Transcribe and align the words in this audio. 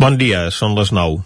Bon 0.00 0.14
dia, 0.16 0.46
són 0.48 0.72
les 0.78 0.88
9. 0.96 1.18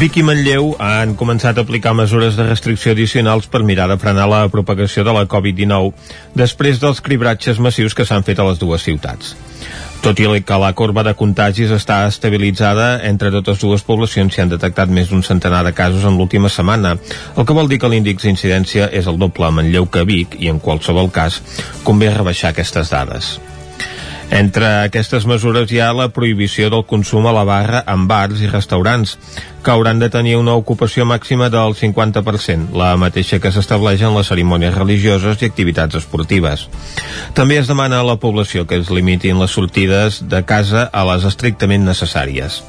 Vic 0.00 0.16
i 0.16 0.24
Manlleu 0.24 0.70
han 0.80 1.12
començat 1.20 1.60
a 1.60 1.66
aplicar 1.66 1.92
mesures 1.92 2.38
de 2.40 2.46
restricció 2.48 2.94
addicionals 2.96 3.50
per 3.52 3.60
mirar 3.68 3.90
de 3.92 3.98
frenar 4.00 4.24
la 4.32 4.40
propagació 4.48 5.04
de 5.04 5.12
la 5.12 5.26
Covid-19 5.28 5.92
després 6.40 6.80
dels 6.80 7.04
cribratges 7.04 7.60
massius 7.60 7.92
que 7.92 8.08
s'han 8.08 8.24
fet 8.24 8.40
a 8.40 8.48
les 8.48 8.64
dues 8.64 8.88
ciutats. 8.88 9.36
Tot 10.04 10.18
i 10.20 10.26
que 10.44 10.56
la 10.60 10.74
corba 10.76 11.00
de 11.00 11.14
contagis 11.16 11.70
està 11.72 12.02
estabilitzada, 12.04 12.98
entre 13.08 13.30
totes 13.32 13.62
dues 13.62 13.84
poblacions 13.86 14.34
s'hi 14.34 14.42
han 14.42 14.52
detectat 14.52 14.92
més 14.92 15.08
d'un 15.08 15.24
centenar 15.24 15.62
de 15.64 15.72
casos 15.72 16.04
en 16.04 16.18
l'última 16.20 16.50
setmana, 16.52 16.92
el 17.38 17.48
que 17.48 17.56
vol 17.56 17.72
dir 17.72 17.80
que 17.80 17.88
l'índex 17.88 18.28
d'incidència 18.28 18.90
és 18.92 19.08
el 19.08 19.16
doble 19.16 19.48
a 19.48 19.50
Manlleu 19.50 19.88
que 19.88 20.04
Vic 20.04 20.36
i 20.44 20.52
en 20.52 20.60
qualsevol 20.60 21.08
cas 21.08 21.40
convé 21.88 22.12
rebaixar 22.12 22.52
aquestes 22.52 22.92
dades. 22.92 23.34
Entre 24.30 24.66
aquestes 24.84 25.26
mesures 25.28 25.70
hi 25.70 25.80
ha 25.84 25.92
la 25.92 26.08
prohibició 26.16 26.70
del 26.72 26.84
consum 26.88 27.26
a 27.28 27.32
la 27.36 27.44
barra 27.44 27.82
en 27.90 28.06
bars 28.08 28.40
i 28.40 28.48
restaurants, 28.48 29.18
que 29.62 29.70
hauran 29.70 30.00
de 30.00 30.08
tenir 30.10 30.36
una 30.36 30.54
ocupació 30.56 31.04
màxima 31.04 31.50
del 31.52 31.76
50%, 31.76 32.72
la 32.76 32.94
mateixa 32.96 33.38
que 33.40 33.52
s'estableix 33.52 34.02
en 34.02 34.16
les 34.16 34.30
cerimònies 34.32 34.74
religioses 34.74 35.42
i 35.42 35.50
activitats 35.50 36.00
esportives. 36.00 36.68
També 37.34 37.58
es 37.60 37.68
demana 37.68 38.00
a 38.00 38.06
la 38.06 38.16
població 38.16 38.66
que 38.66 38.80
es 38.80 38.90
limitin 38.90 39.40
les 39.40 39.52
sortides 39.52 40.22
de 40.28 40.44
casa 40.44 40.88
a 40.92 41.04
les 41.12 41.28
estrictament 41.28 41.84
necessàries. 41.84 42.62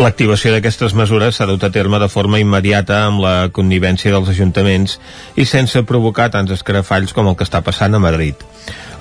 L'activació 0.00 0.54
d'aquestes 0.54 0.94
mesures 0.96 1.36
s'ha 1.36 1.46
dut 1.46 1.64
a 1.64 1.70
terme 1.70 1.98
de 2.00 2.08
forma 2.08 2.40
immediata 2.40 3.02
amb 3.04 3.20
la 3.20 3.34
connivència 3.52 4.12
dels 4.14 4.30
ajuntaments 4.32 4.96
i 5.36 5.44
sense 5.44 5.84
provocar 5.84 6.30
tants 6.32 6.54
escarafalls 6.56 7.12
com 7.12 7.28
el 7.28 7.36
que 7.36 7.44
està 7.44 7.60
passant 7.60 7.92
a 7.92 8.00
Madrid 8.00 8.40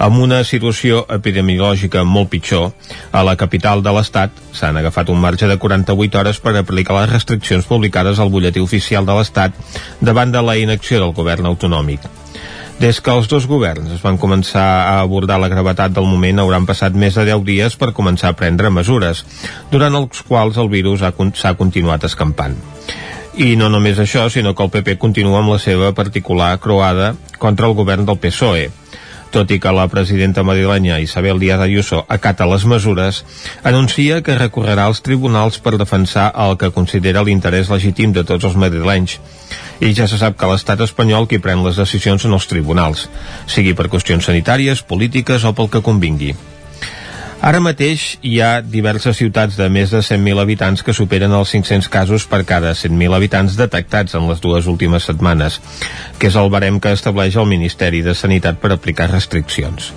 amb 0.02 0.18
una 0.18 0.40
situació 0.48 1.04
epidemiològica 1.14 2.02
molt 2.08 2.32
pitjor, 2.32 2.72
a 3.14 3.22
la 3.22 3.36
capital 3.38 3.84
de 3.86 3.92
l'Estat 3.94 4.40
s'han 4.58 4.80
agafat 4.80 5.12
un 5.14 5.20
marge 5.22 5.46
de 5.50 5.60
48 5.62 6.18
hores 6.18 6.40
per 6.42 6.56
aplicar 6.58 6.96
les 6.98 7.12
restriccions 7.12 7.68
publicades 7.70 8.20
al 8.20 8.32
butlletí 8.34 8.64
oficial 8.66 9.06
de 9.06 9.14
l'Estat 9.20 9.54
davant 10.02 10.34
de 10.34 10.42
la 10.42 10.58
inacció 10.58 11.04
del 11.04 11.14
govern 11.14 11.46
autonòmic. 11.52 12.10
Des 12.82 12.98
que 12.98 13.14
els 13.14 13.30
dos 13.30 13.46
governs 13.46 13.94
es 13.94 14.02
van 14.02 14.18
començar 14.18 14.66
a 14.66 14.98
abordar 15.04 15.38
la 15.38 15.52
gravetat 15.54 15.94
del 15.94 16.10
moment 16.10 16.42
hauran 16.42 16.66
passat 16.66 16.98
més 16.98 17.14
de 17.14 17.28
10 17.30 17.46
dies 17.46 17.78
per 17.78 17.94
començar 17.94 18.32
a 18.32 18.40
prendre 18.40 18.74
mesures, 18.74 19.22
durant 19.70 20.02
els 20.02 20.26
quals 20.26 20.58
el 20.58 20.72
virus 20.74 21.06
s'ha 21.38 21.54
continuat 21.62 22.10
escampant. 22.10 22.58
I 23.38 23.54
no 23.56 23.70
només 23.70 24.02
això, 24.02 24.26
sinó 24.34 24.56
que 24.56 24.66
el 24.66 24.74
PP 24.74 24.98
continua 24.98 25.44
amb 25.44 25.54
la 25.54 25.62
seva 25.62 25.94
particular 25.94 26.56
croada 26.60 27.14
contra 27.38 27.70
el 27.70 27.78
govern 27.78 28.10
del 28.10 28.18
PSOE, 28.18 28.72
tot 29.32 29.52
i 29.52 29.60
que 29.64 29.72
la 29.74 29.88
presidenta 29.88 30.44
madrilenya 30.44 31.00
Isabel 31.00 31.40
Díaz 31.40 31.64
Ayuso 31.64 32.04
acata 32.08 32.46
les 32.46 32.66
mesures, 32.68 33.24
anuncia 33.64 34.22
que 34.22 34.38
recorrerà 34.38 34.86
als 34.86 35.02
tribunals 35.02 35.58
per 35.64 35.78
defensar 35.80 36.30
el 36.46 36.58
que 36.60 36.74
considera 36.76 37.24
l'interès 37.24 37.72
legítim 37.72 38.14
de 38.14 38.28
tots 38.28 38.46
els 38.52 38.60
madrilenys. 38.60 39.18
I 39.82 39.96
ja 39.98 40.06
se 40.08 40.20
sap 40.22 40.38
que 40.38 40.52
l'estat 40.52 40.84
espanyol 40.86 41.28
qui 41.32 41.42
pren 41.42 41.64
les 41.66 41.80
decisions 41.80 42.28
en 42.28 42.38
els 42.38 42.48
tribunals, 42.52 43.08
sigui 43.48 43.74
per 43.74 43.90
qüestions 43.90 44.30
sanitàries, 44.30 44.86
polítiques 44.86 45.48
o 45.48 45.56
pel 45.58 45.72
que 45.72 45.86
convingui. 45.86 46.36
Ara 47.42 47.58
mateix 47.58 48.20
hi 48.22 48.36
ha 48.38 48.60
diverses 48.62 49.18
ciutats 49.18 49.56
de 49.58 49.66
més 49.74 49.90
de 49.90 49.98
100.000 50.06 50.38
habitants 50.44 50.84
que 50.86 50.94
superen 50.94 51.34
els 51.34 51.50
500 51.56 51.90
casos 51.90 52.28
per 52.30 52.44
cada 52.46 52.76
100.000 52.78 53.18
habitants 53.18 53.56
detectats 53.58 54.14
en 54.20 54.28
les 54.30 54.44
dues 54.44 54.70
últimes 54.70 55.10
setmanes, 55.10 55.58
que 56.22 56.30
és 56.30 56.38
el 56.38 56.54
barem 56.54 56.78
que 56.78 56.94
estableix 56.94 57.40
el 57.42 57.50
Ministeri 57.50 58.04
de 58.06 58.14
Sanitat 58.14 58.62
per 58.62 58.76
aplicar 58.76 59.10
restriccions. 59.10 59.90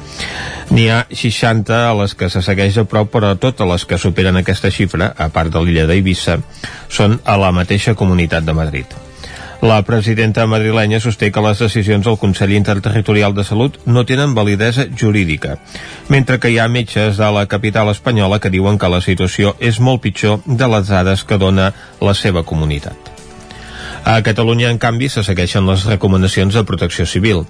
N'hi 0.72 0.88
ha 0.88 1.04
60 1.12 1.84
a 1.84 1.92
les 2.00 2.16
que 2.16 2.32
se 2.32 2.40
segueix 2.40 2.80
a 2.80 2.88
prop, 2.88 3.12
però 3.12 3.36
totes 3.36 3.68
les 3.68 3.84
que 3.84 4.00
superen 4.00 4.40
aquesta 4.40 4.72
xifra, 4.72 5.12
a 5.12 5.28
part 5.28 5.52
de 5.52 5.60
l'illa 5.60 5.84
d'Eivissa, 5.84 6.40
són 6.88 7.20
a 7.28 7.36
la 7.36 7.52
mateixa 7.52 7.92
comunitat 7.92 8.48
de 8.48 8.56
Madrid. 8.56 9.02
La 9.64 9.80
presidenta 9.80 10.44
madrilenya 10.44 10.98
sosté 11.00 11.30
que 11.32 11.40
les 11.40 11.60
decisions 11.62 12.04
del 12.04 12.18
Consell 12.20 12.50
Interterritorial 12.52 13.32
de 13.32 13.46
Salut 13.48 13.78
no 13.88 14.02
tenen 14.04 14.34
validesa 14.36 14.84
jurídica, 14.92 15.54
mentre 16.12 16.36
que 16.36 16.50
hi 16.52 16.58
ha 16.60 16.66
metges 16.68 17.16
de 17.16 17.30
la 17.32 17.46
capital 17.48 17.88
espanyola 17.88 18.42
que 18.44 18.50
diuen 18.52 18.76
que 18.76 18.90
la 18.92 19.00
situació 19.00 19.54
és 19.64 19.78
molt 19.80 20.02
pitjor 20.04 20.42
de 20.44 20.68
les 20.68 20.90
dades 20.92 21.22
que 21.24 21.38
dona 21.40 21.70
la 22.04 22.12
seva 22.12 22.42
comunitat. 22.44 23.08
A 24.04 24.18
Catalunya, 24.26 24.68
en 24.68 24.76
canvi, 24.76 25.08
se 25.08 25.24
segueixen 25.24 25.64
les 25.64 25.86
recomanacions 25.88 26.52
de 26.52 26.64
protecció 26.68 27.06
civil. 27.08 27.46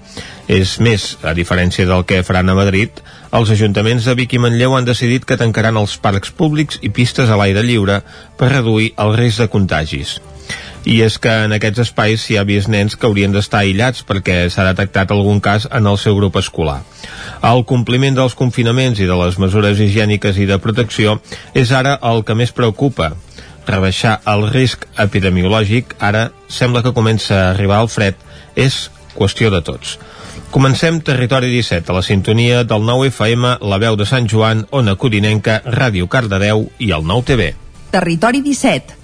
És 0.47 0.77
més, 0.79 1.17
a 1.27 1.33
diferència 1.35 1.89
del 1.89 2.07
que 2.07 2.23
faran 2.23 2.53
a 2.53 2.55
Madrid, 2.55 3.03
els 3.35 3.51
ajuntaments 3.51 4.07
de 4.07 4.15
Vic 4.15 4.37
i 4.39 4.43
Manlleu 4.45 4.79
han 4.79 4.87
decidit 4.87 5.27
que 5.27 5.41
tancaran 5.41 5.83
els 5.83 5.99
parcs 5.99 6.31
públics 6.31 6.79
i 6.81 6.93
pistes 6.95 7.27
a 7.27 7.41
l'aire 7.43 7.67
lliure 7.67 8.05
per 8.39 8.53
reduir 8.55 8.93
el 9.03 9.17
risc 9.19 9.43
de 9.43 9.51
contagis 9.51 10.15
i 10.85 11.01
és 11.03 11.17
que 11.19 11.33
en 11.47 11.55
aquests 11.57 11.83
espais 11.87 12.25
hi 12.29 12.37
ha 12.37 12.45
vist 12.49 12.69
nens 12.69 12.97
que 12.97 13.09
haurien 13.09 13.33
d'estar 13.33 13.63
aïllats 13.65 14.05
perquè 14.07 14.45
s'ha 14.53 14.67
detectat 14.69 15.13
algun 15.13 15.41
cas 15.45 15.67
en 15.73 15.89
el 15.89 15.99
seu 15.99 16.17
grup 16.19 16.37
escolar. 16.41 16.83
El 17.43 17.65
compliment 17.69 18.17
dels 18.17 18.37
confinaments 18.37 19.01
i 19.01 19.09
de 19.09 19.17
les 19.19 19.39
mesures 19.41 19.81
higièniques 19.81 20.39
i 20.39 20.49
de 20.51 20.59
protecció 20.61 21.19
és 21.55 21.73
ara 21.73 21.97
el 22.03 22.25
que 22.25 22.37
més 22.37 22.53
preocupa. 22.53 23.15
Rebaixar 23.67 24.19
el 24.29 24.51
risc 24.53 24.85
epidemiològic 25.01 25.97
ara 25.99 26.29
sembla 26.49 26.83
que 26.85 26.93
comença 26.97 27.39
a 27.39 27.51
arribar 27.55 27.81
al 27.81 27.89
fred 27.89 28.21
és 28.55 28.91
qüestió 29.17 29.51
de 29.51 29.63
tots. 29.65 29.97
Comencem 30.55 31.01
Territori 31.01 31.49
17 31.51 31.91
a 31.91 31.97
la 31.97 32.03
sintonia 32.03 32.63
del 32.63 32.85
9 32.87 33.09
FM, 33.09 33.57
la 33.63 33.79
veu 33.83 33.97
de 33.97 34.07
Sant 34.07 34.29
Joan, 34.31 34.67
Ona 34.71 34.95
Codinenca, 35.01 35.63
Ràdio 35.65 36.07
Cardedeu 36.13 36.69
i 36.79 36.93
el 36.93 37.09
9 37.09 37.27
TV. 37.31 37.49
Territori 37.95 38.43
17 38.45 39.04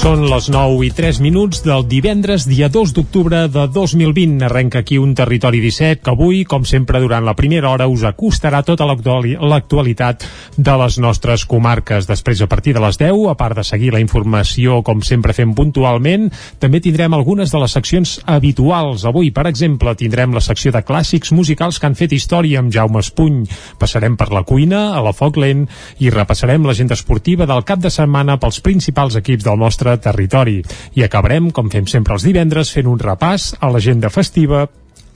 Són 0.00 0.22
les 0.30 0.46
9 0.48 0.78
i 0.86 0.88
3 0.96 1.18
minuts 1.20 1.58
del 1.60 1.82
divendres, 1.84 2.46
dia 2.48 2.70
2 2.72 2.94
d'octubre 2.96 3.42
de 3.52 3.66
2020. 3.68 4.38
Arrenca 4.46 4.80
aquí 4.80 4.96
un 4.96 5.10
territori 5.12 5.58
17 5.60 6.00
que 6.00 6.14
avui, 6.14 6.38
com 6.48 6.64
sempre, 6.64 7.02
durant 7.02 7.26
la 7.26 7.34
primera 7.36 7.68
hora 7.68 7.84
us 7.84 8.06
acostarà 8.08 8.62
tota 8.64 8.86
l'actualitat 8.88 10.24
de 10.56 10.76
les 10.80 10.96
nostres 11.04 11.44
comarques. 11.44 12.08
Després, 12.08 12.40
a 12.40 12.48
partir 12.48 12.72
de 12.72 12.80
les 12.80 12.96
10, 12.96 13.26
a 13.28 13.34
part 13.36 13.60
de 13.60 13.64
seguir 13.68 13.90
la 13.92 14.00
informació, 14.00 14.78
com 14.80 15.02
sempre 15.04 15.34
fem 15.36 15.52
puntualment, 15.52 16.30
també 16.58 16.80
tindrem 16.80 17.12
algunes 17.12 17.52
de 17.52 17.60
les 17.60 17.76
seccions 17.76 18.14
habituals. 18.24 19.04
Avui, 19.04 19.28
per 19.36 19.44
exemple, 19.52 19.92
tindrem 20.00 20.32
la 20.32 20.40
secció 20.40 20.72
de 20.72 20.80
clàssics 20.80 21.34
musicals 21.36 21.76
que 21.76 21.90
han 21.90 21.98
fet 22.00 22.16
història 22.16 22.64
amb 22.64 22.72
Jaume 22.72 23.04
Espuny. 23.04 23.44
Passarem 23.76 24.16
per 24.16 24.30
la 24.32 24.46
cuina, 24.48 24.94
a 24.96 25.04
la 25.04 25.12
foc 25.12 25.36
lent, 25.44 25.68
i 26.00 26.08
repassarem 26.08 26.64
l'agenda 26.64 26.96
esportiva 26.96 27.44
del 27.44 27.68
cap 27.68 27.84
de 27.84 27.92
setmana 27.92 28.40
pels 28.40 28.64
principals 28.64 29.20
equips 29.20 29.44
del 29.44 29.60
nostre 29.60 29.89
nostre 29.90 30.10
territori. 30.10 30.62
I 30.94 31.04
acabarem, 31.04 31.50
com 31.50 31.70
fem 31.70 31.86
sempre 31.86 32.14
els 32.14 32.26
divendres, 32.26 32.70
fent 32.70 32.86
un 32.86 32.98
repàs 32.98 33.54
a 33.60 33.70
l'agenda 33.70 34.10
festiva 34.10 34.68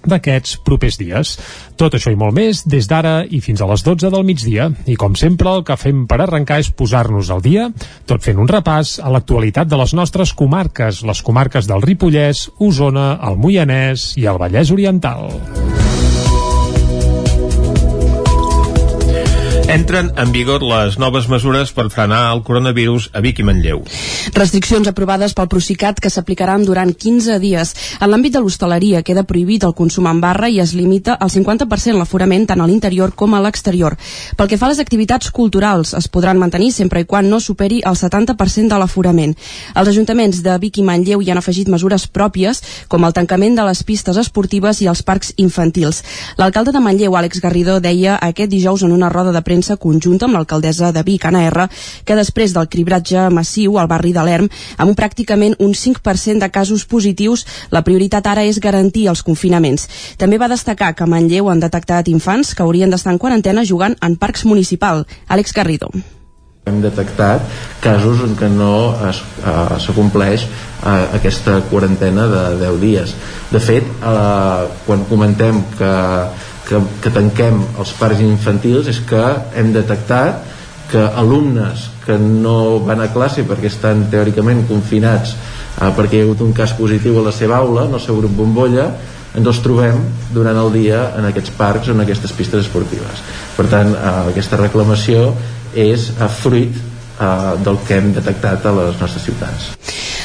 d'aquests 0.04 0.58
propers 0.60 0.98
dies. 1.00 1.38
Tot 1.80 1.94
això 1.96 2.12
i 2.12 2.16
molt 2.16 2.34
més 2.36 2.60
des 2.68 2.84
d'ara 2.86 3.24
i 3.24 3.40
fins 3.40 3.62
a 3.62 3.68
les 3.70 3.82
12 3.82 4.10
del 4.12 4.24
migdia. 4.24 4.68
I 4.86 4.96
com 5.00 5.14
sempre 5.16 5.48
el 5.54 5.64
que 5.64 5.78
fem 5.80 6.04
per 6.06 6.20
arrencar 6.20 6.60
és 6.60 6.70
posar-nos 6.70 7.30
al 7.30 7.40
dia, 7.40 7.70
tot 8.06 8.22
fent 8.22 8.38
un 8.38 8.50
repàs 8.50 8.98
a 9.00 9.08
l'actualitat 9.08 9.70
de 9.70 9.80
les 9.80 9.94
nostres 9.94 10.34
comarques, 10.34 11.02
les 11.02 11.22
comarques 11.22 11.70
del 11.70 11.82
Ripollès, 11.82 12.50
Osona, 12.58 13.14
el 13.24 13.40
Moianès 13.40 14.12
i 14.20 14.28
el 14.28 14.40
Vallès 14.40 14.74
Oriental. 14.74 15.30
Entren 19.74 20.12
en 20.14 20.30
vigor 20.30 20.62
les 20.62 21.00
noves 21.02 21.24
mesures 21.26 21.72
per 21.74 21.88
frenar 21.90 22.28
el 22.30 22.44
coronavirus 22.46 23.08
a 23.10 23.18
Vic 23.24 23.40
i 23.42 23.44
Manlleu. 23.46 23.80
Restriccions 24.36 24.86
aprovades 24.86 25.32
pel 25.34 25.48
Procicat 25.50 25.98
que 25.98 26.12
s'aplicaran 26.14 26.62
durant 26.62 26.92
15 26.94 27.40
dies. 27.42 27.72
En 27.98 28.12
l'àmbit 28.12 28.36
de 28.36 28.42
l'hostaleria 28.44 29.00
queda 29.02 29.24
prohibit 29.26 29.66
el 29.66 29.74
consum 29.74 30.06
en 30.06 30.20
barra 30.22 30.46
i 30.46 30.60
es 30.62 30.76
limita 30.78 31.16
al 31.18 31.32
50% 31.34 31.98
l'aforament 31.98 32.46
tant 32.46 32.62
a 32.62 32.68
l'interior 32.70 33.16
com 33.18 33.34
a 33.34 33.40
l'exterior. 33.42 33.96
Pel 34.38 34.52
que 34.52 34.58
fa 34.60 34.68
a 34.68 34.70
les 34.70 34.82
activitats 34.84 35.32
culturals, 35.34 35.90
es 35.98 36.06
podran 36.06 36.38
mantenir 36.38 36.70
sempre 36.70 37.02
i 37.02 37.08
quan 37.10 37.26
no 37.26 37.42
superi 37.42 37.82
el 37.82 37.98
70% 37.98 38.70
de 38.70 38.78
l'aforament. 38.78 39.34
Els 39.74 39.90
ajuntaments 39.90 40.44
de 40.46 40.54
Vic 40.62 40.78
i 40.78 40.86
Manlleu 40.86 41.18
hi 41.18 41.32
han 41.34 41.42
afegit 41.42 41.66
mesures 41.66 42.06
pròpies, 42.06 42.62
com 42.86 43.02
el 43.02 43.18
tancament 43.18 43.58
de 43.58 43.66
les 43.66 43.82
pistes 43.82 44.22
esportives 44.22 44.84
i 44.86 44.90
els 44.94 45.02
parcs 45.02 45.34
infantils. 45.34 46.04
L'alcalde 46.38 46.70
de 46.70 46.86
Manlleu, 46.86 47.18
Àlex 47.18 47.42
Garridó, 47.42 47.80
deia 47.82 48.20
aquest 48.22 48.54
dijous 48.54 48.86
en 48.86 48.94
una 48.94 49.10
roda 49.10 49.34
de 49.34 49.42
premsa 49.42 49.63
premsa 49.64 49.80
conjunta 49.80 50.26
amb 50.26 50.36
l'alcaldessa 50.36 50.92
de 50.92 51.02
Vic, 51.02 51.24
Anna 51.24 51.44
R, 51.48 51.68
que 52.04 52.16
després 52.16 52.52
del 52.52 52.68
cribratge 52.68 53.30
massiu 53.32 53.78
al 53.78 53.88
barri 53.88 54.12
de 54.12 54.22
l'Erm, 54.24 54.48
amb 54.76 54.96
pràcticament 54.96 55.56
un 55.58 55.72
5% 55.72 56.40
de 56.40 56.50
casos 56.50 56.84
positius, 56.84 57.46
la 57.70 57.82
prioritat 57.82 58.26
ara 58.26 58.44
és 58.44 58.60
garantir 58.60 59.08
els 59.08 59.22
confinaments. 59.22 59.88
També 60.18 60.38
va 60.38 60.50
destacar 60.52 60.92
que 60.94 61.04
a 61.04 61.08
Manlleu 61.08 61.48
han 61.48 61.60
detectat 61.60 62.08
infants 62.08 62.54
que 62.54 62.62
haurien 62.62 62.90
d'estar 62.90 63.14
en 63.14 63.18
quarantena 63.18 63.64
jugant 63.64 63.96
en 64.02 64.16
parcs 64.16 64.44
municipal. 64.44 65.06
Àlex 65.28 65.54
Garrido 65.54 65.90
Hem 66.64 66.80
detectat 66.80 67.42
casos 67.80 68.22
en 68.24 68.36
què 68.36 68.48
no 68.48 68.96
s'acompleix 69.84 70.44
eh, 70.44 71.04
aquesta 71.18 71.58
quarantena 71.68 72.24
de 72.28 72.44
10 72.62 72.80
dies. 72.80 73.12
De 73.52 73.60
fet, 73.60 73.84
eh, 73.84 74.72
quan 74.86 75.04
comentem 75.08 75.60
que, 75.78 75.92
que, 76.68 76.80
que 77.02 77.12
tanquem 77.12 77.60
els 77.78 77.94
parcs 77.98 78.22
infantils 78.24 78.88
és 78.90 79.00
que 79.08 79.24
hem 79.56 79.72
detectat 79.74 80.52
que 80.90 81.00
alumnes 81.00 81.88
que 82.04 82.16
no 82.20 82.80
van 82.84 83.00
a 83.00 83.10
classe 83.12 83.44
perquè 83.48 83.70
estan 83.70 84.06
teòricament 84.12 84.66
confinats 84.68 85.34
eh, 85.80 85.90
perquè 85.96 86.18
hi 86.18 86.22
ha 86.22 86.28
hagut 86.28 86.44
un 86.44 86.54
cas 86.56 86.74
positiu 86.78 87.18
a 87.20 87.26
la 87.28 87.32
seva 87.32 87.58
aula, 87.62 87.88
en 87.88 87.96
el 87.96 88.02
seu 88.02 88.18
grup 88.20 88.36
bombolla, 88.38 88.88
ens 89.34 89.50
els 89.50 89.60
trobem 89.64 89.98
durant 90.34 90.58
el 90.60 90.70
dia 90.74 91.00
en 91.18 91.26
aquests 91.26 91.54
parcs 91.58 91.90
o 91.90 91.94
en 91.96 92.04
aquestes 92.04 92.32
pistes 92.36 92.66
esportives. 92.66 93.22
Per 93.56 93.66
tant, 93.70 93.90
eh, 93.94 94.16
aquesta 94.30 94.60
reclamació 94.60 95.32
és 95.74 96.12
a 96.22 96.28
fruit 96.30 96.93
eh, 97.20 97.64
del 97.64 97.78
que 97.86 97.98
hem 97.98 98.12
detectat 98.14 98.66
a 98.66 98.72
les 98.72 99.00
nostres 99.00 99.22
ciutats. 99.24 99.72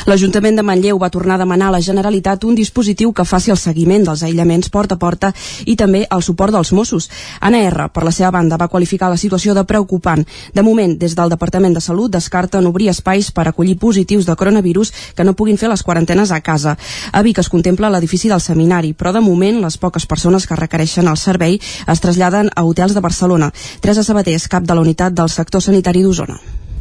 L'Ajuntament 0.10 0.56
de 0.56 0.64
Manlleu 0.64 0.98
va 0.98 1.12
tornar 1.12 1.36
a 1.36 1.44
demanar 1.44 1.68
a 1.70 1.74
la 1.76 1.82
Generalitat 1.84 2.46
un 2.48 2.56
dispositiu 2.56 3.12
que 3.14 3.26
faci 3.28 3.52
el 3.52 3.60
seguiment 3.60 4.06
dels 4.08 4.24
aïllaments 4.24 4.72
porta 4.72 4.96
a 4.96 5.00
porta 5.02 5.32
i 5.66 5.76
també 5.76 6.06
el 6.10 6.24
suport 6.24 6.56
dels 6.56 6.72
Mossos. 6.74 7.10
Anna 7.42 7.60
R, 7.68 7.90
per 7.94 8.06
la 8.08 8.14
seva 8.16 8.32
banda, 8.32 8.58
va 8.58 8.70
qualificar 8.72 9.10
la 9.12 9.20
situació 9.22 9.54
de 9.54 9.66
preocupant. 9.70 10.24
De 10.56 10.64
moment, 10.64 10.96
des 10.98 11.16
del 11.16 11.30
Departament 11.30 11.76
de 11.76 11.84
Salut 11.84 12.12
descarten 12.12 12.66
obrir 12.66 12.90
espais 12.90 13.32
per 13.32 13.48
acollir 13.48 13.78
positius 13.78 14.26
de 14.26 14.36
coronavirus 14.36 14.94
que 15.16 15.26
no 15.28 15.36
puguin 15.36 15.60
fer 15.62 15.70
les 15.70 15.84
quarantenes 15.84 16.32
a 16.32 16.42
casa. 16.42 16.78
A 17.12 17.22
Vic 17.22 17.44
es 17.44 17.50
contempla 17.50 17.92
l'edifici 17.92 18.32
del 18.32 18.42
seminari, 18.42 18.94
però 18.94 19.14
de 19.14 19.22
moment 19.22 19.62
les 19.62 19.78
poques 19.78 20.08
persones 20.08 20.48
que 20.48 20.56
requereixen 20.56 21.08
el 21.08 21.18
servei 21.18 21.60
es 21.60 22.02
traslladen 22.02 22.50
a 22.56 22.64
hotels 22.64 22.96
de 22.96 23.04
Barcelona. 23.04 23.52
Teresa 23.82 24.04
Sabater 24.04 24.40
cap 24.50 24.64
de 24.64 24.74
la 24.74 24.82
unitat 24.82 25.14
del 25.14 25.30
sector 25.30 25.62
sanitari 25.62 26.02
d'Osona 26.06 26.40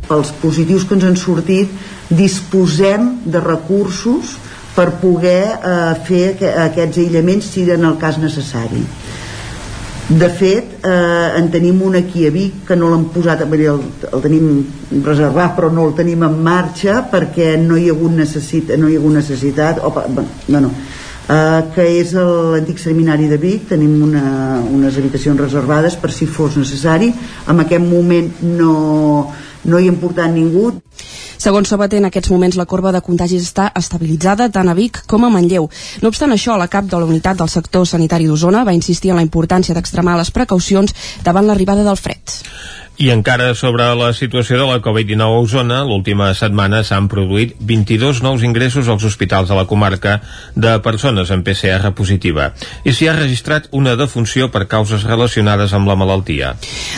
pels 0.09 0.33
positius 0.43 0.87
que 0.89 0.97
ens 0.99 1.07
han 1.09 1.17
sortit 1.21 1.73
disposem 2.09 3.19
de 3.29 3.41
recursos 3.45 4.37
per 4.75 4.93
poder 5.03 5.43
eh, 5.59 5.95
fer 6.07 6.25
aquests 6.69 7.01
aïllaments 7.03 7.49
si 7.55 7.67
en 7.71 7.85
el 7.85 7.97
cas 8.01 8.21
necessari. 8.23 8.85
De 10.09 10.29
fet 10.33 10.87
eh, 10.89 11.37
en 11.37 11.51
tenim 11.53 11.83
un 11.85 11.99
aquí 11.99 12.25
a 12.25 12.31
Vic 12.33 12.63
que 12.69 12.77
no 12.79 12.89
l'han 12.89 13.11
posat 13.13 13.43
el, 13.45 13.57
el 13.59 14.23
tenim 14.25 14.47
reservat 15.05 15.53
però 15.59 15.69
no 15.69 15.85
el 15.91 15.93
tenim 15.99 16.23
en 16.25 16.39
marxa 16.47 17.03
perquè 17.11 17.59
no 17.61 17.77
hi 17.77 17.91
ha 17.91 17.97
hagut, 17.97 18.15
necessit, 18.17 18.73
no 18.81 18.89
hi 18.89 18.97
ha 18.97 19.03
hagut 19.03 19.19
necessitat 19.19 19.83
o, 19.85 19.93
bueno, 20.47 20.71
eh, 21.29 21.61
que 21.75 21.85
és 21.99 22.15
l'antic 22.17 22.81
seminari 22.81 23.29
de 23.29 23.37
Vic. 23.37 23.69
Tenim 23.75 23.99
una, 24.07 24.63
unes 24.65 24.97
habitacions 24.97 25.41
reservades 25.41 25.99
per 26.01 26.13
si 26.15 26.27
fos 26.27 26.57
necessari. 26.57 27.13
En 27.49 27.61
aquest 27.67 27.85
moment 27.85 28.33
no 28.57 28.73
no 29.65 29.79
hi 29.79 29.89
hem 29.89 29.99
portat 30.01 30.31
ningú. 30.35 30.73
Segons 31.39 31.71
Sabater, 31.71 32.01
en 32.03 32.09
aquests 32.09 32.33
moments 32.33 32.57
la 32.59 32.67
corba 32.67 32.91
de 32.95 33.03
contagis 33.05 33.45
està 33.47 33.69
estabilitzada 33.79 34.49
tant 34.55 34.69
a 34.69 34.75
Vic 34.75 35.05
com 35.07 35.25
a 35.25 35.31
Manlleu. 35.31 35.69
No 36.03 36.11
obstant 36.11 36.35
això, 36.35 36.57
la 36.59 36.67
cap 36.73 36.89
de 36.91 36.99
la 36.99 37.07
unitat 37.07 37.39
del 37.39 37.51
sector 37.53 37.87
sanitari 37.87 38.27
d'Osona 38.27 38.65
va 38.67 38.75
insistir 38.75 39.13
en 39.15 39.21
la 39.21 39.27
importància 39.27 39.75
d'extremar 39.75 40.19
les 40.19 40.33
precaucions 40.35 40.95
davant 41.23 41.47
l'arribada 41.47 41.87
del 41.87 41.97
fred. 41.97 42.39
I 42.99 43.13
encara 43.15 43.53
sobre 43.55 43.85
la 43.95 44.09
situació 44.11 44.57
de 44.59 44.65
la 44.67 44.81
Covid-19 44.83 45.23
a 45.23 45.39
Osona, 45.39 45.77
l'última 45.87 46.33
setmana 46.35 46.81
s'han 46.83 47.07
produït 47.07 47.53
22 47.63 48.25
nous 48.25 48.43
ingressos 48.43 48.89
als 48.91 49.05
hospitals 49.07 49.47
de 49.47 49.55
la 49.55 49.69
comarca 49.71 50.17
de 50.59 50.73
persones 50.83 51.31
amb 51.31 51.47
PCR 51.47 51.93
positiva 51.95 52.49
i 52.83 52.91
s'hi 52.91 53.07
ha 53.07 53.15
registrat 53.15 53.69
una 53.71 53.93
defunció 53.95 54.49
per 54.51 54.65
causes 54.67 55.05
relacionades 55.07 55.77
amb 55.79 55.87
la 55.87 55.95
malaltia. 55.95 56.57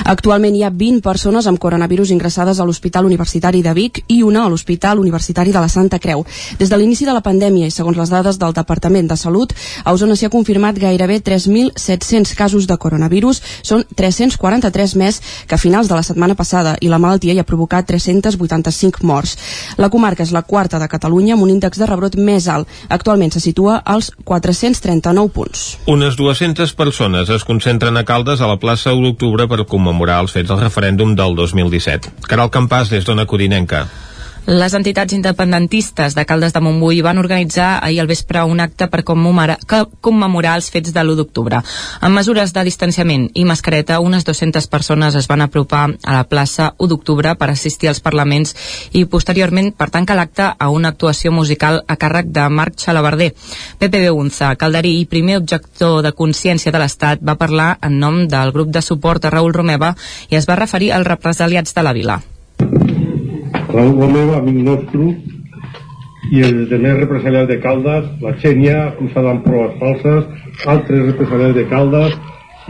Actualment 0.09 0.57
hi 0.57 0.63
ha 0.65 0.71
20 0.73 1.03
persones 1.05 1.45
amb 1.45 1.61
coronavirus 1.61 2.15
ingressades 2.17 2.57
a 2.57 2.65
l'Hospital 2.65 3.05
Universitari 3.05 3.61
de 3.61 3.77
Vic 3.77 4.01
i 4.09 4.23
una 4.25 4.47
a 4.47 4.49
l'Hospital 4.49 5.05
Universitari 5.05 5.53
de 5.53 5.61
la 5.61 5.69
Santa 5.69 6.01
Creu. 6.01 6.25
Des 6.57 6.73
de 6.73 6.81
l'inici 6.81 7.05
de 7.05 7.13
la 7.13 7.21
pandèmia 7.21 7.69
i 7.69 7.77
segons 7.77 8.01
les 8.01 8.09
dades 8.09 8.41
del 8.41 8.57
Departament 8.57 9.13
de 9.13 9.21
Salut, 9.21 9.53
a 9.85 9.93
Osona 9.93 10.17
s'hi 10.17 10.31
ha 10.31 10.33
confirmat 10.33 10.81
gairebé 10.81 11.21
3.700 11.29 12.33
casos 12.41 12.65
de 12.65 12.81
coronavirus, 12.81 13.45
són 13.61 13.85
343 14.01 14.97
més 14.97 15.21
que 15.45 15.61
a 15.61 15.63
finals 15.69 15.90
de 15.91 15.99
la 15.99 16.07
setmana 16.07 16.37
passada 16.39 16.77
i 16.81 16.89
la 16.89 17.01
malaltia 17.03 17.35
hi 17.35 17.41
ha 17.43 17.47
provocat 17.47 17.89
385 17.91 19.05
morts. 19.07 19.37
La 19.77 19.91
comarca 19.91 20.25
és 20.25 20.33
la 20.33 20.45
quarta 20.47 20.81
de 20.81 20.89
Catalunya 20.89 21.35
amb 21.37 21.45
un 21.45 21.55
índex 21.57 21.81
de 21.81 21.89
rebrot 21.91 22.17
més 22.17 22.49
alt. 22.49 22.69
Actualment 22.89 23.35
se 23.35 23.43
situa 23.43 23.81
als 23.85 24.13
439 24.25 25.35
punts. 25.35 25.65
Unes 25.91 26.17
200 26.21 26.75
persones 26.79 27.31
es 27.31 27.45
concentren 27.45 27.97
a 27.97 28.05
Caldes 28.07 28.41
a 28.41 28.51
la 28.51 28.61
plaça 28.63 28.95
1 28.95 29.11
d'octubre 29.11 29.49
per 29.51 29.67
commemorar 29.67 30.21
els 30.25 30.37
fets 30.37 30.49
del 30.49 30.63
referèndum 30.63 31.17
del 31.19 31.35
2017. 31.37 32.15
Caral 32.31 32.55
Campàs 32.55 32.95
des 32.95 33.05
d'Ona 33.05 33.27
Codinenca. 33.27 33.87
Les 34.51 34.75
entitats 34.75 35.15
independentistes 35.15 36.17
de 36.17 36.25
Caldes 36.27 36.51
de 36.51 36.59
Montbui 36.59 37.05
van 37.07 37.21
organitzar 37.23 37.85
ahir 37.87 38.01
al 38.03 38.09
vespre 38.11 38.41
un 38.43 38.59
acte 38.59 38.89
per 38.91 39.05
commemorar, 39.05 40.55
els 40.57 40.71
fets 40.75 40.91
de 40.91 41.05
l'1 41.05 41.15
d'octubre. 41.21 41.61
Amb 42.01 42.19
mesures 42.19 42.51
de 42.51 42.65
distanciament 42.67 43.29
i 43.39 43.45
mascareta, 43.47 44.01
unes 44.03 44.27
200 44.27 44.67
persones 44.67 45.15
es 45.15 45.29
van 45.31 45.45
apropar 45.45 45.85
a 46.03 46.17
la 46.17 46.25
plaça 46.25 46.73
1 46.79 46.89
d'octubre 46.91 47.37
per 47.39 47.51
assistir 47.53 47.93
als 47.93 48.03
parlaments 48.03 48.57
i 48.91 49.05
posteriorment 49.05 49.71
per 49.71 49.91
tancar 49.95 50.19
l'acte 50.19 50.51
a 50.59 50.69
una 50.69 50.91
actuació 50.97 51.31
musical 51.31 51.85
a 51.87 51.95
càrrec 51.95 52.35
de 52.35 52.49
Marc 52.49 52.75
Xalabarder. 52.83 53.31
Pepe 53.79 54.03
Beunza, 54.03 54.57
calderí 54.57 54.97
i 54.99 55.07
primer 55.07 55.39
objector 55.45 56.03
de 56.03 56.11
consciència 56.11 56.75
de 56.75 56.83
l'Estat, 56.83 57.23
va 57.23 57.39
parlar 57.39 57.77
en 57.87 58.03
nom 58.03 58.27
del 58.27 58.51
grup 58.51 58.75
de 58.75 58.83
suport 58.83 59.23
a 59.23 59.31
Raül 59.31 59.55
Romeva 59.55 59.95
i 60.29 60.43
es 60.43 60.51
va 60.51 60.59
referir 60.59 60.91
als 60.91 61.07
represaliats 61.07 61.79
de 61.79 61.87
la 61.87 61.95
vila. 61.95 62.21
Raúl 63.71 64.01
Romero, 64.01 64.35
amic 64.39 64.59
nostre, 64.67 65.13
i 66.31 66.43
els 66.47 66.67
demés 66.71 66.99
represaliats 66.99 67.49
de 67.51 67.59
Caldes, 67.63 68.09
la 68.23 68.35
Xènia, 68.43 68.77
acusada 68.89 69.31
amb 69.35 69.47
proves 69.47 69.79
falses, 69.81 70.27
altres 70.75 71.07
represaliats 71.13 71.57
de 71.57 71.65
Caldes 71.71 72.19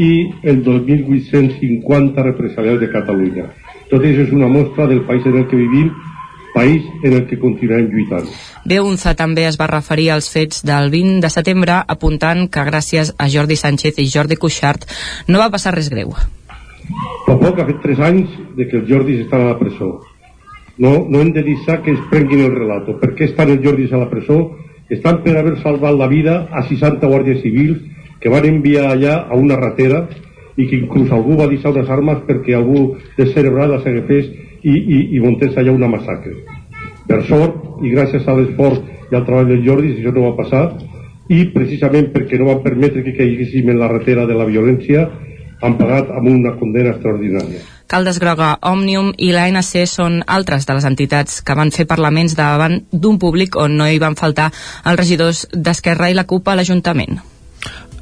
i 0.01 0.11
el 0.53 0.63
2.850 0.65 2.25
represaliats 2.29 2.81
de 2.85 2.91
Catalunya. 2.93 3.49
Tot 3.91 4.05
això 4.07 4.27
és 4.27 4.37
una 4.37 4.49
mostra 4.49 4.87
del 4.91 5.03
país 5.09 5.27
en 5.27 5.41
el 5.41 5.49
que 5.51 5.59
vivim 5.59 5.91
país 6.55 6.85
en 7.05 7.13
el 7.15 7.27
que 7.31 7.39
continuem 7.39 7.89
lluitant. 7.93 8.27
Beunza 8.67 9.15
també 9.15 9.47
es 9.47 9.59
va 9.61 9.71
referir 9.71 10.11
als 10.11 10.29
fets 10.33 10.65
del 10.67 10.91
20 10.91 11.21
de 11.25 11.31
setembre 11.31 11.81
apuntant 11.95 12.49
que 12.51 12.67
gràcies 12.67 13.15
a 13.17 13.29
Jordi 13.31 13.57
Sánchez 13.57 14.01
i 14.03 14.09
Jordi 14.11 14.37
Cuixart 14.37 14.87
no 15.29 15.39
va 15.39 15.51
passar 15.55 15.77
res 15.77 15.91
greu. 15.93 16.15
Fa 17.27 17.37
poc 17.39 17.61
ha 17.61 17.69
fet 17.69 17.85
3 17.85 18.07
anys 18.09 18.41
de 18.57 18.67
que 18.67 18.81
els 18.81 18.89
Jordis 18.91 19.27
estan 19.27 19.47
a 19.47 19.53
la 19.53 19.59
presó 19.61 19.93
no, 20.81 21.07
no 21.09 21.21
hem 21.21 21.33
de 21.37 21.43
deixar 21.45 21.83
que 21.85 21.93
es 21.93 22.01
prenguin 22.11 22.47
el 22.47 22.55
relato. 22.57 22.97
Per 23.01 23.13
què 23.17 23.29
estan 23.29 23.53
els 23.53 23.61
Jordis 23.65 23.93
a 23.93 24.01
la 24.01 24.09
presó? 24.09 24.39
Estan 24.91 25.21
per 25.23 25.37
haver 25.37 25.59
salvat 25.61 25.95
la 25.95 26.09
vida 26.09 26.37
a 26.57 26.65
60 26.67 27.07
guàrdies 27.07 27.43
civils 27.45 27.83
que 28.21 28.33
van 28.33 28.47
enviar 28.49 28.87
allà 28.89 29.19
a 29.29 29.37
una 29.37 29.59
ratera 29.61 30.07
i 30.57 30.67
que 30.67 30.79
inclús 30.79 31.13
algú 31.13 31.37
va 31.37 31.49
deixar 31.51 31.75
unes 31.75 31.91
armes 31.93 32.23
perquè 32.29 32.57
algú 32.57 32.95
descerebrat 33.19 33.71
les 33.75 33.87
agafés 33.93 34.31
i, 34.31 34.73
i, 34.73 34.99
i 35.17 35.21
muntés 35.21 35.57
allà 35.61 35.77
una 35.77 35.91
massacre. 35.93 36.33
Per 37.09 37.21
sort, 37.29 37.61
i 37.85 37.93
gràcies 37.93 38.25
a 38.25 38.37
l'esforç 38.39 38.81
i 39.11 39.19
al 39.19 39.27
treball 39.29 39.53
dels 39.53 39.67
Jordis, 39.67 39.99
això 39.99 40.15
no 40.17 40.31
va 40.31 40.39
passar, 40.41 40.65
i 41.31 41.45
precisament 41.55 42.09
perquè 42.15 42.41
no 42.41 42.49
van 42.49 42.65
permetre 42.65 43.05
que 43.05 43.17
caiguéssim 43.19 43.69
en 43.69 43.79
la 43.83 43.91
ratera 43.93 44.25
de 44.27 44.37
la 44.39 44.49
violència, 44.49 45.05
han 45.61 45.77
pagat 45.77 46.09
amb 46.17 46.33
una 46.33 46.57
condena 46.57 46.97
extraordinària. 46.97 47.61
Caldes 47.91 48.21
Groga, 48.23 48.53
Òmnium 48.63 49.11
i 49.19 49.33
l'ANC 49.35 49.73
són 49.91 50.21
altres 50.31 50.69
de 50.69 50.77
les 50.79 50.87
entitats 50.87 51.41
que 51.43 51.57
van 51.59 51.73
fer 51.75 51.89
parlaments 51.91 52.37
davant 52.39 52.79
d'un 52.93 53.19
públic 53.19 53.59
on 53.59 53.75
no 53.81 53.89
hi 53.91 53.99
van 53.99 54.15
faltar 54.15 54.53
els 54.85 55.01
regidors 55.01 55.43
d'Esquerra 55.51 56.13
i 56.13 56.15
la 56.15 56.27
CUP 56.31 56.47
a 56.47 56.55
l'Ajuntament. 56.55 57.19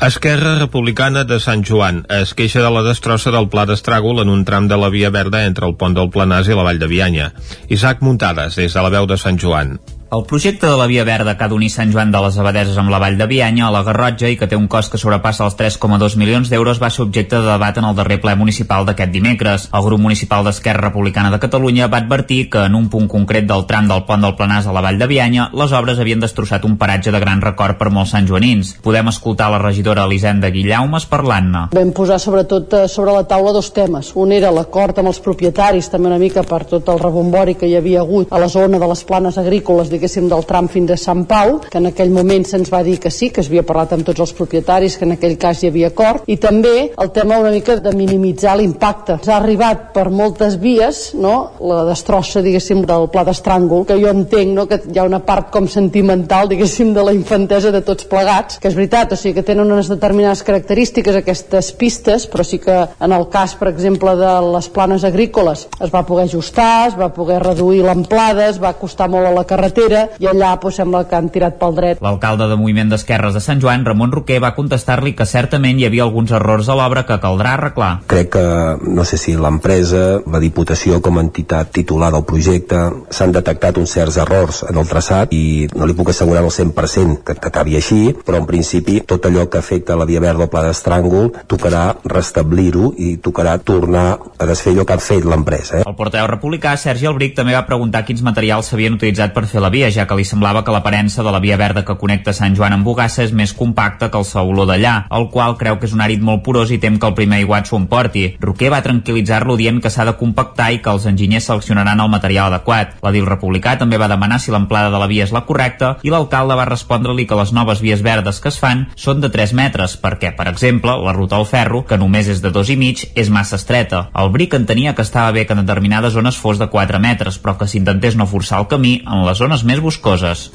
Esquerra 0.05 0.59
Republicana 0.61 1.25
de 1.27 1.41
Sant 1.43 1.65
Joan 1.67 2.05
es 2.21 2.35
queixa 2.39 2.61
de 2.63 2.69
la 2.71 2.85
destrossa 2.87 3.33
del 3.35 3.49
pla 3.51 3.65
d'estràgol 3.67 4.21
en 4.23 4.29
un 4.31 4.45
tram 4.47 4.69
de 4.71 4.77
la 4.79 4.93
Via 4.95 5.11
Verda 5.11 5.41
entre 5.49 5.67
el 5.67 5.75
pont 5.81 5.97
del 5.97 6.13
Planàs 6.15 6.53
i 6.53 6.55
la 6.55 6.69
Vall 6.69 6.79
de 6.79 6.87
Bianya. 6.93 7.33
Isaac 7.67 8.05
Muntades, 8.05 8.61
des 8.61 8.77
de 8.77 8.85
la 8.85 8.93
veu 8.95 9.09
de 9.11 9.19
Sant 9.19 9.41
Joan. 9.41 9.81
El 10.11 10.23
projecte 10.25 10.67
de 10.67 10.75
la 10.75 10.87
Via 10.87 11.05
Verda 11.05 11.35
que 11.37 11.45
ha 11.45 11.51
d'unir 11.53 11.69
Sant 11.69 11.91
Joan 11.93 12.09
de 12.09 12.21
les 12.25 12.37
Abadeses 12.41 12.79
amb 12.81 12.89
la 12.89 12.97
Vall 13.03 13.19
de 13.21 13.27
Bianya 13.29 13.67
a 13.67 13.73
la 13.75 13.83
Garrotja 13.85 14.31
i 14.33 14.39
que 14.41 14.47
té 14.49 14.57
un 14.57 14.65
cost 14.73 14.89
que 14.89 14.97
sobrepassa 14.97 15.45
els 15.45 15.57
3,2 15.59 16.15
milions 16.17 16.49
d'euros 16.49 16.79
va 16.81 16.89
ser 16.89 17.03
objecte 17.05 17.37
de 17.37 17.45
debat 17.45 17.77
en 17.77 17.85
el 17.85 17.97
darrer 17.99 18.17
ple 18.23 18.33
municipal 18.41 18.87
d'aquest 18.89 19.13
dimecres. 19.13 19.67
El 19.69 19.85
grup 19.85 20.01
municipal 20.01 20.47
d'Esquerra 20.47 20.87
Republicana 20.87 21.29
de 21.29 21.39
Catalunya 21.43 21.91
va 21.93 22.01
advertir 22.01 22.49
que 22.49 22.63
en 22.65 22.79
un 22.79 22.87
punt 22.89 23.05
concret 23.07 23.45
del 23.51 23.67
tram 23.69 23.91
del 23.91 24.07
pont 24.09 24.25
del 24.25 24.33
Planàs 24.39 24.65
a 24.65 24.73
la 24.73 24.81
Vall 24.87 24.97
de 24.97 25.11
Bianya 25.11 25.51
les 25.53 25.75
obres 25.77 26.01
havien 26.01 26.25
destrossat 26.25 26.65
un 26.65 26.79
paratge 26.81 27.13
de 27.13 27.21
gran 27.21 27.45
record 27.45 27.77
per 27.77 27.91
molts 27.93 28.17
santjoanins. 28.17 28.79
Podem 28.81 29.13
escoltar 29.13 29.51
la 29.53 29.61
regidora 29.61 30.09
Elisenda 30.09 30.49
Guillaumes 30.49 31.05
parlant-ne. 31.13 31.67
Vam 31.77 31.93
posar 31.93 32.17
sobretot 32.17 32.79
eh, 32.81 32.83
sobre 32.89 33.13
la 33.13 33.27
taula 33.29 33.53
dos 33.53 33.69
temes. 33.77 34.15
Un 34.17 34.33
era 34.33 34.57
l'acord 34.57 35.05
amb 35.05 35.13
els 35.13 35.21
propietaris, 35.21 35.93
també 35.93 36.09
una 36.09 36.23
mica 36.25 36.49
per 36.49 36.65
tot 36.65 36.89
el 36.89 37.05
rebombori 37.05 37.59
que 37.61 37.69
hi 37.69 37.77
havia 37.77 38.01
hagut 38.01 38.33
a 38.33 38.41
la 38.41 38.49
zona 38.49 38.81
de 38.81 38.93
les 38.97 39.05
planes 39.05 39.37
agrícoles, 39.37 39.98
diguéssim, 39.99 40.29
del 40.31 40.47
tram 40.49 40.69
fins 40.71 40.95
a 40.95 40.99
Sant 41.01 41.27
Pau, 41.29 41.59
que 41.67 41.81
en 41.81 41.91
aquell 41.91 42.13
moment 42.15 42.47
se'ns 42.47 42.71
va 42.73 42.83
dir 42.87 42.99
que 43.03 43.11
sí, 43.11 43.31
que 43.35 43.43
es 43.43 43.51
havia 43.51 43.67
parlat 43.67 43.93
amb 43.97 44.07
tots 44.07 44.23
els 44.25 44.35
propietaris, 44.39 44.97
que 44.99 45.07
en 45.09 45.17
aquell 45.17 45.37
cas 45.41 45.63
hi 45.63 45.71
havia 45.73 45.91
acord, 45.93 46.25
i 46.31 46.39
també 46.41 46.91
el 46.91 47.13
tema 47.15 47.41
una 47.43 47.53
mica 47.55 47.79
de 47.83 47.93
minimitzar 47.97 48.57
l'impacte. 48.59 49.19
S'ha 49.25 49.37
arribat 49.39 49.91
per 49.97 50.09
moltes 50.15 50.59
vies, 50.63 51.13
no?, 51.19 51.35
la 51.61 51.83
destrossa, 51.89 52.43
diguéssim, 52.45 52.85
del 52.89 53.09
pla 53.13 53.25
d'estràngol, 53.27 53.87
que 53.89 53.99
jo 53.99 54.11
entenc 54.13 54.55
no? 54.55 54.67
que 54.71 54.81
hi 54.87 55.01
ha 55.01 55.07
una 55.09 55.21
part 55.25 55.51
com 55.55 55.69
sentimental, 55.71 56.49
diguéssim, 56.51 56.93
de 56.95 57.05
la 57.05 57.15
infantesa 57.17 57.73
de 57.75 57.83
tots 57.87 58.07
plegats, 58.09 58.61
que 58.63 58.71
és 58.71 58.79
veritat, 58.79 59.13
o 59.13 59.19
sigui 59.19 59.39
que 59.39 59.47
tenen 59.47 59.69
unes 59.69 59.91
determinades 59.91 60.45
característiques 60.47 61.19
aquestes 61.19 61.73
pistes, 61.79 62.29
però 62.31 62.47
sí 62.47 62.61
que 62.63 62.79
en 62.79 63.15
el 63.15 63.29
cas, 63.33 63.57
per 63.59 63.71
exemple, 63.73 64.15
de 64.19 64.33
les 64.55 64.71
planes 64.73 65.05
agrícoles 65.05 65.67
es 65.83 65.93
va 65.95 66.05
poder 66.07 66.29
ajustar, 66.29 66.89
es 66.89 66.97
va 66.99 67.11
poder 67.15 67.41
reduir 67.43 67.83
l'amplada, 67.85 68.49
es 68.49 68.61
va 68.63 68.75
costar 68.79 69.09
molt 69.11 69.29
a 69.29 69.35
la 69.35 69.47
carretera 69.49 69.88
i 69.93 70.29
allà 70.29 70.55
pues, 70.61 70.79
sembla 70.79 71.05
que 71.09 71.17
han 71.19 71.31
tirat 71.35 71.59
pel 71.61 71.77
dret. 71.77 72.03
L'alcalde 72.05 72.49
de 72.51 72.57
Moviment 72.61 72.93
d'Esquerres 72.93 73.37
de 73.37 73.43
Sant 73.45 73.63
Joan, 73.63 73.87
Ramon 73.87 74.13
Roquer, 74.13 74.41
va 74.43 74.55
contestar-li 74.57 75.15
que 75.19 75.27
certament 75.29 75.81
hi 75.81 75.87
havia 75.89 76.05
alguns 76.07 76.33
errors 76.37 76.69
a 76.69 76.77
l'obra 76.79 77.05
que 77.09 77.19
caldrà 77.23 77.55
arreglar. 77.57 77.93
Crec 78.11 78.33
que, 78.37 78.45
no 78.85 79.07
sé 79.09 79.19
si 79.21 79.37
l'empresa, 79.39 80.21
la 80.27 80.43
Diputació 80.43 81.01
com 81.05 81.19
a 81.19 81.25
entitat 81.25 81.73
titular 81.75 82.11
del 82.15 82.27
projecte, 82.29 82.81
s'han 83.15 83.33
detectat 83.35 83.79
uns 83.81 83.95
certs 83.97 84.19
errors 84.21 84.63
en 84.69 84.79
el 84.81 84.89
traçat 84.89 85.33
i 85.37 85.69
no 85.75 85.87
li 85.89 85.97
puc 85.97 86.13
assegurar 86.13 86.45
al 86.45 86.53
100% 86.55 87.23
que, 87.25 87.39
que 87.39 87.51
acabi 87.51 87.79
així, 87.79 88.01
però 88.27 88.43
en 88.43 88.49
principi 88.49 88.99
tot 89.09 89.27
allò 89.29 89.47
que 89.49 89.61
afecta 89.61 89.97
la 89.99 90.07
via 90.09 90.23
verda 90.25 90.49
o 90.49 90.53
pla 90.53 90.65
d'estràngol 90.67 91.33
tocarà 91.51 91.85
restablir-ho 92.05 92.93
i 92.99 93.17
tocarà 93.23 93.57
tornar 93.59 94.09
a 94.19 94.49
desfer 94.49 94.75
allò 94.75 94.87
que 94.89 94.97
ha 94.97 95.03
fet 95.03 95.27
l'empresa. 95.29 95.81
Eh? 95.81 95.85
El 95.87 95.97
portaveu 95.99 96.29
republicà, 96.31 96.75
Sergi 96.77 97.09
Albric, 97.09 97.37
també 97.39 97.55
va 97.57 97.65
preguntar 97.69 98.05
quins 98.09 98.25
materials 98.27 98.71
s'havien 98.71 98.99
utilitzat 98.99 99.35
per 99.37 99.47
fer 99.51 99.63
la 99.63 99.71
via, 99.71 99.78
ja 99.95 100.05
que 100.11 100.17
li 100.19 100.25
semblava 100.27 100.65
que 100.67 100.73
l'aparença 100.75 101.23
de 101.23 101.31
la 101.31 101.39
via 101.39 101.57
verda 101.61 101.85
que 101.87 101.95
connecta 102.01 102.35
Sant 102.35 102.57
Joan 102.59 102.75
amb 102.75 102.87
Bugassa 102.87 103.23
és 103.23 103.31
més 103.31 103.53
compacta 103.55 104.09
que 104.11 104.19
el 104.19 104.27
sauló 104.27 104.67
d'allà, 104.67 105.07
el 105.15 105.29
qual 105.31 105.55
creu 105.61 105.79
que 105.79 105.87
és 105.87 105.95
un 105.95 106.03
àrid 106.03 106.25
molt 106.25 106.43
porós 106.43 106.73
i 106.75 106.81
tem 106.83 106.99
que 106.99 107.07
el 107.07 107.15
primer 107.15 107.39
aiguat 107.39 107.71
s'ho 107.71 107.79
emporti. 107.79 108.25
Roquer 108.43 108.73
va 108.75 108.83
tranquil·litzar-lo 108.83 109.55
dient 109.61 109.79
que 109.85 109.93
s'ha 109.95 110.09
de 110.09 110.17
compactar 110.19 110.73
i 110.75 110.81
que 110.83 110.91
els 110.91 111.07
enginyers 111.07 111.47
seleccionaran 111.53 112.03
el 112.03 112.11
material 112.11 112.51
adequat. 112.51 112.99
L'edil 113.07 113.31
republicà 113.31 113.77
també 113.79 114.03
va 114.03 114.11
demanar 114.11 114.41
si 114.43 114.51
l'amplada 114.51 114.91
de 114.91 114.99
la 114.99 115.07
via 115.07 115.29
és 115.29 115.35
la 115.37 115.45
correcta 115.47 115.95
i 116.03 116.11
l'alcalde 116.11 116.59
va 116.59 116.67
respondre-li 116.67 117.29
que 117.31 117.39
les 117.39 117.55
noves 117.55 117.85
vies 117.85 118.03
verdes 118.03 118.43
que 118.43 118.51
es 118.51 118.59
fan 118.59 118.89
són 118.99 119.23
de 119.23 119.31
3 119.31 119.55
metres 119.55 119.95
perquè, 120.03 120.35
per 120.35 120.49
exemple, 120.51 120.97
la 121.05 121.15
ruta 121.15 121.39
al 121.39 121.47
ferro, 121.47 121.85
que 121.87 121.99
només 122.01 122.29
és 122.29 122.43
de 122.43 122.51
2 122.55 122.75
i 122.75 122.79
mig, 122.81 123.05
és 123.15 123.31
massa 123.31 123.57
estreta. 123.61 124.09
El 124.19 124.33
Bric 124.35 124.57
entenia 124.59 124.95
que 124.95 125.07
estava 125.07 125.33
bé 125.33 125.47
que 125.47 125.55
en 125.55 125.63
determinades 125.63 126.17
zones 126.17 126.39
fos 126.41 126.59
de 126.59 126.69
4 126.73 127.01
metres, 127.03 127.39
però 127.39 127.57
que 127.59 127.69
s'intentés 127.69 128.17
no 128.17 128.27
forçar 128.27 128.63
el 128.63 128.69
camí 128.71 128.99
en 129.05 129.25
les 129.27 129.39
zones 129.39 129.65
més 129.69 129.85
boscoses. 129.85 130.49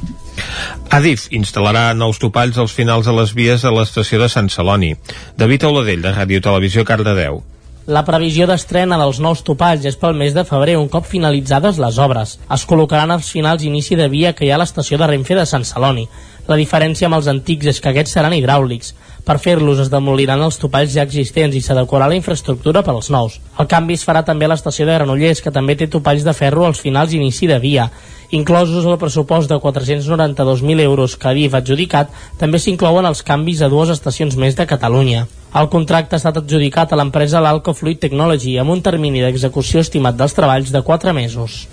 Adif 0.93 1.29
instal·larà 1.33 1.91
nous 1.97 2.19
topalls 2.21 2.57
als 2.57 2.73
finals 2.73 3.07
de 3.09 3.15
les 3.15 3.33
vies 3.37 3.63
a 3.65 3.71
l'estació 3.73 4.19
de 4.21 4.29
Sant 4.29 4.49
Celoni. 4.49 4.93
David 5.37 5.69
Auladell, 5.69 6.01
de 6.05 6.13
Ràdio 6.13 6.41
Televisió, 6.41 6.85
Cardedeu. 6.85 7.43
La 7.83 8.05
previsió 8.07 8.45
d'estrena 8.47 8.95
dels 8.95 9.17
nous 9.19 9.41
topalls 9.43 9.83
és 9.89 9.97
pel 9.99 10.13
mes 10.15 10.31
de 10.31 10.45
febrer, 10.47 10.77
un 10.79 10.87
cop 10.87 11.03
finalitzades 11.03 11.81
les 11.83 11.97
obres. 11.99 12.37
Es 12.55 12.63
col·locaran 12.69 13.11
als 13.11 13.31
finals 13.35 13.65
inici 13.67 13.97
de 13.99 14.07
via 14.07 14.31
que 14.33 14.45
hi 14.45 14.53
ha 14.53 14.55
a 14.55 14.61
l'estació 14.61 14.99
de 15.01 15.09
Renfe 15.09 15.35
de 15.35 15.43
Sant 15.49 15.65
Celoni. 15.67 16.05
La 16.47 16.55
diferència 16.59 17.09
amb 17.09 17.19
els 17.19 17.27
antics 17.27 17.67
és 17.73 17.81
que 17.83 17.91
aquests 17.91 18.15
seran 18.15 18.35
hidràulics. 18.37 18.93
Per 19.23 19.37
fer-los 19.39 19.79
es 19.79 19.89
demoliran 19.91 20.41
els 20.43 20.57
topalls 20.59 20.91
ja 20.91 21.05
existents 21.07 21.55
i 21.55 21.61
s'adequarà 21.63 22.09
la 22.11 22.17
infraestructura 22.17 22.81
per 22.83 22.91
als 22.91 23.07
nous. 23.13 23.37
El 23.59 23.69
canvi 23.71 23.95
es 23.95 24.03
farà 24.03 24.23
també 24.27 24.49
a 24.49 24.51
l'estació 24.51 24.83
de 24.85 24.97
Granollers, 24.97 25.39
que 25.39 25.53
també 25.55 25.77
té 25.79 25.87
topalls 25.87 26.25
de 26.27 26.33
ferro 26.35 26.65
als 26.67 26.81
finals 26.83 27.13
i 27.13 27.21
inici 27.21 27.47
de 27.47 27.59
via. 27.63 27.87
Inclosos 28.35 28.83
el 28.83 28.99
pressupost 28.99 29.47
de 29.47 29.61
492.000 29.63 30.83
euros 30.83 31.15
que 31.15 31.31
havia 31.31 31.53
adjudicat, 31.61 32.11
també 32.41 32.59
s'inclouen 32.59 33.07
els 33.07 33.23
canvis 33.23 33.63
a 33.63 33.71
dues 33.71 33.95
estacions 33.95 34.35
més 34.35 34.59
de 34.59 34.67
Catalunya. 34.67 35.23
El 35.53 35.67
contracte 35.69 36.15
ha 36.15 36.19
estat 36.21 36.39
adjudicat 36.39 36.93
a 36.93 36.97
l'empresa 36.97 37.41
L'Alco 37.43 37.75
Fluid 37.77 37.99
Technology 38.01 38.55
amb 38.57 38.73
un 38.73 38.79
termini 38.81 39.21
d'execució 39.21 39.83
estimat 39.85 40.17
dels 40.17 40.33
treballs 40.33 40.71
de 40.73 40.81
4 40.81 41.13
mesos. 41.13 41.67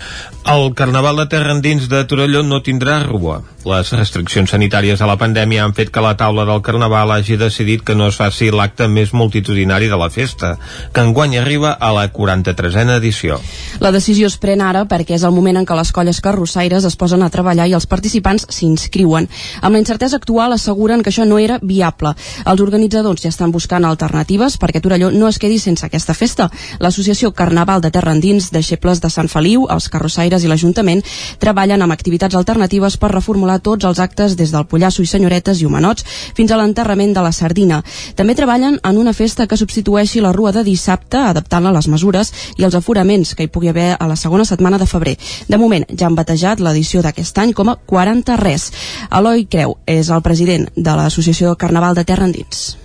El 0.45 0.75
Carnaval 0.77 1.17
de 1.17 1.25
Terra 1.31 1.55
Endins 1.55 1.87
de 1.89 2.03
Torelló 2.05 2.43
no 2.45 2.61
tindrà 2.61 2.99
rua. 3.07 3.39
Les 3.65 3.91
restriccions 3.93 4.49
sanitàries 4.53 5.01
a 5.01 5.07
la 5.09 5.17
pandèmia 5.21 5.63
han 5.65 5.73
fet 5.77 5.89
que 5.93 6.01
la 6.01 6.15
taula 6.17 6.45
del 6.49 6.61
Carnaval 6.65 7.13
hagi 7.13 7.37
decidit 7.37 7.81
que 7.85 7.95
no 7.97 8.07
es 8.09 8.17
faci 8.17 8.51
l'acte 8.53 8.87
més 8.89 9.13
multitudinari 9.13 9.89
de 9.89 9.97
la 9.97 10.09
festa, 10.13 10.55
que 10.93 11.01
enguany 11.01 11.37
arriba 11.37 11.73
a 11.73 11.91
la 11.93 12.07
43a 12.13 12.97
edició. 12.97 13.39
La 13.79 13.91
decisió 13.93 14.29
es 14.29 14.37
pren 14.41 14.61
ara 14.61 14.85
perquè 14.89 15.17
és 15.17 15.25
el 15.25 15.33
moment 15.33 15.57
en 15.57 15.65
què 15.65 15.77
les 15.77 15.93
colles 15.93 16.21
carrossaires 16.21 16.85
es 16.85 16.97
posen 16.97 17.21
a 17.21 17.29
treballar 17.33 17.69
i 17.69 17.77
els 17.77 17.89
participants 17.89 18.45
s'inscriuen. 18.49 19.29
Amb 19.61 19.73
la 19.77 19.81
incertesa 19.81 20.17
actual 20.21 20.53
asseguren 20.57 21.01
que 21.01 21.13
això 21.13 21.25
no 21.25 21.37
era 21.41 21.59
viable. 21.61 22.13
Els 22.45 22.61
organitzadors 22.61 23.21
ja 23.21 23.29
estan 23.29 23.53
buscant 23.53 23.70
alternatives 23.79 24.57
perquè 24.59 24.81
Torelló 24.83 25.11
no 25.11 25.27
es 25.29 25.39
quedi 25.39 25.59
sense 25.59 25.85
aquesta 25.85 26.13
festa. 26.13 26.49
L'associació 26.79 27.31
Carnaval 27.31 27.81
de 27.81 27.91
Terra 27.91 28.11
Endins, 28.11 28.51
deixebles 28.51 29.01
de 29.01 29.09
Sant 29.09 29.29
Feliu, 29.31 29.65
els 29.71 29.87
carrossaires 29.89 30.43
i 30.43 30.49
l'Ajuntament 30.51 31.03
treballen 31.39 31.81
amb 31.81 31.95
activitats 31.95 32.35
alternatives 32.35 32.97
per 32.97 33.11
reformular 33.13 33.59
tots 33.63 33.87
els 33.87 33.99
actes 34.03 34.35
des 34.35 34.51
del 34.51 34.67
Pollasso 34.67 35.03
i 35.03 35.09
Senyoretes 35.09 35.61
i 35.61 35.67
Humanots 35.69 36.05
fins 36.35 36.51
a 36.51 36.59
l'enterrament 36.59 37.15
de 37.15 37.23
la 37.23 37.31
Sardina. 37.31 37.81
També 38.15 38.35
treballen 38.35 38.79
en 38.83 38.97
una 38.97 39.13
festa 39.13 39.47
que 39.47 39.57
substitueixi 39.57 40.21
la 40.21 40.33
rua 40.35 40.51
de 40.51 40.65
dissabte, 40.67 41.17
adaptant-la 41.31 41.71
a 41.71 41.77
les 41.79 41.87
mesures 41.87 42.33
i 42.57 42.67
els 42.67 42.75
aforaments 42.75 43.35
que 43.35 43.47
hi 43.47 43.51
pugui 43.53 43.71
haver 43.71 43.95
a 43.97 44.09
la 44.09 44.19
segona 44.19 44.45
setmana 44.45 44.81
de 44.81 44.89
febrer. 44.89 45.17
De 45.47 45.57
moment, 45.61 45.87
ja 45.95 46.09
han 46.09 46.19
batejat 46.19 46.59
l'edició 46.59 47.01
d'aquest 47.01 47.37
any 47.37 47.55
com 47.57 47.71
a 47.71 47.77
40 47.87 48.37
res. 48.41 48.71
Eloi 49.09 49.45
Creu 49.45 49.77
és 49.85 50.09
el 50.09 50.21
president 50.25 50.69
de 50.75 50.95
l'Associació 50.97 51.55
Carnaval 51.55 51.95
de 51.95 52.05
Terra 52.05 52.27
Endins 52.29 52.80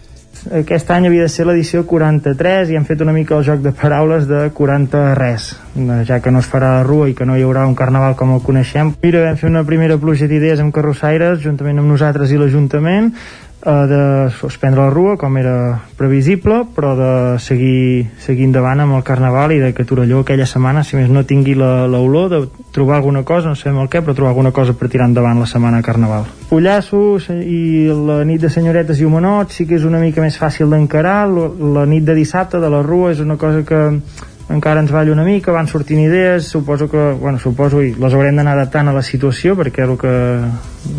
aquest 0.55 0.91
any 0.95 1.07
havia 1.09 1.27
de 1.27 1.33
ser 1.33 1.47
l'edició 1.47 1.83
43 1.89 2.71
i 2.71 2.77
hem 2.79 2.85
fet 2.87 3.01
una 3.03 3.15
mica 3.15 3.35
el 3.37 3.45
joc 3.47 3.63
de 3.65 3.73
paraules 3.75 4.29
de 4.29 4.47
40 4.55 5.03
res 5.19 5.49
ja 6.09 6.21
que 6.21 6.31
no 6.31 6.41
es 6.41 6.49
farà 6.49 6.77
la 6.79 6.85
rua 6.87 7.09
i 7.11 7.15
que 7.15 7.27
no 7.27 7.37
hi 7.37 7.43
haurà 7.45 7.67
un 7.69 7.75
carnaval 7.77 8.15
com 8.17 8.33
el 8.35 8.41
coneixem. 8.41 8.95
Mira, 9.03 9.25
vam 9.27 9.37
fer 9.37 9.51
una 9.51 9.65
primera 9.69 9.99
pluja 10.01 10.29
d'idees 10.31 10.63
amb 10.63 10.75
carrossaires 10.75 11.43
juntament 11.43 11.83
amb 11.83 11.91
nosaltres 11.93 12.33
i 12.33 12.41
l'Ajuntament 12.41 13.13
de 13.67 14.31
suspendre 14.31 14.81
la 14.81 14.91
rua 14.91 15.17
com 15.19 15.37
era 15.41 15.81
previsible 15.99 16.61
però 16.75 16.93
de 16.95 17.11
seguir, 17.43 18.07
seguir 18.23 18.47
endavant 18.47 18.85
amb 18.85 18.95
el 18.95 19.03
Carnaval 19.03 19.57
i 19.57 19.59
de 19.59 19.73
que 19.75 19.85
Torelló 19.85 20.21
aquella 20.23 20.47
setmana 20.47 20.85
si 20.87 20.95
més 20.95 21.11
no 21.11 21.25
tingui 21.27 21.57
l'olor 21.59 22.31
de 22.31 22.41
trobar 22.73 23.01
alguna 23.01 23.25
cosa, 23.27 23.51
no 23.51 23.59
sabem 23.59 23.81
el 23.83 23.91
què 23.91 24.05
però 24.05 24.15
trobar 24.15 24.31
alguna 24.37 24.55
cosa 24.55 24.77
per 24.79 24.91
tirar 24.93 25.09
endavant 25.11 25.43
la 25.43 25.51
setmana 25.51 25.83
Carnaval. 25.83 26.31
Pollasso 26.47 27.19
i 27.35 27.91
la 27.91 28.21
nit 28.29 28.47
de 28.47 28.53
senyoretes 28.55 29.03
i 29.03 29.09
homenots 29.09 29.59
sí 29.59 29.67
que 29.67 29.81
és 29.81 29.89
una 29.89 29.99
mica 29.99 30.23
més 30.23 30.39
fàcil 30.39 30.71
d'encarar 30.71 31.19
la 31.27 31.87
nit 31.91 32.07
de 32.07 32.15
dissabte 32.15 32.63
de 32.63 32.71
la 32.71 32.87
rua 32.87 33.17
és 33.17 33.21
una 33.25 33.37
cosa 33.37 33.67
que 33.67 33.83
encara 34.49 34.79
ens 34.79 34.93
balla 34.95 35.11
una 35.11 35.25
mica, 35.27 35.51
van 35.51 35.67
sortint 35.67 36.05
idees 36.07 36.47
suposo 36.47 36.87
que, 36.87 37.13
bueno, 37.19 37.41
suposo 37.43 37.83
i 37.83 37.97
les 37.99 38.15
haurem 38.15 38.37
d'anar 38.39 38.55
adaptant 38.55 38.93
a 38.93 38.95
la 38.95 39.03
situació 39.03 39.57
perquè 39.59 39.83
el 39.83 39.97
que 39.99 40.13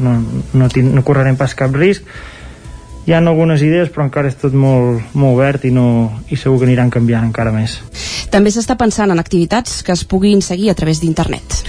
no, 0.03 0.17
no, 0.51 0.67
no 0.67 1.03
correrem 1.07 1.39
pas 1.39 1.55
cap 1.55 1.71
risc 1.71 2.03
hi 3.07 3.13
ha 3.15 3.21
algunes 3.23 3.61
idees 3.63 3.87
però 3.93 4.03
encara 4.03 4.27
és 4.27 4.35
tot 4.35 4.51
molt, 4.51 5.13
molt 5.15 5.37
obert 5.37 5.63
i, 5.65 5.71
no, 5.71 5.87
i 6.27 6.35
segur 6.35 6.59
que 6.59 6.67
aniran 6.67 6.91
canviant 6.91 7.29
encara 7.29 7.53
més. 7.55 7.79
També 8.33 8.51
s'està 8.51 8.75
pensant 8.75 9.13
en 9.13 9.23
activitats 9.23 9.79
que 9.87 9.95
es 9.95 10.03
puguin 10.03 10.43
seguir 10.43 10.73
a 10.73 10.75
través 10.75 10.99
d'internet. 10.99 11.61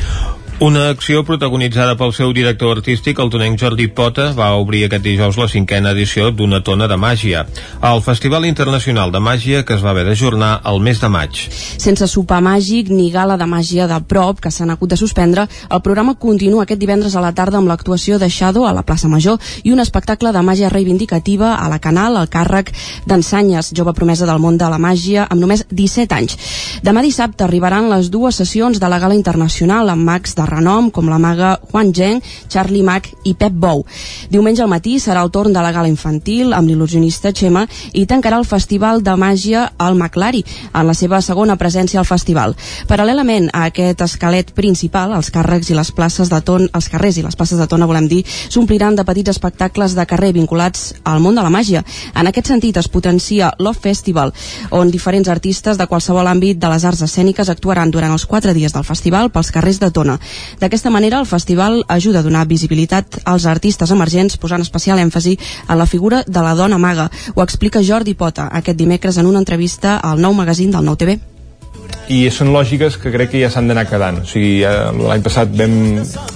Una 0.59 0.89
acció 0.91 1.21
protagonitzada 1.23 1.93
pel 1.95 2.11
seu 2.11 2.33
director 2.35 2.73
artístic, 2.75 3.21
el 3.23 3.29
tonenc 3.31 3.61
Jordi 3.63 3.85
Pota, 3.95 4.33
va 4.35 4.49
obrir 4.59 4.81
aquest 4.89 5.05
dijous 5.05 5.37
la 5.39 5.47
cinquena 5.47 5.93
edició 5.95 6.33
d'Una 6.35 6.59
tona 6.67 6.89
de 6.91 6.97
màgia, 6.99 7.45
al 7.79 8.01
Festival 8.03 8.43
Internacional 8.49 9.13
de 9.15 9.21
Màgia 9.23 9.61
que 9.63 9.77
es 9.77 9.85
va 9.85 9.93
haver 9.93 10.03
d'ajornar 10.09 10.49
al 10.67 10.83
mes 10.83 10.99
de 10.99 11.11
maig. 11.15 11.45
Sense 11.79 12.09
sopar 12.11 12.41
màgic 12.43 12.91
ni 12.91 13.07
gala 13.15 13.37
de 13.39 13.47
màgia 13.47 13.87
de 13.87 14.01
prop, 14.03 14.41
que 14.43 14.51
s'han 14.51 14.73
hagut 14.75 14.91
de 14.91 14.99
suspendre, 14.99 15.45
el 15.47 15.83
programa 15.87 16.17
continua 16.19 16.65
aquest 16.67 16.83
divendres 16.83 17.15
a 17.15 17.23
la 17.23 17.31
tarda 17.39 17.63
amb 17.63 17.71
l'actuació 17.71 18.19
de 18.19 18.27
Shadow 18.27 18.67
a 18.67 18.75
la 18.75 18.83
plaça 18.83 19.07
Major 19.07 19.39
i 19.63 19.71
un 19.71 19.79
espectacle 19.79 20.35
de 20.35 20.43
màgia 20.43 20.73
reivindicativa 20.75 21.53
a 21.55 21.71
la 21.71 21.79
Canal, 21.79 22.19
al 22.19 22.27
càrrec 22.27 22.75
d'Ensanyes, 23.07 23.71
jove 23.79 23.95
promesa 23.95 24.27
del 24.27 24.43
món 24.43 24.59
de 24.59 24.67
la 24.67 24.83
màgia, 24.83 25.29
amb 25.31 25.39
només 25.39 25.69
17 25.71 26.19
anys. 26.19 26.37
Demà 26.83 27.07
dissabte 27.07 27.47
arribaran 27.47 27.93
les 27.95 28.11
dues 28.11 28.43
sessions 28.43 28.83
de 28.83 28.91
la 28.91 28.99
gala 28.99 29.15
internacional 29.15 29.95
amb 29.95 30.03
mags 30.03 30.35
de 30.35 30.48
renom 30.49 30.91
com 30.91 31.09
la 31.09 31.19
maga 31.23 31.59
Juan 31.71 31.93
Zheng, 31.95 32.23
Charlie 32.49 32.83
Mac 32.83 33.11
i 33.25 33.35
Pep 33.39 33.53
Bou. 33.53 33.85
Diumenge 34.31 34.63
al 34.65 34.73
matí 34.73 34.99
serà 35.01 35.23
el 35.25 35.33
torn 35.35 35.53
de 35.53 35.63
la 35.63 35.73
gala 35.73 35.89
infantil 35.89 36.55
amb 36.57 36.69
l'il·lusionista 36.69 37.33
Xema 37.33 37.67
i 37.93 38.07
tancarà 38.07 38.39
el 38.41 38.49
Festival 38.49 39.03
de 39.05 39.15
Màgia 39.19 39.69
al 39.79 39.97
Maclari 39.99 40.45
en 40.73 40.87
la 40.87 40.95
seva 40.95 41.21
segona 41.23 41.59
presència 41.61 42.01
al 42.01 42.09
festival. 42.09 42.57
Paral·lelament 42.89 43.51
a 43.53 43.67
aquest 43.69 44.03
esquelet 44.05 44.53
principal, 44.57 45.15
els 45.17 45.31
càrrecs 45.35 45.71
i 45.71 45.77
les 45.77 45.93
places 45.93 46.31
de 46.33 46.41
ton, 46.45 46.69
els 46.73 46.89
carrers 46.89 47.19
i 47.19 47.25
les 47.27 47.37
places 47.37 47.59
de 47.61 47.67
tona, 47.71 47.89
volem 47.89 48.09
dir, 48.09 48.23
s'ompliran 48.49 48.97
de 48.97 49.05
petits 49.09 49.35
espectacles 49.35 49.95
de 49.97 50.07
carrer 50.09 50.33
vinculats 50.37 50.95
al 51.05 51.21
món 51.25 51.37
de 51.37 51.45
la 51.45 51.53
màgia. 51.53 51.85
En 52.15 52.31
aquest 52.31 52.51
sentit 52.53 52.77
es 52.81 52.89
potencia 52.89 53.53
Love 53.59 53.81
Festival, 53.83 54.33
on 54.71 54.91
diferents 54.91 55.29
artistes 55.29 55.79
de 55.79 55.87
qualsevol 55.87 56.29
àmbit 56.29 56.59
de 56.59 56.71
les 56.73 56.85
arts 56.89 57.03
escèniques 57.05 57.51
actuaran 57.53 57.91
durant 57.91 58.13
els 58.15 58.27
quatre 58.27 58.55
dies 58.55 58.75
del 58.75 58.87
festival 58.87 59.31
pels 59.35 59.53
carrers 59.55 59.81
de 59.83 59.91
Tona. 59.95 60.19
D'aquesta 60.61 60.91
manera, 60.91 61.21
el 61.21 61.27
festival 61.27 61.85
ajuda 61.89 62.21
a 62.21 62.27
donar 62.27 62.47
visibilitat 62.49 63.21
als 63.25 63.47
artistes 63.47 63.91
emergents, 63.95 64.37
posant 64.37 64.63
especial 64.63 64.99
èmfasi 64.99 65.39
a 65.67 65.77
la 65.77 65.87
figura 65.87 66.25
de 66.27 66.45
la 66.45 66.55
dona 66.55 66.79
maga. 66.79 67.11
Ho 67.35 67.43
explica 67.43 67.83
Jordi 67.83 68.15
Pota 68.15 68.49
aquest 68.53 68.79
dimecres 68.79 69.19
en 69.19 69.27
una 69.27 69.39
entrevista 69.39 69.99
al 69.99 70.21
nou 70.21 70.35
magazín 70.35 70.71
del 70.71 70.85
Nou 70.85 70.97
TV 70.97 71.19
i 72.09 72.23
són 72.33 72.55
lògiques 72.55 72.97
que 73.01 73.11
crec 73.13 73.35
que 73.35 73.41
ja 73.43 73.51
s'han 73.53 73.69
d'anar 73.69 73.85
quedant 73.89 74.23
o 74.23 74.29
sigui, 74.29 74.63
l'any 74.65 75.25
passat 75.25 75.53
vam 75.57 75.75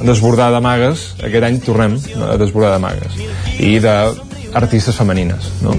desbordar 0.04 0.50
de 0.52 0.61
magues, 0.64 1.06
aquest 1.25 1.47
any 1.49 1.62
tornem 1.64 1.97
a 2.28 2.37
desbordar 2.40 2.75
de 2.75 2.82
magues 2.82 3.16
i 3.56 3.78
de 3.80 3.94
artistes 4.54 4.99
femenines 5.00 5.49
no? 5.64 5.73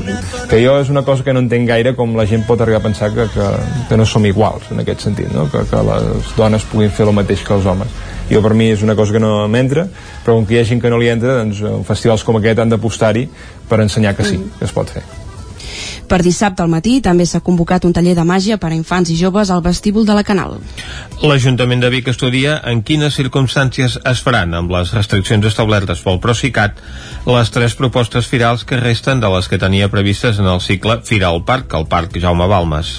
que 0.50 0.62
jo 0.64 0.80
és 0.82 0.90
una 0.90 1.04
cosa 1.06 1.26
que 1.26 1.34
no 1.34 1.44
entenc 1.44 1.70
gaire 1.70 1.94
com 1.98 2.18
la 2.18 2.26
gent 2.30 2.46
pot 2.48 2.62
arribar 2.62 2.82
a 2.82 2.88
pensar 2.88 3.12
que, 3.14 3.28
que, 3.36 3.50
que 3.90 4.00
no 4.00 4.08
som 4.10 4.26
iguals 4.26 4.72
en 4.74 4.82
aquest 4.82 5.06
sentit 5.06 5.30
no? 5.34 5.46
que, 5.52 5.62
que 5.70 5.86
les 5.92 6.34
dones 6.38 6.66
puguin 6.72 6.90
fer 6.90 7.06
el 7.08 7.14
mateix 7.14 7.46
que 7.46 7.54
els 7.54 7.70
homes 7.70 8.02
jo 8.30 8.44
per 8.44 8.54
mi 8.54 8.72
és 8.74 8.86
una 8.86 8.96
cosa 9.00 9.16
que 9.16 9.24
no 9.24 9.48
m'entra 9.48 9.88
però 10.26 10.38
com 10.38 10.48
que 10.48 10.58
hi 10.58 10.62
ha 10.62 10.70
gent 10.70 10.82
que 10.84 10.94
no 10.94 11.02
li 11.02 11.12
entra 11.12 11.42
doncs 11.42 11.64
festivals 11.88 12.24
com 12.24 12.40
aquest 12.40 12.64
han 12.64 12.72
d'apostar-hi 12.74 13.28
per 13.70 13.82
ensenyar 13.84 14.16
que 14.16 14.28
sí, 14.28 14.40
que 14.60 14.66
es 14.70 14.76
pot 14.76 14.90
fer 14.94 15.23
per 16.08 16.22
dissabte 16.24 16.64
al 16.64 16.72
matí 16.72 17.00
també 17.02 17.26
s'ha 17.26 17.42
convocat 17.44 17.86
un 17.86 17.94
taller 17.94 18.16
de 18.18 18.26
màgia 18.28 18.58
per 18.58 18.72
a 18.72 18.76
infants 18.76 19.10
i 19.10 19.18
joves 19.20 19.50
al 19.50 19.64
vestíbul 19.66 20.06
de 20.06 20.14
la 20.14 20.24
Canal. 20.24 20.58
L'Ajuntament 21.24 21.82
de 21.82 21.90
Vic 21.90 22.10
estudia 22.12 22.58
en 22.70 22.82
quines 22.84 23.16
circumstàncies 23.16 24.00
es 24.12 24.22
faran 24.24 24.54
amb 24.54 24.72
les 24.76 24.92
restriccions 24.94 25.46
establertes 25.48 26.02
pel 26.04 26.20
Procicat 26.20 26.80
les 27.26 27.52
tres 27.56 27.76
propostes 27.80 28.28
firals 28.28 28.66
que 28.68 28.80
resten 28.80 29.22
de 29.24 29.30
les 29.32 29.48
que 29.48 29.58
tenia 29.58 29.88
previstes 29.90 30.40
en 30.40 30.50
el 30.52 30.60
cicle 30.62 31.00
Firal 31.08 31.44
Parc, 31.48 31.74
el 31.80 31.88
Parc 31.88 32.18
Jaume 32.20 32.48
Balmes. 32.52 32.92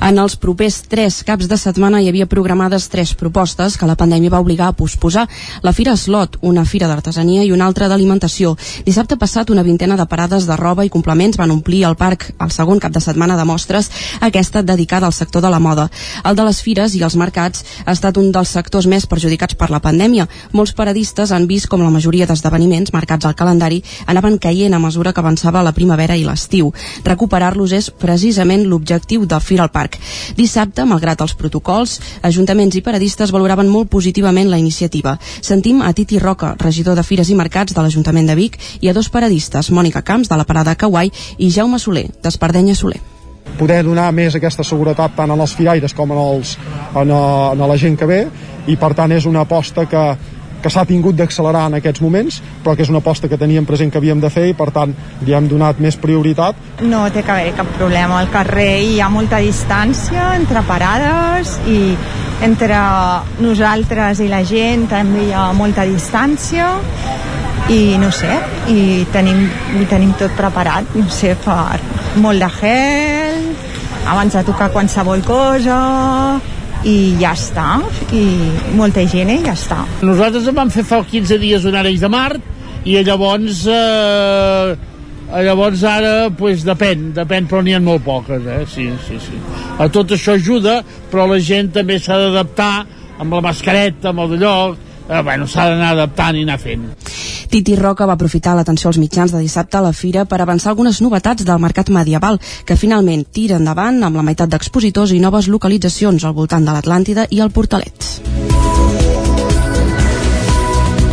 En 0.00 0.18
els 0.18 0.34
propers 0.36 0.80
tres 0.90 1.20
caps 1.26 1.46
de 1.48 1.58
setmana 1.60 2.00
hi 2.02 2.08
havia 2.10 2.26
programades 2.26 2.88
tres 2.90 3.14
propostes 3.14 3.76
que 3.78 3.86
la 3.86 3.96
pandèmia 3.96 4.32
va 4.34 4.42
obligar 4.42 4.72
a 4.72 4.76
posposar. 4.76 5.28
La 5.62 5.72
Fira 5.72 5.94
Slot, 5.96 6.40
una 6.42 6.64
fira 6.66 6.88
d'artesania 6.90 7.44
i 7.46 7.52
una 7.52 7.66
altra 7.70 7.88
d'alimentació. 7.88 8.56
Dissabte 8.86 9.16
passat 9.20 9.50
una 9.54 9.62
vintena 9.62 9.96
de 9.96 10.06
parades 10.10 10.48
de 10.50 10.56
roba 10.58 10.84
i 10.84 10.90
complements 10.90 11.38
van 11.38 11.54
omplir 11.54 11.84
el 11.86 11.96
parc 11.96 12.31
el 12.40 12.50
segon 12.50 12.80
cap 12.80 12.92
de 12.92 13.00
setmana 13.00 13.36
de 13.36 13.44
mostres, 13.44 13.90
aquesta 14.20 14.62
dedicada 14.62 15.06
al 15.06 15.12
sector 15.12 15.42
de 15.42 15.50
la 15.50 15.60
moda. 15.60 15.88
El 16.24 16.36
de 16.36 16.44
les 16.46 16.62
fires 16.62 16.94
i 16.94 17.02
els 17.02 17.16
mercats 17.16 17.64
ha 17.84 17.92
estat 17.92 18.18
un 18.18 18.32
dels 18.32 18.52
sectors 18.56 18.86
més 18.86 19.06
perjudicats 19.06 19.56
per 19.58 19.70
la 19.70 19.80
pandèmia. 19.82 20.28
Molts 20.52 20.74
paradistes 20.76 21.32
han 21.32 21.46
vist 21.46 21.68
com 21.68 21.82
la 21.82 21.90
majoria 21.90 22.26
d'esdeveniments 22.26 22.92
marcats 22.92 23.26
al 23.26 23.36
calendari 23.38 23.82
anaven 24.06 24.38
caient 24.38 24.74
a 24.74 24.80
mesura 24.82 25.12
que 25.12 25.20
avançava 25.20 25.62
la 25.62 25.72
primavera 25.72 26.16
i 26.16 26.24
l'estiu. 26.24 26.72
Recuperar-los 27.04 27.72
és 27.72 27.90
precisament 27.90 28.64
l'objectiu 28.66 29.26
del 29.26 29.40
Fira 29.40 29.66
al 29.66 29.72
Parc. 29.74 29.98
Dissabte, 30.36 30.84
malgrat 30.88 31.20
els 31.24 31.34
protocols, 31.38 31.98
ajuntaments 32.22 32.76
i 32.76 32.82
paradistes 32.84 33.32
valoraven 33.34 33.68
molt 33.68 33.90
positivament 33.90 34.50
la 34.50 34.58
iniciativa. 34.58 35.18
Sentim 35.40 35.82
a 35.82 35.92
Titi 35.92 36.18
Roca, 36.18 36.54
regidor 36.58 36.96
de 36.96 37.04
Fires 37.06 37.30
i 37.30 37.38
Mercats 37.38 37.74
de 37.74 37.82
l'Ajuntament 37.82 38.28
de 38.28 38.36
Vic, 38.38 38.58
i 38.80 38.88
a 38.88 38.94
dos 38.96 39.08
paradistes, 39.12 39.70
Mònica 39.70 40.02
Camps, 40.02 40.28
de 40.28 40.38
la 40.38 40.46
parada 40.48 40.74
Kauai, 40.76 41.12
i 41.38 41.50
Jaume 41.50 41.78
Soler, 41.78 42.08
d'Espardenya 42.22 42.76
Soler 42.78 43.00
poder 43.58 43.82
donar 43.84 44.08
més 44.16 44.34
aquesta 44.34 44.64
seguretat 44.64 45.16
tant 45.16 45.30
en 45.30 45.40
els 45.40 45.54
firaires 45.54 45.94
com 45.94 46.12
en, 46.14 46.18
els, 46.18 46.56
en, 46.96 47.10
a, 47.12 47.24
en 47.52 47.66
la 47.68 47.78
gent 47.78 47.98
que 47.98 48.08
ve 48.08 48.22
i 48.70 48.78
per 48.80 48.92
tant 48.98 49.12
és 49.12 49.26
una 49.28 49.42
aposta 49.44 49.84
que, 49.90 50.04
que 50.62 50.70
s'ha 50.70 50.84
tingut 50.88 51.18
d'accelerar 51.18 51.66
en 51.68 51.78
aquests 51.80 52.02
moments, 52.04 52.38
però 52.62 52.76
que 52.78 52.86
és 52.86 52.92
una 52.92 53.02
aposta 53.02 53.28
que 53.28 53.38
teníem 53.38 53.66
present 53.66 53.90
que 53.90 53.98
havíem 53.98 54.22
de 54.22 54.30
fer 54.30 54.46
i 54.52 54.56
per 54.58 54.70
tant 54.74 54.94
li 55.26 55.34
hem 55.34 55.48
donat 55.50 55.82
més 55.82 55.98
prioritat. 55.98 56.58
No 56.86 57.04
té 57.10 57.24
que 57.26 57.34
haver 57.34 57.52
cap 57.58 57.70
problema. 57.78 58.20
Al 58.20 58.30
carrer 58.32 58.70
hi 58.86 59.00
ha 59.02 59.10
molta 59.12 59.42
distància 59.42 60.32
entre 60.38 60.62
parades 60.68 61.58
i 61.66 61.80
entre 62.42 62.78
nosaltres 63.42 64.22
i 64.22 64.30
la 64.30 64.42
gent 64.46 64.88
també 64.90 65.28
hi 65.28 65.34
ha 65.34 65.50
molta 65.54 65.86
distància 65.86 66.70
i 67.70 67.96
no 68.00 68.10
sé, 68.10 68.32
i 68.72 69.04
tenim, 69.12 69.44
i 69.78 69.86
tenim 69.90 70.14
tot 70.18 70.34
preparat, 70.38 70.96
no 70.98 71.06
sé, 71.10 71.36
per 71.44 71.78
molt 72.22 72.42
de 72.42 72.50
gel, 72.58 73.52
abans 74.10 74.34
de 74.34 74.42
tocar 74.48 74.72
qualsevol 74.74 75.22
cosa, 75.26 75.78
i 76.82 77.14
ja 77.20 77.32
està, 77.36 77.76
i 78.14 78.24
molta 78.74 79.04
gent 79.06 79.30
i 79.30 79.38
ja 79.44 79.54
està. 79.54 79.82
Nosaltres 80.02 80.48
vam 80.54 80.70
fer 80.74 80.82
fa 80.86 81.02
15 81.06 81.38
dies 81.38 81.66
un 81.68 81.78
Arenys 81.78 82.02
de 82.02 82.10
Mar 82.10 82.32
i 82.84 82.96
llavors 83.06 83.62
eh, 83.70 84.74
llavors 85.46 85.84
ara 85.86 86.30
pues, 86.36 86.64
depèn, 86.66 87.12
depèn 87.16 87.46
però 87.50 87.62
n'hi 87.62 87.76
ha 87.76 87.80
molt 87.80 88.02
poques 88.04 88.42
eh? 88.42 88.64
sí, 88.68 88.88
sí, 89.06 89.20
sí. 89.22 89.38
a 89.78 89.86
tot 89.92 90.12
això 90.16 90.34
ajuda 90.36 90.80
però 91.12 91.28
la 91.30 91.38
gent 91.38 91.70
també 91.78 92.00
s'ha 92.02 92.18
d'adaptar 92.18 92.72
amb 93.22 93.38
la 93.38 93.44
mascareta, 93.44 94.10
amb 94.10 94.24
el 94.24 94.34
d'allò 94.34 94.56
eh, 94.74 95.22
bueno, 95.22 95.46
s'ha 95.46 95.70
d'anar 95.70 95.94
adaptant 95.94 96.40
i 96.40 96.44
anar 96.48 96.58
fent 96.58 96.88
Titi 97.52 97.74
Roca 97.76 98.06
va 98.08 98.14
aprofitar 98.16 98.54
l'atenció 98.56 98.88
als 98.88 98.96
mitjans 98.96 99.34
de 99.34 99.40
dissabte 99.42 99.76
a 99.76 99.82
la 99.84 99.92
fira 99.92 100.24
per 100.24 100.38
avançar 100.40 100.70
algunes 100.70 101.02
novetats 101.04 101.44
del 101.44 101.60
mercat 101.60 101.90
medieval, 101.92 102.40
que 102.64 102.78
finalment 102.80 103.26
tira 103.28 103.60
endavant 103.60 104.00
amb 104.08 104.16
la 104.16 104.24
meitat 104.24 104.48
d'expositors 104.48 105.12
i 105.12 105.20
noves 105.20 105.52
localitzacions 105.52 106.24
al 106.24 106.32
voltant 106.32 106.64
de 106.64 106.72
l'Atlàntida 106.72 107.28
i 107.28 107.44
el 107.44 107.52
Portalet. 107.52 109.11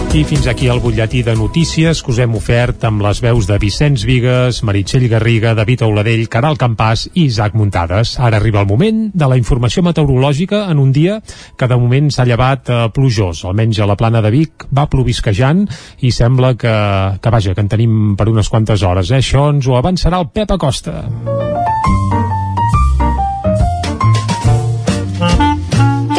I 0.10 0.24
fins 0.26 0.48
aquí 0.50 0.65
el 0.65 0.80
butlletí 0.82 1.19
de 1.22 1.36
notícies 1.38 2.00
que 2.02 2.10
us 2.10 2.17
hem 2.17 2.34
ofert 2.34 2.82
amb 2.88 3.04
les 3.06 3.19
veus 3.22 3.45
de 3.45 3.60
Vicenç 3.62 4.08
Vigues, 4.10 4.63
Meritxell 4.65 5.06
Garriga, 5.12 5.52
David 5.54 5.84
Auladell, 5.86 6.24
Caral 6.34 6.58
Campàs 6.58 7.06
i 7.13 7.28
Isaac 7.28 7.54
Muntades. 7.54 8.15
Ara 8.17 8.39
arriba 8.41 8.63
el 8.63 8.67
moment 8.72 9.04
de 9.13 9.30
la 9.30 9.38
informació 9.38 9.86
meteorològica 9.86 10.63
en 10.74 10.82
un 10.82 10.89
dia 10.95 11.19
que 11.56 11.69
de 11.69 11.78
moment 11.78 12.10
s'ha 12.10 12.26
llevat 12.26 12.74
eh, 12.74 12.82
plujós. 12.95 13.43
Almenys 13.45 13.84
a 13.86 13.89
la 13.91 14.00
plana 14.02 14.24
de 14.26 14.34
Vic 14.34 14.65
va 14.74 14.89
plovisquejant 14.89 15.67
i 16.02 16.10
sembla 16.10 16.56
que, 16.58 16.76
que 17.22 17.36
vaja, 17.38 17.54
que 17.54 17.67
en 17.67 17.69
tenim 17.69 18.15
per 18.17 18.32
unes 18.34 18.50
quantes 18.50 18.82
hores. 18.82 19.13
Eh? 19.13 19.22
Això 19.22 19.52
ens 19.54 19.69
ho 19.69 19.78
avançarà 19.78 20.26
el 20.26 20.34
Pep 20.34 20.58
Acosta. 20.58 21.04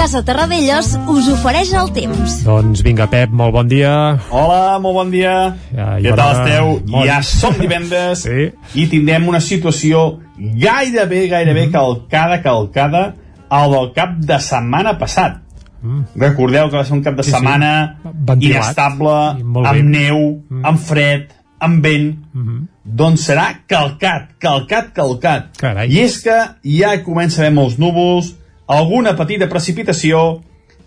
Casa 0.01 0.23
Terradellos 0.25 0.95
us 1.13 1.27
ofereix 1.29 1.75
el 1.77 1.91
temps. 1.93 2.39
Doncs 2.41 2.81
vinga, 2.81 3.05
Pep, 3.13 3.35
molt 3.37 3.53
bon 3.53 3.69
dia. 3.69 3.91
Hola, 4.33 4.79
molt 4.81 4.97
bon 4.97 5.11
dia. 5.13 5.35
Ja, 5.77 5.91
Què 6.01 6.15
tal 6.17 6.39
esteu? 6.39 6.71
Molt... 6.89 7.05
Ja 7.05 7.19
som 7.21 7.59
divendres 7.61 8.23
sí. 8.25 8.47
i 8.81 8.87
tindrem 8.89 9.29
una 9.29 9.43
situació 9.45 10.23
gairebé, 10.39 11.27
gairebé 11.29 11.67
mm 11.67 11.69
-hmm. 11.69 11.75
calcada, 11.77 12.41
calcada 12.41 13.03
al 13.51 13.77
del 13.77 13.93
cap 13.93 14.17
de 14.17 14.41
setmana 14.41 14.97
passat. 14.97 15.37
Mm. 15.83 16.03
Recordeu 16.17 16.71
que 16.71 16.77
va 16.79 16.85
ser 16.85 16.97
un 16.97 17.05
cap 17.05 17.21
de 17.21 17.23
sí, 17.23 17.37
setmana 17.37 18.01
sí. 18.01 18.49
inestable, 18.49 19.21
amb 19.37 19.61
bé. 19.69 19.83
neu, 19.83 20.41
mm. 20.49 20.65
amb 20.65 20.79
fred, 20.81 21.29
amb 21.59 21.85
vent, 21.85 22.17
mm 22.33 22.43
-hmm. 22.43 22.67
doncs 22.85 23.29
serà 23.29 23.53
calcat, 23.67 24.33
calcat, 24.39 24.93
calcat. 24.95 25.57
Carai. 25.59 25.93
I 25.93 25.99
és 25.99 26.23
que 26.23 26.41
ja 26.65 27.03
comença 27.05 27.43
a 27.43 27.45
haver 27.45 27.55
molts 27.55 27.77
núvols, 27.77 28.40
alguna 28.71 29.17
petita 29.19 29.49
precipitació 29.51 30.41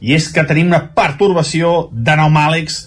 i 0.04 0.16
és 0.16 0.30
que 0.32 0.44
tenim 0.48 0.72
una 0.72 0.82
pertorbació 0.96 1.90
d'anomàlics 1.92 2.80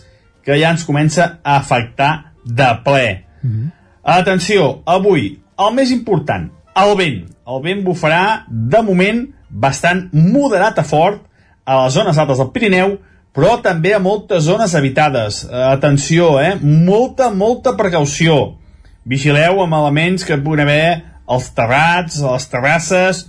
que 0.46 0.56
ja 0.60 0.70
ens 0.72 0.84
comença 0.86 1.38
a 1.42 1.56
afectar 1.60 2.32
de 2.44 2.68
ple. 2.84 3.24
Mm 3.42 3.50
-hmm. 3.50 3.72
Atenció, 4.02 4.82
avui, 4.86 5.40
el 5.58 5.74
més 5.74 5.90
important, 5.90 6.50
el 6.76 6.96
vent. 6.96 7.24
El 7.46 7.62
vent 7.62 7.84
bufarà, 7.84 8.44
de 8.48 8.82
moment, 8.82 9.26
bastant 9.48 10.08
moderat 10.12 10.78
a 10.78 10.84
fort 10.84 11.22
a 11.64 11.84
les 11.84 11.92
zones 11.92 12.18
altes 12.18 12.38
del 12.38 12.50
Pirineu, 12.54 12.98
però 13.34 13.60
també 13.62 13.94
a 13.94 13.98
moltes 13.98 14.44
zones 14.44 14.74
habitades. 14.74 15.44
Atenció, 15.50 16.40
eh? 16.40 16.54
Molta, 16.62 17.30
molta 17.30 17.76
precaució. 17.76 18.56
Vigileu 19.04 19.60
amb 19.62 19.74
elements 19.74 20.24
que 20.24 20.38
puguin 20.38 20.60
haver 20.60 21.02
els 21.28 21.50
terrats, 21.54 22.20
les 22.22 22.48
terrasses, 22.48 23.26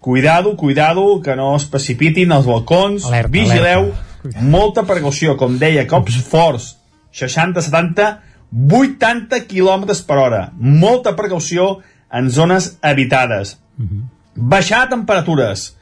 Cuidado, 0.00 0.56
cuidado, 0.56 1.20
que 1.20 1.36
no 1.36 1.54
es 1.56 1.66
precipitin 1.68 2.32
els 2.32 2.46
balcons. 2.48 3.04
Alerta, 3.04 3.28
Vigileu, 3.34 3.90
alerta. 3.90 4.44
molta 4.48 4.84
precaució, 4.88 5.36
com 5.36 5.58
deia, 5.60 5.84
cops 5.86 6.16
forts, 6.24 6.70
60, 7.12 7.60
70, 7.60 8.06
80 8.50 9.42
km 9.50 9.84
per 10.08 10.16
hora. 10.16 10.40
Molta 10.56 11.12
precaució 11.16 11.82
en 12.10 12.30
zones 12.30 12.78
habitades. 12.80 13.58
Uh 13.76 13.84
-huh. 13.84 14.02
Baixar 14.34 14.88
temperatures. 14.88 15.76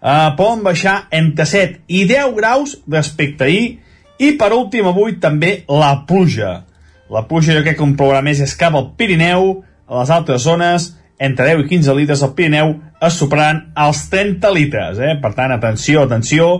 Uh, 0.00 0.34
poden 0.36 0.62
baixar 0.64 1.08
entre 1.10 1.44
7 1.44 1.82
i 1.86 2.06
10 2.06 2.34
graus 2.34 2.78
respecte 2.88 3.44
ahir 3.44 3.80
i 4.18 4.32
per 4.32 4.52
últim 4.52 4.86
avui 4.86 5.18
també 5.20 5.64
la 5.68 6.06
pluja. 6.06 6.64
La 7.10 7.26
pluja 7.28 7.52
jo 7.52 7.62
crec 7.62 7.76
que 7.76 7.82
un 7.82 7.96
plourà 7.96 8.22
més 8.22 8.40
és 8.40 8.56
cap 8.56 8.74
al 8.74 8.94
Pirineu, 8.96 9.64
a 9.86 10.00
les 10.00 10.10
altres 10.10 10.42
zones, 10.42 10.96
entre 11.18 11.44
10 11.44 11.66
i 11.66 11.68
15 11.68 11.94
litres 11.94 12.22
al 12.22 12.32
Pirineu 12.34 12.80
es 13.06 13.16
superaran 13.16 13.62
els 13.80 14.02
30 14.12 14.52
litres, 14.52 15.00
eh? 15.00 15.14
Per 15.22 15.32
tant, 15.36 15.54
atenció, 15.54 16.04
atenció, 16.04 16.50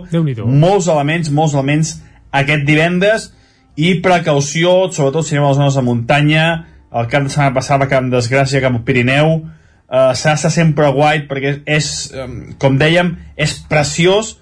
molts 0.47 0.89
elements, 0.89 1.29
molts 1.29 1.53
elements 1.53 1.95
aquest 2.31 2.65
divendres. 2.65 3.29
I 3.77 3.95
precaució, 4.03 4.91
sobretot 4.91 5.25
si 5.25 5.35
anem 5.35 5.47
a 5.47 5.53
les 5.53 5.61
zones 5.61 5.77
de 5.79 5.85
muntanya, 5.85 6.45
el 6.91 7.07
cap 7.07 7.23
de 7.23 7.31
setmana 7.31 7.55
passada 7.55 7.87
cap 7.87 8.03
de 8.03 8.17
desgràcia 8.17 8.61
cap 8.63 8.75
al 8.75 8.83
Pirineu, 8.87 9.37
eh, 9.87 10.11
s'ha 10.17 10.35
sempre 10.35 10.89
guai 10.91 11.27
perquè 11.29 11.61
és, 11.65 12.11
eh, 12.13 12.27
com 12.59 12.77
dèiem, 12.77 13.15
és 13.37 13.59
preciós 13.69 14.35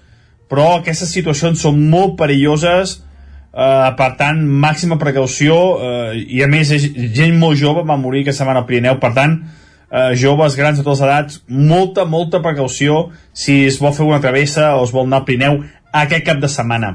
però 0.50 0.66
aquestes 0.80 1.12
situacions 1.14 1.62
són 1.62 1.78
molt 1.92 2.16
perilloses. 2.18 2.98
Eh, 3.50 3.90
per 3.98 4.10
tant, 4.18 4.42
màxima 4.42 4.98
precaució. 4.98 5.54
Eh, 5.78 6.24
i 6.38 6.42
a 6.42 6.50
més 6.50 6.72
gent 7.14 7.38
molt 7.38 7.58
jove 7.60 7.86
va 7.86 7.98
morir 8.00 8.24
aquesta 8.24 8.42
setmana 8.42 8.64
al 8.64 8.68
Pirineu, 8.68 8.98
per 9.02 9.12
tant 9.14 9.38
eh, 9.38 9.46
joves, 10.14 10.54
grans 10.54 10.78
de 10.78 10.84
totes 10.86 11.00
les 11.00 11.08
edats 11.08 11.40
molta, 11.48 12.04
molta 12.06 12.38
precaució 12.44 13.08
si 13.34 13.64
es 13.66 13.80
vol 13.82 13.94
fer 13.96 14.06
una 14.06 14.20
travessa 14.22 14.76
o 14.78 14.84
es 14.86 14.92
vol 14.94 15.08
anar 15.08 15.22
al 15.22 15.26
Pirineu 15.26 15.62
aquest 15.90 16.26
cap 16.28 16.38
de 16.38 16.50
setmana 16.52 16.92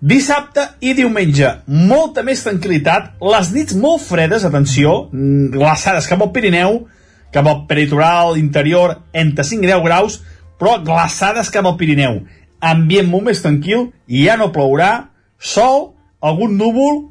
Dissabte 0.00 0.62
i 0.80 0.94
diumenge, 0.96 1.48
molta 1.68 2.22
més 2.24 2.40
tranquil·litat, 2.40 3.18
les 3.20 3.50
nits 3.52 3.74
molt 3.76 4.00
fredes, 4.00 4.46
atenció, 4.48 5.10
mm, 5.12 5.50
glaçades 5.52 6.06
cap 6.08 6.22
al 6.24 6.30
Pirineu, 6.32 6.86
cap 7.30 7.46
al 7.46 7.66
peritoral 7.66 8.38
interior, 8.38 8.96
entre 9.12 9.44
5 9.44 9.62
i 9.62 9.68
10 9.68 9.84
graus, 9.84 10.22
però 10.58 10.78
glaçades 10.82 11.50
cap 11.50 11.66
al 11.66 11.76
Pirineu. 11.76 12.22
Ambient 12.60 13.10
molt 13.10 13.24
més 13.24 13.42
tranquil, 13.42 13.92
ja 14.08 14.38
no 14.38 14.48
plourà, 14.52 15.10
sol, 15.38 15.92
algun 16.22 16.56
núvol, 16.56 17.10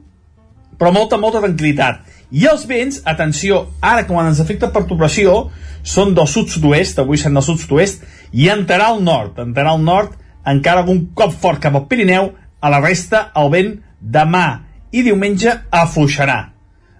però 0.79 0.91
molta, 0.91 1.17
molta 1.17 1.41
tranquil·litat. 1.41 2.01
I 2.31 2.45
els 2.45 2.65
vents, 2.69 3.01
atenció, 3.09 3.67
ara 3.81 4.05
quan 4.05 4.27
ens 4.29 4.39
afecta 4.39 4.69
perturbació, 4.73 5.49
són 5.83 6.13
del 6.13 6.27
sud-sud-oest, 6.29 6.99
avui 7.01 7.17
sent 7.17 7.33
del 7.33 7.45
sud-sud-oest, 7.45 8.03
i 8.31 8.49
entrarà 8.53 8.91
al 8.93 9.01
nord, 9.03 9.39
entrarà 9.41 9.73
al 9.73 9.81
nord, 9.81 10.13
encara 10.45 10.83
algun 10.83 11.07
cop 11.17 11.33
fort 11.33 11.61
cap 11.63 11.75
al 11.75 11.87
Pirineu, 11.89 12.31
a 12.59 12.69
la 12.69 12.81
resta 12.83 13.29
el 13.39 13.49
vent 13.53 13.75
demà 13.99 14.45
i 14.91 15.03
diumenge 15.05 15.53
afluixarà. 15.71 16.39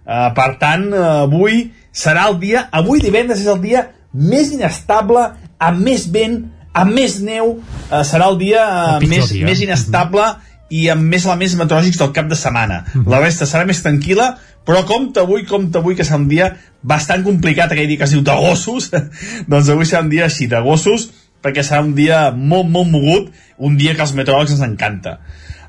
Uh, 0.10 0.30
per 0.34 0.50
tant, 0.62 0.88
uh, 0.90 1.26
avui 1.28 1.68
serà 1.94 2.26
el 2.32 2.40
dia, 2.42 2.66
avui 2.72 3.02
divendres 3.04 3.44
és 3.44 3.50
el 3.52 3.60
dia 3.62 3.86
més 4.14 4.54
inestable, 4.56 5.28
amb 5.62 5.84
més 5.86 6.08
vent, 6.10 6.40
amb 6.74 6.96
més 6.96 7.20
neu, 7.22 7.58
uh, 7.60 8.02
serà 8.08 8.30
el 8.32 8.40
dia 8.42 8.64
uh, 8.66 8.94
el 8.98 9.10
més, 9.12 9.34
dia. 9.34 9.46
més 9.46 9.62
inestable 9.62 10.24
mm 10.24 10.34
-hmm. 10.34 10.78
i 10.80 10.90
amb 10.90 11.02
més 11.02 11.26
elements 11.26 11.56
meteorològics 11.56 12.00
del 12.00 12.14
cap 12.14 12.28
de 12.30 12.36
setmana. 12.36 12.86
Mm 12.94 13.02
-hmm. 13.02 13.10
La 13.10 13.20
resta 13.20 13.46
serà 13.46 13.66
més 13.66 13.84
tranquil·la, 13.84 14.38
però 14.70 14.86
compte 14.86 15.26
avui, 15.26 15.48
compte 15.50 15.82
avui, 15.82 15.98
que 15.98 16.06
serà 16.06 16.22
un 16.22 16.30
dia 16.30 16.52
bastant 16.86 17.26
complicat, 17.26 17.74
aquell 17.74 17.90
dia 17.90 17.98
que 17.98 18.06
es 18.06 18.14
diu 18.14 18.22
de 18.22 18.38
gossos, 18.38 18.92
doncs 19.52 19.74
avui 19.74 19.90
serà 19.90 20.06
un 20.06 20.14
dia 20.14 20.30
així, 20.30 20.46
de 20.52 20.62
gossos, 20.62 21.10
perquè 21.42 21.66
serà 21.66 21.82
un 21.82 21.96
dia 21.98 22.28
molt, 22.36 22.70
molt 22.70 22.94
mogut, 22.94 23.32
un 23.58 23.78
dia 23.80 23.98
que 23.98 24.06
als 24.06 24.14
meteoròlegs 24.14 24.60
ens 24.60 24.68
encanta 24.70 25.18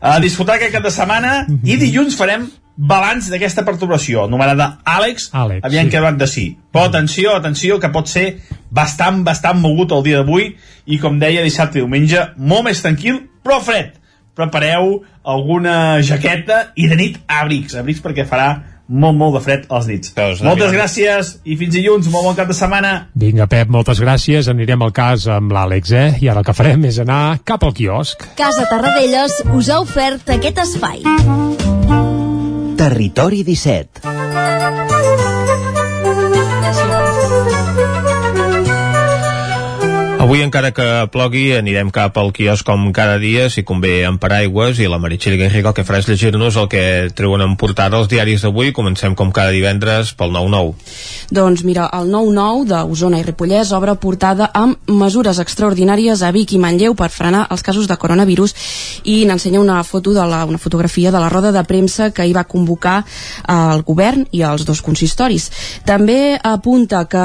a 0.00 0.18
disfrutar 0.20 0.56
aquest 0.56 0.72
cap 0.72 0.84
de 0.84 0.92
setmana 0.92 1.34
i 1.64 1.76
dilluns 1.76 2.16
farem 2.16 2.48
balanç 2.80 3.28
d'aquesta 3.28 3.66
perturbació, 3.66 4.24
anomenada 4.24 4.70
Àlex, 4.88 5.28
Àlex 5.36 5.66
aviam 5.68 5.88
sí. 5.88 5.92
què 5.92 6.00
van 6.00 6.16
de 6.16 6.28
sí. 6.30 6.44
Però 6.72 6.86
atenció, 6.88 7.34
atenció, 7.36 7.76
que 7.82 7.90
pot 7.92 8.08
ser 8.08 8.24
bastant, 8.72 9.20
bastant 9.26 9.60
mogut 9.60 9.92
el 9.92 10.04
dia 10.06 10.22
d'avui 10.22 10.54
i 10.86 10.98
com 11.02 11.18
deia 11.20 11.44
dissabte 11.44 11.76
i 11.78 11.82
diumenge, 11.82 12.30
molt 12.38 12.70
més 12.70 12.80
tranquil, 12.80 13.20
però 13.44 13.60
fred. 13.64 13.98
Prepareu 14.38 15.02
alguna 15.28 16.00
jaqueta 16.06 16.70
i 16.80 16.88
de 16.88 16.96
nit 16.96 17.18
abrics, 17.28 17.76
abrics 17.76 18.00
perquè 18.00 18.24
farà 18.24 18.48
molt, 18.90 19.16
molt 19.16 19.38
de 19.38 19.42
fred 19.44 19.66
als 19.70 19.88
dits. 19.90 20.12
Veus, 20.16 20.42
Moltes 20.44 20.74
gràcies 20.74 21.32
i 21.44 21.56
fins 21.60 21.74
dilluns, 21.76 22.10
molt 22.12 22.30
bon 22.30 22.38
cap 22.38 22.50
de 22.50 22.56
setmana. 22.56 22.92
Vinga, 23.14 23.46
Pep, 23.50 23.70
moltes 23.72 24.02
gràcies. 24.02 24.50
Anirem 24.50 24.82
al 24.82 24.92
cas 24.96 25.26
amb 25.30 25.54
l'Àlex, 25.54 25.94
eh? 25.94 26.08
I 26.20 26.30
ara 26.32 26.42
el 26.42 26.48
que 26.48 26.56
farem 26.56 26.84
és 26.90 27.00
anar 27.02 27.40
cap 27.44 27.64
al 27.64 27.74
quiosc. 27.76 28.26
Casa 28.40 28.66
Tarradellas 28.70 29.40
us 29.54 29.70
ha 29.70 29.80
ofert 29.84 30.34
aquest 30.36 30.58
espai. 30.66 31.04
Territori 32.80 33.44
17 33.44 34.99
Avui, 40.20 40.42
encara 40.44 40.68
que 40.76 40.84
plogui, 41.08 41.46
anirem 41.56 41.88
cap 41.88 42.18
al 42.20 42.28
quiosc 42.36 42.66
com 42.68 42.82
cada 42.92 43.14
dia, 43.16 43.46
si 43.48 43.62
convé 43.64 44.02
amb 44.04 44.20
paraigües, 44.20 44.76
i 44.84 44.88
la 44.92 44.98
Meritxell 45.00 45.38
Guerriga 45.40 45.70
el 45.70 45.76
que 45.78 45.84
farà 45.88 46.02
és 46.02 46.10
llegir-nos 46.10 46.58
el 46.60 46.66
que 46.68 46.82
treuen 47.16 47.40
en 47.40 47.54
portada 47.56 47.96
els 47.96 48.10
diaris 48.12 48.44
d'avui. 48.44 48.74
Comencem 48.76 49.14
com 49.16 49.30
cada 49.32 49.54
divendres 49.56 50.10
pel 50.12 50.34
9-9. 50.34 50.74
Doncs 51.32 51.62
mira, 51.64 51.86
el 51.96 52.12
9-9 52.12 52.68
d'Osona 52.68 53.22
i 53.22 53.24
Ripollès 53.24 53.72
obre 53.72 53.94
portada 54.02 54.50
amb 54.60 54.92
mesures 54.92 55.40
extraordinàries 55.40 56.20
a 56.20 56.30
Vic 56.36 56.52
i 56.52 56.60
Manlleu 56.60 56.92
per 57.00 57.08
frenar 57.08 57.46
els 57.48 57.64
casos 57.64 57.88
de 57.88 57.96
coronavirus 57.96 58.54
i 59.08 59.22
n'ensenya 59.24 59.64
una 59.64 59.80
foto 59.88 60.12
de 60.12 60.28
la, 60.28 60.42
una 60.44 60.60
fotografia 60.60 61.14
de 61.16 61.24
la 61.24 61.32
roda 61.32 61.48
de 61.48 61.64
premsa 61.64 62.10
que 62.12 62.28
hi 62.28 62.36
va 62.36 62.44
convocar 62.44 62.98
el 63.48 63.86
govern 63.88 64.28
i 64.36 64.44
els 64.44 64.68
dos 64.68 64.84
consistoris. 64.84 65.48
També 65.88 66.36
apunta 66.36 67.06
que 67.08 67.24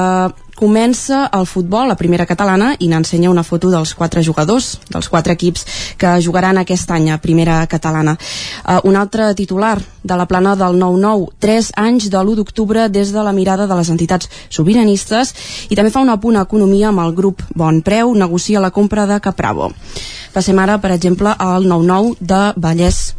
comença 0.56 1.26
el 1.36 1.46
futbol, 1.46 1.88
la 1.88 1.98
primera 2.00 2.26
catalana, 2.26 2.74
i 2.80 2.88
n'ensenya 2.88 3.30
una 3.30 3.44
foto 3.44 3.70
dels 3.70 3.94
quatre 3.94 4.24
jugadors, 4.24 4.80
dels 4.90 5.10
quatre 5.12 5.36
equips 5.36 5.66
que 6.00 6.16
jugaran 6.24 6.58
aquest 6.58 6.92
any 6.96 7.12
a 7.12 7.20
primera 7.22 7.60
catalana. 7.68 8.16
Uh, 8.64 8.80
un 8.88 8.96
altre 8.96 9.34
titular 9.36 9.78
de 10.04 10.16
la 10.16 10.26
plana 10.26 10.56
del 10.56 10.80
9-9, 10.80 11.28
tres 11.40 11.72
anys 11.76 12.10
de 12.10 12.18
l'1 12.22 12.40
d'octubre 12.40 12.88
des 12.90 13.12
de 13.12 13.24
la 13.24 13.34
mirada 13.34 13.68
de 13.68 13.76
les 13.76 13.90
entitats 13.90 14.30
sobiranistes 14.50 15.34
i 15.70 15.76
també 15.76 15.92
fa 15.92 16.04
un 16.04 16.14
apunt 16.14 16.38
a 16.38 16.46
economia 16.48 16.90
amb 16.90 17.04
el 17.04 17.14
grup 17.14 17.44
Bon 17.54 17.82
Preu, 17.82 18.16
negocia 18.16 18.64
la 18.64 18.72
compra 18.72 19.06
de 19.06 19.20
Capravo. 19.20 19.72
Passem 20.34 20.58
ara, 20.60 20.80
per 20.80 20.92
exemple, 20.96 21.36
al 21.38 21.68
9-9 21.68 22.18
de 22.20 22.42
Vallès 22.56 23.16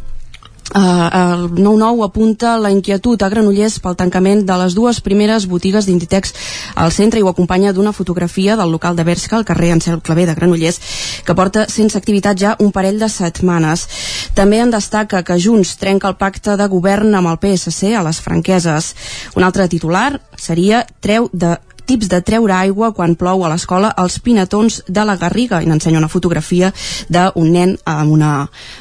Uh, 0.75 1.07
el 1.15 1.51
9-9 1.55 2.03
apunta 2.03 2.57
la 2.59 2.69
inquietud 2.69 3.21
a 3.23 3.29
Granollers 3.31 3.77
pel 3.79 3.95
tancament 3.95 4.41
de 4.45 4.55
les 4.59 4.73
dues 4.75 4.99
primeres 4.99 5.45
botigues 5.47 5.87
d'Inditex 5.87 6.33
al 6.75 6.91
centre 6.91 7.21
i 7.21 7.23
ho 7.23 7.29
acompanya 7.31 7.71
d'una 7.71 7.93
fotografia 7.95 8.57
del 8.59 8.73
local 8.75 8.97
de 8.97 9.05
Berska, 9.07 9.37
al 9.37 9.45
carrer 9.47 9.71
Ansel 9.71 10.01
Clavé 10.03 10.25
de 10.27 10.35
Granollers, 10.35 10.81
que 11.23 11.35
porta 11.39 11.69
sense 11.71 11.97
activitat 11.97 12.35
ja 12.37 12.57
un 12.59 12.73
parell 12.75 12.99
de 12.99 13.07
setmanes. 13.07 13.87
També 14.35 14.59
en 14.59 14.73
destaca 14.75 15.23
que 15.23 15.39
Junts 15.39 15.77
trenca 15.79 16.11
el 16.11 16.19
pacte 16.19 16.57
de 16.59 16.67
govern 16.67 17.15
amb 17.15 17.31
el 17.31 17.39
PSC 17.39 17.95
a 17.95 18.03
les 18.03 18.19
franqueses. 18.19 18.93
Un 19.39 19.47
altre 19.47 19.69
titular 19.71 20.19
seria 20.35 20.83
treu 20.99 21.31
de 21.31 21.55
tips 21.87 22.09
de 22.11 22.21
treure 22.21 22.53
aigua 22.53 22.91
quan 22.93 23.15
plou 23.19 23.45
a 23.45 23.51
l'escola 23.51 23.89
als 23.95 24.19
pinatons 24.23 24.81
de 24.87 25.05
la 25.07 25.17
Garriga 25.17 25.61
i 25.63 25.69
n'ensenya 25.69 26.01
una 26.01 26.11
fotografia 26.11 26.73
d'un 27.09 27.51
nen 27.51 27.75
amb 27.85 28.11
una 28.11 28.31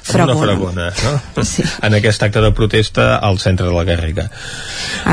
fragona. 0.02 0.34
Una 0.34 0.42
fragona, 0.42 0.90
no? 1.04 1.44
Sí. 1.46 1.64
En 1.86 1.94
aquest 1.94 2.22
acte 2.26 2.42
de 2.42 2.50
protesta 2.52 3.16
al 3.22 3.38
centre 3.38 3.66
de 3.66 3.74
la 3.74 3.84
Garriga. 3.84 4.26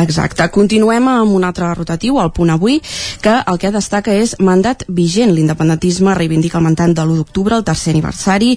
Exacte. 0.02 0.48
Continuem 0.54 1.08
amb 1.12 1.36
un 1.38 1.46
altre 1.46 1.70
rotatiu, 1.74 2.18
el 2.22 2.32
punt 2.34 2.50
avui, 2.54 2.80
que 3.22 3.36
el 3.46 3.60
que 3.62 3.72
destaca 3.74 4.14
és 4.16 4.36
mandat 4.40 4.86
vigent. 4.88 5.34
L'independentisme 5.34 6.16
reivindica 6.18 6.60
el 6.60 6.68
mandat 6.68 6.96
de 6.98 7.06
l'1 7.06 7.22
d'octubre, 7.22 7.56
el 7.56 7.66
tercer 7.68 7.94
aniversari, 7.94 8.54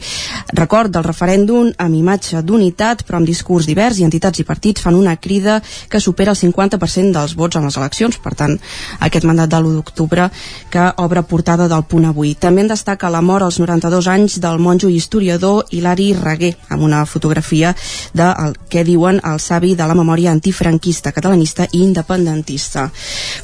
record 0.56 0.94
del 0.94 1.04
referèndum 1.04 1.72
amb 1.76 1.98
imatge 1.98 2.42
d'unitat, 2.42 3.04
però 3.06 3.20
amb 3.20 3.28
discurs 3.28 3.68
divers 3.68 4.00
i 4.00 4.06
entitats 4.06 4.40
i 4.40 4.46
partits 4.48 4.82
fan 4.82 4.96
una 4.96 5.16
crida 5.20 5.60
que 5.90 6.00
supera 6.00 6.32
el 6.32 6.40
50% 6.40 7.12
dels 7.12 7.36
vots 7.36 7.56
en 7.56 7.68
les 7.68 7.76
eleccions. 7.76 8.18
Per 8.22 8.34
tant, 8.38 8.56
aquest 9.00 9.25
mandat 9.26 9.50
de 9.50 9.60
l'1 9.60 9.74
d'octubre 9.76 10.30
que 10.70 10.86
obre 11.02 11.22
portada 11.22 11.68
del 11.68 11.84
punt 11.84 12.06
avui. 12.08 12.34
També 12.34 12.62
en 12.62 12.70
destaca 12.72 13.10
la 13.10 13.22
mort 13.22 13.44
als 13.44 13.58
92 13.60 14.08
anys 14.08 14.38
del 14.40 14.58
monjo 14.58 14.88
i 14.88 14.96
historiador 14.96 15.66
Hilari 15.70 16.12
Reguer, 16.14 16.54
amb 16.70 16.82
una 16.82 17.04
fotografia 17.06 17.74
de 18.14 18.30
el 18.46 18.56
que 18.68 18.84
diuen 18.84 19.20
el 19.24 19.40
savi 19.40 19.74
de 19.74 19.86
la 19.86 19.94
memòria 19.94 20.32
antifranquista, 20.32 21.12
catalanista 21.12 21.66
i 21.72 21.82
independentista. 21.82 22.90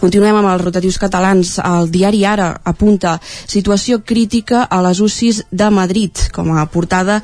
Continuem 0.00 0.38
amb 0.40 0.52
els 0.52 0.64
rotatius 0.64 0.98
catalans. 0.98 1.58
El 1.62 1.90
diari 1.92 2.24
Ara 2.24 2.48
apunta 2.64 3.18
situació 3.46 4.02
crítica 4.04 4.64
a 4.64 4.80
les 4.84 5.00
UCIs 5.00 5.44
de 5.50 5.70
Madrid 5.70 6.28
com 6.32 6.52
a 6.56 6.66
portada 6.66 7.20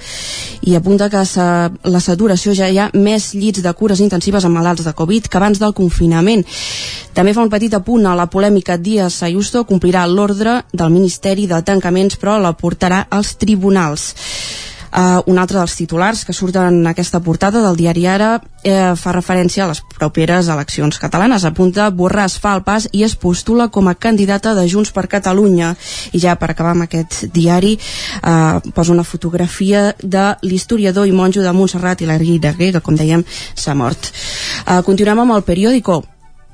i 0.62 0.74
apunta 0.76 1.08
que 1.10 1.24
sa, 1.26 1.70
la 1.84 2.00
saturació 2.00 2.54
ja 2.54 2.68
hi 2.68 2.78
ha 2.78 2.90
més 2.94 3.32
llits 3.34 3.62
de 3.64 3.72
cures 3.72 4.00
intensives 4.04 4.44
amb 4.44 4.58
malalts 4.58 4.84
de 4.86 4.94
Covid 4.96 5.28
que 5.28 5.38
abans 5.40 5.60
del 5.60 5.74
confinament. 5.74 6.44
També 7.14 7.34
fa 7.34 7.42
un 7.42 7.50
petit 7.50 7.72
apunt 7.74 8.06
a 8.06 8.14
la 8.14 8.28
polèmica 8.30 8.47
Díaz 8.78 9.22
Ayuso 9.22 9.64
complirà 9.64 10.06
l'ordre 10.06 10.62
del 10.72 10.90
Ministeri 10.90 11.46
de 11.46 11.62
Tancaments 11.62 12.16
però 12.16 12.38
la 12.38 12.52
portarà 12.52 13.06
als 13.10 13.36
tribunals. 13.36 14.14
Uh, 14.88 15.20
un 15.28 15.36
altre 15.36 15.58
dels 15.58 15.74
titulars 15.76 16.24
que 16.24 16.32
surten 16.32 16.64
en 16.64 16.86
aquesta 16.88 17.20
portada 17.20 17.60
del 17.60 17.76
diari 17.76 18.06
Ara 18.08 18.38
eh, 18.64 18.94
fa 18.96 19.12
referència 19.12 19.66
a 19.66 19.68
les 19.68 19.82
properes 19.98 20.48
eleccions 20.48 20.96
catalanes. 20.98 21.44
Apunta 21.44 21.90
Borràs 21.92 22.38
fa 22.40 22.54
el 22.56 22.64
pas 22.64 22.88
i 22.96 23.04
es 23.04 23.14
postula 23.14 23.68
com 23.68 23.88
a 23.88 23.94
candidata 23.94 24.54
de 24.56 24.64
Junts 24.66 24.90
per 24.96 25.04
Catalunya. 25.06 25.74
I 26.16 26.22
ja 26.24 26.38
per 26.40 26.50
acabar 26.50 26.72
amb 26.72 26.88
aquest 26.88 27.26
diari 27.34 27.76
eh, 27.76 28.72
posa 28.72 28.96
una 28.96 29.04
fotografia 29.04 29.92
de 30.00 30.30
l'historiador 30.42 31.06
i 31.06 31.12
monjo 31.12 31.44
de 31.44 31.52
Montserrat 31.52 32.00
i 32.00 32.08
la 32.08 32.16
Guerra, 32.18 32.54
que 32.56 32.80
com 32.80 32.96
dèiem 32.96 33.24
s'ha 33.54 33.76
mort. 33.76 34.08
Eh, 34.64 34.80
continuem 34.88 35.20
amb 35.20 35.36
el 35.36 35.44
periòdico 35.44 36.02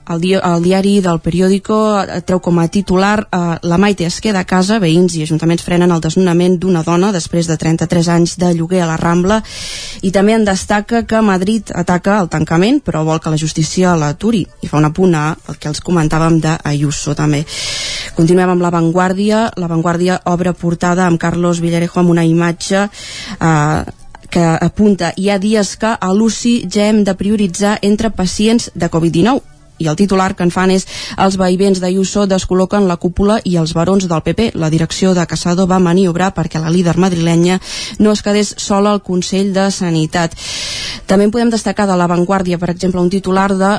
el, 0.09 0.21
dia, 0.21 0.40
el 0.45 0.62
diari 0.62 0.99
del 1.01 1.21
periòdico 1.25 1.77
eh, 2.03 2.21
treu 2.27 2.40
com 2.45 2.59
a 2.61 2.67
titular 2.69 3.25
eh, 3.25 3.40
La 3.62 3.79
Maite 3.81 4.07
es 4.07 4.21
queda 4.21 4.43
a 4.43 4.49
casa, 4.49 4.79
veïns 4.83 5.17
i 5.17 5.25
ajuntaments 5.25 5.64
frenen 5.64 5.93
el 5.95 6.03
desnonament 6.05 6.59
d'una 6.61 6.85
dona 6.85 7.12
després 7.14 7.49
de 7.49 7.57
33 7.61 8.11
anys 8.12 8.37
de 8.40 8.53
lloguer 8.55 8.83
a 8.85 8.90
la 8.90 8.99
Rambla. 9.01 9.40
I 10.03 10.12
també 10.12 10.37
en 10.37 10.45
destaca 10.45 11.05
que 11.09 11.23
Madrid 11.25 11.73
ataca 11.75 12.19
el 12.21 12.29
tancament 12.33 12.83
però 12.85 13.05
vol 13.07 13.23
que 13.23 13.33
la 13.33 13.40
justícia 13.40 13.95
l'aturi 13.97 14.45
i 14.62 14.69
fa 14.69 14.79
una 14.81 14.93
punt 14.93 15.17
a 15.17 15.25
el 15.49 15.59
que 15.61 15.71
els 15.73 15.83
comentàvem 15.85 16.40
d'Ayuso 16.45 17.17
també. 17.17 17.45
Continuem 18.14 18.55
amb 18.55 18.62
La 18.62 18.73
Vanguardia. 18.75 19.49
La 19.57 19.71
Vanguardia 19.71 20.21
obre 20.31 20.53
portada 20.53 21.07
amb 21.07 21.21
Carlos 21.21 21.61
Villarejo 21.64 22.01
amb 22.01 22.12
una 22.12 22.25
imatge 22.25 22.85
eh, 22.85 23.83
que 24.35 24.45
apunta 24.67 25.12
hi 25.17 25.31
ha 25.31 25.38
dies 25.38 25.77
que 25.79 25.95
a 25.95 26.12
l'UCI 26.12 26.55
ja 26.69 26.88
hem 26.90 27.05
de 27.07 27.14
prioritzar 27.14 27.79
entre 27.83 28.11
pacients 28.11 28.71
de 28.75 28.90
Covid-19 28.90 29.54
i 29.79 29.89
el 29.91 29.97
titular 29.97 30.35
que 30.37 30.45
en 30.47 30.53
fan 30.55 30.71
és 30.75 30.87
els 31.19 31.39
veïvents 31.41 31.81
d'Ayuso 31.83 32.27
descol·loquen 32.31 32.89
la 32.89 32.99
cúpula 33.01 33.41
i 33.45 33.57
els 33.61 33.75
barons 33.75 34.07
del 34.11 34.23
PP. 34.23 34.53
La 34.55 34.71
direcció 34.71 35.15
de 35.15 35.27
Casado 35.27 35.67
va 35.67 35.81
maniobrar 35.83 36.33
perquè 36.35 36.63
la 36.63 36.71
líder 36.71 36.97
madrilenya 36.99 37.61
no 37.99 38.13
es 38.13 38.23
quedés 38.23 38.55
sola 38.59 38.93
al 38.95 39.03
Consell 39.03 39.53
de 39.55 39.71
Sanitat. 39.71 40.37
També 41.07 41.29
podem 41.31 41.51
destacar 41.51 41.89
de 41.91 41.99
l'avantguàrdia, 41.99 42.59
per 42.59 42.71
exemple, 42.71 43.01
un 43.01 43.11
titular 43.11 43.51
de 43.55 43.75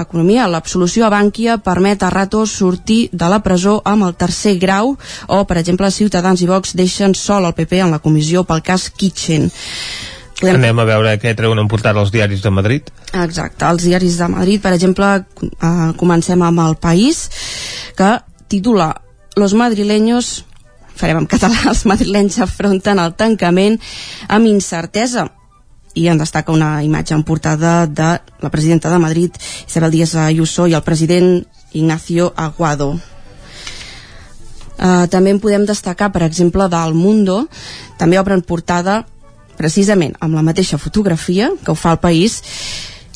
Economia, 0.00 0.46
l'absolució 0.48 1.04
a 1.04 1.10
Bànquia 1.12 1.58
permet 1.60 2.02
a 2.02 2.08
Ratos 2.10 2.54
sortir 2.56 3.10
de 3.12 3.28
la 3.28 3.42
presó 3.44 3.74
amb 3.84 4.06
el 4.06 4.14
tercer 4.16 4.54
grau 4.62 4.94
o, 5.26 5.42
per 5.44 5.58
exemple, 5.60 5.90
Ciutadans 5.92 6.40
i 6.40 6.48
Vox 6.48 6.72
deixen 6.78 7.14
sol 7.14 7.44
el 7.44 7.52
PP 7.58 7.82
en 7.84 7.92
la 7.92 8.00
comissió 8.00 8.46
pel 8.48 8.64
cas 8.64 8.88
Kitchen. 8.88 9.50
Podem... 10.42 10.58
Anem 10.58 10.80
a 10.82 10.86
veure 10.88 11.14
què 11.22 11.36
treuen 11.38 11.60
en 11.62 11.68
portada 11.70 12.02
els 12.02 12.10
diaris 12.10 12.42
de 12.42 12.50
Madrid. 12.50 12.88
Exacte, 13.14 13.62
els 13.68 13.84
diaris 13.86 14.16
de 14.18 14.26
Madrid, 14.32 14.62
per 14.64 14.72
exemple, 14.74 15.10
eh, 15.22 15.90
comencem 16.00 16.42
amb 16.42 16.64
el 16.64 16.74
País, 16.82 17.28
que 17.94 18.16
titula 18.50 18.90
Los 19.38 19.54
madrileños 19.54 20.42
farem 20.98 21.22
en 21.22 21.28
català, 21.30 21.62
els 21.70 21.84
madrilenys 21.88 22.40
afronten 22.42 22.98
el 22.98 23.14
tancament 23.14 23.78
amb 24.28 24.50
incertesa 24.50 25.28
i 25.94 26.08
en 26.08 26.18
destaca 26.18 26.52
una 26.52 26.82
imatge 26.82 27.14
en 27.14 27.22
portada 27.22 27.86
de 27.86 28.10
la 28.40 28.50
presidenta 28.50 28.90
de 28.90 28.98
Madrid, 28.98 29.38
Isabel 29.68 29.92
Díaz 29.92 30.14
Ayuso, 30.16 30.66
i 30.66 30.74
el 30.74 30.82
president 30.82 31.44
Ignacio 31.72 32.32
Aguado. 32.36 32.94
Uh, 34.82 35.06
també 35.12 35.30
en 35.30 35.38
podem 35.38 35.66
destacar, 35.68 36.10
per 36.10 36.24
exemple, 36.24 36.66
del 36.72 36.96
Mundo, 36.96 37.44
també 38.00 38.18
obren 38.18 38.42
portada 38.42 39.02
precisament 39.62 40.18
amb 40.20 40.34
la 40.34 40.42
mateixa 40.42 40.80
fotografia 40.82 41.52
que 41.62 41.72
ho 41.72 41.78
fa 41.78 41.94
el 41.94 42.02
país 42.02 42.40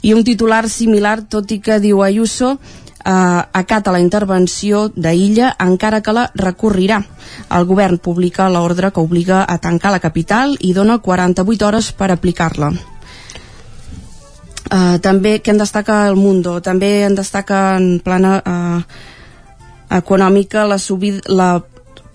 i 0.06 0.14
un 0.14 0.22
titular 0.24 0.68
similar, 0.70 1.20
tot 1.26 1.50
i 1.50 1.58
que 1.58 1.80
diu 1.82 2.02
Ayuso 2.06 2.54
eh, 2.54 3.42
acata 3.60 3.94
la 3.94 4.02
intervenció 4.02 4.86
d'Illa 4.94 5.54
encara 5.62 6.02
que 6.02 6.14
la 6.14 6.26
recorrirà. 6.34 7.00
El 7.56 7.66
govern 7.66 7.98
publica 8.02 8.50
l'ordre 8.50 8.92
que 8.92 9.02
obliga 9.02 9.44
a 9.48 9.58
tancar 9.58 9.94
la 9.94 10.02
capital 10.02 10.56
i 10.60 10.74
dona 10.76 10.98
48 10.98 11.66
hores 11.66 11.90
per 11.92 12.12
aplicar-la. 12.12 12.74
Uh, 14.66 14.98
també 14.98 15.36
que 15.38 15.52
en 15.52 15.60
destaca 15.62 16.08
el 16.08 16.16
Mundo 16.18 16.56
també 16.58 17.04
en 17.06 17.14
destaca 17.14 17.76
en 17.78 18.00
plana 18.02 18.40
uh, 18.42 18.80
econòmica 19.94 20.64
la, 20.66 20.78
subida, 20.82 21.20
la 21.30 21.60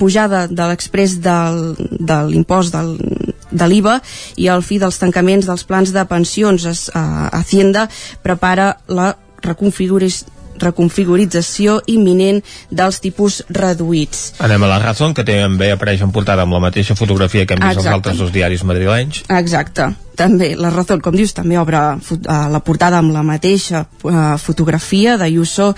pujada 0.01 0.47
de 0.49 0.67
l'express 0.71 1.19
de 1.21 2.19
l'impost 2.31 2.73
de 2.73 3.67
l'IVA 3.69 3.99
i 4.41 4.49
el 4.49 4.65
fi 4.65 4.81
dels 4.81 4.97
tancaments 5.01 5.45
dels 5.45 5.65
plans 5.69 5.93
de 5.93 6.05
pensions. 6.09 6.65
Es, 6.65 6.87
uh, 6.89 7.29
Hacienda 7.37 7.87
prepara 8.25 8.73
la 8.89 9.13
reconfiguració 9.45 10.40
reconfigurització 10.63 11.79
imminent 11.91 12.41
dels 12.69 13.01
tipus 13.03 13.41
reduïts. 13.49 14.37
Anem 14.39 14.63
a 14.63 14.71
la 14.71 14.79
Razón, 14.83 15.15
que 15.17 15.25
també 15.27 15.71
apareix 15.73 16.03
en 16.05 16.13
portada 16.15 16.45
amb 16.45 16.57
la 16.57 16.63
mateixa 16.63 16.95
fotografia 16.95 17.45
que 17.45 17.57
hem 17.57 17.63
vist 17.63 17.77
Exacte. 17.77 17.89
als 17.89 17.97
altres 17.97 18.17
dos 18.21 18.31
diaris 18.31 18.63
madrilenys. 18.63 19.23
Exacte. 19.29 19.91
També, 20.15 20.51
la 20.59 20.69
Razón, 20.69 21.01
com 21.01 21.15
dius, 21.15 21.33
també 21.33 21.57
obre 21.57 21.79
uh, 21.79 22.27
la 22.51 22.59
portada 22.61 22.99
amb 23.01 23.13
la 23.15 23.23
mateixa 23.25 23.85
uh, 23.85 24.37
fotografia 24.37 25.15
d'Ayuso 25.17 25.71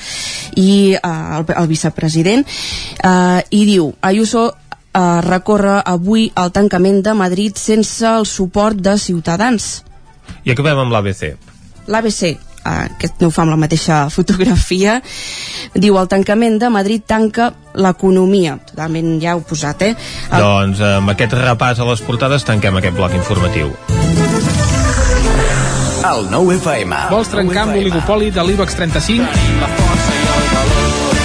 i 0.59 0.97
uh, 0.97 1.13
el, 1.37 1.45
el 1.61 1.69
vicepresident 1.69 2.43
uh, 2.43 3.39
i 3.53 3.63
diu, 3.69 3.93
Ayuso 4.01 4.49
eh, 4.93 5.21
recorre 5.25 5.81
avui 5.85 6.27
el 6.37 6.51
tancament 6.53 7.01
de 7.05 7.13
Madrid 7.17 7.57
sense 7.57 8.05
el 8.07 8.27
suport 8.29 8.77
de 8.77 8.97
Ciutadans. 8.97 9.83
I 10.43 10.53
acabem 10.53 10.83
amb 10.83 10.93
l'ABC. 10.93 11.33
L'ABC, 11.87 12.37
eh, 12.65 12.89
que 12.99 13.09
no 13.19 13.29
ho 13.29 13.33
fa 13.33 13.45
amb 13.45 13.53
la 13.53 13.59
mateixa 13.59 14.07
fotografia, 14.17 14.99
diu 15.73 15.99
el 15.99 16.09
tancament 16.11 16.59
de 16.61 16.71
Madrid 16.73 17.05
tanca 17.07 17.51
l'economia. 17.73 18.57
Totalment 18.71 19.15
ja 19.23 19.37
ho 19.37 19.43
posat, 19.47 19.87
eh? 19.89 19.93
El... 20.31 20.39
Doncs 20.39 20.83
amb 20.93 21.13
aquest 21.15 21.35
repàs 21.39 21.81
a 21.81 21.89
les 21.89 22.03
portades 22.05 22.45
tanquem 22.47 22.81
aquest 22.81 22.97
bloc 22.97 23.15
informatiu. 23.17 23.73
El 26.03 26.27
nou 26.27 26.51
FM. 26.51 27.07
Vols 27.13 27.31
trencar 27.31 27.63
amb 27.63 27.77
l'oligopoli 27.77 28.27
de 28.35 28.43
l'IBEX 28.43 28.75
35? 28.75 30.22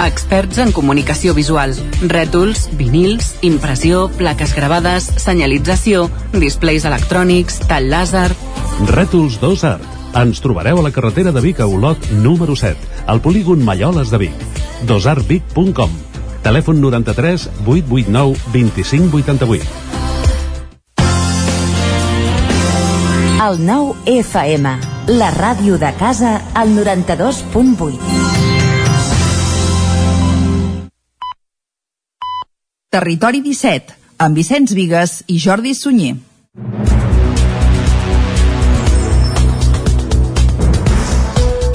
Experts 0.00 0.58
en 0.62 0.72
comunicació 0.72 1.34
visual. 1.34 1.74
Rètols, 2.08 2.68
vinils, 2.78 3.34
impressió, 3.42 4.06
plaques 4.16 4.54
gravades, 4.56 5.10
senyalització, 5.20 6.08
displays 6.32 6.86
electrònics, 6.88 7.60
tall 7.68 7.90
làser... 7.92 8.30
Rètols 8.92 9.40
2 9.42 9.66
Art. 9.68 9.98
Ens 10.22 10.40
trobareu 10.44 10.80
a 10.80 10.86
la 10.86 10.92
carretera 10.92 11.32
de 11.32 11.40
Vic 11.40 11.60
a 11.60 11.66
Olot 11.66 12.10
número 12.20 12.56
7, 12.56 13.04
al 13.06 13.22
polígon 13.24 13.64
Malloles 13.64 14.10
de 14.12 14.26
Vic. 14.26 14.48
dosartvic.com 14.88 16.12
Telèfon 16.42 16.80
93 16.80 17.48
889 17.66 18.36
2588. 18.52 19.64
El 23.42 23.58
nou 23.66 23.92
FM, 24.06 24.76
la 25.18 25.30
ràdio 25.34 25.78
de 25.78 25.90
casa, 25.98 26.40
al 26.54 26.76
92.8. 26.76 28.21
Territori 32.92 33.38
17, 33.40 33.94
amb 34.20 34.36
Vicenç 34.36 34.74
Vigues 34.76 35.12
i 35.32 35.38
Jordi 35.40 35.70
Sunyer. 35.72 36.12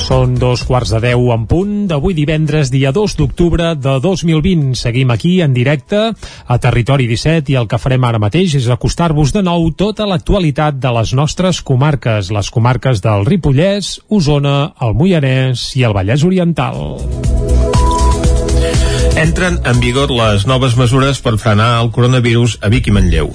Són 0.06 0.36
dos 0.38 0.62
quarts 0.70 0.94
de 0.94 1.00
deu 1.08 1.32
en 1.34 1.48
punt 1.50 1.72
d'avui 1.90 2.14
divendres, 2.14 2.70
dia 2.70 2.92
2 2.94 3.18
d'octubre 3.18 3.72
de 3.82 3.96
2020. 4.04 4.78
Seguim 4.78 5.10
aquí 5.10 5.40
en 5.42 5.58
directe 5.58 6.04
a 6.14 6.60
Territori 6.62 7.10
17 7.10 7.50
i 7.50 7.58
el 7.58 7.66
que 7.66 7.82
farem 7.82 8.06
ara 8.06 8.22
mateix 8.22 8.54
és 8.62 8.70
acostar-vos 8.70 9.34
de 9.34 9.42
nou 9.42 9.72
tota 9.74 10.06
l'actualitat 10.06 10.78
de 10.78 10.94
les 11.00 11.16
nostres 11.18 11.64
comarques, 11.66 12.30
les 12.30 12.54
comarques 12.54 13.02
del 13.02 13.26
Ripollès, 13.26 13.96
Osona, 14.08 14.76
el 14.86 14.94
Moianès 14.94 15.72
i 15.82 15.88
el 15.90 15.98
Vallès 15.98 16.30
Oriental. 16.30 17.02
Entren 19.18 19.56
en 19.66 19.80
vigor 19.82 20.12
les 20.14 20.44
noves 20.46 20.76
mesures 20.78 21.18
per 21.26 21.40
frenar 21.42 21.80
el 21.82 21.88
coronavirus 21.90 22.60
a 22.62 22.70
Vic 22.70 22.86
i 22.86 22.92
Manlleu. 22.94 23.32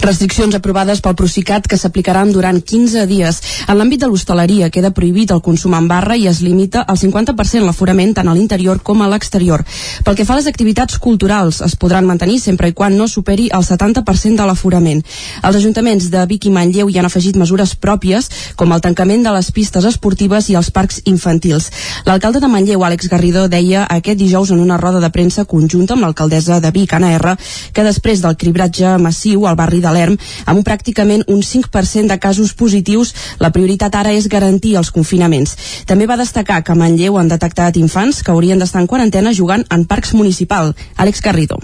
Restriccions 0.00 0.54
aprovades 0.56 1.02
pel 1.04 1.16
Procicat 1.18 1.66
que 1.68 1.76
s'aplicaran 1.76 2.30
durant 2.32 2.56
15 2.56 3.02
dies. 3.10 3.40
En 3.68 3.76
l'àmbit 3.76 4.00
de 4.00 4.08
l'hostaleria 4.08 4.70
queda 4.72 4.94
prohibit 4.96 5.34
el 5.34 5.42
consum 5.44 5.74
en 5.76 5.90
barra 5.90 6.16
i 6.16 6.24
es 6.30 6.40
limita 6.40 6.86
al 6.88 6.96
50% 6.96 7.66
l'aforament 7.66 8.14
tant 8.16 8.30
a 8.32 8.36
l'interior 8.38 8.80
com 8.80 9.02
a 9.04 9.10
l'exterior. 9.12 9.60
Pel 10.06 10.16
que 10.16 10.24
fa 10.24 10.32
a 10.32 10.38
les 10.40 10.48
activitats 10.48 10.96
culturals, 10.96 11.60
es 11.60 11.76
podran 11.76 12.08
mantenir 12.08 12.38
sempre 12.40 12.72
i 12.72 12.72
quan 12.72 12.96
no 12.96 13.04
superi 13.04 13.50
el 13.52 13.68
70% 13.68 14.40
de 14.40 14.48
l'aforament. 14.48 15.04
Els 15.42 15.60
ajuntaments 15.60 16.08
de 16.16 16.24
Vic 16.32 16.48
i 16.48 16.54
Manlleu 16.56 16.88
hi 16.88 16.96
han 16.96 17.10
afegit 17.10 17.36
mesures 17.36 17.76
pròpies, 17.76 18.30
com 18.56 18.72
el 18.72 18.80
tancament 18.80 19.28
de 19.28 19.36
les 19.36 19.52
pistes 19.52 19.84
esportives 19.84 20.48
i 20.48 20.56
els 20.56 20.72
parcs 20.72 21.02
infantils. 21.04 21.68
L'alcalde 22.08 22.40
de 22.40 22.48
Manlleu, 22.48 22.88
Àlex 22.88 23.12
Garridó, 23.12 23.48
deia 23.52 23.84
aquest 23.84 24.16
dijous 24.24 24.56
en 24.56 24.64
una 24.64 24.80
roda 24.80 25.04
de 25.04 25.12
premsa 25.12 25.25
conjunta 25.44 25.94
amb 25.94 26.04
l'alcaldessa 26.04 26.60
de 26.60 26.70
Vic, 26.70 26.92
Anna 26.92 27.14
R, 27.16 27.34
que 27.72 27.84
després 27.86 28.22
del 28.22 28.36
cribratge 28.36 28.96
massiu 29.02 29.46
al 29.46 29.56
barri 29.58 29.80
de 29.80 29.92
l'Erm, 29.92 30.18
amb 30.46 30.66
pràcticament 30.66 31.24
un 31.26 31.42
5% 31.42 32.06
de 32.12 32.18
casos 32.22 32.54
positius, 32.54 33.14
la 33.40 33.50
prioritat 33.50 33.94
ara 33.94 34.12
és 34.12 34.28
garantir 34.28 34.76
els 34.76 34.92
confinaments. 34.94 35.56
També 35.86 36.06
va 36.06 36.20
destacar 36.20 36.62
que 36.62 36.72
a 36.72 36.78
Manlleu 36.78 37.18
han 37.18 37.28
detectat 37.32 37.76
infants 37.76 38.22
que 38.22 38.30
haurien 38.30 38.58
d'estar 38.58 38.84
en 38.84 38.86
quarantena 38.86 39.34
jugant 39.34 39.66
en 39.70 39.84
parcs 39.84 40.14
municipal. 40.14 40.74
Àlex 40.96 41.20
Garrido 41.24 41.58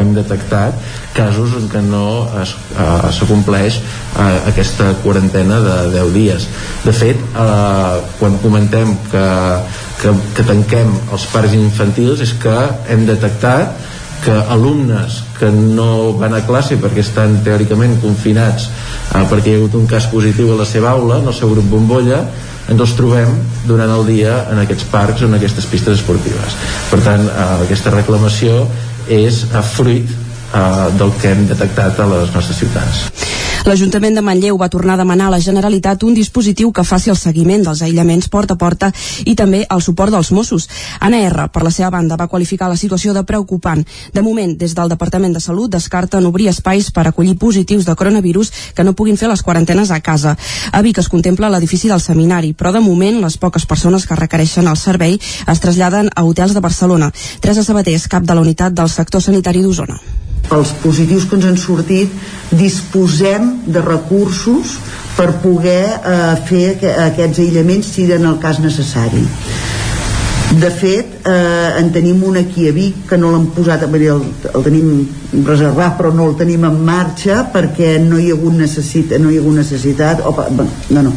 hem 0.00 0.14
detectat 0.16 0.76
casos 1.16 1.54
en 1.58 1.68
què 1.72 1.82
no 1.84 2.26
s'acompleix 3.16 3.80
eh, 3.80 4.26
aquesta 4.50 4.92
quarantena 5.04 5.60
de 5.64 5.76
10 5.96 6.12
dies. 6.16 6.48
De 6.84 6.94
fet, 6.96 7.20
eh, 7.20 8.00
quan 8.18 8.38
comentem 8.44 8.96
que, 9.12 9.28
que, 10.02 10.16
que 10.36 10.48
tanquem 10.48 10.92
els 11.12 11.26
parcs 11.32 11.56
infantils 11.58 12.24
és 12.26 12.34
que 12.42 12.58
hem 12.90 13.06
detectat 13.08 13.88
que 14.20 14.36
alumnes 14.52 15.22
que 15.38 15.48
no 15.48 16.12
van 16.20 16.34
a 16.36 16.42
classe 16.44 16.76
perquè 16.76 17.00
estan 17.00 17.38
teòricament 17.44 17.96
confinats 18.02 18.68
eh, 18.68 19.24
perquè 19.30 19.50
hi 19.50 19.56
ha 19.56 19.60
hagut 19.62 19.78
un 19.80 19.88
cas 19.90 20.08
positiu 20.12 20.52
a 20.52 20.60
la 20.60 20.68
seva 20.68 20.92
aula, 20.92 21.20
en 21.20 21.30
el 21.30 21.36
seu 21.36 21.52
grup 21.52 21.68
bombolla, 21.72 22.20
ens 22.70 22.84
els 22.84 22.92
trobem 22.94 23.32
durant 23.66 23.90
el 23.90 24.04
dia 24.06 24.36
en 24.52 24.60
aquests 24.62 24.86
parcs 24.92 25.24
o 25.24 25.30
en 25.30 25.36
aquestes 25.38 25.66
pistes 25.70 25.98
esportives. 25.98 26.56
Per 26.90 27.00
tant, 27.06 27.26
eh, 27.26 27.50
aquesta 27.66 27.92
reclamació 27.96 28.62
és 29.10 29.42
a 29.52 29.62
fruit 29.62 30.19
uh, 30.54 30.98
del 30.98 31.12
que 31.20 31.32
hem 31.32 31.46
detectat 31.48 32.00
a 32.00 32.08
les 32.10 32.34
nostres 32.34 32.58
ciutats. 32.58 33.06
L'Ajuntament 33.68 34.14
de 34.16 34.22
Manlleu 34.24 34.56
va 34.56 34.70
tornar 34.72 34.94
a 34.94 35.00
demanar 35.02 35.26
a 35.28 35.34
la 35.34 35.40
Generalitat 35.44 36.02
un 36.08 36.14
dispositiu 36.16 36.70
que 36.72 36.84
faci 36.84 37.10
el 37.12 37.18
seguiment 37.20 37.60
dels 37.66 37.82
aïllaments 37.84 38.30
porta 38.32 38.54
a 38.56 38.58
porta 38.58 38.88
i 39.28 39.34
també 39.36 39.66
el 39.68 39.82
suport 39.84 40.14
dels 40.14 40.30
Mossos. 40.32 40.66
Anna 40.98 41.20
R, 41.26 41.48
per 41.52 41.62
la 41.62 41.70
seva 41.70 41.90
banda, 41.92 42.16
va 42.16 42.28
qualificar 42.32 42.70
la 42.72 42.78
situació 42.80 43.12
de 43.12 43.22
preocupant. 43.28 43.84
De 44.14 44.22
moment, 44.24 44.54
des 44.56 44.72
del 44.74 44.88
Departament 44.88 45.36
de 45.36 45.42
Salut 45.44 45.70
descarten 45.70 46.26
obrir 46.26 46.48
espais 46.48 46.88
per 46.90 47.06
acollir 47.06 47.36
positius 47.36 47.84
de 47.84 47.94
coronavirus 47.94 48.50
que 48.74 48.84
no 48.84 48.96
puguin 48.96 49.20
fer 49.20 49.28
les 49.28 49.42
quarantenes 49.42 49.90
a 49.90 50.00
casa. 50.00 50.36
A 50.72 50.80
Vic 50.80 50.98
es 50.98 51.12
contempla 51.12 51.52
l'edifici 51.52 51.92
del 51.92 52.00
seminari, 52.00 52.54
però 52.54 52.72
de 52.72 52.80
moment 52.80 53.20
les 53.20 53.36
poques 53.36 53.66
persones 53.66 54.06
que 54.06 54.16
requereixen 54.16 54.72
el 54.72 54.80
servei 54.80 55.20
es 55.20 55.60
traslladen 55.60 56.08
a 56.14 56.24
hotels 56.24 56.56
de 56.56 56.64
Barcelona. 56.64 57.12
Teresa 57.40 57.64
Sabater 57.64 58.00
cap 58.08 58.24
de 58.24 58.34
la 58.34 58.40
unitat 58.40 58.72
del 58.72 58.88
sector 58.88 59.20
sanitari 59.20 59.60
d'Osona 59.62 60.00
els 60.50 60.72
positius 60.82 61.26
que 61.28 61.38
ens 61.38 61.46
han 61.46 61.58
sortit 61.60 62.14
disposem 62.50 63.52
de 63.66 63.82
recursos 63.84 64.78
per 65.16 65.34
poder 65.42 65.84
eh, 65.86 66.36
fer 66.48 66.64
aquests 67.06 67.42
aïllaments 67.44 67.92
si 67.94 68.08
en 68.12 68.26
el 68.26 68.38
cas 68.42 68.58
necessari. 68.62 69.22
De 70.50 70.66
fet 70.74 71.28
eh, 71.30 71.78
en 71.78 71.92
tenim 71.94 72.24
un 72.26 72.40
aquí 72.40 72.66
a 72.66 72.72
Vic 72.74 73.04
que 73.06 73.18
no 73.20 73.30
l'han 73.30 73.52
posat 73.54 73.84
el, 73.86 73.94
el 74.02 74.64
tenim 74.66 74.88
reservat 75.46 75.94
però 75.98 76.10
no 76.10 76.26
el 76.26 76.34
tenim 76.40 76.64
en 76.66 76.80
marxa 76.82 77.44
perquè 77.52 78.00
no 78.02 78.18
hi 78.18 78.32
ha 78.32 78.34
hagut 78.34 78.58
necessitat, 78.58 79.20
no 79.22 79.30
hi 79.30 79.38
ha 79.38 79.44
hagut 79.44 79.60
necessitat 79.60 80.24
o, 80.26 80.34
no, 80.90 81.04
no, 81.06 81.14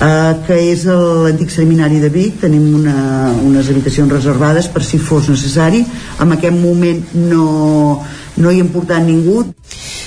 eh, 0.00 0.32
que 0.46 0.56
és 0.70 0.86
l'antic 0.88 1.52
seminari 1.52 2.00
de 2.00 2.08
Vic. 2.12 2.40
Tenim 2.46 2.70
una, 2.80 2.96
unes 3.44 3.68
habitacions 3.68 4.12
reservades 4.12 4.70
per 4.72 4.84
si 4.86 4.98
fos 4.98 5.28
necessari. 5.28 5.84
En 6.20 6.32
aquest 6.36 6.56
moment 6.56 7.04
no 7.28 8.00
no 8.40 8.50
hi 8.50 8.60
hem 8.60 8.70
portat 8.72 9.04
ningú. 9.04 9.44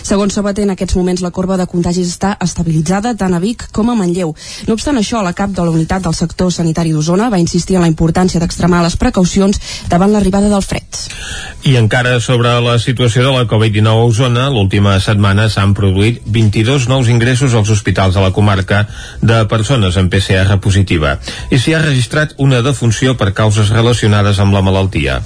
Segons 0.04 0.36
Sabater, 0.36 0.66
en 0.68 0.74
aquests 0.74 0.98
moments 1.00 1.22
la 1.24 1.32
corba 1.32 1.56
de 1.58 1.68
contagis 1.70 2.10
està 2.12 2.34
estabilitzada 2.44 3.14
tant 3.16 3.34
a 3.34 3.40
Vic 3.40 3.70
com 3.72 3.90
a 3.90 3.96
Manlleu. 3.96 4.34
No 4.68 4.76
obstant 4.76 5.00
això, 5.00 5.22
la 5.24 5.36
cap 5.38 5.54
de 5.56 5.64
la 5.64 5.72
unitat 5.72 6.04
del 6.04 6.18
sector 6.18 6.52
sanitari 6.52 6.92
d'Osona 6.92 7.30
va 7.32 7.40
insistir 7.40 7.78
en 7.78 7.86
la 7.86 7.92
importància 7.92 8.42
d'extremar 8.42 8.84
les 8.84 8.98
precaucions 9.00 9.62
davant 9.90 10.12
l'arribada 10.12 10.52
del 10.52 10.66
fred. 10.66 10.84
I 11.64 11.78
encara 11.80 12.18
sobre 12.20 12.52
la 12.60 12.76
situació 12.84 13.24
de 13.24 13.32
la 13.32 13.46
Covid-19 13.48 13.88
a 13.88 14.04
Osona, 14.04 14.50
l'última 14.52 14.98
setmana 15.00 15.48
s'han 15.48 15.72
produït 15.78 16.20
22 16.26 16.90
nous 16.92 17.08
ingressos 17.08 17.56
als 17.56 17.72
hospitals 17.72 18.18
de 18.18 18.24
la 18.26 18.34
comarca 18.36 18.84
de 19.22 19.40
persones 19.48 19.96
amb 19.98 20.12
PCR 20.12 20.60
positiva 20.60 21.16
i 21.50 21.60
s'hi 21.60 21.74
ha 21.76 21.82
registrat 21.84 22.36
una 22.44 22.60
defunció 22.66 23.16
per 23.16 23.32
causes 23.38 23.72
relacionades 23.72 24.42
amb 24.44 24.54
la 24.56 24.64
malaltia. 24.66 25.22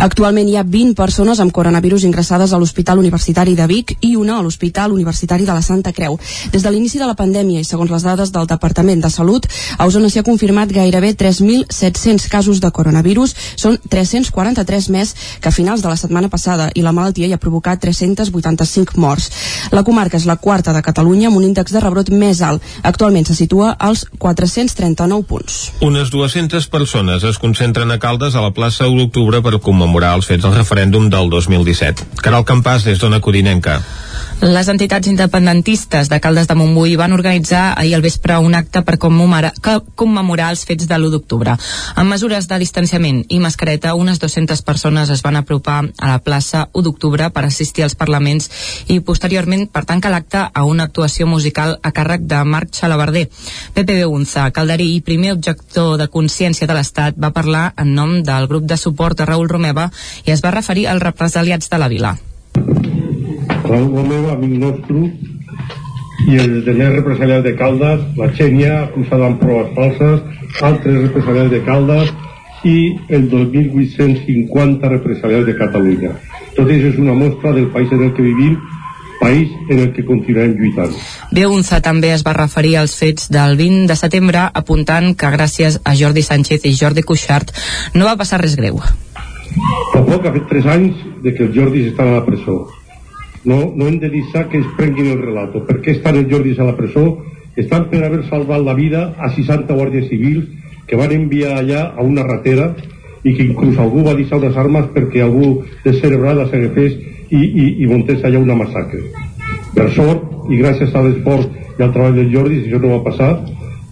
Actualment 0.00 0.48
hi 0.48 0.56
ha 0.56 0.64
20 0.64 0.96
persones 0.96 1.40
amb 1.44 1.52
coronavirus 1.52 2.06
ingressades 2.08 2.51
a 2.52 2.58
l'Hospital 2.60 2.98
Universitari 2.98 3.54
de 3.58 3.66
Vic 3.66 3.96
i 4.00 4.14
una 4.16 4.38
a 4.38 4.42
l'Hospital 4.42 4.92
Universitari 4.92 5.46
de 5.48 5.52
la 5.52 5.62
Santa 5.62 5.92
Creu. 5.92 6.18
Des 6.52 6.62
de 6.62 6.70
l'inici 6.70 6.98
de 6.98 7.06
la 7.08 7.16
pandèmia 7.18 7.60
i 7.60 7.64
segons 7.68 7.90
les 7.90 8.04
dades 8.04 8.32
del 8.32 8.46
Departament 8.46 9.02
de 9.02 9.10
Salut, 9.10 9.46
a 9.78 9.86
Osona 9.86 10.10
s'hi 10.10 10.20
ha 10.20 10.26
confirmat 10.26 10.72
gairebé 10.72 11.14
3.700 11.16 12.28
casos 12.28 12.60
de 12.60 12.70
coronavirus, 12.70 13.34
són 13.56 13.78
343 13.88 14.88
més 14.94 15.14
que 15.40 15.48
a 15.48 15.54
finals 15.54 15.82
de 15.82 15.90
la 15.90 15.96
setmana 15.96 16.30
passada 16.32 16.70
i 16.74 16.82
la 16.84 16.92
malaltia 16.92 17.26
hi 17.28 17.34
ha 17.34 17.40
provocat 17.42 17.80
385 17.82 18.98
morts. 19.00 19.30
La 19.72 19.84
comarca 19.86 20.18
és 20.18 20.26
la 20.28 20.36
quarta 20.36 20.72
de 20.72 20.82
Catalunya 20.82 21.28
amb 21.30 21.40
un 21.40 21.48
índex 21.50 21.72
de 21.72 21.80
rebrot 21.82 22.10
més 22.10 22.42
alt. 22.42 22.62
Actualment 22.82 23.26
se 23.28 23.36
situa 23.38 23.72
als 23.78 24.04
439 24.18 25.26
punts. 25.28 25.60
Unes 25.82 26.10
200 26.10 26.68
persones 26.72 27.24
es 27.24 27.38
concentren 27.42 27.90
a 27.90 27.98
Caldes 28.02 28.34
a 28.34 28.44
la 28.44 28.52
plaça 28.54 28.88
1 28.88 28.98
d'octubre 28.98 29.42
per 29.42 29.60
commemorar 29.60 30.14
els 30.18 30.28
fets 30.28 30.44
del 30.44 30.56
referèndum 30.56 31.08
del 31.10 31.30
2017. 31.30 32.20
Caral 32.32 32.46
Campàs 32.48 32.84
des 32.88 32.96
d'Ona 32.96 33.18
Codinenca. 33.20 33.74
Les 34.42 34.66
entitats 34.66 35.06
independentistes 35.06 36.08
de 36.10 36.18
Caldes 36.18 36.48
de 36.50 36.54
Montbui 36.58 36.96
van 36.98 37.12
organitzar 37.14 37.78
ahir 37.78 37.92
al 37.94 38.02
vespre 38.02 38.40
un 38.42 38.56
acte 38.58 38.80
per 38.82 38.96
commemorar, 38.98 40.48
els 40.50 40.64
fets 40.66 40.88
de 40.90 40.96
l'1 40.98 41.12
d'octubre. 41.12 41.54
Amb 41.94 42.10
mesures 42.10 42.48
de 42.50 42.58
distanciament 42.58 43.20
i 43.30 43.38
mascareta, 43.38 43.94
unes 43.94 44.18
200 44.18 44.64
persones 44.66 45.12
es 45.14 45.22
van 45.22 45.38
apropar 45.38 45.76
a 45.96 46.08
la 46.10 46.18
plaça 46.18 46.64
1 46.72 46.82
d'octubre 46.82 47.28
per 47.30 47.44
assistir 47.44 47.84
als 47.84 47.94
parlaments 47.94 48.50
i 48.88 48.98
posteriorment 48.98 49.68
per 49.70 49.84
tancar 49.86 50.10
l'acte 50.10 50.42
a 50.52 50.64
una 50.66 50.88
actuació 50.90 51.30
musical 51.30 51.78
a 51.80 51.92
càrrec 51.94 52.26
de 52.26 52.42
Marc 52.42 52.74
Xalabarder. 52.74 53.28
Pepe 53.74 53.94
Beunza, 53.94 54.50
calderí 54.50 54.96
i 54.96 55.06
primer 55.06 55.36
objector 55.36 55.94
de 56.02 56.10
consciència 56.10 56.66
de 56.66 56.74
l'Estat, 56.74 57.14
va 57.14 57.30
parlar 57.30 57.74
en 57.76 57.94
nom 57.94 58.18
del 58.26 58.50
grup 58.50 58.66
de 58.66 58.76
suport 58.76 59.20
a 59.20 59.30
Raül 59.30 59.46
Romeva 59.48 59.92
i 60.26 60.34
es 60.34 60.42
va 60.42 60.50
referir 60.50 60.88
als 60.88 61.06
represaliats 61.06 61.70
de 61.70 61.78
la 61.78 61.92
vila. 61.94 62.16
Raúl 63.64 63.88
Romero, 63.96 64.32
amic 64.34 64.58
nostre, 64.62 65.04
i 66.28 66.38
els 66.38 66.64
demés 66.66 66.92
represaliats 66.96 67.44
de 67.46 67.54
Caldes, 67.58 68.04
la 68.18 68.28
Xènia, 68.36 68.74
acusada 68.88 69.30
amb 69.30 69.40
proves 69.42 69.72
falses, 69.78 70.20
altres 70.62 71.00
represaliats 71.06 71.50
de 71.50 71.62
Caldes 71.66 72.12
i 72.68 72.76
el 73.10 73.26
2.850 73.30 74.92
represaliats 74.92 75.48
de 75.48 75.56
Catalunya. 75.58 76.12
Tot 76.54 76.68
això 76.68 76.92
és 76.92 77.00
una 77.02 77.16
mostra 77.18 77.54
del 77.56 77.70
país 77.74 77.90
en 77.92 78.06
el 78.06 78.14
que 78.14 78.26
vivim 78.28 78.56
país 79.22 79.50
en 79.68 79.78
el 79.78 79.92
que 79.94 80.02
continuem 80.04 80.56
lluitant. 80.58 80.94
Beunza 81.30 81.78
també 81.84 82.10
es 82.10 82.24
va 82.26 82.34
referir 82.34 82.74
als 82.80 82.96
fets 82.98 83.30
del 83.30 83.54
20 83.60 83.86
de 83.86 83.96
setembre 83.98 84.48
apuntant 84.62 85.12
que 85.14 85.30
gràcies 85.36 85.78
a 85.86 85.94
Jordi 85.98 86.26
Sánchez 86.26 86.66
i 86.66 86.74
Jordi 86.74 87.06
Cuixart 87.06 87.54
no 87.94 88.08
va 88.10 88.18
passar 88.18 88.42
res 88.42 88.58
greu. 88.58 88.82
Tampoc 89.94 90.26
ha 90.26 90.34
fet 90.34 90.48
3 90.50 90.70
anys 90.74 91.02
de 91.22 91.34
que 91.36 91.46
els 91.46 91.54
Jordis 91.54 91.92
estan 91.92 92.10
a 92.10 92.18
la 92.18 92.26
presó 92.26 92.64
no, 93.44 93.72
no 93.74 93.86
hem 93.88 93.98
de 93.98 94.10
deixar 94.10 94.48
que 94.48 94.58
es 94.58 94.66
prenguin 94.76 95.12
el 95.12 95.22
relato. 95.22 95.64
Per 95.66 95.80
què 95.82 95.96
estan 95.96 96.18
els 96.20 96.30
Jordis 96.30 96.60
a 96.60 96.68
la 96.68 96.76
presó? 96.78 97.04
Estan 97.58 97.88
per 97.90 98.04
haver 98.06 98.22
salvat 98.28 98.62
la 98.64 98.74
vida 98.74 99.12
a 99.18 99.30
60 99.34 99.74
guàrdies 99.74 100.08
civils 100.08 100.46
que 100.86 100.96
van 100.96 101.12
enviar 101.12 101.58
allà 101.58 101.84
a 101.96 102.04
una 102.06 102.24
ratera 102.26 102.72
i 103.22 103.34
que 103.36 103.44
inclús 103.44 103.78
algú 103.78 104.02
va 104.06 104.16
deixar 104.18 104.40
unes 104.40 104.56
armes 104.58 104.88
perquè 104.94 105.22
algú 105.22 105.62
descerebrada 105.84 106.48
s'agafés 106.50 106.96
i, 107.30 107.40
i, 107.40 107.66
i 107.82 107.90
muntés 107.90 108.24
allà 108.24 108.40
una 108.42 108.58
massacre. 108.58 109.02
Per 109.74 109.88
sort, 109.96 110.24
i 110.50 110.58
gràcies 110.60 110.94
a 110.94 111.02
l'esforç 111.04 111.48
i 111.78 111.82
al 111.82 111.92
treball 111.94 112.18
dels 112.18 112.32
Jordis, 112.32 112.66
això 112.66 112.80
no 112.82 112.96
va 112.96 113.04
passar, 113.06 113.32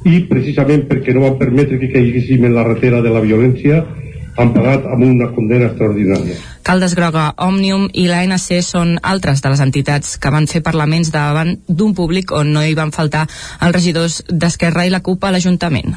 i 0.09 0.23
precisament 0.29 0.87
perquè 0.89 1.15
no 1.15 1.25
van 1.27 1.39
permetre 1.41 1.79
que 1.81 1.91
caiguéssim 1.93 2.45
en 2.49 2.57
la 2.57 2.65
ratera 2.67 3.01
de 3.05 3.13
la 3.13 3.23
violència, 3.25 3.85
han 4.41 4.53
pagat 4.55 4.87
amb 4.89 5.05
una 5.07 5.31
condena 5.35 5.71
extraordinària. 5.71 6.37
Caldes 6.67 6.95
Groga, 6.99 7.31
Òmnium 7.41 7.89
i 7.93 8.07
l'ANC 8.09 8.61
són 8.65 8.97
altres 9.03 9.43
de 9.45 9.53
les 9.53 9.63
entitats 9.65 10.17
que 10.21 10.33
van 10.33 10.49
fer 10.51 10.63
parlaments 10.67 11.13
davant 11.15 11.57
d'un 11.69 11.95
públic 11.97 12.33
on 12.37 12.53
no 12.55 12.65
hi 12.65 12.77
van 12.79 12.93
faltar 12.95 13.27
els 13.61 13.75
regidors 13.75 14.23
d'Esquerra 14.29 14.87
i 14.87 14.95
la 14.95 15.03
CUP 15.05 15.25
a 15.25 15.35
l'Ajuntament. 15.35 15.97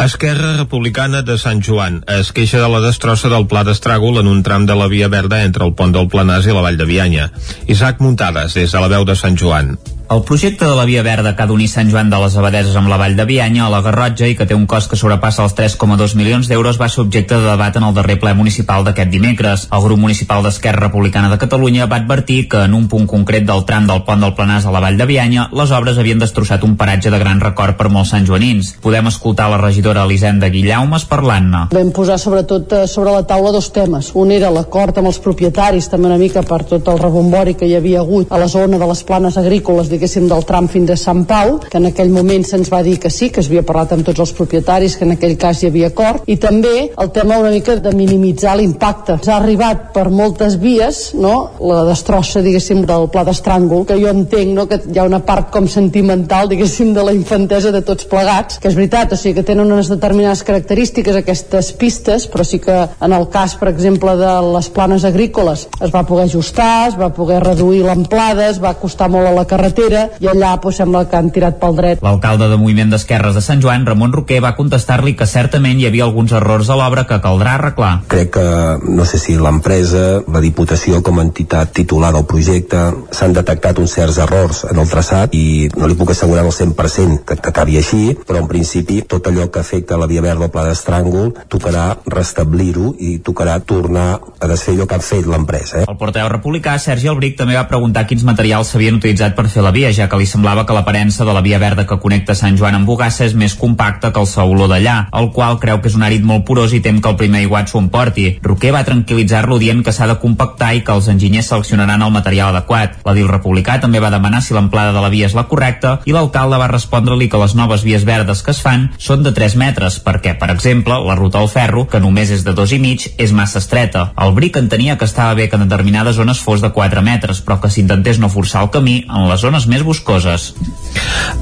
Esquerra 0.00 0.54
Republicana 0.56 1.20
de 1.20 1.36
Sant 1.36 1.60
Joan 1.60 2.00
es 2.08 2.30
queixa 2.32 2.62
de 2.62 2.68
la 2.72 2.80
destrossa 2.80 3.28
del 3.28 3.44
pla 3.50 3.66
d'estràgol 3.68 4.22
en 4.22 4.30
un 4.30 4.40
tram 4.46 4.64
de 4.64 4.76
la 4.78 4.88
Via 4.88 5.10
Verda 5.12 5.42
entre 5.44 5.66
el 5.66 5.74
pont 5.76 5.92
del 5.92 6.08
Planàs 6.08 6.48
i 6.48 6.56
la 6.56 6.64
Vall 6.64 6.80
de 6.80 6.88
Bianya. 6.88 7.28
Isaac 7.68 8.00
Muntades, 8.00 8.56
des 8.56 8.72
de 8.72 8.80
la 8.80 8.88
veu 8.88 9.04
de 9.04 9.18
Sant 9.18 9.36
Joan. 9.36 9.74
El 10.10 10.24
projecte 10.24 10.64
de 10.64 10.74
la 10.74 10.84
Via 10.84 11.04
Verda 11.06 11.36
que 11.36 11.44
ha 11.44 11.46
d'unir 11.46 11.68
Sant 11.70 11.86
Joan 11.86 12.08
de 12.10 12.18
les 12.18 12.34
Abadeses 12.34 12.74
amb 12.74 12.90
la 12.90 12.96
Vall 12.98 13.12
de 13.14 13.22
Bianya 13.28 13.60
a 13.62 13.70
la 13.70 13.78
Garrotja 13.80 14.26
i 14.26 14.32
que 14.34 14.42
té 14.42 14.56
un 14.58 14.64
cost 14.66 14.90
que 14.90 14.96
sobrepassa 14.98 15.44
els 15.44 15.52
3,2 15.54 16.16
milions 16.18 16.48
d'euros 16.50 16.80
va 16.80 16.88
ser 16.90 17.04
objecte 17.04 17.36
de 17.38 17.46
debat 17.46 17.76
en 17.78 17.84
el 17.86 17.94
darrer 17.94 18.16
ple 18.18 18.32
municipal 18.34 18.82
d'aquest 18.82 19.12
dimecres. 19.12 19.68
El 19.70 19.84
grup 19.84 20.00
municipal 20.02 20.42
d'Esquerra 20.42 20.88
Republicana 20.88 21.30
de 21.30 21.38
Catalunya 21.38 21.86
va 21.86 22.00
advertir 22.02 22.48
que 22.50 22.64
en 22.66 22.74
un 22.74 22.88
punt 22.90 23.06
concret 23.06 23.46
del 23.46 23.62
tram 23.68 23.86
del 23.86 24.02
pont 24.08 24.24
del 24.26 24.34
Planàs 24.34 24.66
a 24.66 24.72
la 24.74 24.80
Vall 24.82 24.98
de 24.98 25.06
Bianya 25.06 25.44
les 25.60 25.70
obres 25.78 26.02
havien 26.02 26.18
destrossat 26.18 26.66
un 26.66 26.74
paratge 26.74 27.14
de 27.14 27.22
gran 27.22 27.38
record 27.38 27.78
per 27.78 27.86
molts 27.94 28.10
santjoanins. 28.10 28.72
Podem 28.82 29.12
escoltar 29.12 29.46
la 29.54 29.62
regidora 29.62 30.08
Elisenda 30.10 30.50
Guillaumes 30.50 31.06
parlant-ne. 31.06 31.62
Vam 31.70 31.94
posar 31.94 32.18
sobretot 32.18 32.76
eh, 32.80 32.82
sobre 32.88 33.14
la 33.14 33.22
taula 33.30 33.54
dos 33.54 33.70
temes. 33.70 34.10
Un 34.18 34.34
era 34.34 34.50
l'acord 34.50 34.98
amb 34.98 35.14
els 35.14 35.22
propietaris, 35.22 35.86
també 35.94 36.10
una 36.10 36.18
mica 36.18 36.42
per 36.42 36.64
tot 36.74 36.90
el 36.90 36.98
rebombori 36.98 37.54
que 37.54 37.70
hi 37.70 37.78
havia 37.78 38.02
hagut 38.02 38.34
a 38.34 38.42
la 38.42 38.50
zona 38.50 38.74
de 38.74 38.90
les 38.90 39.06
planes 39.06 39.38
agrícoles 39.38 39.99
diguéssim, 40.00 40.28
del 40.30 40.46
tram 40.48 40.66
fins 40.72 40.90
a 40.94 40.96
Sant 40.96 41.26
Pau, 41.28 41.58
que 41.68 41.76
en 41.76 41.90
aquell 41.90 42.08
moment 42.14 42.46
se'ns 42.46 42.70
va 42.72 42.80
dir 42.86 42.96
que 42.98 43.10
sí, 43.12 43.28
que 43.28 43.42
es 43.42 43.50
havia 43.50 43.62
parlat 43.66 43.92
amb 43.92 44.06
tots 44.06 44.22
els 44.24 44.32
propietaris, 44.32 44.96
que 44.96 45.04
en 45.04 45.12
aquell 45.16 45.36
cas 45.40 45.60
hi 45.60 45.68
havia 45.68 45.90
acord, 45.92 46.24
i 46.26 46.38
també 46.40 46.88
el 46.88 47.10
tema 47.12 47.38
una 47.40 47.52
mica 47.52 47.76
de 47.76 47.92
minimitzar 47.92 48.56
l'impacte. 48.56 49.18
S'ha 49.20 49.36
arribat 49.36 49.90
per 49.92 50.08
moltes 50.08 50.56
vies, 50.62 51.10
no?, 51.20 51.34
la 51.60 51.84
destrossa, 51.90 52.40
diguéssim, 52.40 52.82
del 52.88 53.08
pla 53.12 53.26
d'estràngol, 53.28 53.84
que 53.88 53.98
jo 54.00 54.08
entenc, 54.08 54.54
no?, 54.56 54.66
que 54.70 54.80
hi 54.88 55.00
ha 55.00 55.06
una 55.08 55.20
part 55.26 55.50
com 55.52 55.68
sentimental, 55.68 56.48
diguéssim, 56.48 56.94
de 56.96 57.04
la 57.04 57.14
infantesa 57.16 57.74
de 57.74 57.84
tots 57.84 58.08
plegats, 58.08 58.56
que 58.62 58.70
és 58.72 58.78
veritat, 58.78 59.12
o 59.12 59.20
sigui, 59.20 59.36
que 59.40 59.46
tenen 59.52 59.68
unes 59.68 59.92
determinades 59.92 60.44
característiques 60.48 61.20
aquestes 61.20 61.74
pistes, 61.76 62.24
però 62.30 62.46
sí 62.46 62.62
que 62.62 62.78
en 62.88 63.16
el 63.16 63.28
cas, 63.28 63.58
per 63.60 63.68
exemple, 63.68 64.16
de 64.16 64.32
les 64.54 64.72
planes 64.72 65.04
agrícoles 65.04 65.66
es 65.80 65.92
va 65.92 66.06
poder 66.08 66.30
ajustar, 66.30 66.88
es 66.88 66.96
va 66.96 67.10
poder 67.12 67.42
reduir 67.44 67.84
l'amplada, 67.84 68.48
es 68.48 68.60
va 68.62 68.72
costar 68.80 69.10
molt 69.12 69.28
a 69.28 69.34
la 69.36 69.46
carretera, 69.50 69.89
carretera 69.90 70.18
i 70.20 70.28
allà 70.28 70.54
pues, 70.60 70.76
sembla 70.76 71.04
que 71.08 71.16
han 71.18 71.30
tirat 71.34 71.58
pel 71.60 71.76
dret. 71.76 72.02
L'alcalde 72.04 72.48
de 72.50 72.58
Moviment 72.60 72.90
d'Esquerres 72.92 73.34
de 73.34 73.42
Sant 73.44 73.62
Joan, 73.62 73.86
Ramon 73.86 74.12
Roquer, 74.12 74.40
va 74.42 74.54
contestar-li 74.56 75.14
que 75.18 75.26
certament 75.26 75.80
hi 75.80 75.86
havia 75.88 76.04
alguns 76.06 76.32
errors 76.36 76.70
a 76.70 76.78
l'obra 76.78 77.06
que 77.08 77.20
caldrà 77.22 77.56
arreglar. 77.58 77.92
Crec 78.10 78.32
que, 78.36 78.46
no 78.86 79.04
sé 79.08 79.18
si 79.18 79.36
l'empresa, 79.38 80.22
la 80.30 80.42
Diputació 80.44 81.02
com 81.06 81.18
a 81.18 81.26
entitat 81.26 81.72
titular 81.76 82.12
del 82.14 82.26
projecte, 82.28 82.82
s'han 83.16 83.34
detectat 83.36 83.78
uns 83.82 83.94
certs 83.96 84.20
errors 84.22 84.64
en 84.70 84.80
el 84.80 84.88
traçat 84.90 85.34
i 85.36 85.68
no 85.76 85.88
li 85.90 85.98
puc 85.98 86.14
assegurar 86.14 86.44
al 86.46 86.54
100% 86.54 87.24
que, 87.26 87.36
que 87.36 87.52
acabi 87.52 87.78
així, 87.80 88.02
però 88.26 88.42
en 88.42 88.48
principi 88.50 89.00
tot 89.08 89.26
allò 89.28 89.48
que 89.50 89.62
afecta 89.62 89.98
la 90.00 90.08
via 90.10 90.24
verda 90.24 90.48
o 90.48 90.52
pla 90.52 90.66
d'estràngol 90.68 91.32
tocarà 91.50 91.86
restablir-ho 92.10 92.94
i 92.98 93.18
tocarà 93.24 93.58
tornar 93.60 94.08
a 94.20 94.50
desfer 94.50 94.76
allò 94.76 94.86
que 94.88 94.98
ha 94.98 95.04
fet 95.04 95.28
l'empresa. 95.28 95.82
Eh? 95.82 95.88
El 95.88 95.98
portaveu 96.00 96.30
republicà, 96.32 96.76
Sergi 96.78 97.10
Albric, 97.10 97.36
també 97.38 97.56
va 97.58 97.66
preguntar 97.70 98.06
quins 98.08 98.24
materials 98.26 98.72
s'havien 98.72 98.98
utilitzat 99.00 99.36
per 99.36 99.48
fer 99.52 99.64
la 99.64 99.72
via, 99.74 99.79
ja 99.88 100.08
que 100.12 100.18
li 100.20 100.26
semblava 100.28 100.66
que 100.68 100.74
l'aparença 100.76 101.24
de 101.24 101.32
la 101.32 101.40
via 101.40 101.58
verda 101.62 101.86
que 101.88 101.96
connecta 102.02 102.36
Sant 102.36 102.58
Joan 102.60 102.76
amb 102.76 102.88
Bugassa 102.88 103.24
és 103.24 103.32
més 103.32 103.54
compacta 103.56 104.10
que 104.12 104.20
el 104.20 104.28
sauló 104.28 104.66
d'allà, 104.68 105.08
el 105.16 105.30
qual 105.32 105.56
creu 105.62 105.80
que 105.80 105.88
és 105.88 105.96
un 105.96 106.04
àrid 106.04 106.26
molt 106.26 106.44
porós 106.44 106.74
i 106.76 106.82
tem 106.84 107.00
que 107.00 107.08
el 107.08 107.16
primer 107.16 107.40
aiguat 107.40 107.72
s'ho 107.72 107.80
emporti. 107.80 108.26
Roquer 108.44 108.74
va 108.76 108.84
tranquil·litzar-lo 108.84 109.56
dient 109.62 109.80
que 109.86 109.94
s'ha 109.96 110.10
de 110.10 110.18
compactar 110.20 110.74
i 110.76 110.84
que 110.84 110.92
els 110.92 111.08
enginyers 111.08 111.48
seleccionaran 111.54 112.04
el 112.04 112.12
material 112.12 112.52
adequat. 112.52 113.00
L'edil 113.08 113.32
republicà 113.32 113.78
també 113.80 114.04
va 114.04 114.12
demanar 114.12 114.42
si 114.44 114.54
l'amplada 114.54 114.92
de 114.92 115.00
la 115.00 115.12
via 115.12 115.30
és 115.30 115.38
la 115.38 115.46
correcta 115.48 115.96
i 116.04 116.12
l'alcalde 116.12 116.60
va 116.60 116.68
respondre-li 116.68 117.30
que 117.32 117.40
les 117.40 117.56
noves 117.56 117.86
vies 117.88 118.04
verdes 118.04 118.44
que 118.44 118.52
es 118.52 118.60
fan 118.60 118.90
són 118.98 119.24
de 119.24 119.32
3 119.32 119.56
metres 119.56 119.96
perquè, 120.04 120.36
per 120.38 120.50
exemple, 120.52 120.98
la 121.06 121.16
ruta 121.16 121.40
al 121.40 121.48
ferro, 121.48 121.86
que 121.88 122.00
només 122.02 122.30
és 122.34 122.44
de 122.44 122.54
dos 122.56 122.72
i 122.76 122.80
mig, 122.82 123.06
és 123.16 123.32
massa 123.32 123.60
estreta. 123.62 124.10
El 124.20 124.34
Bric 124.36 124.58
entenia 124.60 124.98
que 124.98 125.08
estava 125.08 125.34
bé 125.34 125.48
que 125.48 125.56
en 125.56 125.66
determinades 125.68 126.16
zones 126.16 126.40
fos 126.42 126.60
de 126.60 126.72
4 126.74 127.02
metres, 127.06 127.40
però 127.44 127.60
que 127.60 127.70
s'intentés 127.70 128.18
no 128.18 128.32
forçar 128.32 128.64
el 128.64 128.72
camí 128.74 129.04
en 129.08 129.28
les 129.30 129.40
zones 129.40 129.59
més 129.66 129.82
boscoses. 129.84 130.52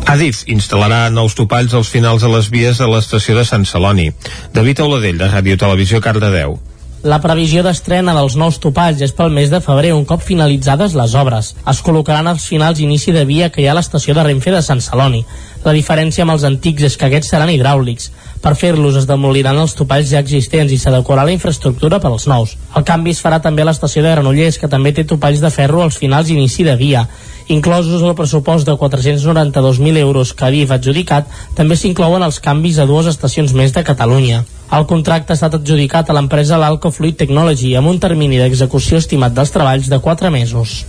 Adif 0.09 0.43
instal·larà 0.49 1.09
nous 1.13 1.37
topalls 1.39 1.75
als 1.75 1.93
finals 1.93 2.25
de 2.25 2.33
les 2.33 2.49
vies 2.51 2.81
de 2.81 2.89
l'estació 2.89 3.37
de 3.39 3.45
Sant 3.45 3.67
Celoni. 3.69 4.11
David 4.55 4.81
Auladell, 4.81 5.21
de 5.21 5.31
Ràdio 5.31 5.59
Televisió 5.61 6.01
Cardedeu. 6.01 6.59
La 7.07 7.21
previsió 7.23 7.63
d'estrena 7.63 8.11
dels 8.17 8.35
nous 8.35 8.57
topalls 8.59 8.99
és 9.07 9.13
pel 9.15 9.31
mes 9.31 9.53
de 9.53 9.61
febrer, 9.63 9.93
un 9.95 10.03
cop 10.05 10.25
finalitzades 10.27 10.97
les 10.99 11.15
obres. 11.15 11.53
Es 11.71 11.83
col·locaran 11.87 12.27
als 12.27 12.49
finals 12.51 12.81
inici 12.83 13.15
de 13.15 13.23
via 13.29 13.53
que 13.55 13.63
hi 13.63 13.69
ha 13.69 13.75
a 13.77 13.79
l'estació 13.79 14.17
de 14.19 14.25
Renfe 14.27 14.51
de 14.51 14.63
Sant 14.67 14.83
Celoni. 14.83 15.23
La 15.63 15.77
diferència 15.77 16.27
amb 16.27 16.35
els 16.35 16.47
antics 16.49 16.89
és 16.91 16.97
que 16.99 17.07
aquests 17.07 17.31
seran 17.31 17.53
hidràulics. 17.55 18.11
Per 18.43 18.55
fer-los 18.55 18.97
es 19.01 19.07
demoliran 19.09 19.59
els 19.59 19.75
topalls 19.79 20.11
ja 20.13 20.21
existents 20.23 20.73
i 20.75 20.79
s'adequarà 20.79 21.25
la 21.27 21.35
infraestructura 21.35 21.99
per 22.03 22.13
als 22.13 22.29
nous. 22.31 22.55
El 22.79 22.85
canvi 22.87 23.15
es 23.17 23.23
farà 23.25 23.41
també 23.43 23.65
a 23.65 23.69
l'estació 23.69 24.05
de 24.05 24.13
Granollers, 24.15 24.59
que 24.59 24.71
també 24.71 24.93
té 24.95 25.05
topalls 25.05 25.43
de 25.43 25.51
ferro 25.51 25.83
als 25.83 25.99
finals 25.99 26.31
inici 26.35 26.67
de 26.67 26.77
via. 26.77 27.07
Inclosos 27.49 28.05
el 28.05 28.15
pressupost 28.15 28.69
de 28.69 28.77
492.000 28.77 30.05
euros 30.05 30.35
que 30.35 30.47
Adif 30.51 30.71
ha 30.71 30.79
adjudicat, 30.79 31.27
també 31.57 31.77
s'inclouen 31.77 32.23
els 32.23 32.39
canvis 32.45 32.79
a 32.79 32.87
dues 32.87 33.11
estacions 33.11 33.57
més 33.57 33.75
de 33.75 33.85
Catalunya. 33.85 34.45
El 34.69 34.85
contracte 34.85 35.33
ha 35.33 35.37
estat 35.39 35.55
adjudicat 35.57 36.11
a 36.11 36.15
l'empresa 36.17 36.59
L'Alco 36.61 36.91
Fluid 36.93 37.17
Technology 37.17 37.71
amb 37.79 37.89
un 37.89 37.97
termini 38.03 38.37
d'execució 38.37 38.99
estimat 39.01 39.33
dels 39.33 39.53
treballs 39.55 39.89
de 39.89 39.97
4 40.05 40.29
mesos. 40.31 40.83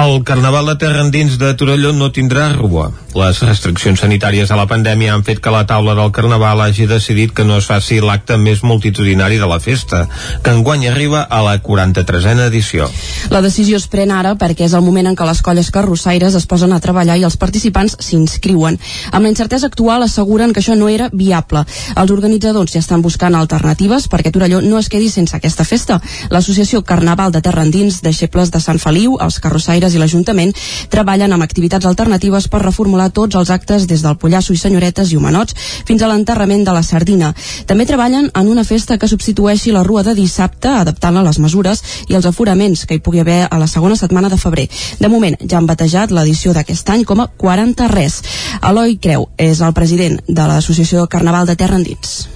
El 0.00 0.22
Carnaval 0.24 0.70
de 0.70 0.76
Terra 0.80 1.02
Endins 1.04 1.36
de 1.36 1.52
Torelló 1.52 1.92
no 1.92 2.08
tindrà 2.08 2.46
rua. 2.54 2.88
Les 3.18 3.40
restriccions 3.42 4.00
sanitàries 4.00 4.48
a 4.48 4.56
la 4.56 4.64
pandèmia 4.70 5.12
han 5.12 5.24
fet 5.26 5.42
que 5.44 5.52
la 5.52 5.66
taula 5.68 5.94
del 5.98 6.12
Carnaval 6.16 6.62
hagi 6.64 6.86
decidit 6.88 7.34
que 7.36 7.44
no 7.44 7.58
es 7.60 7.68
faci 7.68 7.98
l'acte 8.00 8.38
més 8.40 8.62
multitudinari 8.64 9.36
de 9.36 9.48
la 9.50 9.60
festa, 9.60 10.06
que 10.42 10.54
enguany 10.54 10.86
arriba 10.88 11.20
a 11.20 11.42
la 11.44 11.58
43a 11.60 12.46
edició. 12.46 12.88
La 13.28 13.42
decisió 13.44 13.76
es 13.76 13.88
pren 13.92 14.12
ara 14.14 14.36
perquè 14.40 14.64
és 14.68 14.76
el 14.78 14.86
moment 14.86 15.10
en 15.10 15.18
què 15.18 15.28
les 15.28 15.44
colles 15.44 15.70
carrossaires 15.74 16.36
es 16.38 16.48
posen 16.48 16.72
a 16.72 16.80
treballar 16.80 17.18
i 17.18 17.28
els 17.28 17.36
participants 17.36 17.98
s'inscriuen. 18.00 18.80
Amb 19.12 19.24
la 19.24 19.32
incertesa 19.34 19.68
actual 19.68 20.06
asseguren 20.06 20.54
que 20.54 20.64
això 20.64 20.78
no 20.78 20.88
era 20.88 21.10
viable. 21.12 21.66
Els 21.96 22.14
organitzadors 22.14 22.72
ja 22.72 22.80
estan 22.80 23.02
buscant 23.02 23.17
buscant 23.18 23.34
alternatives 23.34 24.06
perquè 24.06 24.30
Torelló 24.30 24.60
no 24.62 24.78
es 24.78 24.88
quedi 24.88 25.08
sense 25.10 25.34
aquesta 25.34 25.64
festa. 25.64 25.98
L'associació 26.30 26.84
Carnaval 26.86 27.32
de 27.32 27.40
Terra 27.42 27.64
Endins, 27.64 28.00
deixebles 28.00 28.52
de 28.54 28.60
Sant 28.60 28.78
Feliu, 28.78 29.16
els 29.18 29.40
carrossaires 29.42 29.94
i 29.94 29.98
l'Ajuntament 29.98 30.52
treballen 30.88 31.32
amb 31.32 31.42
activitats 31.42 31.84
alternatives 31.84 32.46
per 32.46 32.62
reformular 32.62 33.10
tots 33.10 33.34
els 33.34 33.50
actes 33.50 33.88
des 33.90 34.04
del 34.06 34.16
Pollasso 34.16 34.54
i 34.54 34.60
Senyoretes 34.60 35.10
i 35.10 35.18
Humanots 35.18 35.56
fins 35.84 36.02
a 36.02 36.08
l'enterrament 36.08 36.62
de 36.64 36.76
la 36.76 36.84
Sardina. 36.86 37.32
També 37.66 37.86
treballen 37.86 38.30
en 38.32 38.48
una 38.48 38.64
festa 38.64 38.98
que 38.98 39.10
substitueixi 39.10 39.74
la 39.74 39.82
rua 39.82 40.04
de 40.06 40.14
dissabte, 40.14 40.68
adaptant-la 40.68 41.26
a 41.26 41.26
les 41.26 41.42
mesures 41.42 41.82
i 42.06 42.14
els 42.14 42.30
aforaments 42.30 42.86
que 42.86 42.94
hi 42.94 43.02
pugui 43.02 43.24
haver 43.24 43.48
a 43.50 43.58
la 43.58 43.66
segona 43.66 43.96
setmana 43.96 44.30
de 44.30 44.38
febrer. 44.38 44.68
De 45.00 45.10
moment, 45.10 45.34
ja 45.42 45.58
han 45.58 45.66
batejat 45.66 46.14
l'edició 46.14 46.54
d'aquest 46.54 46.94
any 46.94 47.04
com 47.04 47.18
a 47.18 47.26
40 47.26 47.90
res. 47.90 48.22
Eloi 48.62 48.98
Creu 49.02 49.26
és 49.36 49.58
el 49.58 49.74
president 49.74 50.20
de 50.28 50.50
l'Associació 50.52 51.08
Carnaval 51.10 51.50
de 51.50 51.58
Terra 51.58 51.82
Endins 51.82 52.28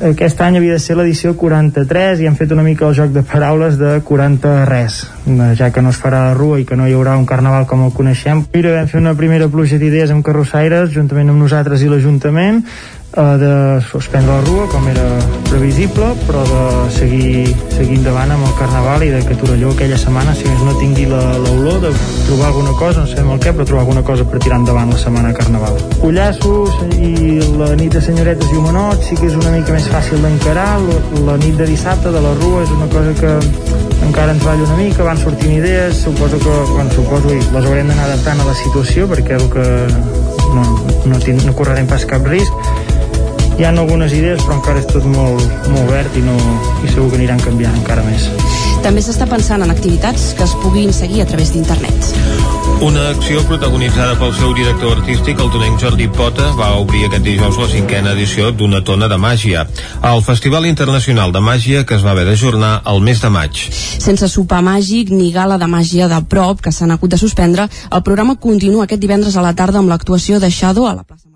aquest 0.00 0.40
any 0.40 0.56
havia 0.56 0.78
de 0.78 0.80
ser 0.80 0.96
l'edició 0.96 1.34
43 1.36 2.22
i 2.22 2.28
hem 2.28 2.36
fet 2.38 2.52
una 2.54 2.64
mica 2.64 2.86
el 2.88 2.94
joc 2.96 3.10
de 3.12 3.22
paraules 3.28 3.76
de 3.80 3.98
40 4.08 4.52
res 4.68 5.02
ja 5.58 5.70
que 5.70 5.82
no 5.84 5.92
es 5.92 6.00
farà 6.00 6.22
la 6.28 6.34
rua 6.34 6.60
i 6.60 6.64
que 6.64 6.76
no 6.76 6.88
hi 6.88 6.94
haurà 6.96 7.16
un 7.18 7.26
carnaval 7.26 7.66
com 7.70 7.84
el 7.84 7.92
coneixem. 7.94 8.46
Mira, 8.54 8.72
vam 8.78 8.88
fer 8.90 9.00
una 9.00 9.14
primera 9.18 9.48
pluja 9.52 9.78
d'idees 9.78 10.10
amb 10.10 10.24
carrossaires 10.24 10.90
juntament 10.94 11.30
amb 11.30 11.44
nosaltres 11.44 11.84
i 11.84 11.90
l'Ajuntament 11.92 12.62
eh, 12.62 13.01
de 13.12 13.80
suspendre 13.90 14.32
la 14.32 14.40
rua 14.40 14.66
com 14.72 14.86
era 14.88 15.04
previsible 15.50 16.14
però 16.24 16.40
de 16.48 16.90
seguir, 16.94 17.44
seguir 17.68 17.98
endavant 17.98 18.30
amb 18.32 18.46
el 18.46 18.54
Carnaval 18.56 19.04
i 19.04 19.10
de 19.12 19.20
que 19.26 19.36
Torelló 19.36 19.72
aquella 19.74 19.98
setmana 20.00 20.32
si 20.32 20.46
més 20.48 20.62
no 20.64 20.72
tingui 20.78 21.04
l'olor 21.10 21.82
de 21.82 21.90
trobar 22.24 22.48
alguna 22.48 22.72
cosa, 22.78 23.02
no 23.02 23.10
sabem 23.10 23.34
el 23.34 23.42
què 23.42 23.52
però 23.52 23.66
trobar 23.68 23.82
alguna 23.84 24.04
cosa 24.06 24.24
per 24.24 24.40
tirar 24.40 24.62
endavant 24.62 24.94
la 24.94 25.00
setmana 25.02 25.34
Carnaval. 25.36 25.76
Pollassos 26.00 26.72
i 26.96 27.36
la 27.60 27.74
nit 27.76 27.92
de 27.92 28.00
senyoretes 28.00 28.48
i 28.48 28.60
humanots 28.62 29.10
sí 29.10 29.18
que 29.20 29.28
és 29.28 29.36
una 29.36 29.52
mica 29.52 29.76
més 29.76 29.88
fàcil 29.92 30.24
d'encarar. 30.24 30.70
La, 31.26 31.36
nit 31.42 31.58
de 31.60 31.66
dissabte 31.68 32.12
de 32.14 32.22
la 32.22 32.32
rua 32.40 32.62
és 32.64 32.72
una 32.72 32.88
cosa 32.92 33.12
que 33.20 33.34
encara 34.06 34.32
ens 34.32 34.44
balla 34.44 34.64
una 34.64 34.78
mica, 34.78 35.04
van 35.04 35.20
sortint 35.20 35.52
idees 35.58 36.00
suposo 36.06 36.40
que, 36.40 36.56
bueno, 36.72 36.88
suposo 36.96 37.34
i 37.34 37.42
les 37.42 37.66
haurem 37.66 37.92
d'anar 37.92 38.08
adaptant 38.08 38.40
a 38.40 38.48
la 38.48 38.56
situació 38.56 39.04
perquè 39.10 39.36
el 39.36 39.46
que 39.52 39.68
no, 40.56 40.64
no, 41.12 41.20
no 41.20 41.54
correrem 41.58 41.88
pas 41.90 42.08
cap 42.08 42.24
risc 42.28 42.90
hi 43.58 43.64
ha 43.64 43.70
algunes 43.70 44.12
idees 44.16 44.42
però 44.46 44.56
encara 44.58 44.80
és 44.80 44.88
tot 44.88 45.04
molt, 45.04 45.42
molt 45.72 45.90
verd 45.90 46.16
i, 46.16 46.24
no, 46.24 46.36
i 46.82 46.90
segur 46.90 47.10
que 47.12 47.20
aniran 47.20 47.40
canviant 47.42 47.76
encara 47.82 48.04
més. 48.06 48.28
També 48.82 49.02
s'està 49.04 49.28
pensant 49.30 49.62
en 49.62 49.70
activitats 49.70 50.32
que 50.38 50.42
es 50.46 50.54
puguin 50.62 50.92
seguir 50.94 51.22
a 51.22 51.26
través 51.28 51.52
d'internet. 51.54 52.08
Una 52.82 53.04
acció 53.12 53.44
protagonitzada 53.46 54.16
pel 54.18 54.32
seu 54.34 54.50
director 54.58 54.96
artístic, 54.96 55.38
el 55.38 55.52
tonenc 55.54 55.78
Jordi 55.78 56.08
Pota, 56.10 56.48
va 56.58 56.72
obrir 56.80 57.04
aquest 57.06 57.22
dijous 57.22 57.60
la 57.60 57.68
cinquena 57.70 58.16
edició 58.16 58.50
d'una 58.50 58.82
tona 58.82 59.06
de 59.12 59.20
màgia, 59.22 59.66
al 60.02 60.24
Festival 60.26 60.66
Internacional 60.66 61.30
de 61.30 61.44
Màgia 61.44 61.84
que 61.86 61.94
es 61.94 62.02
va 62.02 62.10
haver 62.16 62.26
d'ajornar 62.26 62.80
al 62.82 62.98
mes 63.06 63.22
de 63.22 63.30
maig. 63.30 63.66
Sense 64.02 64.26
sopar 64.32 64.64
màgic 64.66 65.14
ni 65.14 65.30
gala 65.30 65.60
de 65.62 65.70
màgia 65.70 66.10
de 66.10 66.22
prop, 66.26 66.64
que 66.64 66.74
s'han 66.74 66.90
hagut 66.96 67.14
de 67.14 67.20
suspendre, 67.22 67.68
el 67.92 68.02
programa 68.02 68.34
continua 68.34 68.88
aquest 68.88 69.04
divendres 69.04 69.36
a 69.36 69.46
la 69.46 69.54
tarda 69.54 69.78
amb 69.78 69.92
l'actuació 69.92 70.42
de 70.42 70.50
Shadow 70.50 70.90
a 70.90 70.96
la 70.98 71.06
plaça 71.06 71.31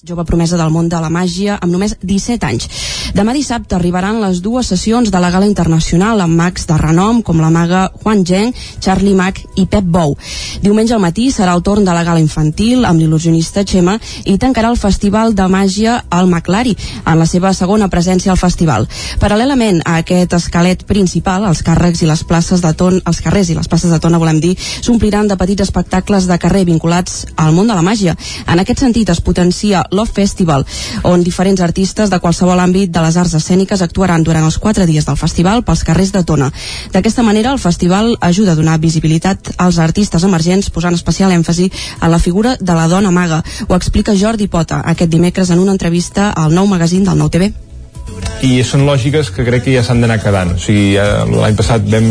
jove 0.00 0.24
promesa 0.24 0.56
del 0.56 0.70
món 0.72 0.86
de 0.88 0.96
la 0.96 1.10
màgia 1.12 1.58
amb 1.60 1.74
només 1.74 1.92
17 2.00 2.46
anys. 2.48 2.68
Demà 3.12 3.34
dissabte 3.36 3.76
arribaran 3.76 4.22
les 4.22 4.38
dues 4.40 4.70
sessions 4.72 5.10
de 5.12 5.20
la 5.20 5.28
gala 5.28 5.44
internacional 5.44 6.22
amb 6.24 6.38
mags 6.38 6.64
de 6.64 6.78
renom 6.80 7.18
com 7.20 7.42
la 7.44 7.50
maga 7.52 7.82
Juan 8.00 8.22
Zheng, 8.24 8.54
Charlie 8.80 9.12
Mac 9.12 9.42
i 9.60 9.66
Pep 9.68 9.84
Bou. 9.84 10.14
Diumenge 10.62 10.94
al 10.96 11.02
matí 11.02 11.26
serà 11.28 11.52
el 11.52 11.60
torn 11.66 11.84
de 11.84 11.92
la 11.92 12.04
gala 12.06 12.22
infantil 12.22 12.86
amb 12.88 13.02
l'il·lusionista 13.02 13.66
Xema 13.68 13.98
i 14.24 14.38
tancarà 14.40 14.70
el 14.72 14.80
Festival 14.80 15.34
de 15.36 15.50
Màgia 15.52 15.98
al 16.08 16.30
Maclari 16.30 16.72
en 17.04 17.20
la 17.20 17.28
seva 17.28 17.52
segona 17.52 17.90
presència 17.92 18.32
al 18.32 18.40
festival. 18.40 18.88
Paral·lelament 19.20 19.82
a 19.84 19.98
aquest 20.00 20.38
esquelet 20.40 20.86
principal, 20.88 21.44
els 21.44 21.60
càrrecs 21.66 22.00
i 22.00 22.08
les 22.08 22.24
places 22.24 22.64
de 22.64 22.72
ton, 22.72 22.96
els 23.04 23.20
carrers 23.20 23.52
i 23.52 23.58
les 23.60 23.68
places 23.68 23.92
de 23.92 24.00
tona, 24.00 24.22
volem 24.22 24.40
dir, 24.40 24.54
s'ompliran 24.56 25.28
de 25.28 25.36
petits 25.36 25.68
espectacles 25.68 26.30
de 26.32 26.40
carrer 26.40 26.64
vinculats 26.64 27.26
al 27.36 27.52
món 27.52 27.68
de 27.68 27.76
la 27.76 27.84
màgia. 27.84 28.16
En 28.48 28.56
aquest 28.62 28.86
sentit 28.86 29.12
es 29.12 29.20
potencia 29.20 29.81
Love 29.90 30.12
Festival, 30.14 30.66
on 31.02 31.24
diferents 31.24 31.60
artistes 31.60 32.10
de 32.10 32.20
qualsevol 32.20 32.60
àmbit 32.60 32.92
de 32.92 33.02
les 33.04 33.16
arts 33.16 33.34
escèniques 33.38 33.82
actuaran 33.82 34.22
durant 34.22 34.44
els 34.44 34.58
quatre 34.58 34.86
dies 34.86 35.06
del 35.08 35.18
festival 35.20 35.64
pels 35.64 35.84
carrers 35.84 36.12
de 36.12 36.24
Tona. 36.24 36.50
D'aquesta 36.92 37.22
manera, 37.22 37.52
el 37.52 37.58
festival 37.62 38.16
ajuda 38.20 38.52
a 38.52 38.58
donar 38.58 38.78
visibilitat 38.80 39.54
als 39.58 39.78
artistes 39.78 40.24
emergents, 40.24 40.70
posant 40.70 40.94
especial 40.94 41.32
èmfasi 41.32 41.70
a 42.00 42.08
la 42.08 42.18
figura 42.18 42.56
de 42.60 42.78
la 42.78 42.88
dona 42.88 43.10
maga. 43.10 43.42
Ho 43.68 43.74
explica 43.74 44.16
Jordi 44.16 44.48
Pota 44.48 44.82
aquest 44.84 45.10
dimecres 45.10 45.50
en 45.50 45.58
una 45.58 45.72
entrevista 45.72 46.30
al 46.30 46.54
nou 46.54 46.66
magazín 46.66 47.04
del 47.04 47.18
Nou 47.18 47.30
TV 47.30 47.52
i 48.42 48.58
són 48.66 48.82
lògiques 48.86 49.30
que 49.30 49.44
crec 49.46 49.62
que 49.66 49.74
ja 49.76 49.84
s'han 49.86 50.02
d'anar 50.02 50.18
quedant 50.22 50.56
o 50.56 50.58
sigui, 50.60 50.96
l'any 50.98 51.58
passat 51.58 51.84
vam 51.92 52.08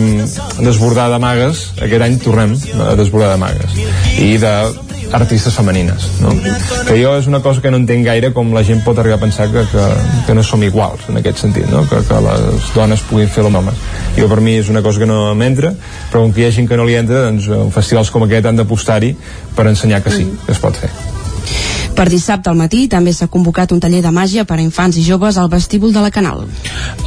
desbordar 0.63 1.09
de 1.11 1.19
magues, 1.19 1.65
aquest 1.83 2.05
any 2.07 2.15
tornem 2.23 2.55
a 2.87 2.93
desbordar 2.99 3.33
de 3.33 3.41
magues 3.41 3.75
i 4.23 4.37
de 4.39 4.53
artistes 5.13 5.55
femenines 5.55 6.07
no? 6.21 6.31
que 6.87 6.97
jo 6.97 7.13
és 7.19 7.27
una 7.27 7.41
cosa 7.43 7.61
que 7.61 7.71
no 7.71 7.79
entenc 7.81 8.05
gaire 8.07 8.31
com 8.35 8.53
la 8.55 8.63
gent 8.67 8.83
pot 8.85 8.99
arribar 8.99 9.19
a 9.19 9.23
pensar 9.23 9.49
que, 9.51 9.65
que, 9.71 9.87
que 10.27 10.35
no 10.37 10.43
som 10.43 10.63
iguals 10.63 11.07
en 11.11 11.21
aquest 11.21 11.43
sentit 11.43 11.69
no? 11.71 11.83
que, 11.89 12.01
que 12.07 12.21
les 12.27 12.71
dones 12.75 13.03
puguin 13.09 13.31
fer 13.31 13.45
els 13.45 13.61
homes 13.61 13.85
jo 14.17 14.29
per 14.31 14.41
mi 14.41 14.57
és 14.61 14.71
una 14.73 14.83
cosa 14.85 15.03
que 15.03 15.09
no 15.09 15.23
m'entra 15.35 15.73
però 16.11 16.25
com 16.25 16.35
que 16.35 16.43
hi 16.43 16.49
ha 16.49 16.53
gent 16.55 16.69
que 16.69 16.79
no 16.79 16.87
li 16.87 16.97
entra 16.99 17.25
doncs 17.27 17.49
festivals 17.75 18.11
com 18.13 18.27
aquest 18.27 18.47
han 18.47 18.61
d'apostar-hi 18.61 19.15
per 19.55 19.67
ensenyar 19.71 20.03
que 20.05 20.15
sí, 20.15 20.27
que 20.45 20.55
es 20.55 20.63
pot 20.63 20.77
fer 20.79 20.91
per 21.95 22.07
dissabte 22.09 22.49
al 22.49 22.57
matí 22.59 22.87
també 22.91 23.13
s'ha 23.13 23.27
convocat 23.31 23.71
un 23.71 23.79
taller 23.83 24.01
de 24.03 24.11
màgia 24.11 24.45
per 24.45 24.57
a 24.57 24.63
infants 24.63 24.97
i 24.97 25.03
joves 25.05 25.37
al 25.37 25.49
vestíbul 25.49 25.93
de 25.93 26.01
la 26.03 26.11
Canal. 26.11 26.45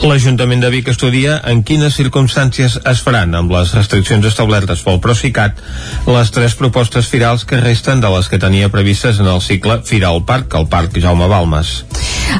L'Ajuntament 0.02 0.60
de 0.62 0.70
Vic 0.70 0.88
estudia 0.92 1.40
en 1.50 1.62
quines 1.66 1.96
circumstàncies 1.96 2.78
es 2.84 3.02
faran 3.04 3.34
amb 3.34 3.52
les 3.54 3.74
restriccions 3.74 4.26
establertes 4.26 4.84
pel 4.86 5.00
Procicat 5.04 5.60
les 6.06 6.30
tres 6.30 6.54
propostes 6.54 7.08
firals 7.08 7.44
que 7.44 7.60
resten 7.60 8.00
de 8.00 8.10
les 8.12 8.28
que 8.28 8.38
tenia 8.38 8.68
previstes 8.68 9.20
en 9.20 9.30
el 9.30 9.40
cicle 9.40 9.80
Firal 9.84 10.24
Parc, 10.24 10.54
el 10.54 10.68
Parc 10.68 10.98
Jaume 11.00 11.28
Balmes. 11.28 11.84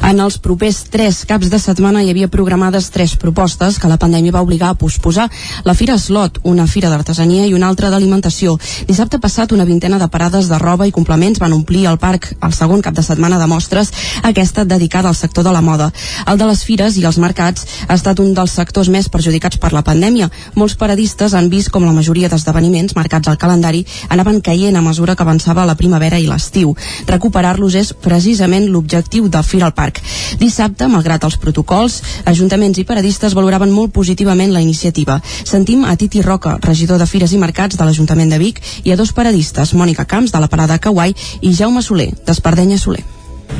En 0.02 0.20
els 0.20 0.38
propers 0.42 0.82
tres 0.90 1.22
caps 1.28 1.50
de 1.52 1.58
setmana 1.60 2.02
hi 2.02 2.10
havia 2.10 2.30
programades 2.32 2.90
tres 2.90 3.14
propostes 3.20 3.78
que 3.78 3.88
la 3.90 3.98
pandèmia 4.00 4.34
va 4.34 4.42
obligar 4.44 4.72
a 4.72 4.78
posposar. 4.78 5.28
La 5.64 5.74
Fira 5.74 5.96
Slot, 5.98 6.40
una 6.42 6.66
fira 6.66 6.90
d'artesania 6.90 7.46
i 7.46 7.54
una 7.54 7.68
altra 7.68 7.90
d'alimentació. 7.92 8.56
Dissabte 8.88 9.20
passat 9.20 9.52
una 9.52 9.66
vintena 9.68 9.98
de 9.98 10.08
parades 10.08 10.48
de 10.50 10.58
roba 10.58 10.88
i 10.88 10.94
complements 10.94 11.40
van 11.40 11.54
omplir 11.56 11.86
el 11.90 11.98
parc 11.98 12.33
el 12.42 12.52
segon 12.52 12.82
cap 12.82 12.94
de 12.94 13.02
setmana 13.02 13.38
de 13.38 13.46
mostres, 13.46 13.92
aquesta 14.22 14.64
dedicada 14.64 15.08
al 15.08 15.14
sector 15.14 15.44
de 15.44 15.52
la 15.52 15.62
moda. 15.62 15.90
El 16.26 16.38
de 16.38 16.46
les 16.48 16.64
fires 16.64 16.96
i 16.96 17.04
els 17.04 17.18
mercats 17.18 17.66
ha 17.88 17.94
estat 17.94 18.20
un 18.20 18.34
dels 18.34 18.54
sectors 18.56 18.88
més 18.88 19.08
perjudicats 19.08 19.58
per 19.58 19.72
la 19.72 19.84
pandèmia. 19.84 20.30
Molts 20.54 20.76
paradistes 20.80 21.34
han 21.34 21.50
vist 21.50 21.70
com 21.70 21.84
la 21.84 21.92
majoria 21.92 22.28
d'esdeveniments 22.28 22.96
marcats 22.96 23.28
al 23.28 23.38
calendari 23.38 23.84
anaven 24.08 24.40
caient 24.40 24.76
a 24.76 24.82
mesura 24.82 25.16
que 25.16 25.22
avançava 25.22 25.66
la 25.66 25.76
primavera 25.76 26.18
i 26.18 26.26
l'estiu. 26.26 26.74
Recuperar-los 27.06 27.74
és 27.74 27.92
precisament 27.92 28.68
l'objectiu 28.70 29.28
de 29.28 29.42
Fira 29.42 29.66
al 29.66 29.74
Parc. 29.74 30.00
Dissabte, 30.40 30.88
malgrat 30.88 31.24
els 31.24 31.38
protocols, 31.40 32.00
ajuntaments 32.24 32.78
i 32.78 32.86
paradistes 32.88 33.34
valoraven 33.34 33.72
molt 33.72 33.92
positivament 33.92 34.52
la 34.52 34.62
iniciativa. 34.64 35.20
Sentim 35.44 35.84
a 35.84 35.96
Titi 35.96 36.22
Roca, 36.22 36.58
regidor 36.62 36.98
de 36.98 37.06
Fires 37.06 37.32
i 37.32 37.40
Mercats 37.40 37.78
de 37.78 37.84
l'Ajuntament 37.84 38.30
de 38.30 38.38
Vic, 38.38 38.60
i 38.84 38.92
a 38.92 38.96
dos 38.96 39.12
paradistes, 39.12 39.74
Mònica 39.74 40.06
Camps, 40.08 40.32
de 40.32 40.40
la 40.40 40.48
Parada 40.48 40.78
Kawai, 40.78 41.14
i 41.42 41.52
Jaume 41.54 41.82
Soler, 41.82 42.10
d'Espardenya 42.26 42.78
Soler. 42.80 43.04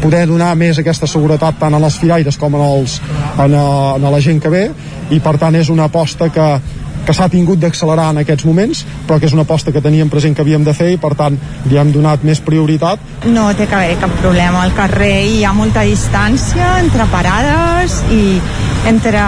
Poder 0.00 0.24
donar 0.28 0.52
més 0.58 0.78
aquesta 0.80 1.06
seguretat 1.08 1.58
tant 1.60 1.76
als 1.76 1.98
firaires 2.00 2.36
com 2.40 2.56
en, 2.56 2.64
els, 2.64 2.98
a, 3.38 3.46
a 3.46 4.10
la 4.10 4.20
gent 4.20 4.40
que 4.42 4.52
ve 4.52 4.64
i 5.14 5.20
per 5.20 5.36
tant 5.40 5.54
és 5.56 5.70
una 5.72 5.86
aposta 5.90 6.30
que, 6.32 6.48
que 7.04 7.14
s'ha 7.16 7.28
tingut 7.32 7.60
d'accelerar 7.60 8.10
en 8.12 8.22
aquests 8.22 8.46
moments, 8.48 8.84
però 9.06 9.18
que 9.20 9.28
és 9.28 9.36
una 9.36 9.44
aposta 9.46 9.72
que 9.72 9.82
teníem 9.84 10.10
present 10.12 10.36
que 10.36 10.42
havíem 10.44 10.64
de 10.64 10.74
fer 10.76 10.90
i 10.94 11.00
per 11.00 11.14
tant 11.18 11.38
li 11.70 11.78
hem 11.80 11.92
donat 11.94 12.24
més 12.24 12.40
prioritat. 12.44 13.00
No 13.26 13.50
té 13.54 13.68
que 13.68 13.78
haver 13.78 13.98
cap 14.02 14.12
problema. 14.20 14.62
Al 14.64 14.74
carrer 14.76 15.14
hi 15.28 15.44
ha 15.44 15.52
molta 15.56 15.84
distància 15.86 16.78
entre 16.80 17.08
parades 17.12 18.00
i 18.12 18.38
entre 18.88 19.20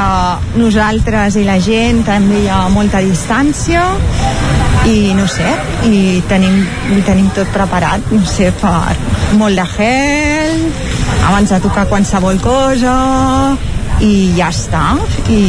nosaltres 0.57 1.37
i 1.41 1.45
la 1.47 1.59
gent 1.61 2.03
també 2.07 2.45
hi 2.45 2.51
ha 2.53 2.67
molta 2.73 3.01
distància 3.05 3.85
i 4.87 5.15
no 5.19 5.27
sé, 5.27 5.49
i 5.89 6.21
tenim, 6.31 6.61
i 6.95 7.01
tenim 7.07 7.27
tot 7.35 7.49
preparat, 7.55 8.05
no 8.15 8.23
sé, 8.29 8.53
per 8.61 8.95
molt 9.39 9.59
de 9.59 9.65
gel, 9.73 10.61
abans 11.27 11.51
de 11.51 11.59
tocar 11.65 11.89
qualsevol 11.91 12.39
cosa, 12.45 12.95
i 14.05 14.33
ja 14.37 14.51
està, 14.53 14.97
i 15.33 15.41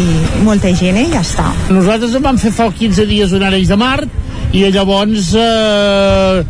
molta 0.45 0.69
higiene 0.71 1.07
i 1.07 1.11
ja 1.11 1.23
està. 1.25 1.49
Nosaltres 1.73 2.15
en 2.15 2.23
vam 2.23 2.39
fer 2.39 2.53
fa 2.55 2.69
15 2.71 3.07
dies 3.09 3.33
un 3.35 3.43
Areix 3.47 3.67
de 3.71 3.77
Mart 3.79 4.55
i 4.55 4.63
llavors 4.71 5.33
eh, 5.35 6.43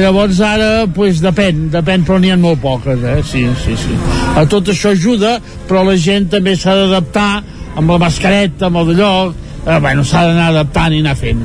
llavors 0.00 0.40
ara 0.40 0.70
pues, 0.94 1.20
depèn, 1.22 1.66
depèn 1.74 2.06
però 2.06 2.18
n'hi 2.20 2.32
ha 2.32 2.38
molt 2.40 2.62
poques 2.62 3.04
eh? 3.04 3.20
sí, 3.26 3.44
sí, 3.62 3.76
sí. 3.78 3.98
a 4.34 4.46
tot 4.50 4.72
això 4.72 4.94
ajuda 4.96 5.36
però 5.68 5.84
la 5.86 5.98
gent 6.00 6.30
també 6.32 6.56
s'ha 6.56 6.74
d'adaptar 6.80 7.30
amb 7.76 7.92
la 7.92 7.98
mascareta, 8.00 8.70
amb 8.70 8.80
el 8.80 8.94
d'allò 8.94 9.12
eh, 9.66 9.80
bueno, 9.80 10.04
s'ha 10.04 10.24
d'anar 10.28 10.48
adaptant 10.54 10.94
i 10.94 11.02
anar 11.04 11.16
fent 11.18 11.44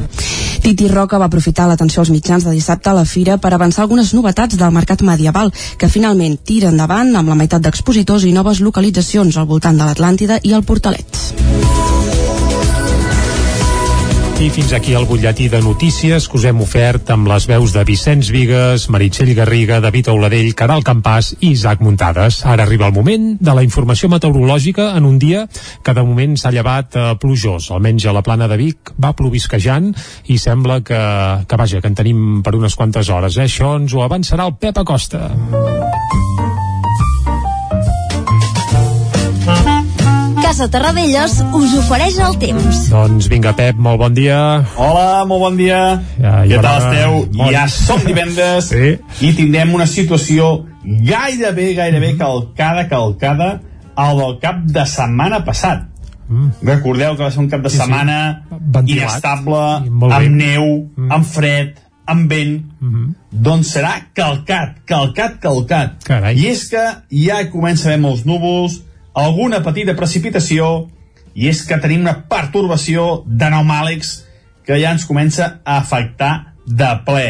Titi 0.62 0.88
Roca 0.88 1.18
va 1.18 1.26
aprofitar 1.26 1.66
l'atenció 1.68 2.04
als 2.04 2.12
mitjans 2.14 2.46
de 2.46 2.52
dissabte 2.54 2.92
a 2.92 2.94
la 2.94 3.06
fira 3.10 3.40
per 3.42 3.50
avançar 3.56 3.82
algunes 3.82 4.14
novetats 4.14 4.60
del 4.60 4.76
mercat 4.76 5.02
medieval, 5.02 5.50
que 5.78 5.90
finalment 5.90 6.38
tira 6.46 6.70
endavant 6.70 7.16
amb 7.18 7.34
la 7.34 7.40
meitat 7.40 7.66
d'expositors 7.66 8.28
i 8.30 8.36
noves 8.36 8.62
localitzacions 8.62 9.42
al 9.42 9.50
voltant 9.50 9.82
de 9.82 9.90
l'Atlàntida 9.90 10.38
i 10.44 10.54
el 10.54 10.62
Portalet. 10.62 11.22
I 14.42 14.50
fins 14.50 14.72
aquí 14.74 14.96
el 14.98 15.06
butlletí 15.06 15.50
de 15.54 15.60
notícies 15.62 16.26
que 16.26 16.40
us 16.40 16.46
hem 16.50 16.64
ofert 16.64 17.12
amb 17.14 17.28
les 17.30 17.46
veus 17.46 17.76
de 17.76 17.84
Vicenç 17.86 18.32
Vigues, 18.34 18.88
Meritxell 18.90 19.36
Garriga, 19.38 19.78
David 19.84 20.10
Auladell, 20.10 20.50
Caral 20.58 20.82
Campàs 20.82 21.36
i 21.36 21.52
Isaac 21.52 21.84
Muntades. 21.86 22.40
Ara 22.50 22.66
arriba 22.66 22.88
el 22.90 22.96
moment 22.96 23.36
de 23.38 23.54
la 23.54 23.62
informació 23.62 24.10
meteorològica 24.10 24.96
en 24.98 25.06
un 25.06 25.20
dia 25.22 25.46
que 25.86 25.94
de 25.94 26.02
moment 26.02 26.34
s'ha 26.34 26.50
llevat 26.56 26.98
eh, 26.98 27.08
plujós. 27.22 27.70
Almenys 27.70 28.10
a 28.10 28.18
la 28.18 28.26
plana 28.26 28.50
de 28.50 28.58
Vic 28.58 28.96
va 28.98 29.14
plovisquejant 29.14 29.92
i 30.26 30.42
sembla 30.42 30.82
que, 30.82 31.02
que 31.46 31.62
vaja, 31.62 31.78
que 31.78 31.94
en 31.94 32.02
tenim 32.02 32.42
per 32.42 32.58
unes 32.58 32.74
quantes 32.74 33.14
hores. 33.14 33.38
Eh? 33.38 33.46
Això 33.46 33.76
ens 33.78 33.94
ho 33.94 34.02
avançarà 34.02 34.50
el 34.50 34.58
Pep 34.58 34.82
Acosta. 34.82 35.28
Casa 40.52 40.68
Terradellos 40.68 41.38
us 41.56 41.74
ofereix 41.80 42.18
el 42.20 42.34
temps. 42.36 42.80
Doncs 42.92 43.30
vinga, 43.32 43.54
Pep, 43.56 43.78
molt 43.80 44.02
bon 44.02 44.12
dia. 44.12 44.36
Hola, 44.76 45.22
molt 45.24 45.46
bon 45.46 45.56
dia. 45.56 45.78
Ja, 46.20 46.42
Què 46.44 46.58
ja 46.58 46.64
tal 46.66 46.82
esteu? 46.82 47.14
Bon. 47.38 47.54
Ja 47.56 47.62
som 47.72 48.02
divendres 48.04 48.68
Sí. 48.68 48.98
i 49.24 49.30
tindrem 49.38 49.72
una 49.74 49.88
situació 49.88 50.66
gairebé, 50.84 51.70
gairebé 51.78 52.18
calcada, 52.20 52.84
calcada 52.90 53.62
al 53.96 54.18
del 54.20 54.36
cap 54.44 54.60
de 54.66 54.86
setmana 54.86 55.40
passat. 55.46 55.88
Mm. 56.28 56.52
Recordeu 56.68 57.16
que 57.16 57.24
va 57.24 57.32
ser 57.32 57.40
un 57.46 57.50
cap 57.50 57.62
de 57.62 57.70
Sí, 57.70 57.78
sí. 57.78 57.84
setmana 57.84 58.44
Ventilat. 58.52 59.08
inestable, 59.08 59.88
bé. 59.88 60.14
amb 60.14 60.36
neu, 60.36 60.92
amb 61.10 61.24
fred, 61.24 61.78
amb 62.06 62.30
vent, 62.30 62.66
Mhm. 62.82 63.16
doncs 63.32 63.78
serà 63.78 63.94
calcat, 64.14 64.84
calcat, 64.86 65.40
calcat. 65.40 66.04
Carai. 66.04 66.36
I 66.38 66.48
és 66.48 66.68
que 66.68 66.86
ja 67.10 67.50
comença 67.50 67.88
a 67.88 67.94
haver 67.94 68.02
molts 68.02 68.26
núvols, 68.26 68.82
alguna 69.14 69.62
petita 69.64 69.96
precipitació, 69.96 70.90
i 71.34 71.48
és 71.48 71.64
que 71.68 71.80
tenim 71.80 72.04
una 72.04 72.18
pertorbació 72.30 73.24
d'anomàlegs 73.26 74.12
que 74.68 74.78
ja 74.82 74.92
ens 74.92 75.08
comença 75.08 75.62
a 75.64 75.78
afectar 75.80 76.56
de 76.68 76.92
ple. 77.06 77.30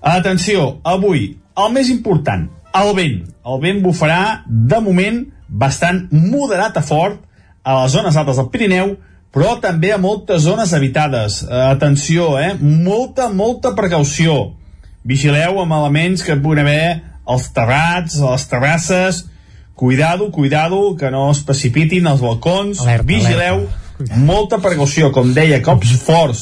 Atenció, 0.00 0.78
avui, 0.84 1.38
el 1.58 1.72
més 1.74 1.90
important, 1.90 2.48
el 2.78 2.94
vent. 2.94 3.24
El 3.48 3.60
vent 3.62 3.82
bufarà, 3.82 4.44
de 4.46 4.80
moment, 4.84 5.24
bastant 5.48 6.06
moderat 6.12 6.76
a 6.76 6.84
fort 6.84 7.24
a 7.64 7.82
les 7.82 7.92
zones 7.92 8.16
altes 8.16 8.36
del 8.36 8.50
Pirineu, 8.52 8.96
però 9.32 9.58
també 9.60 9.92
a 9.92 10.00
moltes 10.00 10.42
zones 10.42 10.72
habitades. 10.72 11.42
Atenció, 11.44 12.38
eh? 12.40 12.54
Molta, 12.60 13.28
molta 13.28 13.74
precaució. 13.76 14.54
Vigileu 15.04 15.60
amb 15.62 15.76
elements 15.76 16.24
que 16.24 16.36
puguin 16.36 16.64
haver 16.64 17.02
als 17.28 17.50
terrats, 17.52 18.20
a 18.20 18.32
les 18.32 18.46
terrasses, 18.48 19.26
cuidado, 19.78 20.32
cuidado, 20.32 20.96
que 20.96 21.08
no 21.14 21.30
es 21.30 21.44
precipitin 21.46 22.08
als 22.10 22.20
balcons, 22.20 22.80
Alerta, 22.82 23.06
vigileu, 23.06 23.60
molta 24.26 24.58
precaució, 24.58 25.12
com 25.14 25.30
deia, 25.36 25.60
cops 25.62 25.92
forts, 26.02 26.40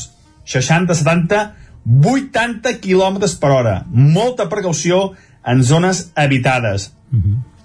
60, 0.49 0.97
70, 0.97 1.43
80 1.85 2.73
km 2.81 3.19
per 3.43 3.51
hora, 3.53 3.75
molta 3.93 4.49
precaució 4.49 5.11
en 5.45 5.61
zones 5.63 6.07
habitades. 6.17 6.95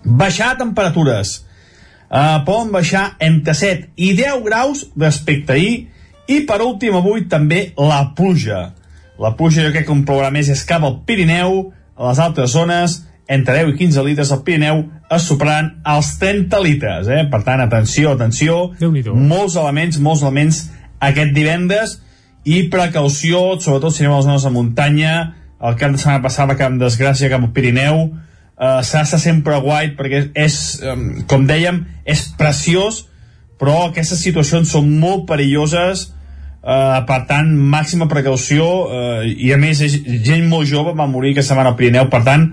Baixar 0.04 0.58
temperatures, 0.60 1.38
uh, 2.12 2.44
poden 2.44 2.76
baixar 2.76 3.06
entre 3.24 3.56
7 3.56 3.94
i 3.96 4.12
10 4.20 4.44
graus 4.44 4.84
respecte 5.00 5.56
ahir, 5.56 5.76
i 6.28 6.42
per 6.52 6.60
últim 6.66 7.00
avui 7.00 7.30
també 7.32 7.70
la 7.80 8.10
pluja. 8.18 8.74
La 9.24 9.32
pluja 9.40 9.64
jo 9.64 9.72
crec 9.72 9.88
que 9.88 9.96
un 9.96 10.04
plourà 10.04 10.36
més 10.36 10.52
és 10.52 10.68
cap 10.68 10.84
al 10.84 11.00
Pirineu, 11.08 11.72
a 11.96 12.12
les 12.12 12.20
altres 12.20 12.52
zones, 12.60 13.06
entre 13.28 13.58
10 13.64 13.74
i 13.74 13.78
15 13.78 14.04
litres 14.06 14.32
al 14.32 14.44
Pirineu 14.44 14.84
es 15.12 15.28
superaran 15.28 15.82
els 15.88 16.14
30 16.20 16.62
litres, 16.64 17.08
eh? 17.08 17.26
Per 17.32 17.42
tant, 17.48 17.62
atenció, 17.64 18.16
atenció, 18.16 18.72
molts 19.16 19.58
elements, 19.60 20.00
molts 20.00 20.24
elements 20.24 20.64
aquest 21.00 21.36
divendres. 21.36 22.00
I 22.44 22.64
precaució, 22.74 23.60
sobretot 23.62 23.94
si 23.94 24.04
anem 24.04 24.16
a 24.16 24.20
les 24.20 24.28
zones 24.30 24.48
de 24.48 24.52
muntanya, 24.56 25.16
el 25.62 25.78
cap 25.78 25.94
de 25.94 26.02
setmana 26.02 26.24
passat 26.24 26.50
va 26.50 26.58
cap 26.58 26.72
amb 26.72 26.82
desgràcia 26.82 27.30
cap 27.30 27.44
al 27.46 27.54
Pirineu, 27.54 28.00
uh, 28.08 28.80
s'ha 28.82 29.04
d'estar 29.04 29.20
sempre 29.22 29.60
guai 29.62 29.94
perquè 29.98 30.24
és, 30.34 30.56
um, 30.82 31.22
com 31.30 31.46
dèiem, 31.50 31.84
és 32.06 32.26
preciós, 32.40 33.06
però 33.62 33.92
aquestes 33.92 34.24
situacions 34.26 34.74
són 34.74 34.90
molt 35.00 35.28
perilloses, 35.30 36.08
uh, 36.66 37.04
per 37.06 37.22
tant, 37.30 37.54
màxima 37.54 38.10
precaució, 38.10 38.68
uh, 38.88 39.22
i 39.22 39.54
a 39.54 39.60
més 39.62 39.84
és 39.86 40.00
gent 40.26 40.48
molt 40.50 40.70
jove 40.70 40.96
va 40.98 41.10
morir 41.10 41.36
aquesta 41.36 41.54
setmana 41.54 41.76
al 41.76 41.78
Pirineu, 41.78 42.10
per 42.10 42.24
tant, 42.26 42.50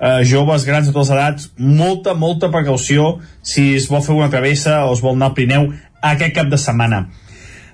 uh, 0.00 0.20
joves, 0.26 0.64
grans 0.66 0.88
de 0.88 0.94
totes 0.94 1.12
les 1.12 1.16
edats, 1.18 1.50
molta, 1.56 2.14
molta 2.14 2.50
precaució 2.50 3.18
si 3.42 3.74
es 3.76 3.88
vol 3.90 4.02
fer 4.04 4.16
una 4.16 4.30
travessa 4.32 4.84
o 4.88 4.94
es 4.96 5.02
vol 5.04 5.16
anar 5.16 5.30
al 5.30 5.36
Pirineu 5.36 5.70
aquest 6.00 6.34
cap 6.36 6.50
de 6.50 6.58
setmana. 6.60 7.04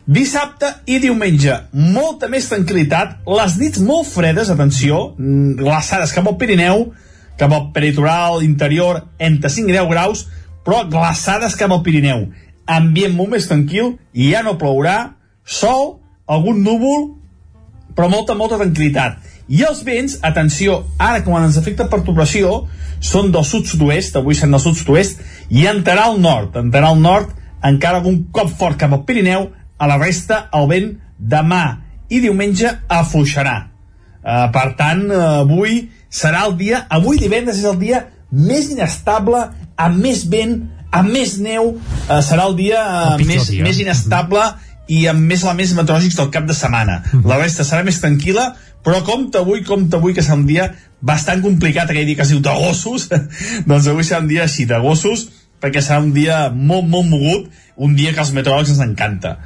Dissabte 0.06 0.68
i 0.86 1.00
diumenge, 1.02 1.54
molta 1.74 2.28
més 2.30 2.46
tranquil·litat, 2.46 3.24
les 3.26 3.56
nits 3.58 3.80
molt 3.82 4.06
fredes, 4.06 4.52
atenció, 4.52 5.16
mm, 5.18 5.56
glaçades 5.58 6.12
cap 6.14 6.28
al 6.30 6.36
Pirineu, 6.38 6.92
cap 7.36 7.52
al 7.52 7.72
peritoral 7.74 8.42
interior, 8.46 9.02
entre 9.18 9.50
5 9.50 9.68
i 9.68 9.74
10 9.74 9.88
graus, 9.90 10.26
però 10.64 10.84
glaçades 10.88 11.56
cap 11.58 11.72
al 11.72 11.82
Pirineu. 11.82 12.28
Ambient 12.66 13.14
molt 13.14 13.30
més 13.34 13.46
tranquil, 13.46 13.96
ja 14.14 14.42
no 14.42 14.56
plourà, 14.58 15.16
sol, 15.44 15.98
algun 16.26 16.62
núvol, 16.62 17.16
però 17.96 18.08
molta, 18.08 18.34
molta 18.34 18.58
tranquil·litat. 18.58 19.18
I 19.48 19.62
els 19.62 19.82
vents, 19.86 20.18
atenció, 20.26 20.80
ara 20.98 21.22
quan 21.22 21.44
ens 21.46 21.58
afecta 21.60 21.86
perturbació, 21.90 22.64
són 23.00 23.30
del 23.34 23.44
sud-sud-oest, 23.46 24.16
avui 24.18 24.34
sent 24.34 24.50
del 24.50 24.62
sud-sud-oest, 24.62 25.22
i 25.54 25.66
entrarà 25.70 26.08
al 26.10 26.18
nord, 26.20 26.56
entrarà 26.58 26.90
al 26.90 27.00
nord, 27.00 27.30
encara 27.66 28.00
algun 28.00 28.24
cop 28.34 28.50
fort 28.58 28.78
cap 28.80 28.92
al 28.92 29.04
Pirineu, 29.06 29.50
a 29.78 29.86
la 29.86 29.98
resta 30.00 30.46
el 30.56 30.68
vent 30.70 30.92
demà 31.18 31.64
i 32.10 32.20
diumenge 32.24 32.70
afluixarà. 32.88 33.56
Uh, 34.26 34.48
per 34.54 34.72
tant, 34.78 35.04
uh, 35.10 35.44
avui 35.44 35.84
serà 36.10 36.46
el 36.48 36.56
dia, 36.58 36.82
avui 36.90 37.20
divendres 37.20 37.60
és 37.60 37.68
el 37.70 37.78
dia 37.78 38.02
més 38.32 38.70
inestable, 38.74 39.44
amb 39.78 40.00
més 40.02 40.24
vent, 40.30 40.58
amb 40.90 41.12
més 41.14 41.36
neu, 41.42 41.76
uh, 41.76 42.20
serà 42.24 42.48
el 42.50 42.56
dia 42.58 42.80
uh, 42.82 43.12
El 43.20 43.26
més, 43.28 43.50
dia. 43.52 43.62
més 43.66 43.78
inestable 43.82 44.42
i 44.90 45.04
amb 45.10 45.22
més 45.26 45.42
elements 45.44 45.74
meteorològics 45.76 46.18
del 46.18 46.32
cap 46.34 46.46
de 46.46 46.54
setmana. 46.54 47.00
La 47.26 47.38
resta 47.38 47.66
serà 47.66 47.86
més 47.86 48.00
tranquil·la, 48.02 48.52
però 48.86 49.02
compte 49.02 49.42
avui, 49.42 49.64
compte 49.66 49.98
avui, 49.98 50.14
que 50.14 50.22
serà 50.22 50.38
un 50.38 50.46
dia 50.46 50.70
bastant 51.02 51.42
complicat, 51.42 51.90
aquell 51.90 52.06
dia 52.06 52.18
que 52.18 52.22
es 52.22 52.30
diu 52.30 52.42
de 52.44 52.54
gossos, 52.54 53.08
doncs 53.68 53.90
avui 53.90 54.06
serà 54.06 54.22
un 54.22 54.30
dia 54.30 54.46
així, 54.46 54.68
de 54.70 54.78
gossos, 54.82 55.26
perquè 55.62 55.82
serà 55.82 55.98
un 56.04 56.12
dia 56.14 56.46
molt, 56.54 56.86
molt 56.86 57.08
mogut, 57.10 57.48
un 57.76 57.96
dia 57.98 58.12
que 58.14 58.22
als 58.22 58.30
meteoròlegs 58.36 58.76
ens 58.76 58.84
encanta. 58.84 59.38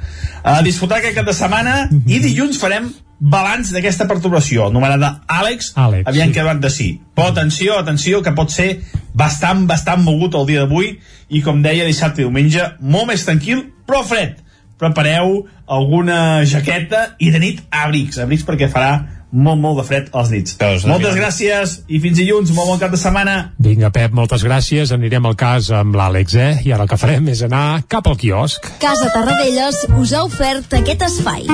A 0.43 0.59
disfrutar 0.63 0.99
aquest 1.01 1.17
cap 1.17 1.25
de 1.27 1.33
setmana 1.35 1.87
i 2.05 2.19
dilluns 2.23 2.59
farem 2.61 2.91
balanç 3.21 3.69
d'aquesta 3.73 4.07
perturbació, 4.09 4.67
anomenada 4.71 5.11
Àlex, 5.29 5.73
Àlex, 5.77 6.07
aviam 6.09 6.31
sí. 6.31 6.35
què 6.37 6.45
van 6.45 6.61
de 6.61 6.71
sí. 6.73 6.87
Però 7.15 7.29
atenció, 7.29 7.77
atenció, 7.77 8.21
que 8.25 8.33
pot 8.37 8.53
ser 8.53 8.69
bastant, 9.17 9.67
bastant 9.69 10.01
mogut 10.01 10.37
el 10.39 10.47
dia 10.49 10.63
d'avui, 10.63 10.95
i 11.29 11.41
com 11.45 11.61
deia, 11.61 11.85
dissabte 11.85 12.23
i 12.23 12.25
diumenge, 12.25 12.65
molt 12.81 13.11
més 13.11 13.25
tranquil, 13.27 13.67
però 13.85 14.01
fred. 14.07 14.39
Prepareu 14.81 15.43
alguna 15.69 16.41
jaqueta 16.49 17.11
i 17.21 17.29
de 17.33 17.41
nit 17.43 17.61
abrics, 17.69 18.17
abrics 18.23 18.47
perquè 18.47 18.71
farà 18.73 18.95
molt, 19.31 19.61
molt 19.61 19.81
de 19.81 19.85
fred 19.87 20.11
als 20.13 20.31
nits. 20.33 20.57
Moltes 20.87 21.15
gràcies 21.17 21.77
i 21.87 22.01
fins 22.03 22.19
dilluns, 22.19 22.51
molt 22.55 22.73
bon 22.73 22.81
cap 22.81 22.93
de 22.93 22.99
setmana. 22.99 23.53
Vinga, 23.61 23.91
Pep, 23.93 24.13
moltes 24.15 24.45
gràcies. 24.47 24.93
Anirem 24.95 25.25
al 25.25 25.37
cas 25.39 25.71
amb 25.75 25.95
l'Àlex, 25.97 26.35
eh? 26.35 26.51
I 26.67 26.75
ara 26.75 26.87
el 26.87 26.91
que 26.91 26.99
farem 26.99 27.31
és 27.33 27.43
anar 27.47 27.81
cap 27.91 28.07
al 28.07 28.19
quiosc. 28.19 28.67
Casa 28.83 29.11
Tarradellas 29.15 29.85
us 29.97 30.13
ha 30.13 30.25
ofert 30.27 30.79
aquest 30.81 31.07
espai. 31.09 31.47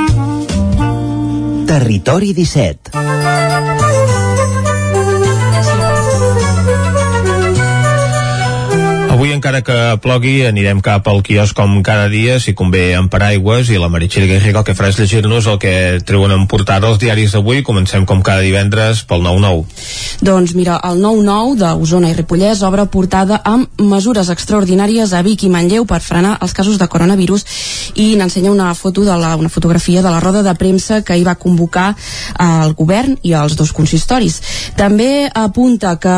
Territori 1.67 2.33
17 2.33 2.95
Avui, 9.17 9.31
encara 9.33 9.63
que 9.65 9.75
plogui, 9.97 10.43
anirem 10.45 10.77
cap 10.85 11.07
al 11.09 11.23
quiosc 11.25 11.55
com 11.57 11.71
cada 11.81 12.05
dia, 12.05 12.35
si 12.37 12.51
convé 12.53 12.91
amb 12.93 13.09
paraigües, 13.09 13.71
i 13.73 13.79
la 13.81 13.87
Meritxell 13.89 14.27
Guerriga 14.29 14.61
el 14.61 14.65
que 14.67 14.75
farà 14.77 14.91
és 14.91 14.99
llegir-nos 15.01 15.47
el 15.49 15.55
que 15.57 15.71
treuen 16.05 16.35
en 16.35 16.43
portada 16.45 16.85
els 16.91 16.99
diaris 17.01 17.33
d'avui. 17.33 17.63
Comencem 17.65 18.05
com 18.05 18.21
cada 18.21 18.43
divendres 18.45 19.01
pel 19.09 19.25
9-9. 19.25 19.63
Doncs 20.21 20.53
mira, 20.53 20.75
el 20.85 21.01
9-9 21.01 21.57
d'Osona 21.63 22.11
i 22.11 22.17
Ripollès 22.19 22.61
obre 22.67 22.85
portada 22.93 23.39
amb 23.41 23.81
mesures 23.81 24.29
extraordinàries 24.29 25.15
a 25.17 25.23
Vic 25.25 25.47
i 25.47 25.49
Manlleu 25.49 25.89
per 25.89 25.97
frenar 26.05 26.35
els 26.37 26.53
casos 26.53 26.77
de 26.77 26.85
coronavirus 26.85 27.47
i 27.97 28.11
n'ensenya 28.21 28.53
una 28.53 28.69
foto 28.77 29.01
de 29.01 29.17
la, 29.17 29.33
una 29.33 29.49
fotografia 29.49 30.05
de 30.05 30.13
la 30.13 30.21
roda 30.21 30.45
de 30.45 30.53
premsa 30.61 31.01
que 31.01 31.17
hi 31.17 31.25
va 31.25 31.39
convocar 31.41 31.89
el 32.37 32.77
govern 32.77 33.17
i 33.25 33.33
els 33.33 33.57
dos 33.57 33.73
consistoris. 33.73 34.43
També 34.77 35.25
apunta 35.33 35.97
que 35.97 36.17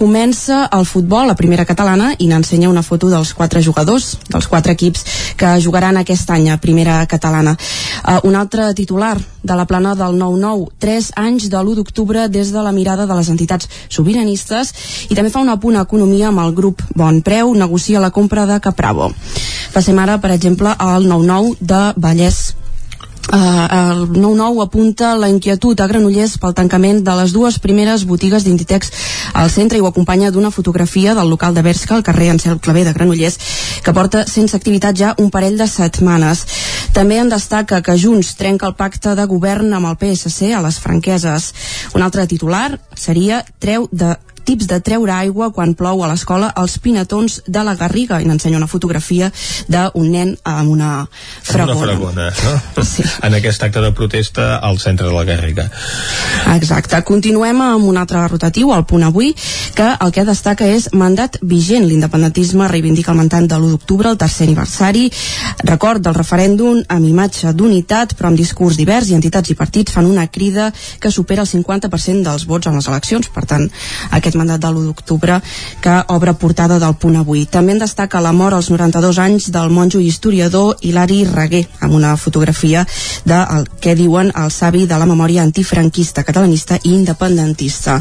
comença 0.00 0.62
el 0.72 0.86
futbol, 0.88 1.26
la 1.28 1.36
primera 1.36 1.66
catalana, 1.68 2.14
i 2.16 2.26
n'ensenya 2.30 2.70
una 2.72 2.82
foto 2.82 3.10
dels 3.12 3.34
quatre 3.36 3.60
jugadors, 3.60 4.14
dels 4.32 4.48
quatre 4.48 4.72
equips 4.72 5.04
que 5.36 5.50
jugaran 5.60 6.00
aquest 6.00 6.30
any 6.32 6.48
a 6.48 6.56
primera 6.62 7.02
catalana. 7.10 7.52
Uh, 8.00 8.16
un 8.30 8.38
altre 8.40 8.70
titular 8.74 9.18
de 9.20 9.56
la 9.56 9.66
plana 9.68 9.92
del 9.98 10.16
9-9, 10.16 10.70
3 10.80 11.10
anys 11.20 11.50
de 11.52 11.60
l'1 11.60 11.76
d'octubre 11.76 12.28
des 12.32 12.52
de 12.52 12.64
la 12.64 12.72
mirada 12.72 13.04
de 13.06 13.18
les 13.18 13.28
entitats 13.28 13.68
sobiranistes 13.88 14.72
i 15.10 15.18
també 15.18 15.32
fa 15.32 15.44
un 15.44 15.52
apunt 15.52 15.76
a 15.76 15.84
economia 15.84 16.30
amb 16.32 16.40
el 16.46 16.56
grup 16.56 16.80
Bon 16.96 17.20
Preu, 17.20 17.52
negocia 17.54 18.00
la 18.00 18.10
compra 18.10 18.46
de 18.48 18.56
Capravo. 18.60 19.12
Passem 19.74 19.98
ara, 20.00 20.16
per 20.16 20.32
exemple, 20.32 20.72
al 20.78 21.04
9-9 21.04 21.56
de 21.60 21.84
Vallès 22.00 22.40
Uh, 23.30 23.92
el 23.92 24.08
9-9 24.10 24.62
apunta 24.64 25.14
la 25.14 25.28
inquietud 25.30 25.78
a 25.78 25.86
Granollers 25.86 26.32
pel 26.42 26.54
tancament 26.58 27.04
de 27.06 27.12
les 27.14 27.30
dues 27.30 27.60
primeres 27.62 28.02
botigues 28.02 28.42
d'Inditex 28.42 28.90
al 29.38 29.52
centre 29.54 29.78
i 29.78 29.84
ho 29.84 29.86
acompanya 29.86 30.32
d'una 30.34 30.50
fotografia 30.50 31.14
del 31.14 31.30
local 31.30 31.54
de 31.54 31.62
Berska, 31.62 31.94
al 31.94 32.02
carrer 32.02 32.32
Ansel 32.32 32.58
Clavé 32.58 32.82
de 32.82 32.92
Granollers, 32.96 33.38
que 33.84 33.94
porta 33.94 34.24
sense 34.26 34.56
activitat 34.58 34.98
ja 34.98 35.12
un 35.22 35.30
parell 35.30 35.60
de 35.60 35.68
setmanes. 35.70 36.42
També 36.92 37.20
en 37.22 37.30
destaca 37.30 37.78
que 37.86 37.94
Junts 37.94 38.34
trenca 38.34 38.66
el 38.66 38.74
pacte 38.74 39.14
de 39.14 39.28
govern 39.30 39.70
amb 39.78 39.92
el 39.92 40.00
PSC 40.00 40.50
a 40.50 40.64
les 40.66 40.80
franqueses. 40.82 41.52
Un 41.94 42.02
altre 42.02 42.26
titular 42.26 42.80
seria 42.98 43.44
treu 43.62 43.86
de 43.92 44.16
tips 44.44 44.68
de 44.70 44.80
treure 44.84 45.12
aigua 45.14 45.50
quan 45.54 45.74
plou 45.78 46.04
a 46.04 46.10
l'escola 46.10 46.50
als 46.56 46.78
pinatons 46.82 47.40
de 47.46 47.64
la 47.66 47.76
Garriga 47.78 48.20
i 48.20 48.28
n'ensenya 48.28 48.58
una 48.58 48.70
fotografia 48.70 49.30
d'un 49.68 50.10
nen 50.10 50.34
amb 50.44 50.70
una 50.70 50.90
fragona. 51.42 51.76
Una 51.76 51.86
fragona, 51.86 52.30
no? 52.44 52.84
Sí. 52.90 53.04
En 53.22 53.34
aquest 53.36 53.62
acte 53.62 53.80
de 53.84 53.92
protesta 53.92 54.56
al 54.56 54.78
centre 54.80 55.06
de 55.06 55.12
la 55.14 55.24
Garriga. 55.24 55.68
Exacte. 56.54 56.98
Continuem 57.06 57.60
amb 57.62 57.86
un 57.86 57.98
altre 58.00 58.22
rotatiu, 58.26 58.72
el 58.74 58.84
punt 58.88 59.04
avui, 59.06 59.34
que 59.76 59.88
el 60.00 60.12
que 60.14 60.24
destaca 60.26 60.66
és 60.66 60.88
mandat 60.96 61.38
vigent. 61.42 61.86
L'independentisme 61.86 62.68
reivindica 62.68 63.12
el 63.12 63.20
mandat 63.20 63.46
de 63.50 63.58
l'1 63.58 63.74
d'octubre, 63.74 64.10
el 64.10 64.18
tercer 64.18 64.48
aniversari, 64.48 65.06
record 65.64 66.02
del 66.02 66.16
referèndum 66.16 66.82
amb 66.88 67.06
imatge 67.06 67.52
d'unitat, 67.54 68.16
però 68.18 68.30
amb 68.30 68.40
discurs 68.40 68.78
divers 68.80 69.10
i 69.10 69.16
entitats 69.18 69.50
i 69.50 69.58
partits 69.58 69.94
fan 69.94 70.08
una 70.08 70.26
crida 70.28 70.70
que 71.00 71.10
supera 71.10 71.44
el 71.46 71.50
50% 71.50 72.24
dels 72.26 72.46
vots 72.46 72.70
en 72.70 72.78
les 72.78 72.88
eleccions. 72.90 73.30
Per 73.30 73.44
tant, 73.46 73.68
aquest 74.10 74.29
mandat 74.38 74.60
de 74.60 74.68
l'1 74.70 74.86
d'octubre 74.86 75.40
que 75.80 75.96
obre 76.08 76.34
portada 76.34 76.78
del 76.78 76.94
punt 76.94 77.16
avui. 77.16 77.46
També 77.46 77.72
en 77.72 77.82
destaca 77.82 78.20
la 78.20 78.32
mort 78.32 78.56
als 78.56 78.70
92 78.70 79.18
anys 79.18 79.50
del 79.50 79.70
monjo 79.70 80.00
i 80.00 80.06
historiador 80.06 80.76
Hilari 80.80 81.24
Reguer, 81.24 81.66
amb 81.80 81.94
una 81.94 82.16
fotografia 82.16 82.86
del 83.24 83.68
que 83.80 83.94
diuen 83.94 84.32
el 84.36 84.50
savi 84.50 84.86
de 84.86 84.98
la 84.98 85.06
memòria 85.06 85.42
antifranquista, 85.42 86.24
catalanista 86.24 86.78
i 86.82 86.94
independentista. 86.94 88.00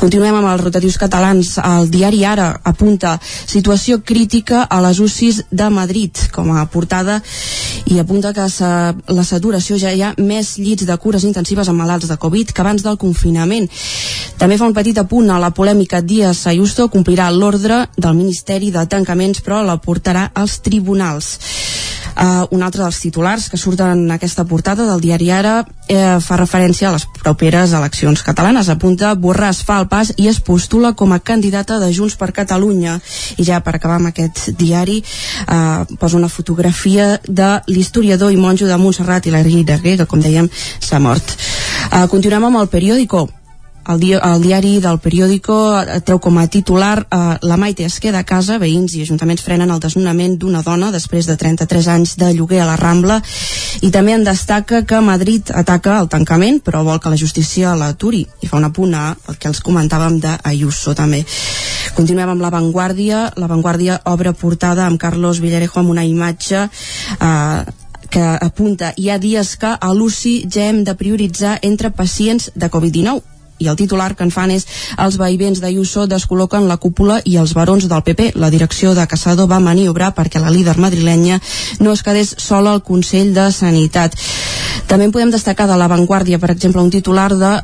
Continuem 0.00 0.38
amb 0.40 0.50
els 0.52 0.64
rotatius 0.64 0.98
catalans. 0.98 1.56
El 1.58 1.90
diari 1.90 2.24
Ara 2.24 2.50
apunta 2.64 3.18
situació 3.22 4.00
crítica 4.02 4.64
a 4.64 4.80
les 4.84 5.00
UCIs 5.00 5.44
de 5.50 5.68
Madrid 5.70 6.18
com 6.32 6.50
a 6.52 6.64
portada 6.66 7.20
i 7.90 7.98
apunta 8.00 8.32
que 8.34 8.48
sa, 8.50 8.94
la 9.08 9.24
saturació 9.24 9.78
ja 9.80 9.92
hi 9.92 10.02
ha 10.02 10.14
més 10.18 10.54
llits 10.58 10.86
de 10.88 10.96
cures 11.00 11.24
intensives 11.24 11.68
amb 11.68 11.82
malalts 11.82 12.08
de 12.10 12.18
Covid 12.20 12.52
que 12.52 12.64
abans 12.64 12.84
del 12.84 12.98
confinament. 13.00 13.68
També 14.38 14.58
fa 14.58 14.68
un 14.68 14.76
petit 14.76 14.98
apunt 14.98 15.30
a 15.30 15.38
la 15.40 15.52
polèmica 15.64 16.02
Díaz 16.04 16.46
Ayuso 16.46 16.90
complirà 16.92 17.30
l'ordre 17.32 17.86
del 17.96 18.12
Ministeri 18.12 18.68
de 18.68 18.82
Tancaments 18.84 19.40
però 19.40 19.62
la 19.64 19.78
portarà 19.80 20.26
als 20.36 20.58
tribunals. 20.60 21.38
Uh, 22.14 22.44
un 22.54 22.62
altre 22.62 22.82
dels 22.84 22.98
titulars 23.00 23.48
que 23.48 23.56
surten 23.58 23.94
en 23.96 24.10
aquesta 24.12 24.44
portada 24.44 24.84
del 24.86 25.00
diari 25.00 25.30
Ara 25.34 25.54
eh, 25.88 26.20
fa 26.22 26.36
referència 26.36 26.86
a 26.86 26.92
les 26.94 27.06
properes 27.08 27.72
eleccions 27.74 28.22
catalanes. 28.22 28.68
Apunta 28.68 29.14
Borràs 29.16 29.62
fa 29.66 29.80
el 29.80 29.88
pas 29.88 30.12
i 30.20 30.28
es 30.28 30.38
postula 30.38 30.92
com 30.92 31.16
a 31.16 31.18
candidata 31.18 31.80
de 31.80 31.88
Junts 31.96 32.14
per 32.20 32.30
Catalunya. 32.36 32.98
I 33.40 33.46
ja 33.48 33.62
per 33.64 33.74
acabar 33.74 33.96
amb 33.96 34.12
aquest 34.12 34.50
diari 34.60 35.00
eh, 35.00 35.96
posa 35.98 36.20
una 36.20 36.28
fotografia 36.28 37.16
de 37.24 37.54
l'historiador 37.72 38.36
i 38.36 38.36
monjo 38.36 38.68
de 38.68 38.76
Montserrat 38.76 39.26
i 39.26 39.32
la 39.32 39.42
Reguer, 39.42 39.96
que 40.02 40.06
com 40.06 40.20
dèiem 40.20 40.50
s'ha 40.78 41.00
mort. 41.00 41.34
Eh, 41.88 42.04
continuem 42.12 42.52
amb 42.52 42.60
el 42.60 42.70
periòdico 42.70 43.30
el, 43.88 44.00
di 44.00 44.12
el 44.14 44.42
diari 44.42 44.78
del 44.80 44.98
periòdico 45.02 45.56
eh, 45.80 46.00
treu 46.04 46.18
com 46.22 46.38
a 46.38 46.46
titular 46.48 47.04
eh, 47.04 47.36
la 47.42 47.56
Maite 47.60 47.84
es 47.84 47.98
queda 48.00 48.22
a 48.22 48.28
casa, 48.28 48.58
veïns 48.58 48.94
i 48.96 49.02
ajuntaments 49.04 49.44
frenen 49.44 49.70
el 49.70 49.82
desnonament 49.82 50.38
d'una 50.40 50.62
dona 50.64 50.90
després 50.94 51.28
de 51.28 51.36
33 51.36 51.88
anys 51.92 52.16
de 52.20 52.32
lloguer 52.34 52.62
a 52.62 52.68
la 52.68 52.78
Rambla. 52.80 53.20
I 53.82 53.90
també 53.94 54.14
en 54.14 54.24
destaca 54.24 54.84
que 54.88 55.00
Madrid 55.04 55.52
ataca 55.52 55.98
el 56.00 56.08
tancament 56.08 56.62
però 56.64 56.84
vol 56.86 57.00
que 57.00 57.12
la 57.12 57.20
justícia 57.20 57.74
l'aturi 57.76 58.24
i 58.40 58.48
fa 58.48 58.58
una 58.58 58.72
puna 58.72 59.10
el 59.28 59.38
que 59.38 59.50
els 59.50 59.60
comentàvem 59.64 60.20
d'Ayuso 60.22 60.94
també. 60.94 61.24
Continuem 61.94 62.32
amb 62.32 62.42
La 62.42 62.50
Vanguardia. 62.50 63.28
La 63.36 63.50
Vanguardia 63.50 64.00
obre 64.10 64.32
portada 64.32 64.86
amb 64.86 65.00
Carlos 65.00 65.40
Villarejo 65.44 65.80
amb 65.80 65.92
una 65.92 66.04
imatge 66.04 66.64
eh, 66.64 67.62
que 68.14 68.24
apunta 68.46 68.92
hi 68.96 69.10
ha 69.10 69.18
dies 69.18 69.56
que 69.58 69.74
a 69.74 69.92
l'UCI 69.92 70.34
ja 70.46 70.68
hem 70.70 70.84
de 70.86 70.94
prioritzar 70.94 71.58
entre 71.62 71.90
pacients 71.90 72.50
de 72.54 72.70
Covid-19 72.70 73.33
i 73.58 73.68
el 73.68 73.76
titular 73.76 74.14
que 74.16 74.24
en 74.26 74.32
fan 74.34 74.52
és 74.54 74.66
els 74.98 75.18
veïvents 75.20 75.60
d'Ayuso 75.62 76.06
descol·loquen 76.10 76.68
la 76.68 76.78
cúpula 76.82 77.20
i 77.24 77.36
els 77.40 77.54
barons 77.54 77.88
del 77.90 78.02
PP. 78.06 78.32
La 78.40 78.50
direcció 78.50 78.94
de 78.94 79.06
Casado 79.06 79.46
va 79.50 79.60
maniobrar 79.60 80.14
perquè 80.14 80.42
la 80.42 80.52
líder 80.54 80.76
madrilenya 80.78 81.40
no 81.80 81.92
es 81.92 82.02
quedés 82.02 82.34
sola 82.38 82.74
al 82.74 82.82
Consell 82.82 83.34
de 83.34 83.50
Sanitat. 83.52 84.16
També 84.90 85.10
podem 85.10 85.30
destacar 85.30 85.68
de 85.70 85.78
l'avantguàrdia, 85.78 86.38
per 86.38 86.50
exemple, 86.50 86.82
un 86.82 86.90
titular 86.90 87.30
de 87.34 87.54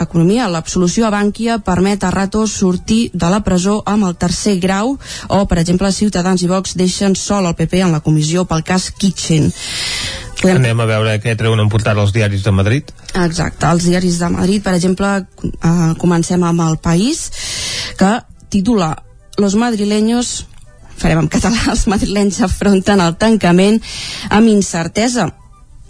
Economia, 0.00 0.48
l'absolució 0.48 1.04
a 1.06 1.10
Bànquia 1.12 1.58
permet 1.60 2.04
a 2.04 2.10
Ratos 2.10 2.54
sortir 2.56 3.10
de 3.12 3.28
la 3.28 3.42
presó 3.44 3.82
amb 3.86 4.06
el 4.08 4.16
tercer 4.16 4.56
grau 4.60 4.94
o, 5.28 5.40
per 5.46 5.58
exemple, 5.60 5.92
Ciutadans 5.92 6.42
i 6.42 6.48
Vox 6.48 6.76
deixen 6.80 7.14
sol 7.18 7.46
el 7.46 7.56
PP 7.58 7.82
en 7.84 7.92
la 7.92 8.00
comissió 8.00 8.46
pel 8.48 8.64
cas 8.64 8.88
Kitchen. 8.90 9.50
Podem... 10.42 10.58
Anem 10.58 10.80
a 10.82 10.88
veure 10.90 11.18
què 11.22 11.36
treuen 11.38 11.60
en 11.62 11.70
portar 11.70 11.94
els 12.02 12.12
diaris 12.14 12.42
de 12.42 12.52
Madrid. 12.54 12.88
Exacte, 13.14 13.68
els 13.68 13.86
diaris 13.86 14.18
de 14.18 14.30
Madrid, 14.34 14.62
per 14.64 14.74
exemple, 14.74 15.10
eh, 15.52 15.92
comencem 16.02 16.42
amb 16.42 16.64
el 16.66 16.80
País, 16.82 17.28
que 17.98 18.16
titula 18.50 18.96
Los 19.38 19.54
madrileños 19.54 20.46
farem 20.98 21.22
en 21.22 21.30
català, 21.30 21.62
els 21.72 21.86
madrilenys 21.88 22.42
afronten 22.44 23.00
el 23.00 23.14
tancament 23.20 23.78
amb 24.30 24.50
incertesa 24.50 25.30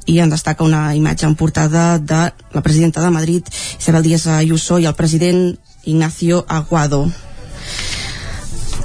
i 0.06 0.18
en 0.20 0.30
destaca 0.32 0.64
una 0.66 0.92
imatge 0.98 1.26
en 1.26 1.34
portada 1.38 1.98
de 1.98 2.22
la 2.52 2.62
presidenta 2.62 3.00
de 3.00 3.10
Madrid, 3.10 3.48
Isabel 3.78 4.02
Díaz 4.02 4.26
Ayuso, 4.26 4.78
i 4.78 4.86
el 4.86 4.96
president 4.98 5.54
Ignacio 5.84 6.44
Aguado. 6.48 7.06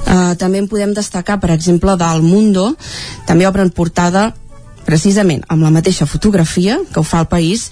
Uh, 0.08 0.34
també 0.40 0.62
en 0.62 0.68
podem 0.70 0.94
destacar, 0.94 1.40
per 1.42 1.50
exemple, 1.52 1.96
del 1.98 2.22
Mundo, 2.22 2.70
també 3.26 3.48
obren 3.50 3.74
portada 3.74 4.30
precisament 4.88 5.44
amb 5.52 5.66
la 5.66 5.74
mateixa 5.74 6.08
fotografia 6.08 6.80
que 6.88 7.02
ho 7.02 7.06
fa 7.06 7.20
el 7.24 7.28
país 7.28 7.68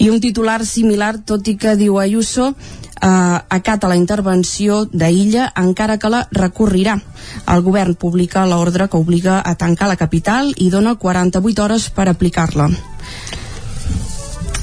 i 0.00 0.08
un 0.08 0.20
titular 0.20 0.64
similar, 0.64 1.18
tot 1.28 1.48
i 1.52 1.58
que 1.60 1.76
diu 1.76 1.98
Ayuso 2.00 2.54
eh, 3.00 3.38
acata 3.56 3.88
la 3.88 3.98
intervenció 4.00 4.86
d'Illa 4.88 5.50
encara 5.60 5.98
que 6.00 6.08
la 6.08 6.22
recorrirà. 6.32 6.96
El 7.52 7.64
govern 7.66 7.96
publica 8.00 8.46
l'ordre 8.48 8.88
que 8.88 8.96
obliga 8.96 9.42
a 9.44 9.54
tancar 9.60 9.90
la 9.90 9.98
capital 10.00 10.54
i 10.56 10.70
dona 10.72 10.96
48 10.96 11.64
hores 11.64 11.90
per 11.92 12.08
aplicar-la. 12.08 12.70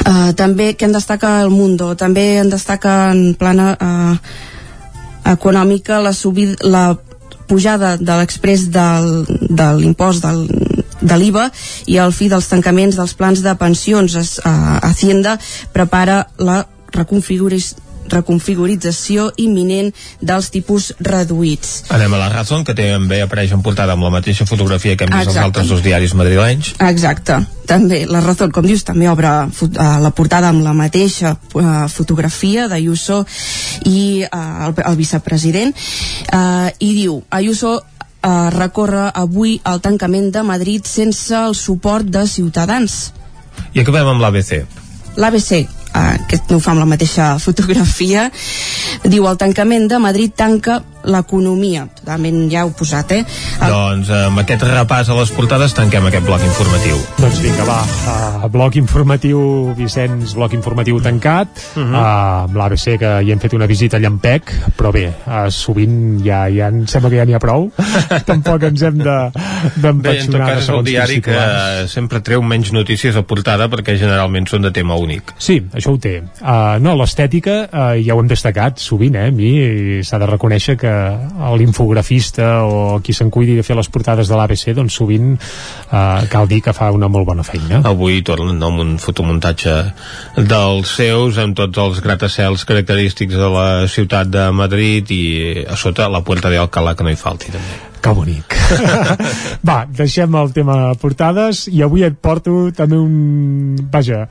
Uh, 0.08 0.32
també 0.40 0.72
que 0.80 0.86
en 0.88 0.94
destaca 0.96 1.42
el 1.44 1.50
Mundo 1.52 1.90
també 2.00 2.38
en 2.40 2.48
destaca 2.48 3.12
en 3.12 3.34
plana 3.36 3.74
uh, 3.76 4.14
econòmica 5.34 5.98
la, 6.00 6.14
subida, 6.16 6.56
la 6.64 6.96
pujada 7.48 7.98
de 7.98 8.16
l'express 8.16 8.70
de 8.72 9.68
l'impost 9.76 10.24
del, 10.24 10.46
de 11.08 11.18
l'IVA 11.20 11.50
i 11.88 12.00
el 12.04 12.14
fi 12.16 12.30
dels 12.32 12.50
tancaments 12.52 13.00
dels 13.00 13.16
plans 13.18 13.44
de 13.46 13.56
pensions. 13.60 14.16
Es, 14.20 14.38
uh, 14.44 14.80
Hacienda 14.84 15.38
prepara 15.74 16.26
la 16.38 16.64
reconfiguració 16.96 17.86
reconfigurització 18.08 19.32
imminent 19.44 19.90
dels 20.24 20.50
tipus 20.54 20.94
reduïts. 21.04 21.84
Anem 21.94 22.14
a 22.16 22.22
la 22.22 22.30
Razón, 22.32 22.64
que 22.64 22.76
també 22.78 23.22
apareix 23.24 23.54
en 23.56 23.64
portada 23.66 23.96
amb 23.98 24.06
la 24.08 24.12
mateixa 24.14 24.48
fotografia 24.48 24.96
que 24.96 25.04
hem 25.08 25.12
vist 25.12 25.34
als 25.34 25.42
altres 25.44 25.68
dos 25.72 25.84
diaris 25.84 26.16
madrilenys. 26.18 26.74
Exacte. 26.88 27.42
També, 27.68 28.06
la 28.08 28.22
Razón, 28.24 28.54
com 28.56 28.66
dius, 28.66 28.86
també 28.88 29.10
obre 29.12 29.34
uh, 29.48 29.84
la 30.04 30.14
portada 30.16 30.52
amb 30.54 30.64
la 30.64 30.72
mateixa 30.78 31.36
uh, 31.36 31.68
fotografia 31.92 32.70
d'Ayuso 32.72 33.26
i 33.92 34.24
uh, 34.24 34.42
el, 34.70 34.80
el 34.86 34.98
vicepresident 35.00 35.76
uh, 35.76 36.72
i 36.80 36.94
diu, 36.96 37.22
Ayuso 37.36 37.76
uh, 38.28 38.50
recorre 38.54 39.08
avui 39.16 39.58
el 39.64 39.80
tancament 39.82 40.30
de 40.36 40.44
Madrid 40.44 40.86
sense 40.86 41.32
el 41.38 41.56
suport 41.56 42.08
de 42.12 42.26
Ciutadans. 42.28 42.98
I 43.74 43.82
acabem 43.82 44.12
amb 44.12 44.24
l'ABC. 44.24 44.60
L'ABC, 45.18 45.64
uh, 45.96 46.18
que 46.28 46.42
no 46.52 46.60
ho 46.60 46.64
fa 46.64 46.76
amb 46.76 46.84
la 46.84 46.90
mateixa 46.90 47.38
fotografia 47.42 48.28
Diu, 49.08 49.26
el 49.30 49.38
tancament 49.40 49.88
de 49.90 50.00
Madrid 50.04 50.34
tanca 50.36 50.82
l'economia. 51.08 51.86
Totalment 52.02 52.46
ja 52.52 52.66
ho 52.68 52.72
posat, 52.76 53.14
eh? 53.16 53.24
El... 53.62 53.74
Doncs 53.74 54.12
amb 54.20 54.42
aquest 54.44 54.66
repàs 54.68 55.12
a 55.12 55.18
les 55.18 55.32
portades 55.36 55.76
tanquem 55.78 56.10
aquest 56.10 56.28
bloc 56.28 56.44
informatiu. 56.46 57.00
Doncs 57.18 57.42
vinga, 57.44 57.68
va, 57.68 57.80
uh, 57.84 58.48
bloc 58.52 58.78
informatiu, 58.80 59.40
Vicenç, 59.78 60.36
bloc 60.38 60.56
informatiu 60.58 61.00
tancat, 61.04 61.48
uh 61.76 61.82
-huh. 61.82 61.90
uh, 61.92 62.44
amb 62.48 62.56
l'ABC 62.56 62.98
que 63.00 63.12
hi 63.24 63.32
hem 63.32 63.40
fet 63.40 63.54
una 63.54 63.66
visita 63.66 63.98
a 63.98 64.00
Llampec, 64.00 64.54
però 64.78 64.92
bé, 64.92 65.08
uh, 65.26 65.50
sovint 65.50 66.20
ja, 66.26 66.48
ja 66.50 66.68
em 66.68 66.86
sembla 66.88 67.10
que 67.10 67.18
ja 67.18 67.26
n'hi 67.26 67.34
ha 67.34 67.40
prou, 67.40 67.72
tampoc 68.32 68.64
ens 68.64 68.82
hem 68.82 68.98
de 68.98 69.18
Bé, 69.78 70.20
en 70.22 70.32
tot 70.32 70.42
cas 70.42 70.62
és 70.62 70.70
el 70.70 70.84
diari 70.86 71.22
que 71.22 71.38
sempre 71.92 72.22
treu 72.26 72.42
menys 72.46 72.72
notícies 72.76 73.16
a 73.16 73.24
portada 73.28 73.68
perquè 73.72 73.98
generalment 73.98 74.48
són 74.50 74.62
de 74.68 74.72
tema 74.76 74.96
únic. 74.96 75.34
Sí, 75.38 75.60
això 75.74 75.94
ho 75.96 75.98
té. 76.02 76.22
Uh, 76.42 76.78
no, 76.84 76.96
l'estètica 77.00 77.58
uh, 77.68 77.96
ja 78.02 78.16
ho 78.16 78.22
hem 78.22 78.30
destacat 78.32 78.82
sovint, 78.84 79.16
eh? 79.16 79.28
A 79.28 79.32
mi 79.32 80.04
s'ha 80.06 80.20
de 80.22 80.30
reconèixer 80.30 80.78
que 80.82 80.97
l'infografista 81.58 82.64
o 82.66 83.00
qui 83.04 83.14
se'n 83.14 83.32
cuidi 83.34 83.56
de 83.58 83.66
fer 83.66 83.78
les 83.78 83.90
portades 83.90 84.30
de 84.30 84.38
l'ABC 84.38 84.74
doncs 84.78 84.98
sovint 85.00 85.34
eh, 85.36 86.28
cal 86.32 86.48
dir 86.50 86.62
que 86.66 86.76
fa 86.76 86.92
una 86.96 87.10
molt 87.12 87.28
bona 87.28 87.46
feina. 87.48 87.82
Avui 87.88 88.22
tornen 88.28 88.62
amb 88.64 88.84
un 88.84 88.96
fotomuntatge 89.02 89.76
dels 90.38 90.96
seus 91.00 91.42
amb 91.42 91.58
tots 91.58 91.84
els 91.84 92.02
gratacels 92.06 92.66
característics 92.68 93.38
de 93.38 93.52
la 93.54 93.70
ciutat 93.92 94.32
de 94.32 94.50
Madrid 94.52 95.12
i 95.14 95.24
a 95.68 95.78
sota 95.80 96.10
la 96.12 96.24
Puerta 96.24 96.52
de 96.54 96.60
Alcalá 96.62 96.96
que 96.96 97.08
no 97.08 97.14
hi 97.14 97.20
falti 97.20 97.54
també. 97.54 97.97
Que 98.02 98.14
bonic. 98.14 98.54
Va, 99.68 99.78
deixem 99.90 100.36
el 100.40 100.52
tema 100.56 100.76
portades 101.02 101.66
i 101.72 101.82
avui 101.86 102.06
et 102.08 102.18
porto 102.22 102.70
també 102.76 103.00
un... 103.00 103.76
Vaja, 103.92 104.26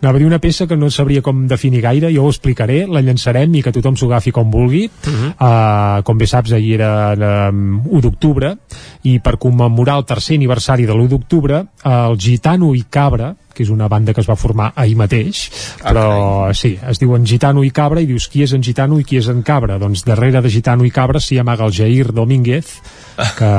anava 0.00 0.18
a 0.18 0.20
dir 0.20 0.28
una 0.28 0.40
peça 0.42 0.66
que 0.68 0.76
no 0.78 0.90
sabria 0.90 1.22
com 1.24 1.46
definir 1.48 1.82
gaire, 1.84 2.10
jo 2.14 2.26
ho 2.26 2.32
explicaré, 2.32 2.82
la 2.90 3.02
llançarem 3.04 3.54
i 3.56 3.62
que 3.64 3.72
tothom 3.74 3.96
s'ho 3.96 4.10
agafi 4.10 4.34
com 4.36 4.50
vulgui. 4.52 4.86
Uh 5.06 5.12
-huh. 5.12 5.32
uh, 5.38 6.02
com 6.02 6.18
bé 6.18 6.26
saps, 6.26 6.52
ahir 6.52 6.80
era 6.80 7.14
um, 7.50 7.82
1 7.86 8.00
d'octubre 8.00 8.56
i 9.02 9.18
per 9.20 9.38
commemorar 9.38 9.96
el 9.98 10.04
tercer 10.04 10.36
aniversari 10.36 10.86
de 10.86 10.92
l'1 10.92 11.08
d'octubre, 11.08 11.64
uh, 11.84 12.10
el 12.10 12.18
Gitano 12.18 12.74
i 12.74 12.84
Cabra, 12.90 13.34
que 13.56 13.64
és 13.64 13.72
una 13.72 13.88
banda 13.88 14.12
que 14.12 14.20
es 14.20 14.28
va 14.28 14.36
formar 14.36 14.70
ahir 14.76 14.96
mateix, 15.00 15.46
però 15.80 16.04
okay. 16.44 16.54
sí, 16.60 16.72
es 16.90 17.00
diuen 17.00 17.24
Gitano 17.26 17.64
i 17.64 17.72
Cabra 17.72 18.02
i 18.04 18.06
dius 18.06 18.28
qui 18.28 18.44
és 18.44 18.52
en 18.52 18.62
Gitano 18.62 19.00
i 19.00 19.04
qui 19.08 19.16
és 19.16 19.30
en 19.32 19.42
Cabra? 19.46 19.78
Doncs 19.80 20.04
darrere 20.04 20.42
de 20.44 20.52
Gitano 20.52 20.84
i 20.84 20.92
Cabra 20.92 21.20
s'hi 21.22 21.38
amaga 21.40 21.64
el 21.64 21.72
Jair 21.72 22.12
Domínguez, 22.12 22.76
que 23.38 23.50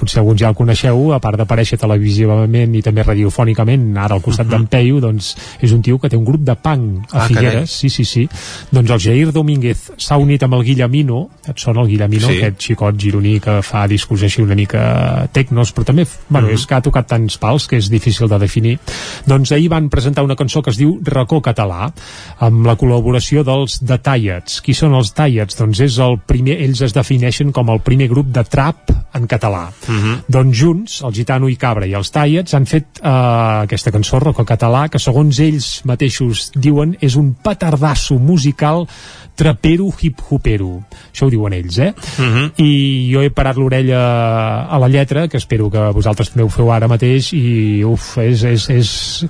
potser 0.00 0.22
alguns 0.22 0.40
ja 0.40 0.48
el 0.48 0.56
coneixeu, 0.56 1.12
a 1.12 1.20
part 1.20 1.36
d'aparèixer 1.36 1.76
televisivament 1.80 2.74
i 2.78 2.82
també 2.82 3.04
radiofònicament, 3.04 3.90
ara 4.00 4.16
al 4.16 4.22
costat 4.24 4.46
uh 4.46 4.52
-huh. 4.52 4.56
d'en 4.56 4.66
Peyu, 4.66 5.00
doncs 5.00 5.36
és 5.60 5.72
un 5.72 5.82
tio 5.82 5.98
que 5.98 6.08
té 6.08 6.16
un 6.16 6.24
grup 6.24 6.40
de 6.40 6.54
punk 6.54 7.12
a 7.12 7.24
Ah, 7.24 7.28
Figueres, 7.28 7.70
sí, 7.70 7.88
sí, 7.90 8.04
sí. 8.04 8.28
Doncs 8.70 8.90
el 8.90 9.00
Jair 9.00 9.32
Domínguez 9.32 9.92
s'ha 9.96 10.16
unit 10.16 10.42
amb 10.42 10.54
el 10.54 10.64
Guillemino, 10.64 11.28
et 11.46 11.58
sona 11.58 11.82
el 11.82 11.88
Guillemino, 11.88 12.28
Sí. 12.28 12.38
aquest 12.38 12.60
xicot 12.60 12.96
gironí 12.98 13.40
que 13.40 13.62
fa 13.62 13.86
discos 13.88 14.22
així 14.22 14.42
una 14.42 14.54
mica 14.54 15.28
tecnos, 15.32 15.74
però 15.74 15.84
també, 15.84 16.06
bueno, 16.28 16.48
Mhm. 16.48 16.54
és 16.54 16.66
que 16.66 16.74
ha 16.74 16.80
tocat 16.80 17.06
tants 17.06 17.38
pals 17.38 17.66
que 17.66 17.76
és 17.76 17.88
difícil 17.88 18.28
de 18.28 18.38
definir. 18.38 18.78
Doncs 19.26 19.33
ahir 19.54 19.68
van 19.68 19.88
presentar 19.90 20.24
una 20.24 20.36
cançó 20.36 20.62
que 20.62 20.70
es 20.70 20.78
diu 20.78 20.98
Racó 21.02 21.40
Català, 21.42 21.90
amb 22.38 22.66
la 22.66 22.76
col·laboració 22.78 23.44
dels 23.46 23.80
The 23.80 23.98
Tallets. 23.98 24.60
Qui 24.64 24.74
són 24.74 24.94
els 24.94 25.12
Tallets? 25.16 25.58
Doncs 25.58 25.80
és 25.80 25.98
el 25.98 26.18
primer, 26.26 26.60
ells 26.64 26.84
es 26.86 26.94
defineixen 26.94 27.52
com 27.52 27.70
el 27.74 27.82
primer 27.84 28.08
grup 28.12 28.30
de 28.34 28.44
trap 28.44 28.92
en 29.14 29.26
català. 29.30 29.68
Uh 29.88 29.94
-huh. 29.94 30.16
Doncs 30.28 30.58
junts, 30.58 31.02
el 31.02 31.14
Gitano 31.14 31.48
i 31.48 31.56
Cabra 31.56 31.86
i 31.86 31.94
els 31.94 32.10
Tallets 32.10 32.54
han 32.54 32.66
fet 32.66 33.00
eh, 33.02 33.08
aquesta 33.08 33.90
cançó, 33.90 34.18
Rocco 34.18 34.44
Català, 34.44 34.88
que 34.88 34.98
segons 34.98 35.38
ells 35.38 35.82
mateixos 35.84 36.50
diuen 36.54 36.96
és 37.00 37.16
un 37.16 37.34
petardasso 37.34 38.18
musical 38.18 38.86
trapero 39.34 39.90
hip-hopero. 40.00 40.84
Això 41.10 41.26
ho 41.26 41.30
diuen 41.30 41.52
ells, 41.52 41.78
eh? 41.78 41.92
Uh 42.18 42.24
-huh. 42.24 42.52
I 42.56 43.10
jo 43.12 43.22
he 43.22 43.30
parat 43.30 43.56
l'orella 43.56 44.66
a 44.66 44.78
la 44.78 44.88
lletra, 44.88 45.28
que 45.28 45.36
espero 45.36 45.70
que 45.70 45.78
vosaltres 45.92 46.30
també 46.30 46.44
ho 46.44 46.48
feu 46.48 46.70
ara 46.72 46.88
mateix, 46.88 47.32
i 47.32 47.82
uf, 47.84 48.18
és... 48.18 48.42
és, 48.42 48.70
és 48.70 49.23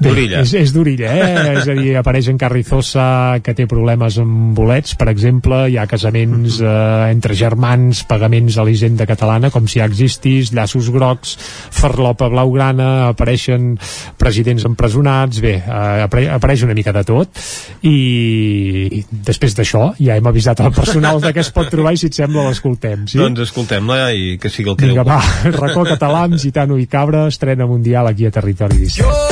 Bé, 0.00 0.08
D'orilla. 0.08 0.40
És, 0.40 0.54
és 0.56 0.70
d'orilla, 0.72 1.10
eh? 1.12 1.40
és 1.60 1.68
a 1.68 1.74
dir, 1.76 1.90
apareix 2.00 2.30
en 2.32 2.38
Carrizosa 2.40 3.04
que 3.44 3.52
té 3.56 3.66
problemes 3.68 4.16
amb 4.22 4.56
bolets, 4.56 4.94
per 4.96 5.10
exemple, 5.12 5.58
hi 5.68 5.76
ha 5.76 5.84
casaments 5.90 6.60
eh, 6.64 6.70
entre 7.12 7.36
germans, 7.36 8.00
pagaments 8.08 8.56
a 8.56 8.64
l'Hisenda 8.64 9.04
catalana, 9.08 9.50
com 9.52 9.68
si 9.68 9.82
ja 9.82 9.88
existís, 9.90 10.54
llaços 10.56 10.88
grocs, 10.94 11.34
farlopa 11.76 12.30
blaugrana, 12.32 13.10
apareixen 13.10 13.74
presidents 14.20 14.64
empresonats, 14.68 15.42
bé, 15.44 15.58
eh, 15.60 16.06
apare 16.06 16.30
apareix 16.32 16.64
una 16.64 16.76
mica 16.76 16.94
de 16.96 17.04
tot, 17.04 17.42
i 17.84 19.04
després 19.10 19.56
d'això 19.58 19.90
ja 20.00 20.16
hem 20.16 20.32
avisat 20.32 20.64
al 20.64 20.72
personal 20.76 21.20
de 21.20 21.34
què 21.36 21.44
es 21.44 21.52
pot 21.52 21.68
trobar 21.72 21.92
i 21.92 22.00
si 22.00 22.08
et 22.08 22.16
sembla 22.16 22.46
l'escoltem, 22.48 23.04
sí? 23.10 23.20
Doncs 23.20 23.44
escoltem-la 23.50 24.00
i 24.16 24.38
que 24.40 24.48
sigui 24.52 24.72
el 24.72 24.80
que 24.80 24.88
Vinga, 24.88 25.04
va, 25.04 25.20
racó 25.58 25.84
català 25.88 26.24
amb 26.28 26.40
Gitano 26.40 26.80
i 26.80 26.88
Cabra, 26.88 27.26
estrena 27.28 27.68
mundial 27.68 28.08
aquí 28.08 28.24
a 28.26 28.32
Territori 28.34 28.80
17. 28.80 29.29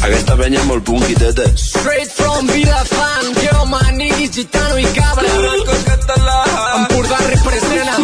Aquesta 0.00 0.34
penya 0.36 0.62
molt 0.64 0.84
punquiteta. 0.84 1.44
Straight 1.60 2.10
from 2.10 2.48
Vilafant, 2.48 3.36
yo 3.44 3.66
maniguis, 3.68 4.30
gitano 4.32 4.78
i 4.80 4.86
cabra. 4.96 5.28
Racó 5.44 5.76
català. 5.84 6.38
Empordà 6.78 7.18
representa. 7.28 7.98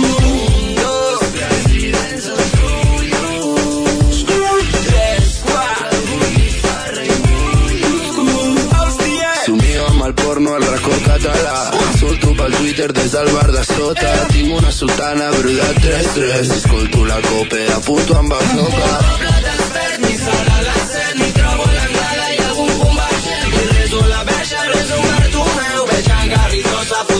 Amb 9.86 10.04
el 10.04 10.14
porno 10.14 10.54
al 10.54 10.62
racó 10.62 10.92
català. 11.04 11.70
Surto 11.98 12.34
pel 12.36 12.52
Twitter 12.58 12.92
des 12.92 13.12
del 13.12 13.30
bar 13.32 13.50
de 13.50 13.64
sota. 13.64 14.12
Tinc 14.30 14.52
una 14.58 14.70
sultana 14.70 15.30
bruda 15.38 15.72
3-3. 15.80 16.52
Escolto 16.60 17.04
la 17.06 17.20
copa 17.30 17.64
a 17.74 17.80
puto 17.80 18.18
amb 18.18 18.36
el 18.36 19.45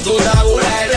Garrizosa 0.07 0.31
fotut 0.31 0.96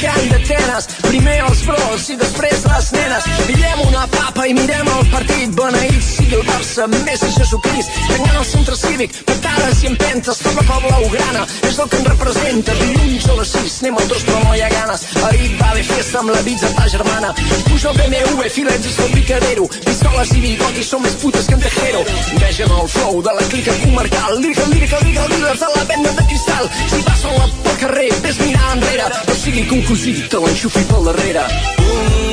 homies 0.00 0.28
de 0.28 0.28
Can 0.28 0.28
d'Atenes. 0.30 0.86
Primer 1.08 1.38
els 1.44 1.62
bros 1.66 2.08
i 2.10 2.16
després 2.40 2.64
les 2.72 2.92
nenes. 2.92 3.24
Pillem 3.46 3.80
una 3.86 4.06
papa 4.08 4.46
i 4.48 4.54
mirem 4.54 4.88
el 4.88 5.06
partit. 5.12 5.52
Beneït 5.56 6.00
sigui 6.04 6.38
el 6.38 6.44
Barça, 6.48 6.86
a 6.86 7.30
Jesucrist. 7.36 7.90
Tanquem 8.08 8.36
el 8.38 8.44
centre 8.44 8.76
cívic, 8.76 9.16
patades 9.28 9.82
i 9.82 9.90
empentes. 9.90 10.38
Tot 10.40 10.56
la 10.56 10.78
blaugrana 10.86 11.46
és 11.68 11.78
el 11.78 11.88
que 11.88 11.98
ens 11.98 12.08
representa. 12.08 12.76
Dilluns 12.80 13.28
a 13.28 13.36
les 13.40 13.52
6 13.56 13.78
anem 13.82 13.98
al 14.00 14.08
dos 14.08 14.24
però 14.24 14.40
no 14.44 14.54
hi 14.54 14.62
ha 14.62 14.70
ganes. 14.72 15.04
Ahir 15.28 15.50
va 15.60 15.70
haver 15.70 15.84
festa 15.84 16.20
amb 16.20 16.32
la 16.32 16.42
pizza 16.46 16.72
ta 16.76 16.88
germana. 16.88 17.34
Puja 17.68 17.90
el 17.92 17.98
BMW, 18.00 18.48
filets 18.56 18.86
és 18.86 18.98
el 19.04 19.12
picadero. 19.12 19.68
Pistoles 19.84 20.34
i 20.36 20.44
bigotis 20.46 20.92
són 20.94 21.04
més 21.04 21.18
putes 21.20 21.48
que 21.48 21.58
en 21.58 21.64
Tejero. 21.66 22.04
Vegen 22.40 22.76
el 22.80 22.88
flow 22.96 23.22
de 23.26 23.36
la 23.36 23.48
clica 23.52 23.76
comarcal. 23.84 24.40
Lírica, 24.40 24.66
lírica, 24.72 25.02
lírica, 25.04 25.28
líders 25.34 25.60
de 25.60 25.72
la 25.76 25.84
venda 25.92 26.16
de 26.16 26.26
cristal. 26.32 26.70
Si 26.88 27.02
passen 27.04 27.36
la 27.36 27.50
pel 27.66 27.78
carrer, 27.84 28.10
ves 28.24 28.40
mirar 28.40 28.76
enrere. 28.78 29.12
No 29.28 29.34
sigui 29.34 29.66
cosí 29.88 30.16
te 30.30 30.40
l'enxufi 30.40 30.84
pel 30.88 31.10
darrere. 31.10 31.44
Un, 31.90 32.29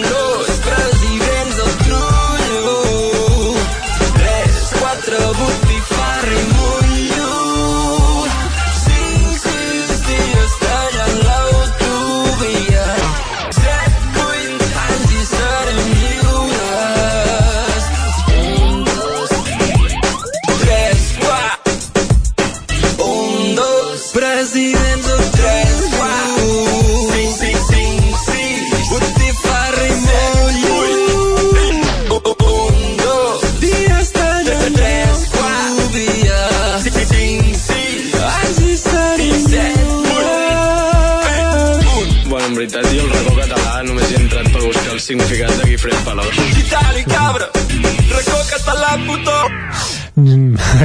racó 48.67 48.73
català, 48.73 48.97
puto. 49.05 49.86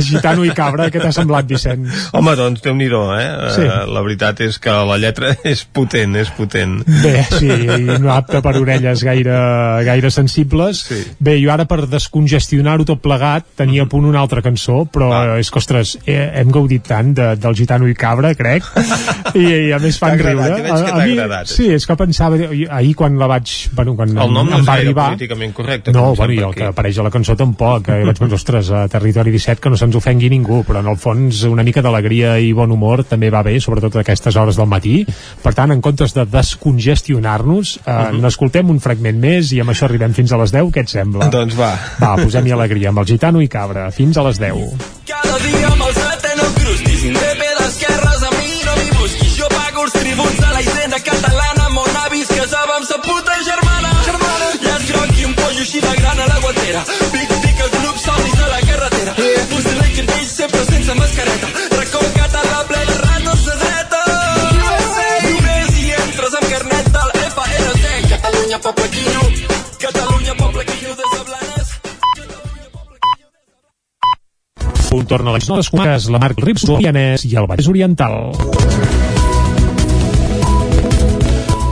Gitano 0.03 0.45
i 0.47 0.53
cabra, 0.57 0.89
què 0.93 1.01
t'ha 1.03 1.13
semblat, 1.15 1.47
Vicenç? 1.51 2.11
Home, 2.17 2.35
doncs, 2.39 2.63
déu 2.65 2.75
nhi 2.77 2.89
eh? 2.89 3.29
Sí. 3.55 3.63
Eh, 3.67 3.85
La 3.93 4.03
veritat 4.05 4.41
és 4.45 4.59
que 4.63 4.71
la 4.71 4.99
lletra 4.99 5.35
és 5.53 5.65
potent, 5.65 6.17
és 6.17 6.31
potent. 6.37 6.81
Bé, 6.87 7.23
sí, 7.39 7.49
i 7.51 7.99
no 8.03 8.13
apte 8.15 8.41
per 8.45 8.55
orelles 8.61 9.03
gaire, 9.05 9.37
gaire 9.87 10.11
sensibles. 10.11 10.85
Sí. 10.89 11.01
Bé, 11.19 11.39
jo 11.43 11.53
ara 11.53 11.67
per 11.71 11.87
descongestionar-ho 11.91 12.87
tot 12.89 13.03
plegat 13.05 13.47
tenia 13.59 13.87
a 13.87 13.91
punt 13.91 14.07
una 14.09 14.21
altra 14.23 14.43
cançó, 14.45 14.83
però 14.93 15.11
ah. 15.13 15.39
és 15.41 15.51
que, 15.51 15.61
ostres, 15.63 15.97
hem 16.07 16.51
gaudit 16.55 16.87
tant 16.89 17.13
de, 17.17 17.33
del 17.41 17.57
Gitano 17.59 17.89
i 17.91 17.95
Cabra, 17.99 18.35
crec, 18.39 18.67
i, 19.35 19.45
i 19.69 19.73
a 19.75 19.81
més 19.83 19.99
fan 20.01 20.17
agradat, 20.17 20.59
riure. 20.59 20.73
A- 20.73 20.93
a 20.93 21.07
mi- 21.07 21.17
agradat. 21.17 21.53
Sí, 21.53 21.69
és 21.75 21.87
que 21.89 21.97
pensava, 21.99 22.39
ahir 22.79 22.95
quan 22.99 23.19
la 23.21 23.29
vaig... 23.31 23.53
Bueno, 23.77 23.97
quan 23.99 24.13
El 24.17 24.33
nom 24.35 24.49
no 24.51 24.61
és 24.61 24.67
va 24.69 24.79
arribar, 24.79 25.09
políticament 25.13 25.55
correcte. 25.57 25.93
no, 25.95 26.13
bueno, 26.19 26.35
i 26.35 26.43
el 26.45 26.55
que 26.57 26.69
apareix 26.71 26.99
a 26.99 27.07
la 27.07 27.13
cançó 27.15 27.37
tampoc, 27.39 27.89
eh? 27.93 28.03
vaig 28.07 28.19
pensar, 28.19 28.39
ostres, 28.41 28.71
a 28.75 28.87
Territori 28.93 29.33
17 29.35 29.61
que 29.63 29.73
no 29.73 29.79
se'ns 29.83 29.99
ofengui 29.99 30.31
ningú, 30.31 30.63
però 30.67 30.81
en 30.81 30.89
el 30.93 30.99
fons 31.01 31.43
una 31.51 31.65
mica 31.67 31.83
d'alegria 31.83 32.37
i 32.39 32.53
bon 32.55 32.71
humor 32.71 33.03
també 33.09 33.31
va 33.35 33.43
bé, 33.43 33.59
sobretot 33.61 33.99
a 33.99 34.05
aquestes 34.05 34.37
hores 34.39 34.59
del 34.61 34.71
matí. 34.71 35.01
Per 35.43 35.53
tant, 35.59 35.75
en 35.75 35.83
comptes 35.83 36.15
de 36.15 36.25
descongestionar-nos, 36.31 37.79
eh, 37.85 37.91
Mhm. 37.93 38.21
n'escoltem 38.23 38.71
un 38.71 38.81
fragment 38.81 39.19
més 39.19 39.53
i 39.53 39.61
amb 39.61 39.71
això 39.71 39.85
arribem 39.89 40.15
fins 40.15 40.33
a 40.33 40.39
les 40.39 40.53
10, 40.53 40.71
què 40.71 40.81
et 40.81 40.89
sembla? 40.89 41.29
Doncs 41.29 41.57
va. 41.59 41.73
Va, 42.01 42.17
posem-hi 42.17 42.53
alegria 42.53 42.91
amb 42.91 42.99
el 42.99 43.07
Gitano 43.07 43.41
i 43.43 43.49
Cabra, 43.49 43.91
fins 43.91 44.17
a 44.17 44.23
les 44.23 44.39
10. 44.39 44.73
Cada 45.07 45.39
dia 45.39 45.69
amb 45.69 45.83
el 45.89 45.92
poble 68.63 68.89
quillo. 68.95 69.23
Catalunya, 69.83 70.35
poble 70.39 70.65
quillo 70.65 70.95
des 70.95 71.09
de 71.15 71.21
Blanes. 71.27 71.69
Un 74.93 75.07
torn 75.09 75.29
a 75.29 75.37
les 75.37 75.49
noves 75.49 75.71
comarques, 75.73 76.09
la 76.13 76.21
Marc 76.23 76.43
Rips, 76.45 76.67
Pianès 76.69 77.25
i 77.27 77.35
el 77.41 77.49
Vallès 77.51 77.69
Oriental. 77.73 78.19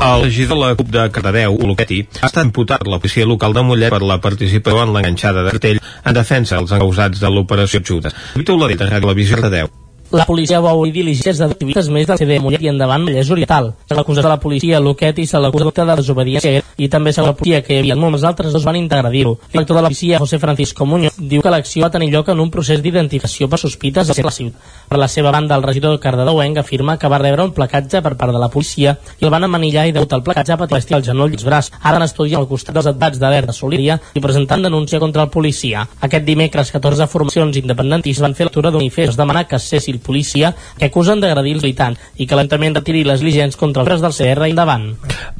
El 0.00 0.22
regidor 0.24 0.56
de 0.56 0.62
la 0.62 0.70
CUP 0.78 0.88
de 0.94 1.02
Cardedeu, 1.12 1.58
Oloqueti, 1.60 2.00
ha 2.22 2.30
estat 2.30 2.48
imputat 2.48 2.86
la 2.88 2.98
policia 3.02 3.28
local 3.28 3.52
de 3.52 3.66
Mollet 3.68 3.92
per 3.92 4.00
la 4.00 4.16
participació 4.24 4.80
en 4.86 4.94
l'enganxada 4.96 5.44
de 5.44 5.52
cartell 5.52 5.82
en 5.84 6.16
defensa 6.16 6.56
dels 6.56 6.72
encausats 6.72 7.20
de 7.20 7.34
l'operació 7.34 7.84
Judes. 7.84 8.16
Víctor 8.34 8.56
Oladell, 8.56 8.80
de 8.80 8.88
Ràdio 8.88 9.10
Televisió 9.10 9.36
Cardedeu. 9.36 9.68
La 10.10 10.24
policia 10.26 10.58
va 10.58 10.72
obrir 10.74 10.90
diligències 10.90 11.38
d'activistes 11.38 11.86
més 11.94 12.08
del 12.08 12.18
CD 12.18 12.40
Mollet 12.42 12.64
i 12.64 12.68
endavant 12.72 13.04
Vallès 13.06 13.28
Oriental. 13.30 13.68
Se 13.86 13.94
l'acusat 13.94 14.24
de 14.26 14.30
la 14.32 14.40
policia 14.42 14.80
Loquet 14.82 15.20
i 15.22 15.26
se 15.30 15.38
l'acusa 15.38 15.70
de 15.70 15.94
desobediència 16.00 16.64
i 16.82 16.88
també 16.90 17.12
segons 17.12 17.30
la 17.30 17.36
policia 17.38 17.60
que 17.62 17.76
hi 17.76 17.78
havia 17.78 17.94
molts 17.94 18.24
altres 18.26 18.50
dos 18.50 18.64
van 18.66 18.74
interagredir-ho. 18.74 19.36
L'inspector 19.38 19.76
de 19.76 19.82
la 19.84 19.90
policia, 19.92 20.18
José 20.18 20.40
Francisco 20.42 20.84
Muñoz, 20.84 21.14
diu 21.14 21.44
que 21.44 21.52
l'acció 21.54 21.84
va 21.84 21.92
tenir 21.94 22.10
lloc 22.10 22.32
en 22.34 22.42
un 22.42 22.50
procés 22.50 22.82
d'identificació 22.82 23.46
per 23.46 23.60
sospites 23.62 24.10
de 24.10 24.24
la 24.26 24.32
ciutat. 24.34 24.72
Per 24.90 24.98
la 24.98 25.06
seva 25.06 25.30
banda, 25.30 25.54
el 25.54 25.62
regidor 25.62 26.00
Cardedeuenc 26.02 26.58
afirma 26.58 26.98
que 26.98 27.06
va 27.06 27.22
rebre 27.22 27.46
un 27.46 27.54
placatge 27.54 28.02
per 28.02 28.16
part 28.18 28.34
de 28.34 28.42
la 28.42 28.50
policia 28.50 28.96
i 29.20 29.28
el 29.28 29.30
van 29.30 29.46
amanillar 29.46 29.86
i 29.86 29.94
degut 29.94 30.12
al 30.18 30.24
placatge 30.26 30.58
va 30.58 30.66
patir 30.66 30.98
el 30.98 31.06
genoll 31.06 31.30
i 31.30 31.38
els 31.38 31.46
braç. 31.46 31.70
Ara 31.86 32.02
n'estudien 32.02 32.40
al 32.40 32.50
costat 32.50 32.74
dels 32.74 32.90
advats 32.90 33.22
de 33.22 33.30
Verda 33.30 33.54
Solíria 33.54 34.00
i 34.14 34.24
presentant 34.26 34.66
denúncia 34.66 34.98
contra 34.98 35.22
el 35.22 35.30
policia. 35.30 35.86
Aquest 36.00 36.26
dimecres, 36.26 36.74
14 36.74 37.06
formacions 37.06 37.62
independentistes 37.62 38.26
van 38.26 38.34
fer 38.34 38.50
lectura 38.50 38.74
d'un 38.74 38.80
manifest 38.82 39.14
demanar 39.14 39.46
que 39.46 39.58
cessi 39.60 39.99
el 40.00 40.06
policia 40.06 40.54
que 40.78 40.88
acusen 40.88 41.20
d'agredir 41.20 41.54
els 41.58 41.64
militants 41.64 42.00
i 42.16 42.26
que 42.26 42.38
lentament 42.38 42.80
retiri 42.80 43.04
les 43.04 43.22
diligents 43.22 43.60
contra 43.60 43.84
els 43.84 44.02
del 44.02 44.16
CR 44.16 44.48
i 44.48 44.54
endavant. 44.56 44.90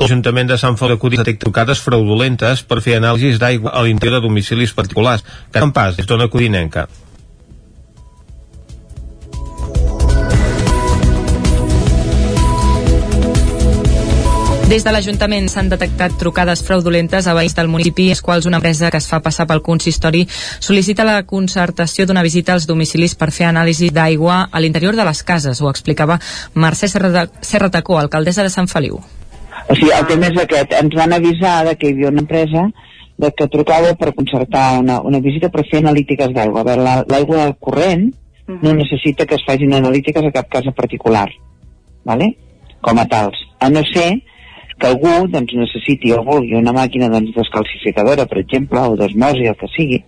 L'Ajuntament 0.01 0.53
de 0.53 0.61
Sant 0.61 0.79
Feliu 0.79 0.99
de 0.99 1.03
Codines 1.03 1.25
detecta 1.25 1.47
trucades 1.49 1.83
fraudulentes 1.83 2.65
per 2.69 2.83
fer 2.85 2.99
anàlisis 3.01 3.41
d'aigua 3.41 3.73
a 3.75 3.85
l'interior 3.87 4.21
de 4.21 4.27
domicilis 4.29 4.77
particulars, 4.77 5.25
en 5.55 5.73
pas 5.73 5.99
és 5.99 6.09
d'ona 6.09 6.29
codinenca. 6.31 6.89
Des 14.71 14.85
de 14.87 14.93
l'Ajuntament 14.95 15.49
s'han 15.51 15.67
detectat 15.73 16.13
trucades 16.21 16.61
fraudulentes 16.63 17.27
a 17.27 17.33
veïns 17.35 17.57
del 17.59 17.67
municipi, 17.73 18.05
els 18.13 18.21
quals 18.23 18.47
una 18.47 18.61
empresa 18.61 18.91
que 18.93 19.01
es 19.03 19.09
fa 19.11 19.19
passar 19.25 19.47
pel 19.51 19.63
consistori 19.67 20.21
sol·licita 20.31 21.03
la 21.09 21.25
concertació 21.27 22.07
d'una 22.07 22.23
visita 22.23 22.55
als 22.55 22.69
domicilis 22.71 23.17
per 23.19 23.33
fer 23.35 23.49
anàlisi 23.49 23.89
d'aigua 23.91 24.45
a 24.53 24.61
l'interior 24.63 24.95
de 24.95 25.07
les 25.09 25.25
cases. 25.27 25.59
Ho 25.61 25.71
explicava 25.73 26.21
Mercè 26.55 26.87
Serrata- 26.87 27.27
Serratacó, 27.41 27.99
alcaldessa 27.99 28.45
de 28.47 28.53
Sant 28.55 28.71
Feliu. 28.71 29.01
O 29.69 29.75
sigui, 29.75 29.91
el 29.91 30.07
tema 30.07 30.31
és 30.31 30.39
aquest. 30.45 30.73
Ens 30.79 30.95
van 30.95 31.13
avisar 31.19 31.65
de 31.67 31.75
que 31.77 31.89
hi 31.91 31.93
havia 31.97 32.09
una 32.15 32.23
empresa 32.23 32.69
de 33.19 33.33
que 33.37 33.49
trucava 33.49 33.95
per 33.99 34.15
concertar 34.15 34.79
una, 34.79 35.01
una 35.03 35.19
visita 35.19 35.51
per 35.51 35.67
fer 35.69 35.83
analítiques 35.83 36.31
d'aigua. 36.33 36.61
A 36.63 36.65
veure, 36.71 36.83
la- 36.87 37.05
l'aigua 37.11 37.43
del 37.45 37.57
corrent 37.59 38.13
no 38.47 38.73
necessita 38.75 39.27
que 39.27 39.35
es 39.35 39.43
facin 39.47 39.75
analítiques 39.75 40.25
a 40.25 40.31
cap 40.31 40.49
casa 40.49 40.71
particular, 40.71 41.29
¿vale? 42.05 42.37
com 42.81 42.99
a 42.99 43.05
tals. 43.07 43.37
A 43.61 43.69
no 43.69 43.83
ser 43.93 44.23
que 44.79 44.89
algú 44.89 45.13
doncs, 45.33 45.55
necessiti 45.59 46.13
o 46.15 46.23
vulgui 46.25 46.57
una 46.59 46.75
màquina 46.77 47.09
doncs, 47.13 47.33
descalcificadora, 47.37 48.27
per 48.31 48.41
exemple, 48.43 48.81
o 48.81 48.97
d'osmosi, 48.97 49.49
el 49.51 49.59
que 49.61 49.71
sigui, 49.75 50.03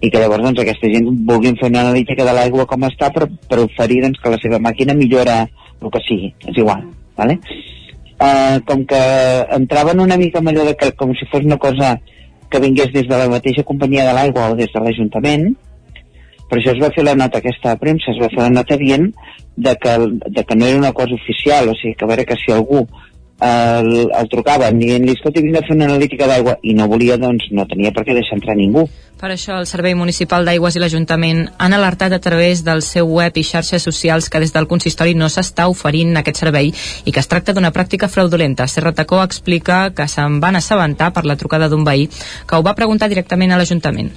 i 0.00 0.10
que 0.10 0.20
llavors 0.20 0.44
doncs, 0.44 0.62
aquesta 0.62 0.90
gent 0.92 1.08
vulguin 1.28 1.56
fer 1.60 1.70
una 1.70 1.86
analítica 1.86 2.26
de 2.28 2.34
l'aigua 2.36 2.66
com 2.68 2.88
està 2.88 3.12
per, 3.14 3.28
per 3.48 3.62
oferir 3.64 4.02
doncs, 4.06 4.20
que 4.22 4.34
la 4.34 4.40
seva 4.42 4.60
màquina 4.62 4.96
millora 4.98 5.42
el 5.44 5.90
que 5.90 6.02
sigui, 6.08 6.34
és 6.48 6.58
igual. 6.58 6.84
¿vale? 7.16 7.38
Uh, 8.22 8.60
com 8.66 8.84
que 8.86 9.02
entraven 9.56 10.00
una 10.00 10.16
mica 10.16 10.38
amb 10.38 10.52
allò 10.52 10.66
de 10.68 10.76
que, 10.78 10.92
com 10.98 11.14
si 11.18 11.26
fos 11.30 11.44
una 11.44 11.58
cosa 11.58 11.96
que 12.52 12.60
vingués 12.60 12.92
des 12.92 13.08
de 13.08 13.18
la 13.18 13.28
mateixa 13.32 13.64
companyia 13.64 14.04
de 14.06 14.14
l'aigua 14.14 14.50
o 14.52 14.56
des 14.58 14.70
de 14.72 14.82
l'Ajuntament, 14.82 15.48
per 16.48 16.58
això 16.60 16.74
es 16.74 16.82
va 16.82 16.92
fer 16.92 17.04
la 17.06 17.16
nota 17.16 17.40
aquesta 17.40 17.72
a 17.72 17.78
premsa, 17.80 18.12
es 18.12 18.20
va 18.20 18.28
fer 18.28 18.42
la 18.44 18.52
nota 18.52 18.76
dient 18.76 19.08
de 19.56 19.72
que, 19.80 19.94
de 20.36 20.44
que 20.44 20.56
no 20.56 20.66
era 20.66 20.78
una 20.78 20.92
cosa 20.92 21.16
oficial, 21.16 21.70
o 21.72 21.74
sigui, 21.78 21.94
que 21.96 22.04
a 22.04 22.10
veure 22.10 22.26
que 22.28 22.36
si 22.36 22.52
algú 22.52 22.84
el, 23.42 24.10
el 24.14 24.28
trucaven 24.30 24.78
dient-li, 24.78 25.16
escolta, 25.16 25.42
vinc 25.42 25.58
a 25.58 25.64
fer 25.66 25.76
una 25.76 25.88
analítica 25.90 26.28
d'aigua, 26.30 26.58
i 26.62 26.74
no 26.78 26.88
volia, 26.90 27.18
doncs 27.20 27.48
no 27.50 27.66
tenia 27.70 27.92
per 27.94 28.06
què 28.06 28.14
deixar 28.16 28.38
entrar 28.38 28.56
ningú. 28.58 28.86
Per 29.22 29.30
això 29.30 29.54
el 29.60 29.68
Servei 29.70 29.94
Municipal 29.94 30.46
d'Aigües 30.46 30.74
i 30.74 30.80
l'Ajuntament 30.82 31.44
han 31.62 31.76
alertat 31.76 32.14
a 32.14 32.18
través 32.22 32.64
del 32.66 32.82
seu 32.82 33.06
web 33.06 33.36
i 33.38 33.44
xarxes 33.46 33.84
socials 33.86 34.26
que 34.26 34.40
des 34.42 34.54
del 34.54 34.66
consistori 34.70 35.14
no 35.14 35.28
s'està 35.30 35.68
oferint 35.70 36.18
aquest 36.18 36.42
servei 36.42 36.72
i 36.72 37.14
que 37.14 37.22
es 37.22 37.30
tracta 37.30 37.54
d'una 37.54 37.70
pràctica 37.70 38.10
fraudulenta. 38.10 38.66
Serra 38.66 38.94
Tacó 38.98 39.22
explica 39.22 39.84
que 39.94 40.08
se'n 40.10 40.40
van 40.42 40.58
assabentar 40.58 41.12
per 41.14 41.22
la 41.26 41.38
trucada 41.38 41.70
d'un 41.70 41.86
veí 41.86 42.08
que 42.10 42.58
ho 42.58 42.66
va 42.66 42.74
preguntar 42.74 43.10
directament 43.12 43.54
a 43.54 43.62
l'Ajuntament. 43.62 44.10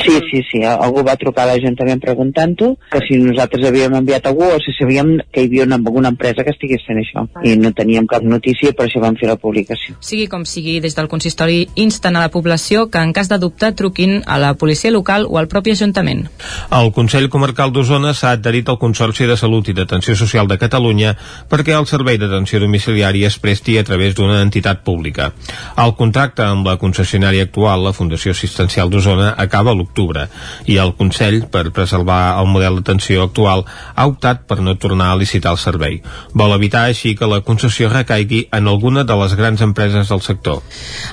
Sí, 0.00 0.14
sí, 0.30 0.40
sí, 0.50 0.62
algú 0.64 1.02
va 1.04 1.16
trucar 1.20 1.44
a 1.44 1.52
l'Ajuntament 1.52 2.00
preguntant-ho 2.00 2.72
que 2.92 3.00
si 3.04 3.18
nosaltres 3.20 3.66
havíem 3.68 3.94
enviat 3.98 4.26
algú 4.30 4.46
o 4.48 4.60
si 4.62 4.72
sabíem 4.78 5.18
que 5.32 5.44
hi 5.44 5.50
havia 5.50 5.66
una, 5.68 5.76
alguna 5.76 6.12
empresa 6.14 6.44
que 6.46 6.54
estigués 6.54 6.84
fent 6.86 7.02
això. 7.02 7.26
I 7.44 7.56
no 7.60 7.74
teníem 7.76 8.06
cap 8.08 8.24
notícia 8.24 8.72
per 8.76 8.86
això 8.88 9.02
vam 9.02 9.18
fer 9.20 9.28
la 9.28 9.36
publicació. 9.40 9.96
Sigui 10.00 10.28
com 10.32 10.46
sigui, 10.48 10.78
des 10.80 10.96
del 10.96 11.10
consistori 11.12 11.66
insten 11.76 12.16
a 12.16 12.24
la 12.24 12.32
població 12.32 12.86
que 12.90 13.02
en 13.02 13.12
cas 13.12 13.28
de 13.28 13.38
dubte 13.42 13.72
truquin 13.76 14.22
a 14.26 14.38
la 14.40 14.54
policia 14.54 14.90
local 14.94 15.26
o 15.28 15.38
al 15.38 15.50
propi 15.52 15.76
Ajuntament. 15.76 16.26
El 16.72 16.92
Consell 16.96 17.28
Comarcal 17.32 17.72
d'Osona 17.72 18.14
s'ha 18.16 18.32
adherit 18.38 18.68
al 18.68 18.80
Consorci 18.80 19.28
de 19.28 19.36
Salut 19.36 19.68
i 19.68 19.76
d'Atenció 19.76 20.16
Social 20.16 20.48
de 20.48 20.58
Catalunya 20.60 21.14
perquè 21.50 21.76
el 21.76 21.88
servei 21.90 22.18
d'atenció 22.20 22.60
domiciliària 22.62 23.28
es 23.28 23.38
presti 23.42 23.76
a 23.78 23.84
través 23.84 24.16
d'una 24.16 24.40
entitat 24.42 24.82
pública. 24.86 25.32
El 25.76 25.94
contracte 25.98 26.44
amb 26.44 26.66
la 26.66 26.78
concessionària 26.80 27.44
actual, 27.48 27.84
la 27.84 27.92
Fundació 27.96 28.32
Assistencial 28.32 28.90
d'Osona, 28.90 29.34
acaba 29.36 29.72
a 29.72 29.81
l'octubre 29.82 30.28
i 30.70 30.78
el 30.78 30.94
Consell, 30.96 31.42
per 31.50 31.70
preservar 31.74 32.38
el 32.40 32.48
model 32.50 32.78
d'atenció 32.78 33.26
actual, 33.26 33.64
ha 33.94 34.06
optat 34.08 34.46
per 34.48 34.60
no 34.62 34.76
tornar 34.78 35.10
a 35.12 35.18
licitar 35.18 35.52
el 35.52 35.60
servei. 35.60 36.00
Vol 36.34 36.54
evitar 36.56 36.86
així 36.88 37.14
que 37.18 37.28
la 37.28 37.42
concessió 37.44 37.90
recaigui 37.90 38.46
en 38.52 38.68
alguna 38.70 39.04
de 39.04 39.16
les 39.18 39.34
grans 39.38 39.62
empreses 39.64 40.08
del 40.08 40.22
sector. 40.22 40.62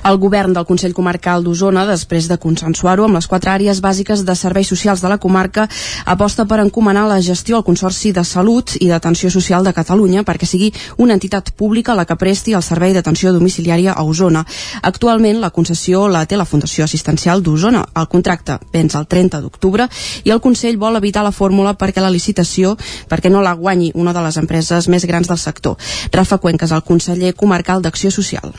El 0.06 0.20
govern 0.22 0.54
del 0.54 0.68
Consell 0.70 0.96
Comarcal 0.98 1.44
d'Osona, 1.44 1.86
després 1.90 2.30
de 2.30 2.38
consensuar-ho 2.38 3.08
amb 3.08 3.18
les 3.18 3.28
quatre 3.28 3.52
àrees 3.52 3.82
bàsiques 3.82 4.24
de 4.26 4.36
serveis 4.36 4.70
socials 4.70 5.02
de 5.02 5.12
la 5.12 5.18
comarca, 5.18 5.68
aposta 6.06 6.46
per 6.46 6.62
encomanar 6.64 7.08
la 7.10 7.22
gestió 7.26 7.58
al 7.58 7.66
Consorci 7.68 8.14
de 8.16 8.24
Salut 8.24 8.76
i 8.80 8.90
d'Atenció 8.92 9.32
Social 9.34 9.66
de 9.66 9.74
Catalunya 9.74 10.24
perquè 10.28 10.48
sigui 10.50 10.72
una 10.98 11.16
entitat 11.18 11.52
pública 11.58 11.96
la 11.98 12.06
que 12.06 12.20
presti 12.20 12.54
el 12.54 12.66
servei 12.66 12.94
d'atenció 12.94 13.34
domiciliària 13.34 13.96
a 13.96 14.06
Osona. 14.06 14.46
Actualment, 14.82 15.40
la 15.42 15.54
concessió 15.56 16.08
la 16.08 16.26
té 16.26 16.38
la 16.38 16.48
Fundació 16.50 16.86
Assistencial 16.86 17.44
d'Osona. 17.44 17.86
El 17.96 18.08
contracte 18.12 18.59
vens 18.74 18.96
el 18.96 19.08
30 19.08 19.42
d'octubre 19.42 19.88
i 20.24 20.34
el 20.34 20.42
Consell 20.44 20.78
vol 20.78 21.00
evitar 21.00 21.24
la 21.26 21.34
fórmula 21.36 21.76
perquè 21.80 22.04
la 22.04 22.12
licitació 22.14 22.76
perquè 23.10 23.32
no 23.32 23.44
la 23.46 23.56
guanyi 23.58 23.92
una 23.96 24.14
de 24.14 24.24
les 24.26 24.38
empreses 24.38 24.90
més 24.90 25.06
grans 25.06 25.28
del 25.28 25.42
sector. 25.42 25.78
Rafa 26.12 26.38
Cuenques, 26.38 26.72
el 26.72 26.84
conseller 26.84 27.34
comarcal 27.34 27.82
d'Acció 27.82 28.12
Social. 28.12 28.54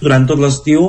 Durant 0.00 0.26
tot 0.26 0.38
l'estiu 0.38 0.88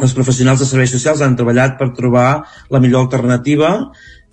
els 0.00 0.14
professionals 0.16 0.62
de 0.62 0.68
serveis 0.68 0.92
socials 0.94 1.20
han 1.24 1.36
treballat 1.36 1.76
per 1.78 1.92
trobar 1.96 2.44
la 2.70 2.80
millor 2.80 3.04
alternativa 3.04 3.90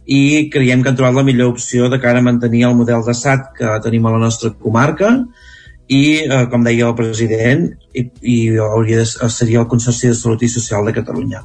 i 0.08 0.48
creiem 0.52 0.84
que 0.84 0.94
han 0.94 0.96
trobat 1.00 1.18
la 1.18 1.26
millor 1.28 1.52
opció 1.52 1.90
de 1.92 2.00
cara 2.00 2.22
a 2.24 2.26
mantenir 2.26 2.64
el 2.70 2.78
model 2.80 3.04
de 3.04 3.16
SAT 3.18 3.52
que 3.58 3.74
tenim 3.84 4.06
a 4.08 4.14
la 4.14 4.22
nostra 4.24 4.54
comarca 4.54 5.12
i, 5.88 6.04
eh, 6.24 6.46
com 6.52 6.64
deia 6.64 6.88
el 6.90 6.96
president, 6.96 7.70
i, 7.96 8.04
i 8.22 8.38
hauria 8.60 9.04
de, 9.04 9.30
seria 9.32 9.62
el 9.64 9.70
Consorci 9.72 10.12
de 10.12 10.18
Salut 10.20 10.44
i 10.44 10.50
Social 10.52 10.88
de 10.88 10.94
Catalunya. 10.98 11.44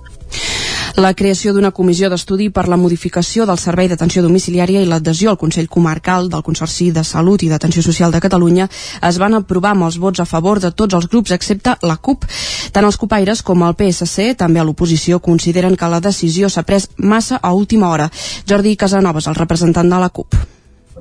La 1.03 1.15
creació 1.19 1.51
d'una 1.51 1.73
comissió 1.75 2.07
d'estudi 2.13 2.45
per 2.55 2.69
la 2.71 2.77
modificació 2.79 3.43
del 3.49 3.59
servei 3.59 3.89
d'atenció 3.91 4.21
domiciliària 4.23 4.85
i 4.85 4.87
l'adhesió 4.87 5.33
al 5.33 5.39
Consell 5.41 5.67
Comarcal 5.67 6.29
del 6.31 6.45
Consorci 6.47 6.93
de 6.95 7.03
Salut 7.03 7.43
i 7.43 7.49
d'Atenció 7.51 7.83
Social 7.83 8.15
de 8.15 8.21
Catalunya 8.23 8.69
es 9.09 9.19
van 9.19 9.35
aprovar 9.35 9.73
amb 9.75 9.89
els 9.89 9.99
vots 9.99 10.23
a 10.23 10.29
favor 10.33 10.61
de 10.63 10.71
tots 10.71 10.95
els 10.95 11.09
grups 11.11 11.35
excepte 11.35 11.75
la 11.83 11.97
CUP. 11.97 12.29
Tant 12.71 12.87
els 12.87 13.01
copaires 13.03 13.43
com 13.43 13.67
el 13.67 13.75
PSC, 13.75 14.37
també 14.39 14.63
a 14.63 14.69
l'oposició, 14.69 15.19
consideren 15.19 15.75
que 15.75 15.91
la 15.91 15.99
decisió 15.99 16.47
s'ha 16.47 16.63
pres 16.63 16.87
massa 16.99 17.41
a 17.43 17.51
última 17.51 17.91
hora. 17.91 18.07
Jordi 18.47 18.77
Casanovas, 18.77 19.27
el 19.27 19.41
representant 19.43 19.91
de 19.91 19.99
la 20.07 20.11
CUP 20.11 20.39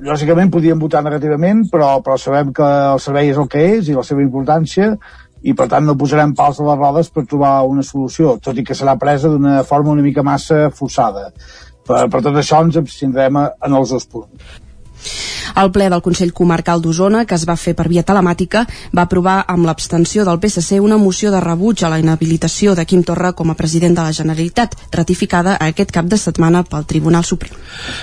lògicament 0.02 0.50
podíem 0.50 0.80
votar 0.82 1.04
negativament, 1.04 1.68
però, 1.70 2.00
però 2.02 2.16
sabem 2.18 2.50
que 2.50 2.66
el 2.66 2.98
servei 2.98 3.28
és 3.30 3.36
el 3.38 3.46
que 3.46 3.60
és 3.76 3.86
i 3.86 3.94
la 3.94 4.02
seva 4.02 4.24
importància 4.24 4.96
i 5.42 5.54
per 5.58 5.68
tant 5.70 5.86
no 5.86 5.98
posarem 5.98 6.34
pals 6.38 6.60
a 6.60 6.66
les 6.68 6.78
rodes 6.78 7.10
per 7.10 7.26
trobar 7.26 7.54
una 7.68 7.84
solució, 7.86 8.36
tot 8.42 8.58
i 8.58 8.64
que 8.66 8.76
serà 8.78 8.96
presa 8.98 9.30
d'una 9.32 9.62
forma 9.68 9.94
una 9.94 10.04
mica 10.04 10.22
massa 10.26 10.68
forçada. 10.70 11.30
Per, 11.86 12.04
per 12.08 12.20
tot 12.22 12.36
això 12.38 12.62
ens 12.62 12.78
abstindrem 12.78 13.40
en 13.42 13.78
els 13.80 13.94
dos 13.94 14.06
punts. 14.06 14.61
El 15.62 15.70
ple 15.72 15.88
del 15.92 16.02
Consell 16.02 16.32
Comarcal 16.32 16.82
d'Osona, 16.82 17.24
que 17.26 17.36
es 17.36 17.46
va 17.48 17.56
fer 17.60 17.74
per 17.78 17.88
via 17.90 18.04
telemàtica, 18.06 18.64
va 18.96 19.04
aprovar 19.06 19.42
amb 19.52 19.66
l'abstenció 19.68 20.24
del 20.28 20.40
PSC 20.42 20.80
una 20.80 20.98
moció 20.98 21.30
de 21.34 21.40
rebuig 21.44 21.84
a 21.84 21.90
la 21.92 22.00
inhabilitació 22.02 22.76
de 22.78 22.86
Quim 22.86 23.04
Torra 23.06 23.32
com 23.32 23.50
a 23.50 23.56
president 23.58 23.96
de 23.98 24.06
la 24.06 24.16
Generalitat, 24.16 24.76
ratificada 24.92 25.56
aquest 25.60 25.92
cap 25.92 26.08
de 26.08 26.18
setmana 26.18 26.64
pel 26.64 26.86
Tribunal 26.88 27.24
Suprem. 27.28 27.56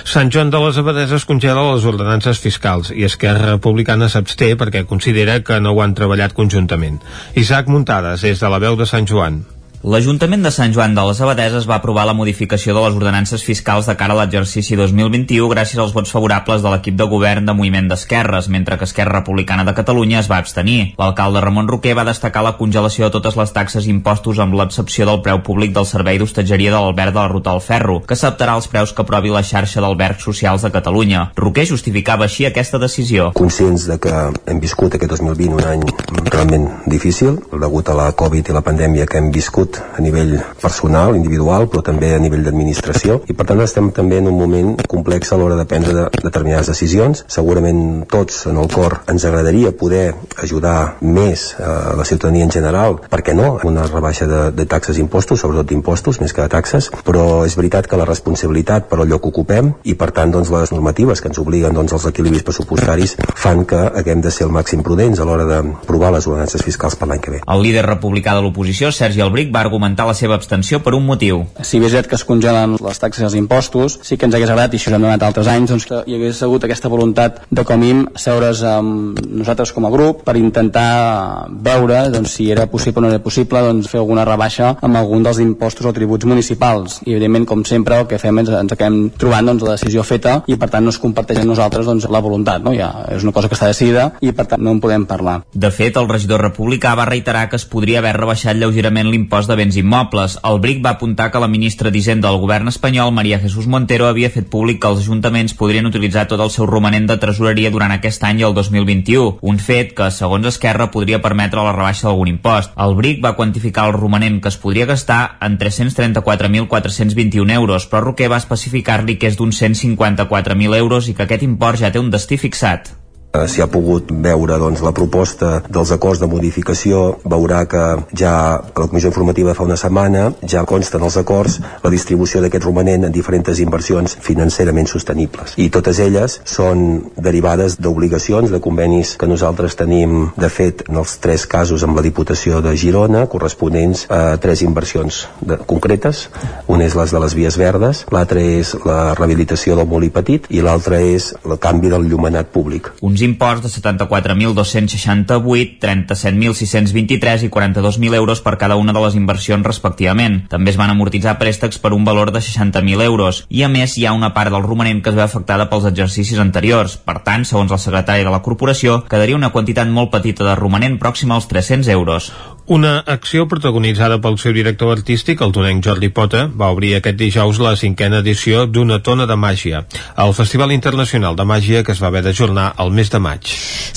Sant 0.04 0.30
Joan 0.30 0.50
de 0.50 0.62
les 0.62 0.80
Abadeses 0.80 1.26
congela 1.28 1.66
les 1.72 1.86
ordenances 1.88 2.42
fiscals 2.42 2.92
i 2.94 3.06
Esquerra 3.08 3.54
Republicana 3.54 4.08
s'absté 4.08 4.52
perquè 4.56 4.86
considera 4.86 5.40
que 5.44 5.60
no 5.60 5.74
ho 5.74 5.82
han 5.84 5.94
treballat 5.94 6.36
conjuntament. 6.36 7.00
Isaac 7.34 7.68
Muntades, 7.68 8.22
des 8.26 8.40
de 8.40 8.52
la 8.52 8.62
veu 8.62 8.76
de 8.76 8.86
Sant 8.86 9.08
Joan. 9.08 9.42
L'Ajuntament 9.80 10.42
de 10.44 10.50
Sant 10.52 10.74
Joan 10.76 10.92
de 10.92 11.00
les 11.08 11.20
Abadeses 11.24 11.64
va 11.64 11.78
aprovar 11.78 12.02
la 12.04 12.12
modificació 12.12 12.74
de 12.76 12.80
les 12.84 12.96
ordenances 12.98 13.40
fiscals 13.40 13.86
de 13.88 13.94
cara 13.96 14.12
a 14.12 14.18
l'exercici 14.18 14.76
2021 14.76 15.46
gràcies 15.48 15.78
als 15.80 15.94
vots 15.96 16.10
favorables 16.12 16.60
de 16.60 16.68
l'equip 16.68 16.98
de 16.98 17.06
govern 17.08 17.46
de 17.48 17.54
Moviment 17.56 17.88
d'Esquerres, 17.88 18.50
mentre 18.52 18.76
que 18.76 18.84
Esquerra 18.84 19.22
Republicana 19.22 19.64
de 19.64 19.72
Catalunya 19.72 20.18
es 20.20 20.28
va 20.28 20.36
abstenir. 20.36 20.92
L'alcalde 20.98 21.40
Ramon 21.40 21.70
Roquer 21.72 21.94
va 21.96 22.04
destacar 22.04 22.42
la 22.44 22.58
congelació 22.58 23.06
de 23.06 23.14
totes 23.14 23.38
les 23.40 23.54
taxes 23.56 23.86
i 23.86 23.94
impostos 23.94 24.42
amb 24.44 24.58
l'excepció 24.60 25.06
del 25.08 25.22
preu 25.24 25.40
públic 25.48 25.72
del 25.72 25.88
servei 25.88 26.20
d'hostatgeria 26.20 26.76
de 26.76 26.82
l'Albert 26.84 27.16
de 27.16 27.20
la 27.22 27.32
Ruta 27.32 27.56
al 27.56 27.64
Ferro, 27.64 28.02
que 28.04 28.20
s'adaptarà 28.20 28.58
als 28.60 28.68
preus 28.68 28.92
que 28.92 29.00
aprovi 29.00 29.32
la 29.32 29.40
xarxa 29.40 29.80
d'albergs 29.80 30.28
socials 30.28 30.60
de 30.60 30.72
Catalunya. 30.76 31.30
Roquer 31.40 31.64
justificava 31.72 32.28
així 32.28 32.44
aquesta 32.44 32.76
decisió. 32.76 33.32
Conscients 33.32 33.88
de 33.88 33.96
que 33.96 34.12
hem 34.44 34.60
viscut 34.60 35.00
aquest 35.00 35.16
2020 35.16 35.56
un 35.56 35.72
any 35.72 35.88
realment 36.28 36.68
difícil, 36.84 37.40
degut 37.56 37.88
a 37.88 37.96
la 37.96 38.12
Covid 38.12 38.52
i 38.52 38.60
la 38.60 38.66
pandèmia 38.68 39.08
que 39.08 39.16
hem 39.24 39.32
viscut 39.32 39.69
a 39.78 40.02
nivell 40.02 40.38
personal, 40.60 41.16
individual, 41.16 41.68
però 41.70 41.82
també 41.86 42.14
a 42.14 42.20
nivell 42.22 42.44
d'administració 42.46 43.20
i 43.28 43.36
per 43.36 43.46
tant 43.48 43.60
estem 43.62 43.90
també 43.94 44.18
en 44.20 44.30
un 44.30 44.38
moment 44.38 44.74
complex 44.90 45.32
a 45.32 45.38
l'hora 45.40 45.58
de 45.58 45.66
prendre 45.68 45.94
de, 45.96 46.06
determinades 46.22 46.70
decisions. 46.72 47.24
Segurament 47.30 48.06
tots 48.10 48.44
en 48.50 48.58
el 48.60 48.70
cor 48.72 49.00
ens 49.10 49.24
agradaria 49.28 49.72
poder 49.76 50.14
ajudar 50.42 50.96
més 51.00 51.50
a 51.60 51.94
la 51.98 52.06
ciutadania 52.08 52.46
en 52.46 52.54
general, 52.54 53.00
per 53.10 53.22
què 53.26 53.34
no, 53.36 53.52
una 53.68 53.86
rebaixa 53.88 54.26
de, 54.30 54.42
de 54.56 54.66
taxes 54.66 54.98
i 54.98 55.04
impostos, 55.04 55.42
sobretot 55.42 55.68
d'impostos 55.70 56.20
més 56.22 56.34
que 56.34 56.42
de 56.42 56.52
taxes, 56.52 56.90
però 57.06 57.44
és 57.46 57.56
veritat 57.58 57.88
que 57.90 57.98
la 58.00 58.08
responsabilitat 58.08 58.88
per 58.90 59.00
al 59.00 59.08
lloc 59.10 59.24
que 59.24 59.32
ocupem 59.34 59.72
i 59.84 59.94
per 59.98 60.10
tant 60.16 60.32
doncs, 60.32 60.50
les 60.52 60.72
normatives 60.72 61.20
que 61.20 61.30
ens 61.30 61.40
obliguen 61.42 61.76
doncs, 61.76 61.92
els 61.96 62.06
equilibris 62.10 62.44
pressupostaris 62.46 63.16
fan 63.36 63.64
que 63.68 63.80
haguem 64.00 64.22
de 64.24 64.32
ser 64.34 64.46
el 64.48 64.54
màxim 64.54 64.84
prudents 64.86 65.20
a 65.20 65.26
l'hora 65.28 65.46
d'aprovar 65.48 66.12
les 66.14 66.26
ordenances 66.30 66.64
fiscals 66.64 66.96
per 66.96 67.08
l'any 67.10 67.20
que 67.24 67.34
ve. 67.36 67.42
El 67.46 67.64
líder 67.64 67.84
republicà 67.86 68.34
de 68.36 68.44
l'oposició, 68.44 68.90
Sergi 68.94 69.22
Albric, 69.24 69.52
va 69.54 69.59
argumentar 69.60 70.06
la 70.08 70.16
seva 70.16 70.36
abstenció 70.38 70.80
per 70.84 70.94
un 70.96 71.06
motiu. 71.06 71.44
Si 71.62 71.80
bé 71.80 71.90
és 71.90 72.06
que 72.06 72.16
es 72.16 72.24
congelen 72.24 72.76
les 72.80 73.02
taxes 73.02 73.22
i 73.22 73.28
els 73.28 73.36
impostos, 73.38 73.98
sí 74.06 74.16
que 74.16 74.26
ens 74.28 74.36
hagués 74.36 74.50
agradat, 74.50 74.74
i 74.74 74.80
això 74.80 74.94
hem 74.94 75.02
donat 75.02 75.22
altres 75.26 75.50
anys, 75.50 75.70
doncs, 75.70 75.86
que 75.88 76.02
hi 76.06 76.16
hagués 76.16 76.42
hagut 76.42 76.64
aquesta 76.66 76.90
voluntat 76.92 77.42
de 77.50 77.64
com 77.64 77.80
a 77.80 78.20
seure's 78.20 78.62
amb 78.66 79.20
nosaltres 79.24 79.72
com 79.72 79.86
a 79.86 79.90
grup 79.92 80.24
per 80.26 80.36
intentar 80.36 81.46
veure 81.50 82.02
doncs, 82.12 82.36
si 82.36 82.50
era 82.50 82.66
possible 82.70 83.00
o 83.00 83.04
no 83.04 83.12
era 83.12 83.22
possible 83.22 83.62
doncs, 83.64 83.88
fer 83.90 84.00
alguna 84.00 84.24
rebaixa 84.28 84.74
amb 84.80 84.96
algun 85.00 85.24
dels 85.26 85.40
impostos 85.42 85.86
o 85.86 85.92
tributs 85.96 86.28
municipals. 86.28 87.00
I 87.06 87.16
evidentment, 87.16 87.46
com 87.48 87.64
sempre, 87.64 88.00
el 88.00 88.08
que 88.10 88.20
fem 88.22 88.42
és 88.42 88.52
ens 88.60 88.74
acabem 88.76 89.10
trobant 89.18 89.52
doncs, 89.52 89.64
la 89.66 89.76
decisió 89.78 90.04
feta 90.06 90.40
i 90.46 90.58
per 90.60 90.70
tant 90.72 90.86
no 90.86 90.94
es 90.94 91.00
comparteix 91.02 91.42
amb 91.42 91.52
nosaltres 91.52 91.88
doncs, 91.88 92.08
la 92.10 92.22
voluntat. 92.24 92.62
No? 92.64 92.74
Ja 92.76 92.90
és 93.10 93.24
una 93.26 93.34
cosa 93.36 93.48
que 93.48 93.56
està 93.58 93.70
decidida 93.70 94.10
i 94.20 94.32
per 94.36 94.46
tant 94.50 94.62
no 94.62 94.74
en 94.74 94.80
podem 94.82 95.06
parlar. 95.08 95.40
De 95.52 95.70
fet, 95.74 95.96
el 96.00 96.08
regidor 96.08 96.42
republicà 96.44 96.94
va 96.98 97.08
reiterar 97.08 97.48
que 97.50 97.58
es 97.60 97.66
podria 97.68 98.00
haver 98.00 98.14
rebaixat 98.16 98.58
lleugerament 98.58 99.10
l'impost 99.10 99.49
de 99.50 99.56
béns 99.58 99.76
immobles. 99.76 100.38
El 100.46 100.60
BRIC 100.62 100.78
va 100.84 100.94
apuntar 100.94 101.28
que 101.30 101.40
la 101.42 101.50
ministra 101.50 101.90
d'Hisenda 101.90 102.30
del 102.30 102.38
govern 102.40 102.70
espanyol, 102.70 103.10
Maria 103.12 103.40
Jesús 103.42 103.66
Montero, 103.66 104.06
havia 104.06 104.30
fet 104.30 104.46
públic 104.48 104.78
que 104.80 104.88
els 104.88 105.02
ajuntaments 105.02 105.56
podrien 105.58 105.88
utilitzar 105.90 106.28
tot 106.30 106.40
el 106.40 106.52
seu 106.54 106.68
romanent 106.70 107.08
de 107.10 107.18
tresoreria 107.18 107.72
durant 107.74 107.92
aquest 107.92 108.24
any 108.24 108.40
i 108.40 108.46
el 108.46 108.54
2021, 108.54 109.42
un 109.42 109.58
fet 109.58 109.92
que, 109.98 110.08
segons 110.14 110.46
Esquerra, 110.52 110.88
podria 110.94 111.20
permetre 111.20 111.66
la 111.66 111.74
rebaixa 111.76 112.08
d'algun 112.08 112.32
impost. 112.32 112.72
El 112.78 112.96
BRIC 112.96 113.20
va 113.26 113.34
quantificar 113.36 113.88
el 113.90 113.98
romanent 113.98 114.40
que 114.40 114.54
es 114.54 114.60
podria 114.62 114.86
gastar 114.86 115.36
en 115.42 115.58
334.421 115.58 117.58
euros, 117.58 117.90
però 117.90 118.06
Roquer 118.06 118.30
va 118.30 118.40
especificar-li 118.40 119.18
que 119.18 119.28
és 119.28 119.36
d'uns 119.36 119.60
154.000 119.60 120.80
euros 120.80 121.10
i 121.10 121.18
que 121.18 121.26
aquest 121.26 121.44
import 121.44 121.82
ja 121.82 121.92
té 121.92 121.98
un 121.98 122.14
destí 122.14 122.38
fixat. 122.38 122.94
Eh, 123.32 123.46
si 123.46 123.60
ha 123.62 123.68
pogut 123.70 124.08
veure 124.10 124.56
doncs, 124.58 124.80
la 124.82 124.90
proposta 124.90 125.60
dels 125.70 125.92
acords 125.94 126.18
de 126.18 126.26
modificació 126.26 127.20
veurà 127.22 127.60
que 127.70 127.82
ja 128.18 128.32
la 128.58 128.86
comissió 128.88 129.12
informativa 129.12 129.54
fa 129.54 129.62
una 129.62 129.76
setmana 129.78 130.32
ja 130.42 130.64
consta 130.66 130.98
en 130.98 131.06
els 131.06 131.18
acords 131.20 131.60
la 131.84 131.92
distribució 131.94 132.42
d'aquest 132.42 132.66
romanent 132.66 133.06
en 133.06 133.14
diferents 133.14 133.60
inversions 133.62 134.16
financerament 134.20 134.90
sostenibles. 134.90 135.54
I 135.62 135.68
totes 135.70 136.00
elles 136.02 136.40
són 136.42 137.12
derivades 137.14 137.76
d'obligacions, 137.78 138.50
de 138.50 138.58
convenis 138.58 139.14
que 139.20 139.30
nosaltres 139.30 139.78
tenim 139.78 140.32
de 140.34 140.50
fet 140.50 140.82
en 140.88 140.98
els 140.98 141.14
tres 141.22 141.46
casos 141.46 141.86
amb 141.86 141.94
la 142.00 142.02
Diputació 142.02 142.58
de 142.66 142.74
Girona 142.74 143.28
corresponents 143.30 144.08
a 144.10 144.40
tres 144.42 144.64
inversions 144.66 145.22
de, 145.38 145.60
concretes. 145.70 146.26
Una 146.66 146.88
és 146.90 146.98
les 146.98 147.14
de 147.14 147.22
les 147.22 147.38
vies 147.38 147.60
verdes 147.62 148.02
l'altra 148.10 148.42
és 148.42 148.74
la 148.82 149.14
rehabilitació 149.14 149.78
del 149.78 149.86
molí 149.86 150.10
petit 150.10 150.50
i 150.50 150.66
l'altra 150.66 150.98
és 150.98 151.30
el 151.44 151.60
canvi 151.62 151.94
del 151.94 152.10
llumenat 152.10 152.50
públic. 152.50 152.90
Uns 153.00 153.19
imports 153.22 153.62
de 153.62 153.68
74.268, 153.68 155.78
37.623 155.80 157.46
i 157.46 157.50
42.000 157.50 158.14
euros 158.14 158.40
per 158.40 158.56
cada 158.58 158.76
una 158.76 158.92
de 158.92 159.02
les 159.04 159.16
inversions 159.18 159.66
respectivament. 159.66 160.44
També 160.52 160.72
es 160.72 160.78
van 160.80 160.92
amortitzar 160.92 161.38
préstecs 161.38 161.78
per 161.78 161.92
un 161.96 162.04
valor 162.04 162.32
de 162.32 162.40
60.000 162.40 163.04
euros 163.04 163.44
i 163.48 163.64
a 163.64 163.72
més 163.72 163.96
hi 163.98 164.06
ha 164.06 164.16
una 164.16 164.32
part 164.34 164.52
del 164.52 164.66
romanent 164.66 165.02
que 165.02 165.10
es 165.10 165.18
veu 165.18 165.24
afectada 165.24 165.68
pels 165.70 165.88
exercicis 165.90 166.38
anteriors. 166.38 166.96
Per 166.96 167.20
tant, 167.26 167.44
segons 167.44 167.72
el 167.72 167.82
secretari 167.82 168.26
de 168.26 168.32
la 168.32 168.42
corporació, 168.42 169.02
quedaria 169.10 169.38
una 169.38 169.52
quantitat 169.54 169.88
molt 169.88 170.12
petita 170.14 170.46
de 170.46 170.56
romanent 170.58 170.98
pròxima 171.02 171.36
als 171.36 171.48
300 171.48 171.88
euros. 171.88 172.32
Una 172.70 173.00
acció 173.02 173.48
protagonitzada 173.50 174.20
pel 174.22 174.36
seu 174.38 174.52
director 174.54 174.92
artístic, 174.94 175.40
el 175.42 175.50
tonenc 175.50 175.82
Jordi 175.82 176.06
Pota, 176.14 176.44
va 176.46 176.68
obrir 176.70 176.92
aquest 176.94 177.16
dijous 177.18 177.58
la 177.58 177.72
cinquena 177.74 178.20
edició 178.22 178.60
d'Una 178.70 179.00
tona 179.02 179.24
de 179.26 179.34
màgia, 179.34 179.80
el 180.22 180.34
Festival 180.38 180.70
Internacional 180.70 181.34
de 181.34 181.42
Màgia 181.50 181.80
que 181.82 181.90
es 181.90 181.98
va 181.98 182.06
haver 182.12 182.22
d'ajornar 182.22 182.68
al 182.76 182.92
mes 182.94 183.10
de 183.10 183.18
maig. 183.18 183.50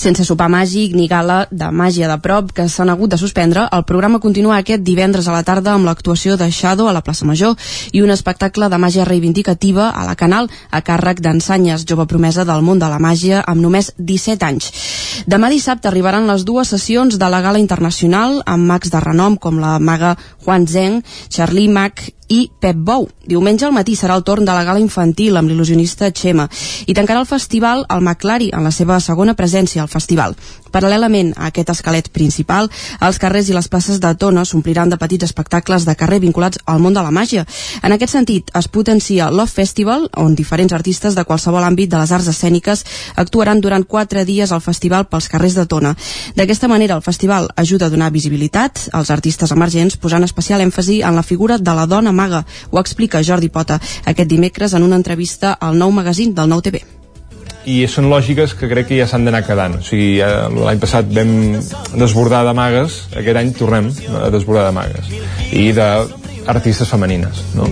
Sense 0.03 0.25
sopar 0.25 0.47
màgic 0.49 0.95
ni 0.97 1.05
gala 1.11 1.43
de 1.51 1.69
màgia 1.69 2.09
de 2.09 2.15
prop 2.23 2.49
que 2.49 2.65
s'han 2.65 2.89
hagut 2.89 3.13
de 3.13 3.19
suspendre, 3.21 3.67
el 3.77 3.85
programa 3.85 4.17
continua 4.23 4.57
aquest 4.57 4.81
divendres 4.81 5.29
a 5.29 5.37
la 5.37 5.43
tarda 5.45 5.75
amb 5.77 5.85
l'actuació 5.85 6.33
de 6.41 6.49
Shadow 6.49 6.89
a 6.89 6.97
la 6.97 7.05
plaça 7.05 7.29
Major 7.29 7.53
i 7.93 8.01
un 8.01 8.09
espectacle 8.09 8.71
de 8.73 8.81
màgia 8.81 9.05
reivindicativa 9.05 9.91
a 9.91 10.07
la 10.09 10.17
Canal 10.17 10.49
a 10.71 10.81
càrrec 10.81 11.21
d'Ensanyes, 11.21 11.85
jove 11.85 12.09
promesa 12.09 12.41
del 12.41 12.65
món 12.65 12.81
de 12.81 12.89
la 12.89 12.97
màgia 12.97 13.45
amb 13.45 13.61
només 13.61 13.93
17 14.01 14.49
anys. 14.49 14.73
Demà 15.27 15.49
dissabte 15.53 15.89
arribaran 15.89 16.27
les 16.27 16.43
dues 16.47 16.73
sessions 16.73 17.17
de 17.19 17.29
la 17.29 17.41
gala 17.45 17.61
internacional 17.61 18.41
amb 18.45 18.67
mags 18.69 18.91
de 18.93 18.99
renom 19.03 19.37
com 19.37 19.59
la 19.61 19.77
maga 19.79 20.15
Juan 20.45 20.67
Zeng, 20.67 21.01
Charlie 21.29 21.69
Mac 21.69 22.07
i 22.33 22.49
Pep 22.59 22.77
Bou. 22.87 23.05
Diumenge 23.29 23.67
al 23.67 23.75
matí 23.75 23.93
serà 23.99 24.17
el 24.17 24.23
torn 24.25 24.45
de 24.47 24.53
la 24.55 24.65
gala 24.65 24.81
infantil 24.81 25.37
amb 25.37 25.51
l'il·lusionista 25.51 26.09
Xema 26.09 26.47
i 26.89 26.95
tancarà 26.97 27.21
el 27.21 27.29
festival 27.29 27.85
el 27.93 28.01
McLari 28.01 28.49
en 28.57 28.65
la 28.65 28.71
seva 28.73 28.99
segona 29.03 29.35
presència 29.37 29.83
al 29.83 29.91
festival. 29.91 30.33
Paral·lelament 30.73 31.35
a 31.37 31.51
aquest 31.51 31.69
esquelet 31.69 32.09
principal, 32.09 32.69
els 33.05 33.19
carrers 33.21 33.51
i 33.51 33.53
les 33.53 33.69
places 33.69 33.99
de 34.01 34.09
Tona 34.17 34.45
s'ompliran 34.49 34.89
de 34.89 34.97
petits 34.97 35.27
espectacles 35.27 35.85
de 35.85 35.93
carrer 35.99 36.19
vinculats 36.23 36.57
al 36.65 36.81
món 36.81 36.97
de 36.97 37.03
la 37.05 37.11
màgia. 37.13 37.45
En 37.83 37.93
aquest 37.93 38.15
sentit, 38.15 38.49
es 38.57 38.67
potencia 38.67 39.29
Love 39.29 39.53
Festival, 39.53 40.07
on 40.17 40.33
diferents 40.33 40.73
artistes 40.73 41.13
de 41.13 41.25
qualsevol 41.29 41.63
àmbit 41.67 41.91
de 41.93 42.01
les 42.01 42.11
arts 42.11 42.31
escèniques 42.31 42.81
actuaran 43.15 43.61
durant 43.61 43.85
quatre 43.85 44.25
dies 44.25 44.51
al 44.51 44.63
festival 44.65 45.05
pels 45.11 45.29
carrers 45.29 45.59
de 45.59 45.67
Tona. 45.69 45.93
D'aquesta 46.35 46.67
manera, 46.71 46.97
el 46.97 47.05
festival 47.05 47.51
ajuda 47.55 47.85
a 47.85 47.93
donar 47.93 48.09
visibilitat 48.11 48.87
als 48.93 49.13
artistes 49.13 49.53
emergents, 49.53 49.99
posant 50.01 50.25
especial 50.25 50.65
èmfasi 50.65 51.03
en 51.03 51.13
la 51.15 51.23
figura 51.23 51.59
de 51.61 51.77
la 51.77 51.85
dona 51.85 52.15
maga. 52.23 52.43
Ho 52.71 52.81
explica 52.81 53.23
Jordi 53.23 53.51
Pota 53.53 53.79
aquest 54.05 54.29
dimecres 54.29 54.73
en 54.73 54.83
una 54.83 54.99
entrevista 54.99 55.57
al 55.59 55.79
nou 55.79 55.91
magazín 55.91 56.35
del 56.35 56.51
Nou 56.51 56.63
TV 56.63 56.83
i 57.63 57.85
són 57.87 58.09
lògiques 58.11 58.57
que 58.59 58.67
crec 58.67 58.89
que 58.89 58.97
ja 58.97 59.05
s'han 59.07 59.23
d'anar 59.23 59.43
quedant. 59.47 59.77
O 59.79 59.85
sigui, 59.87 60.17
ja 60.19 60.49
l'any 60.51 60.81
passat 60.83 61.07
vam 61.15 61.31
desbordar 61.95 62.43
de 62.43 62.51
magues, 62.57 62.97
aquest 63.15 63.39
any 63.39 63.53
tornem 63.55 63.87
a 64.19 64.27
desbordar 64.33 64.65
de 64.67 64.75
magues. 64.75 65.07
I 65.55 65.69
de 65.77 65.87
artistes 66.47 66.89
femenines 66.89 67.43
no? 67.55 67.67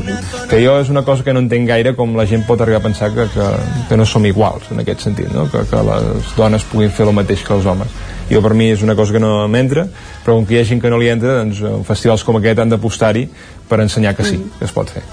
que 0.50 0.62
jo 0.64 0.78
és 0.80 0.90
una 0.90 1.04
cosa 1.04 1.24
que 1.24 1.34
no 1.34 1.42
entenc 1.44 1.68
gaire 1.68 1.94
com 1.98 2.16
la 2.16 2.26
gent 2.30 2.46
pot 2.48 2.62
arribar 2.62 2.80
a 2.80 2.86
pensar 2.86 3.12
que, 3.14 3.28
que, 3.34 3.48
que 3.90 3.98
no 4.00 4.06
som 4.08 4.26
iguals 4.26 4.70
en 4.72 4.80
aquest 4.84 5.04
sentit 5.08 5.32
no? 5.34 5.48
que, 5.52 5.66
que 5.68 5.84
les 5.88 6.32
dones 6.38 6.66
puguin 6.72 6.94
fer 6.94 7.08
el 7.08 7.16
mateix 7.16 7.44
que 7.48 7.54
els 7.58 7.68
homes 7.68 7.92
jo 8.32 8.42
per 8.44 8.54
mi 8.56 8.70
és 8.72 8.84
una 8.86 8.96
cosa 8.96 9.16
que 9.16 9.24
no 9.24 9.48
m'entra 9.52 9.88
però 10.24 10.38
com 10.38 10.48
que 10.48 10.56
hi 10.56 10.62
ha 10.62 10.68
gent 10.68 10.82
que 10.84 10.92
no 10.92 11.02
li 11.02 11.12
entra 11.12 11.42
doncs 11.42 11.62
festivals 11.88 12.24
com 12.28 12.40
aquest 12.40 12.64
han 12.64 12.72
d'apostar-hi 12.72 13.28
per 13.72 13.80
ensenyar 13.80 14.18
que 14.18 14.28
sí, 14.28 14.42
que 14.60 14.68
es 14.68 14.76
pot 14.76 14.92
fer 14.92 15.04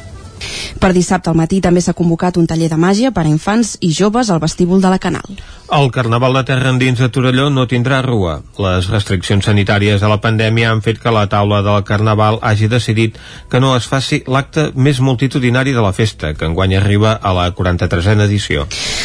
Per 0.81 0.93
dissabte 0.97 1.31
al 1.31 1.39
matí 1.39 1.61
també 1.61 1.81
s'ha 1.85 1.97
convocat 1.97 2.37
un 2.37 2.47
taller 2.47 2.69
de 2.71 2.81
màgia 2.81 3.13
per 3.13 3.27
a 3.27 3.31
infants 3.31 3.77
i 3.81 3.93
joves 3.93 4.31
al 4.31 4.41
vestíbul 4.41 4.81
de 4.81 4.91
la 4.93 4.99
Canal. 4.99 5.39
El 5.69 5.91
Carnaval 5.93 6.33
de 6.33 6.45
Terra 6.49 6.71
Endins 6.73 6.99
de 6.99 7.11
Torelló 7.13 7.51
no 7.53 7.67
tindrà 7.69 8.01
rua. 8.01 8.39
Les 8.57 8.87
restriccions 8.89 9.45
sanitàries 9.45 10.01
de 10.01 10.09
la 10.09 10.17
pandèmia 10.23 10.71
han 10.73 10.81
fet 10.81 10.97
que 11.03 11.13
la 11.13 11.27
taula 11.29 11.61
del 11.67 11.83
Carnaval 11.85 12.39
hagi 12.41 12.71
decidit 12.73 13.19
que 13.53 13.61
no 13.61 13.75
es 13.77 13.85
faci 13.85 14.23
l'acte 14.27 14.71
més 14.75 15.03
multitudinari 15.05 15.75
de 15.77 15.85
la 15.85 15.93
festa, 15.93 16.33
que 16.33 16.49
enguany 16.49 16.79
arriba 16.79 17.13
a 17.13 17.35
la 17.37 17.51
43a 17.55 18.17
edició. 18.25 18.65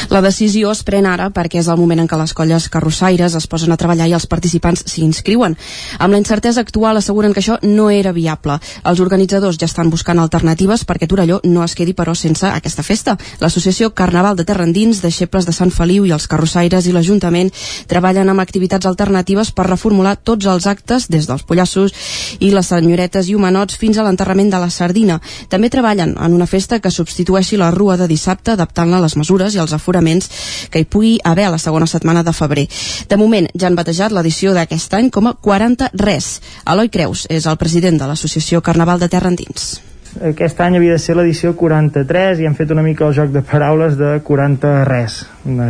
La 0.10 0.22
decisió 0.24 0.72
es 0.72 0.84
pren 0.88 1.06
ara 1.10 1.30
perquè 1.36 1.60
és 1.60 1.68
el 1.68 1.82
moment 1.82 2.00
en 2.00 2.08
què 2.08 2.20
les 2.20 2.34
colles 2.38 2.70
carrossaires 2.72 3.36
es 3.36 3.48
posen 3.52 3.76
a 3.76 3.80
treballar 3.80 4.08
i 4.08 4.16
els 4.16 4.30
participants 4.32 4.86
s'hi 4.88 5.04
inscriuen. 5.04 5.58
Amb 6.00 6.16
la 6.16 6.22
incertesa 6.22 6.64
actual 6.64 7.02
asseguren 7.02 7.34
que 7.34 7.44
això 7.44 7.60
no 7.64 7.90
era 7.90 8.16
viable. 8.16 8.60
Els 8.88 9.04
organitzadors 9.04 9.60
ja 9.60 9.68
estan 9.68 9.92
buscant 9.92 10.20
alternatives 10.20 10.88
perquè 10.88 11.12
Torelló 11.12 11.33
no 11.44 11.64
es 11.64 11.76
quedi 11.76 11.94
però 11.98 12.14
sense 12.16 12.48
aquesta 12.48 12.84
festa. 12.84 13.16
L'associació 13.40 13.92
Carnaval 13.94 14.36
de 14.38 14.46
Terra 14.46 14.66
Endins, 14.68 15.02
Deixebles 15.02 15.46
de 15.48 15.54
Sant 15.56 15.72
Feliu 15.72 16.06
i 16.06 16.14
els 16.16 16.28
carrossaires 16.28 16.88
i 16.88 16.94
l'Ajuntament 16.96 17.52
treballen 17.90 18.30
amb 18.30 18.44
activitats 18.44 18.88
alternatives 18.90 19.52
per 19.52 19.68
reformular 19.70 20.16
tots 20.18 20.48
els 20.50 20.68
actes 20.68 21.08
des 21.10 21.28
dels 21.30 21.46
pollassos 21.48 21.94
i 22.40 22.52
les 22.54 22.70
senyoretes 22.70 23.30
i 23.30 23.36
humanots 23.36 23.78
fins 23.80 23.98
a 23.98 24.06
l'enterrament 24.06 24.52
de 24.52 24.60
la 24.62 24.70
sardina. 24.70 25.20
També 25.50 25.70
treballen 25.74 26.16
en 26.18 26.34
una 26.34 26.48
festa 26.50 26.80
que 26.80 26.92
substitueixi 26.92 27.58
la 27.58 27.72
rua 27.72 27.98
de 27.98 28.08
dissabte 28.08 28.54
adaptant-la 28.54 29.00
a 29.00 29.06
les 29.06 29.18
mesures 29.20 29.56
i 29.56 29.62
els 29.64 29.74
aforaments 29.74 30.30
que 30.70 30.84
hi 30.84 30.90
pugui 30.90 31.16
haver 31.24 31.48
a 31.48 31.56
la 31.56 31.62
segona 31.62 31.88
setmana 31.88 32.24
de 32.24 32.34
febrer. 32.34 32.68
De 33.10 33.18
moment 33.18 33.48
ja 33.54 33.70
han 33.70 33.80
batejat 33.80 34.12
l'edició 34.12 34.54
d'aquest 34.54 34.94
any 35.00 35.10
com 35.14 35.28
a 35.28 35.38
40 35.40 35.94
res. 35.94 36.36
Eloi 36.66 36.92
Creus 36.94 37.28
és 37.30 37.48
el 37.48 37.58
president 37.58 38.00
de 38.02 38.12
l'associació 38.12 38.62
Carnaval 38.62 39.00
de 39.00 39.10
Terra 39.10 39.34
Endins 39.34 39.93
aquest 40.22 40.60
any 40.62 40.76
havia 40.78 40.94
de 40.94 41.02
ser 41.02 41.16
l'edició 41.18 41.54
43 41.58 42.42
i 42.42 42.46
hem 42.46 42.54
fet 42.58 42.72
una 42.76 42.84
mica 42.86 43.08
el 43.08 43.16
joc 43.18 43.32
de 43.34 43.42
paraules 43.42 43.98
de 43.98 44.20
40 44.26 44.74
res, 44.86 45.24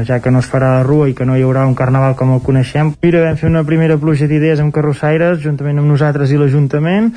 ja 0.07 0.19
que 0.19 0.33
no 0.33 0.41
es 0.43 0.49
farà 0.51 0.73
la 0.79 0.83
rua 0.83 1.07
i 1.09 1.15
que 1.15 1.25
no 1.25 1.37
hi 1.37 1.45
haurà 1.45 1.63
un 1.67 1.75
carnaval 1.79 2.17
com 2.19 2.33
el 2.35 2.43
coneixem. 2.43 2.93
Mira, 3.03 3.23
vam 3.23 3.39
fer 3.39 3.49
una 3.49 3.63
primera 3.63 3.97
pluja 3.97 4.27
d'idees 4.27 4.59
amb 4.59 4.75
carrossaires, 4.75 5.39
juntament 5.43 5.79
amb 5.79 5.93
nosaltres 5.93 6.33
i 6.33 6.41
l'Ajuntament, 6.41 7.13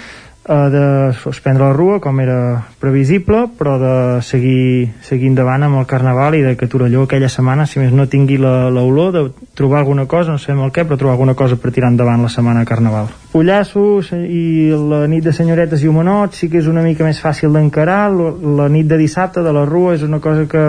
eh, 0.48 0.68
de 0.70 1.12
suspendre 1.12 1.64
la 1.64 1.72
rua, 1.72 1.98
com 2.00 2.20
era 2.20 2.66
previsible, 2.80 3.46
però 3.58 3.76
de 3.82 3.94
seguir, 4.22 4.92
seguir 5.02 5.30
endavant 5.32 5.66
amb 5.66 5.80
el 5.80 5.88
Carnaval 5.90 6.38
i 6.38 6.44
de 6.44 6.54
que 6.56 6.68
Torelló 6.70 7.04
aquella 7.04 7.30
setmana, 7.32 7.66
si 7.66 7.80
més 7.82 7.92
no 7.92 8.06
tingui 8.10 8.38
l'olor 8.38 9.12
de 9.14 9.24
trobar 9.58 9.82
alguna 9.82 10.06
cosa, 10.06 10.32
no 10.34 10.42
sabem 10.42 10.64
el 10.66 10.72
què, 10.74 10.86
però 10.86 10.98
trobar 11.00 11.16
alguna 11.16 11.34
cosa 11.34 11.58
per 11.58 11.72
tirar 11.74 11.90
endavant 11.90 12.22
la 12.22 12.32
setmana 12.32 12.62
de 12.62 12.70
Carnaval. 12.70 13.10
Pollassos 13.32 14.12
i 14.16 14.70
la 14.70 15.04
nit 15.10 15.26
de 15.26 15.34
senyoretes 15.36 15.82
i 15.82 15.90
homenots 15.90 16.42
sí 16.42 16.50
que 16.52 16.62
és 16.62 16.70
una 16.70 16.84
mica 16.86 17.04
més 17.04 17.20
fàcil 17.22 17.52
d'encarar, 17.52 18.06
la 18.12 18.70
nit 18.72 18.86
de 18.86 19.00
dissabte 19.00 19.42
de 19.42 19.52
la 19.52 19.66
rua 19.66 19.96
és 19.98 20.06
una 20.06 20.22
cosa 20.22 20.46
que 20.48 20.66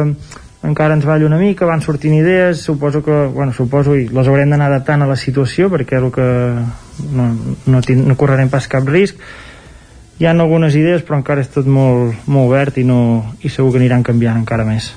encara 0.67 0.95
ens 0.97 1.05
balla 1.05 1.25
una 1.25 1.37
mica, 1.37 1.67
van 1.69 1.81
sortint 1.85 2.15
idees, 2.17 2.63
suposo 2.65 3.03
que, 3.03 3.27
bueno, 3.33 3.53
suposo 3.53 3.95
i 3.95 4.07
les 4.09 4.27
haurem 4.27 4.49
d'anar 4.49 4.71
adaptant 4.71 5.05
a 5.05 5.09
la 5.09 5.15
situació 5.15 5.69
perquè 5.71 5.99
és 5.99 6.07
el 6.07 6.11
que 6.11 6.27
no, 7.13 7.27
no, 7.69 7.81
no 7.81 8.17
correrem 8.17 8.49
pas 8.49 8.67
cap 8.67 8.87
risc, 8.89 9.21
hi 10.17 10.25
ha 10.25 10.33
algunes 10.33 10.75
idees 10.75 11.03
però 11.05 11.19
encara 11.19 11.43
és 11.45 11.51
tot 11.53 11.67
molt, 11.69 12.25
molt 12.25 12.49
obert 12.49 12.79
i, 12.81 12.85
no, 12.87 12.99
i 13.45 13.51
segur 13.53 13.75
que 13.75 13.81
aniran 13.81 14.05
canviant 14.05 14.39
encara 14.41 14.65
més. 14.65 14.91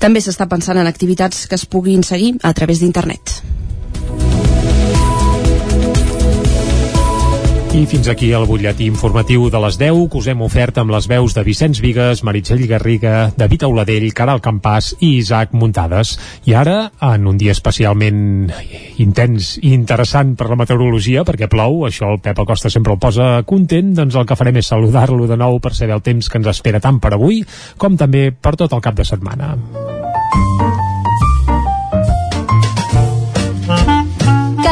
També 0.00 0.20
s'està 0.20 0.46
pensant 0.50 0.76
en 0.76 0.90
activitats 0.90 1.46
que 1.48 1.56
es 1.56 1.64
puguin 1.64 2.02
seguir 2.04 2.34
a 2.42 2.52
través 2.52 2.82
d'internet. 2.82 3.38
I 7.74 7.88
fins 7.90 8.06
aquí 8.06 8.28
el 8.30 8.44
butlletí 8.46 8.86
informatiu 8.86 9.48
de 9.50 9.58
les 9.58 9.74
10 9.80 10.04
que 10.06 10.20
us 10.20 10.28
hem 10.30 10.44
ofert 10.46 10.76
amb 10.78 10.92
les 10.94 11.08
veus 11.10 11.34
de 11.34 11.42
Vicenç 11.42 11.80
Vigues, 11.82 12.20
Meritxell 12.22 12.62
Garriga, 12.70 13.32
David 13.34 13.64
Auladell, 13.66 14.06
Caral 14.14 14.38
Campàs 14.44 14.92
i 15.00 15.16
Isaac 15.16 15.56
Muntades. 15.58 16.12
I 16.46 16.54
ara, 16.54 16.76
en 17.02 17.26
un 17.26 17.40
dia 17.40 17.50
especialment 17.50 18.52
intens 19.02 19.56
i 19.58 19.74
interessant 19.74 20.36
per 20.38 20.52
la 20.52 20.60
meteorologia, 20.62 21.26
perquè 21.26 21.50
plou, 21.50 21.82
això 21.88 22.14
el 22.14 22.22
Pep 22.22 22.44
Acosta 22.44 22.70
sempre 22.70 22.94
el 22.94 23.02
posa 23.02 23.42
content, 23.42 23.90
doncs 23.98 24.14
el 24.14 24.30
que 24.30 24.38
farem 24.38 24.62
és 24.62 24.70
saludar-lo 24.70 25.26
de 25.26 25.42
nou 25.42 25.58
per 25.58 25.74
saber 25.74 25.98
el 25.98 26.06
temps 26.06 26.30
que 26.30 26.38
ens 26.38 26.54
espera 26.54 26.78
tant 26.78 27.02
per 27.02 27.16
avui 27.18 27.42
com 27.74 27.98
també 27.98 28.28
per 28.30 28.54
tot 28.54 28.70
el 28.70 28.86
cap 28.86 28.94
de 28.94 29.10
setmana. 29.10 29.56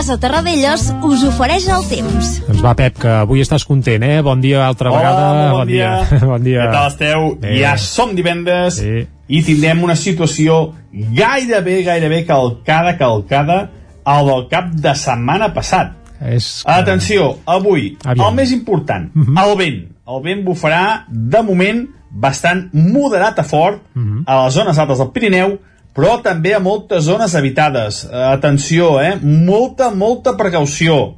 Casa 0.02 0.18
Terradellos 0.18 0.88
us 1.06 1.20
ofereix 1.28 1.68
el 1.70 1.84
temps. 1.86 2.30
Doncs 2.48 2.58
va, 2.64 2.72
Pep, 2.74 2.96
que 3.04 3.10
avui 3.20 3.38
estàs 3.44 3.62
content, 3.62 4.02
eh? 4.02 4.16
Bon 4.26 4.40
dia 4.42 4.64
altra 4.66 4.90
Hola, 4.90 4.98
vegada. 4.98 5.28
molt 5.38 5.60
bon 5.60 5.68
dia. 5.70 5.90
bon 6.32 6.42
dia. 6.42 6.64
Què 6.64 6.72
tal 6.74 6.88
esteu? 6.90 7.28
Bé. 7.38 7.52
Ja 7.60 7.76
som 7.78 8.10
divendres 8.18 8.80
Sí. 8.80 9.04
i 9.30 9.42
tindrem 9.46 9.84
una 9.86 9.94
situació 9.94 10.72
gairebé, 10.90 11.84
gairebé 11.86 12.24
calcada, 12.26 12.96
calcada 12.98 13.60
al 14.02 14.26
del 14.26 14.48
cap 14.50 14.72
de 14.74 14.96
setmana 14.98 15.52
passat. 15.54 15.94
És... 16.18 16.50
Atenció, 16.66 17.36
avui, 17.46 17.92
Aviam. 18.02 18.26
el 18.26 18.34
més 18.42 18.50
important, 18.50 19.06
Mhm. 19.14 19.38
el 19.38 19.56
vent. 19.56 19.80
El 20.02 20.22
vent 20.26 20.42
bufarà, 20.44 21.04
de 21.08 21.42
moment, 21.46 21.86
bastant 22.10 22.72
moderat 22.74 23.38
a 23.38 23.44
fort 23.44 23.78
Mhm. 23.94 24.24
a 24.26 24.44
les 24.46 24.54
zones 24.58 24.76
altes 24.82 24.98
del 24.98 25.12
Pirineu, 25.14 25.60
però 25.96 26.18
també 26.24 26.54
a 26.56 26.60
moltes 26.62 27.04
zones 27.04 27.34
habitades. 27.36 28.04
Eh, 28.04 28.24
atenció, 28.32 28.94
eh? 29.00 29.16
Molta, 29.22 29.90
molta 29.90 30.36
precaució. 30.38 31.14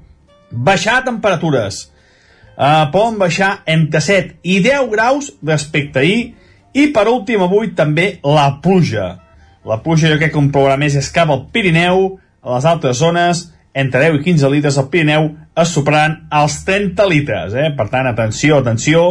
Baixar 0.51 1.02
temperatures. 1.06 1.88
Uh, 2.55 2.86
poden 2.94 3.16
baixar 3.18 3.64
entre 3.66 3.98
7 3.98 4.36
i 4.46 4.60
10 4.62 4.84
graus 4.92 5.32
respecte 5.42 5.98
ahir 5.98 6.18
i 6.70 6.84
per 6.94 7.09
últim 7.10 7.42
avui 7.42 7.72
també 7.74 8.20
la 8.22 8.44
pluja 8.62 9.09
la 9.66 9.80
pluja 9.82 10.12
jo 10.12 10.18
crec 10.20 10.30
que 10.36 10.42
plourà 10.55 10.76
més 10.78 10.94
és 10.94 11.09
cap 11.10 11.32
al 11.34 11.48
Pirineu 11.51 12.05
a 12.44 12.55
les 12.55 12.68
altres 12.70 13.01
zones 13.02 13.40
entre 13.74 14.05
10 14.05 14.20
i 14.20 14.24
15 14.28 14.52
litres 14.52 14.78
al 14.78 14.86
Pirineu 14.92 15.32
es 15.64 15.74
superaran 15.74 16.28
els 16.30 16.60
30 16.68 17.09
litres 17.10 17.59
eh? 17.59 17.72
per 17.74 17.88
tant 17.90 18.06
atenció, 18.06 18.60
atenció 18.62 19.02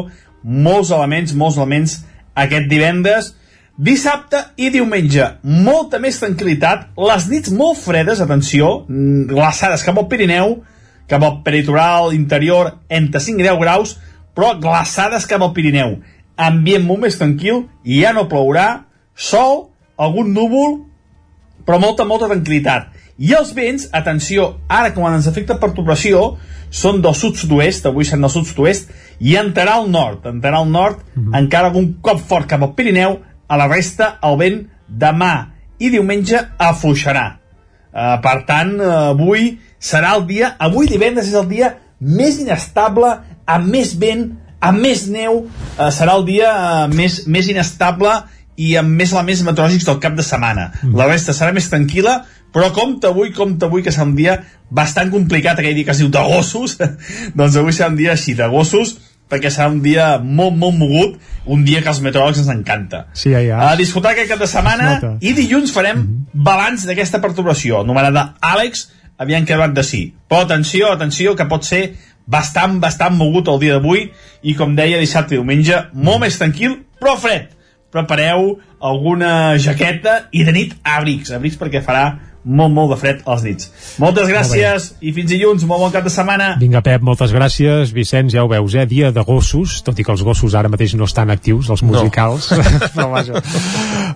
molts 0.44 0.94
elements, 0.96 1.36
molts 1.36 1.60
elements 1.60 1.98
aquest 2.40 2.72
divendres 2.72 3.34
dissabte 3.78 4.40
i 4.62 4.70
diumenge 4.70 5.26
molta 5.44 5.98
més 6.00 6.20
tranquil·litat 6.22 6.92
les 7.00 7.26
nits 7.32 7.54
molt 7.54 7.80
fredes, 7.82 8.22
atenció 8.22 8.84
mm, 8.86 9.26
glaçades 9.32 9.86
cap 9.86 9.98
al 9.98 10.10
Pirineu 10.12 10.60
cap 11.08 11.24
al 11.24 11.42
peritoral 11.44 12.14
interior 12.14 12.80
entre 12.90 13.20
5 13.20 13.42
i 13.42 13.46
10 13.48 13.60
graus, 13.62 13.98
però 14.36 14.54
glaçades 14.60 15.28
cap 15.30 15.42
al 15.42 15.54
Pirineu. 15.54 16.00
Ambient 16.38 16.86
molt 16.88 17.04
més 17.06 17.20
tranquil, 17.20 17.68
i 17.84 18.02
ja 18.02 18.14
no 18.16 18.28
plourà, 18.32 18.86
sol, 19.14 19.68
algun 19.98 20.34
núvol, 20.34 20.80
però 21.68 21.80
molta, 21.80 22.08
molta 22.08 22.32
tranquil·litat. 22.32 22.90
I 23.22 23.36
els 23.38 23.52
vents, 23.54 23.86
atenció, 23.94 24.56
ara 24.68 24.90
quan 24.96 25.14
ens 25.20 25.28
afecta 25.30 25.60
perturbació, 25.62 26.24
són 26.74 27.04
del 27.04 27.14
sud-sud-oest, 27.14 27.86
avui 27.86 28.08
seran 28.10 28.26
del 28.26 28.34
sud-sud-oest, 28.34 28.90
i 29.22 29.36
entrarà 29.38 29.78
al 29.78 29.92
nord, 29.94 30.26
entrarà 30.26 30.64
al 30.64 30.72
nord, 30.72 31.04
encara 31.38 31.70
algun 31.70 31.92
cop 32.02 32.24
fort 32.26 32.50
cap 32.50 32.66
al 32.66 32.74
Pirineu, 32.74 33.20
a 33.48 33.60
la 33.60 33.68
resta 33.72 34.18
el 34.24 34.38
vent 34.40 34.60
demà 34.88 35.34
i 35.80 35.90
diumenge 35.94 36.40
afluixarà. 36.58 37.28
Uh, 37.94 38.18
per 38.24 38.40
tant, 38.48 38.74
uh, 38.80 39.12
avui 39.14 39.58
serà 39.84 40.16
el 40.18 40.26
dia, 40.30 40.54
avui 40.60 40.88
divendres 40.90 41.28
és 41.30 41.38
el 41.38 41.50
dia 41.50 41.76
més 42.04 42.40
inestable, 42.42 43.12
amb 43.46 43.70
més 43.72 43.94
vent, 44.00 44.30
amb 44.64 44.80
més 44.84 45.08
neu 45.12 45.44
eh, 45.44 45.90
serà 45.92 46.16
el 46.20 46.26
dia 46.28 46.52
eh, 46.54 46.88
més, 46.96 47.24
més 47.28 47.50
inestable 47.52 48.14
i 48.56 48.76
amb 48.80 48.96
més 49.00 49.12
elements 49.12 49.44
meteorològics 49.48 49.88
del 49.90 50.00
cap 50.04 50.16
de 50.16 50.26
setmana. 50.26 50.70
Mm. 50.82 50.96
La 51.00 51.10
resta 51.10 51.36
serà 51.36 51.56
més 51.56 51.68
tranquil·la, 51.72 52.20
però 52.54 52.70
compta 52.76 53.10
avui, 53.10 53.34
compta 53.36 53.68
avui 53.68 53.84
que 53.84 53.92
serà 53.92 54.06
un 54.08 54.16
dia 54.16 54.38
bastant 54.74 55.12
complicat, 55.14 55.60
aquell 55.60 55.76
dia 55.76 55.88
que 55.88 55.96
es 55.96 56.04
diu 56.04 56.12
de 56.14 56.24
gossos, 56.30 56.78
doncs 57.40 57.58
avui 57.60 57.76
serà 57.76 57.90
un 57.92 58.00
dia 58.00 58.14
així, 58.14 58.38
de 58.38 58.48
gossos, 58.52 58.96
perquè 59.34 59.50
serà 59.50 59.72
un 59.74 59.82
dia 59.82 60.14
molt, 60.22 60.56
molt 60.56 60.78
mogut, 60.78 61.18
un 61.50 61.66
dia 61.66 61.82
que 61.82 61.90
als 61.92 62.02
meteoròlegs 62.06 62.44
ens 62.44 62.52
encanta. 62.54 63.08
Sí, 63.18 63.34
ja, 63.34 63.42
ja. 63.44 63.60
A 63.72 63.76
disfrutar 63.80 64.14
aquest 64.14 64.30
cap 64.32 64.42
de 64.42 64.50
setmana 64.50 65.18
i 65.20 65.34
dilluns 65.34 65.74
farem 65.74 65.98
mm 65.98 66.04
-hmm. 66.04 66.44
balanç 66.50 66.86
d'aquesta 66.86 67.22
perturbació, 67.22 67.82
anomenada 67.82 68.36
Àlex, 68.42 68.88
aviam 69.18 69.46
què 69.46 69.58
van 69.58 69.74
de 69.74 69.84
sí. 69.84 70.14
Però 70.30 70.44
atenció, 70.44 70.92
atenció, 70.92 71.36
que 71.36 71.46
pot 71.46 71.66
ser 71.66 71.96
bastant, 72.26 72.80
bastant 72.80 73.16
mogut 73.18 73.48
el 73.48 73.60
dia 73.60 73.74
d'avui 73.78 74.12
i 74.42 74.56
com 74.56 74.76
deia 74.76 75.00
dissabte 75.00 75.36
i 75.36 75.38
diumenge, 75.38 75.90
molt 75.94 76.24
més 76.24 76.38
tranquil, 76.38 76.80
però 77.00 77.18
fred. 77.20 77.50
Prepareu 77.92 78.60
alguna 78.82 79.58
jaqueta 79.58 80.28
i 80.32 80.44
de 80.44 80.52
nit 80.52 80.74
abrics, 80.84 81.32
abrics 81.32 81.60
perquè 81.60 81.84
farà 81.86 82.33
molt, 82.44 82.74
molt 82.74 82.94
de 82.94 82.98
fred 83.00 83.22
als 83.30 83.44
nits. 83.46 83.70
Moltes 84.02 84.28
gràcies 84.30 84.90
i 85.02 85.14
fins 85.16 85.32
dilluns, 85.32 85.64
molt 85.70 85.86
bon 85.86 85.94
cap 85.94 86.06
de 86.06 86.12
setmana. 86.14 86.54
Vinga, 86.62 86.84
Pep, 86.86 87.04
moltes 87.06 87.34
gràcies. 87.36 87.94
Vicenç, 87.96 88.34
ja 88.36 88.44
ho 88.44 88.50
veus, 88.52 88.76
eh? 88.76 88.86
Dia 88.90 89.12
de 89.16 89.24
gossos, 89.28 89.80
tot 89.86 90.00
i 90.00 90.06
que 90.06 90.12
els 90.14 90.24
gossos 90.26 90.56
ara 90.60 90.72
mateix 90.72 90.96
no 91.00 91.08
estan 91.08 91.32
actius, 91.34 91.72
els 91.74 91.86
musicals. 91.88 92.52
No. 92.64 92.88
Però, 92.94 93.06
vaja. 93.12 93.40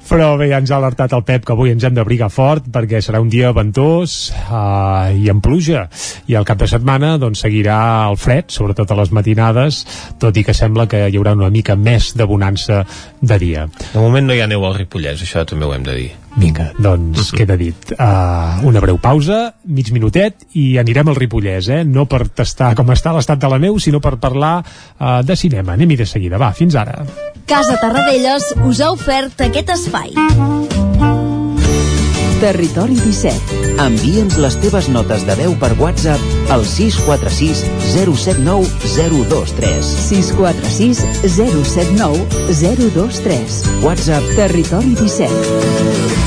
Però 0.08 0.28
bé, 0.40 0.48
ja 0.52 0.60
ens 0.62 0.72
ha 0.72 0.78
alertat 0.78 1.14
el 1.16 1.24
Pep 1.28 1.46
que 1.46 1.54
avui 1.56 1.72
ens 1.74 1.84
hem 1.88 1.96
d'abrigar 1.96 2.30
fort 2.32 2.68
perquè 2.74 3.02
serà 3.04 3.20
un 3.24 3.30
dia 3.32 3.52
ventós 3.56 4.18
uh, 4.48 5.10
i 5.12 5.30
amb 5.32 5.44
pluja. 5.44 5.88
I 6.30 6.38
al 6.38 6.48
cap 6.48 6.62
de 6.62 6.70
setmana 6.70 7.16
doncs, 7.22 7.42
seguirà 7.44 7.80
el 8.10 8.20
fred, 8.22 8.52
sobretot 8.54 8.94
a 8.94 9.00
les 9.02 9.12
matinades, 9.16 9.82
tot 10.22 10.38
i 10.38 10.46
que 10.48 10.56
sembla 10.58 10.88
que 10.92 11.08
hi 11.08 11.20
haurà 11.20 11.36
una 11.38 11.52
mica 11.54 11.76
més 11.76 12.14
de 12.18 12.30
bonança 12.30 12.84
de 13.22 13.42
dia. 13.42 13.68
De 13.92 14.00
moment 14.00 14.30
no 14.30 14.38
hi 14.38 14.44
ha 14.44 14.50
neu 14.52 14.64
al 14.68 14.78
Ripollès, 14.78 15.26
això 15.26 15.46
també 15.48 15.68
ho 15.68 15.76
hem 15.76 15.86
de 15.88 16.00
dir. 16.04 16.14
Vinga, 16.38 16.70
doncs 16.78 17.32
queda 17.34 17.58
dit. 17.58 17.94
Uh, 17.98 18.62
una 18.70 18.82
breu 18.84 19.00
pausa, 19.02 19.56
mig 19.66 19.90
minutet, 19.94 20.46
i 20.54 20.78
anirem 20.78 21.10
al 21.10 21.18
Ripollès, 21.18 21.72
eh? 21.74 21.82
No 21.82 22.06
per 22.06 22.28
tastar 22.30 22.76
com 22.78 22.94
està 22.94 23.16
l'estat 23.16 23.42
de 23.42 23.50
la 23.50 23.58
neu, 23.62 23.80
sinó 23.82 24.02
per 24.04 24.20
parlar 24.22 24.60
uh, 24.62 25.24
de 25.26 25.36
cinema. 25.36 25.74
Anem-hi 25.74 25.98
de 26.04 26.06
seguida. 26.06 26.38
Va, 26.38 26.54
fins 26.54 26.78
ara. 26.78 27.02
Casa 27.50 27.80
Tarradellas 27.82 28.52
us 28.70 28.84
ha 28.86 28.92
ofert 28.94 29.42
aquest 29.50 29.74
espai. 29.74 30.14
Territori 32.38 32.94
17. 33.02 33.82
Envia'ns 33.82 34.38
les 34.38 34.58
teves 34.62 34.92
notes 34.94 35.26
de 35.26 35.34
veu 35.40 35.56
per 35.58 35.72
WhatsApp 35.82 36.54
al 36.54 36.68
646 36.70 37.66
079 37.96 38.70
023. 38.94 39.92
646 40.06 41.02
079 41.34 42.54
023. 42.62 43.60
WhatsApp 43.82 44.34
Territori 44.38 44.94
17. 45.02 46.27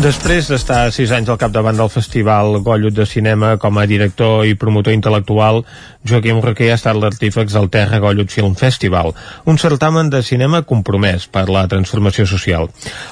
Després 0.00 0.46
d'estar 0.48 0.86
sis 0.96 1.10
anys 1.12 1.28
al 1.28 1.36
capdavant 1.36 1.76
del 1.76 1.90
Festival 1.92 2.54
Gollut 2.64 2.94
de 2.96 3.04
Cinema 3.04 3.50
com 3.60 3.76
a 3.76 3.82
director 3.84 4.46
i 4.48 4.54
promotor 4.56 4.94
intel·lectual, 4.96 5.60
Joaquim 6.08 6.40
Roquer 6.40 6.70
ha 6.72 6.78
estat 6.78 6.96
l'artífex 6.96 7.52
del 7.52 7.68
Terra 7.74 8.00
Gollut 8.00 8.32
Film 8.32 8.54
Festival, 8.56 9.12
un 9.44 9.60
certamen 9.60 10.08
de 10.08 10.22
cinema 10.24 10.62
compromès 10.64 11.28
per 11.28 11.44
la 11.52 11.66
transformació 11.68 12.24
social. 12.24 12.70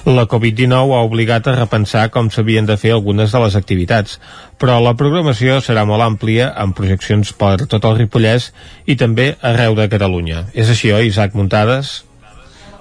La 0.08 0.24
Covid-19 0.32 0.96
ha 0.96 1.04
obligat 1.04 1.52
a 1.52 1.58
repensar 1.58 2.08
com 2.08 2.32
s'havien 2.32 2.64
de 2.64 2.80
fer 2.80 2.96
algunes 2.96 3.36
de 3.36 3.44
les 3.44 3.60
activitats, 3.60 4.16
però 4.56 4.80
la 4.80 4.96
programació 4.96 5.60
serà 5.60 5.84
molt 5.84 6.08
àmplia 6.08 6.54
amb 6.56 6.72
projeccions 6.72 7.36
per 7.36 7.66
tot 7.68 7.84
el 7.84 8.00
Ripollès 8.00 8.54
i 8.88 8.96
també 8.96 9.34
arreu 9.44 9.76
de 9.76 9.90
Catalunya. 9.92 10.46
És 10.56 10.72
així, 10.72 10.96
oi, 10.96 11.12
Isaac 11.12 11.36
Muntades? 11.36 11.98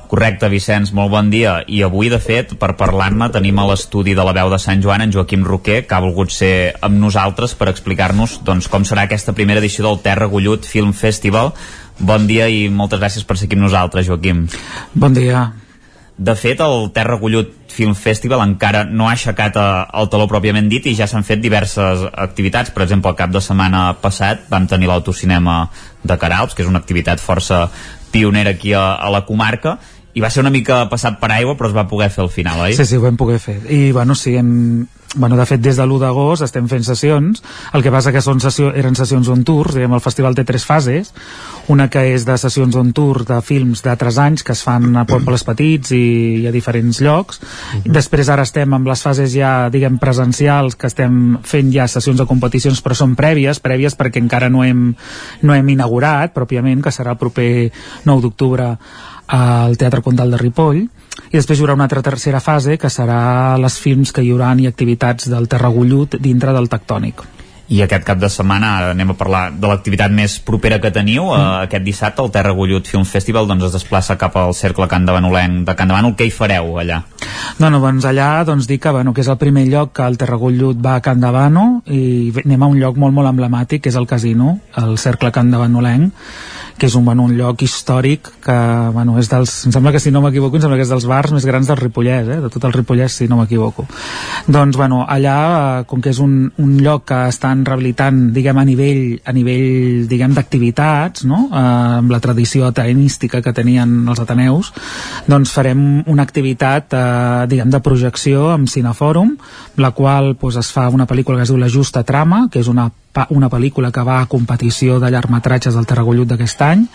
Correcte, 0.07 0.47
Vicenç, 0.47 0.93
molt 0.95 1.11
bon 1.11 1.29
dia. 1.29 1.57
I 1.67 1.81
avui, 1.83 2.07
de 2.07 2.19
fet, 2.23 2.53
per 2.59 2.77
parlar-ne, 2.79 3.27
tenim 3.33 3.59
a 3.59 3.65
l'estudi 3.67 4.15
de 4.15 4.23
la 4.23 4.33
veu 4.37 4.49
de 4.53 4.59
Sant 4.63 4.79
Joan 4.83 5.03
en 5.03 5.11
Joaquim 5.11 5.43
Roquer, 5.43 5.81
que 5.87 5.97
ha 5.97 6.03
volgut 6.03 6.31
ser 6.31 6.53
amb 6.81 6.95
nosaltres 7.01 7.57
per 7.59 7.67
explicar-nos 7.73 8.39
doncs, 8.47 8.71
com 8.71 8.87
serà 8.87 9.03
aquesta 9.03 9.35
primera 9.35 9.59
edició 9.59 9.83
del 9.89 9.99
Terra 10.05 10.31
Gullut 10.31 10.65
Film 10.65 10.95
Festival. 10.95 11.51
Bon 11.99 12.27
dia 12.29 12.47
i 12.47 12.67
moltes 12.71 13.03
gràcies 13.03 13.27
per 13.27 13.35
ser 13.35 13.49
aquí 13.49 13.59
amb 13.59 13.67
nosaltres, 13.67 14.07
Joaquim. 14.07 14.45
Bon 14.95 15.13
dia. 15.13 15.49
De 16.17 16.33
fet, 16.33 16.63
el 16.65 16.87
Terra 16.95 17.19
Gullut 17.21 17.51
Film 17.69 17.93
Festival 17.93 18.41
encara 18.41 18.85
no 18.89 19.05
ha 19.05 19.11
aixecat 19.13 19.59
eh, 19.59 19.65
el 19.99 20.07
taló 20.09 20.25
pròpiament 20.31 20.65
dit 20.71 20.87
i 20.89 20.95
ja 20.97 21.05
s'han 21.05 21.27
fet 21.27 21.43
diverses 21.43 22.07
activitats. 22.09 22.71
Per 22.73 22.87
exemple, 22.87 23.11
el 23.11 23.19
cap 23.19 23.35
de 23.35 23.43
setmana 23.43 23.91
passat 24.01 24.47
vam 24.49 24.65
tenir 24.71 24.89
l'autocinema 24.89 25.67
de 26.01 26.17
Caralps, 26.17 26.55
que 26.55 26.65
és 26.65 26.71
una 26.71 26.81
activitat 26.81 27.21
força 27.21 27.67
pionera 28.09 28.55
aquí 28.55 28.73
a, 28.73 28.95
a 28.95 29.11
la 29.13 29.25
comarca, 29.27 29.77
i 30.17 30.21
va 30.23 30.31
ser 30.33 30.41
una 30.41 30.53
mica 30.53 30.81
passat 30.89 31.19
per 31.21 31.29
aigua 31.35 31.53
però 31.57 31.69
es 31.69 31.77
va 31.77 31.87
poder 31.89 32.09
fer 32.13 32.25
al 32.25 32.33
final, 32.33 32.65
oi? 32.65 32.75
Sí, 32.77 32.85
sí, 32.89 32.97
ho 32.97 33.05
vam 33.05 33.17
poder 33.19 33.37
fer. 33.41 33.59
I, 33.69 33.91
bueno, 33.93 34.15
sí, 34.17 34.33
hem, 34.39 34.87
bueno, 35.15 35.37
de 35.37 35.45
fet, 35.45 35.61
des 35.61 35.77
de 35.77 35.85
l'1 35.85 35.99
d'agost 36.01 36.43
estem 36.45 36.65
fent 36.69 36.83
sessions, 36.83 37.43
el 37.77 37.83
que 37.85 37.91
passa 37.93 38.11
que 38.13 38.21
són 38.25 38.41
sessió, 38.41 38.71
eren 38.75 38.97
sessions 38.97 39.29
on 39.29 39.43
tours, 39.47 39.75
diguem, 39.77 39.93
el 39.93 40.03
festival 40.03 40.35
té 40.35 40.43
tres 40.47 40.65
fases, 40.65 41.13
una 41.71 41.87
que 41.93 42.01
és 42.13 42.25
de 42.25 42.37
sessions 42.41 42.75
on 42.79 42.89
tour 42.97 43.21
de 43.27 43.37
films 43.45 43.83
d'altres 43.85 44.17
anys 44.21 44.45
que 44.47 44.55
es 44.57 44.63
fan 44.65 44.89
a 44.97 45.05
pobles 45.09 45.45
petits 45.47 45.93
i, 45.95 46.03
i 46.43 46.47
a 46.49 46.53
diferents 46.55 47.01
llocs, 47.01 47.41
-huh. 47.41 47.83
després 47.85 48.29
ara 48.29 48.43
estem 48.43 48.73
amb 48.73 48.87
les 48.87 49.01
fases 49.01 49.31
ja, 49.33 49.69
diguem, 49.69 49.97
presencials, 49.97 50.75
que 50.75 50.87
estem 50.87 51.37
fent 51.43 51.71
ja 51.73 51.87
sessions 51.87 52.17
de 52.17 52.25
competicions, 52.25 52.81
però 52.83 52.93
són 52.93 53.15
prèvies, 53.15 53.59
prèvies 53.59 53.97
perquè 53.97 54.17
encara 54.17 54.49
no 54.49 54.63
hem, 54.63 54.95
no 55.41 55.53
hem 55.53 55.69
inaugurat, 55.69 56.33
pròpiament, 56.33 56.81
que 56.81 56.91
serà 56.91 57.11
el 57.11 57.17
proper 57.17 57.71
9 58.05 58.21
d'octubre 58.21 58.77
al 59.27 59.77
Teatre 59.77 60.03
Condal 60.05 60.31
de 60.31 60.41
Ripoll 60.41 60.83
i 60.83 61.35
després 61.35 61.57
hi 61.57 61.65
haurà 61.65 61.77
una 61.77 61.87
altra 61.89 62.03
tercera 62.05 62.39
fase 62.43 62.77
que 62.77 62.91
serà 62.93 63.57
les 63.61 63.79
films 63.81 64.13
que 64.13 64.23
hi 64.23 64.31
haurà 64.31 64.53
i 64.59 64.69
activitats 64.69 65.29
del 65.31 65.49
Terragullut 65.51 66.19
dintre 66.21 66.53
del 66.55 66.69
Tectònic 66.71 67.25
i 67.67 67.81
aquest 67.83 68.05
cap 68.07 68.19
de 68.19 68.29
setmana 68.31 68.69
anem 68.93 69.11
a 69.11 69.15
parlar 69.19 69.41
de 69.51 69.67
l'activitat 69.67 70.11
més 70.13 70.37
propera 70.47 70.79
que 70.83 70.91
teniu 70.95 71.25
mm. 71.27 71.65
aquest 71.67 71.83
dissabte 71.83 72.23
el 72.23 72.31
Terra 72.31 72.53
Gullut 72.55 72.87
Film 72.87 73.03
Festival 73.07 73.47
doncs 73.49 73.67
es 73.67 73.75
desplaça 73.75 74.15
cap 74.19 74.37
al 74.39 74.55
cercle 74.55 74.87
Can 74.87 75.07
Davanolenc 75.07 75.65
de 75.67 75.75
Can 75.75 75.91
Davano, 75.91 76.13
què 76.15 76.29
hi 76.29 76.33
fareu 76.33 76.77
allà? 76.79 77.01
No, 77.59 77.69
no, 77.69 77.81
doncs 77.83 78.07
allà 78.07 78.45
doncs 78.47 78.69
dic 78.69 78.85
que, 78.85 78.93
bueno, 78.95 79.13
que 79.13 79.23
és 79.25 79.31
el 79.31 79.39
primer 79.41 79.65
lloc 79.67 79.91
que 79.99 80.07
el 80.07 80.19
Terragullut 80.19 80.79
va 80.83 80.95
a 80.97 81.03
Can 81.03 81.19
Davano 81.23 81.67
i 81.91 82.31
anem 82.45 82.63
a 82.63 82.71
un 82.71 82.79
lloc 82.79 82.99
molt 83.01 83.15
molt 83.17 83.33
emblemàtic 83.33 83.83
que 83.83 83.91
és 83.91 83.99
el 83.99 84.07
casino, 84.07 84.59
el 84.79 84.95
cercle 85.01 85.33
Can 85.35 85.51
Davanolenc 85.51 86.15
que 86.77 86.85
és 86.85 86.95
un, 86.95 87.03
bueno, 87.05 87.25
un 87.25 87.33
lloc 87.37 87.63
històric 87.65 88.29
que 88.45 88.57
bueno, 88.93 89.17
és 89.17 89.29
dels, 89.31 89.53
em 89.65 89.73
sembla 89.73 89.91
que 89.95 90.01
si 90.01 90.11
no 90.13 90.21
m'equivoco 90.21 90.59
em 90.59 90.63
sembla 90.63 90.77
que 90.77 90.85
és 90.85 90.91
dels 90.93 91.07
bars 91.09 91.33
més 91.33 91.45
grans 91.49 91.69
del 91.69 91.79
Ripollès 91.79 92.29
eh? 92.29 92.39
de 92.43 92.51
tot 92.53 92.67
el 92.69 92.75
Ripollès 92.75 93.17
si 93.17 93.27
no 93.27 93.39
m'equivoco 93.39 93.87
doncs 94.45 94.77
bueno, 94.77 95.01
allà 95.09 95.37
eh, 95.47 95.87
com 95.89 96.03
que 96.03 96.13
és 96.13 96.21
un, 96.23 96.35
un 96.61 96.75
lloc 96.83 97.07
que 97.09 97.19
estan 97.31 97.65
rehabilitant 97.65 98.27
diguem 98.35 98.61
a 98.61 98.65
nivell, 98.67 99.01
a 99.25 99.33
nivell 99.33 100.05
diguem 100.09 100.37
d'activitats 100.37 101.25
no? 101.25 101.47
eh, 101.49 101.63
amb 102.03 102.13
la 102.13 102.21
tradició 102.23 102.69
atenística 102.69 103.41
que 103.41 103.55
tenien 103.57 103.97
els 104.05 104.21
ateneus 104.21 104.71
doncs 105.27 105.55
farem 105.57 105.83
una 106.05 106.27
activitat 106.27 106.93
eh, 106.93 107.47
diguem 107.49 107.73
de 107.73 107.81
projecció 107.81 108.51
amb 108.53 108.69
Cinefòrum 108.69 109.33
la 109.81 109.91
qual 109.97 110.35
pues, 110.37 110.61
es 110.61 110.69
fa 110.73 110.87
una 110.93 111.09
pel·lícula 111.09 111.41
que 111.41 111.49
es 111.49 111.53
diu 111.53 111.57
La 111.57 111.73
Justa 111.73 112.05
Trama 112.05 112.45
que 112.53 112.61
és 112.61 112.69
una 112.69 112.91
una 113.33 113.49
pel·lícula 113.49 113.91
que 113.91 114.05
va 114.05 114.21
a 114.21 114.29
competició 114.29 114.99
de 115.01 115.09
llargmetratges 115.11 115.75
del 115.75 115.87
Terragullut 115.89 116.29
d'aquest 116.29 116.61
any. 116.67 116.85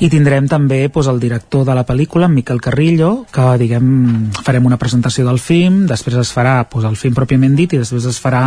I 0.00 0.08
tindrem 0.08 0.46
també 0.48 0.86
doncs, 0.88 1.10
el 1.12 1.18
director 1.20 1.66
de 1.68 1.74
la 1.76 1.84
pel·lícula, 1.84 2.28
Miquel 2.32 2.60
Carrillo, 2.64 3.26
que 3.32 3.44
diguem, 3.60 4.30
farem 4.32 4.64
una 4.64 4.78
presentació 4.80 5.26
del 5.26 5.38
film, 5.38 5.82
després 5.90 6.16
es 6.22 6.30
farà 6.32 6.62
doncs, 6.64 6.86
el 6.88 6.96
film 6.96 7.18
pròpiament 7.18 7.52
dit 7.58 7.74
i 7.74 7.80
després 7.82 8.06
es 8.08 8.20
farà 8.22 8.46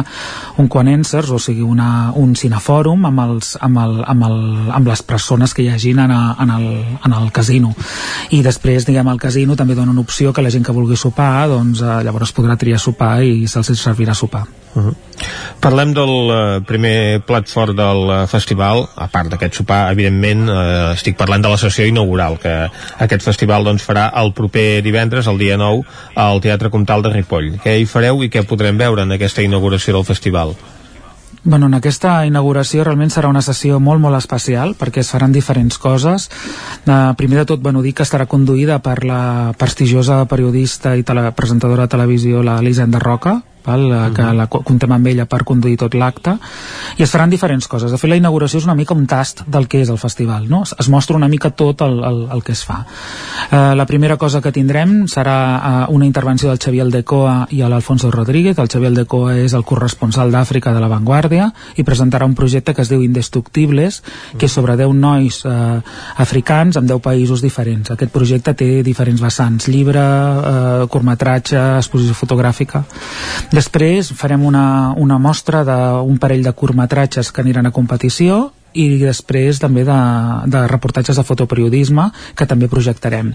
un 0.57 0.67
Quanensers, 0.67 1.29
o 1.29 1.37
sigui 1.37 1.61
una, 1.61 2.09
un 2.17 2.33
cinefòrum 2.33 3.05
amb, 3.05 3.21
els, 3.27 3.53
amb, 3.61 3.77
el, 3.83 4.01
amb, 4.15 4.25
el, 4.31 4.41
amb 4.79 4.89
les 4.89 5.05
persones 5.05 5.53
que 5.53 5.67
hi 5.67 5.69
hagin 5.69 6.01
en, 6.07 6.15
a, 6.15 6.23
en, 6.41 6.55
el, 6.57 6.67
en 7.05 7.17
el 7.21 7.29
casino. 7.31 7.75
I 8.33 8.41
després 8.41 8.89
diguem 8.89 9.13
al 9.13 9.21
casino 9.21 9.53
també 9.59 9.77
dona 9.77 9.93
una 9.93 10.01
opció 10.01 10.33
que 10.33 10.41
la 10.41 10.49
gent 10.49 10.65
que 10.65 10.73
vulgui 10.73 10.97
sopar 10.97 11.45
doncs, 11.53 11.85
eh, 11.85 12.01
llavors 12.01 12.33
podrà 12.33 12.57
triar 12.57 12.81
sopar 12.81 13.19
i 13.21 13.45
se'ls 13.45 13.75
servirà 13.77 14.17
sopar 14.17 14.47
Uh 14.75 14.83
-huh. 14.83 14.95
Parlem 15.63 15.93
del 15.95 16.31
eh, 16.31 16.61
primer 16.67 17.21
plat 17.23 17.47
fort 17.47 17.75
del 17.77 18.09
eh, 18.11 18.27
festival, 18.27 18.83
a 18.95 19.07
part 19.07 19.29
d'aquest 19.31 19.61
sopar, 19.61 19.91
evidentment, 19.93 20.49
eh, 20.49 20.91
estic 20.91 21.15
parlant 21.15 21.41
de 21.45 21.49
la 21.53 21.57
sessió 21.57 21.85
inaugural, 21.87 22.35
que 22.37 22.69
aquest 23.05 23.23
festival 23.23 23.63
doncs, 23.63 23.85
farà 23.87 24.09
el 24.19 24.33
proper 24.33 24.81
divendres, 24.83 25.27
el 25.27 25.37
dia 25.37 25.55
9, 25.57 25.85
al 26.15 26.41
Teatre 26.41 26.69
Comtal 26.69 27.01
de 27.01 27.13
Ripoll. 27.13 27.59
Què 27.63 27.77
hi 27.79 27.85
fareu 27.85 28.23
i 28.23 28.29
què 28.29 28.43
podrem 28.43 28.77
veure 28.77 29.03
en 29.03 29.15
aquesta 29.15 29.41
inauguració 29.41 29.93
del 29.93 30.05
festival? 30.05 30.55
Bueno, 31.45 31.67
en 31.67 31.73
aquesta 31.75 32.25
inauguració 32.25 32.83
realment 32.83 33.11
serà 33.11 33.27
una 33.27 33.41
sessió 33.43 33.79
molt, 33.79 33.99
molt 33.99 34.15
especial 34.15 34.75
perquè 34.79 35.01
es 35.03 35.09
faran 35.11 35.31
diferents 35.35 35.77
coses. 35.77 36.29
Uh, 36.87 37.11
primer 37.19 37.41
de 37.41 37.47
tot, 37.51 37.59
bueno, 37.59 37.81
dir 37.83 37.91
que 37.93 38.05
estarà 38.07 38.29
conduïda 38.31 38.79
per 38.79 39.01
la 39.03 39.51
prestigiosa 39.59 40.21
periodista 40.31 40.95
i 40.95 41.03
tele 41.03 41.31
presentadora 41.35 41.83
de 41.83 41.95
televisió, 41.97 42.43
la 42.43 42.61
Elisenda 42.63 42.99
Roca, 43.03 43.41
val? 43.65 43.83
Uh 43.83 43.91
-huh. 43.93 44.13
que 44.13 44.33
la 44.33 44.47
co- 44.47 44.61
comptem 44.61 44.91
amb 44.91 45.07
ella 45.07 45.25
per 45.25 45.43
conduir 45.43 45.77
tot 45.77 45.93
l'acte 45.93 46.37
i 46.97 47.03
es 47.03 47.11
faran 47.11 47.29
diferents 47.29 47.67
coses 47.67 47.91
de 47.91 47.97
fet 47.97 48.09
la 48.09 48.15
inauguració 48.15 48.57
és 48.59 48.65
una 48.65 48.75
mica 48.75 48.93
un 48.93 49.07
tast 49.07 49.43
del 49.47 49.67
que 49.67 49.81
és 49.81 49.89
el 49.89 49.97
festival 49.97 50.49
no? 50.49 50.63
es, 50.63 50.75
es 50.79 50.89
mostra 50.89 51.15
una 51.15 51.27
mica 51.27 51.49
tot 51.51 51.81
el, 51.81 52.03
el, 52.03 52.27
el 52.31 52.43
que 52.43 52.51
es 52.51 52.63
fa 52.63 52.85
uh, 53.51 53.75
la 53.75 53.85
primera 53.85 54.17
cosa 54.17 54.41
que 54.41 54.51
tindrem 54.51 55.05
serà 55.07 55.87
uh, 55.87 55.93
una 55.93 56.05
intervenció 56.05 56.49
del 56.49 56.59
Xavier 56.59 56.83
Aldecoa 56.85 57.47
i 57.51 57.61
l'Alfonso 57.61 58.11
Rodríguez 58.11 58.57
el 58.59 58.69
Xavier 58.69 58.91
Aldecoa 58.91 59.37
és 59.37 59.53
el 59.53 59.63
corresponsal 59.63 60.31
d'Àfrica 60.31 60.73
de 60.73 60.79
la 60.79 60.87
Vanguardia 60.87 61.51
i 61.75 61.83
presentarà 61.83 62.25
un 62.25 62.35
projecte 62.35 62.73
que 62.73 62.81
es 62.81 62.89
diu 62.89 63.01
Indestructibles 63.01 64.03
que 64.37 64.45
és 64.45 64.51
sobre 64.51 64.75
10 64.77 64.93
nois 64.93 65.45
uh, 65.45 65.81
africans 66.17 66.77
en 66.77 66.87
10 66.87 67.01
països 67.01 67.41
diferents 67.41 67.91
aquest 67.91 68.11
projecte 68.11 68.53
té 68.53 68.83
diferents 68.83 69.21
vessants 69.21 69.67
llibre, 69.67 70.01
uh, 70.03 70.87
curtmetratge 70.87 71.59
exposició 71.77 72.13
fotogràfica 72.13 72.83
Després 73.53 74.09
farem 74.17 74.41
una, 74.49 74.65
una 74.97 75.19
mostra 75.21 75.61
d'un 75.67 76.17
parell 76.17 76.41
de 76.41 76.55
curtmetratges 76.57 77.29
que 77.29 77.43
aniran 77.43 77.69
a 77.69 77.71
competició 77.75 78.47
i 78.73 78.97
després 78.97 79.59
també 79.61 79.83
de, 79.85 79.97
de 80.49 80.63
reportatges 80.71 81.19
de 81.19 81.25
fotoperiodisme 81.27 82.07
que 82.33 82.47
també 82.49 82.69
projectarem. 82.71 83.29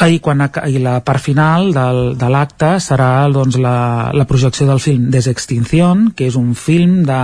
I, 0.00 0.16
quan, 0.24 0.40
i 0.64 0.80
la 0.80 0.94
part 1.04 1.20
final 1.20 1.74
del, 1.76 1.98
de 2.16 2.28
l'acte 2.32 2.70
serà 2.80 3.28
doncs, 3.28 3.58
la, 3.60 4.08
la 4.16 4.24
projecció 4.24 4.64
del 4.68 4.80
film 4.80 5.10
Desextinción, 5.12 6.06
que 6.16 6.24
és 6.30 6.38
un 6.40 6.54
film 6.56 7.02
de, 7.04 7.18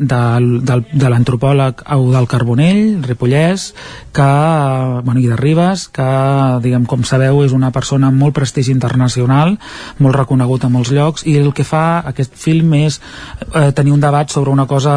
de, 0.00 0.20
de, 0.64 0.78
de 0.88 1.10
l'antropòleg 1.12 1.82
Eudal 1.98 2.28
Carbonell, 2.30 3.02
ripollès, 3.04 3.66
que, 4.16 4.30
bueno, 5.04 5.20
i 5.20 5.28
de 5.28 5.36
Ribes, 5.36 5.84
que, 5.92 6.08
diguem, 6.64 6.88
com 6.88 7.04
sabeu, 7.04 7.42
és 7.44 7.52
una 7.52 7.72
persona 7.76 8.08
amb 8.08 8.24
molt 8.24 8.38
prestigi 8.40 8.72
internacional, 8.72 9.58
molt 10.00 10.16
reconegut 10.16 10.64
a 10.64 10.72
molts 10.72 10.94
llocs, 10.96 11.28
i 11.28 11.36
el 11.42 11.52
que 11.52 11.68
fa 11.68 12.00
aquest 12.08 12.40
film 12.40 12.72
és 12.80 13.02
eh, 13.52 13.68
tenir 13.76 13.92
un 13.92 14.00
debat 14.00 14.32
sobre 14.32 14.54
una 14.54 14.64
cosa 14.70 14.96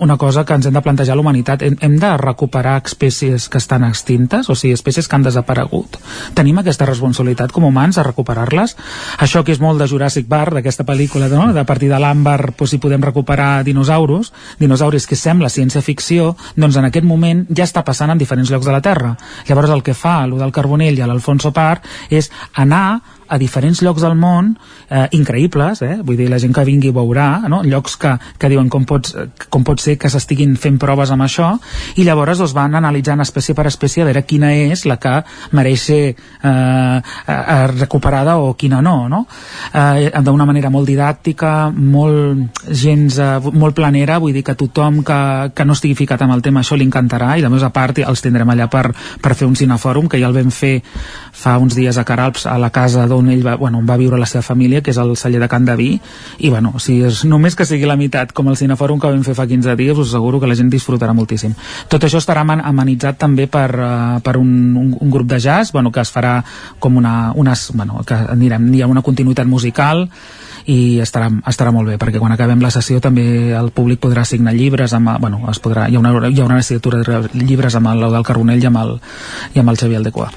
una 0.00 0.16
cosa 0.16 0.44
que 0.44 0.54
ens 0.54 0.66
hem 0.66 0.74
de 0.74 0.82
plantejar 0.82 1.14
a 1.14 1.16
la 1.16 1.22
humanitat. 1.22 1.62
Hem, 1.62 1.76
hem 1.80 1.96
de 2.00 2.10
recuperar 2.18 2.76
espècies 2.82 3.48
que 3.48 3.58
estan 3.58 3.84
extintes, 3.86 4.48
o 4.50 4.56
sigui, 4.58 4.74
espècies 4.74 5.08
que 5.08 5.16
han 5.16 5.26
desaparegut. 5.26 5.98
Tenim 6.34 6.58
aquesta 6.60 6.88
responsabilitat 6.88 7.52
com 7.54 7.66
humans 7.68 7.98
a 7.98 8.06
recuperar-les. 8.06 8.76
Això 9.22 9.44
que 9.44 9.54
és 9.54 9.62
molt 9.62 9.78
de 9.80 9.88
Jurassic 9.90 10.28
Park, 10.28 10.58
d'aquesta 10.58 10.86
pel·lícula, 10.86 11.28
no? 11.30 11.52
de 11.54 11.64
partir 11.64 11.90
de 11.92 12.00
l'àmbar 12.00 12.40
doncs, 12.54 12.74
si 12.74 12.80
podem 12.82 13.02
recuperar 13.02 13.62
dinosaures, 13.64 14.32
dinosauris 14.58 15.06
que 15.06 15.16
sembla 15.16 15.52
ciència-ficció, 15.52 16.34
doncs 16.56 16.78
en 16.80 16.88
aquest 16.90 17.06
moment 17.06 17.44
ja 17.54 17.66
està 17.68 17.84
passant 17.84 18.10
en 18.10 18.18
diferents 18.18 18.50
llocs 18.50 18.66
de 18.66 18.74
la 18.74 18.82
Terra. 18.82 19.14
Llavors 19.48 19.70
el 19.70 19.84
que 19.86 19.94
fa 19.94 20.22
el 20.24 20.36
del 20.38 20.52
Carbonell 20.52 20.98
i 20.98 21.04
l'Alfonso 21.06 21.52
Par 21.54 21.80
és 22.10 22.30
anar 22.54 23.00
a 23.28 23.38
diferents 23.40 23.82
llocs 23.84 24.02
del 24.04 24.16
món 24.18 24.54
eh, 24.88 25.06
increïbles, 25.16 25.82
eh? 25.82 25.96
vull 26.04 26.18
dir, 26.18 26.28
la 26.30 26.38
gent 26.42 26.54
que 26.54 26.64
vingui 26.66 26.92
veurà, 26.94 27.44
no? 27.48 27.62
llocs 27.64 27.96
que, 28.00 28.14
que 28.38 28.50
diuen 28.52 28.68
com, 28.72 28.84
pots, 28.88 29.14
com 29.50 29.64
pot 29.66 29.80
ser 29.80 29.96
que 30.00 30.10
s'estiguin 30.12 30.56
fent 30.60 30.78
proves 30.82 31.12
amb 31.14 31.26
això, 31.26 31.52
i 31.96 32.06
llavors 32.06 32.40
doncs, 32.42 32.54
van 32.56 32.74
analitzant 32.78 33.22
espècie 33.24 33.56
per 33.56 33.66
espècie 33.70 34.04
a 34.04 34.08
veure 34.08 34.24
quina 34.28 34.52
és 34.54 34.84
la 34.88 34.98
que 35.00 35.16
mereix 35.56 35.86
ser 35.88 36.00
eh, 36.12 36.98
eh, 37.00 37.66
recuperada 37.74 38.36
o 38.38 38.54
quina 38.58 38.82
no, 38.84 39.08
no? 39.08 39.24
Eh, 39.72 40.10
d'una 40.24 40.46
manera 40.48 40.70
molt 40.72 40.88
didàctica, 40.88 41.70
molt 41.70 42.62
gens, 42.70 43.18
eh, 43.18 43.52
molt 43.52 43.76
planera, 43.76 44.18
vull 44.22 44.34
dir 44.36 44.44
que 44.44 44.56
tothom 44.58 45.02
que, 45.06 45.20
que 45.54 45.66
no 45.66 45.76
estigui 45.76 45.98
ficat 45.98 46.22
amb 46.24 46.36
el 46.36 46.44
tema 46.44 46.62
això 46.62 46.78
li 46.78 46.86
encantarà, 46.86 47.34
i 47.38 47.44
a 47.44 47.52
més 47.52 47.64
a 47.64 47.72
part 47.74 48.02
els 48.04 48.22
tindrem 48.24 48.50
allà 48.50 48.68
per, 48.70 48.88
per 49.22 49.34
fer 49.34 49.48
un 49.48 49.56
cinefòrum, 49.58 50.08
que 50.08 50.20
ja 50.20 50.28
el 50.30 50.36
vam 50.36 50.50
fer 50.54 50.76
fa 51.34 51.56
uns 51.62 51.76
dies 51.76 51.98
a 51.98 52.04
Caralps, 52.06 52.46
a 52.46 52.56
la 52.58 52.70
casa 52.74 53.06
d'on 53.14 53.30
ell 53.32 53.44
va, 53.46 53.56
bueno, 53.60 53.80
on 53.80 53.88
va 53.88 53.96
viure 54.00 54.18
la 54.20 54.28
seva 54.28 54.42
família, 54.42 54.82
que 54.82 54.92
és 54.92 55.00
el 55.00 55.14
celler 55.16 55.40
de 55.42 55.48
Can 55.50 55.64
Daví, 55.68 55.90
i 56.38 56.50
bueno, 56.50 56.74
si 56.82 57.00
és 57.06 57.24
només 57.28 57.56
que 57.56 57.66
sigui 57.68 57.88
la 57.88 57.98
meitat, 58.00 58.34
com 58.36 58.50
el 58.50 58.58
cinefòrum 58.60 59.00
que 59.00 59.10
vam 59.10 59.24
fer 59.26 59.36
fa 59.38 59.48
15 59.50 59.76
dies, 59.80 59.98
us 59.98 60.12
asseguro 60.12 60.40
que 60.42 60.50
la 60.50 60.58
gent 60.58 60.70
disfrutarà 60.72 61.14
moltíssim. 61.16 61.54
Tot 61.88 62.04
això 62.04 62.20
estarà 62.22 62.44
amenitzat 62.44 63.18
també 63.20 63.46
per, 63.48 63.68
uh, 63.78 64.20
per 64.24 64.36
un, 64.40 64.50
un, 64.76 64.94
un 65.00 65.10
grup 65.10 65.30
de 65.30 65.40
jazz, 65.40 65.72
bueno, 65.72 65.92
que 65.92 66.02
es 66.02 66.12
farà 66.12 66.40
com 66.78 66.96
una, 67.00 67.32
unes, 67.34 67.70
bueno, 67.74 68.02
que 68.06 68.18
anirem, 68.36 68.72
hi 68.74 68.82
ha 68.82 68.90
una 68.90 69.02
continuïtat 69.06 69.46
musical, 69.48 70.08
i 70.70 71.00
estarà, 71.04 71.28
estarà 71.50 71.72
molt 71.74 71.90
bé 71.90 71.98
perquè 72.00 72.20
quan 72.22 72.32
acabem 72.32 72.62
la 72.64 72.72
sessió 72.72 73.00
també 73.04 73.52
el 73.52 73.68
públic 73.76 74.00
podrà 74.00 74.24
signar 74.24 74.54
llibres 74.56 74.94
amb, 74.96 75.12
bueno, 75.20 75.42
es 75.52 75.60
podrà, 75.60 75.90
hi, 75.90 75.98
ha 75.98 76.00
una, 76.00 76.14
hi 76.28 76.40
ha 76.40 76.48
una 76.48 76.62
signatura 76.62 77.02
de 77.02 77.44
llibres 77.44 77.76
amb 77.76 77.92
el 77.92 78.08
del 78.08 78.24
Carbonell 78.24 78.64
i 78.64 78.70
amb 78.70 78.80
el, 78.80 78.98
i 79.54 79.60
amb 79.60 79.74
el 79.74 79.80
Xavier 79.80 80.00
Aldecoa 80.00 80.30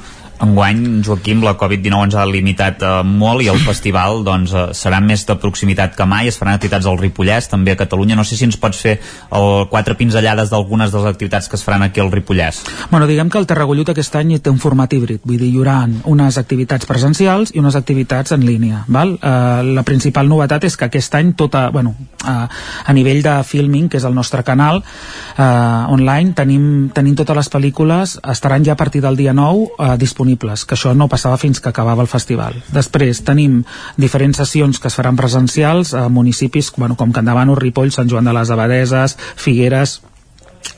Enguany, 0.43 1.01
Joaquim, 1.05 1.41
la 1.45 1.55
Covid-19 1.57 2.07
ens 2.07 2.15
ha 2.18 2.26
limitat 2.30 2.84
eh, 2.85 2.91
molt 3.07 3.43
i 3.43 3.49
el 3.51 3.59
festival 3.69 4.23
doncs, 4.27 4.53
eh, 4.53 4.65
serà 4.77 4.99
més 5.03 5.26
de 5.27 5.35
proximitat 5.41 5.95
que 5.97 6.05
mai, 6.09 6.30
es 6.30 6.38
faran 6.38 6.57
activitats 6.57 6.88
al 6.89 6.99
Ripollès, 7.01 7.49
també 7.51 7.73
a 7.73 7.80
Catalunya. 7.80 8.18
No 8.18 8.26
sé 8.27 8.38
si 8.38 8.45
ens 8.47 8.59
pots 8.61 8.81
fer 8.84 8.97
el, 8.97 9.68
quatre 9.72 9.97
pinzellades 9.97 10.51
d'algunes 10.53 10.93
de 10.93 11.01
les 11.01 11.09
activitats 11.09 11.49
que 11.49 11.57
es 11.57 11.65
faran 11.65 11.85
aquí 11.85 12.03
al 12.03 12.11
Ripollès. 12.14 12.64
Bueno, 12.91 13.07
diguem 13.09 13.31
que 13.34 13.41
el 13.41 13.47
Tarragollut 13.49 13.91
aquest 13.93 14.15
any 14.19 14.35
té 14.39 14.53
un 14.53 14.61
format 14.61 14.93
híbrid, 14.93 15.23
vull 15.26 15.39
dir, 15.41 15.51
hi 15.51 15.61
haurà 15.61 15.80
unes 16.09 16.38
activitats 16.38 16.85
presencials 16.89 17.53
i 17.55 17.61
unes 17.64 17.77
activitats 17.80 18.35
en 18.35 18.45
línia. 18.45 18.84
Val? 18.88 19.15
Uh, 19.18 19.64
la 19.77 19.84
principal 19.88 20.30
novetat 20.30 20.68
és 20.68 20.77
que 20.77 20.88
aquest 20.88 21.18
any 21.18 21.34
tota, 21.38 21.68
bueno, 21.73 21.95
uh, 22.23 22.45
a 22.47 22.93
nivell 22.93 23.23
de 23.26 23.39
filming, 23.47 23.89
que 23.89 23.97
és 23.99 24.05
el 24.07 24.15
nostre 24.15 24.43
canal 24.47 24.84
uh, 24.84 25.88
online, 25.93 26.35
tenim, 26.38 26.68
tenim 26.93 27.18
totes 27.18 27.38
les 27.41 27.51
pel·lícules, 27.53 28.18
estaran 28.31 28.65
ja 28.65 28.76
a 28.76 28.80
partir 28.80 29.01
del 29.01 29.18
dia 29.18 29.34
9 29.34 29.65
uh, 29.65 29.95
disponibles, 29.97 30.26
que 30.65 30.75
això 30.75 30.93
no 30.93 31.07
passava 31.07 31.37
fins 31.37 31.61
que 31.61 31.69
acabava 31.69 32.03
el 32.03 32.11
festival. 32.11 32.57
Després 32.73 33.23
tenim 33.23 33.63
diferents 33.97 34.37
sessions 34.37 34.79
que 34.79 34.91
es 34.91 34.97
faran 34.97 35.15
presencials 35.15 35.93
a 35.93 36.07
municipis 36.09 36.71
bueno, 36.77 36.95
com 36.95 37.13
Candavano, 37.15 37.55
Ripoll, 37.55 37.91
Sant 37.91 38.09
Joan 38.09 38.27
de 38.27 38.35
les 38.35 38.51
Abadeses, 38.51 39.17
Figueres, 39.35 40.01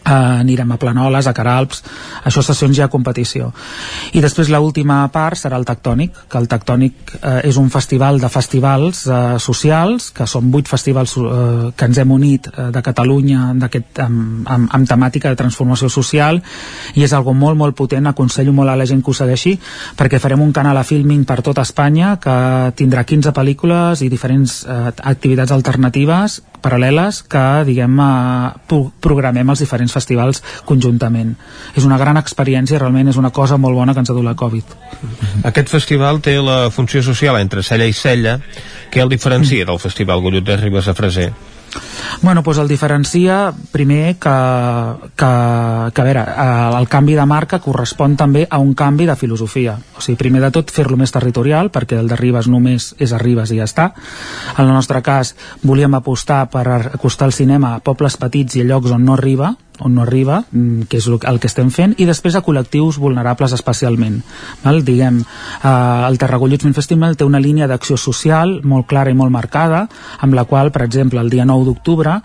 Uh, 0.09 0.39
anirem 0.41 0.71
a 0.73 0.77
Planoles, 0.81 1.27
a 1.29 1.33
Caralps 1.37 1.83
això 2.25 2.41
sessions 2.41 2.73
ja 2.73 2.87
competició. 2.89 3.51
I 4.17 4.23
després 4.23 4.49
l 4.49 4.57
última 4.57 5.03
part 5.13 5.37
serà 5.37 5.59
el 5.59 5.67
Tectònic 5.67 6.23
que 6.31 6.39
el 6.39 6.47
Tectònic 6.49 7.13
uh, 7.19 7.35
és 7.45 7.59
un 7.61 7.69
festival 7.69 8.17
de 8.17 8.29
festivals 8.33 9.03
uh, 9.05 9.37
socials 9.37 10.09
que 10.15 10.25
són 10.25 10.49
vuit 10.49 10.67
festivals 10.67 11.13
uh, 11.21 11.69
que 11.77 11.85
ens 11.85 11.99
hem 12.01 12.11
unit 12.11 12.49
uh, 12.49 12.71
de 12.73 12.81
Catalunya 12.81 13.51
aquest, 13.69 14.01
amb, 14.01 14.49
amb, 14.49 14.73
amb 14.73 14.89
temàtica 14.89 15.29
de 15.29 15.37
transformació 15.37 15.91
social 15.93 16.41
i 16.95 17.05
és 17.05 17.13
algo 17.13 17.35
molt 17.37 17.59
molt 17.59 17.77
potent. 17.77 18.09
Aconsello 18.09 18.53
molt 18.55 18.73
a 18.73 18.77
la 18.79 18.89
gent 18.89 19.03
que 19.05 19.13
ho 19.13 19.17
segueixi 19.17 19.55
perquè 19.99 20.17
farem 20.17 20.41
un 20.41 20.53
canal 20.55 20.77
a 20.77 20.85
Filming 20.87 21.21
per 21.29 21.43
tot 21.45 21.61
Espanya 21.61 22.15
que 22.17 22.35
tindrà 22.79 23.05
15 23.05 23.29
pel·lícules 23.35 24.01
i 24.01 24.09
diferents 24.09 24.63
uh, 24.65 24.89
activitats 25.13 25.53
alternatives 25.53 26.41
paral·leles 26.59 27.21
que 27.31 27.43
diguem 27.67 27.95
pro 28.67 28.81
programem 29.03 29.53
els 29.53 29.63
diferents 29.63 29.93
festivals 29.99 30.41
conjuntament. 30.65 31.35
És 31.75 31.85
una 31.87 31.99
gran 32.01 32.17
experiència, 32.21 32.79
realment 32.79 33.11
és 33.11 33.19
una 33.21 33.33
cosa 33.35 33.59
molt 33.59 33.77
bona 33.77 33.93
que 33.93 34.03
ens 34.03 34.09
ha 34.09 34.17
dut 34.17 34.25
la 34.25 34.37
Covid. 34.39 34.75
Aquest 35.51 35.69
festival 35.69 36.23
té 36.25 36.39
la 36.41 36.61
funció 36.73 37.03
social 37.05 37.39
entre 37.39 37.63
cella 37.63 37.87
i 37.87 37.93
cella 37.93 38.39
que 38.89 39.03
el 39.03 39.11
diferencia 39.11 39.65
del 39.65 39.79
Festival 39.79 40.21
Gollut 40.25 40.45
de 40.47 40.57
Ribes 40.57 40.87
a 40.87 40.97
Freser. 40.97 41.31
Bueno, 42.21 42.41
doncs 42.43 42.57
el 42.57 42.67
diferencia 42.67 43.53
primer 43.71 44.17
que, 44.17 44.35
que, 45.15 45.29
que 45.93 46.01
a 46.01 46.05
veure, 46.05 46.23
eh, 46.25 46.79
el 46.79 46.87
canvi 46.89 47.15
de 47.15 47.25
marca 47.29 47.61
correspon 47.63 48.17
també 48.19 48.45
a 48.49 48.59
un 48.59 48.73
canvi 48.73 49.05
de 49.07 49.15
filosofia. 49.15 49.77
O 49.95 50.03
sigui, 50.03 50.17
primer 50.19 50.41
de 50.43 50.51
tot 50.51 50.73
fer-lo 50.73 50.97
més 50.99 51.13
territorial, 51.15 51.71
perquè 51.71 51.99
el 51.99 52.09
de 52.11 52.17
Ribes 52.19 52.49
només 52.51 52.93
és 52.99 53.13
a 53.13 53.21
Ribes 53.21 53.53
i 53.53 53.61
ja 53.61 53.69
està. 53.69 53.91
En 54.57 54.65
el 54.65 54.73
nostre 54.73 55.01
cas, 55.05 55.35
volíem 55.63 55.95
apostar 55.95 56.47
per 56.51 56.65
acostar 56.95 57.29
el 57.29 57.37
cinema 57.37 57.75
a 57.75 57.83
pobles 57.85 58.17
petits 58.17 58.57
i 58.57 58.65
a 58.65 58.69
llocs 58.73 58.91
on 58.95 59.05
no 59.05 59.15
arriba, 59.15 59.53
on 59.79 59.95
no 59.95 60.03
arriba, 60.03 60.43
mm, 60.51 60.87
que 60.89 60.97
és 60.97 61.07
el 61.07 61.39
que 61.39 61.47
estem 61.47 61.71
fent, 61.71 61.95
i 61.97 62.05
després 62.05 62.35
a 62.35 62.43
col·lectius 62.43 62.99
vulnerables 62.99 63.53
especialment. 63.53 64.21
Val? 64.63 64.83
Diguem, 64.83 65.19
eh, 65.21 66.07
el 66.07 66.17
Tarragolluts 66.17 66.63
Film 66.63 66.73
Festival 66.73 67.17
té 67.17 67.25
una 67.25 67.39
línia 67.39 67.67
d'acció 67.67 67.97
social 67.97 68.61
molt 68.63 68.87
clara 68.87 69.11
i 69.11 69.13
molt 69.13 69.31
marcada, 69.31 69.87
amb 70.19 70.33
la 70.33 70.45
qual, 70.45 70.71
per 70.71 70.83
exemple, 70.83 71.19
el 71.19 71.29
dia 71.29 71.45
9 71.45 71.65
d'octubre 71.65 72.21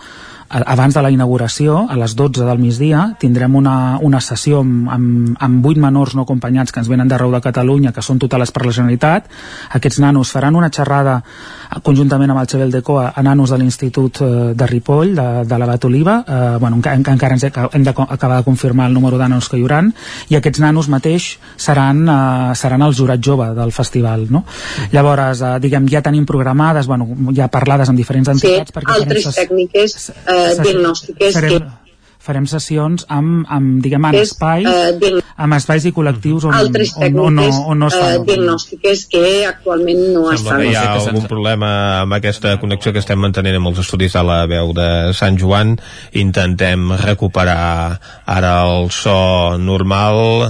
abans 0.48 0.94
de 0.94 1.02
la 1.02 1.10
inauguració, 1.10 1.86
a 1.90 1.96
les 1.96 2.14
12 2.16 2.44
del 2.44 2.58
migdia, 2.58 3.16
tindrem 3.18 3.54
una, 3.56 3.98
una 4.02 4.20
sessió 4.20 4.60
amb, 4.60 4.88
amb, 4.92 5.36
amb 5.40 5.66
8 5.66 5.80
menors 5.80 6.14
no 6.14 6.22
acompanyats 6.22 6.72
que 6.72 6.80
ens 6.80 6.88
venen 6.88 7.08
d'arreu 7.08 7.32
de 7.32 7.40
Catalunya, 7.40 7.92
que 7.92 8.02
són 8.02 8.18
tutelats 8.22 8.52
per 8.54 8.64
la 8.66 8.72
Generalitat. 8.72 9.26
Aquests 9.74 9.98
nanos 10.04 10.30
faran 10.34 10.54
una 10.56 10.70
xerrada 10.70 11.16
eh, 11.24 11.80
conjuntament 11.82 12.30
amb 12.30 12.40
el 12.44 12.48
Xavier 12.50 12.68
Decoa 12.70 13.12
a 13.16 13.22
nanos 13.22 13.50
de 13.50 13.58
l'Institut 13.58 14.20
eh, 14.22 14.30
de 14.54 14.66
Ripoll, 14.70 15.14
de, 15.16 15.26
de 15.48 15.58
l'Abat 15.58 15.84
Oliva. 15.88 16.18
Eh, 16.26 16.56
bueno, 16.60 16.76
enca- 16.78 16.94
enca- 16.94 17.12
encara 17.16 17.34
ens 17.34 17.44
hem 17.72 17.82
de 17.84 17.94
co- 17.94 18.06
acabar 18.08 18.38
de 18.38 18.44
confirmar 18.44 18.88
el 18.88 18.94
número 18.94 19.18
de 19.18 19.28
nanos 19.28 19.48
que 19.48 19.58
hi 19.58 19.64
haurà 19.64 19.82
i 20.30 20.36
aquests 20.38 20.60
nanos 20.62 20.88
mateix 20.88 21.38
seran, 21.56 22.04
eh, 22.08 22.54
seran 22.54 22.82
el 22.82 22.94
jurat 22.94 23.20
jove 23.24 23.50
del 23.56 23.72
festival. 23.72 24.26
No? 24.30 24.44
Llavors, 24.92 25.40
eh, 25.42 25.56
diguem, 25.60 25.88
ja 25.90 26.02
tenim 26.02 26.24
programades, 26.26 26.86
bueno, 26.86 27.08
ja 27.34 27.48
parlades 27.48 27.88
amb 27.88 27.98
diferents 27.98 28.28
Sí, 28.34 28.46
entitats 28.46 28.72
perquè 28.72 28.92
farem 28.92 29.02
altres 29.08 29.24
ses- 29.24 29.36
tècniques 29.42 29.96
eh, 30.10 30.33
ses- 30.34 30.60
diagnòstiques 30.66 31.34
farem, 31.34 31.50
que 31.58 31.82
farem 32.24 32.46
sessions 32.48 33.04
amb, 33.12 33.44
amb 33.52 33.82
diguem, 33.84 34.04
en 34.08 34.14
És, 34.16 34.30
espais, 34.30 34.64
eh, 34.64 35.18
amb 35.36 35.52
espais 35.58 35.84
i 35.84 35.92
col·lectius 35.92 36.46
on, 36.48 36.54
altres 36.56 36.94
on, 36.96 37.02
on, 37.02 37.04
tècniques 37.36 37.58
on, 37.58 37.66
on 37.74 37.78
no 37.82 37.88
es 37.90 37.94
eh, 37.94 38.00
fan. 38.00 38.24
diagnòstiques 38.30 39.02
que 39.12 39.24
actualment 39.46 40.00
no 40.14 40.22
Sembla 40.30 40.34
estan. 40.38 40.60
que 40.62 40.70
hi 40.70 40.74
ha 40.74 40.84
algun 40.94 41.26
problema 41.28 41.70
amb 42.00 42.16
aquesta 42.16 42.54
connexió 42.62 42.94
que 42.94 43.02
estem 43.04 43.20
mantenint 43.20 43.58
amb 43.60 43.68
els 43.74 43.82
estudis 43.84 44.16
de 44.16 44.22
la 44.24 44.38
veu 44.48 44.72
de 44.72 44.88
Sant 45.12 45.36
Joan. 45.36 45.76
Intentem 46.12 46.92
recuperar 47.04 48.00
ara 48.24 48.54
el 48.70 48.88
so 48.90 49.58
normal. 49.58 50.48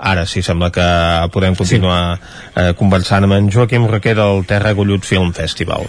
Ara 0.00 0.26
sí, 0.26 0.40
sembla 0.42 0.70
que 0.72 0.84
podem 1.32 1.54
continuar 1.54 2.16
sí. 2.16 2.22
eh, 2.56 2.74
conversant 2.76 3.24
amb 3.24 3.34
en 3.36 3.50
Joaquim 3.52 3.86
Roquer 3.88 4.14
del 4.16 4.44
Terra 4.48 4.72
Gollut 4.72 5.04
Film 5.04 5.32
Festival. 5.32 5.88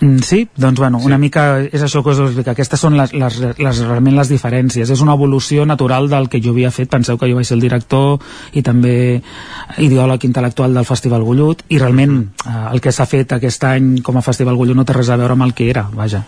Mm, 0.00 0.18
Sí, 0.24 0.48
doncs 0.56 0.78
bueno, 0.80 0.98
una 1.04 1.18
mica 1.18 1.60
és 1.60 1.82
això 1.82 2.02
que 2.02 2.14
us 2.14 2.20
explico. 2.24 2.50
Aquestes 2.50 2.80
són 2.80 2.96
les, 2.96 3.12
les, 3.12 3.38
les, 3.58 3.80
realment 3.84 4.16
les 4.16 4.30
diferències. 4.32 4.88
És 4.88 5.00
una 5.04 5.16
evolució 5.18 5.66
natural 5.66 6.08
del 6.08 6.28
que 6.32 6.40
jo 6.40 6.54
havia 6.54 6.70
fet. 6.70 6.88
Penseu 6.90 7.18
que 7.18 7.28
jo 7.28 7.36
vaig 7.36 7.48
ser 7.48 7.58
el 7.58 7.64
director 7.64 8.20
i 8.56 8.62
també 8.62 8.94
ideòleg 9.78 10.24
intel·lectual 10.24 10.74
del 10.74 10.88
Festival 10.88 11.24
Gullut 11.26 11.64
i 11.68 11.78
realment 11.78 12.16
eh, 12.46 12.56
el 12.72 12.80
que 12.80 12.92
s'ha 12.92 13.06
fet 13.06 13.36
aquest 13.36 13.64
any 13.68 13.98
com 14.02 14.16
a 14.16 14.24
Festival 14.24 14.56
Gullut 14.56 14.78
no 14.78 14.86
té 14.88 14.96
res 14.96 15.12
a 15.12 15.20
veure 15.20 15.36
amb 15.36 15.48
el 15.48 15.54
que 15.54 15.68
era, 15.70 15.88
vaja. 15.92 16.24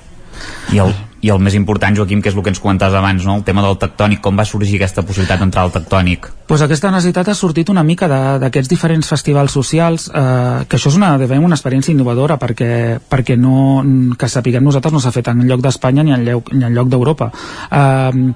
I 0.72 0.82
el, 0.84 0.92
I 1.22 1.30
el 1.30 1.38
més 1.38 1.54
important, 1.54 1.94
Joaquim, 1.94 2.22
que 2.22 2.32
és 2.32 2.36
el 2.36 2.42
que 2.42 2.50
ens 2.50 2.60
comentaves 2.60 2.98
abans, 2.98 3.24
no? 3.24 3.36
el 3.38 3.44
tema 3.46 3.62
del 3.62 3.78
tectònic, 3.78 4.20
com 4.24 4.38
va 4.38 4.46
sorgir 4.48 4.80
aquesta 4.80 5.04
possibilitat 5.06 5.42
d'entrar 5.42 5.66
al 5.66 5.74
tectònic? 5.74 6.30
pues 6.52 6.60
aquesta 6.60 6.90
necessitat 6.92 7.30
ha 7.32 7.34
sortit 7.34 7.70
una 7.72 7.80
mica 7.82 8.04
d'aquests 8.10 8.68
diferents 8.68 9.08
festivals 9.08 9.54
socials 9.56 10.10
eh, 10.12 10.66
que 10.68 10.76
això 10.76 10.90
és 10.90 10.98
una, 10.98 11.14
de 11.16 11.24
ben 11.30 11.40
una 11.40 11.56
experiència 11.56 11.94
innovadora 11.94 12.36
perquè, 12.36 12.98
perquè 13.08 13.38
no, 13.40 13.80
que 14.20 14.28
sapiguem 14.28 14.66
nosaltres 14.66 14.92
no 14.92 15.00
s'ha 15.00 15.14
fet 15.14 15.30
en 15.32 15.46
lloc 15.48 15.62
d'Espanya 15.64 16.04
ni 16.04 16.12
en 16.12 16.26
lloc, 16.26 16.52
lloc 16.52 16.90
d'Europa 16.92 17.30
eh, 17.70 18.34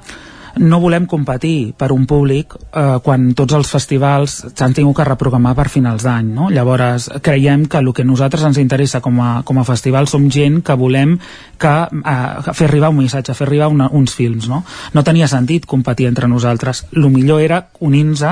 no 0.58 0.80
volem 0.80 1.06
competir 1.06 1.74
per 1.76 1.90
un 1.92 2.06
públic 2.08 2.54
eh, 2.56 2.98
quan 3.04 3.28
tots 3.36 3.56
els 3.56 3.70
festivals 3.70 4.36
s'han 4.52 4.74
tingut 4.76 4.96
que 4.96 5.06
reprogramar 5.08 5.54
per 5.58 5.68
finals 5.72 6.06
d'any 6.06 6.32
no? 6.36 6.50
llavors 6.50 7.10
creiem 7.22 7.66
que 7.66 7.80
el 7.82 7.92
que 7.92 8.04
a 8.04 8.08
nosaltres 8.08 8.44
ens 8.48 8.60
interessa 8.62 9.00
com 9.04 9.20
a, 9.20 9.42
com 9.44 9.58
a 9.58 9.66
festival 9.68 10.08
som 10.08 10.30
gent 10.30 10.62
que 10.64 10.76
volem 10.78 11.16
que, 11.58 11.74
eh, 12.02 12.52
fer 12.52 12.68
arribar 12.68 12.90
un 12.90 13.02
missatge, 13.02 13.34
fer 13.34 13.46
arribar 13.48 13.68
una, 13.72 13.90
uns 13.92 14.14
films 14.14 14.48
no? 14.48 14.62
no 14.92 15.04
tenia 15.04 15.28
sentit 15.28 15.66
competir 15.66 16.08
entre 16.08 16.28
nosaltres 16.28 16.86
el 16.92 17.10
millor 17.10 17.42
era 17.42 17.66
unir-nos 17.80 18.24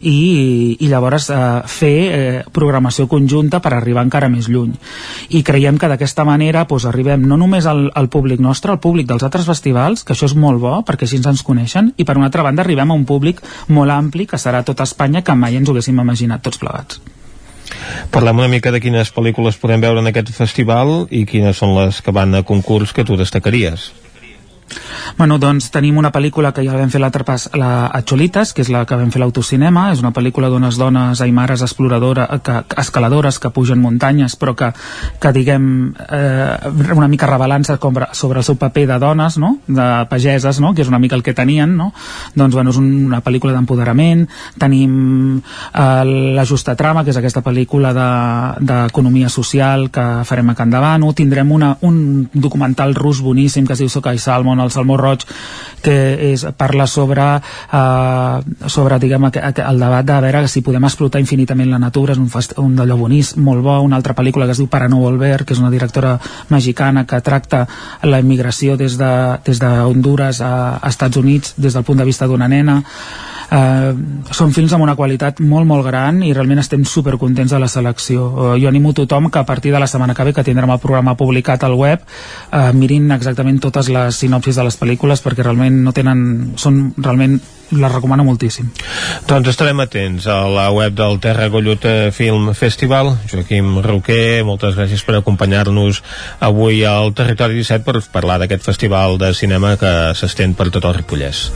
i, 0.00 0.76
i 0.78 0.88
llavors 0.90 1.28
eh, 1.30 1.40
fer 1.66 1.94
eh, 2.08 2.42
programació 2.54 3.08
conjunta 3.10 3.60
per 3.64 3.74
arribar 3.76 4.04
encara 4.06 4.30
més 4.32 4.48
lluny 4.48 4.74
i 5.34 5.42
creiem 5.42 5.78
que 5.78 5.90
d'aquesta 5.90 6.26
manera 6.28 6.64
doncs, 6.68 6.86
arribem 6.88 7.26
no 7.28 7.36
només 7.40 7.66
al, 7.66 7.88
al 7.94 8.08
públic 8.08 8.40
nostre, 8.40 8.72
al 8.72 8.82
públic 8.82 9.08
dels 9.08 9.24
altres 9.26 9.48
festivals, 9.48 10.04
que 10.04 10.14
això 10.14 10.28
és 10.30 10.36
molt 10.38 10.62
bo 10.62 10.78
perquè 10.86 11.08
així 11.08 11.20
ens 11.20 11.42
coneixen, 11.42 11.92
i 11.96 12.04
per 12.04 12.16
una 12.16 12.28
altra 12.30 12.46
banda 12.46 12.62
arribem 12.64 12.90
a 12.90 12.96
un 12.96 13.06
públic 13.08 13.42
molt 13.68 13.94
ampli 13.94 14.26
que 14.26 14.38
serà 14.38 14.62
tot 14.64 14.80
Espanya 14.80 15.22
que 15.22 15.34
mai 15.34 15.56
ens 15.58 15.68
ho 15.68 15.74
haguéssim 15.74 15.98
imaginat 15.98 16.44
tots 16.44 16.60
plegats 16.62 17.00
Parlem 18.10 18.38
una 18.40 18.48
mica 18.48 18.72
de 18.72 18.80
quines 18.80 19.10
pel·lícules 19.12 19.58
podem 19.60 19.82
veure 19.84 20.00
en 20.02 20.10
aquest 20.10 20.30
festival 20.36 21.06
i 21.12 21.24
quines 21.28 21.58
són 21.60 21.74
les 21.76 22.00
que 22.04 22.14
van 22.14 22.34
a 22.34 22.44
concurs 22.46 22.94
que 22.96 23.04
tu 23.04 23.18
destacaries. 23.20 23.90
Bueno, 25.18 25.38
doncs 25.38 25.70
tenim 25.74 25.96
una 25.98 26.12
pel·lícula 26.12 26.52
que 26.54 26.62
ja 26.66 26.74
vam 26.76 26.90
fer 26.92 27.00
l'altre 27.00 27.24
pas, 27.24 27.48
la 27.58 27.86
a 27.86 28.02
Cholitas, 28.04 28.52
que 28.52 28.62
és 28.62 28.68
la 28.72 28.84
que 28.86 28.96
vam 28.96 29.10
fer 29.10 29.20
l'autocinema, 29.22 29.88
és 29.92 30.02
una 30.02 30.12
pel·lícula 30.12 30.50
d'unes 30.52 30.76
dones 30.78 31.20
aimares 31.24 31.62
exploradores, 31.64 32.28
que, 32.44 32.58
escaladores 32.80 33.38
que 33.38 33.50
pugen 33.50 33.80
muntanyes, 33.80 34.36
però 34.36 34.54
que, 34.54 34.70
que 35.20 35.32
diguem, 35.32 35.94
eh, 36.08 36.92
una 36.94 37.08
mica 37.08 37.26
revelant-se 37.26 37.78
sobre 38.12 38.38
el 38.40 38.44
seu 38.44 38.56
paper 38.56 38.86
de 38.92 38.98
dones, 38.98 39.38
no?, 39.38 39.58
de 39.66 39.88
pageses, 40.10 40.60
no?, 40.60 40.74
que 40.74 40.82
és 40.82 40.88
una 40.88 40.98
mica 40.98 41.16
el 41.16 41.22
que 41.22 41.34
tenien, 41.34 41.76
no?, 41.76 41.92
doncs, 42.34 42.54
bueno, 42.54 42.70
és 42.70 42.76
un- 42.76 43.06
una 43.08 43.22
pel·lícula 43.24 43.52
d'empoderament, 43.56 44.26
tenim 44.58 45.38
eh, 45.38 46.04
La 46.36 46.44
Justa 46.46 46.76
Trama, 46.76 47.04
que 47.04 47.10
és 47.10 47.16
aquesta 47.16 47.42
pel·lícula 47.42 47.92
de- 47.96 48.66
d'economia 48.68 49.28
social 49.28 49.90
que 49.90 50.04
farem 50.24 50.50
a 50.50 50.54
Can 50.54 50.70
Davano, 50.70 51.12
tindrem 51.14 51.50
una, 51.52 51.76
un 51.82 52.28
documental 52.32 52.94
rus 52.94 53.20
boníssim 53.22 53.66
que 53.66 53.72
es 53.72 53.78
diu 53.78 53.88
Sokai 53.88 54.18
Salmon, 54.18 54.57
el 54.64 54.70
Salmó 54.74 54.96
Roig, 54.96 55.24
que 55.82 55.96
és, 56.32 56.44
parla 56.58 56.86
sobre, 56.86 57.24
eh, 57.38 58.66
sobre 58.66 58.98
diguem, 58.98 59.28
el 59.30 59.80
debat 59.80 60.06
de 60.06 60.20
veure 60.26 60.48
si 60.48 60.62
podem 60.66 60.84
explotar 60.84 61.20
infinitament 61.22 61.70
la 61.70 61.78
natura, 61.78 62.12
és 62.12 62.22
un, 62.22 62.28
fest, 62.32 62.56
un 62.58 62.74
d'allò 62.76 62.98
boníssim, 62.98 63.42
molt 63.44 63.62
bo, 63.62 63.78
una 63.84 63.96
altra 63.96 64.16
pel·lícula 64.18 64.46
que 64.46 64.56
es 64.56 64.62
diu 64.62 64.68
Para 64.68 64.88
no 64.88 65.00
volver, 65.00 65.44
que 65.44 65.54
és 65.54 65.60
una 65.60 65.70
directora 65.70 66.18
mexicana 66.50 67.06
que 67.06 67.20
tracta 67.24 67.66
la 68.02 68.20
immigració 68.20 68.76
des 68.76 68.98
de, 68.98 69.38
des 69.44 69.58
de 69.58 69.70
Honduras 69.80 70.40
a, 70.40 70.76
a 70.76 70.88
Estats 70.88 71.16
Units 71.16 71.54
des 71.56 71.74
del 71.74 71.84
punt 71.84 71.98
de 71.98 72.04
vista 72.04 72.26
d'una 72.26 72.48
nena 72.48 72.82
eh, 73.50 73.92
són 74.30 74.52
films 74.54 74.74
amb 74.74 74.84
una 74.86 74.96
qualitat 74.98 75.40
molt 75.40 75.68
molt 75.68 75.86
gran 75.86 76.22
i 76.26 76.32
realment 76.32 76.62
estem 76.62 76.84
supercontents 76.84 77.54
de 77.54 77.60
la 77.62 77.68
selecció 77.68 78.28
eh, 78.28 78.54
jo 78.62 78.68
animo 78.68 78.94
tothom 78.96 79.30
que 79.30 79.38
a 79.40 79.46
partir 79.46 79.72
de 79.72 79.80
la 79.80 79.86
setmana 79.86 80.14
que 80.14 80.24
ve 80.24 80.34
que 80.34 80.44
tindrem 80.44 80.70
el 80.70 80.82
programa 80.82 81.16
publicat 81.16 81.64
al 81.64 81.74
web 81.74 82.02
eh, 82.52 82.72
mirin 82.72 83.10
exactament 83.12 83.60
totes 83.60 83.88
les 83.88 84.16
sinopsis 84.24 84.56
de 84.56 84.66
les 84.68 84.80
pel·lícules 84.80 85.24
perquè 85.24 85.46
realment 85.46 85.82
no 85.84 85.92
tenen 85.96 86.52
són 86.56 86.92
realment 86.96 87.38
les 87.70 87.92
recomano 87.92 88.24
moltíssim 88.24 88.70
Doncs 89.28 89.50
estarem 89.52 89.80
atents 89.84 90.26
a 90.26 90.40
la 90.48 90.70
web 90.72 90.94
del 90.96 91.18
Terra 91.20 91.50
Gollut 91.52 91.84
eh, 91.84 92.10
Film 92.16 92.52
Festival. 92.56 93.12
Joaquim 93.28 93.76
Roquer, 93.84 94.44
moltes 94.48 94.76
gràcies 94.78 95.04
per 95.04 95.18
acompanyar-nos 95.18 96.00
avui 96.40 96.80
al 96.88 97.12
Territori 97.12 97.60
17 97.60 97.84
per 97.84 98.00
parlar 98.14 98.40
d'aquest 98.40 98.64
festival 98.64 99.20
de 99.20 99.34
cinema 99.36 99.76
que 99.76 100.14
s'estén 100.16 100.56
per 100.56 100.70
tot 100.72 100.88
el 100.88 100.96
Ripollès. 101.02 101.50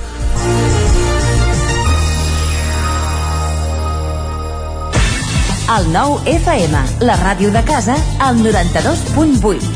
El 5.72 5.86
nou 5.88 6.18
FM, 6.28 6.76
la 7.06 7.14
ràdio 7.16 7.48
de 7.48 7.62
casa, 7.64 7.94
al 8.20 8.36
92.8. 8.42 9.70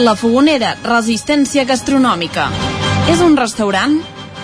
La 0.00 0.14
Fogonera, 0.16 0.70
resistència 0.86 1.66
gastronòmica. 1.68 2.46
És 3.12 3.20
un 3.20 3.36
restaurant? 3.36 3.98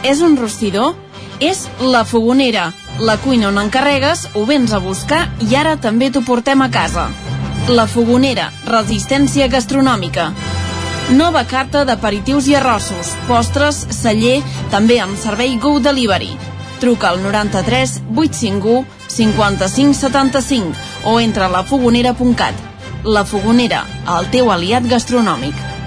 És 0.05 0.21
un 0.21 0.37
rostidor? 0.37 0.93
És 1.41 1.65
La 1.81 2.05
Fogonera, 2.05 2.67
la 3.01 3.17
cuina 3.25 3.49
on 3.49 3.57
encarregues, 3.63 4.29
ho 4.37 4.45
vens 4.45 4.77
a 4.77 4.83
buscar 4.85 5.25
i 5.41 5.57
ara 5.57 5.79
també 5.81 6.11
t'ho 6.13 6.21
portem 6.29 6.61
a 6.61 6.69
casa. 6.69 7.09
La 7.73 7.89
Fogonera, 7.89 8.53
resistència 8.69 9.49
gastronòmica. 9.49 10.29
Nova 11.17 11.49
carta 11.49 11.87
d'aperitius 11.89 12.53
i 12.53 12.61
arrossos, 12.61 13.17
postres, 13.33 13.87
celler, 13.97 14.43
també 14.75 15.01
amb 15.01 15.17
servei 15.17 15.57
Go 15.57 15.79
Delivery. 15.81 16.37
Truca 16.85 17.15
al 17.15 17.23
93 17.23 18.03
851 18.13 19.01
55 19.12 19.94
75 19.94 20.72
o 21.05 21.20
entra 21.20 21.47
a 21.47 21.52
lafogonera.cat. 21.52 22.55
La 23.05 23.24
Fogonera, 23.26 23.82
el 24.16 24.28
teu 24.30 24.52
aliat 24.55 24.86
gastronòmic. 24.89 25.82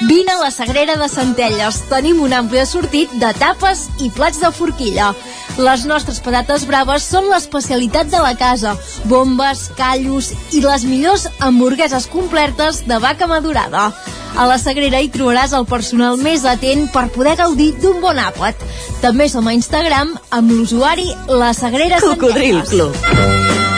Vine 0.00 0.30
a 0.30 0.38
la 0.38 0.50
Sagrera 0.52 0.94
de 0.96 1.08
Centelles. 1.10 1.80
Tenim 1.90 2.20
un 2.22 2.32
ampli 2.36 2.60
assortit 2.62 3.10
de 3.18 3.32
tapes 3.34 3.88
i 3.98 4.12
plats 4.14 4.38
de 4.38 4.50
forquilla. 4.54 5.08
Les 5.58 5.82
nostres 5.90 6.20
patates 6.22 6.66
braves 6.68 7.02
són 7.02 7.26
l'especialitat 7.32 8.06
de 8.12 8.20
la 8.22 8.36
casa. 8.38 8.76
Bombes, 9.10 9.64
callos 9.78 10.30
i 10.54 10.62
les 10.62 10.86
millors 10.86 11.26
hamburgueses 11.40 12.06
completes 12.12 12.84
de 12.86 13.00
vaca 13.02 13.26
madurada. 13.26 13.88
A 14.38 14.46
la 14.46 14.60
Sagrera 14.62 15.00
hi 15.02 15.10
trobaràs 15.10 15.56
el 15.58 15.66
personal 15.66 16.20
més 16.22 16.46
atent 16.46 16.86
per 16.94 17.08
poder 17.10 17.34
gaudir 17.42 17.72
d'un 17.82 17.98
bon 18.04 18.22
àpat. 18.22 18.54
També 19.02 19.26
som 19.26 19.50
a 19.50 19.56
Instagram 19.56 20.14
amb 20.30 20.54
l'usuari 20.54 21.10
La 21.26 21.50
Sagrera 21.58 21.98
Cocodril 22.04 22.62
Centelles. 22.62 23.02
Club. 23.02 23.77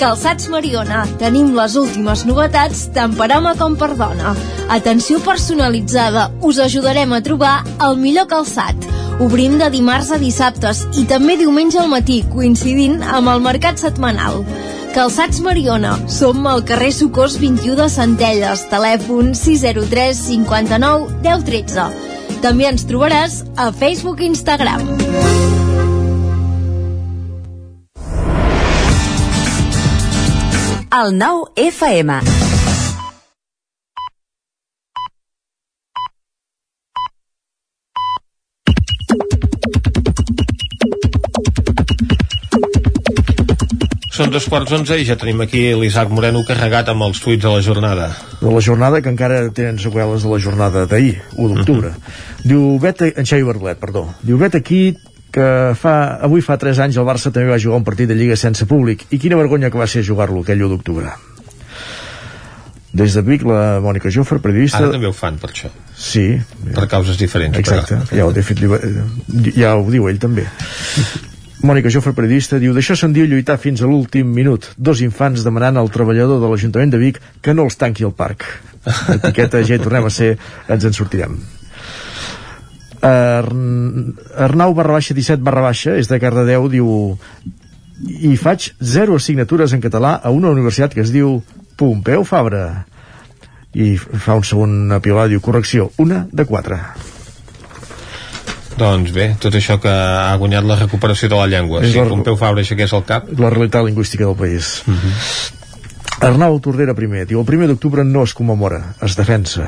Calçats 0.00 0.48
Mariona. 0.48 1.02
Tenim 1.20 1.50
les 1.52 1.74
últimes 1.76 2.22
novetats 2.24 2.86
tant 2.94 3.12
per 3.18 3.26
home 3.34 3.52
com 3.58 3.74
per 3.76 3.90
dona. 3.98 4.32
Atenció 4.72 5.20
personalitzada. 5.20 6.30
Us 6.40 6.56
ajudarem 6.64 7.12
a 7.12 7.20
trobar 7.20 7.58
el 7.84 8.00
millor 8.00 8.24
calçat. 8.30 8.88
Obrim 9.20 9.58
de 9.60 9.68
dimarts 9.68 10.08
a 10.16 10.18
dissabtes 10.22 10.86
i 10.96 11.04
també 11.04 11.36
diumenge 11.36 11.76
al 11.82 11.92
matí, 11.92 12.22
coincidint 12.32 13.02
amb 13.04 13.28
el 13.28 13.44
mercat 13.44 13.76
setmanal. 13.84 14.40
Calçats 14.96 15.44
Mariona. 15.44 15.98
Som 16.08 16.48
al 16.48 16.64
carrer 16.64 16.94
Socors 16.96 17.36
21 17.36 17.76
de 17.82 17.92
Centelles. 17.92 18.64
Telèfon 18.72 19.34
603 19.36 20.26
59 20.32 21.20
10 21.28 21.48
13. 21.52 21.90
També 22.40 22.72
ens 22.72 22.88
trobaràs 22.88 23.42
a 23.60 23.68
Facebook 23.68 24.24
i 24.24 24.32
Instagram. 24.32 25.59
El 30.90 31.12
9 31.16 31.52
FM. 31.54 32.14
Són 44.10 44.34
dos 44.34 44.48
quarts 44.50 44.74
onze 44.74 44.98
i 44.98 45.06
ja 45.06 45.14
tenim 45.14 45.38
aquí 45.44 45.62
l'Isaac 45.78 46.10
Moreno 46.10 46.42
carregat 46.48 46.90
amb 46.90 47.06
els 47.06 47.22
tuits 47.22 47.44
de 47.44 47.54
la 47.54 47.62
jornada. 47.62 48.10
de 48.40 48.50
la 48.50 48.60
jornada 48.60 49.00
que 49.00 49.10
encara 49.14 49.44
tenen 49.54 49.78
seqüeles 49.78 50.24
de 50.26 50.30
la 50.32 50.40
jornada 50.42 50.86
d'ahir, 50.86 51.20
1 51.36 51.54
d'octubre. 51.54 51.94
Diu, 52.42 52.78
vet, 52.82 53.02
en 53.14 53.24
Xavi 53.24 53.46
Barlet, 53.46 53.78
perdó. 53.78 54.08
Diu, 54.22 54.38
vet 54.42 54.58
aquí 54.58 54.96
que 55.30 55.46
fa, 55.78 55.94
avui 56.26 56.42
fa 56.42 56.58
3 56.58 56.78
anys 56.86 56.98
el 57.00 57.06
Barça 57.08 57.32
també 57.32 57.50
va 57.52 57.58
jugar 57.62 57.78
un 57.78 57.86
partit 57.86 58.08
de 58.10 58.16
Lliga 58.18 58.36
sense 58.36 58.66
públic 58.66 59.06
i 59.10 59.18
quina 59.18 59.38
vergonya 59.38 59.70
que 59.70 59.78
va 59.78 59.86
ser 59.90 60.02
jugar-lo 60.06 60.42
aquell 60.42 60.62
1 60.66 60.72
d'octubre 60.74 61.12
des 62.92 63.14
de 63.14 63.22
Vic 63.22 63.44
la 63.46 63.78
Mònica 63.82 64.10
Jofre, 64.10 64.40
periodista 64.42 64.80
Ara 64.82 64.90
també 64.96 65.06
ho 65.06 65.14
fan 65.14 65.36
per 65.38 65.52
això. 65.52 65.70
sí, 65.94 66.40
Per 66.74 66.88
causes 66.90 67.18
diferents. 67.18 67.56
exacte, 67.58 68.00
Però... 68.10 68.16
ja 68.16 68.26
ho, 68.26 68.32
de 68.34 68.42
fet, 68.42 68.64
ja 69.54 69.76
ho 69.76 69.84
diu 69.90 70.08
ell 70.10 70.18
també 70.18 70.46
Mònica 71.62 71.90
Jofre, 71.92 72.14
periodista, 72.16 72.56
diu 72.58 72.72
d'això 72.72 72.94
se'n 72.96 73.12
diu 73.12 73.26
lluitar 73.28 73.58
fins 73.60 73.82
a 73.82 73.88
l'últim 73.88 74.30
minut. 74.32 74.70
Dos 74.80 75.02
infants 75.04 75.42
demanant 75.44 75.76
al 75.76 75.90
treballador 75.92 76.40
de 76.40 76.48
l'Ajuntament 76.48 76.94
de 76.94 77.00
Vic 77.02 77.18
que 77.44 77.52
no 77.52 77.66
els 77.68 77.76
tanqui 77.76 78.06
el 78.08 78.14
parc. 78.16 78.46
Etiqueta, 79.18 79.60
ja 79.60 79.76
hi 79.76 79.82
tornem 79.82 80.08
a 80.08 80.12
ser, 80.14 80.30
ens 80.72 80.86
en 80.88 80.96
sortirem. 80.96 81.36
Arn... 83.06 84.14
Arnau 84.36 84.74
barra 84.76 84.92
baixa 84.98 85.14
17 85.16 85.42
barra 85.42 85.62
baixa 85.70 85.96
és 85.96 86.08
de 86.10 86.18
Cardedeu 86.20 86.68
diu 86.68 86.90
i 88.00 88.34
faig 88.40 88.70
zero 88.80 89.16
assignatures 89.20 89.72
en 89.76 89.80
català 89.84 90.14
a 90.24 90.30
una 90.32 90.50
universitat 90.52 90.94
que 90.94 91.02
es 91.04 91.12
diu 91.12 91.42
Pompeu 91.76 92.24
Fabra. 92.24 92.86
I 93.76 93.94
fa 94.00 94.34
un 94.34 94.44
segon 94.44 94.98
pilar 95.04 95.28
diu 95.30 95.40
correcció, 95.40 95.90
una 96.02 96.26
de 96.32 96.44
quatre. 96.44 96.80
Doncs 98.80 99.12
bé, 99.12 99.34
tot 99.40 99.54
això 99.54 99.76
que 99.82 99.90
ha 99.92 100.34
guanyat 100.40 100.64
la 100.64 100.78
recuperació 100.80 101.28
de 101.28 101.36
la 101.36 101.46
llengua. 101.46 101.82
És 101.84 101.92
Si 101.92 101.98
la- 102.00 102.08
Pompeu 102.08 102.36
Fabra 102.40 102.64
aixequés 102.64 102.92
el 102.96 103.04
cap... 103.04 103.28
la 103.38 103.50
realitat 103.50 103.84
lingüística 103.84 104.24
del 104.24 104.36
país. 104.36 104.82
Uh 104.88 104.94
-huh. 104.94 105.56
Arnau 106.20 106.58
Tordera 106.60 106.94
primer 106.94 107.26
diu 107.26 107.40
el 107.40 107.46
primer 107.46 107.66
d'octubre 107.68 108.04
no 108.04 108.22
es 108.24 108.34
commemora 108.34 108.94
es 109.00 109.16
defensa 109.16 109.64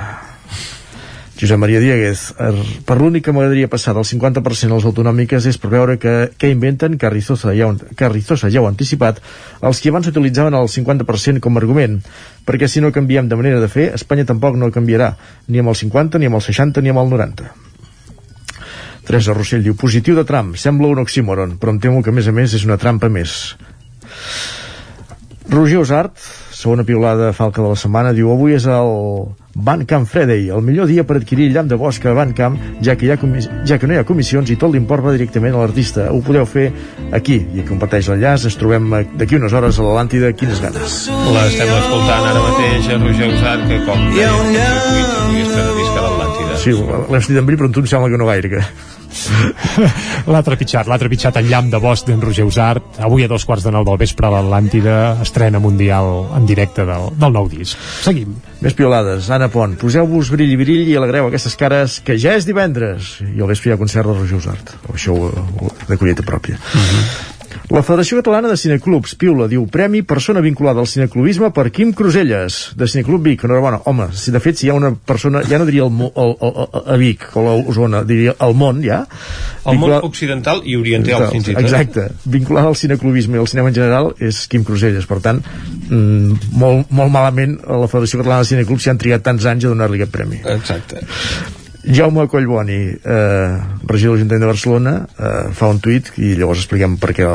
Josep 1.43 1.59
Maria 1.59 1.81
Dieguez, 1.83 2.21
er- 2.39 2.61
per 2.87 2.95
l'únic 3.01 3.25
que 3.27 3.33
m'agradaria 3.35 3.67
passar 3.67 3.97
del 3.97 4.05
50% 4.07 4.71
a 4.71 4.77
les 4.79 4.85
autonòmiques 4.87 5.49
és 5.51 5.57
per 5.59 5.73
veure 5.73 5.97
que, 5.99 6.13
què 6.39 6.53
inventen, 6.55 6.95
Carrizosa 7.03 7.51
ja, 7.59 7.67
Carrizosa 7.99 8.47
ja 8.55 8.63
ho 8.63 8.69
ha 8.69 8.71
anticipat, 8.71 9.19
els 9.61 9.81
que 9.83 9.91
abans 9.91 10.07
utilitzaven 10.07 10.55
el 10.55 10.71
50% 10.71 11.43
com 11.43 11.59
a 11.59 11.61
argument, 11.65 11.99
perquè 12.47 12.69
si 12.71 12.81
no 12.81 12.93
canviem 12.95 13.27
de 13.27 13.41
manera 13.41 13.59
de 13.59 13.67
fer, 13.73 13.89
Espanya 13.99 14.25
tampoc 14.29 14.55
no 14.55 14.71
canviarà, 14.71 15.17
ni 15.49 15.59
amb 15.59 15.75
el 15.75 15.81
50, 15.83 16.23
ni 16.23 16.31
amb 16.31 16.39
el 16.39 16.47
60, 16.47 16.81
ni 16.81 16.95
amb 16.95 17.03
el 17.03 17.11
90. 17.11 17.51
Teresa 19.03 19.35
Rossell 19.35 19.65
diu, 19.67 19.75
positiu 19.75 20.15
de 20.15 20.23
Trump, 20.25 20.55
sembla 20.55 20.87
un 20.95 21.03
oxímoron, 21.03 21.57
però 21.59 21.75
em 21.75 21.83
temo 21.83 22.05
que 22.07 22.15
a 22.15 22.15
més 22.15 22.29
a 22.31 22.33
més 22.39 22.55
és 22.55 22.63
una 22.65 22.79
trampa 22.79 23.11
més. 23.11 23.57
Roger 25.51 25.83
Osart, 25.83 26.15
segona 26.55 26.85
piulada 26.87 27.33
falca 27.35 27.61
de 27.65 27.73
la 27.75 27.77
setmana, 27.77 28.13
diu 28.15 28.31
avui 28.31 28.55
és 28.55 28.71
el 28.71 29.33
Bandcamp 29.55 30.07
Friday, 30.09 30.49
el 30.49 30.63
millor 30.65 30.87
dia 30.89 31.05
per 31.05 31.19
adquirir 31.19 31.51
llamp 31.53 31.69
de 31.69 31.77
bosc 31.77 32.05
a 32.09 32.15
Bandcamp, 32.17 32.57
ja 32.83 32.95
que, 32.97 33.05
hi 33.07 33.11
ha 33.13 33.19
comis- 33.21 33.51
ja 33.69 33.77
que 33.79 33.87
no 33.87 33.93
hi 33.95 33.99
ha 34.01 34.05
comissions 34.09 34.49
i 34.51 34.57
tot 34.57 34.73
l'import 34.73 35.05
va 35.05 35.13
directament 35.13 35.55
a 35.55 35.59
l'artista. 35.61 36.09
Ho 36.11 36.23
podeu 36.25 36.47
fer 36.47 36.71
aquí, 37.13 37.37
i 37.55 37.61
comparteix 37.69 38.09
l'enllaç. 38.09 38.47
Ens 38.49 38.57
trobem 38.57 38.89
eh, 38.95 39.05
d'aquí 39.19 39.37
unes 39.37 39.53
hores 39.53 39.79
a 39.79 39.83
l'Atlàntida. 39.83 40.33
Quines 40.33 40.61
ganes. 40.65 40.97
L'estem 41.37 41.69
escoltant 41.69 42.31
ara 42.33 42.41
mateix 42.49 42.89
a 42.89 42.99
Roger 43.05 43.29
Usat, 43.35 43.69
que 43.69 43.79
com 43.85 44.09
deia, 44.17 44.31
avui 44.33 45.03
l'Atlàntida. 45.03 45.72
Sí, 46.63 46.71
l'hem 46.79 47.23
sentit 47.23 47.41
en 47.41 47.47
bri, 47.49 47.57
però 47.59 47.67
a 47.67 47.75
tu 47.75 47.83
em 47.83 47.89
sembla 47.91 48.11
que 48.13 48.19
no 48.21 48.29
gaire. 48.29 48.51
Que... 48.53 48.61
L'ha 50.33 50.43
trepitjat, 50.47 50.87
l'ha 50.89 50.99
trepitjat 51.01 51.37
en 51.41 51.49
llamp 51.51 51.73
de 51.73 51.81
bosc 51.83 52.07
d'en 52.07 52.23
Roger 52.23 52.45
Usart. 52.47 53.01
Avui 53.03 53.27
a 53.27 53.31
dos 53.31 53.45
quarts 53.49 53.67
de 53.67 53.73
nou 53.75 53.85
del 53.89 53.99
vespre 54.01 54.29
a 54.29 54.31
l'Atlàntida, 54.37 54.97
estrena 55.25 55.59
mundial 55.63 56.13
en 56.37 56.47
directe 56.47 56.87
del, 56.89 57.11
del 57.19 57.35
nou 57.35 57.51
disc. 57.51 57.81
Seguim. 58.05 58.37
Més 58.63 58.79
piolades. 58.79 59.27
Anna 59.35 59.51
Pont, 59.53 59.75
poseu-vos 59.81 60.31
brill 60.31 60.55
i 60.55 60.61
brill 60.61 60.93
i 60.93 60.97
alegreu 60.99 61.29
aquestes 61.29 61.59
cares 61.59 61.99
que 62.07 62.15
ja 62.15 62.37
és 62.39 62.47
divendres. 62.47 63.17
I 63.27 63.43
al 63.43 63.51
vespre 63.51 63.73
hi 63.73 63.77
ha 63.77 63.81
concert 63.81 64.07
de 64.07 64.17
Roger 64.21 64.39
Usart. 64.39 64.75
O 64.87 64.95
això 64.95 65.19
ho, 65.19 65.33
ho, 65.35 65.75
de 65.91 65.99
collita 65.99 66.23
pròpia. 66.27 66.63
La 67.73 67.83
Federació 67.83 68.19
Catalana 68.21 68.51
de 68.53 68.57
Cineclubs, 68.61 69.15
Piula, 69.21 69.47
diu 69.49 69.65
Premi 69.73 70.03
Persona 70.03 70.41
vinculada 70.45 70.81
al 70.83 70.89
cineclubisme 70.91 71.51
per 71.55 71.71
Quim 71.73 71.93
Cruselles, 71.97 72.73
de 72.77 72.89
Cineclub 72.89 73.23
Vic. 73.25 73.45
Enhorabona. 73.45 73.81
Home, 73.91 74.09
si 74.17 74.31
de 74.35 74.41
fet 74.45 74.59
si 74.61 74.67
hi 74.67 74.71
ha 74.73 74.77
una 74.77 74.93
persona, 74.95 75.43
ja 75.49 75.59
no 75.59 75.67
diria 75.69 75.87
el, 75.87 76.03
el, 76.11 76.35
el, 76.41 76.53
el, 76.65 76.83
a 76.95 76.99
Vic 77.01 77.29
o 77.37 77.47
a 77.49 77.55
Osona, 77.73 78.03
diria 78.09 78.35
el 78.41 78.55
món, 78.59 78.83
ja. 78.85 79.03
El 79.65 79.79
món 79.79 79.89
Vinculada- 79.89 80.05
occidental 80.11 80.63
i 80.65 80.77
oriental, 80.77 81.29
fins 81.33 81.49
i 81.49 81.55
tot. 81.55 81.63
Exacte, 81.63 82.09
vinculada 82.25 82.69
al 82.73 82.77
cineclubisme 82.77 83.39
i 83.39 83.43
al 83.43 83.49
cinema 83.51 83.73
en 83.73 83.79
general 83.81 84.13
és 84.21 84.45
Quim 84.53 84.65
Cruselles, 84.69 85.07
per 85.09 85.21
tant 85.25 85.41
mm, 85.43 86.53
molt, 86.59 86.91
molt 86.91 87.13
malament 87.15 87.59
a 87.67 87.81
la 87.85 87.89
Federació 87.91 88.21
Catalana 88.23 88.45
de 88.45 88.53
Cineclubs 88.53 88.85
si 88.87 88.91
han 88.93 89.01
trigat 89.01 89.25
tants 89.27 89.47
anys 89.49 89.65
a 89.67 89.73
donar-li 89.73 90.01
aquest 90.03 90.13
premi 90.15 90.41
Exacte. 90.45 91.03
Jaume 91.85 92.29
Collboni, 92.29 92.95
eh, 92.95 93.59
regidor 93.87 94.15
de 94.15 94.23
l'Ajuntament 94.23 94.41
de 94.41 94.47
Barcelona, 94.47 94.93
eh, 95.19 95.53
fa 95.53 95.67
un 95.67 95.81
tuit 95.83 96.13
i 96.17 96.37
llavors 96.39 96.63
expliquem 96.63 96.95
per 96.97 97.11
què, 97.17 97.27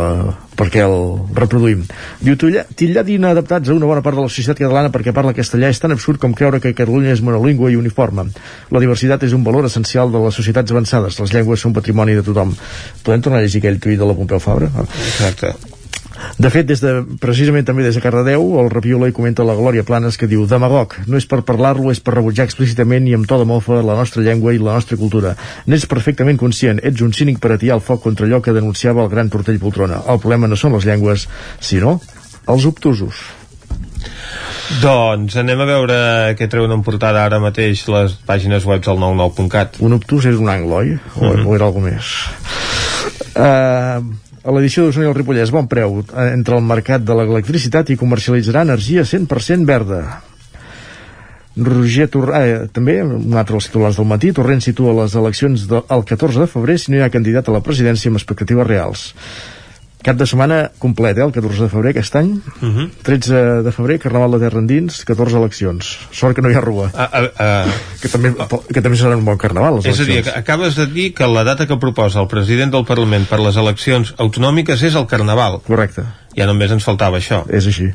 per 0.55 0.69
què 0.71 0.85
el 0.85 0.97
reproduïm. 1.35 1.83
Diu, 2.23 2.37
tillar 2.39 3.05
inadaptats 3.11 3.67
a 3.67 3.75
una 3.75 3.85
bona 3.85 4.01
part 4.01 4.15
de 4.15 4.23
la 4.23 4.31
societat 4.31 4.63
catalana 4.63 4.91
perquè 4.93 5.11
parla 5.13 5.35
castellà 5.35 5.67
és 5.67 5.79
tan 5.83 5.91
absurd 5.91 6.19
com 6.19 6.33
creure 6.33 6.61
que 6.63 6.73
Catalunya 6.73 7.11
és 7.11 7.21
monolingüe 7.21 7.71
i 7.71 7.75
uniforme. 7.75 8.29
La 8.71 8.79
diversitat 8.79 9.23
és 9.23 9.33
un 9.33 9.43
valor 9.43 9.65
essencial 9.65 10.11
de 10.11 10.23
les 10.23 10.33
societats 10.33 10.71
avançades. 10.71 11.19
Les 11.19 11.33
llengües 11.33 11.59
són 11.59 11.75
patrimoni 11.75 12.15
de 12.15 12.23
tothom. 12.23 12.55
Podem 13.03 13.21
tornar 13.21 13.39
a 13.39 13.41
llegir 13.41 13.59
aquell 13.59 13.81
tuit 13.83 13.99
de 13.99 14.05
la 14.07 14.15
Pompeu 14.15 14.39
Fabra? 14.39 14.71
Exacte. 14.87 15.76
De 16.37 16.49
fet, 16.53 16.67
des 16.69 16.81
de, 16.83 16.93
precisament 17.21 17.65
també 17.65 17.85
des 17.85 17.95
de 17.97 18.01
Cardedeu, 18.01 18.43
el 18.61 18.69
Repiola 18.73 19.09
hi 19.09 19.15
comenta 19.15 19.45
la 19.47 19.55
Glòria 19.57 19.85
Planes 19.87 20.17
que 20.17 20.29
diu 20.29 20.45
Demagog, 20.49 20.93
no 21.07 21.17
és 21.17 21.25
per 21.29 21.41
parlar-lo, 21.47 21.91
és 21.93 22.01
per 22.03 22.15
rebutjar 22.17 22.45
explícitament 22.47 23.07
i 23.09 23.15
amb 23.17 23.29
to 23.29 23.39
de 23.41 23.47
mofa 23.49 23.81
la 23.85 23.97
nostra 23.97 24.23
llengua 24.25 24.53
i 24.53 24.61
la 24.61 24.77
nostra 24.77 24.97
cultura. 24.97 25.35
N'ets 25.65 25.87
perfectament 25.89 26.37
conscient, 26.37 26.81
ets 26.83 27.01
un 27.05 27.13
cínic 27.13 27.41
per 27.43 27.55
atiar 27.55 27.79
el 27.79 27.85
foc 27.85 28.03
contra 28.05 28.27
allò 28.27 28.41
que 28.41 28.55
denunciava 28.55 29.03
el 29.05 29.11
gran 29.13 29.31
Tortell 29.33 29.59
Poltrona. 29.61 30.03
El 30.07 30.21
problema 30.21 30.49
no 30.49 30.59
són 30.59 30.77
les 30.77 30.85
llengües, 30.89 31.27
sinó 31.59 31.99
els 32.47 32.69
obtusos. 32.69 33.25
Doncs 34.81 35.37
anem 35.39 35.61
a 35.63 35.67
veure 35.67 35.97
què 36.35 36.49
treuen 36.51 36.73
en 36.75 36.83
portada 36.83 37.23
ara 37.23 37.39
mateix 37.39 37.85
les 37.87 38.17
pàgines 38.27 38.65
web 38.67 38.83
del 38.83 38.99
99.cat. 38.99 39.79
Un 39.85 39.95
obtus 39.95 40.27
és 40.27 40.37
un 40.37 40.51
angle, 40.51 40.81
oi? 40.81 40.97
O, 41.15 41.23
mm 41.23 41.31
-hmm. 41.31 41.47
o 41.47 41.55
era 41.55 41.65
alguna 41.65 41.91
més? 41.91 42.13
Uh, 43.37 44.03
a 44.47 44.53
l'edició 44.55 44.85
d'Osona 44.85 45.09
i 45.09 45.11
el 45.11 45.17
Ripollès, 45.17 45.51
bon 45.51 45.67
preu 45.67 45.99
eh, 45.99 46.29
entre 46.31 46.55
el 46.55 46.63
mercat 46.63 47.03
de 47.03 47.15
l'electricitat 47.19 47.91
i 47.91 47.99
comercialitzarà 47.99 48.63
energia 48.63 49.03
100% 49.03 49.67
verda. 49.67 50.01
Roger 51.57 52.07
Torrent, 52.13 52.37
eh, 52.37 52.69
també, 52.71 52.99
un 53.03 53.35
altre 53.35 53.57
dels 53.57 53.67
titulars 53.67 53.99
del 53.99 54.07
matí, 54.07 54.31
Torrent 54.31 54.63
situa 54.63 54.95
les 55.01 55.17
eleccions 55.19 55.67
del 55.67 56.07
14 56.13 56.45
de 56.45 56.49
febrer 56.51 56.77
si 56.79 56.93
no 56.93 56.99
hi 56.99 57.03
ha 57.03 57.13
candidat 57.13 57.49
a 57.49 57.57
la 57.57 57.63
presidència 57.65 58.13
amb 58.13 58.21
expectatives 58.21 58.69
reals. 58.69 59.07
Cap 60.05 60.15
de 60.15 60.27
setmana 60.29 60.71
complet, 60.79 61.17
eh, 61.17 61.23
el 61.25 61.31
14 61.33 61.63
de 61.65 61.69
febrer 61.71 61.89
aquest 61.91 62.15
any. 62.15 62.29
Uh 62.61 62.69
-huh. 62.69 62.89
13 63.03 63.63
de 63.63 63.71
febrer, 63.71 63.99
Carnaval 63.99 64.31
de 64.31 64.39
Terra 64.39 64.59
Endins, 64.59 65.03
14 65.03 65.37
eleccions. 65.37 65.97
Sort 66.11 66.35
que 66.35 66.41
no 66.41 66.49
hi 66.51 66.55
ha 66.55 66.61
rua. 66.61 66.91
Uh, 66.93 66.99
uh, 67.01 67.25
uh, 67.25 67.71
que, 68.01 68.07
també, 68.07 68.33
que 68.73 68.81
també 68.81 68.97
serà 68.97 69.17
un 69.17 69.25
bon 69.25 69.37
carnaval, 69.37 69.75
les 69.75 69.85
És 69.85 69.99
eleccions. 69.99 70.27
a 70.27 70.31
dir, 70.31 70.39
acabes 70.39 70.75
de 70.75 70.85
dir 70.85 71.13
que 71.13 71.27
la 71.27 71.43
data 71.43 71.65
que 71.67 71.77
proposa 71.77 72.21
el 72.21 72.27
president 72.27 72.71
del 72.71 72.85
Parlament 72.85 73.25
per 73.27 73.39
les 73.39 73.55
eleccions 73.57 74.13
autonòmiques 74.17 74.81
és 74.83 74.95
el 74.95 75.07
Carnaval. 75.07 75.61
Correcte. 75.65 76.03
Ja 76.37 76.45
només 76.45 76.71
ens 76.71 76.83
faltava 76.83 77.17
això. 77.17 77.43
És 77.49 77.65
així. 77.65 77.91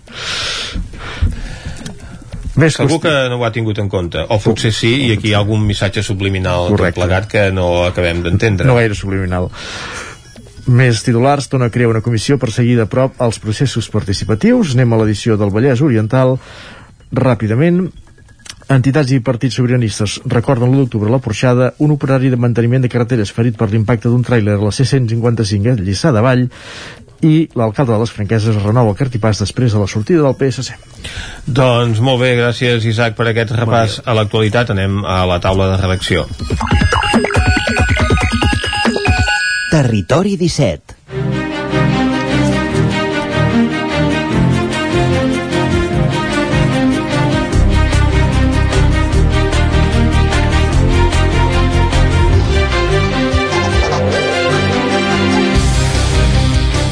Més 2.55 2.75
Segur 2.75 2.99
qüestió. 2.99 3.01
que 3.01 3.29
no 3.31 3.37
ho 3.39 3.45
ha 3.47 3.53
tingut 3.53 3.79
en 3.79 3.89
compte. 3.89 4.19
O 4.29 4.39
potser 4.39 4.73
sí, 4.73 5.07
i 5.07 5.13
aquí 5.13 5.29
hi 5.31 5.35
ha 5.35 5.39
algun 5.39 5.65
missatge 5.65 6.03
subliminal 6.03 6.75
plegat 6.77 7.27
que 7.27 7.51
no 7.51 7.85
acabem 7.87 8.23
d'entendre. 8.23 8.67
No 8.67 8.75
gaire 8.75 8.95
subliminal. 8.95 9.49
Més 10.67 11.03
titulars, 11.03 11.49
Tona 11.51 11.71
crea 11.75 11.91
una 11.91 12.05
comissió 12.05 12.39
per 12.39 12.53
seguir 12.55 12.77
de 12.79 12.87
prop 12.87 13.19
els 13.25 13.41
processos 13.43 13.89
participatius. 13.91 14.77
Anem 14.77 14.93
a 14.93 15.03
l'edició 15.03 15.37
del 15.41 15.51
Vallès 15.51 15.83
Oriental. 15.83 16.37
Ràpidament, 17.13 17.89
Entitats 18.73 19.11
i 19.13 19.19
partits 19.21 19.59
sobiranistes 19.59 20.21
recorden 20.31 20.71
l'1 20.71 20.85
d'octubre 20.85 21.11
a 21.11 21.13
la 21.13 21.21
Porxada 21.21 21.73
un 21.85 21.91
operari 21.93 22.31
de 22.33 22.39
manteniment 22.41 22.85
de 22.85 22.89
carreteres 22.89 23.33
ferit 23.35 23.59
per 23.59 23.69
l'impacte 23.69 24.09
d'un 24.09 24.23
tràiler 24.25 24.55
a 24.55 24.63
la 24.63 24.73
C-155 24.73 25.75
a 25.75 25.83
Lliçà 25.83 26.13
de 26.15 26.23
Vall 26.25 26.47
i 27.23 27.35
l'alcalde 27.59 27.93
de 27.93 28.01
les 28.01 28.15
Franqueses 28.15 28.63
renova 28.63 28.95
el 28.95 28.99
cartipàs 28.99 29.43
després 29.43 29.75
de 29.75 29.83
la 29.83 29.91
sortida 29.91 30.25
del 30.25 30.39
PSC. 30.39 30.79
Doncs 31.47 32.01
molt 32.01 32.23
bé, 32.23 32.33
gràcies 32.39 32.87
Isaac 32.89 33.19
per 33.19 33.29
aquest 33.31 33.55
repàs 33.59 34.01
a 34.05 34.17
l'actualitat. 34.19 34.75
Anem 34.75 35.03
a 35.05 35.23
la 35.29 35.39
taula 35.43 35.71
de 35.75 35.79
redacció. 35.83 36.27
Territori 39.73 40.37
17 40.37 40.97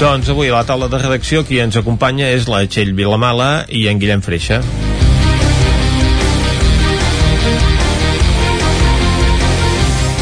Doncs 0.01 0.31
avui 0.33 0.49
a 0.49 0.55
la 0.55 0.65
taula 0.65 0.89
de 0.89 0.97
redacció 0.97 1.45
qui 1.45 1.61
ens 1.61 1.77
acompanya 1.77 2.33
és 2.33 2.49
la 2.49 2.65
Txell 2.65 2.97
Vilamala 2.97 3.67
i 3.69 3.91
en 3.93 4.01
Guillem 4.01 4.25
Freixa. 4.25 4.63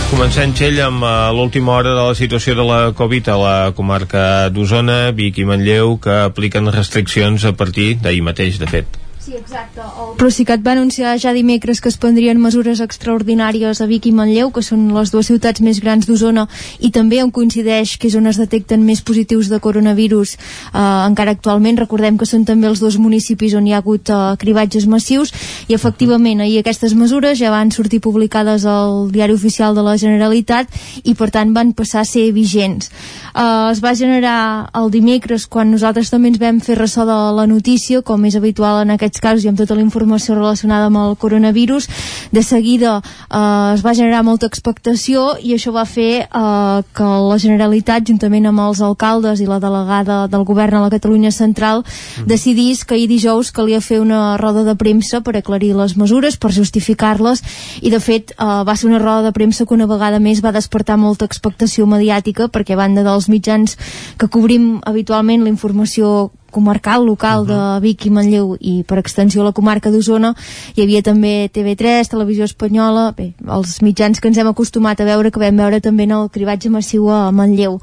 Comencem, 0.08 0.54
Txell, 0.56 0.78
amb 0.80 1.04
uh, 1.04 1.10
l'última 1.36 1.74
hora 1.76 1.90
de 1.92 2.04
la 2.06 2.14
situació 2.16 2.54
de 2.56 2.64
la 2.64 2.78
Covid 2.96 3.28
a 3.28 3.36
la 3.36 3.56
comarca 3.76 4.22
d'Osona, 4.48 4.96
Vic 5.18 5.42
i 5.42 5.44
Manlleu, 5.44 5.98
que 6.00 6.16
apliquen 6.30 6.72
restriccions 6.72 7.44
a 7.44 7.52
partir 7.52 7.90
d'ahir 8.00 8.24
mateix, 8.24 8.56
de 8.62 8.70
fet. 8.72 8.97
Sí, 9.28 9.36
exacte. 9.36 9.82
El 9.84 10.14
Procicat 10.16 10.62
va 10.64 10.72
anunciar 10.72 11.10
ja 11.20 11.34
dimecres 11.36 11.82
que 11.84 11.90
es 11.92 11.98
prendrien 12.00 12.38
mesures 12.40 12.80
extraordinàries 12.80 13.82
a 13.84 13.86
Vic 13.90 14.06
i 14.08 14.12
Manlleu, 14.16 14.48
que 14.56 14.62
són 14.64 14.86
les 14.96 15.10
dues 15.12 15.28
ciutats 15.28 15.60
més 15.60 15.82
grans 15.84 16.06
d'Osona, 16.08 16.46
i 16.80 16.88
també 16.96 17.18
on 17.20 17.28
coincideix 17.28 17.98
que 18.00 18.08
és 18.08 18.16
on 18.16 18.30
es 18.30 18.38
detecten 18.40 18.86
més 18.86 19.02
positius 19.04 19.50
de 19.52 19.58
coronavirus 19.60 20.32
eh, 20.32 20.80
encara 20.80 21.34
actualment. 21.36 21.76
Recordem 21.76 22.16
que 22.16 22.28
són 22.30 22.46
també 22.48 22.70
els 22.70 22.80
dos 22.80 22.96
municipis 22.96 23.52
on 23.58 23.68
hi 23.68 23.74
ha 23.76 23.82
hagut 23.82 24.08
eh, 24.08 24.16
cribatges 24.40 24.86
massius, 24.88 25.34
i 25.68 25.76
efectivament 25.76 26.40
ahir 26.40 26.62
aquestes 26.62 26.96
mesures 26.96 27.36
ja 27.36 27.52
van 27.52 27.68
sortir 27.68 28.00
publicades 28.00 28.64
al 28.64 29.12
diari 29.12 29.36
oficial 29.36 29.76
de 29.76 29.84
la 29.84 29.98
Generalitat 30.00 30.72
i 31.04 31.12
per 31.12 31.28
tant 31.36 31.52
van 31.52 31.74
passar 31.76 32.06
a 32.06 32.08
ser 32.08 32.30
vigents. 32.32 32.88
Eh, 33.36 33.44
es 33.74 33.84
va 33.84 33.92
generar 33.92 34.70
el 34.72 34.88
dimecres 34.88 35.44
quan 35.44 35.68
nosaltres 35.76 36.08
també 36.08 36.32
ens 36.32 36.40
vam 36.40 36.64
fer 36.64 36.80
ressò 36.80 37.04
de 37.04 37.20
la 37.36 37.44
notícia, 37.44 38.00
com 38.00 38.24
és 38.24 38.40
habitual 38.40 38.80
en 38.86 38.96
aquests 39.18 39.20
casos 39.20 39.44
i 39.44 39.48
amb 39.50 39.58
tota 39.58 39.74
la 39.74 39.82
informació 39.82 40.36
relacionada 40.36 40.86
amb 40.86 40.98
el 40.98 41.16
coronavirus, 41.18 41.88
de 42.32 42.42
seguida 42.42 43.00
eh, 43.02 43.74
es 43.74 43.82
va 43.84 43.94
generar 43.94 44.22
molta 44.22 44.46
expectació 44.46 45.36
i 45.42 45.54
això 45.54 45.72
va 45.72 45.84
fer 45.84 46.24
eh, 46.24 46.82
que 46.94 47.08
la 47.28 47.38
Generalitat, 47.38 48.06
juntament 48.06 48.46
amb 48.46 48.60
els 48.60 48.80
alcaldes 48.82 49.40
i 49.40 49.46
la 49.46 49.58
delegada 49.60 50.26
del 50.28 50.44
govern 50.44 50.78
a 50.78 50.84
la 50.86 50.90
Catalunya 50.90 51.32
Central, 51.32 51.82
mm. 51.84 52.26
decidís 52.28 52.84
que 52.84 52.94
ahir 52.94 53.08
dijous 53.08 53.50
calia 53.52 53.80
fer 53.80 54.00
una 54.00 54.36
roda 54.38 54.64
de 54.64 54.76
premsa 54.76 55.20
per 55.20 55.36
aclarir 55.36 55.74
les 55.76 55.96
mesures, 55.96 56.36
per 56.36 56.52
justificar-les, 56.52 57.42
i 57.82 57.90
de 57.90 58.00
fet 58.00 58.34
eh, 58.36 58.62
va 58.64 58.76
ser 58.76 58.90
una 58.90 59.02
roda 59.02 59.28
de 59.28 59.34
premsa 59.34 59.66
que 59.66 59.74
una 59.74 59.88
vegada 59.90 60.20
més 60.22 60.42
va 60.44 60.54
despertar 60.54 60.98
molta 60.98 61.26
expectació 61.26 61.86
mediàtica, 61.86 62.48
perquè 62.48 62.76
a 62.76 62.82
banda 62.82 63.06
dels 63.06 63.28
mitjans 63.28 63.78
que 64.18 64.28
cobrim 64.28 64.78
habitualment 64.86 65.44
la 65.44 65.52
informació 65.54 66.30
comarcal 66.50 67.04
local 67.04 67.42
uh 67.42 67.48
-huh. 67.48 67.74
de 67.76 67.80
Vic 67.80 68.06
i 68.06 68.10
Manlleu 68.10 68.56
i 68.60 68.82
per 68.82 68.98
extensió 68.98 69.44
la 69.44 69.52
comarca 69.52 69.90
d'Osona 69.90 70.34
hi 70.74 70.82
havia 70.82 71.02
també 71.02 71.50
TV3, 71.52 72.08
Televisió 72.08 72.44
Espanyola 72.44 73.14
bé, 73.16 73.34
els 73.46 73.82
mitjans 73.82 74.20
que 74.20 74.28
ens 74.28 74.38
hem 74.38 74.48
acostumat 74.48 75.00
a 75.00 75.04
veure 75.04 75.30
que 75.30 75.40
vam 75.40 75.56
veure 75.56 75.80
també 75.80 76.04
en 76.04 76.12
el 76.12 76.30
cribatge 76.30 76.70
massiu 76.70 77.10
a 77.10 77.30
Manlleu 77.32 77.80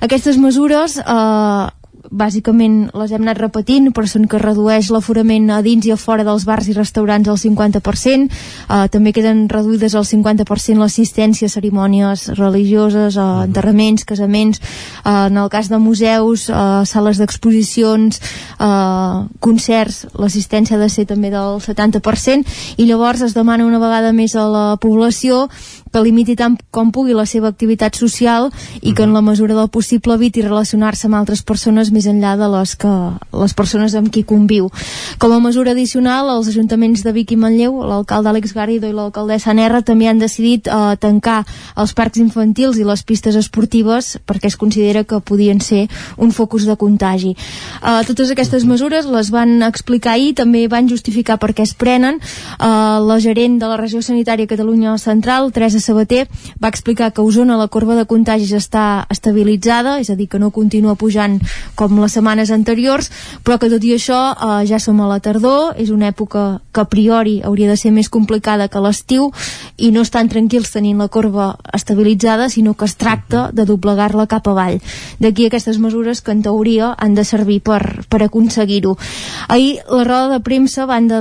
aquestes 0.00 0.36
mesures 0.36 0.96
eh, 0.96 1.66
bàsicament 2.08 2.90
les 2.96 3.12
hem 3.12 3.24
anat 3.24 3.38
repetint, 3.40 3.90
però 3.92 4.08
són 4.08 4.26
que 4.30 4.40
redueix 4.40 4.88
l'aforament 4.90 5.50
a 5.52 5.60
dins 5.62 5.86
i 5.86 5.92
a 5.92 5.98
fora 6.00 6.24
dels 6.24 6.46
bars 6.48 6.68
i 6.70 6.74
restaurants 6.76 7.28
al 7.28 7.38
50%, 7.38 8.30
eh, 8.30 8.88
també 8.88 9.12
queden 9.12 9.48
reduïdes 9.50 9.94
al 9.94 10.06
50% 10.08 10.80
l'assistència 10.80 11.46
a 11.46 11.52
cerimònies 11.52 12.28
religioses, 12.38 13.16
a 13.16 13.44
enterraments, 13.44 14.04
casaments, 14.04 14.60
eh, 14.60 15.26
en 15.28 15.36
el 15.36 15.50
cas 15.50 15.68
de 15.68 15.78
museus, 15.78 16.48
eh, 16.48 16.54
sales 16.86 17.18
d'exposicions, 17.18 18.20
eh, 18.58 19.28
concerts, 19.40 20.06
l'assistència 20.14 20.76
ha 20.76 20.80
de 20.80 20.88
ser 20.88 21.06
també 21.06 21.30
del 21.30 21.60
70%, 21.60 22.44
i 22.76 22.86
llavors 22.86 23.22
es 23.22 23.34
demana 23.34 23.66
una 23.66 23.78
vegada 23.78 24.12
més 24.12 24.34
a 24.34 24.48
la 24.48 24.76
població 24.80 25.48
que 25.92 26.02
limiti 26.02 26.36
tant 26.38 26.56
com 26.70 26.90
pugui 26.94 27.14
la 27.16 27.26
seva 27.26 27.50
activitat 27.50 27.96
social 27.98 28.48
i 28.80 28.94
que 28.94 29.04
en 29.04 29.14
la 29.14 29.22
mesura 29.24 29.56
del 29.58 29.70
possible 29.72 30.14
eviti 30.14 30.42
relacionar-se 30.44 31.08
amb 31.08 31.18
altres 31.18 31.42
persones 31.42 31.90
més 31.90 32.06
enllà 32.06 32.36
de 32.38 32.48
les, 32.52 32.74
que, 32.78 32.90
les 33.34 33.54
persones 33.58 33.94
amb 33.98 34.10
qui 34.12 34.22
conviu. 34.24 34.70
Com 35.18 35.34
a 35.34 35.40
mesura 35.42 35.74
addicional, 35.74 36.30
els 36.36 36.50
ajuntaments 36.52 37.02
de 37.04 37.14
Vic 37.16 37.34
i 37.34 37.38
Manlleu, 37.40 37.80
l'alcalde 37.86 38.30
Àlex 38.30 38.54
Garrido 38.54 38.88
i 38.88 38.94
l'alcaldessa 38.94 39.54
Nerra 39.56 39.82
també 39.82 40.08
han 40.08 40.22
decidit 40.22 40.70
eh, 40.70 40.94
tancar 41.00 41.42
els 41.76 41.94
parcs 41.98 42.20
infantils 42.22 42.78
i 42.78 42.86
les 42.86 43.02
pistes 43.06 43.36
esportives 43.36 44.16
perquè 44.26 44.50
es 44.50 44.58
considera 44.60 45.04
que 45.04 45.20
podien 45.20 45.60
ser 45.60 45.86
un 46.16 46.30
focus 46.30 46.68
de 46.68 46.76
contagi. 46.78 47.34
Eh, 47.34 48.00
totes 48.06 48.30
aquestes 48.30 48.64
mesures 48.68 49.10
les 49.10 49.32
van 49.34 49.58
explicar 49.66 50.14
ahir, 50.14 50.34
també 50.38 50.66
van 50.70 50.88
justificar 50.88 51.38
per 51.42 51.52
què 51.54 51.66
es 51.66 51.74
prenen. 51.74 52.20
Eh, 52.20 52.70
la 53.10 53.18
gerent 53.18 53.58
de 53.60 53.66
la 53.66 53.80
regió 53.80 54.02
sanitària 54.04 54.46
Catalunya 54.50 54.96
Central, 54.98 55.50
Teresa 55.52 55.79
Teresa 55.80 55.86
Sabater 55.86 56.28
va 56.62 56.68
explicar 56.68 57.12
que 57.12 57.20
a 57.20 57.24
Osona 57.24 57.56
la 57.56 57.68
corba 57.68 57.96
de 57.96 58.04
contagis 58.06 58.52
està 58.52 59.06
estabilitzada, 59.10 59.98
és 60.00 60.10
a 60.10 60.16
dir, 60.16 60.28
que 60.28 60.38
no 60.38 60.50
continua 60.50 60.94
pujant 60.94 61.38
com 61.74 61.98
les 62.00 62.12
setmanes 62.12 62.50
anteriors, 62.50 63.10
però 63.44 63.58
que 63.58 63.70
tot 63.72 63.82
i 63.84 63.94
això 63.96 64.18
eh, 64.34 64.66
ja 64.68 64.78
som 64.78 65.00
a 65.00 65.08
la 65.08 65.20
tardor, 65.20 65.74
és 65.80 65.90
una 65.90 66.10
època 66.10 66.60
que 66.72 66.84
a 66.84 66.88
priori 66.88 67.40
hauria 67.42 67.68
de 67.70 67.78
ser 67.80 67.92
més 67.92 68.08
complicada 68.08 68.68
que 68.68 68.80
l'estiu 68.80 69.30
i 69.78 69.90
no 69.90 70.04
estan 70.04 70.28
tranquils 70.28 70.70
tenint 70.70 71.00
la 71.00 71.08
corba 71.08 71.56
estabilitzada, 71.72 72.50
sinó 72.50 72.74
que 72.74 72.84
es 72.84 72.96
tracta 72.96 73.48
de 73.52 73.64
doblegar-la 73.64 74.28
cap 74.28 74.48
avall. 74.48 74.80
D'aquí 75.18 75.46
aquestes 75.46 75.78
mesures 75.78 76.20
que 76.20 76.32
en 76.32 76.42
teoria 76.42 76.94
han 76.98 77.14
de 77.14 77.24
servir 77.24 77.60
per, 77.64 78.04
per 78.08 78.22
aconseguir-ho. 78.26 78.96
Ahir 79.48 79.80
la 79.88 80.04
roda 80.04 80.28
de 80.36 80.40
premsa, 80.44 80.84
a 80.84 80.90
banda 80.90 81.20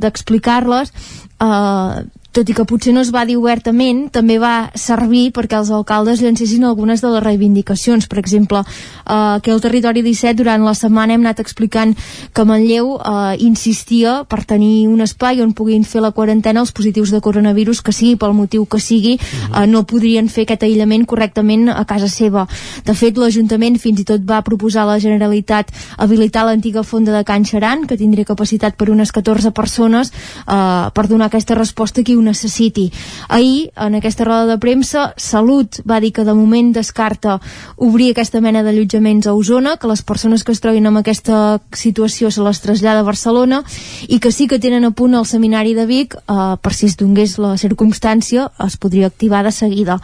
d'explicar-les, 0.00 0.92
de, 0.92 1.46
eh, 1.46 2.15
tot 2.36 2.50
i 2.52 2.54
que 2.56 2.66
potser 2.68 2.92
no 2.92 3.00
es 3.00 3.10
va 3.14 3.24
dir 3.24 3.38
obertament, 3.40 4.06
també 4.12 4.36
va 4.36 4.68
servir 4.76 5.30
perquè 5.32 5.56
els 5.56 5.70
alcaldes 5.72 6.20
llancessin 6.20 6.66
algunes 6.68 7.00
de 7.00 7.08
les 7.14 7.22
reivindicacions. 7.24 8.04
Per 8.10 8.18
exemple, 8.20 8.60
eh, 8.60 9.38
que 9.42 9.52
el 9.54 9.62
territori 9.64 10.02
17 10.04 10.36
durant 10.36 10.64
la 10.64 10.74
setmana 10.76 11.14
hem 11.14 11.24
anat 11.24 11.40
explicant 11.40 11.94
que 12.36 12.44
Manlleu 12.44 12.98
eh, 12.98 13.36
insistia 13.40 14.18
per 14.28 14.42
tenir 14.44 14.88
un 14.88 15.00
espai 15.00 15.40
on 15.40 15.54
puguin 15.56 15.86
fer 15.88 16.02
la 16.04 16.12
quarantena 16.12 16.60
els 16.60 16.74
positius 16.76 17.14
de 17.14 17.22
coronavirus, 17.24 17.80
que 17.80 17.94
sigui 17.96 18.18
pel 18.20 18.36
motiu 18.36 18.66
que 18.66 18.80
sigui, 18.84 19.16
eh, 19.16 19.64
no 19.66 19.86
podrien 19.88 20.28
fer 20.28 20.44
aquest 20.44 20.68
aïllament 20.68 21.06
correctament 21.08 21.70
a 21.72 21.86
casa 21.88 22.10
seva. 22.12 22.44
De 22.84 22.92
fet, 22.92 23.16
l'Ajuntament 23.16 23.80
fins 23.80 24.04
i 24.04 24.04
tot 24.04 24.20
va 24.28 24.42
proposar 24.44 24.84
a 24.84 24.92
la 24.92 24.98
Generalitat 25.00 25.72
habilitar 25.96 26.44
l'antiga 26.44 26.84
fonda 26.84 27.16
de 27.16 27.24
Can 27.24 27.48
Xaran, 27.48 27.86
que 27.86 27.96
tindria 27.96 28.28
capacitat 28.28 28.76
per 28.76 28.90
unes 28.92 29.12
14 29.12 29.54
persones, 29.56 30.12
eh, 30.12 30.90
per 30.92 31.08
donar 31.08 31.32
aquesta 31.32 31.56
resposta 31.56 32.04
que 32.04 32.14
ho 32.14 32.25
necessiti. 32.26 32.90
Ahir, 33.28 33.70
en 33.76 33.96
aquesta 33.96 34.26
roda 34.26 34.46
de 34.50 34.58
premsa, 34.58 35.12
Salut 35.16 35.80
va 35.88 36.00
dir 36.02 36.12
que 36.12 36.26
de 36.26 36.34
moment 36.34 36.72
descarta 36.74 37.38
obrir 37.76 38.10
aquesta 38.12 38.42
mena 38.42 38.64
d'allotjaments 38.66 39.28
a 39.30 39.34
Osona, 39.38 39.76
que 39.78 39.88
les 39.88 40.02
persones 40.02 40.44
que 40.44 40.52
es 40.52 40.60
trobin 40.60 40.86
en 40.86 40.98
aquesta 40.98 41.60
situació 41.72 42.30
se 42.30 42.44
les 42.44 42.60
trasllada 42.60 43.00
a 43.00 43.06
Barcelona 43.06 43.62
i 44.08 44.18
que 44.20 44.32
sí 44.32 44.48
que 44.50 44.58
tenen 44.58 44.84
a 44.84 44.92
punt 44.92 45.14
el 45.14 45.26
seminari 45.26 45.74
de 45.74 45.86
Vic, 45.86 46.16
eh, 46.16 46.56
per 46.60 46.74
si 46.74 46.90
es 46.90 46.96
donés 46.98 47.38
la 47.38 47.54
circumstància, 47.56 48.50
es 48.66 48.76
podria 48.76 49.06
activar 49.06 49.44
de 49.44 49.52
seguida. 49.52 50.00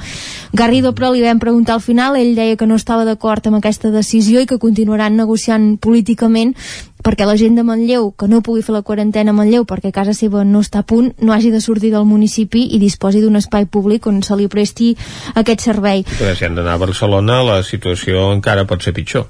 Garrido, 0.52 0.94
però, 0.94 1.12
li 1.12 1.22
vam 1.22 1.40
preguntar 1.42 1.74
al 1.74 1.84
final, 1.84 2.16
ell 2.16 2.34
deia 2.36 2.56
que 2.56 2.66
no 2.66 2.76
estava 2.78 3.04
d'acord 3.04 3.46
amb 3.46 3.58
aquesta 3.58 3.90
decisió 3.90 4.40
i 4.40 4.46
que 4.46 4.60
continuaran 4.62 5.16
negociant 5.16 5.76
políticament 5.82 6.54
perquè 7.04 7.26
la 7.28 7.36
gent 7.36 7.58
de 7.58 7.64
Manlleu, 7.66 8.12
que 8.16 8.28
no 8.30 8.42
pugui 8.46 8.62
fer 8.62 8.76
la 8.76 8.84
quarantena 8.86 9.34
a 9.34 9.36
Manlleu 9.36 9.66
perquè 9.68 9.92
casa 9.92 10.14
seva 10.16 10.44
no 10.44 10.62
està 10.64 10.82
a 10.82 10.86
punt, 10.86 11.12
no 11.20 11.34
hagi 11.34 11.50
de 11.50 11.60
sortir 11.60 11.92
del 11.92 12.08
municipi 12.08 12.68
i 12.76 12.80
disposi 12.82 13.20
d'un 13.20 13.36
espai 13.40 13.66
públic 13.66 14.06
on 14.06 14.22
se 14.22 14.38
li 14.38 14.48
presti 14.48 14.94
aquest 15.34 15.68
servei. 15.68 16.06
Però 16.18 16.34
si 16.36 16.46
han 16.46 16.58
d'anar 16.58 16.78
a 16.78 16.82
Barcelona, 16.86 17.42
la 17.46 17.62
situació 17.66 18.30
encara 18.32 18.66
pot 18.66 18.82
ser 18.82 18.94
pitjor. 18.96 19.28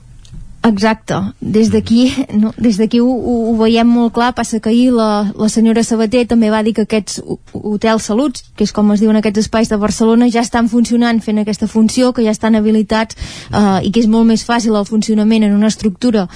Exacte, 0.64 1.16
des 1.40 1.72
d'aquí 1.72 2.12
no, 2.38 2.52
des 2.56 2.76
d'aquí 2.78 3.00
ho, 3.02 3.08
ho, 3.10 3.32
ho 3.50 3.54
veiem 3.58 3.88
molt 3.90 4.12
clar 4.14 4.28
passa 4.32 4.60
que 4.62 4.70
ahir 4.70 4.92
la, 4.94 5.32
la 5.34 5.48
senyora 5.50 5.82
Sabater 5.82 6.22
també 6.30 6.52
va 6.54 6.60
dir 6.62 6.70
que 6.76 6.84
aquests 6.86 7.18
hotels 7.52 8.06
saluts 8.06 8.44
que 8.54 8.62
és 8.62 8.70
com 8.70 8.92
es 8.94 9.02
diuen 9.02 9.18
aquests 9.18 9.42
espais 9.42 9.72
de 9.72 9.80
Barcelona 9.82 10.30
ja 10.30 10.44
estan 10.46 10.70
funcionant 10.70 11.18
fent 11.18 11.42
aquesta 11.42 11.66
funció 11.66 12.12
que 12.14 12.22
ja 12.22 12.30
estan 12.30 12.54
habilitats 12.54 13.18
eh, 13.50 13.82
i 13.82 13.90
que 13.90 14.04
és 14.04 14.06
molt 14.06 14.30
més 14.30 14.46
fàcil 14.46 14.78
el 14.78 14.86
funcionament 14.86 15.42
en 15.48 15.58
una 15.58 15.72
estructura 15.72 16.28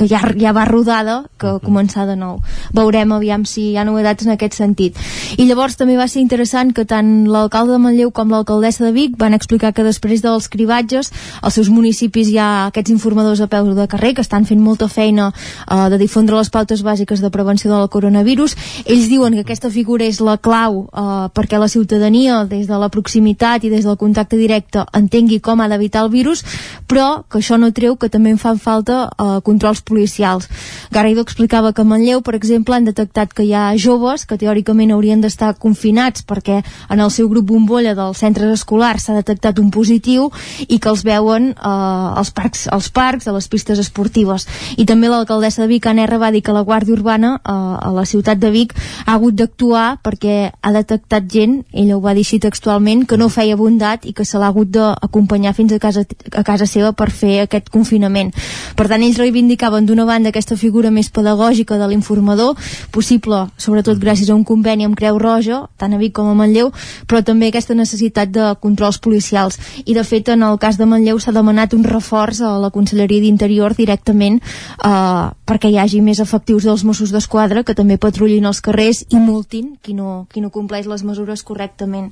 que 0.00 0.08
ja, 0.08 0.20
ja 0.40 0.54
va 0.56 0.64
rodada 0.64 1.26
que 1.36 1.58
començar 1.60 2.06
de 2.08 2.14
nou. 2.16 2.38
Veurem 2.72 3.10
aviam 3.12 3.44
si 3.44 3.66
hi 3.70 3.76
ha 3.76 3.84
novetats 3.84 4.24
en 4.24 4.32
aquest 4.32 4.56
sentit. 4.56 4.96
I 5.36 5.44
llavors 5.44 5.76
també 5.76 5.98
va 5.98 6.06
ser 6.08 6.22
interessant 6.22 6.72
que 6.72 6.86
tant 6.88 7.26
l'alcalde 7.28 7.74
de 7.76 7.82
Manlleu 7.84 8.08
com 8.16 8.32
l'alcaldessa 8.32 8.86
de 8.86 8.94
Vic 8.96 9.18
van 9.20 9.36
explicar 9.36 9.74
que 9.76 9.84
després 9.84 10.22
dels 10.24 10.48
cribatges 10.48 11.10
als 11.42 11.58
seus 11.58 11.68
municipis 11.68 12.30
hi 12.32 12.38
ha 12.40 12.48
aquests 12.70 12.94
informadors 12.94 13.42
a 13.44 13.48
peu 13.52 13.68
de 13.76 13.86
carrer 13.92 14.14
que 14.16 14.24
estan 14.24 14.46
fent 14.48 14.62
molta 14.64 14.88
feina 14.88 15.28
eh, 15.34 15.88
de 15.92 15.98
difondre 16.00 16.38
les 16.38 16.48
pautes 16.48 16.80
bàsiques 16.86 17.20
de 17.20 17.30
prevenció 17.30 17.68
del 17.74 17.92
coronavirus. 17.92 18.56
Ells 18.86 19.10
diuen 19.12 19.36
que 19.36 19.44
aquesta 19.44 19.68
figura 19.68 20.08
és 20.08 20.22
la 20.24 20.38
clau 20.40 20.86
eh, 20.88 21.28
perquè 21.36 21.60
la 21.60 21.68
ciutadania 21.68 22.46
des 22.48 22.64
de 22.72 22.80
la 22.80 22.88
proximitat 22.88 23.68
i 23.68 23.74
des 23.74 23.84
del 23.84 24.00
contacte 24.00 24.40
directe 24.40 24.86
entengui 24.96 25.42
com 25.44 25.60
ha 25.60 25.68
d'evitar 25.68 26.06
el 26.06 26.10
virus, 26.16 26.40
però 26.88 27.26
que 27.28 27.44
això 27.44 27.60
no 27.60 27.68
treu 27.76 28.00
que 28.00 28.08
també 28.08 28.32
en 28.32 28.40
fan 28.40 28.56
falta 28.56 29.10
eh, 29.12 29.44
controls 29.44 29.84
policials. 29.90 30.48
Garrido 30.94 31.24
explicava 31.26 31.74
que 31.74 31.82
a 31.82 31.88
Manlleu, 31.88 32.22
per 32.22 32.36
exemple, 32.38 32.76
han 32.76 32.88
detectat 32.88 33.34
que 33.34 33.44
hi 33.44 33.52
ha 33.54 33.66
joves 33.76 34.24
que 34.26 34.38
teòricament 34.40 34.94
haurien 34.94 35.20
d'estar 35.20 35.52
confinats 35.58 36.24
perquè 36.26 36.60
en 36.88 37.02
el 37.02 37.10
seu 37.10 37.28
grup 37.28 37.50
bombolla 37.50 37.96
dels 37.98 38.22
centres 38.22 38.54
escolars 38.54 39.06
s'ha 39.06 39.18
detectat 39.18 39.58
un 39.58 39.70
positiu 39.74 40.30
i 40.68 40.78
que 40.78 40.90
els 40.92 41.04
veuen 41.06 41.50
eh, 41.52 42.18
als, 42.20 42.32
parcs, 42.34 42.66
als 42.70 42.90
parcs, 42.94 43.26
a 43.26 43.34
les 43.36 43.48
pistes 43.50 43.78
esportives. 43.82 44.46
I 44.76 44.86
també 44.86 45.10
l'alcaldessa 45.10 45.64
de 45.64 45.70
Vic, 45.72 45.86
Anna 45.90 46.06
R, 46.06 46.18
va 46.22 46.30
dir 46.30 46.42
que 46.46 46.54
la 46.54 46.64
Guàrdia 46.66 46.94
Urbana 46.94 47.36
eh, 47.38 47.52
a 47.52 47.92
la 47.94 48.06
ciutat 48.06 48.40
de 48.40 48.50
Vic 48.54 48.74
ha 49.06 49.16
hagut 49.16 49.36
d'actuar 49.38 50.00
perquè 50.04 50.52
ha 50.60 50.72
detectat 50.74 51.26
gent, 51.30 51.60
ella 51.72 51.96
ho 51.96 52.02
va 52.04 52.14
dir 52.14 52.24
així 52.26 52.40
textualment, 52.42 53.06
que 53.08 53.18
no 53.20 53.30
feia 53.32 53.56
bondat 53.56 54.06
i 54.06 54.14
que 54.16 54.26
se 54.28 54.38
l'ha 54.38 54.50
hagut 54.52 54.70
d'acompanyar 54.74 55.54
fins 55.56 55.72
a 55.72 55.80
casa, 55.82 56.04
a 56.32 56.44
casa 56.46 56.66
seva 56.66 56.92
per 56.92 57.10
fer 57.10 57.40
aquest 57.44 57.70
confinament. 57.72 58.32
Per 58.76 58.86
tant, 58.90 59.02
ells 59.02 59.18
reivindicaven 59.20 59.79
doncs, 59.80 59.90
d'una 59.90 60.04
banda 60.04 60.30
aquesta 60.30 60.56
figura 60.56 60.90
més 60.90 61.10
pedagògica 61.10 61.78
de 61.78 61.88
l'informador, 61.88 62.56
possible 62.92 63.48
sobretot 63.56 63.98
gràcies 63.98 64.30
a 64.30 64.34
un 64.34 64.44
conveni 64.44 64.84
amb 64.84 64.96
Creu 64.96 65.18
Roja, 65.18 65.66
tant 65.76 65.94
a 65.94 65.98
Vic 65.98 66.14
com 66.14 66.28
a 66.28 66.34
Manlleu, 66.34 66.70
però 67.06 67.22
també 67.24 67.48
aquesta 67.48 67.74
necessitat 67.74 68.30
de 68.30 68.54
controls 68.60 68.98
policials. 68.98 69.58
I 69.84 69.94
de 69.94 70.04
fet, 70.04 70.28
en 70.28 70.42
el 70.42 70.58
cas 70.58 70.78
de 70.78 70.86
Manlleu 70.86 71.18
s'ha 71.18 71.32
demanat 71.32 71.74
un 71.74 71.84
reforç 71.84 72.40
a 72.40 72.56
la 72.60 72.70
Conselleria 72.70 73.20
d'Interior 73.20 73.74
directament 73.74 74.40
eh, 74.40 75.30
perquè 75.46 75.70
hi 75.70 75.78
hagi 75.82 76.00
més 76.00 76.20
efectius 76.22 76.64
dels 76.68 76.84
Mossos 76.84 77.10
d'Esquadra 77.10 77.64
que 77.66 77.74
també 77.74 77.98
patrullin 77.98 78.46
els 78.46 78.60
carrers 78.62 79.04
i 79.10 79.18
multin 79.18 79.74
qui 79.82 79.94
no, 79.94 80.26
qui 80.30 80.40
no 80.40 80.50
compleix 80.50 80.86
les 80.86 81.02
mesures 81.04 81.42
correctament. 81.42 82.10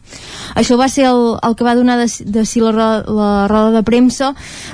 Això 0.59 0.79
va 0.79 0.89
ser 0.91 1.07
el, 1.11 1.39
el 1.43 1.55
que 1.55 1.67
va 1.67 1.77
donar 1.79 1.99
de, 2.01 2.09
de 2.27 2.45
si 2.49 2.61
la, 2.61 3.05
la 3.07 3.31
roda 3.51 3.71
de 3.79 3.83
premsa. 3.87 4.33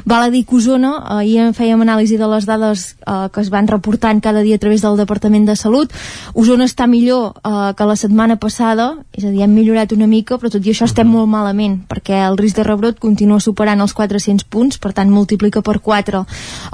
Val 0.08 0.28
a 0.28 0.30
dir 0.32 0.44
que 0.48 0.56
Osona, 0.56 0.94
ahir 1.18 1.38
en 1.44 1.54
fèiem 1.56 1.80
anàlisi 1.84 2.16
de 2.20 2.28
les 2.30 2.46
dades 2.48 2.73
eh, 2.82 3.28
que 3.32 3.40
es 3.40 3.50
van 3.50 3.68
reportant 3.68 4.20
cada 4.20 4.42
dia 4.42 4.56
a 4.56 4.62
través 4.62 4.82
del 4.82 4.96
Departament 4.96 5.46
de 5.46 5.56
Salut. 5.56 5.92
Osona 6.34 6.64
està 6.64 6.86
millor 6.86 7.34
eh, 7.44 7.72
que 7.76 7.88
la 7.88 7.96
setmana 7.96 8.36
passada, 8.36 8.96
és 9.12 9.24
a 9.24 9.30
dir, 9.30 9.42
hem 9.42 9.54
millorat 9.54 9.92
una 9.92 10.06
mica, 10.10 10.38
però 10.38 10.50
tot 10.50 10.64
i 10.66 10.74
això 10.74 10.88
estem 10.88 11.08
molt 11.08 11.28
malament, 11.28 11.80
perquè 11.88 12.24
el 12.26 12.38
risc 12.38 12.56
de 12.56 12.66
rebrot 12.66 12.98
continua 12.98 13.40
superant 13.40 13.80
els 13.80 13.94
400 13.94 14.44
punts, 14.50 14.78
per 14.78 14.92
tant 14.92 15.10
multiplica 15.10 15.62
per 15.62 15.78
4 15.80 16.24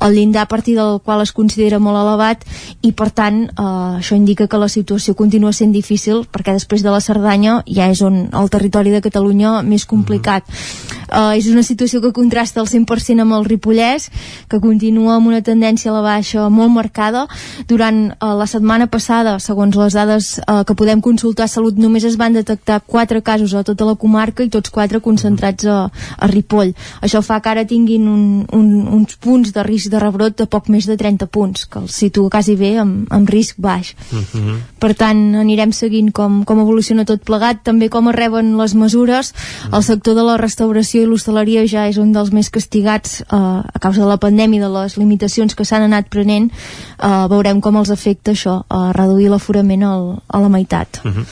el 0.02 0.14
llindar 0.14 0.43
a 0.43 0.48
partir 0.48 0.77
del 0.77 1.01
qual 1.01 1.22
es 1.22 1.32
considera 1.32 1.78
molt 1.78 1.98
elevat 2.01 2.44
i 2.82 2.93
per 2.97 3.10
tant 3.10 3.43
eh, 3.48 3.64
això 4.01 4.16
indica 4.16 4.48
que 4.48 4.60
la 4.60 4.68
situació 4.68 5.14
continua 5.18 5.52
sent 5.56 5.72
difícil 5.72 6.24
perquè 6.31 6.55
després 6.56 6.85
de 6.85 6.93
la 6.93 7.01
Cerdanya 7.05 7.60
ja 7.66 7.90
és 7.90 8.02
on 8.06 8.22
el 8.36 8.51
territori 8.52 8.94
de 8.94 9.02
Catalunya 9.05 9.60
més 9.62 9.86
complicat. 9.86 10.44
Mm 10.47 10.52
-hmm. 10.52 11.35
eh, 11.35 11.39
és 11.39 11.47
una 11.47 11.62
situació 11.62 12.01
que 12.01 12.12
contrasta 12.12 12.60
al 12.60 12.68
100% 12.68 13.20
amb 13.20 13.32
el 13.32 13.44
Ripollès, 13.44 14.10
que 14.48 14.60
continua 14.60 15.16
amb 15.16 15.27
una 15.27 15.43
tendència 15.43 15.89
a 15.90 15.96
la 15.98 16.02
baixa 16.04 16.48
molt 16.52 16.72
marcada. 16.72 17.26
Durant 17.68 18.00
eh, 18.10 18.32
la 18.40 18.46
setmana 18.50 18.88
passada, 18.90 19.38
segons 19.42 19.76
les 19.76 19.96
dades 19.96 20.32
eh, 20.38 20.62
que 20.66 20.76
podem 20.78 21.02
consultar 21.04 21.48
a 21.48 21.52
Salut, 21.52 21.78
només 21.78 22.06
es 22.06 22.16
van 22.20 22.36
detectar 22.36 22.80
4 22.86 23.22
casos 23.26 23.54
a 23.54 23.64
tota 23.66 23.88
la 23.88 23.96
comarca 23.98 24.46
i 24.46 24.50
tots 24.52 24.70
4 24.70 25.02
concentrats 25.04 25.66
a, 25.66 25.78
a 25.90 26.30
Ripoll. 26.30 26.72
Això 27.04 27.22
fa 27.26 27.40
que 27.40 27.52
ara 27.52 27.66
tinguin 27.68 28.06
un, 28.08 28.24
un, 28.56 28.68
uns 29.00 29.16
punts 29.20 29.52
de 29.54 29.64
risc 29.66 29.90
de 29.92 30.00
rebrot 30.02 30.38
de 30.38 30.46
poc 30.50 30.70
més 30.72 30.86
de 30.88 30.96
30 31.00 31.28
punts, 31.32 31.66
que 31.66 31.82
els 31.82 31.96
situa 31.96 32.30
quasi 32.32 32.56
bé 32.56 32.76
amb, 32.80 33.06
amb 33.12 33.30
risc 33.30 33.58
baix. 33.58 33.94
Uh 34.12 34.22
-huh. 34.22 34.56
Per 34.78 34.94
tant, 34.94 35.34
anirem 35.36 35.72
seguint 35.72 36.12
com, 36.12 36.44
com 36.44 36.60
evoluciona 36.60 37.04
tot 37.04 37.22
plegat, 37.24 37.62
també 37.64 37.88
com 37.88 38.08
es 38.08 38.14
reben 38.14 38.56
les 38.58 38.74
mesures. 38.74 39.34
El 39.72 39.82
sector 39.82 40.14
de 40.14 40.22
la 40.22 40.36
restauració 40.36 41.02
i 41.02 41.06
l'hostaleria 41.06 41.66
ja 41.66 41.88
és 41.88 41.98
un 41.98 42.12
dels 42.12 42.30
més 42.32 42.50
castigats 42.50 43.20
eh, 43.20 43.36
a 43.36 43.78
causa 43.80 44.02
de 44.02 44.08
la 44.08 44.18
pandèmia 44.18 44.60
i 44.60 44.64
de 44.64 44.68
les 44.68 44.96
limitacions 44.96 45.54
que 45.54 45.64
s'han 45.64 45.80
anat 45.81 46.11
prenent, 46.11 46.52
eh, 47.01 47.27
veurem 47.32 47.60
com 47.60 47.78
els 47.81 47.90
afecta 47.93 48.35
això, 48.35 48.60
a 48.68 48.90
reduir 48.97 49.31
l'aforament 49.32 49.85
a 49.86 50.40
la 50.40 50.48
meitat. 50.52 51.01
Uh 51.05 51.10
-huh. 51.10 51.24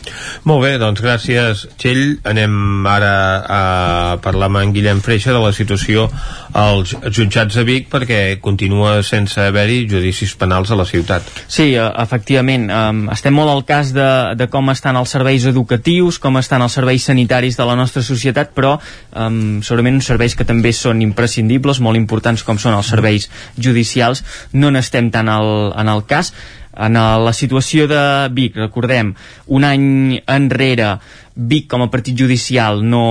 Molt 0.45 0.63
bé, 0.63 0.79
doncs 0.79 1.03
gràcies, 1.03 1.67
Txell. 1.77 2.19
Anem 2.25 2.87
ara 2.87 3.45
a 3.49 4.17
parlar 4.23 4.47
amb 4.47 4.57
en 4.57 4.73
Guillem 4.73 5.01
Freixa 5.01 5.33
de 5.33 5.39
la 5.39 5.53
situació 5.53 6.11
als 6.53 6.97
jutjats 7.11 7.55
de 7.55 7.65
Vic 7.65 7.89
perquè 7.91 8.41
continua 8.41 9.03
sense 9.03 9.41
haver-hi 9.41 9.87
judicis 9.91 10.35
penals 10.35 10.71
a 10.71 10.77
la 10.77 10.85
ciutat. 10.85 11.23
Sí, 11.47 11.75
eh, 11.75 11.93
efectivament. 12.03 12.71
Estem 13.13 13.35
molt 13.35 13.51
al 13.51 13.65
cas 13.65 13.93
de, 13.93 14.35
de 14.37 14.47
com 14.49 14.71
estan 14.71 14.97
els 14.97 15.11
serveis 15.11 15.45
educatius, 15.45 16.19
com 16.19 16.37
estan 16.37 16.63
els 16.63 16.73
serveis 16.73 17.05
sanitaris 17.05 17.57
de 17.57 17.65
la 17.65 17.77
nostra 17.77 18.03
societat, 18.03 18.53
però 18.55 18.79
um, 18.79 19.61
segurament 19.63 19.95
uns 19.95 20.07
serveis 20.07 20.35
que 20.35 20.47
també 20.49 20.73
són 20.73 21.03
imprescindibles, 21.03 21.81
molt 21.81 21.97
importants 21.97 22.45
com 22.47 22.59
són 22.59 22.77
els 22.79 22.91
serveis 22.93 23.29
judicials, 23.57 24.25
no 24.53 24.71
n'estem 24.71 25.11
tant 25.15 25.29
al, 25.33 25.58
en 25.77 25.93
el 25.93 26.05
cas 26.09 26.33
En 26.79 26.95
la 26.95 27.33
situació 27.35 27.89
de 27.91 28.01
Vic, 28.31 28.57
recordem, 28.57 29.11
un 29.51 29.65
any 29.67 30.21
enrere 30.31 30.93
Vic 31.39 31.67
com 31.71 31.83
a 31.85 31.89
partit 31.91 32.19
judicial 32.19 32.81
no, 32.87 33.03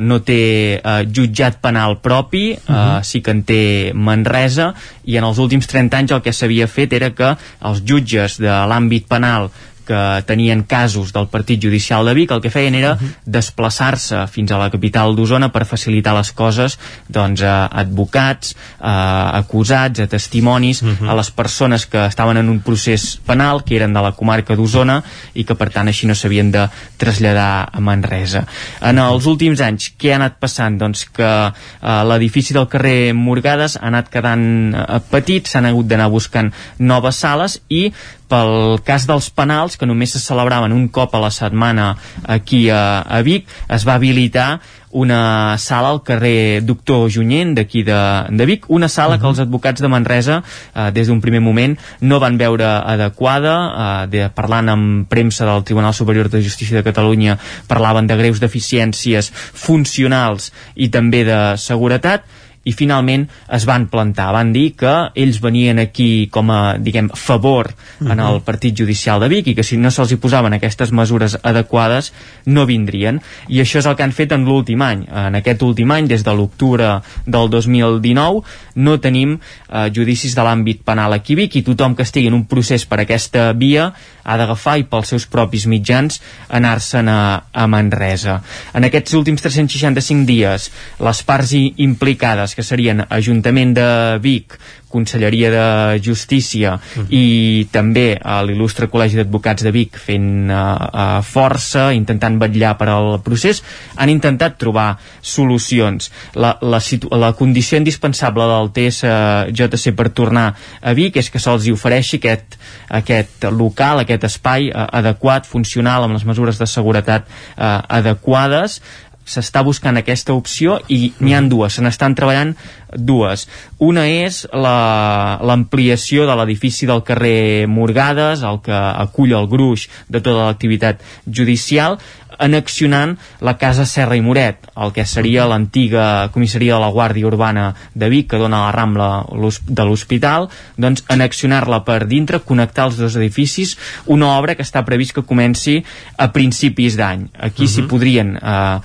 no 0.00 0.18
té 0.24 0.40
eh, 0.76 0.94
jutjat 1.04 1.58
penal 1.64 1.98
propi, 2.04 2.52
uh 2.52 2.60
-huh. 2.68 2.98
eh, 3.00 3.04
sí 3.04 3.20
que 3.20 3.30
en 3.30 3.42
té 3.44 3.92
Manresa, 3.94 4.74
i 5.04 5.16
en 5.16 5.24
els 5.24 5.38
últims 5.38 5.66
30 5.66 5.96
anys 5.96 6.12
el 6.12 6.22
que 6.22 6.32
s'havia 6.32 6.66
fet 6.66 6.92
era 6.92 7.10
que 7.10 7.36
els 7.60 7.82
jutges 7.84 8.38
de 8.38 8.48
l'àmbit 8.48 9.06
penal 9.08 9.50
que 9.86 10.22
tenien 10.26 10.64
casos 10.64 11.12
del 11.12 11.28
Partit 11.28 11.62
Judicial 11.62 12.06
de 12.06 12.14
Vic, 12.14 12.30
el 12.30 12.40
que 12.40 12.50
feien 12.50 12.74
era 12.74 12.94
uh 12.94 12.98
-huh. 12.98 13.14
desplaçar-se 13.24 14.26
fins 14.26 14.52
a 14.52 14.58
la 14.58 14.70
capital 14.70 15.14
d'Osona 15.16 15.52
per 15.52 15.64
facilitar 15.64 16.14
les 16.14 16.32
coses 16.32 16.78
doncs, 17.08 17.42
a 17.42 17.66
advocats, 17.66 18.56
a 18.80 19.36
acusats, 19.38 20.00
a 20.00 20.06
testimonis, 20.06 20.82
uh 20.82 20.88
-huh. 20.88 21.10
a 21.10 21.14
les 21.14 21.30
persones 21.30 21.86
que 21.86 22.04
estaven 22.06 22.36
en 22.36 22.48
un 22.48 22.60
procés 22.60 23.20
penal, 23.26 23.64
que 23.64 23.76
eren 23.76 23.92
de 23.92 24.02
la 24.02 24.12
comarca 24.12 24.56
d'Osona 24.56 25.02
i 25.34 25.44
que 25.44 25.54
per 25.54 25.70
tant 25.70 25.88
així 25.88 26.06
no 26.06 26.14
s'havien 26.14 26.50
de 26.50 26.68
traslladar 26.96 27.68
a 27.72 27.80
Manresa. 27.80 28.46
En 28.80 28.98
els 28.98 29.26
últims 29.26 29.60
anys, 29.60 29.92
què 29.98 30.12
ha 30.12 30.16
anat 30.16 30.38
passant? 30.38 30.78
Doncs 30.78 31.04
que 31.04 31.24
eh, 31.24 32.02
l'edifici 32.08 32.54
del 32.54 32.68
carrer 32.68 33.14
Morgades 33.14 33.76
ha 33.76 33.86
anat 33.86 34.10
quedant 34.12 34.74
eh, 34.74 35.00
petit, 35.10 35.46
s'han 35.46 35.66
hagut 35.66 35.86
d'anar 35.86 36.10
buscant 36.12 36.52
noves 36.78 37.16
sales 37.16 37.60
i 37.68 37.92
pel 38.28 38.80
cas 38.84 39.08
dels 39.08 39.30
penals, 39.30 39.76
que 39.76 39.86
només 39.86 40.14
se 40.14 40.22
celebraven 40.22 40.72
un 40.72 40.88
cop 40.88 41.14
a 41.14 41.22
la 41.22 41.32
setmana 41.34 41.94
aquí 42.24 42.68
a, 42.70 43.02
a 43.02 43.20
Vic, 43.26 43.48
es 43.68 43.86
va 43.86 43.98
habilitar 43.98 44.60
una 44.94 45.58
sala 45.58 45.90
al 45.90 46.04
carrer 46.06 46.62
Doctor 46.62 47.10
Junyent 47.10 47.56
d'aquí 47.58 47.82
de, 47.82 47.98
de 48.30 48.46
Vic, 48.46 48.68
una 48.70 48.88
sala 48.88 49.16
uh 49.16 49.18
-huh. 49.18 49.20
que 49.20 49.28
els 49.28 49.40
advocats 49.40 49.82
de 49.82 49.88
Manresa 49.88 50.42
eh, 50.74 50.90
des 50.92 51.08
d'un 51.08 51.20
primer 51.20 51.40
moment 51.40 51.76
no 52.00 52.20
van 52.20 52.38
veure 52.38 52.64
adequada. 52.64 54.04
Eh, 54.04 54.06
de, 54.06 54.30
parlant 54.30 54.68
amb 54.68 55.08
premsa 55.08 55.44
del 55.44 55.64
Tribunal 55.64 55.94
Superior 55.94 56.30
de 56.30 56.42
Justícia 56.42 56.76
de 56.76 56.84
Catalunya 56.84 57.38
parlaven 57.66 58.06
de 58.06 58.16
greus 58.16 58.38
deficiències 58.40 59.32
funcionals 59.34 60.52
i 60.76 60.88
també 60.88 61.24
de 61.24 61.56
seguretat 61.56 62.22
i 62.64 62.72
finalment 62.72 63.26
es 63.52 63.66
van 63.68 63.86
plantar, 63.92 64.30
van 64.34 64.52
dir 64.54 64.72
que 64.80 64.92
ells 65.14 65.40
venien 65.44 65.80
aquí 65.82 66.28
com 66.32 66.50
a, 66.50 66.76
diguem, 66.80 67.10
favor 67.14 67.72
en 68.00 68.20
el 68.20 68.40
Partit 68.44 68.76
Judicial 68.78 69.20
de 69.22 69.28
Vic 69.32 69.52
i 69.52 69.54
que 69.56 69.64
si 69.66 69.78
no 69.80 69.92
se'ls 69.92 70.14
hi 70.14 70.20
posaven 70.20 70.56
aquestes 70.56 70.92
mesures 70.92 71.36
adequades 71.42 72.12
no 72.46 72.66
vindrien. 72.68 73.20
I 73.48 73.60
això 73.62 73.80
és 73.80 73.88
el 73.88 73.96
que 73.96 74.06
han 74.06 74.16
fet 74.16 74.32
en 74.32 74.46
l'últim 74.48 74.82
any. 74.84 75.04
En 75.08 75.38
aquest 75.38 75.62
últim 75.66 75.92
any, 75.94 76.08
des 76.10 76.24
de 76.24 76.34
l'octubre 76.34 76.90
del 77.26 77.50
2019, 77.52 78.42
no 78.74 78.98
tenim 79.00 79.36
eh, 79.36 79.88
judicis 79.94 80.34
de 80.34 80.44
l'àmbit 80.44 80.82
penal 80.86 81.14
aquí 81.14 81.36
a 81.36 81.42
Vic 81.42 81.56
i 81.56 81.64
tothom 81.66 81.94
que 81.94 82.06
estigui 82.06 82.30
en 82.30 82.38
un 82.38 82.46
procés 82.50 82.86
per 82.88 83.00
aquesta 83.02 83.52
via 83.52 83.92
ha 84.24 84.36
d'agafar 84.40 84.78
i 84.80 84.86
pels 84.88 85.12
seus 85.12 85.26
propis 85.30 85.66
mitjans 85.70 86.20
anar-se'n 86.48 87.08
a, 87.12 87.20
a 87.52 87.66
Manresa. 87.70 88.38
En 88.74 88.88
aquests 88.88 89.14
últims 89.18 89.44
365 89.44 90.24
dies, 90.28 90.70
les 91.04 91.22
parts 91.28 91.52
implicades 91.54 92.53
que 92.54 92.64
serien 92.66 93.04
Ajuntament 93.08 93.74
de 93.76 93.88
Vic, 94.22 94.58
Conselleria 94.94 95.50
de 95.50 96.00
Justícia 96.02 96.74
uh 96.74 97.02
-huh. 97.02 97.06
i 97.10 97.66
també 97.70 98.16
a 98.22 98.42
l'il·lustre 98.46 98.86
Col·legi 98.86 99.18
d'Advocats 99.18 99.64
de 99.66 99.72
Vic 99.74 99.98
fent 99.98 100.50
uh, 100.50 100.54
uh, 100.54 101.22
força, 101.22 101.92
intentant 101.92 102.38
vetllar 102.38 102.76
per 102.78 102.88
al 102.88 103.20
procés, 103.26 103.62
han 103.96 104.08
intentat 104.08 104.56
trobar 104.58 104.98
solucions. 105.20 106.12
La, 106.34 106.58
la, 106.62 106.78
la 107.10 107.32
condició 107.32 107.78
indispensable 107.78 108.44
del 108.46 108.70
TSJC 108.76 109.94
per 109.96 110.08
tornar 110.10 110.54
a 110.80 110.94
Vic 110.94 111.16
és 111.16 111.30
que 111.30 111.42
se'ls 111.42 111.66
ofereixi 111.72 112.16
aquest, 112.16 112.58
aquest 112.88 113.44
local, 113.50 113.98
aquest 113.98 114.24
espai 114.24 114.70
uh, 114.70 114.86
adequat, 114.92 115.46
funcional, 115.46 116.04
amb 116.04 116.14
les 116.14 116.24
mesures 116.24 116.58
de 116.58 116.66
seguretat 116.66 117.26
uh, 117.26 117.82
adequades, 117.88 118.80
s'està 119.24 119.62
buscant 119.64 119.96
aquesta 119.96 120.34
opció 120.36 120.78
i 120.88 121.12
n'hi 121.20 121.34
han 121.34 121.48
dues, 121.48 121.74
se 121.76 121.84
n'estan 121.84 122.14
treballant 122.14 122.54
dues. 122.94 123.48
Una 123.82 124.06
és 124.06 124.44
l'ampliació 124.52 126.28
de 126.28 126.36
l'edifici 126.38 126.86
del 126.86 127.02
carrer 127.06 127.66
Morgades, 127.68 128.44
el 128.46 128.60
que 128.64 128.74
acull 128.74 129.34
el 129.34 129.48
gruix 129.50 129.88
de 130.08 130.20
tota 130.20 130.50
l'activitat 130.50 131.02
judicial, 131.26 131.98
anexionant 132.38 133.14
la 133.44 133.56
Casa 133.58 133.84
Serra 133.86 134.16
i 134.18 134.22
Moret, 134.24 134.66
el 134.80 134.92
que 134.94 135.04
seria 135.06 135.46
l'antiga 135.46 136.28
comissaria 136.34 136.74
de 136.74 136.82
la 136.82 136.90
Guàrdia 136.94 137.28
Urbana 137.28 137.68
de 137.94 138.08
Vic, 138.10 138.30
que 138.32 138.40
dona 138.40 138.64
la 138.66 138.72
Rambla 138.74 139.08
de 139.30 139.86
l'Hospital, 139.86 140.48
doncs 140.76 141.04
anexionar-la 141.14 141.84
per 141.86 142.04
dintre, 142.10 142.42
connectar 142.42 142.88
els 142.90 142.98
dos 142.98 143.16
edificis, 143.20 143.76
una 144.06 144.34
obra 144.38 144.56
que 144.58 144.66
està 144.66 144.84
previst 144.84 145.14
que 145.14 145.26
comenci 145.26 145.80
a 146.18 146.30
principis 146.34 146.98
d'any. 146.98 147.28
Aquí 147.38 147.64
uh 147.64 147.68
-huh. 147.68 147.74
s'hi 147.74 147.82
podrien 147.82 148.36
eh, 148.36 148.80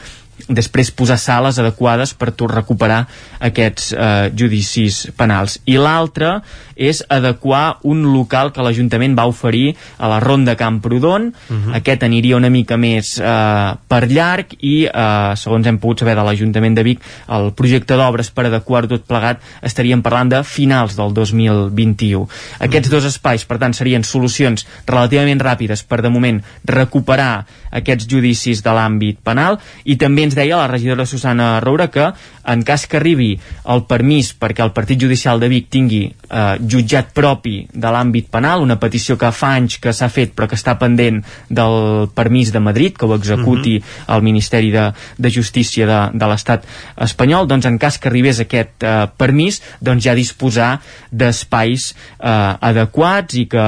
després 0.47 0.91
posar 0.91 1.17
sales 1.19 1.59
adequades 1.59 2.13
per 2.13 2.33
recuperar 2.49 3.05
aquests 3.39 3.93
eh, 3.93 4.31
judicis 4.35 5.07
penals. 5.17 5.59
I 5.65 5.77
l'altre 5.77 6.39
és 6.79 7.03
adequar 7.11 7.79
un 7.83 8.05
local 8.13 8.53
que 8.55 8.63
l'Ajuntament 8.63 9.17
va 9.17 9.27
oferir 9.27 9.75
a 9.97 10.07
la 10.07 10.19
Ronda 10.23 10.55
Camprodon. 10.55 11.33
Uh 11.49 11.53
mhm. 11.53 11.67
-huh. 11.67 11.75
Aquest 11.75 12.03
aniria 12.03 12.37
una 12.37 12.49
mica 12.49 12.77
més 12.77 13.19
eh, 13.19 13.75
per 13.87 14.07
llarg 14.07 14.55
i, 14.59 14.85
eh, 14.85 15.35
segons 15.35 15.67
hem 15.67 15.77
pogut 15.77 15.99
saber 15.99 16.15
de 16.15 16.23
l'Ajuntament 16.23 16.75
de 16.75 16.83
Vic, 16.83 17.01
el 17.27 17.51
projecte 17.53 17.95
d'obres 17.95 18.31
per 18.31 18.45
adequar 18.45 18.87
tot 18.87 19.03
plegat 19.05 19.39
estaríem 19.61 20.01
parlant 20.01 20.29
de 20.29 20.43
finals 20.43 20.95
del 20.95 21.13
2021. 21.13 22.27
Aquests 22.59 22.87
uh 22.87 22.91
mhm. 22.91 22.97
-huh. 22.97 23.03
dos 23.03 23.05
espais, 23.05 23.45
per 23.45 23.57
tant, 23.57 23.73
serien 23.73 24.03
solucions 24.03 24.65
relativament 24.85 25.41
ràpides 25.41 25.83
per, 25.83 26.01
de 26.01 26.09
moment, 26.09 26.41
recuperar 26.65 27.45
aquests 27.71 28.07
judicis 28.07 28.63
de 28.63 28.69
l'àmbit 28.69 29.19
penal 29.23 29.59
i 29.83 29.95
també 29.95 30.23
ens 30.29 30.37
deia 30.37 30.61
la 30.61 30.69
regidora 30.69 31.07
Susana 31.09 31.57
Roura 31.59 31.89
que 31.89 32.11
en 32.49 32.63
cas 32.65 32.85
que 32.87 32.97
arribi 32.97 33.33
el 33.69 33.83
permís 33.89 34.31
perquè 34.37 34.63
el 34.63 34.73
Partit 34.73 35.01
Judicial 35.01 35.41
de 35.41 35.49
Vic 35.51 35.69
tingui 35.73 36.03
eh, 36.05 36.55
jutjat 36.61 37.11
propi 37.17 37.63
de 37.69 37.91
l'àmbit 37.93 38.29
penal, 38.31 38.63
una 38.65 38.79
petició 38.81 39.17
que 39.19 39.31
fa 39.35 39.53
anys 39.57 39.79
que 39.81 39.93
s'ha 39.93 40.09
fet 40.13 40.33
però 40.37 40.47
que 40.49 40.57
està 40.57 40.75
pendent 40.79 41.21
del 41.49 42.09
permís 42.15 42.53
de 42.53 42.61
Madrid, 42.61 42.97
que 42.97 43.05
ho 43.05 43.15
executi 43.15 43.77
uh 43.77 43.81
-huh. 43.81 44.15
el 44.15 44.21
Ministeri 44.23 44.71
de, 44.71 44.91
de 45.17 45.29
Justícia 45.31 45.85
de, 45.85 46.17
de 46.17 46.25
l'Estat 46.25 46.65
espanyol, 46.97 47.47
doncs 47.47 47.65
en 47.65 47.77
cas 47.77 47.97
que 47.97 48.09
arribés 48.09 48.39
aquest 48.39 48.83
eh, 48.83 49.07
permís, 49.17 49.61
doncs 49.81 50.03
ja 50.03 50.15
disposar 50.15 50.79
d'espais 51.11 51.95
eh, 52.19 52.55
adequats 52.61 53.33
i 53.35 53.45
que 53.47 53.65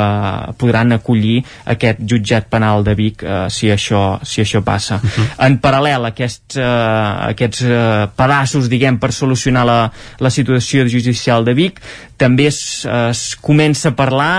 podran 0.58 0.92
acollir 0.92 1.44
aquest 1.66 2.00
jutjat 2.00 2.50
penal 2.50 2.84
de 2.84 2.96
Vic 2.96 3.24
eh, 3.24 3.50
si, 3.50 3.70
això, 3.70 4.20
si 4.24 4.42
això 4.42 4.62
passa. 4.62 4.96
Uh 4.96 5.10
-huh. 5.10 5.46
En 5.48 5.60
paral·lel 5.62 6.06
a 6.06 6.12
aquests, 6.52 6.58
eh, 6.58 7.30
aquests 7.32 7.62
eh, 7.64 8.08
pedaços 8.16 8.70
diguem, 8.70 9.00
per 9.00 9.12
solucionar 9.12 9.66
la, 9.66 9.92
la 10.20 10.30
situació 10.30 10.88
judicial 10.88 11.46
de 11.46 11.54
Vic. 11.54 11.82
També 12.18 12.46
es, 12.48 12.86
es 12.86 13.36
comença 13.42 13.90
a 13.90 13.96
parlar, 13.98 14.34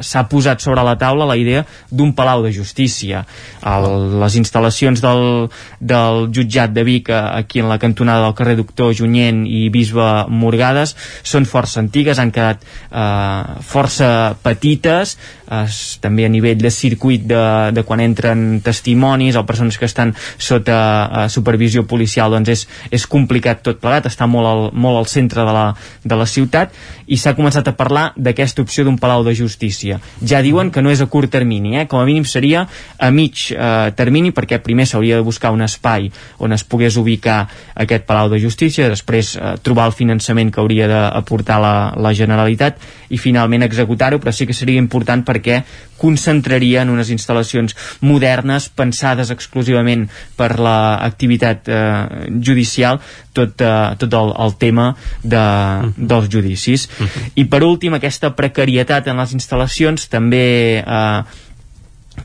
eh, 0.00 0.02
s'ha 0.02 0.24
posat 0.28 0.60
sobre 0.60 0.82
la 0.82 0.96
taula 0.98 1.26
la 1.26 1.36
idea 1.36 1.64
d'un 1.90 2.12
palau 2.12 2.42
de 2.42 2.52
justícia. 2.52 3.24
El, 3.62 4.18
les 4.20 4.36
instal·lacions 4.36 5.00
del, 5.00 5.48
del 5.80 6.28
jutjat 6.34 6.72
de 6.72 6.84
Vic 6.84 7.10
eh, 7.10 7.20
aquí 7.40 7.60
en 7.60 7.68
la 7.68 7.78
cantonada 7.78 8.26
del 8.26 8.34
carrer 8.34 8.56
Doctor 8.56 8.94
Junyent 8.94 9.44
i 9.46 9.68
Bisbe 9.70 10.26
Morgades 10.28 10.96
són 11.22 11.46
força 11.46 11.80
antigues, 11.80 12.18
han 12.18 12.32
quedat 12.34 12.64
eh, 12.64 13.60
força 13.62 14.34
petites, 14.42 15.16
es, 15.50 15.98
també 16.02 16.24
a 16.24 16.30
nivell 16.30 16.60
de 16.62 16.70
circuit 16.70 17.24
de, 17.26 17.42
de 17.74 17.82
quan 17.86 18.00
entren 18.02 18.60
testimonis 18.64 19.36
o 19.36 19.44
persones 19.46 19.78
que 19.78 19.88
estan 19.88 20.14
sota 20.38 20.78
uh, 21.10 21.26
supervisió 21.50 21.82
policial 21.82 22.30
doncs 22.30 22.50
és, 22.52 22.62
és 22.94 23.06
complicat 23.10 23.62
tot 23.66 23.80
plegat, 23.82 24.06
està 24.06 24.28
molt 24.30 24.46
al, 24.46 24.62
molt 24.70 25.00
al 25.00 25.08
centre 25.10 25.42
de 25.42 25.54
la, 25.54 25.66
de 26.04 26.18
la 26.18 26.26
ciutat 26.30 26.70
i 27.10 27.18
s'ha 27.18 27.34
començat 27.34 27.66
a 27.66 27.74
parlar 27.74 28.12
d'aquesta 28.16 28.62
opció 28.62 28.84
d'un 28.86 28.98
palau 29.00 29.24
de 29.26 29.34
justícia. 29.34 29.98
Ja 30.22 30.42
diuen 30.46 30.70
que 30.70 30.82
no 30.82 30.92
és 30.94 31.02
a 31.02 31.08
curt 31.10 31.32
termini, 31.34 31.76
eh? 31.80 31.86
com 31.90 31.98
a 31.98 32.06
mínim 32.06 32.24
seria 32.24 32.66
a 32.98 33.10
mig 33.10 33.50
eh, 33.50 33.90
termini 33.98 34.30
perquè 34.30 34.60
primer 34.62 34.86
s'hauria 34.86 35.18
de 35.18 35.26
buscar 35.26 35.50
un 35.50 35.66
espai 35.66 36.10
on 36.38 36.54
es 36.54 36.62
pogués 36.62 36.96
ubicar 37.00 37.40
aquest 37.74 38.06
palau 38.06 38.30
de 38.30 38.38
justícia, 38.38 38.88
després 38.88 39.34
eh, 39.36 39.56
trobar 39.64 39.90
el 39.90 39.96
finançament 39.96 40.54
que 40.54 40.62
hauria 40.62 40.86
d'aportar 40.90 41.58
la, 41.60 41.74
la 41.98 42.14
Generalitat 42.14 42.78
i 43.10 43.18
finalment 43.18 43.66
executar-ho, 43.66 44.20
però 44.22 44.30
sí 44.30 44.46
que 44.46 44.54
seria 44.54 44.78
important 44.78 45.26
perquè 45.26 45.64
concentraria 46.00 46.80
en 46.82 46.94
unes 46.94 47.10
instal·lacions 47.12 47.76
modernes 48.00 48.70
pensades 48.72 49.32
exclusivament 49.34 50.06
per 50.38 50.54
l'activitat 50.56 51.39
eh, 51.42 52.30
judicial 52.44 53.00
tot, 53.32 53.60
eh, 53.60 53.96
tot 54.00 54.16
el, 54.20 54.32
el 54.46 54.56
tema 54.60 54.88
de, 55.22 55.36
mhm. 55.36 56.08
dels 56.10 56.28
judicis. 56.32 56.88
Mhm. 56.98 57.30
I 57.34 57.46
per 57.50 57.62
últim, 57.64 57.94
aquesta 57.94 58.34
precarietat 58.36 59.08
en 59.10 59.22
les 59.22 59.36
instal·lacions 59.36 60.08
també 60.10 60.46
eh, 60.80 61.22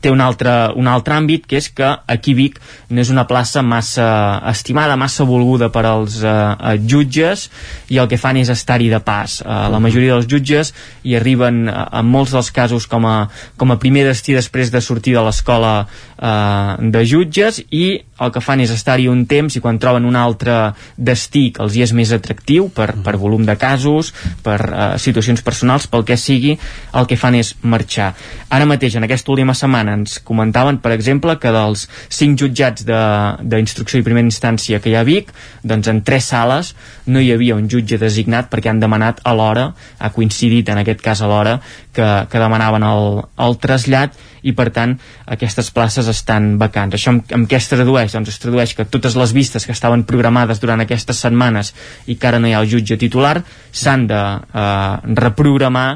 té 0.00 0.10
un 0.12 0.20
altre, 0.20 0.52
un 0.76 0.88
altre 0.90 1.16
àmbit, 1.16 1.46
que 1.48 1.60
és 1.60 1.68
que 1.72 1.88
aquí 2.06 2.34
Vic 2.36 2.58
no 2.90 3.02
és 3.02 3.10
una 3.12 3.26
plaça 3.28 3.62
massa 3.62 4.08
estimada, 4.50 4.96
massa 4.96 5.26
volguda 5.28 5.70
per 5.74 5.84
als 5.88 6.18
eh, 6.22 6.30
eh, 6.30 6.76
jutges, 6.86 7.48
i 7.92 8.00
el 8.02 8.08
que 8.10 8.20
fan 8.20 8.40
és 8.40 8.50
estar-hi 8.52 8.90
de 8.92 9.00
pas. 9.04 9.40
Eh, 9.42 9.60
la 9.72 9.80
majoria 9.82 10.16
dels 10.16 10.28
jutges 10.30 10.72
hi 11.04 11.16
arriben, 11.18 11.66
eh, 11.68 11.76
en 12.00 12.10
molts 12.10 12.34
dels 12.36 12.50
casos, 12.54 12.88
com 12.90 13.06
a, 13.08 13.16
com 13.56 13.72
a 13.72 13.78
primer 13.82 14.06
destí 14.08 14.36
després 14.36 14.72
de 14.74 14.82
sortir 14.84 15.16
de 15.16 15.24
l'escola 15.26 15.74
eh, 15.86 16.90
de 16.96 17.04
jutges, 17.06 17.62
i 17.70 17.86
el 18.16 18.32
que 18.32 18.40
fan 18.40 18.62
és 18.64 18.72
estar-hi 18.72 19.08
un 19.12 19.24
temps 19.28 19.56
i 19.56 19.60
quan 19.60 19.78
troben 19.80 20.06
un 20.08 20.16
altre 20.16 20.72
destí 20.96 21.50
que 21.54 21.62
els 21.64 21.76
hi 21.76 21.84
és 21.84 21.92
més 21.96 22.12
atractiu 22.16 22.70
per, 22.72 22.88
per 23.04 23.16
volum 23.20 23.44
de 23.46 23.56
casos, 23.60 24.12
per 24.44 24.58
eh, 24.66 24.86
situacions 25.02 25.44
personals, 25.44 25.88
pel 25.90 26.06
que 26.08 26.16
sigui, 26.20 26.56
el 26.96 27.08
que 27.08 27.18
fan 27.20 27.36
és 27.38 27.54
marxar. 27.62 28.12
Ara 28.50 28.68
mateix, 28.68 28.96
en 28.96 29.06
aquesta 29.06 29.32
última 29.34 29.54
setmana, 29.54 29.85
ens 29.92 30.18
comentaven, 30.26 30.80
per 30.82 30.92
exemple, 30.94 31.36
que 31.40 31.52
dels 31.54 31.86
cinc 32.08 32.40
jutjats 32.40 32.86
d'instrucció 32.86 34.00
i 34.00 34.06
primera 34.06 34.26
instància 34.26 34.80
que 34.80 34.90
hi 34.90 34.96
ha 34.96 35.02
a 35.04 35.08
Vic, 35.08 35.32
doncs 35.62 35.90
en 35.92 36.02
tres 36.06 36.30
sales 36.32 36.74
no 37.06 37.22
hi 37.22 37.32
havia 37.34 37.56
un 37.56 37.68
jutge 37.70 37.98
designat 38.00 38.50
perquè 38.52 38.70
han 38.72 38.82
demanat 38.82 39.22
a 39.24 39.34
l'hora, 39.36 39.70
ha 39.98 40.12
coincidit 40.14 40.68
en 40.72 40.82
aquest 40.82 41.02
cas 41.04 41.22
a 41.22 41.30
l'hora, 41.30 41.58
que, 41.96 42.08
que 42.30 42.42
demanaven 42.42 42.84
el, 42.84 43.22
el 43.46 43.56
trasllat 43.62 44.16
i 44.46 44.52
per 44.56 44.68
tant 44.74 44.94
aquestes 45.32 45.70
places 45.74 46.08
estan 46.12 46.54
vacants. 46.60 46.94
Això 46.94 47.14
amb, 47.14 47.32
amb 47.34 47.48
què 47.50 47.58
es 47.58 47.70
tradueix? 47.70 48.12
Doncs 48.14 48.34
es 48.34 48.42
tradueix 48.42 48.76
que 48.76 48.86
totes 48.86 49.16
les 49.18 49.32
vistes 49.36 49.66
que 49.66 49.74
estaven 49.74 50.04
programades 50.08 50.60
durant 50.62 50.82
aquestes 50.84 51.24
setmanes 51.24 51.72
i 52.06 52.18
que 52.18 52.30
ara 52.30 52.42
no 52.42 52.50
hi 52.50 52.54
ha 52.54 52.62
el 52.62 52.70
jutge 52.70 52.98
titular 53.00 53.40
s'han 53.72 54.06
de 54.10 54.22
eh, 54.22 55.16
reprogramar 55.24 55.88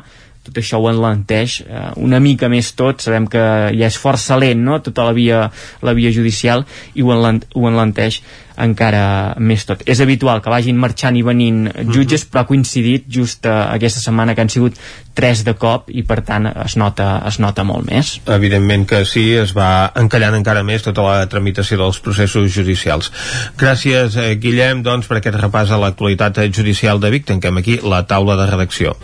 tot 0.47 0.57
això 0.57 0.81
ho 0.81 0.89
enlenteix 0.91 1.61
eh, 1.67 1.89
una 2.01 2.21
mica 2.21 2.49
més 2.49 2.73
tot, 2.79 3.03
sabem 3.05 3.27
que 3.31 3.41
ja 3.77 3.89
és 3.91 3.99
força 4.01 4.39
lent 4.41 4.63
no? 4.65 4.81
tota 4.85 5.05
la 5.09 5.17
via, 5.17 5.49
la 5.85 5.97
via 5.97 6.13
judicial 6.15 6.65
i 6.95 7.05
ho, 7.05 7.13
enlent, 7.15 7.45
ho 7.55 7.67
enlenteix 7.69 8.23
encara 8.61 9.35
més 9.41 9.65
tot. 9.65 9.83
És 9.89 10.01
habitual 10.05 10.43
que 10.45 10.53
vagin 10.53 10.79
marxant 10.81 11.17
i 11.17 11.23
venint 11.25 11.69
jutges, 11.89 12.23
uh 12.23 12.27
-huh. 12.27 12.31
però 12.31 12.41
ha 12.41 12.47
coincidit 12.47 13.05
just 13.09 13.47
uh, 13.47 13.73
aquesta 13.73 14.01
setmana 14.01 14.35
que 14.35 14.41
han 14.41 14.49
sigut 14.49 14.77
tres 15.15 15.45
de 15.45 15.55
cop 15.55 15.89
i 15.89 16.03
per 16.03 16.21
tant 16.23 16.47
es 16.47 16.77
nota, 16.77 17.23
es 17.27 17.39
nota 17.39 17.65
molt 17.65 17.91
més. 17.91 18.21
Evidentment 18.27 18.87
que 18.87 19.05
sí, 19.05 19.33
es 19.33 19.57
va 19.57 19.93
encallant 19.95 20.35
encara 20.35 20.63
més 20.63 20.83
tota 20.83 21.03
la 21.03 21.27
tramitació 21.27 21.79
dels 21.79 22.01
processos 22.01 22.53
judicials. 22.53 23.13
Gràcies, 23.57 24.17
eh, 24.17 24.35
Guillem, 24.37 24.83
doncs, 24.83 25.07
per 25.07 25.17
aquest 25.17 25.37
repàs 25.37 25.71
a 25.71 25.79
l'actualitat 25.79 26.39
judicial 26.53 27.01
de 27.01 27.11
Vic. 27.11 27.25
Tanquem 27.25 27.57
aquí 27.57 27.81
la 27.83 28.07
taula 28.07 28.37
de 28.37 28.47
redacció. 28.47 28.97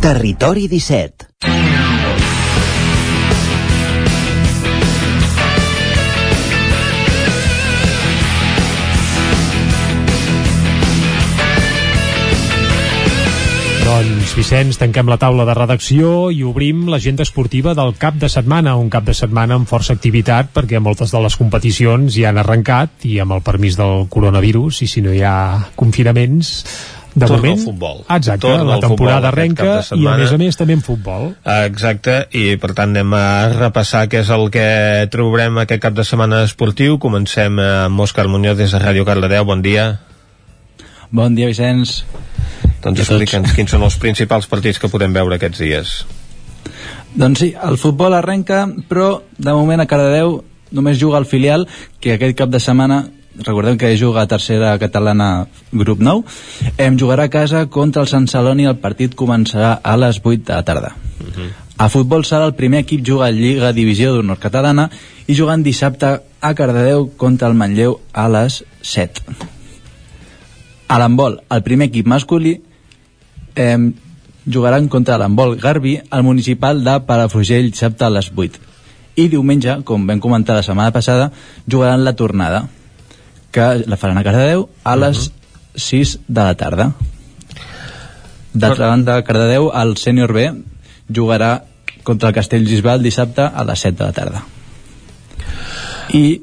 Territori 0.00 0.68
17 0.68 1.26
Doncs, 13.86 14.32
Vicenç, 14.34 14.76
tanquem 14.80 15.06
la 15.06 15.16
taula 15.16 15.44
de 15.46 15.54
redacció 15.54 16.28
i 16.34 16.42
obrim 16.44 16.88
l'agenda 16.90 17.22
esportiva 17.22 17.70
del 17.78 17.94
cap 17.96 18.18
de 18.18 18.28
setmana, 18.28 18.74
un 18.76 18.90
cap 18.90 19.06
de 19.06 19.14
setmana 19.14 19.54
amb 19.56 19.70
força 19.70 19.94
activitat 19.94 20.50
perquè 20.52 20.80
moltes 20.82 21.14
de 21.14 21.22
les 21.22 21.38
competicions 21.38 22.10
ja 22.18 22.32
han 22.32 22.40
arrencat 22.42 23.06
i 23.06 23.20
amb 23.22 23.36
el 23.38 23.44
permís 23.46 23.78
del 23.78 24.08
coronavirus 24.10 24.82
i 24.82 24.90
si 24.90 25.04
no 25.06 25.14
hi 25.14 25.22
ha 25.22 25.70
confinaments 25.78 26.52
de 27.16 27.24
Torna 27.24 27.36
moment, 27.40 27.58
al 27.58 27.64
futbol. 27.64 28.00
Exacte, 28.12 28.42
Torna 28.44 28.64
la 28.68 28.80
temporada 28.82 29.30
arrenca 29.30 29.78
i 29.96 30.04
a 30.04 30.16
més 30.20 30.32
a 30.34 30.36
més 30.36 30.58
també 30.60 30.74
en 30.76 30.82
futbol. 30.84 31.30
Exacte, 31.64 32.16
i 32.36 32.58
per 32.60 32.74
tant 32.76 32.92
anem 32.92 33.14
a 33.16 33.26
repassar 33.54 34.04
què 34.12 34.20
és 34.20 34.32
el 34.34 34.50
que 34.52 34.66
trobarem 35.12 35.62
aquest 35.62 35.80
cap 35.86 35.96
de 35.96 36.04
setmana 36.04 36.42
esportiu. 36.44 36.98
Comencem 37.00 37.56
amb 37.62 38.04
Òscar 38.04 38.26
Muñoz 38.28 38.60
des 38.60 38.76
de 38.76 38.82
Ràdio 38.82 39.06
Cardedeu. 39.08 39.48
Bon 39.48 39.64
dia. 39.64 39.88
Bon 41.08 41.32
dia, 41.32 41.48
Vicenç. 41.48 42.02
Doncs 42.84 43.06
explica'ns 43.06 43.56
quins 43.56 43.72
són 43.72 43.86
els 43.86 43.96
principals 44.02 44.46
partits 44.50 44.82
que 44.82 44.92
podem 44.92 45.16
veure 45.16 45.40
aquests 45.40 45.64
dies. 45.64 45.96
Doncs 47.16 47.40
sí, 47.40 47.54
el 47.56 47.80
futbol 47.80 48.12
arrenca, 48.12 48.66
però 48.90 49.22
de 49.38 49.56
moment 49.56 49.80
a 49.80 49.88
Cardedeu 49.88 50.42
només 50.76 51.00
juga 51.00 51.16
el 51.16 51.24
filial, 51.24 51.64
que 51.96 52.18
aquest 52.18 52.36
cap 52.36 52.52
de 52.52 52.60
setmana 52.60 53.06
recordem 53.44 53.76
que 53.78 53.96
juga 53.96 54.22
a 54.22 54.30
tercera 54.30 54.78
catalana 54.78 55.48
grup 55.72 56.00
9 56.00 56.24
em 56.78 56.96
jugarà 56.98 57.26
a 57.26 57.32
casa 57.32 57.66
contra 57.66 58.02
el 58.02 58.08
Sant 58.08 58.28
Celoni. 58.28 58.66
El 58.66 58.78
partit 58.78 59.14
començarà 59.14 59.80
a 59.82 59.96
les 59.96 60.20
8 60.22 60.44
de 60.44 60.54
la 60.54 60.64
tarda. 60.64 60.94
A 61.76 61.88
futbol 61.92 62.24
sala 62.24 62.46
el 62.46 62.54
primer 62.54 62.84
equip 62.84 63.04
juga 63.04 63.26
a 63.26 63.34
Lliga 63.34 63.72
Divisió 63.72 64.14
d'Honor 64.14 64.38
Catalana 64.40 64.88
i 65.26 65.34
jugant 65.34 65.62
dissabte 65.62 66.20
a 66.40 66.54
Cardedeu 66.54 67.10
contra 67.16 67.48
el 67.48 67.58
Manlleu 67.58 67.98
a 68.12 68.28
les 68.28 68.62
7 68.82 69.54
a 70.88 70.98
l'handbol 71.02 71.40
el 71.50 71.62
primer 71.66 71.88
equip 71.90 72.06
masculí 72.06 72.52
eh, 73.56 73.90
jugaran 74.46 74.88
contra 74.88 75.18
l'handbol 75.18 75.56
Garbi 75.58 75.96
al 76.10 76.22
municipal 76.22 76.84
de 76.84 77.00
Palafrugell 77.08 77.72
dissabte 77.72 78.06
a 78.06 78.12
les 78.14 78.30
8 78.30 78.62
i 79.16 79.28
diumenge, 79.32 79.80
com 79.88 80.04
vam 80.06 80.20
comentar 80.20 80.58
la 80.58 80.62
setmana 80.62 80.92
passada, 80.92 81.30
jugaran 81.66 82.04
la 82.04 82.12
tornada 82.12 82.66
que 83.56 83.88
la 83.88 83.96
faran 83.96 84.20
a 84.20 84.24
Cardedeu 84.26 84.66
a 84.84 84.94
les 85.00 85.30
6 85.80 86.18
de 86.28 86.42
la 86.42 86.52
tarda. 86.60 86.90
D'altra 88.52 88.90
banda, 88.92 89.22
Cardedeu, 89.24 89.70
el 89.72 89.96
sènior 89.96 90.34
B 90.36 90.50
jugarà 91.08 91.64
contra 92.04 92.28
el 92.28 92.36
Castellgisbal 92.36 93.00
dissabte 93.00 93.48
a 93.48 93.64
les 93.64 93.80
7 93.80 93.96
de 93.96 94.04
la 94.04 94.16
tarda. 94.16 94.42
I 96.12 96.42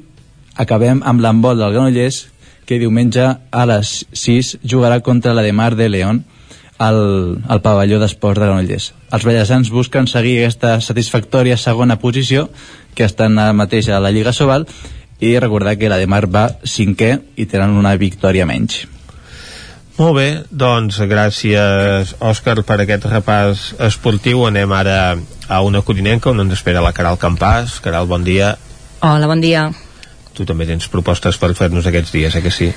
acabem 0.58 1.04
amb 1.06 1.22
l'embol 1.22 1.62
del 1.62 1.70
Granollers, 1.76 2.24
que 2.66 2.80
diumenge 2.82 3.28
a 3.30 3.66
les 3.70 3.94
6 4.10 4.56
jugarà 4.66 4.98
contra 5.06 5.36
la 5.38 5.46
de 5.46 5.52
Mar 5.52 5.74
de 5.78 5.88
León 5.88 6.24
al, 6.78 6.98
al 7.46 7.62
pavelló 7.62 8.00
d'esports 8.02 8.40
de 8.40 8.48
Granollers. 8.48 8.90
Els 9.14 9.28
ballassans 9.28 9.70
busquen 9.70 10.10
seguir 10.10 10.40
aquesta 10.40 10.80
satisfactòria 10.82 11.60
segona 11.60 12.00
posició 12.02 12.48
que 12.94 13.06
estan 13.06 13.38
ara 13.38 13.54
mateix 13.54 13.88
a 13.88 14.02
la 14.02 14.10
Lliga 14.10 14.34
Sobal 14.34 14.66
i 15.24 15.38
recordar 15.40 15.78
que 15.80 15.88
la 15.88 15.96
de 16.00 16.08
Mar 16.10 16.26
va 16.28 16.48
cinquè 16.68 17.14
i 17.40 17.46
tenen 17.48 17.78
una 17.80 17.94
victòria 18.00 18.44
menys. 18.46 18.84
Molt 19.94 20.16
bé, 20.16 20.28
doncs 20.50 20.98
gràcies 21.06 22.16
Òscar 22.18 22.56
per 22.66 22.80
aquest 22.82 23.06
repàs 23.06 23.68
esportiu. 23.88 24.42
Anem 24.48 24.72
ara 24.74 24.96
a 25.46 25.60
una 25.62 25.84
codinenca 25.86 26.32
on 26.32 26.42
ens 26.42 26.56
espera 26.58 26.82
la 26.82 26.92
Caral 26.92 27.20
Campàs. 27.22 27.78
Caral, 27.84 28.10
bon 28.10 28.26
dia. 28.26 28.56
Hola, 29.00 29.30
bon 29.30 29.40
dia. 29.40 29.68
Tu 30.34 30.44
també 30.44 30.66
tens 30.66 30.90
propostes 30.90 31.38
per 31.38 31.54
fer-nos 31.54 31.86
aquests 31.86 32.10
dies, 32.12 32.34
eh 32.34 32.42
que 32.42 32.50
sí? 32.50 32.72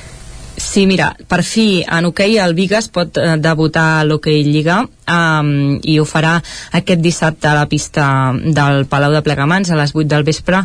Sí, 0.58 0.88
mira, 0.90 1.12
per 1.30 1.44
fi 1.46 1.84
en 1.86 2.08
hoquei 2.10 2.40
el 2.42 2.56
Vigas 2.58 2.88
pot 2.90 3.20
eh, 3.22 3.36
debutar 3.38 4.00
a 4.00 4.06
l'hoquei 4.10 4.40
Lliga 4.42 4.80
um, 4.82 5.50
i 5.86 6.00
ho 6.02 6.06
farà 6.10 6.32
aquest 6.80 7.04
dissabte 7.04 7.46
a 7.46 7.54
la 7.54 7.68
pista 7.70 8.08
del 8.34 8.88
Palau 8.90 9.14
de 9.14 9.22
Plegamans 9.22 9.70
a 9.70 9.78
les 9.78 9.94
8 9.94 10.10
del 10.10 10.26
vespre. 10.26 10.64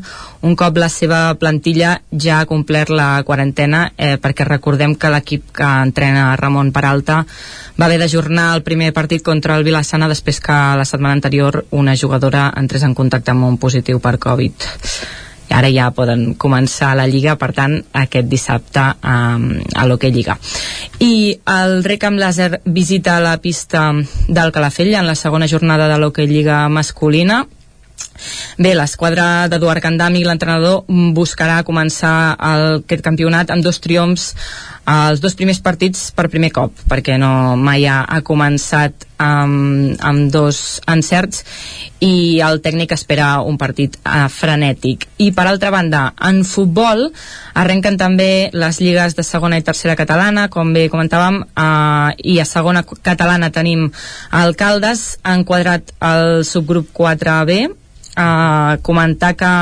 Un 0.48 0.56
cop 0.56 0.81
la 0.81 0.89
seva 0.89 1.20
plantilla 1.36 1.98
ja 2.16 2.39
ha 2.40 2.48
complert 2.48 2.89
la 2.89 3.20
quarantena 3.28 3.90
eh, 3.98 4.16
perquè 4.16 4.48
recordem 4.48 4.94
que 4.97 5.12
l'equip 5.12 5.51
que 5.60 5.73
entrena 5.85 6.31
Ramon 6.40 6.73
Peralta 6.73 7.27
va 7.77 7.85
haver 7.85 8.01
d'ajornar 8.01 8.55
el 8.56 8.64
primer 8.64 8.94
partit 8.97 9.20
contra 9.20 9.59
el 9.60 9.66
Vilassana 9.69 10.09
després 10.09 10.40
que 10.40 10.56
la 10.81 10.89
setmana 10.89 11.20
anterior 11.20 11.66
una 11.69 11.98
jugadora 12.01 12.48
entrés 12.56 12.89
en 12.89 12.97
contacte 12.97 13.36
amb 13.36 13.44
un 13.44 13.60
positiu 13.60 14.01
per 14.01 14.16
Covid 14.16 14.73
ara 15.53 15.70
ja 15.73 15.91
poden 15.95 16.35
començar 16.41 16.93
la 16.99 17.07
Lliga, 17.11 17.37
per 17.41 17.53
tant, 17.57 17.79
aquest 18.03 18.29
dissabte 18.31 18.85
um, 19.05 19.49
a 19.74 19.87
l'Hockey 19.87 20.12
Lliga. 20.15 20.39
I 21.01 21.39
el 21.55 21.83
Rec 21.85 22.07
amb 22.09 22.20
Làser 22.23 22.62
visita 22.65 23.19
la 23.23 23.37
pista 23.43 23.91
del 24.29 24.53
Calafell 24.53 24.95
en 24.95 25.09
la 25.09 25.19
segona 25.19 25.49
jornada 25.49 25.89
de 25.93 25.99
l'Hockey 26.01 26.31
Lliga 26.31 26.66
masculina. 26.69 27.45
Bé, 28.59 28.74
l'esquadra 28.78 29.49
d'Eduard 29.49 29.82
Candami, 29.85 30.24
l'entrenador, 30.27 30.85
buscarà 31.16 31.62
començar 31.66 32.36
el, 32.36 32.82
aquest 32.82 33.05
campionat 33.05 33.51
amb 33.51 33.65
dos 33.65 33.81
triomfs 33.82 34.32
els 34.89 35.20
dos 35.23 35.35
primers 35.39 35.61
partits 35.62 36.11
per 36.11 36.27
primer 36.31 36.51
cop, 36.51 36.74
perquè 36.90 37.15
no 37.20 37.55
mai 37.57 37.86
ha, 37.86 38.03
ha 38.03 38.20
començat 38.27 39.07
amb, 39.23 39.94
amb 40.03 40.31
dos 40.35 40.81
encerts 40.90 41.44
i 42.03 42.40
el 42.43 42.59
tècnic 42.65 42.90
espera 42.97 43.36
un 43.47 43.59
partit 43.61 43.94
uh, 44.03 44.27
frenètic. 44.27 45.07
I 45.23 45.31
per 45.36 45.47
altra 45.47 45.70
banda, 45.70 46.09
en 46.19 46.43
futbol 46.43 47.12
arrenquen 47.55 47.99
també 48.01 48.51
les 48.53 48.81
lligues 48.82 49.15
de 49.15 49.23
segona 49.23 49.61
i 49.61 49.66
tercera 49.66 49.94
catalana, 49.94 50.49
com 50.51 50.73
bé 50.74 50.89
comentàvem, 50.90 51.44
uh, 51.55 52.11
i 52.19 52.40
a 52.43 52.49
segona 52.49 52.82
catalana 52.82 53.53
tenim 53.55 53.86
Alcaldes, 54.35 55.20
han 55.23 55.47
quadrat 55.47 55.94
el 56.03 56.43
subgrup 56.49 56.90
4B, 56.97 57.62
eh, 58.17 58.79
comentar 58.83 59.35
que 59.37 59.53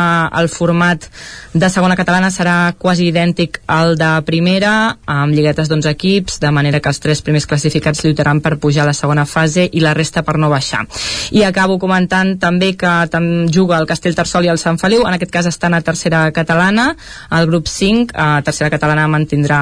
el 0.41 0.49
format 0.49 1.07
de 1.53 1.69
segona 1.71 1.97
catalana 1.99 2.31
serà 2.31 2.75
quasi 2.79 3.09
idèntic 3.11 3.61
al 3.67 3.97
de 3.99 4.11
primera, 4.27 4.97
amb 5.07 5.35
lliguetes 5.35 5.69
d'11 5.69 5.91
equips, 5.91 6.39
de 6.43 6.51
manera 6.55 6.81
que 6.81 6.91
els 6.91 7.01
tres 7.03 7.23
primers 7.27 7.47
classificats 7.47 8.05
lluitaran 8.05 8.41
per 8.41 8.59
pujar 8.63 8.85
a 8.85 8.91
la 8.91 8.97
segona 8.97 9.27
fase 9.27 9.67
i 9.67 9.83
la 9.83 9.95
resta 9.95 10.23
per 10.23 10.37
no 10.39 10.51
baixar. 10.51 10.85
I 11.31 11.45
acabo 11.49 11.79
comentant 11.79 12.37
també 12.39 12.75
que 12.79 12.93
tam 13.11 13.49
juga 13.51 13.79
el 13.79 13.89
Castell 13.91 14.15
Tarsol 14.15 14.47
i 14.47 14.53
el 14.53 14.63
Sant 14.63 14.79
Feliu, 14.79 15.05
en 15.07 15.19
aquest 15.19 15.35
cas 15.35 15.51
estan 15.51 15.75
a 15.75 15.83
tercera 15.83 16.29
catalana, 16.33 16.95
el 17.31 17.51
grup 17.51 17.67
5, 17.67 18.15
a 18.15 18.43
tercera 18.47 18.71
catalana 18.71 19.09
mantindrà 19.11 19.61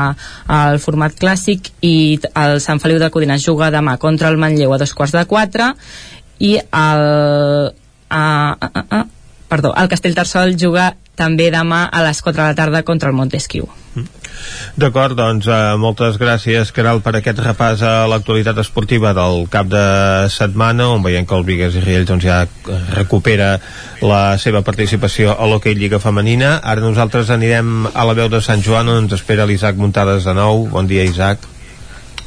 el 0.48 0.78
format 0.82 1.16
clàssic 1.18 1.72
i 1.80 2.18
el 2.34 2.60
Sant 2.60 2.80
Feliu 2.82 3.00
de 3.00 3.10
Codines 3.10 3.44
juga 3.44 3.72
demà 3.74 3.98
contra 3.98 4.28
el 4.28 4.38
Manlleu 4.40 4.72
a 4.74 4.80
dos 4.80 4.94
quarts 4.94 5.16
de 5.16 5.24
quatre 5.28 5.72
i 6.38 6.56
el 6.58 7.72
Uh, 8.08 8.54
uh, 8.56 8.84
uh, 9.00 9.04
perdó, 9.48 9.74
el 9.76 9.88
Castellterçol 9.88 10.56
juga 10.60 10.94
també 11.18 11.50
demà 11.50 11.88
a 11.90 12.04
les 12.06 12.22
4 12.22 12.38
de 12.38 12.46
la 12.46 12.56
tarda 12.56 12.84
contra 12.86 13.10
el 13.10 13.16
Montesquieu. 13.18 13.66
D'acord, 14.78 15.16
doncs 15.18 15.48
eh, 15.50 15.56
moltes 15.82 16.18
gràcies, 16.20 16.70
Caral, 16.74 17.00
per 17.02 17.16
aquest 17.18 17.40
repàs 17.42 17.82
a 17.82 18.06
l'actualitat 18.10 18.60
esportiva 18.62 19.10
del 19.16 19.48
cap 19.50 19.66
de 19.72 19.82
setmana, 20.30 20.86
on 20.94 21.02
veiem 21.02 21.26
que 21.26 21.34
el 21.34 21.46
Vigues 21.48 21.74
i 21.74 21.82
Riells 21.82 22.06
doncs, 22.12 22.28
ja 22.28 22.44
recupera 22.94 23.56
la 24.00 24.38
seva 24.38 24.62
participació 24.62 25.34
a 25.34 25.50
l'Hockey 25.50 25.74
Lliga 25.74 25.98
Femenina. 25.98 26.58
Ara 26.62 26.84
nosaltres 26.84 27.34
anirem 27.34 27.88
a 27.90 28.06
la 28.06 28.14
veu 28.14 28.30
de 28.30 28.42
Sant 28.44 28.62
Joan, 28.62 28.92
on 28.94 29.04
ens 29.04 29.18
espera 29.18 29.48
l'Isaac 29.48 29.80
Muntades 29.80 30.28
de 30.28 30.38
nou. 30.38 30.68
Bon 30.70 30.86
dia, 30.86 31.08
Isaac. 31.08 31.42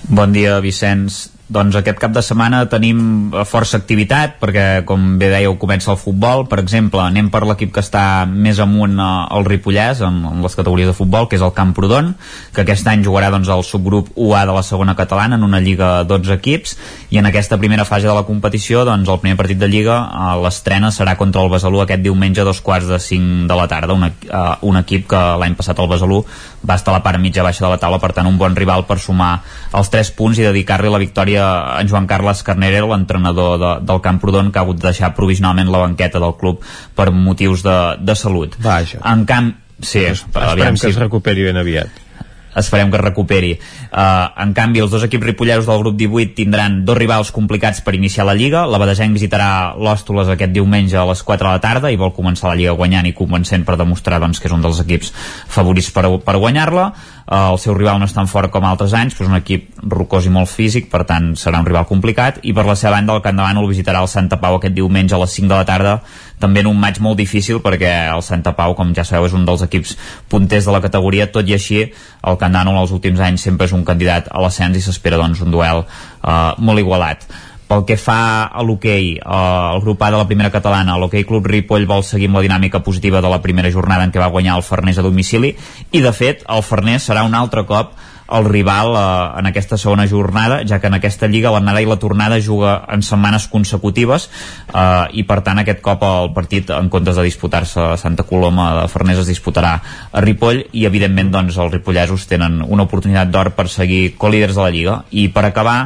Bon 0.09 0.35
dia, 0.35 0.59
Vicenç. 0.59 1.29
Doncs 1.51 1.75
aquest 1.75 1.97
cap 1.99 2.13
de 2.15 2.21
setmana 2.23 2.61
tenim 2.71 3.31
eh, 3.33 3.43
força 3.47 3.75
activitat 3.81 4.37
perquè, 4.39 4.85
com 4.87 5.17
bé 5.19 5.27
dèieu, 5.33 5.57
comença 5.59 5.91
el 5.91 5.99
futbol. 5.99 6.45
Per 6.47 6.61
exemple, 6.61 7.01
anem 7.03 7.27
per 7.33 7.43
l'equip 7.47 7.73
que 7.75 7.83
està 7.83 8.23
més 8.25 8.61
amunt 8.63 8.95
eh, 8.95 9.07
al 9.35 9.47
Ripollès, 9.47 9.99
en, 10.07 10.21
les 10.39 10.55
categories 10.55 10.87
de 10.87 10.95
futbol, 10.95 11.27
que 11.27 11.35
és 11.35 11.43
el 11.43 11.51
Camprodon, 11.57 12.13
que 12.55 12.63
aquest 12.63 12.87
any 12.87 13.03
jugarà 13.03 13.33
doncs, 13.33 13.51
el 13.51 13.65
subgrup 13.67 14.13
UA 14.15 14.45
de 14.47 14.55
la 14.55 14.63
segona 14.63 14.95
catalana 14.95 15.35
en 15.35 15.43
una 15.43 15.59
lliga 15.59 16.05
12 16.07 16.37
equips. 16.39 16.77
I 17.11 17.19
en 17.19 17.27
aquesta 17.27 17.59
primera 17.59 17.83
fase 17.89 18.07
de 18.07 18.15
la 18.15 18.23
competició 18.23 18.85
doncs, 18.87 19.11
el 19.11 19.19
primer 19.19 19.39
partit 19.41 19.59
de 19.59 19.67
lliga 19.67 19.99
eh, 20.07 20.31
l'estrena 20.45 20.93
serà 20.95 21.17
contra 21.19 21.43
el 21.43 21.51
Besalú 21.51 21.83
aquest 21.83 22.05
diumenge 22.05 22.45
a 22.45 22.47
dos 22.47 22.63
quarts 22.63 22.87
de 22.87 22.99
5 22.99 23.51
de 23.51 23.59
la 23.59 23.67
tarda, 23.67 23.93
un, 23.93 24.07
uh, 24.07 24.55
un 24.63 24.79
equip 24.79 25.09
que 25.11 25.19
l'any 25.41 25.59
passat 25.59 25.79
el 25.83 25.91
Besalú 25.91 26.21
va 26.67 26.77
estar 26.79 26.93
a 26.93 26.99
la 26.99 27.03
part 27.03 27.19
mitja 27.19 27.43
baixa 27.43 27.65
de 27.65 27.71
la 27.73 27.79
taula, 27.81 27.99
per 27.99 28.13
tant 28.15 28.29
un 28.29 28.37
bon 28.39 28.55
rival 28.55 28.85
per 28.87 28.99
sumar 29.01 29.31
els 29.77 29.89
3 29.91 30.13
punts 30.15 30.39
i 30.39 30.45
dedicar-li 30.45 30.91
la 30.93 31.01
victòria 31.01 31.40
en 31.43 31.89
Joan 31.91 32.07
Carles 32.09 32.43
Carnera, 32.47 32.83
l'entrenador 32.89 33.57
de, 33.61 33.73
del 33.87 34.03
Camprodon, 34.03 34.51
que 34.51 34.61
ha 34.61 34.65
hagut 34.65 34.81
de 34.81 34.89
deixar 34.89 35.13
provisionalment 35.17 35.71
la 35.71 35.83
banqueta 35.85 36.21
del 36.21 36.37
club 36.39 36.63
per 36.95 37.09
motius 37.15 37.65
de, 37.67 37.79
de 37.99 38.15
salut. 38.15 38.55
Vaja. 38.61 39.01
En 39.13 39.25
camp, 39.29 39.53
sí, 39.79 40.05
esperem 40.11 40.79
que 40.79 40.87
si... 40.87 40.93
es 40.93 41.01
recuperi 41.01 41.49
ben 41.49 41.61
aviat 41.61 42.07
esperem 42.55 42.89
que 42.91 42.97
es 42.97 43.03
recuperi. 43.03 43.51
Uh, 43.91 44.27
en 44.43 44.53
canvi, 44.53 44.81
els 44.83 44.91
dos 44.91 45.03
equips 45.07 45.25
ripolleros 45.31 45.67
del 45.67 45.79
grup 45.83 45.97
18 45.99 46.35
tindran 46.35 46.81
dos 46.85 46.97
rivals 46.97 47.31
complicats 47.31 47.81
per 47.81 47.95
iniciar 47.95 48.25
la 48.27 48.35
Lliga. 48.35 48.65
La 48.67 48.79
Badesenc 48.81 49.15
visitarà 49.15 49.73
l'Òstoles 49.77 50.31
aquest 50.31 50.53
diumenge 50.55 50.97
a 50.99 51.05
les 51.07 51.23
4 51.23 51.47
de 51.47 51.51
la 51.51 51.63
tarda 51.63 51.91
i 51.91 51.99
vol 51.99 52.13
començar 52.15 52.49
la 52.51 52.57
Lliga 52.59 52.75
guanyant 52.77 53.07
i 53.07 53.15
convencent 53.15 53.65
per 53.67 53.77
demostrar 53.79 54.19
doncs, 54.21 54.39
que 54.39 54.49
és 54.51 54.55
un 54.55 54.63
dels 54.63 54.81
equips 54.83 55.13
favorits 55.47 55.91
per, 55.95 56.07
per 56.25 56.37
guanyar-la 56.37 56.87
eh, 56.91 57.20
el 57.27 57.59
seu 57.61 57.75
rival 57.77 57.99
no 57.99 58.07
és 58.09 58.15
tan 58.15 58.27
fort 58.27 58.51
com 58.51 58.65
altres 58.65 58.95
anys, 58.97 59.13
però 59.15 59.27
és 59.27 59.31
un 59.31 59.37
equip 59.37 59.69
rocós 59.93 60.25
i 60.25 60.33
molt 60.33 60.49
físic, 60.49 60.89
per 60.91 61.03
tant 61.07 61.31
serà 61.39 61.61
un 61.61 61.67
rival 61.67 61.85
complicat, 61.89 62.41
i 62.43 62.53
per 62.53 62.65
la 62.67 62.75
seva 62.75 62.97
banda 62.97 63.15
el 63.15 63.23
Camp 63.23 63.37
de 63.37 63.43
Bànol 63.43 63.69
visitarà 63.69 64.01
el 64.01 64.09
Santa 64.11 64.39
Pau 64.41 64.57
aquest 64.57 64.75
diumenge 64.75 65.15
a 65.15 65.21
les 65.21 65.37
5 65.37 65.51
de 65.51 65.59
la 65.59 65.67
tarda, 65.67 65.99
també 66.41 66.63
en 66.63 66.71
un 66.71 66.79
maig 66.81 66.97
molt 66.99 67.19
difícil 67.19 67.61
perquè 67.61 67.91
el 68.09 68.23
Santa 68.25 68.55
Pau, 68.57 68.73
com 68.75 68.95
ja 68.97 69.05
sabeu, 69.05 69.29
és 69.29 69.37
un 69.37 69.45
dels 69.45 69.61
equips 69.67 69.95
punters 70.31 70.65
de 70.65 70.73
la 70.73 70.81
categoria, 70.81 71.29
tot 71.31 71.47
i 71.47 71.55
així 71.55 71.83
el 71.85 72.41
de 72.41 72.51
Bànol 72.57 72.81
els 72.81 72.91
últims 72.91 73.21
anys 73.21 73.45
sempre 73.47 73.69
és 73.69 73.77
un 73.77 73.85
candidat 73.85 74.27
a 74.31 74.41
l'ascens 74.41 74.77
i 74.77 74.83
s'espera 74.83 75.21
doncs 75.21 75.41
un 75.45 75.53
duel 75.53 75.85
eh, 75.85 76.51
molt 76.57 76.81
igualat 76.81 77.25
pel 77.71 77.85
que 77.87 77.95
fa 77.95 78.51
a 78.51 78.63
l'hoquei, 78.67 79.15
eh, 79.15 79.71
el 79.71 79.81
grup 79.85 80.01
A 80.03 80.11
de 80.11 80.19
la 80.19 80.27
primera 80.27 80.51
catalana, 80.51 80.97
l'hoquei 80.99 81.23
Club 81.23 81.47
Ripoll 81.47 81.87
vol 81.87 82.03
seguir 82.03 82.27
amb 82.27 82.41
la 82.41 82.43
dinàmica 82.43 82.83
positiva 82.83 83.21
de 83.23 83.31
la 83.31 83.41
primera 83.41 83.71
jornada 83.71 84.03
en 84.03 84.11
què 84.11 84.19
va 84.19 84.31
guanyar 84.33 84.57
el 84.59 84.67
Farners 84.67 84.99
a 84.99 85.05
domicili 85.07 85.55
i 85.91 86.01
de 86.03 86.11
fet 86.11 86.43
el 86.51 86.65
Farners 86.67 87.07
serà 87.07 87.23
un 87.23 87.37
altre 87.37 87.63
cop 87.69 87.95
el 88.31 88.45
rival 88.47 88.91
eh, 88.95 89.39
en 89.39 89.47
aquesta 89.47 89.77
segona 89.77 90.07
jornada, 90.07 90.61
ja 90.67 90.81
que 90.81 90.91
en 90.91 90.97
aquesta 90.99 91.29
lliga 91.31 91.51
l'anada 91.51 91.81
i 91.83 91.87
la 91.87 91.99
tornada 91.99 92.41
juga 92.43 92.81
en 92.91 93.03
setmanes 93.07 93.47
consecutives 93.47 94.27
eh, 94.73 95.07
i 95.15 95.23
per 95.23 95.39
tant 95.47 95.63
aquest 95.63 95.79
cop 95.85 96.03
el 96.03 96.31
partit 96.35 96.75
en 96.75 96.91
comptes 96.91 97.15
de 97.15 97.27
disputar-se 97.27 97.79
a 97.93 97.97
Santa 97.97 98.27
Coloma 98.27 98.71
de 98.81 98.85
Farners 98.91 99.23
es 99.23 99.31
disputarà 99.31 99.77
a 100.11 100.27
Ripoll 100.27 100.65
i 100.75 100.87
evidentment 100.91 101.31
doncs 101.31 101.55
els 101.55 101.71
ripollesos 101.71 102.27
tenen 102.27 102.61
una 102.67 102.87
oportunitat 102.87 103.31
d'or 103.31 103.55
per 103.55 103.69
seguir 103.71 104.17
co-líders 104.17 104.59
de 104.59 104.63
la 104.63 104.71
lliga. 104.75 105.03
I 105.11 105.29
per 105.31 105.47
acabar 105.47 105.79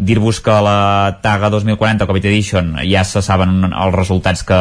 dir-vos 0.00 0.40
que 0.40 0.56
la 0.64 1.18
Taga 1.22 1.50
2040 1.52 2.08
Covid 2.08 2.28
Edition 2.30 2.72
ja 2.88 3.04
se 3.04 3.22
saben 3.22 3.68
els 3.68 3.94
resultats 3.94 4.42
que, 4.48 4.60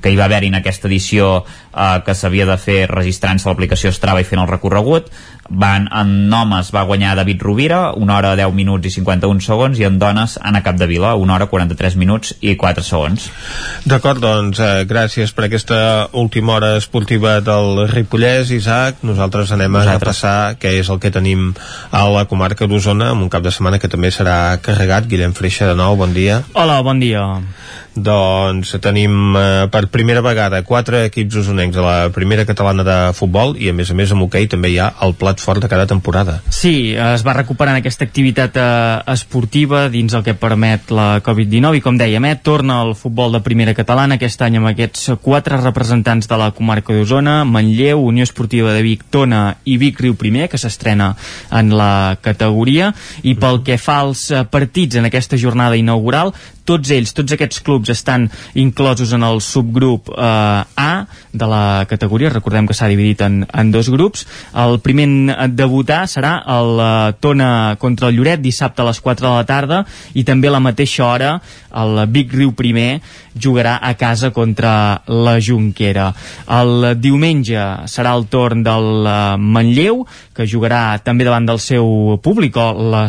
que 0.00 0.12
hi 0.12 0.18
va 0.18 0.26
haver 0.28 0.44
en 0.48 0.58
aquesta 0.58 0.88
edició 0.88 1.44
eh, 1.44 2.00
que 2.06 2.14
s'havia 2.14 2.48
de 2.48 2.56
fer 2.60 2.80
registrant-se 2.90 3.48
a 3.48 3.52
l'aplicació 3.52 3.92
Strava 3.92 4.22
i 4.22 4.28
fent 4.28 4.42
el 4.42 4.50
recorregut 4.50 5.10
van, 5.50 5.88
en 5.92 6.32
homes 6.32 6.70
va 6.74 6.84
guanyar 6.86 7.16
David 7.18 7.42
Rovira, 7.42 7.92
una 7.92 8.16
hora 8.16 8.36
10 8.38 8.54
minuts 8.54 8.86
i 8.86 8.92
51 8.94 9.42
segons, 9.42 9.78
i 9.80 9.86
en 9.88 9.98
dones 9.98 10.38
Anna 10.40 10.62
Capdevila, 10.62 11.16
una 11.18 11.34
hora 11.34 11.48
43 11.50 11.96
minuts 11.98 12.34
i 12.40 12.54
4 12.56 12.84
segons. 12.86 13.26
D'acord, 13.84 14.22
doncs, 14.22 14.60
eh, 14.62 14.86
gràcies 14.86 15.34
per 15.34 15.48
aquesta 15.48 16.08
última 16.12 16.54
hora 16.54 16.76
esportiva 16.78 17.40
del 17.40 17.88
Ripollès, 17.90 18.54
Isaac. 18.54 19.02
Nosaltres 19.02 19.50
anem 19.52 19.76
a 19.76 19.84
repassar 19.90 20.54
què 20.60 20.78
és 20.78 20.88
el 20.88 21.00
que 21.02 21.10
tenim 21.10 21.52
a 21.90 22.06
la 22.08 22.24
comarca 22.30 22.66
d'Osona, 22.70 23.10
amb 23.10 23.26
un 23.26 23.28
cap 23.28 23.42
de 23.42 23.50
setmana 23.50 23.78
que 23.78 23.90
també 23.90 24.14
serà 24.14 24.56
carregat. 24.62 25.10
Guillem 25.10 25.34
Freixa, 25.34 25.66
de 25.66 25.74
nou, 25.74 25.96
bon 25.96 26.14
dia. 26.14 26.42
Hola, 26.54 26.80
bon 26.82 27.00
dia. 27.00 27.26
Doncs 27.94 28.76
tenim 28.82 29.34
eh, 29.34 29.66
per 29.70 29.88
primera 29.90 30.22
vegada 30.22 30.62
quatre 30.66 31.04
equips 31.08 31.40
usonencs 31.42 31.78
a 31.80 31.84
la 31.84 31.96
primera 32.14 32.44
catalana 32.46 32.84
de 32.86 32.98
futbol 33.16 33.56
i 33.58 33.70
a 33.70 33.74
més 33.74 33.90
a 33.90 33.96
més 33.98 34.12
amb 34.14 34.24
hoquei 34.26 34.46
també 34.50 34.70
hi 34.70 34.78
ha 34.78 34.92
el 35.02 35.16
plat 35.18 35.42
fort 35.42 35.62
de 35.62 35.68
cada 35.70 35.88
temporada. 35.90 36.38
Sí, 36.54 36.92
es 36.94 37.24
va 37.26 37.34
recuperant 37.34 37.80
aquesta 37.80 38.06
activitat 38.06 38.56
eh, 38.60 38.66
esportiva 39.10 39.88
dins 39.90 40.14
el 40.14 40.24
que 40.26 40.36
permet 40.38 40.92
la 40.94 41.08
Covid-19 41.26 41.80
i 41.80 41.84
com 41.84 41.98
dèiem, 41.98 42.28
eh, 42.30 42.38
torna 42.42 42.80
el 42.84 42.94
futbol 42.94 43.34
de 43.34 43.42
primera 43.42 43.74
catalana 43.74 44.20
aquest 44.20 44.46
any 44.46 44.60
amb 44.60 44.70
aquests 44.70 45.10
quatre 45.24 45.58
representants 45.60 46.30
de 46.30 46.38
la 46.38 46.52
comarca 46.54 46.94
d'Osona, 46.94 47.40
Manlleu, 47.44 48.04
Unió 48.06 48.26
Esportiva 48.28 48.74
de 48.76 48.84
Vic, 48.86 49.08
Tona 49.10 49.56
i 49.64 49.76
Vic 49.82 50.00
Riu 50.00 50.14
Primer, 50.20 50.48
que 50.48 50.60
s'estrena 50.62 51.12
en 51.50 51.74
la 51.74 52.16
categoria 52.22 52.92
i 53.26 53.34
pel 53.34 53.64
que 53.66 53.80
fa 53.82 54.00
als 54.04 54.28
eh, 54.30 54.44
partits 54.46 55.00
en 55.00 55.10
aquesta 55.10 55.38
jornada 55.40 55.78
inaugural 55.80 56.34
tots 56.70 56.94
ells, 56.94 57.14
tots 57.16 57.34
aquests 57.34 57.62
clubs 57.66 57.90
estan 57.92 58.28
inclosos 58.54 59.14
en 59.16 59.26
el 59.26 59.42
subgrup 59.44 60.12
eh, 60.14 60.64
A 60.80 60.90
de 61.32 61.46
la 61.46 61.86
categoria, 61.90 62.30
recordem 62.32 62.66
que 62.66 62.76
s'ha 62.76 62.88
dividit 62.90 63.24
en, 63.26 63.42
en 63.46 63.70
dos 63.74 63.90
grups. 63.90 64.26
El 64.54 64.78
primer 64.84 65.08
a 65.34 65.48
debutar 65.50 66.04
serà 66.10 66.36
el 66.58 66.80
eh, 66.80 66.90
Tona 67.20 67.50
contra 67.82 68.10
el 68.10 68.18
Lloret 68.18 68.42
dissabte 68.42 68.82
a 68.82 68.88
les 68.90 69.00
4 69.02 69.26
de 69.26 69.34
la 69.34 69.48
tarda 69.48 69.82
i 70.14 70.24
també 70.26 70.50
a 70.50 70.56
la 70.56 70.62
mateixa 70.62 71.06
hora 71.06 71.34
el 71.70 72.00
Vic 72.10 72.32
Riu 72.34 72.52
primer 72.58 73.00
jugarà 73.40 73.76
a 73.82 73.94
casa 73.94 74.30
contra 74.34 75.02
la 75.06 75.36
Junquera. 75.40 76.10
El 76.50 76.96
diumenge 77.00 77.62
serà 77.90 78.14
el 78.18 78.26
torn 78.30 78.64
del 78.66 79.06
eh, 79.06 79.36
Manlleu, 79.38 80.04
que 80.34 80.48
jugarà 80.50 80.98
també 81.04 81.26
davant 81.26 81.46
del 81.46 81.60
seu 81.62 82.18
públic 82.22 82.56
o 82.58 82.66
la, 82.74 83.04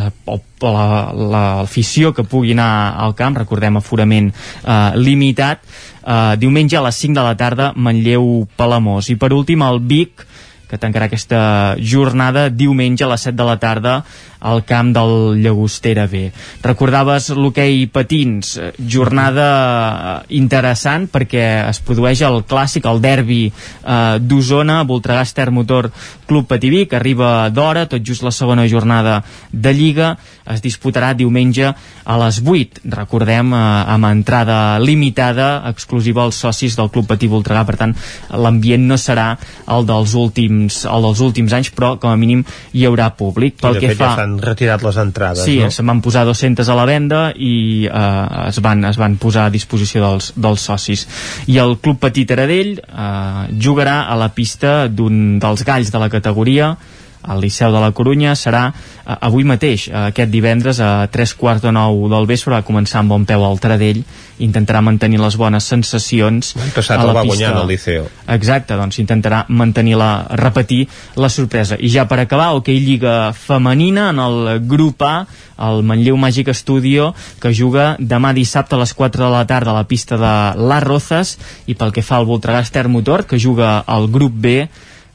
l'afició 0.61 2.09
la, 2.09 2.11
la, 2.11 2.15
que 2.17 2.27
pugui 2.27 2.53
anar 2.53 2.71
al 3.01 3.15
camp, 3.17 3.37
recordem 3.51 3.77
aforament 3.77 4.31
eh, 4.31 4.91
limitat, 4.95 5.59
eh, 6.07 6.35
diumenge 6.39 6.77
a 6.79 6.85
les 6.87 6.95
5 6.95 7.19
de 7.19 7.27
la 7.27 7.35
tarda 7.35 7.73
Manlleu-Palamós. 7.75 9.11
I 9.11 9.19
per 9.19 9.33
últim 9.35 9.61
el 9.67 9.83
Vic, 9.83 10.25
que 10.71 10.79
tancarà 10.79 11.09
aquesta 11.09 11.75
jornada 11.83 12.47
diumenge 12.47 13.03
a 13.03 13.11
les 13.11 13.27
7 13.27 13.35
de 13.35 13.43
la 13.43 13.57
tarda 13.59 13.97
al 14.41 14.63
camp 14.65 14.93
del 14.95 15.41
Llagostera 15.43 16.07
B. 16.07 16.31
Recordaves 16.63 17.27
l'hoquei 17.35 17.85
patins, 17.91 18.55
jornada 18.79 19.49
eh, 19.51 20.15
interessant 20.39 21.09
perquè 21.11 21.43
es 21.67 21.81
produeix 21.83 22.23
el 22.25 22.41
clàssic, 22.47 22.87
el 22.87 23.03
derbi 23.03 23.43
eh, 23.51 24.17
d'Osona, 24.23 24.81
Voltregà 24.87 25.27
Ester 25.27 25.49
Motor 25.51 25.91
Club 26.25 26.47
Pativí, 26.47 26.85
que 26.87 26.97
arriba 26.97 27.49
d'hora, 27.51 27.85
tot 27.91 28.01
just 28.07 28.23
la 28.23 28.31
segona 28.31 28.65
jornada 28.71 29.19
de 29.51 29.75
Lliga. 29.75 30.15
Es 30.53 30.63
disputarà 30.63 31.13
diumenge 31.17 31.71
a 31.71 32.17
les 32.23 32.41
8 32.41 32.85
recordem 32.95 33.53
eh, 33.53 33.61
amb 33.95 34.09
entrada 34.11 34.79
limitada 34.81 35.49
exclusiva 35.69 36.25
als 36.25 36.41
socis 36.43 36.77
del 36.77 36.91
Club 36.93 37.09
Patí 37.11 37.29
Voltregà. 37.31 37.63
Per 37.67 37.77
tant 37.79 37.95
l'ambient 38.31 38.87
no 38.87 38.97
serà 38.99 39.31
el 39.71 39.87
dels 39.89 40.15
últims 40.17 40.83
el 40.89 41.07
dels 41.07 41.21
últims 41.23 41.53
anys 41.57 41.71
però 41.75 41.93
com 42.01 42.11
a 42.11 42.19
mínim 42.19 42.43
hi 42.73 42.85
haurà 42.87 43.11
públic. 43.17 43.57
Pel 43.61 43.77
I 43.77 43.79
de 43.79 43.83
que 43.83 43.93
fet 43.93 44.01
fa... 44.01 44.11
ja 44.11 44.21
s'han 44.21 44.37
retirat 44.43 44.85
les 44.85 45.01
entrades 45.01 45.45
sí, 45.45 45.59
no? 45.61 45.71
se'n 45.73 45.91
van 45.91 46.01
posar 46.03 46.25
200 46.27 46.71
a 46.71 46.77
la 46.77 46.87
venda 46.89 47.21
i 47.35 47.87
eh, 47.87 48.47
es, 48.47 48.61
van, 48.63 48.85
es 48.89 48.99
van 49.01 49.17
posar 49.21 49.47
a 49.47 49.53
disposició 49.53 50.03
dels, 50.05 50.31
dels 50.35 50.69
socis. 50.71 51.07
I 51.51 51.59
el 51.61 51.77
Club 51.83 52.01
Patí 52.01 52.25
Taradell 52.29 52.77
eh, 52.79 53.45
jugarà 53.61 54.01
a 54.11 54.17
la 54.19 54.31
pista 54.35 54.87
d'un 54.87 55.39
dels 55.41 55.65
galls 55.67 55.91
de 55.93 56.01
la 56.01 56.09
categoria 56.13 56.75
al 57.23 57.41
Liceu 57.41 57.71
de 57.71 57.81
la 57.81 57.91
Corunya 57.91 58.33
serà 58.35 58.67
eh, 58.71 59.15
avui 59.21 59.45
mateix, 59.47 59.87
eh, 59.89 60.07
aquest 60.09 60.31
divendres 60.33 60.79
a 60.81 61.07
tres 61.11 61.33
quarts 61.37 61.63
de 61.63 61.71
nou 61.75 62.07
del 62.11 62.27
vespre 62.29 62.55
va 62.55 62.65
començar 62.65 63.01
amb 63.01 63.13
bon 63.13 63.25
peu 63.29 63.45
al 63.45 63.59
Taradell. 63.61 64.03
Intentarà 64.41 64.81
mantenir 64.81 65.19
les 65.21 65.35
bones 65.37 65.67
sensacions 65.69 66.55
L'any 66.57 66.71
passat 66.73 66.97
a 66.97 67.05
la 67.05 67.11
el 67.11 67.19
va 67.19 67.25
guanyar 67.29 67.53
al 67.59 67.69
Liceu. 67.69 68.07
Exacte, 68.33 68.77
doncs 68.79 68.97
intentarà 69.03 69.43
mantenir 69.49 69.99
la, 70.01 70.11
repetir 70.39 70.87
la 71.15 71.29
sorpresa. 71.29 71.77
I 71.77 71.91
ja 71.93 72.07
per 72.09 72.21
acabar, 72.23 72.51
hoquei 72.57 72.79
okay, 72.79 72.85
Lliga 72.85 73.15
Femenina 73.37 74.09
en 74.09 74.19
el 74.23 74.65
grup 74.65 75.05
A, 75.05 75.15
el 75.61 75.83
Manlleu 75.85 76.17
Màgic 76.17 76.49
Studio, 76.57 77.11
que 77.41 77.53
juga 77.53 77.95
demà 77.99 78.33
dissabte 78.33 78.75
a 78.75 78.81
les 78.81 78.93
4 78.97 79.27
de 79.27 79.29
la 79.29 79.45
tarda 79.45 79.75
a 79.75 79.77
la 79.77 79.87
pista 79.87 80.17
de 80.17 80.33
Las 80.57 80.83
Rozas, 80.83 81.35
i 81.69 81.77
pel 81.77 81.93
que 81.93 82.03
fa 82.05 82.17
al 82.17 82.25
Voltregà 82.29 82.63
Ester 82.65 82.87
Motor, 82.89 83.27
que 83.29 83.39
juga 83.39 83.77
al 83.85 84.09
grup 84.09 84.33
B, 84.33 84.65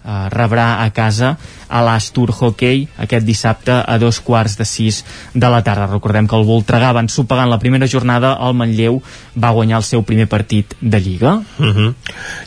eh, 0.06 0.28
rebrà 0.30 0.82
a 0.84 0.90
casa 0.94 1.36
a 1.68 1.82
l'Astur 1.82 2.30
Hockey 2.30 2.86
aquest 3.02 3.26
dissabte 3.26 3.74
a 3.74 3.98
dos 3.98 4.20
quarts 4.22 4.56
de 4.58 4.64
sis 4.64 5.02
de 5.34 5.50
la 5.50 5.62
tarda. 5.66 5.88
Recordem 5.90 6.28
que 6.30 6.38
el 6.38 6.46
Voltregà 6.46 6.92
va 6.94 7.02
ensopegant 7.02 7.50
la 7.50 7.58
primera 7.58 7.88
jornada, 7.90 8.36
el 8.46 8.54
Manlleu 8.54 9.00
va 9.34 9.52
guanyar 9.56 9.80
el 9.82 9.86
seu 9.88 10.04
primer 10.06 10.28
partit 10.30 10.76
de 10.80 11.00
Lliga. 11.00 11.40
Uh 11.58 11.66
-huh. 11.66 11.94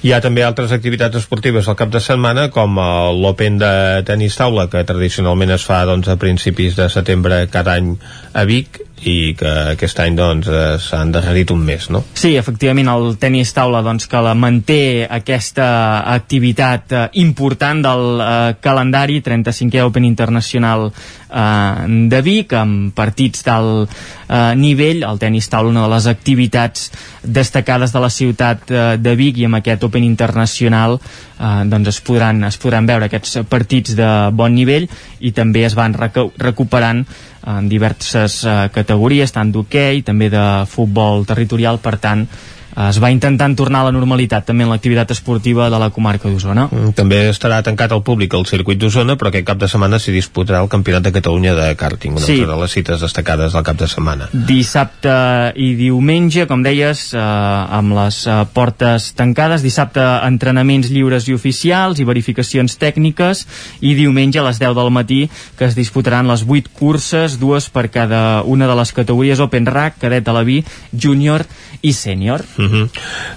Hi 0.03 0.13
ha 0.13 0.21
també 0.21 0.43
altres 0.43 0.71
activitats 0.71 1.17
esportives 1.17 1.67
al 1.67 1.75
cap 1.75 1.89
de 1.89 1.99
setmana, 1.99 2.49
com 2.49 2.79
l'Open 3.21 3.57
de 3.57 4.03
tenis 4.05 4.35
taula, 4.35 4.69
que 4.69 4.83
tradicionalment 4.83 5.51
es 5.51 5.65
fa 5.65 5.85
doncs, 5.85 6.07
a 6.07 6.15
principis 6.15 6.75
de 6.75 6.89
setembre 6.89 7.47
cada 7.47 7.73
any 7.73 7.97
a 8.33 8.43
Vic, 8.45 8.88
i 9.07 9.33
que 9.37 9.51
aquest 9.73 9.99
any 10.03 10.17
doncs 10.17 10.49
eh, 10.51 10.77
s'ha 10.81 11.01
endarrerit 11.05 11.51
un 11.53 11.61
mes, 11.63 11.89
no? 11.93 12.03
Sí, 12.13 12.33
efectivament, 12.39 12.89
el 12.91 13.15
tenis 13.21 13.53
taula 13.55 13.81
doncs, 13.85 14.07
que 14.09 14.21
la 14.23 14.35
manté 14.35 15.07
aquesta 15.09 15.69
activitat 16.15 16.91
eh, 16.91 17.05
important 17.23 17.83
del 17.85 18.05
eh, 18.19 18.57
calendari 18.59 19.21
35è 19.25 19.85
Open 19.85 20.07
Internacional 20.07 20.89
eh, 20.89 22.07
de 22.11 22.21
Vic, 22.25 22.53
amb 22.59 22.93
partits 22.95 23.45
d'alt 23.47 23.89
eh, 23.93 24.53
nivell, 24.59 25.05
el 25.07 25.21
tenis 25.21 25.49
taula 25.49 25.71
una 25.71 25.87
de 25.87 25.93
les 25.95 26.09
activitats 26.11 26.89
destacades 27.23 27.93
de 27.95 28.03
la 28.03 28.09
ciutat 28.09 28.71
eh, 28.71 28.85
de 28.99 29.15
Vic 29.15 29.39
i 29.39 29.47
amb 29.47 29.59
aquest 29.61 29.83
Open 29.87 30.03
Internacional 30.03 30.99
eh, 30.99 31.63
doncs 31.71 31.95
es 31.95 32.01
podran, 32.05 32.43
es 32.47 32.59
podran 32.61 32.87
veure 32.89 33.07
aquests 33.07 33.39
partits 33.49 33.95
de 33.97 34.11
bon 34.35 34.55
nivell 34.55 34.89
i 35.19 35.33
també 35.35 35.65
es 35.67 35.75
van 35.77 35.95
recu 35.95 36.29
recuperant 36.37 37.05
en 37.47 37.69
diverses 37.71 38.43
eh, 38.43 38.55
categories, 38.73 39.31
tant 39.31 39.51
d'hoquei, 39.51 40.01
també 40.07 40.29
de 40.33 40.45
futbol 40.69 41.25
territorial, 41.29 41.79
per 41.83 41.97
tant, 42.01 42.25
es 42.89 42.99
va 43.01 43.09
intentant 43.11 43.55
tornar 43.57 43.81
a 43.81 43.89
la 43.89 43.91
normalitat 43.91 44.45
també 44.45 44.63
en 44.63 44.69
l'activitat 44.69 45.11
esportiva 45.11 45.69
de 45.69 45.79
la 45.79 45.89
comarca 45.89 46.29
d'Osona. 46.29 46.67
Mm, 46.71 46.93
també 46.95 47.29
estarà 47.29 47.61
tancat 47.63 47.91
al 47.91 48.03
públic 48.03 48.33
el 48.33 48.45
circuit 48.45 48.77
d'Osona, 48.79 49.15
però 49.17 49.29
aquest 49.29 49.45
cap 49.47 49.57
de 49.57 49.67
setmana 49.67 49.99
s'hi 49.99 50.11
disputarà 50.13 50.61
el 50.61 50.69
Campionat 50.69 51.03
de 51.03 51.11
Catalunya 51.11 51.55
de 51.55 51.75
kàrting, 51.75 52.11
una 52.17 52.25
Sí. 52.25 52.39
de 52.45 52.55
les 52.55 52.71
cites 52.71 53.01
destacades 53.01 53.53
del 53.53 53.63
cap 53.63 53.77
de 53.77 53.87
setmana. 53.87 54.29
Dissabte 54.33 55.53
i 55.55 55.73
diumenge, 55.75 56.45
com 56.47 56.61
deies, 56.63 57.13
eh, 57.13 57.19
amb 57.19 57.93
les 57.97 58.27
eh, 58.27 58.45
portes 58.53 59.13
tancades. 59.17 59.63
Dissabte 59.63 60.01
entrenaments 60.27 60.89
lliures 60.91 61.27
i 61.27 61.33
oficials 61.33 61.99
i 61.99 62.05
verificacions 62.05 62.77
tècniques 62.79 63.45
i 63.81 63.95
diumenge 63.95 64.39
a 64.39 64.43
les 64.43 64.59
10 64.59 64.75
del 64.75 64.91
matí 64.91 65.29
que 65.57 65.65
es 65.65 65.75
disputaran 65.75 66.27
les 66.27 66.43
8 66.47 66.69
curses, 66.73 67.39
dues 67.39 67.69
per 67.69 67.89
cada 67.89 68.43
una 68.43 68.67
de 68.67 68.75
les 68.75 68.91
categories 68.93 69.39
Open 69.39 69.65
Rack, 69.65 69.97
Cadet 69.99 70.27
a 70.27 70.33
la 70.33 70.43
Vi, 70.43 70.63
Júnior 70.93 71.45
i 71.81 71.93
Sènior. 71.93 72.43
Uh 72.59 72.65
-huh. 72.65 72.89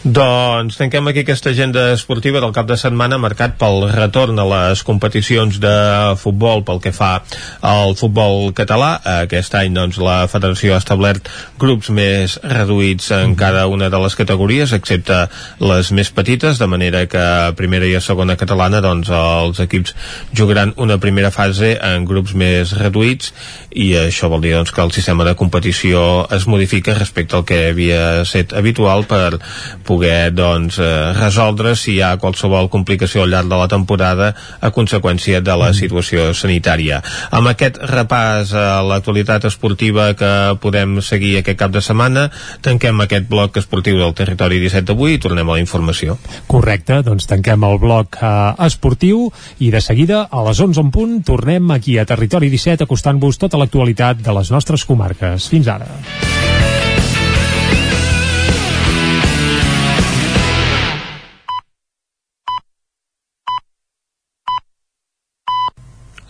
Doncs 0.02 0.76
tanquem 0.76 1.06
aquí 1.06 1.20
aquesta 1.20 1.50
agenda 1.50 1.92
esportiva 1.92 2.40
del 2.40 2.52
cap 2.52 2.66
de 2.66 2.76
setmana 2.76 3.18
marcat 3.18 3.54
pel 3.56 3.86
retorn 3.92 4.38
a 4.38 4.44
les 4.44 4.82
competicions 4.82 5.60
de 5.60 6.16
futbol 6.16 6.64
pel 6.64 6.80
que 6.80 6.90
fa 6.92 7.22
al 7.60 7.94
futbol 7.94 8.52
català. 8.52 9.00
Aquest 9.22 9.54
any 9.54 9.74
doncs, 9.74 9.98
la 9.98 10.26
federació 10.26 10.74
ha 10.74 10.78
establert 10.78 11.28
grups 11.56 11.90
més 11.90 12.40
reduïts 12.42 13.10
en 13.12 13.36
cada 13.36 13.66
una 13.66 13.88
de 13.88 13.98
les 13.98 14.14
categories, 14.16 14.72
excepte 14.72 15.28
les 15.60 15.92
més 15.92 16.10
petites, 16.10 16.58
de 16.58 16.66
manera 16.66 17.06
que 17.06 17.18
a 17.18 17.52
primera 17.52 17.86
i 17.86 17.94
a 17.94 18.00
segona 18.00 18.36
catalana 18.36 18.80
doncs, 18.80 19.08
els 19.08 19.60
equips 19.60 19.94
jugaran 20.34 20.74
una 20.76 20.98
primera 20.98 21.30
fase 21.30 21.78
en 21.80 22.04
grups 22.04 22.34
més 22.34 22.72
reduïts 22.72 23.32
i 23.70 23.94
això 23.94 24.28
vol 24.28 24.40
dir 24.40 24.54
doncs, 24.56 24.72
que 24.72 24.82
el 24.82 24.90
sistema 24.90 25.24
de 25.24 25.34
competició 25.34 26.26
es 26.30 26.46
modifica 26.46 26.98
respecte 26.98 27.36
al 27.36 27.44
que 27.44 27.68
havia 27.68 28.24
set 28.24 28.52
habitual 28.52 29.06
per 29.12 29.38
poder 29.84 30.32
doncs, 30.32 30.78
eh, 30.80 31.12
resoldre 31.18 31.74
si 31.76 31.96
hi 31.96 32.00
ha 32.02 32.16
qualsevol 32.22 32.70
complicació 32.72 33.26
al 33.26 33.32
llarg 33.34 33.50
de 33.50 33.58
la 33.60 33.68
temporada 33.68 34.32
a 34.60 34.72
conseqüència 34.72 35.42
de 35.44 35.56
la 35.60 35.72
situació 35.76 36.30
sanitària. 36.36 37.02
Amb 37.30 37.52
aquest 37.52 37.78
repàs 37.92 38.54
a 38.56 38.80
l'actualitat 38.86 39.44
esportiva 39.50 40.12
que 40.18 40.32
podem 40.62 41.00
seguir 41.04 41.36
aquest 41.40 41.60
cap 41.60 41.74
de 41.74 41.82
setmana, 41.84 42.28
tanquem 42.64 43.04
aquest 43.04 43.28
bloc 43.28 43.58
esportiu 43.60 43.98
del 44.00 44.16
territori 44.16 44.60
17 44.62 44.88
d'avui 44.88 45.16
i 45.16 45.22
tornem 45.22 45.48
a 45.48 45.58
la 45.58 45.62
informació. 45.62 46.16
Correcte, 46.50 47.02
doncs 47.06 47.28
tanquem 47.30 47.64
el 47.68 47.78
bloc 47.82 48.20
eh, 48.20 48.32
esportiu 48.66 49.28
i 49.60 49.72
de 49.74 49.82
seguida 49.84 50.26
a 50.30 50.44
les 50.48 50.60
11 50.60 50.80
en 50.86 50.92
punt 50.94 51.18
tornem 51.26 51.70
aquí 51.74 51.98
a 51.98 52.06
Territori 52.08 52.50
17 52.52 52.86
acostant-vos 52.88 53.40
tota 53.42 53.60
l'actualitat 53.60 54.22
de 54.24 54.38
les 54.38 54.54
nostres 54.54 54.86
comarques. 54.88 55.50
Fins 55.52 55.68
ara. 55.68 56.31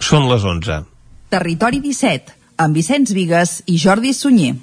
Són 0.03 0.25
les 0.27 0.43
11. 0.43 0.83
Territori 1.31 1.79
17, 1.79 2.33
amb 2.65 2.75
Vicenç 2.75 3.13
Vigues 3.15 3.61
i 3.71 3.77
Jordi 3.79 4.11
Sunyer. 4.11 4.57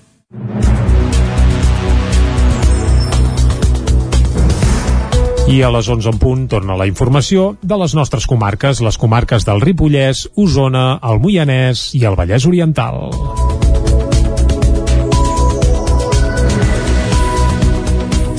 I 5.50 5.62
a 5.64 5.70
les 5.72 5.88
11 5.88 6.12
en 6.12 6.20
punt 6.20 6.44
torna 6.52 6.76
la 6.78 6.90
informació 6.92 7.54
de 7.64 7.78
les 7.80 7.96
nostres 7.96 8.28
comarques, 8.28 8.84
les 8.84 9.00
comarques 9.00 9.48
del 9.48 9.64
Ripollès, 9.64 10.26
Osona, 10.36 11.00
el 11.08 11.24
Moianès 11.24 11.88
i 11.96 12.04
el 12.04 12.20
Vallès 12.20 12.46
Oriental. 12.46 13.00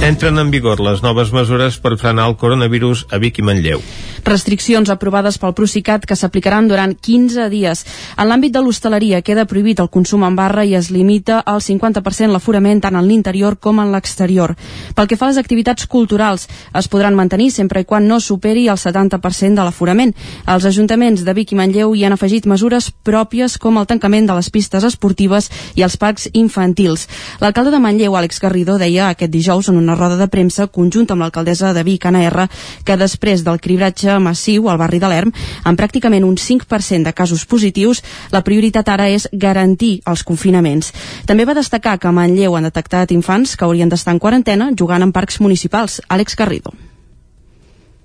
Entren 0.05 0.44
en 0.44 0.52
vigor 0.52 0.85
les 0.85 1.01
noves 1.01 1.32
mesures 1.32 1.81
per 1.81 1.97
frenar 1.97 2.28
el 2.28 2.36
coronavirus 2.36 3.09
a 3.09 3.24
Vic 3.24 3.40
i 3.40 3.48
Manlleu. 3.48 3.81
Restriccions 4.24 4.90
aprovades 4.90 5.38
pel 5.40 5.55
Procicat 5.56 6.05
que 6.06 6.16
s'aplicaran 6.16 6.68
durant 6.68 6.92
15 6.94 7.48
dies. 7.51 7.84
En 8.16 8.28
l'àmbit 8.28 8.52
de 8.55 8.62
l'hostaleria 8.62 9.22
queda 9.22 9.47
prohibit 9.48 9.80
el 9.80 9.90
consum 9.90 10.24
en 10.26 10.36
barra 10.36 10.64
i 10.64 10.74
es 10.78 10.90
limita 10.90 11.40
al 11.40 11.62
50% 11.64 12.30
l'aforament 12.30 12.82
tant 12.84 12.97
en 12.97 13.06
l'interior 13.09 13.56
com 13.59 13.80
en 13.80 13.92
l'exterior. 13.92 14.55
Pel 14.94 15.09
que 15.09 15.16
fa 15.16 15.28
a 15.28 15.32
les 15.32 15.40
activitats 15.40 15.86
culturals, 15.86 16.48
es 16.74 16.88
podran 16.88 17.16
mantenir 17.16 17.51
sempre 17.51 17.80
i 17.80 17.88
quan 17.88 18.06
no 18.09 18.20
superi 18.20 18.66
el 18.68 18.78
70% 18.78 19.56
de 19.56 19.66
l'aforament. 19.66 20.14
Els 20.47 20.66
ajuntaments 20.68 21.24
de 21.24 21.34
Vic 21.34 21.52
i 21.52 21.59
Manlleu 21.59 21.94
hi 21.94 22.05
han 22.05 22.16
afegit 22.16 22.47
mesures 22.47 22.90
pròpies 23.05 23.56
com 23.59 23.78
el 23.78 23.88
tancament 23.90 24.28
de 24.28 24.36
les 24.36 24.51
pistes 24.51 24.84
esportives 24.84 25.51
i 25.74 25.84
els 25.86 25.97
parcs 25.97 26.28
infantils. 26.32 27.06
L'alcalde 27.40 27.72
de 27.74 27.80
Manlleu, 27.82 28.16
Àlex 28.16 28.40
Garrido, 28.42 28.78
deia 28.78 29.10
aquest 29.10 29.32
dijous 29.32 29.70
en 29.70 29.78
una 29.80 29.97
roda 29.97 30.18
de 30.20 30.28
premsa 30.28 30.66
conjunta 30.66 31.14
amb 31.14 31.24
l'alcaldessa 31.24 31.72
de 31.74 31.84
Vic, 31.86 32.06
Anna 32.06 32.24
R, 32.28 32.48
que 32.84 32.98
després 33.01 33.44
del 33.47 33.60
cribratge 33.60 34.10
massiu 34.19 34.69
al 34.69 34.78
barri 34.78 34.99
de 34.99 35.07
l'Erm, 35.09 35.31
amb 35.65 35.78
pràcticament 35.78 36.24
un 36.27 36.35
5% 36.37 37.05
de 37.05 37.12
casos 37.12 37.45
positius, 37.47 38.03
la 38.32 38.43
prioritat 38.43 38.89
ara 38.89 39.09
és 39.09 39.28
garantir 39.32 40.01
els 40.07 40.24
confinaments. 40.24 40.93
També 41.27 41.45
va 41.45 41.55
destacar 41.55 41.99
que 41.99 42.09
a 42.09 42.12
Manlleu 42.12 42.57
han 42.57 42.65
detectat 42.66 43.12
infants 43.12 43.55
que 43.57 43.65
haurien 43.65 43.89
d'estar 43.89 44.15
en 44.15 44.19
quarantena 44.19 44.70
jugant 44.77 45.03
en 45.03 45.12
parcs 45.12 45.39
municipals. 45.41 46.01
Àlex 46.09 46.35
Garrido. 46.37 46.73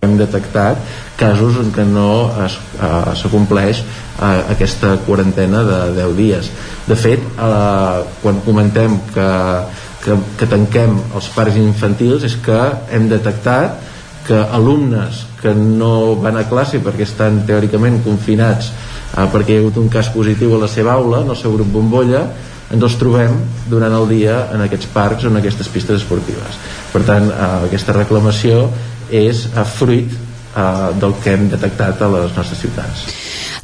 hem 0.05 0.17
detectat 0.19 0.77
casos 1.17 1.55
en 1.57 1.71
què 1.73 1.81
no 1.89 2.29
es- 2.45 2.59
eh, 2.77 3.15
s'acompleix 3.17 3.79
eh, 3.79 4.43
aquesta 4.53 4.97
quarantena 5.07 5.63
de 5.63 5.79
10 5.95 6.15
dies. 6.17 6.51
De 6.85 6.95
fet, 6.95 7.19
eh, 7.19 8.03
quan 8.21 8.39
comentem 8.45 8.99
que, 9.15 9.29
que, 10.03 10.17
que 10.37 10.45
tanquem 10.51 10.99
els 11.15 11.29
parcs 11.33 11.57
infantils 11.57 12.23
és 12.23 12.35
que 12.45 12.59
hem 12.93 13.09
detectat 13.09 13.79
que 14.25 14.35
alumnes 14.35 15.25
que 15.41 15.53
no 15.53 16.15
van 16.21 16.39
a 16.39 16.47
classe 16.49 16.81
perquè 16.81 17.05
estan 17.05 17.43
teòricament 17.45 18.01
confinats 18.05 18.71
eh, 18.71 19.27
perquè 19.31 19.53
hi 19.53 19.59
ha 19.59 19.63
hagut 19.63 19.79
un 19.81 19.89
cas 19.93 20.09
positiu 20.13 20.55
a 20.55 20.63
la 20.65 20.69
seva 20.71 20.95
aula, 20.97 21.21
en 21.23 21.31
el 21.33 21.39
seu 21.39 21.53
grup 21.55 21.71
bombolla, 21.73 22.25
ens 22.73 22.83
els 22.83 22.97
trobem 22.99 23.35
durant 23.69 23.93
el 23.93 24.07
dia 24.09 24.39
en 24.53 24.65
aquests 24.65 24.89
parcs 24.93 25.25
o 25.25 25.31
en 25.31 25.39
aquestes 25.39 25.69
pistes 25.69 26.01
esportives. 26.01 26.59
Per 26.93 27.03
tant, 27.07 27.29
eh, 27.29 27.51
aquesta 27.69 27.97
reclamació 27.97 28.65
és 29.11 29.45
eh, 29.51 29.65
fruit 29.77 30.11
eh, 30.11 30.65
del 30.99 31.17
que 31.21 31.35
hem 31.35 31.49
detectat 31.53 32.01
a 32.01 32.11
les 32.17 32.33
nostres 32.35 32.65
ciutats. 32.65 33.05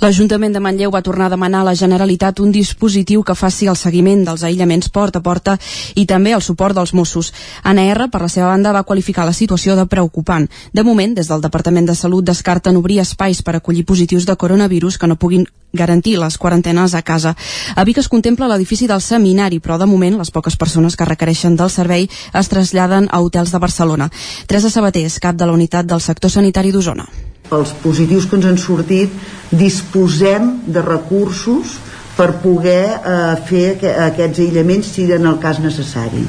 L'Ajuntament 0.02 0.50
de 0.50 0.58
Manlleu 0.58 0.90
va 0.90 1.04
tornar 1.06 1.28
a 1.28 1.30
demanar 1.30 1.60
a 1.62 1.66
la 1.68 1.76
Generalitat 1.78 2.40
un 2.42 2.50
dispositiu 2.52 3.22
que 3.22 3.36
faci 3.38 3.68
el 3.70 3.76
seguiment 3.78 4.24
dels 4.26 4.42
aïllaments 4.42 4.90
porta 4.90 5.22
a 5.22 5.22
porta 5.22 5.54
i 5.94 6.08
també 6.10 6.34
el 6.34 6.42
suport 6.42 6.74
dels 6.74 6.96
Mossos. 6.98 7.30
Anna 7.62 7.84
R, 7.86 8.08
per 8.10 8.24
la 8.24 8.30
seva 8.34 8.48
banda, 8.50 8.72
va 8.74 8.82
qualificar 8.82 9.28
la 9.30 9.36
situació 9.38 9.76
de 9.78 9.86
preocupant. 9.86 10.50
De 10.74 10.82
moment, 10.82 11.14
des 11.14 11.30
del 11.30 11.46
Departament 11.46 11.86
de 11.86 11.94
Salut 11.94 12.26
descarten 12.26 12.82
obrir 12.82 12.98
espais 13.06 13.44
per 13.46 13.56
acollir 13.60 13.86
positius 13.86 14.26
de 14.26 14.36
coronavirus 14.36 14.98
que 14.98 15.08
no 15.08 15.22
puguin 15.22 15.46
garantir 15.72 16.18
les 16.18 16.38
quarantenes 16.38 16.96
a 16.96 17.04
casa. 17.04 17.36
A 17.76 17.86
Vic 17.86 18.02
es 18.02 18.10
contempla 18.10 18.50
l'edifici 18.50 18.90
del 18.90 19.06
seminari, 19.06 19.60
però 19.60 19.78
de 19.78 19.86
moment 19.86 20.18
les 20.18 20.32
poques 20.32 20.58
persones 20.58 20.98
que 20.98 21.06
requereixen 21.06 21.56
del 21.56 21.70
servei 21.70 22.10
es 22.34 22.50
traslladen 22.50 23.06
a 23.12 23.22
hotels 23.22 23.54
de 23.54 23.62
Barcelona. 23.62 24.10
Teresa 24.48 24.74
Sabater 24.74 25.12
cap 25.22 25.36
de 25.36 25.46
la 25.46 25.54
unitat 25.54 25.86
del 25.86 26.02
sector 26.02 26.34
sanitari 26.34 26.72
d'Osona 26.74 27.31
pels 27.52 27.76
positius 27.84 28.28
que 28.28 28.40
ens 28.40 28.48
han 28.48 28.60
sortit 28.60 29.14
disposem 29.52 30.54
de 30.72 30.84
recursos 30.86 31.78
per 32.16 32.34
poder 32.44 32.84
eh, 32.96 33.36
fer 33.48 33.66
aquests 34.08 34.44
aïllaments 34.44 34.92
si 34.96 35.08
en 35.12 35.28
el 35.28 35.40
cas 35.44 35.60
necessari. 35.64 36.24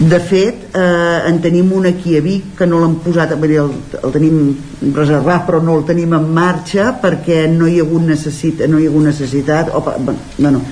De 0.00 0.16
fet 0.24 0.70
eh, 0.72 1.28
en 1.28 1.40
tenim 1.44 1.72
un 1.76 1.84
aquí 1.90 2.14
a 2.16 2.22
Vic 2.24 2.54
que 2.56 2.66
no 2.68 2.78
l'han 2.80 2.94
posat 3.04 3.34
dir, 3.42 3.58
el, 3.60 3.72
el 4.00 4.14
tenim 4.14 4.38
reservat 4.96 5.44
però 5.48 5.60
no 5.60 5.74
el 5.76 5.84
tenim 5.88 6.14
en 6.16 6.30
marxa 6.32 6.94
perquè 7.02 7.42
no 7.52 7.68
hi 7.68 7.76
ha 7.80 7.84
hagut 7.84 8.06
necessitat, 8.08 8.70
no 8.70 8.80
hi 8.80 8.86
ha 8.88 8.92
hagut 8.94 9.04
necessitat 9.10 9.74
o, 9.76 9.82
bueno, 10.38 10.62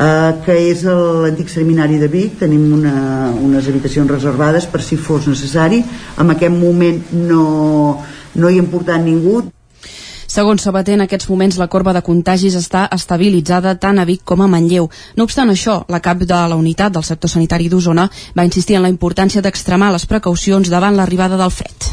eh, 0.00 0.30
que 0.46 0.56
és 0.70 0.86
l'antic 0.86 1.52
seminari 1.52 2.00
de 2.00 2.08
Vic. 2.08 2.38
Tenim 2.40 2.70
una, 2.78 2.94
unes 3.36 3.68
habitacions 3.68 4.10
reservades 4.10 4.64
per 4.70 4.80
si 4.84 4.96
fos 4.96 5.28
necessari. 5.28 5.82
En 6.16 6.32
aquest 6.32 6.56
moment 6.56 7.02
no 7.28 7.44
no 8.34 8.50
hi 8.50 8.60
hem 8.60 8.68
portat 8.70 9.02
ningú. 9.04 9.42
Segons 10.30 10.62
Sabater, 10.62 10.94
en 10.94 11.02
aquests 11.02 11.26
moments 11.26 11.56
la 11.58 11.66
corba 11.66 11.90
de 11.90 12.04
contagis 12.06 12.54
està 12.54 12.84
estabilitzada 12.94 13.72
tant 13.82 13.98
a 13.98 14.04
Vic 14.06 14.20
com 14.22 14.44
a 14.44 14.46
Manlleu. 14.46 14.86
No 15.18 15.24
obstant 15.26 15.50
això, 15.50 15.80
la 15.90 15.98
cap 16.04 16.20
de 16.22 16.36
la 16.52 16.58
unitat 16.58 16.94
del 16.94 17.06
sector 17.08 17.32
sanitari 17.32 17.66
d'Osona 17.68 18.04
va 18.36 18.44
insistir 18.46 18.76
en 18.78 18.86
la 18.86 18.92
importància 18.92 19.42
d'extremar 19.42 19.90
les 19.90 20.06
precaucions 20.06 20.70
davant 20.70 20.94
l'arribada 20.94 21.40
del 21.40 21.50
fred. 21.50 21.88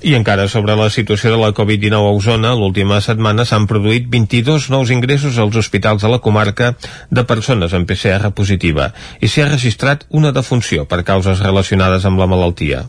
I 0.00 0.14
encara 0.16 0.46
sobre 0.48 0.76
la 0.78 0.88
situació 0.88 1.34
de 1.34 1.40
la 1.42 1.50
Covid-19 1.52 2.08
a 2.08 2.14
Osona, 2.16 2.54
l'última 2.56 3.02
setmana 3.04 3.44
s'han 3.44 3.66
produït 3.68 4.06
22 4.08 4.70
nous 4.72 4.92
ingressos 4.94 5.36
als 5.36 5.58
hospitals 5.60 6.06
de 6.06 6.08
la 6.08 6.22
comarca 6.24 6.70
de 7.10 7.26
persones 7.28 7.74
amb 7.76 7.90
PCR 7.90 8.32
positiva 8.32 8.88
i 9.20 9.28
s'hi 9.28 9.44
ha 9.44 9.50
registrat 9.50 10.08
una 10.08 10.32
defunció 10.32 10.88
per 10.88 11.02
causes 11.04 11.44
relacionades 11.44 12.08
amb 12.08 12.24
la 12.24 12.30
malaltia. 12.30 12.86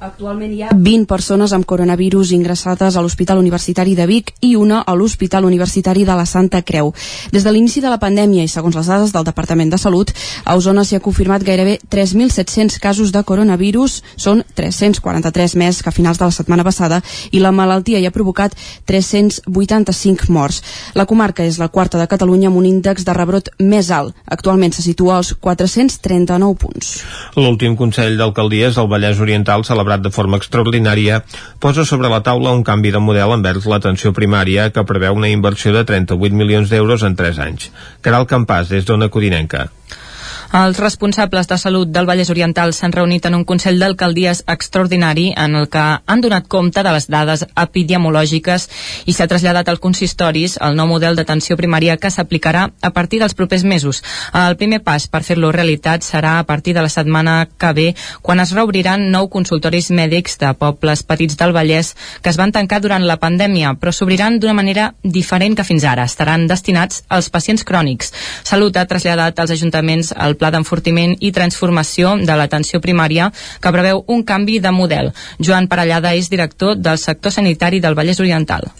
Actualment 0.00 0.52
hi 0.56 0.62
ha 0.64 0.70
20 0.72 1.04
persones 1.04 1.52
amb 1.52 1.66
coronavirus 1.68 2.30
ingressades 2.32 2.94
a 2.96 3.02
l'Hospital 3.04 3.36
Universitari 3.36 3.92
de 3.98 4.06
Vic 4.08 4.30
i 4.40 4.54
una 4.56 4.78
a 4.80 4.94
l'Hospital 4.96 5.44
Universitari 5.44 6.06
de 6.08 6.14
la 6.16 6.24
Santa 6.24 6.62
Creu. 6.64 6.94
Des 7.34 7.44
de 7.44 7.52
l'inici 7.52 7.82
de 7.84 7.90
la 7.92 7.98
pandèmia 8.00 8.40
i 8.40 8.48
segons 8.48 8.78
les 8.78 8.88
dades 8.88 9.12
del 9.12 9.26
Departament 9.28 9.68
de 9.68 9.76
Salut, 9.76 10.08
a 10.44 10.54
Osona 10.56 10.86
s'hi 10.88 10.96
ha 10.96 11.02
confirmat 11.04 11.44
gairebé 11.44 11.74
3.700 11.92 12.78
casos 12.80 13.12
de 13.12 13.20
coronavirus, 13.28 13.98
són 14.16 14.40
343 14.56 15.56
més 15.60 15.82
que 15.82 15.92
a 15.92 15.92
finals 15.92 16.16
de 16.16 16.30
la 16.30 16.36
setmana 16.38 16.64
passada, 16.64 17.02
i 17.30 17.44
la 17.44 17.52
malaltia 17.52 18.00
hi 18.00 18.08
ha 18.08 18.14
provocat 18.16 18.56
385 18.88 20.32
morts. 20.32 20.62
La 20.96 21.04
comarca 21.04 21.44
és 21.44 21.60
la 21.60 21.68
quarta 21.68 22.00
de 22.00 22.08
Catalunya 22.08 22.48
amb 22.48 22.56
un 22.56 22.70
índex 22.70 23.04
de 23.04 23.18
rebrot 23.20 23.52
més 23.60 23.92
alt. 23.92 24.16
Actualment 24.24 24.72
se 24.72 24.80
situa 24.80 25.18
als 25.20 25.34
439 25.36 26.56
punts. 26.56 26.96
L'últim 27.36 27.76
Consell 27.76 28.16
d'Alcaldies 28.16 28.80
del 28.80 28.88
Vallès 28.88 29.20
Oriental 29.20 29.68
celebrat 29.68 29.89
celebrat 29.90 30.02
de 30.02 30.10
forma 30.14 30.38
extraordinària, 30.38 31.22
posa 31.58 31.84
sobre 31.84 32.08
la 32.08 32.22
taula 32.22 32.52
un 32.54 32.62
canvi 32.62 32.92
de 32.92 33.00
model 33.00 33.34
envers 33.34 33.66
l'atenció 33.66 34.12
primària 34.12 34.70
que 34.70 34.86
preveu 34.86 35.14
una 35.14 35.28
inversió 35.28 35.72
de 35.72 35.84
38 35.84 36.34
milions 36.34 36.70
d'euros 36.70 37.02
en 37.02 37.16
3 37.16 37.38
anys. 37.38 37.70
Caral 38.02 38.26
Campàs, 38.26 38.70
des 38.70 38.86
d'Ona 38.86 39.08
Codinenca. 39.08 39.68
Els 40.50 40.80
responsables 40.82 41.46
de 41.46 41.56
salut 41.62 41.90
del 41.94 42.08
Vallès 42.08 42.26
Oriental 42.32 42.72
s'han 42.74 42.90
reunit 42.90 43.22
en 43.28 43.36
un 43.36 43.44
Consell 43.46 43.76
d'Alcaldies 43.78 44.40
extraordinari 44.50 45.28
en 45.38 45.52
el 45.54 45.68
que 45.70 45.78
han 45.78 46.24
donat 46.24 46.48
compte 46.50 46.82
de 46.82 46.90
les 46.90 47.04
dades 47.06 47.44
epidemiològiques 47.54 48.64
i 49.06 49.14
s'ha 49.14 49.28
traslladat 49.30 49.70
al 49.70 49.78
consistoris 49.78 50.56
el 50.58 50.74
nou 50.74 50.88
model 50.90 51.14
d'atenció 51.14 51.54
primària 51.54 51.94
que 52.02 52.10
s'aplicarà 52.10 52.64
a 52.82 52.90
partir 52.90 53.20
dels 53.22 53.36
propers 53.38 53.62
mesos. 53.62 54.02
El 54.34 54.56
primer 54.56 54.80
pas 54.82 55.06
per 55.06 55.20
fer-lo 55.22 55.52
realitat 55.54 56.02
serà 56.02 56.40
a 56.40 56.48
partir 56.50 56.74
de 56.74 56.82
la 56.82 56.90
setmana 56.90 57.46
que 57.46 57.72
ve, 57.72 57.86
quan 58.20 58.42
es 58.42 58.50
reobriran 58.50 59.06
nou 59.14 59.30
consultoris 59.30 59.92
mèdics 59.94 60.34
de 60.42 60.50
pobles 60.58 61.04
petits 61.06 61.38
del 61.38 61.54
Vallès 61.54 61.94
que 62.22 62.34
es 62.34 62.40
van 62.42 62.50
tancar 62.50 62.82
durant 62.82 63.06
la 63.06 63.20
pandèmia, 63.22 63.76
però 63.78 63.94
s'obriran 63.94 64.40
d'una 64.42 64.58
manera 64.58 64.90
diferent 65.04 65.54
que 65.54 65.68
fins 65.70 65.86
ara. 65.86 66.10
Estaran 66.10 66.50
destinats 66.50 67.04
als 67.08 67.30
pacients 67.30 67.62
crònics. 67.62 68.10
Salut 68.42 68.74
ha 68.76 68.88
traslladat 68.90 69.38
als 69.38 69.54
ajuntaments 69.54 70.10
el 70.18 70.39
pla 70.40 70.50
d'enfortiment 70.50 71.14
i 71.20 71.32
transformació 71.36 72.16
de 72.24 72.36
l'atenció 72.40 72.80
primària 72.80 73.30
que 73.60 73.72
preveu 73.76 74.04
un 74.08 74.24
canvi 74.24 74.58
de 74.64 74.72
model. 74.74 75.12
Joan 75.38 75.68
Parellada 75.68 76.14
és 76.16 76.32
director 76.32 76.76
del 76.76 76.98
sector 76.98 77.32
sanitari 77.36 77.80
del 77.80 77.96
Vallès 77.98 78.20
Oriental. 78.24 78.70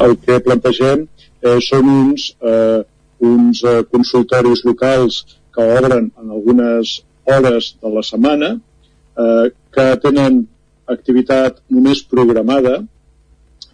El 0.00 0.16
que 0.22 0.40
plantegem 0.42 1.04
eh, 1.04 1.58
són 1.62 1.90
uns, 1.90 2.30
eh, 2.40 2.80
uns 3.20 3.62
eh, 3.64 3.82
consultoris 3.90 4.64
locals 4.64 5.24
que 5.54 5.66
obren 5.78 6.10
en 6.18 6.30
algunes 6.30 7.02
hores 7.24 7.74
de 7.82 7.90
la 7.90 8.02
setmana, 8.02 8.50
eh, 8.54 9.52
que 9.74 9.86
tenen 10.02 10.42
activitat 10.90 11.60
només 11.70 12.02
programada, 12.10 12.80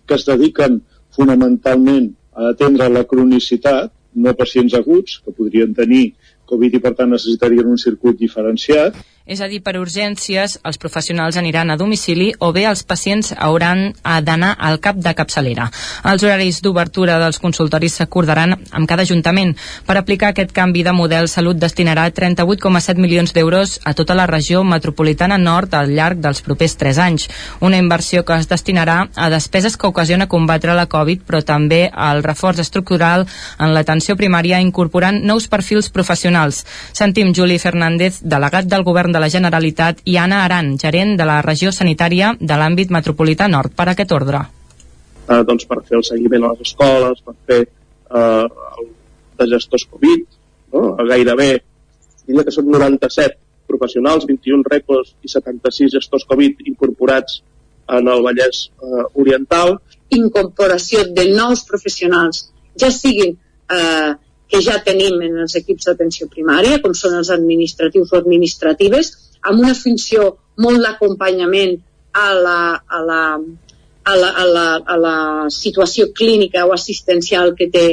que 0.07 0.19
es 0.19 0.27
dediquen 0.27 0.81
fonamentalment 1.17 2.11
a 2.35 2.51
atendre 2.53 2.89
la 2.89 3.05
cronicitat, 3.05 3.93
no 4.15 4.35
pacients 4.35 4.75
aguts, 4.75 5.21
que 5.25 5.35
podrien 5.35 5.75
tenir 5.75 6.15
Covid 6.51 6.77
i 6.77 6.83
per 6.85 6.93
tant 6.99 7.13
necessitarien 7.15 7.73
un 7.75 7.81
circuit 7.87 8.21
diferenciat 8.21 8.99
és 9.31 9.39
a 9.39 9.47
dir, 9.47 9.61
per 9.63 9.77
urgències, 9.79 10.57
els 10.67 10.79
professionals 10.83 11.37
aniran 11.39 11.71
a 11.71 11.77
domicili 11.79 12.33
o 12.43 12.49
bé 12.51 12.65
els 12.67 12.83
pacients 12.83 13.31
hauran 13.39 13.93
d'anar 14.27 14.57
al 14.59 14.81
cap 14.83 14.99
de 14.99 15.13
capçalera. 15.15 15.69
Els 16.11 16.25
horaris 16.27 16.59
d'obertura 16.65 17.21
dels 17.23 17.39
consultoris 17.39 18.01
s'acordaran 18.01 18.57
amb 18.59 18.89
cada 18.91 19.07
ajuntament. 19.07 19.55
Per 19.87 19.97
aplicar 19.97 20.33
aquest 20.33 20.51
canvi 20.57 20.83
de 20.83 20.95
model, 20.97 21.29
Salut 21.31 21.61
destinarà 21.63 22.09
38,7 22.11 22.99
milions 22.99 23.31
d'euros 23.37 23.77
a 23.85 23.95
tota 23.95 24.17
la 24.19 24.27
regió 24.27 24.65
metropolitana 24.65 25.39
nord 25.39 25.79
al 25.79 25.95
llarg 25.95 26.19
dels 26.19 26.43
propers 26.43 26.75
3 26.83 26.99
anys. 26.99 27.29
Una 27.61 27.79
inversió 27.79 28.25
que 28.25 28.35
es 28.35 28.51
destinarà 28.51 28.99
a 29.15 29.31
despeses 29.31 29.77
que 29.77 29.87
ocasiona 29.87 30.27
combatre 30.27 30.75
la 30.75 30.89
Covid, 30.91 31.23
però 31.23 31.45
també 31.47 31.85
al 31.95 32.25
reforç 32.27 32.65
estructural 32.67 33.29
en 33.61 33.77
l'atenció 33.79 34.19
primària 34.19 34.59
incorporant 34.59 35.23
nous 35.23 35.47
perfils 35.47 35.91
professionals. 35.95 36.65
Sentim 36.93 37.31
Juli 37.37 37.63
Fernández, 37.63 38.19
delegat 38.23 38.67
del 38.67 38.83
govern 38.83 39.13
de 39.13 39.20
la 39.21 39.29
Generalitat 39.33 40.01
i 40.11 40.17
Anna 40.21 40.45
Aran, 40.45 40.73
gerent 40.81 41.17
de 41.19 41.27
la 41.29 41.41
regió 41.45 41.73
sanitària 41.73 42.33
de 42.41 42.57
l'àmbit 42.57 42.93
metropolità 42.95 43.49
nord, 43.49 43.75
per 43.77 43.91
aquest 43.93 44.15
ordre. 44.17 44.43
Uh, 45.29 45.43
doncs 45.47 45.69
per 45.71 45.83
fer 45.87 45.99
el 46.01 46.07
seguiment 46.07 46.47
a 46.47 46.55
les 46.55 46.71
escoles, 46.71 47.21
per 47.25 47.37
fer 47.47 47.61
uh, 47.65 48.47
el 48.81 48.89
de 49.41 49.49
gestors 49.53 49.87
Covid, 49.91 50.25
no? 50.75 50.83
gairebé, 51.11 51.53
diria 52.27 52.47
que 52.47 52.55
són 52.55 52.71
97 52.73 53.39
professionals, 53.71 54.27
21 54.27 54.67
repos 54.73 55.15
i 55.23 55.31
76 55.31 55.95
gestors 55.95 56.27
Covid 56.31 56.65
incorporats 56.67 57.41
en 57.91 58.09
el 58.11 58.25
Vallès 58.27 58.67
uh, 58.83 59.05
Oriental. 59.23 59.77
Incorporació 60.17 61.05
de 61.15 61.29
nous 61.31 61.63
professionals, 61.69 62.49
ja 62.79 62.91
siguin 62.91 63.37
eh, 63.71 64.11
que 64.51 64.61
ja 64.67 64.81
tenim 64.85 65.21
en 65.23 65.39
els 65.45 65.55
equips 65.61 65.87
d'atenció 65.89 66.29
primària, 66.29 66.81
com 66.83 66.95
són 66.97 67.17
els 67.21 67.31
administratius 67.31 68.13
o 68.13 68.19
administratives, 68.19 69.13
amb 69.47 69.63
una 69.63 69.77
funció 69.79 70.35
molt 70.61 70.83
d'acompanyament 70.85 71.79
a 72.13 72.29
la, 72.35 72.61
a, 72.75 73.03
la, 73.07 73.23
a, 74.05 74.17
la, 74.17 74.31
a, 74.31 74.47
la, 74.47 74.67
a 74.85 74.97
la 74.99 75.17
situació 75.55 76.11
clínica 76.13 76.67
o 76.67 76.75
assistencial 76.75 77.55
que 77.59 77.71
té, 77.71 77.87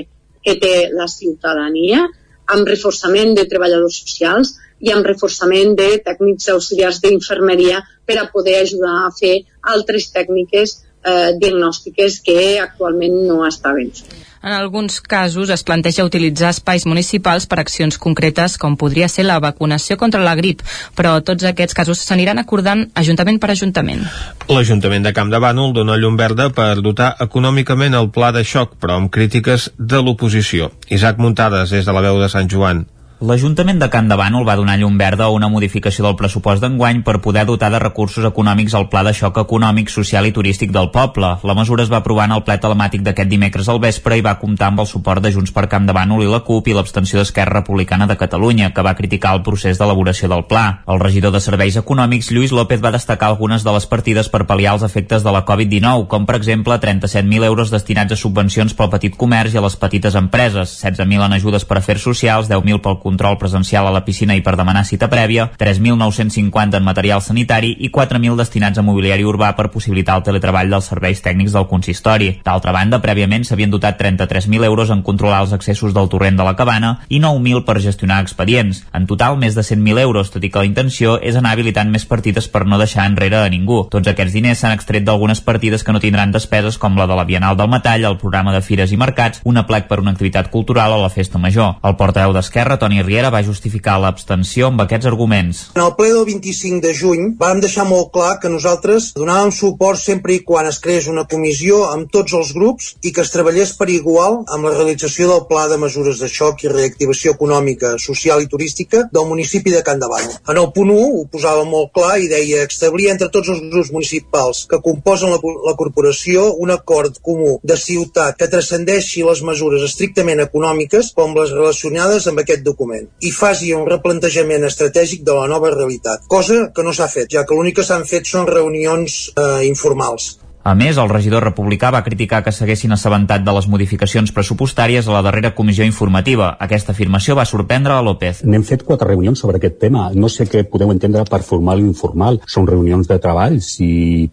que 0.43 0.57
té 0.61 0.75
la 0.93 1.07
ciutadania, 1.11 2.07
amb 2.47 2.69
reforçament 2.69 3.35
de 3.37 3.45
treballadors 3.51 4.01
socials 4.01 4.55
i 4.79 4.91
amb 4.93 5.05
reforçament 5.09 5.75
de 5.77 5.89
tècnics 6.05 6.49
auxiliars 6.53 6.99
d'infermeria 7.03 7.81
per 8.07 8.17
a 8.21 8.27
poder 8.33 8.61
ajudar 8.61 8.97
a 9.03 9.13
fer 9.13 9.35
altres 9.73 10.09
tècniques 10.13 10.77
eh, 11.05 11.33
diagnòstiques 11.41 12.21
que 12.25 12.39
actualment 12.63 13.21
no 13.27 13.43
estaven 13.47 13.91
fent. 13.91 14.23
En 14.47 14.53
alguns 14.53 15.01
casos 15.01 15.49
es 15.49 15.63
planteja 15.63 16.05
utilitzar 16.05 16.51
espais 16.53 16.85
municipals 16.85 17.47
per 17.49 17.59
accions 17.59 17.97
concretes 17.97 18.57
com 18.61 18.77
podria 18.79 19.09
ser 19.09 19.25
la 19.25 19.39
vacunació 19.43 19.97
contra 19.97 20.21
la 20.23 20.35
grip, 20.39 20.61
però 20.95 21.17
tots 21.25 21.43
aquests 21.49 21.75
casos 21.75 22.03
s'aniran 22.05 22.39
acordant 22.39 22.85
ajuntament 22.95 23.41
per 23.43 23.51
ajuntament. 23.51 24.05
L'Ajuntament 24.47 25.03
de 25.03 25.13
Camp 25.13 25.33
de 25.33 25.41
Bànol 25.43 25.73
dona 25.75 25.97
llum 25.97 26.15
verda 26.15 26.51
per 26.53 26.77
dotar 26.85 27.15
econòmicament 27.27 27.97
el 27.97 28.11
pla 28.13 28.31
de 28.31 28.45
xoc, 28.47 28.77
però 28.79 29.01
amb 29.01 29.11
crítiques 29.11 29.71
de 29.77 30.03
l'oposició. 30.03 30.71
Isaac 30.87 31.17
Muntades, 31.19 31.73
des 31.73 31.85
de 31.85 31.97
la 31.97 32.05
veu 32.05 32.21
de 32.21 32.29
Sant 32.31 32.47
Joan. 32.47 32.85
L'Ajuntament 33.19 33.79
de 33.81 33.87
Can 33.89 34.05
de 34.05 34.13
Bànol 34.13 34.43
va 34.45 34.53
donar 34.59 34.75
llum 34.77 34.93
verda 34.93 35.25
a 35.25 35.33
una 35.33 35.47
modificació 35.49 36.03
del 36.05 36.15
pressupost 36.19 36.61
d'enguany 36.61 36.99
per 37.01 37.15
poder 37.17 37.47
dotar 37.49 37.71
de 37.73 37.79
recursos 37.81 38.21
econòmics 38.27 38.75
al 38.77 38.91
Pla 38.91 39.01
de 39.07 39.13
Xoc 39.17 39.39
Econòmic, 39.41 39.89
Social 39.89 40.27
i 40.29 40.33
Turístic 40.35 40.69
del 40.69 40.91
poble. 40.93 41.31
La 41.41 41.55
mesura 41.57 41.81
es 41.81 41.89
va 41.89 41.97
aprovar 41.97 42.27
en 42.29 42.35
el 42.35 42.43
ple 42.45 42.59
telemàtic 42.61 43.01
d'aquest 43.01 43.31
dimecres 43.31 43.71
al 43.73 43.81
vespre 43.81 44.19
i 44.19 44.21
va 44.21 44.35
comptar 44.37 44.67
amb 44.69 44.83
el 44.83 44.89
suport 44.91 45.25
de 45.25 45.31
Junts 45.33 45.49
per 45.55 45.65
Camp 45.65 45.87
de 45.89 45.95
Bànol 45.97 46.21
i 46.27 46.29
la 46.29 46.43
CUP 46.45 46.69
i 46.69 46.75
l'abstenció 46.77 47.17
d'Esquerra 47.17 47.63
Republicana 47.63 48.05
de 48.05 48.19
Catalunya, 48.21 48.69
que 48.69 48.85
va 48.85 48.93
criticar 48.93 49.33
el 49.33 49.41
procés 49.41 49.81
d'elaboració 49.81 50.29
del 50.29 50.45
pla. 50.45 50.83
El 50.85 51.01
regidor 51.01 51.33
de 51.33 51.41
Serveis 51.41 51.79
Econòmics, 51.81 52.29
Lluís 52.29 52.53
López, 52.53 52.85
va 52.85 52.93
destacar 52.93 53.31
algunes 53.31 53.65
de 53.65 53.73
les 53.73 53.89
partides 53.89 54.29
per 54.29 54.45
pal·liar 54.45 54.75
els 54.77 54.85
efectes 54.85 55.25
de 55.25 55.33
la 55.33 55.41
Covid-19, 55.41 56.05
com 56.05 56.29
per 56.29 56.37
exemple 56.37 56.77
37.000 56.85 57.49
euros 57.49 57.73
destinats 57.73 58.13
a 58.13 58.21
subvencions 58.21 58.77
pel 58.77 58.93
petit 58.93 59.17
comerç 59.17 59.57
i 59.57 59.63
a 59.63 59.65
les 59.65 59.81
petites 59.87 60.21
empreses, 60.21 60.77
16.000 60.85 61.25
en 61.31 61.39
ajudes 61.41 61.65
per 61.65 61.81
afers 61.81 62.05
socials, 62.05 62.53
10.000 62.53 62.85
pel 62.85 63.01
control 63.07 63.39
presencial 63.39 63.87
a 63.87 63.95
la 63.95 64.03
piscina 64.03 64.35
i 64.35 64.43
per 64.43 64.57
demanar 64.59 64.83
cita 64.85 65.07
prèvia, 65.07 65.47
3.950 65.57 66.81
en 66.81 66.85
material 66.85 67.23
sanitari 67.23 67.73
i 67.87 67.91
4.000 67.93 68.35
destinats 68.39 68.81
a 68.81 68.85
mobiliari 68.85 69.23
urbà 69.23 69.53
per 69.55 69.69
possibilitar 69.71 70.17
el 70.19 70.25
teletreball 70.27 70.71
dels 70.73 70.89
serveis 70.91 71.23
tècnics 71.23 71.55
del 71.55 71.67
consistori. 71.71 72.33
D'altra 72.45 72.73
banda, 72.75 72.99
prèviament 73.03 73.45
s'havien 73.47 73.71
dotat 73.71 73.99
33.000 74.01 74.67
euros 74.67 74.91
en 74.93 75.03
controlar 75.07 75.41
els 75.45 75.55
accessos 75.55 75.95
del 75.95 76.09
torrent 76.11 76.37
de 76.39 76.47
la 76.47 76.55
cabana 76.59 76.97
i 77.07 77.21
9.000 77.23 77.63
per 77.67 77.79
gestionar 77.83 78.19
expedients. 78.25 78.83
En 78.93 79.07
total, 79.07 79.37
més 79.39 79.55
de 79.55 79.63
100.000 79.63 80.03
euros, 80.03 80.31
tot 80.33 80.43
i 80.43 80.51
que 80.51 80.63
la 80.63 80.69
intenció 80.69 81.17
és 81.21 81.37
anar 81.39 81.53
habilitant 81.55 81.91
més 81.93 82.05
partides 82.09 82.49
per 82.51 82.65
no 82.67 82.79
deixar 82.81 83.07
enrere 83.07 83.39
a 83.43 83.51
ningú. 83.53 83.83
Tots 83.93 84.11
aquests 84.11 84.35
diners 84.35 84.63
s'han 84.63 84.75
extret 84.75 85.05
d'algunes 85.07 85.41
partides 85.45 85.85
que 85.85 85.95
no 85.95 86.03
tindran 86.03 86.33
despeses 86.35 86.77
com 86.81 86.97
la 86.99 87.07
de 87.07 87.15
la 87.17 87.27
Bienal 87.29 87.57
del 87.57 87.71
Metall, 87.71 88.05
el 88.05 88.19
programa 88.21 88.53
de 88.55 88.63
fires 88.65 88.91
i 88.91 88.99
mercats, 88.99 89.41
un 89.45 89.61
aplec 89.63 89.87
per 89.87 90.01
una 90.03 90.13
activitat 90.15 90.51
cultural 90.51 90.97
o 90.97 91.01
la 91.01 91.13
festa 91.13 91.39
major. 91.41 91.77
El 91.83 91.97
portaveu 91.99 92.33
d'Esquerra, 92.35 92.79
Toni 92.81 92.96
Riera, 93.05 93.31
va 93.33 93.43
justificar 93.45 93.97
l'abstenció 94.01 94.71
amb 94.71 94.81
aquests 94.83 95.09
arguments. 95.09 95.61
En 95.75 95.83
el 95.83 95.93
ple 95.97 96.09
del 96.13 96.25
25 96.29 96.81
de 96.83 96.93
juny 96.97 97.23
vam 97.39 97.61
deixar 97.63 97.85
molt 97.89 98.11
clar 98.15 98.37
que 98.41 98.51
nosaltres 98.51 99.11
donàvem 99.17 99.51
suport 99.55 99.99
sempre 100.01 100.35
i 100.35 100.41
quan 100.47 100.69
es 100.69 100.79
creés 100.83 101.09
una 101.11 101.25
comissió 101.29 101.83
amb 101.91 102.11
tots 102.13 102.35
els 102.37 102.53
grups 102.55 102.93
i 103.03 103.13
que 103.15 103.23
es 103.25 103.33
treballés 103.33 103.73
per 103.79 103.89
igual 103.93 104.41
amb 104.53 104.67
la 104.67 104.73
realització 104.75 105.29
del 105.31 105.45
pla 105.49 105.67
de 105.71 105.79
mesures 105.81 106.21
de 106.23 106.29
xoc 106.31 106.63
i 106.63 106.71
reactivació 106.71 107.35
econòmica, 107.37 107.95
social 108.01 108.41
i 108.43 108.49
turística 108.51 109.05
del 109.11 109.27
municipi 109.29 109.73
de 109.75 109.83
Can 109.83 110.01
Davant. 110.03 110.37
En 110.47 110.61
el 110.61 110.71
punt 110.75 110.93
1 110.95 111.07
ho 111.19 111.25
posava 111.31 111.65
molt 111.67 111.93
clar 111.97 112.17
i 112.23 112.31
deia 112.31 112.65
establir 112.67 113.11
entre 113.13 113.29
tots 113.33 113.51
els 113.53 113.63
grups 113.71 113.91
municipals 113.93 114.65
que 114.71 114.81
composen 114.83 115.33
la, 115.33 115.41
la 115.67 115.75
corporació 115.79 116.49
un 116.63 116.71
acord 116.73 117.19
comú 117.21 117.57
de 117.63 117.77
ciutat 117.77 118.37
que 118.39 118.49
transcendeixi 118.51 119.25
les 119.27 119.43
mesures 119.45 119.83
estrictament 119.85 120.41
econòmiques 120.43 121.13
com 121.17 121.35
les 121.37 121.53
relacionades 121.55 122.27
amb 122.29 122.43
aquest 122.43 122.63
document 122.65 122.86
i 122.95 123.31
faci 123.35 123.73
un 123.75 123.85
replantejament 123.89 124.65
estratègic 124.67 125.23
de 125.27 125.35
la 125.37 125.47
nova 125.51 125.71
realitat, 125.73 126.25
cosa 126.27 126.67
que 126.73 126.85
no 126.85 126.93
s'ha 126.93 127.09
fet, 127.11 127.31
ja 127.33 127.45
que 127.45 127.55
l'únic 127.57 127.79
que 127.79 127.87
s'han 127.87 128.05
fet 128.09 128.29
són 128.29 128.49
reunions 128.49 129.19
eh, 129.35 129.65
informals. 129.67 130.35
A 130.67 130.73
més, 130.75 130.97
el 130.99 131.07
regidor 131.07 131.45
republicà 131.45 131.87
va 131.95 132.01
criticar 132.03 132.41
que 132.43 132.51
s'haguessin 132.51 132.91
assabentat 132.91 133.43
de 133.45 133.51
les 133.55 133.69
modificacions 133.71 134.33
pressupostàries 134.35 135.05
a 135.07 135.13
la 135.13 135.21
darrera 135.23 135.53
comissió 135.55 135.85
informativa. 135.87 136.49
Aquesta 136.65 136.91
afirmació 136.91 137.37
va 137.39 137.45
sorprendre 137.47 137.93
a 137.95 138.01
López. 138.03 138.41
N'hem 138.43 138.65
fet 138.67 138.83
quatre 138.83 139.07
reunions 139.07 139.39
sobre 139.39 139.61
aquest 139.61 139.77
tema. 139.79 140.09
No 140.11 140.27
sé 140.27 140.43
què 140.51 140.65
podeu 140.67 140.91
entendre 140.91 141.23
per 141.29 141.39
formal 141.47 141.79
i 141.79 141.85
informal. 141.87 142.41
Són 142.51 142.67
reunions 142.67 143.07
de 143.07 143.15
treball. 143.23 143.61
Si 143.63 143.87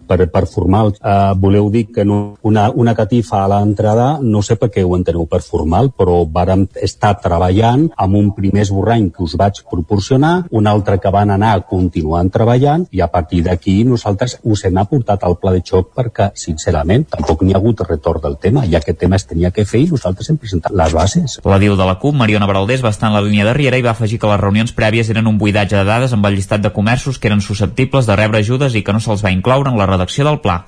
per, 0.09 0.17
per 0.33 0.43
formal 0.51 0.91
eh, 0.97 1.13
voleu 1.39 1.69
dir 1.71 1.85
que 1.95 2.03
no, 2.03 2.19
una, 2.43 2.67
una 2.75 2.97
catifa 2.99 3.45
a 3.45 3.53
l'entrada, 3.55 4.09
no 4.19 4.43
sé 4.43 4.59
per 4.59 4.73
què 4.75 4.83
ho 4.83 4.99
enteneu 4.99 5.31
per 5.31 5.39
formal, 5.47 5.93
però 5.95 6.25
vàrem 6.27 6.67
estar 6.83 7.15
treballant 7.23 7.87
amb 7.95 8.19
un 8.25 8.33
primer 8.35 8.67
esborrany 8.67 9.07
que 9.15 9.23
us 9.23 9.39
vaig 9.39 9.63
proporcionar, 9.71 10.35
un 10.51 10.67
altre 10.67 10.99
que 10.99 11.15
van 11.15 11.31
anar 11.39 11.55
continuant 11.71 12.35
treballant 12.35 12.91
i 12.91 13.07
a 13.07 13.11
partir 13.15 13.47
d'aquí 13.47 13.79
nosaltres 13.87 14.41
us 14.43 14.67
hem 14.67 14.83
aportat 14.83 15.23
al 15.23 15.39
pla 15.39 15.55
de 15.55 15.63
xoc 15.63 15.95
perquè 15.95 16.24
que, 16.25 16.41
sincerament, 16.41 17.07
tampoc 17.11 17.43
n'hi 17.43 17.55
ha 17.55 17.61
hagut 17.61 17.83
retorn 17.89 18.23
del 18.25 18.37
tema, 18.41 18.65
i 18.67 18.77
aquest 18.79 18.99
tema 19.01 19.17
es 19.21 19.27
tenia 19.29 19.51
que 19.55 19.67
fer 19.69 19.85
i 19.85 19.89
nosaltres 19.91 20.31
hem 20.31 20.39
presentat 20.41 20.75
les 20.77 20.95
bases. 20.97 21.39
La 21.45 21.59
diu 21.63 21.77
de 21.77 21.89
la 21.89 21.99
CUP, 22.01 22.17
Mariona 22.17 22.49
Baraldés, 22.51 22.85
va 22.85 22.93
estar 22.95 23.11
en 23.11 23.19
la 23.19 23.25
línia 23.25 23.47
de 23.49 23.55
Riera 23.57 23.81
i 23.81 23.87
va 23.87 23.95
afegir 23.95 24.21
que 24.21 24.31
les 24.31 24.41
reunions 24.41 24.75
prèvies 24.77 25.11
eren 25.11 25.31
un 25.31 25.39
buidatge 25.39 25.77
de 25.77 25.85
dades 25.89 26.15
amb 26.17 26.27
el 26.27 26.39
llistat 26.39 26.65
de 26.65 26.73
comerços 26.73 27.19
que 27.19 27.31
eren 27.31 27.45
susceptibles 27.45 28.07
de 28.07 28.17
rebre 28.17 28.41
ajudes 28.45 28.75
i 28.75 28.85
que 28.85 28.95
no 28.95 29.03
se'ls 29.03 29.25
va 29.25 29.35
incloure 29.35 29.71
en 29.71 29.81
la 29.81 29.91
redacció 29.91 30.27
del 30.29 30.41
pla. 30.45 30.63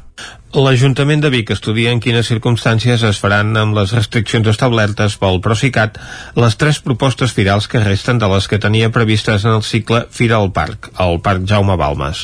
L'Ajuntament 0.56 1.20
de 1.20 1.28
Vic 1.28 1.50
estudia 1.52 1.90
en 1.92 1.98
quines 2.00 2.30
circumstàncies 2.30 3.02
es 3.04 3.18
faran 3.20 3.50
amb 3.60 3.76
les 3.76 3.90
restriccions 3.92 4.46
establertes 4.48 5.18
pel 5.20 5.36
Procicat 5.44 5.98
les 6.40 6.54
tres 6.56 6.78
propostes 6.80 7.34
firals 7.36 7.66
que 7.68 7.82
resten 7.82 8.16
de 8.16 8.30
les 8.30 8.46
que 8.48 8.56
tenia 8.56 8.88
previstes 8.88 9.44
en 9.44 9.52
el 9.52 9.60
cicle 9.68 10.06
Fira 10.08 10.38
al 10.38 10.48
Parc, 10.56 10.88
al 10.96 11.20
Parc 11.20 11.44
Jaume 11.50 11.76
Balmes. 11.76 12.22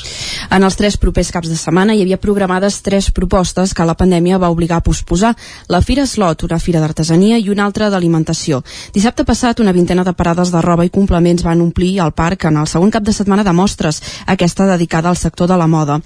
En 0.49 0.65
els 0.65 0.79
tres 0.81 0.97
propers 0.97 1.29
caps 1.35 1.51
de 1.53 1.59
setmana 1.61 1.93
hi 1.93 2.01
havia 2.07 2.17
programades 2.23 2.79
tres 2.81 3.11
propostes 3.13 3.75
que 3.77 3.85
la 3.85 3.97
pandèmia 4.01 4.41
va 4.41 4.49
obligar 4.49 4.81
a 4.81 4.87
posposar. 4.87 5.35
La 5.69 5.83
Fira 5.85 6.07
Slot, 6.09 6.47
una 6.49 6.57
fira 6.57 6.81
d'artesania 6.81 7.37
i 7.37 7.53
una 7.53 7.69
altra 7.69 7.91
d'alimentació. 7.93 8.63
Dissabte 8.97 9.29
passat, 9.29 9.61
una 9.61 9.77
vintena 9.77 10.07
de 10.09 10.17
parades 10.17 10.55
de 10.57 10.65
roba 10.65 10.89
i 10.89 10.95
complements 10.95 11.45
van 11.45 11.61
omplir 11.61 11.99
el 12.01 12.17
parc 12.17 12.49
en 12.49 12.57
el 12.65 12.73
segon 12.73 12.97
cap 12.97 13.05
de 13.05 13.13
setmana 13.13 13.45
de 13.45 13.53
mostres, 13.53 14.01
aquesta 14.25 14.73
dedicada 14.73 15.13
al 15.13 15.21
sector 15.21 15.53
de 15.53 15.61
la 15.61 15.69
moda. 15.69 16.01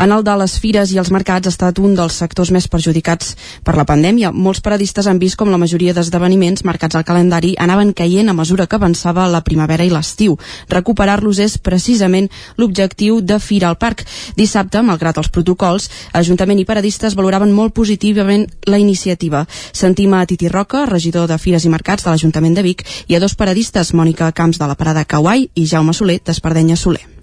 En 0.00 0.10
el 0.10 0.26
de 0.26 0.36
les 0.42 0.58
fires 0.58 0.90
i 0.90 0.98
els 0.98 1.14
mercats 1.14 1.59
estat 1.60 1.78
un 1.84 1.92
dels 1.92 2.16
sectors 2.16 2.48
més 2.54 2.66
perjudicats 2.72 3.34
per 3.64 3.74
la 3.76 3.84
pandèmia. 3.84 4.30
Molts 4.32 4.62
paradistes 4.64 5.06
han 5.10 5.18
vist 5.20 5.36
com 5.36 5.50
la 5.52 5.60
majoria 5.60 5.92
d'esdeveniments 5.92 6.64
marcats 6.64 6.96
al 6.96 7.04
calendari 7.04 7.52
anaven 7.60 7.92
caient 7.92 8.30
a 8.30 8.36
mesura 8.36 8.66
que 8.66 8.78
avançava 8.80 9.28
la 9.28 9.42
primavera 9.44 9.84
i 9.84 9.92
l'estiu. 9.92 10.38
Recuperar-los 10.72 11.38
és 11.44 11.58
precisament 11.58 12.30
l'objectiu 12.56 13.20
de 13.20 13.38
Fira 13.38 13.68
al 13.68 13.76
Parc. 13.76 14.06
Dissabte, 14.40 14.80
malgrat 14.80 15.20
els 15.20 15.28
protocols, 15.28 15.90
Ajuntament 16.16 16.62
i 16.62 16.64
paradistes 16.64 17.14
valoraven 17.18 17.52
molt 17.52 17.74
positivament 17.76 18.46
la 18.66 18.80
iniciativa. 18.80 19.44
Sentim 19.72 20.14
a 20.16 20.24
Titi 20.26 20.48
Roca, 20.48 20.86
regidor 20.88 21.28
de 21.28 21.38
Fires 21.38 21.68
i 21.68 21.72
Mercats 21.72 22.06
de 22.06 22.14
l'Ajuntament 22.14 22.56
de 22.56 22.64
Vic, 22.64 22.86
i 23.08 23.16
a 23.16 23.20
dos 23.20 23.36
paradistes, 23.36 23.92
Mònica 23.92 24.32
Camps 24.32 24.58
de 24.58 24.66
la 24.70 24.78
Parada 24.80 25.04
Kauai 25.04 25.50
i 25.54 25.66
Jaume 25.66 25.92
Soler 25.92 26.20
d'Espardenya 26.24 26.76
Soler 26.76 27.19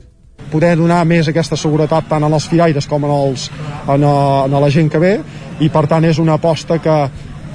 poder 0.51 0.75
donar 0.79 1.03
més 1.05 1.27
aquesta 1.27 1.57
seguretat 1.59 2.09
tant 2.09 2.23
en 2.23 2.33
els 2.33 2.47
firaires 2.49 2.87
com 2.87 3.03
en, 3.05 3.13
els, 3.13 3.49
en, 3.87 4.03
a, 4.03 4.17
en 4.45 4.59
la 4.61 4.69
gent 4.73 4.91
que 4.91 5.01
ve 5.01 5.15
i 5.59 5.69
per 5.73 5.87
tant 5.89 6.05
és 6.05 6.19
una 6.21 6.37
aposta 6.37 6.77
que, 6.83 6.97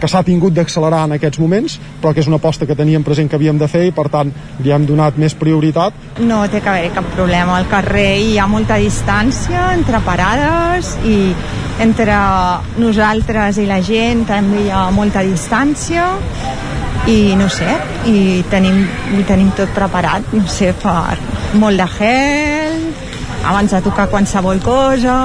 que 0.02 0.10
s'ha 0.10 0.24
tingut 0.26 0.54
d'accelerar 0.56 1.04
en 1.06 1.14
aquests 1.14 1.38
moments, 1.38 1.76
però 2.02 2.10
que 2.10 2.22
és 2.24 2.28
una 2.30 2.40
aposta 2.40 2.66
que 2.66 2.74
teníem 2.74 3.04
present 3.06 3.30
que 3.30 3.38
havíem 3.38 3.58
de 3.60 3.68
fer 3.70 3.84
i 3.86 3.94
per 3.94 4.08
tant 4.10 4.32
li 4.58 4.74
hem 4.74 4.86
donat 4.88 5.18
més 5.22 5.36
prioritat. 5.38 5.94
No 6.26 6.42
té 6.50 6.58
que 6.58 6.72
haver 6.72 6.90
cap 6.96 7.06
problema. 7.14 7.60
Al 7.60 7.68
carrer 7.70 8.16
hi 8.18 8.34
ha 8.38 8.48
molta 8.50 8.80
distància 8.82 9.70
entre 9.76 10.02
parades 10.02 10.96
i 11.06 11.18
entre 11.82 12.18
nosaltres 12.82 13.62
i 13.62 13.68
la 13.70 13.78
gent 13.82 14.26
també 14.28 14.66
hi 14.66 14.72
ha 14.74 14.88
molta 14.94 15.22
distància 15.22 16.10
i 17.10 17.34
no 17.38 17.48
sé, 17.50 17.68
i 18.06 18.42
tenim, 18.50 18.84
i 19.18 19.24
tenim 19.26 19.50
tot 19.58 19.72
preparat, 19.74 20.28
no 20.36 20.46
sé, 20.50 20.70
per 20.82 21.16
molt 21.58 21.80
de 21.80 21.88
gel, 21.96 22.84
abans 23.42 23.74
de 23.74 23.80
tocar 23.82 24.06
qualsevol 24.12 24.60
cosa, 24.62 25.16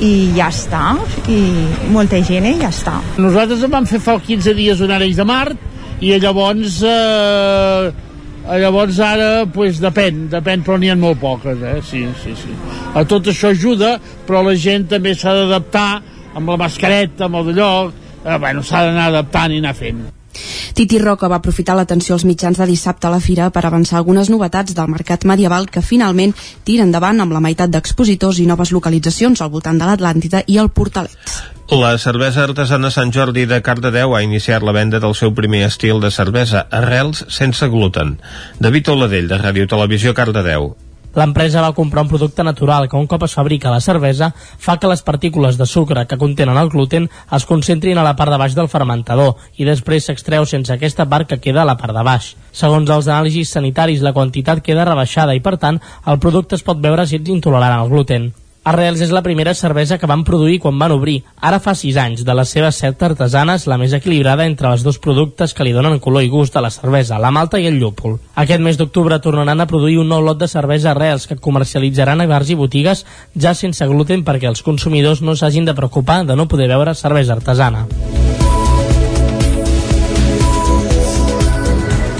i 0.00 0.12
ja 0.36 0.48
està, 0.48 0.94
i 1.28 1.40
molta 1.92 2.20
gent 2.24 2.46
i 2.48 2.54
ja 2.62 2.70
està. 2.72 2.96
Nosaltres 3.20 3.66
vam 3.68 3.88
fer 3.88 4.00
fa 4.00 4.16
15 4.16 4.54
dies 4.56 4.80
un 4.80 4.92
Areix 4.96 5.18
de 5.18 5.26
Mart 5.28 5.68
i 6.00 6.14
llavors 6.16 6.78
eh, 6.88 7.90
llavors 8.60 9.00
ara 9.04 9.44
pues, 9.52 9.82
depèn, 9.82 10.28
depèn 10.32 10.64
però 10.64 10.78
n'hi 10.80 10.88
ha 10.88 10.96
molt 10.96 11.20
poques 11.20 11.60
eh? 11.60 11.76
sí, 11.84 12.06
sí, 12.22 12.32
sí. 12.40 12.54
a 12.96 13.04
tot 13.04 13.28
això 13.28 13.52
ajuda 13.52 13.98
però 14.26 14.40
la 14.46 14.56
gent 14.56 14.88
també 14.94 15.12
s'ha 15.14 15.34
d'adaptar 15.36 15.90
amb 16.38 16.48
la 16.48 16.56
mascareta, 16.64 17.28
amb 17.28 17.42
el 17.42 17.50
d'allò 17.50 17.74
eh, 17.90 18.38
bueno, 18.38 18.64
s'ha 18.64 18.86
d'anar 18.86 19.10
adaptant 19.12 19.52
i 19.52 19.60
anar 19.60 19.76
fent 19.76 20.00
Titi 20.74 20.98
Roca 20.98 21.28
va 21.28 21.40
aprofitar 21.40 21.76
l'atenció 21.76 22.16
als 22.16 22.24
mitjans 22.24 22.58
de 22.58 22.66
dissabte 22.66 23.06
a 23.06 23.12
la 23.14 23.20
fira 23.20 23.50
per 23.50 23.64
avançar 23.66 23.98
algunes 23.98 24.30
novetats 24.30 24.74
del 24.74 24.90
mercat 24.92 25.24
medieval 25.24 25.68
que 25.70 25.82
finalment 25.82 26.34
tira 26.64 26.86
endavant 26.86 27.20
amb 27.20 27.32
la 27.32 27.44
meitat 27.44 27.70
d'expositors 27.70 28.40
i 28.40 28.46
noves 28.50 28.72
localitzacions 28.72 29.40
al 29.40 29.50
voltant 29.54 29.78
de 29.78 29.88
l'Atlàntida 29.88 30.44
i 30.46 30.58
el 30.58 30.70
Portalet. 30.70 31.40
La 31.70 31.92
cervesa 32.02 32.42
artesana 32.42 32.90
Sant 32.90 33.12
Jordi 33.14 33.44
de 33.46 33.60
Cardedeu 33.62 34.16
ha 34.16 34.24
iniciat 34.26 34.64
la 34.66 34.74
venda 34.74 34.98
del 34.98 35.14
seu 35.14 35.30
primer 35.34 35.62
estil 35.68 36.02
de 36.02 36.10
cervesa, 36.10 36.66
arrels 36.70 37.24
sense 37.30 37.68
gluten. 37.70 38.16
David 38.58 38.90
Oladell, 38.96 39.30
de 39.30 39.38
Ràdio 39.38 39.70
Televisió 39.70 40.14
Cardedeu. 40.14 40.72
L'empresa 41.18 41.62
va 41.64 41.74
comprar 41.74 42.04
un 42.04 42.10
producte 42.10 42.44
natural 42.46 42.86
que 42.88 42.96
un 42.96 43.08
cop 43.10 43.24
es 43.26 43.34
fabrica 43.34 43.72
la 43.72 43.80
cervesa 43.82 44.28
fa 44.36 44.76
que 44.78 44.90
les 44.90 45.02
partícules 45.02 45.58
de 45.58 45.66
sucre 45.66 46.04
que 46.06 46.18
contenen 46.18 46.58
el 46.60 46.70
gluten 46.70 47.08
es 47.36 47.46
concentrin 47.46 47.98
a 47.98 48.04
la 48.06 48.14
part 48.16 48.30
de 48.30 48.38
baix 48.38 48.54
del 48.54 48.70
fermentador 48.70 49.34
i 49.58 49.66
després 49.66 50.06
s'extreu 50.06 50.46
sense 50.46 50.72
aquesta 50.72 51.08
part 51.10 51.26
que 51.26 51.40
queda 51.42 51.64
a 51.64 51.70
la 51.70 51.76
part 51.80 51.96
de 51.96 52.04
baix. 52.06 52.34
Segons 52.52 52.90
els 52.90 53.08
anàlisis 53.08 53.50
sanitaris, 53.56 54.04
la 54.06 54.14
quantitat 54.14 54.62
queda 54.62 54.86
rebaixada 54.86 55.34
i, 55.34 55.42
per 55.42 55.56
tant, 55.58 55.82
el 56.06 56.22
producte 56.22 56.54
es 56.54 56.62
pot 56.62 56.78
veure 56.78 57.06
si 57.06 57.18
ets 57.18 57.34
intolerant 57.34 57.80
al 57.80 57.90
gluten. 57.90 58.30
Arrels 58.62 59.00
és 59.00 59.12
la 59.14 59.22
primera 59.24 59.54
cervesa 59.56 59.96
que 59.96 60.08
van 60.10 60.20
produir 60.24 60.58
quan 60.60 60.76
van 60.78 60.92
obrir, 60.92 61.22
ara 61.40 61.60
fa 61.64 61.72
6 61.74 61.96
anys. 61.96 62.24
De 62.28 62.34
les 62.36 62.52
seves 62.52 62.76
set 62.82 63.02
artesanes, 63.02 63.64
la 63.66 63.78
més 63.80 63.94
equilibrada 63.96 64.44
entre 64.44 64.68
els 64.68 64.84
dos 64.84 65.00
productes 65.00 65.54
que 65.56 65.64
li 65.64 65.72
donen 65.72 65.98
color 65.98 66.26
i 66.26 66.28
gust 66.28 66.56
a 66.56 66.64
la 66.64 66.72
cervesa, 66.74 67.18
la 67.18 67.32
malta 67.32 67.60
i 67.60 67.70
el 67.70 67.80
llúpol. 67.80 68.18
Aquest 68.36 68.60
mes 68.60 68.76
d'octubre 68.76 69.20
tornaran 69.24 69.64
a 69.64 69.68
produir 69.70 69.96
un 70.04 70.12
nou 70.12 70.20
lot 70.20 70.38
de 70.38 70.48
cervesa 70.48 70.92
Arrels 70.92 71.26
que 71.26 71.40
comercialitzaran 71.40 72.20
a 72.20 72.28
bars 72.28 72.52
i 72.52 72.60
botigues 72.60 73.06
ja 73.34 73.54
sense 73.56 73.88
gluten 73.88 74.26
perquè 74.28 74.52
els 74.52 74.62
consumidors 74.62 75.24
no 75.24 75.36
s'hagin 75.36 75.64
de 75.64 75.74
preocupar 75.74 76.26
de 76.26 76.36
no 76.36 76.48
poder 76.48 76.68
beure 76.68 76.94
cervesa 76.94 77.40
artesana. 77.40 77.86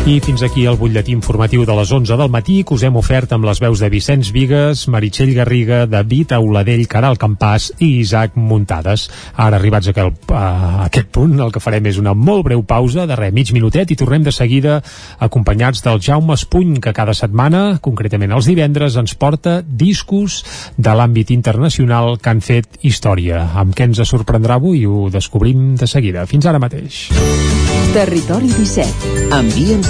I 0.08 0.16
fins 0.24 0.40
aquí 0.42 0.62
el 0.64 0.78
butlletí 0.80 1.12
informatiu 1.12 1.66
de 1.68 1.74
les 1.76 1.90
11 1.92 2.16
del 2.16 2.30
matí 2.32 2.62
que 2.64 2.72
us 2.72 2.82
hem 2.86 2.94
ofert 2.96 3.34
amb 3.36 3.44
les 3.44 3.58
veus 3.60 3.82
de 3.82 3.90
Vicenç 3.92 4.30
Vigues, 4.32 4.86
Meritxell 4.88 5.34
Garriga, 5.36 5.82
David 5.86 6.32
Auladell, 6.32 6.86
Caral 6.88 7.18
Campàs 7.20 7.68
i 7.84 7.90
Isaac 8.00 8.32
Muntades. 8.34 9.04
Ara 9.36 9.58
arribats 9.60 9.90
a, 9.90 9.92
aquel, 9.92 10.08
a 10.32 10.86
aquest 10.86 11.10
punt, 11.12 11.36
el 11.44 11.52
que 11.52 11.60
farem 11.60 11.90
és 11.92 12.00
una 12.00 12.14
molt 12.16 12.46
breu 12.48 12.64
pausa 12.64 13.04
de 13.06 13.18
res, 13.20 13.34
mig 13.36 13.52
minutet 13.52 13.92
i 13.92 13.98
tornem 14.00 14.24
de 14.24 14.32
seguida 14.32 14.78
acompanyats 15.20 15.84
del 15.84 16.00
Jaume 16.00 16.34
Espuny, 16.34 16.80
que 16.80 16.96
cada 16.96 17.14
setmana, 17.14 17.76
concretament 17.84 18.32
els 18.32 18.48
divendres, 18.48 18.96
ens 18.96 19.14
porta 19.14 19.60
discos 19.62 20.40
de 20.80 20.96
l'àmbit 20.96 21.30
internacional 21.36 22.16
que 22.18 22.32
han 22.32 22.40
fet 22.40 22.80
història. 22.80 23.50
Amb 23.52 23.76
què 23.76 23.90
ens 23.90 24.00
sorprendrà 24.08 24.56
avui 24.56 24.86
ho 24.88 25.10
descobrim 25.12 25.74
de 25.76 25.86
seguida. 25.86 26.24
Fins 26.26 26.48
ara 26.48 26.62
mateix. 26.62 27.04
Territori 27.92 28.48
17. 28.54 29.30
Envia'ns 29.34 29.89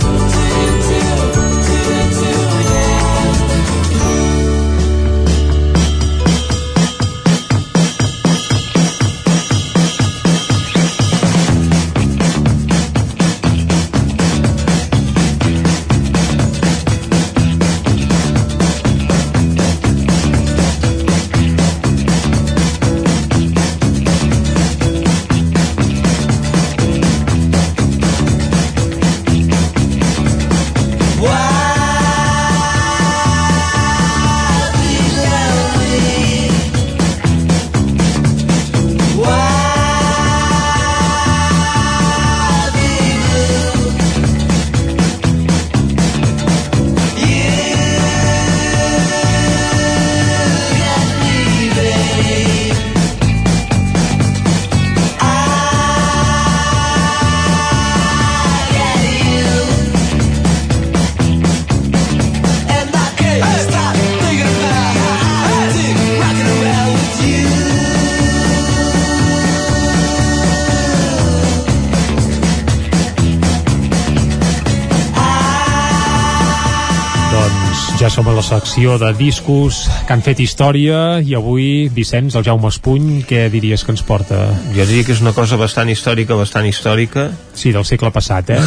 Secció 78.71 78.97
de 78.97 79.13
discos 79.19 79.89
que 80.07 80.13
han 80.15 80.21
fet 80.23 80.39
història 80.39 81.17
i 81.19 81.33
avui, 81.35 81.89
Vicenç, 81.91 82.37
el 82.39 82.45
Jaume 82.45 82.69
Espuny, 82.71 83.17
què 83.27 83.41
diries 83.51 83.81
que 83.83 83.91
ens 83.91 84.03
porta? 84.07 84.37
Jo 84.71 84.85
diria 84.87 85.03
que 85.03 85.11
és 85.11 85.19
una 85.19 85.33
cosa 85.35 85.57
bastant 85.59 85.89
històrica, 85.91 86.37
bastant 86.39 86.63
històrica. 86.69 87.25
Sí, 87.51 87.73
del 87.75 87.83
segle 87.83 88.13
passat, 88.15 88.53
eh? 88.55 88.61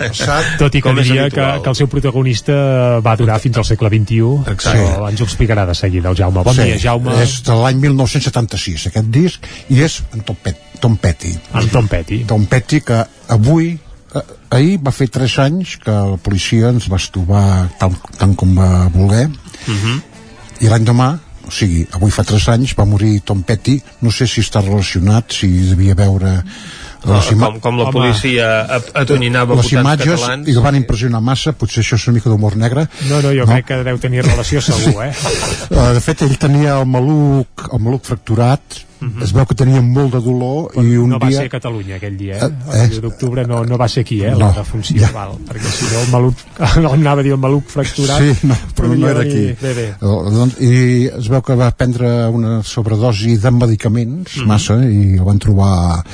passat, 0.00 0.56
Tot 0.58 0.74
i 0.74 0.82
que 0.82 0.94
diria 0.98 1.28
que, 1.30 1.44
que 1.62 1.70
el 1.70 1.78
seu 1.78 1.86
protagonista 1.92 2.56
va 3.06 3.14
durar 3.20 3.38
fins 3.44 3.60
al 3.62 3.68
segle 3.68 3.92
XXI. 3.92 4.32
Exacte. 4.50 4.88
Però 4.88 5.12
ens 5.12 5.22
ho 5.22 5.28
explicarà 5.28 5.68
de 5.68 5.78
seguida, 5.78 6.10
el 6.10 6.18
Jaume. 6.18 6.42
Bon 6.50 6.58
sí, 6.58 6.66
dia, 6.66 6.80
Jaume. 6.88 7.14
És 7.22 7.36
de 7.46 7.60
l'any 7.60 7.78
1976, 7.86 8.88
aquest 8.90 9.14
disc, 9.14 9.46
i 9.70 9.78
és 9.86 10.00
en 10.10 10.26
Tom, 10.26 10.42
Pet, 10.42 10.66
Tom 10.82 10.98
Petty. 10.98 11.36
En 11.54 11.70
Tom 11.70 11.86
Petty. 11.86 12.24
Tom 12.26 12.50
Petty, 12.50 12.82
que 12.82 13.04
avui, 13.30 13.76
ahir 14.50 14.78
va 14.82 14.90
fer 14.92 15.08
3 15.08 15.38
anys 15.46 15.76
que 15.78 15.90
la 15.94 16.16
policia 16.22 16.70
ens 16.74 16.88
va 16.90 16.96
estovar 17.00 17.68
tant, 17.78 17.96
tant 18.18 18.34
com 18.36 18.54
va 18.58 18.88
voler, 18.94 19.28
Mhm. 19.66 20.00
i 20.60 20.68
l'any 20.68 20.84
demà, 20.84 21.18
o 21.46 21.50
sigui, 21.50 21.86
avui 21.92 22.10
fa 22.10 22.22
3 22.24 22.48
anys, 22.48 22.74
va 22.78 22.84
morir 22.84 23.20
Tom 23.24 23.42
Petty, 23.42 23.80
no 24.02 24.10
sé 24.10 24.26
si 24.26 24.40
està 24.40 24.60
relacionat, 24.62 25.32
si 25.32 25.48
devia 25.70 25.94
veure 25.94 26.42
les 27.02 27.26
com, 27.32 27.58
com 27.60 27.78
la 27.78 27.90
policia 27.90 28.46
at- 28.76 28.90
atonyinava 28.94 29.54
les 29.56 29.72
imatges 29.72 30.20
catalans. 30.20 30.48
i 30.48 30.52
el 30.52 30.60
van 30.60 30.76
impressionar 30.76 31.20
massa, 31.22 31.52
potser 31.56 31.80
això 31.82 31.94
és 31.96 32.06
una 32.08 32.14
mica 32.18 32.28
d'humor 32.28 32.56
negre. 32.56 32.88
No, 33.08 33.22
no, 33.22 33.32
jo 33.32 33.46
crec 33.46 33.64
que 33.70 33.78
deu 33.84 33.98
tenir 33.98 34.22
relació 34.26 34.60
segur, 34.60 35.06
eh? 35.06 35.12
Uh, 35.70 35.92
de 35.96 36.00
fet, 36.04 36.22
ell 36.22 36.36
tenia 36.36 36.78
el 36.78 36.86
maluc, 36.86 37.68
el 37.72 37.80
maluc 37.80 38.04
fracturat, 38.04 38.60
es 39.22 39.32
veu 39.32 39.46
que 39.48 39.54
tenia 39.56 39.80
molt 39.80 40.12
de 40.14 40.20
dolor 40.20 40.74
i 40.80 40.96
un 41.00 41.10
no 41.14 41.18
va 41.18 41.28
dia... 41.30 41.38
ser 41.40 41.46
a 41.48 41.52
Catalunya 41.54 41.96
aquell 41.96 42.16
dia, 42.18 42.36
eh? 42.36 42.48
Eh, 42.74 42.82
El 42.84 42.98
1 42.98 43.00
d'octubre 43.06 43.44
no, 43.48 43.62
no 43.64 43.78
va 43.80 43.88
ser 43.88 44.02
aquí, 44.04 44.20
eh? 44.24 44.30
No, 44.32 44.38
la 44.46 44.52
defunció, 44.60 45.00
ja. 45.00 45.10
val, 45.14 45.36
perquè 45.48 45.72
si 45.72 45.88
no 45.92 46.00
el 46.02 46.10
maluc, 46.12 46.44
no 46.84 46.92
anava 46.92 47.20
a 47.24 47.26
dir 47.26 47.32
el 47.36 47.40
maluc 47.40 47.68
fracturat, 47.72 48.20
Sí, 48.20 48.46
no, 48.48 48.56
però 48.76 48.90
no 48.94 49.08
era 49.08 49.20
aquí. 49.24 49.46
Bé, 49.60 49.72
bé. 49.74 49.86
Eh, 49.96 50.20
doncs, 50.36 50.58
I 50.60 50.72
es 51.20 51.30
veu 51.32 51.42
que 51.46 51.56
va 51.58 51.70
prendre 51.72 52.10
una 52.28 52.60
sobredosi 52.62 53.36
de 53.40 53.50
medicaments, 53.56 54.36
Mhm. 54.36 54.46
massa, 54.46 54.76
i 54.84 55.16
la 55.16 55.24
van 55.24 55.38
trobar, 55.38 56.04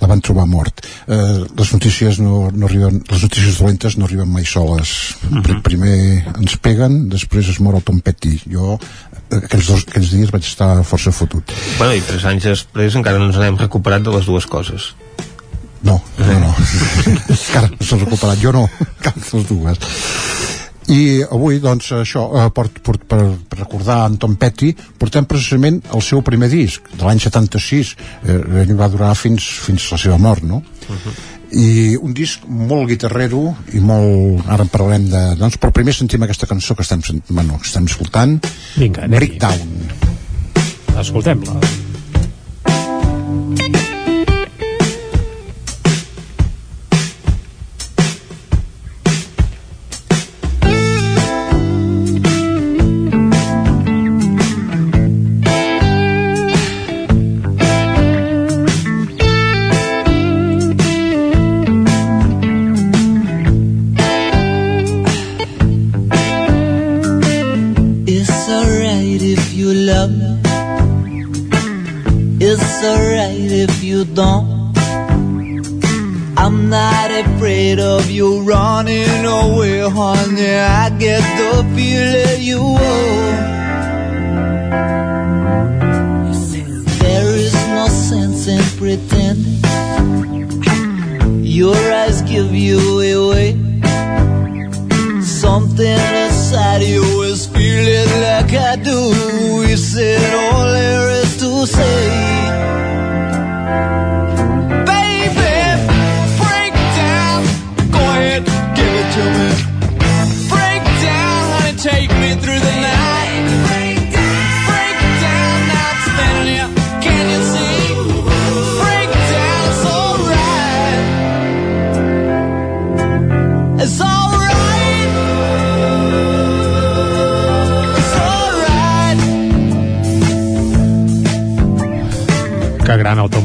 la 0.00 0.06
van 0.06 0.20
trobar 0.20 0.46
mort. 0.46 0.84
Eh, 1.08 1.44
les 1.56 1.72
notícies 1.72 2.18
no, 2.20 2.50
no 2.52 2.66
arriben, 2.66 3.02
les 3.08 3.22
notícies 3.22 3.58
dolentes 3.58 3.96
no 3.98 4.04
arriben 4.04 4.28
mai 4.30 4.44
soles. 4.44 5.16
Mhm. 5.30 5.42
Pr 5.42 5.62
Primer 5.66 5.96
ens 6.38 6.56
peguen, 6.62 7.08
després 7.08 7.48
es 7.48 7.58
mor 7.60 7.74
el 7.74 7.82
Tom 7.82 8.00
Petty. 8.00 8.36
Jo 8.52 8.76
eh, 8.78 9.15
aquells, 9.30 9.70
dos, 9.70 9.84
aquells 9.88 10.12
dies 10.14 10.32
vaig 10.34 10.46
estar 10.46 10.70
força 10.86 11.12
fotut. 11.14 11.54
Bueno, 11.78 11.94
i 11.96 12.04
tres 12.06 12.24
anys 12.28 12.48
després 12.48 12.98
encara 12.98 13.20
no 13.20 13.30
ens 13.30 13.40
n'hem 13.40 13.58
recuperat 13.60 14.04
de 14.06 14.14
les 14.14 14.28
dues 14.28 14.46
coses. 14.50 14.92
No, 15.86 16.00
no, 16.18 16.38
no. 16.40 16.54
Encara 17.36 17.68
no 17.70 17.84
s'ha 17.84 17.98
recuperat. 18.00 18.40
Jo 18.42 18.52
no, 18.54 18.64
cap 19.04 19.18
de 19.18 19.38
les 19.38 19.48
dues. 19.50 19.82
I 20.86 21.24
avui, 21.34 21.58
doncs, 21.58 21.88
això, 21.98 22.28
eh, 22.38 22.46
per, 22.54 22.68
per, 22.70 22.94
per 23.10 23.20
recordar 23.58 24.04
en 24.06 24.18
Tom 24.22 24.36
Petty, 24.38 24.70
portem 24.98 25.26
precisament 25.26 25.80
el 25.94 26.02
seu 26.06 26.22
primer 26.26 26.46
disc, 26.52 26.86
de 26.94 27.02
l'any 27.02 27.22
76. 27.22 27.94
Eh, 28.22 28.36
ell 28.62 28.74
va 28.78 28.90
durar 28.92 29.10
fins, 29.18 29.48
fins 29.66 29.88
la 29.90 29.98
seva 29.98 30.18
mort, 30.22 30.46
no? 30.46 30.62
I 31.54 31.94
un 32.02 32.14
disc 32.16 32.42
molt 32.48 32.88
guitarrero 32.90 33.54
i 33.76 33.80
molt... 33.80 34.42
Ara 34.50 34.66
en 34.66 34.72
parlarem 34.72 35.08
de... 35.12 35.22
Doncs, 35.38 35.60
però 35.62 35.70
primer 35.74 35.94
sentim 35.94 36.26
aquesta 36.26 36.48
cançó 36.50 36.74
que 36.74 36.82
estem, 36.86 37.04
bueno, 37.30 37.60
que 37.62 37.70
estem 37.70 37.86
escoltant. 37.86 38.38
Vinga. 38.76 39.06
Breakdown. 39.12 39.76
Escoltem-la. 40.96 41.85
I 80.46 80.90
get 80.90 81.22
the 81.38 81.64
feeling 81.74 82.40
you 82.40 82.62
won't. 82.62 83.36
There 87.00 87.36
is 87.36 87.54
no 87.68 87.88
sense 87.88 88.46
in 88.46 88.62
pretending. 88.78 89.60
Your 91.42 91.74
eyes 91.74 92.22
give 92.22 92.54
you 92.54 92.78
away. 93.00 93.58
Something 95.20 95.98
inside 96.24 96.82
you 96.82 97.22
is 97.22 97.46
feeling 97.46 98.10
like 98.22 98.52
I 98.52 98.76
do. 98.76 99.00
You 99.68 99.76
said 99.76 100.34
all 100.34 100.64
there 100.66 101.10
is 101.22 101.36
to 101.38 101.66
say. 101.66 102.35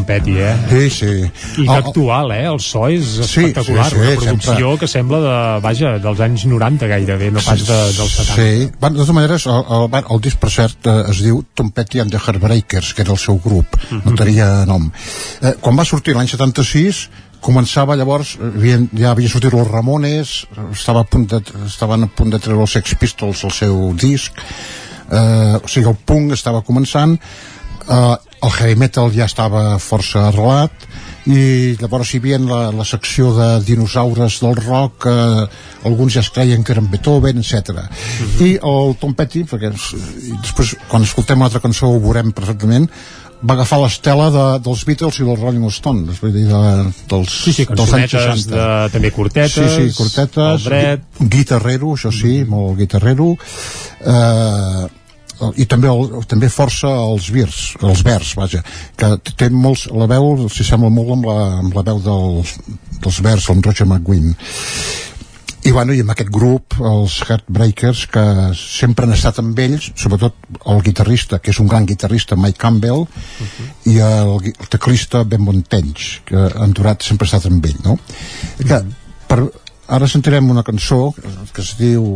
Petty, 0.05 0.35
eh? 0.37 0.55
Sí, 0.69 0.89
sí. 0.89 1.61
I 1.61 1.65
que 1.67 1.75
actual, 1.75 2.31
eh? 2.31 2.45
El 2.47 2.59
so 2.59 2.87
és 2.89 3.05
Sí, 3.05 3.45
espectacular. 3.45 3.85
sí, 3.89 3.95
sí, 3.95 4.01
una 4.01 4.15
producció 4.17 4.55
sempre. 4.57 4.77
que 4.79 4.87
sembla 4.87 5.19
de, 5.23 5.35
vaja, 5.61 5.93
dels 6.03 6.19
anys 6.19 6.45
90 6.45 6.87
gairebé, 6.87 7.31
no 7.31 7.39
pas 7.45 7.65
de, 7.67 7.79
dels 7.97 8.11
70. 8.17 8.35
Sí, 8.35 8.71
bueno, 8.79 8.95
de 8.95 8.99
totes 9.03 9.15
maneres, 9.15 9.45
el, 9.47 9.63
el, 9.77 10.03
el 10.15 10.21
disc, 10.21 10.37
per 10.39 10.51
cert, 10.51 10.87
eh, 10.87 11.03
es 11.11 11.21
diu 11.23 11.43
Tom 11.53 11.71
Petty 11.71 11.99
and 11.99 12.11
the 12.11 12.17
Heartbreakers, 12.19 12.93
que 12.93 13.01
era 13.01 13.11
el 13.11 13.17
seu 13.19 13.39
grup, 13.43 13.67
Mhm. 13.89 14.01
no 14.05 14.15
tenia 14.15 14.65
nom. 14.65 14.91
Eh, 15.41 15.55
quan 15.59 15.77
va 15.77 15.85
sortir 15.85 16.15
l'any 16.15 16.27
76, 16.27 17.09
començava 17.41 17.95
llavors, 17.97 18.35
havien, 18.37 18.87
ja 18.93 19.11
havia 19.15 19.27
sortit 19.29 19.51
los 19.53 19.67
Ramones, 19.67 20.45
estava 20.71 21.01
a 21.01 21.03
punt 21.09 21.27
de, 21.31 21.39
estaven 21.65 22.03
a 22.03 22.07
punt 22.07 22.29
de 22.29 22.37
treure 22.39 22.61
els 22.61 22.71
Sex 22.77 22.93
Pistols 23.01 23.43
el 23.43 23.51
seu 23.51 23.93
disc, 23.97 24.33
eh, 25.11 25.57
o 25.63 25.67
sigui, 25.67 25.87
el 25.89 25.95
punk 26.05 26.31
estava 26.33 26.61
començant, 26.61 27.17
eh, 27.89 28.15
el 28.41 28.51
heavy 28.57 28.75
metal 28.79 29.11
ja 29.13 29.25
estava 29.29 29.77
força 29.79 30.27
arrelat, 30.31 30.87
i 31.29 31.75
llavors 31.77 32.09
hi 32.15 32.17
havia 32.17 32.39
la, 32.41 32.61
la 32.73 32.85
secció 32.87 33.29
de 33.37 33.49
dinosaures 33.67 34.39
del 34.41 34.55
rock 34.57 35.05
eh, 35.05 35.43
alguns 35.85 36.15
ja 36.17 36.23
es 36.25 36.31
creien 36.33 36.63
que 36.65 36.73
eren 36.73 36.87
Beethoven, 36.89 37.37
etc. 37.43 37.83
i 38.41 38.55
el 38.57 38.95
Tom 39.01 39.13
Petty 39.13 39.43
perquè 39.45 39.69
i 39.69 40.31
després 40.41 40.73
quan 40.89 41.05
escoltem 41.05 41.37
una 41.37 41.51
altra 41.51 41.61
cançó 41.61 41.91
ho 41.93 41.99
veurem 42.01 42.31
perfectament 42.33 42.89
va 43.45 43.53
agafar 43.55 43.79
l'estela 43.81 44.27
de, 44.33 44.41
dels 44.65 44.81
Beatles 44.85 45.15
i 45.21 45.23
dels 45.25 45.39
Rolling 45.41 45.69
Stones 45.73 46.19
vull 46.21 46.33
dir, 46.33 46.47
de, 46.49 46.63
dels, 47.09 47.31
Sí, 47.45 47.53
sí, 47.53 47.65
dels 47.69 47.93
anys 47.93 48.11
cançonetes 48.15 48.43
60 48.47 48.57
de, 48.57 48.89
també 48.97 49.11
curtetes, 49.15 49.53
sí, 49.75 49.89
sí, 49.91 49.95
curtetes 49.97 50.41
el 50.57 50.65
dret, 50.65 51.05
gui- 51.19 51.29
guitarrero, 51.37 51.93
això 51.97 52.09
sí, 52.13 52.39
molt 52.49 52.77
guitarrero. 52.81 53.31
Eh, 54.01 54.87
i 55.57 55.65
també, 55.69 55.89
el, 55.89 56.23
també 56.29 56.49
força 56.51 56.89
els 56.89 57.29
virs, 57.33 57.61
els 57.81 58.03
vers, 58.05 58.33
vaja, 58.37 58.63
que 58.97 59.13
té 59.37 59.49
molts, 59.53 59.87
la 59.93 60.07
veu 60.11 60.47
s'hi 60.51 60.65
sembla 60.67 60.91
molt 60.93 61.15
amb 61.17 61.29
la, 61.29 61.37
amb 61.61 61.77
la 61.77 61.85
veu 61.87 62.01
dels, 62.05 62.57
dels 63.01 63.21
vers, 63.25 63.47
amb 63.53 63.65
Roger 63.65 63.87
McGuinn. 63.87 64.35
I, 65.61 65.69
bueno, 65.69 65.93
i 65.93 66.01
amb 66.01 66.09
aquest 66.09 66.31
grup, 66.33 66.73
els 66.89 67.19
Heartbreakers, 67.21 68.07
que 68.09 68.23
sempre 68.57 69.05
han 69.05 69.13
estat 69.13 69.37
amb 69.43 69.59
ells, 69.61 69.91
sobretot 69.93 70.47
el 70.73 70.81
guitarrista, 70.81 71.37
que 71.37 71.53
és 71.53 71.59
un 71.61 71.69
gran 71.69 71.85
guitarrista, 71.85 72.37
Mike 72.37 72.57
Campbell, 72.61 73.05
i 73.91 73.99
el, 74.01 74.33
el 74.49 74.71
teclista 74.73 75.21
Ben 75.23 75.43
Montenys, 75.45 76.07
que 76.25 76.47
han 76.49 76.73
durat, 76.77 77.05
sempre 77.05 77.27
ha 77.27 77.29
estat 77.29 77.45
amb 77.51 77.67
ell, 77.69 77.77
no? 77.85 77.99
Que, 78.57 78.81
per, 79.29 79.43
ara 79.91 80.09
sentirem 80.09 80.49
una 80.49 80.65
cançó 80.65 81.11
que 81.53 81.61
es 81.61 81.75
diu 81.77 82.15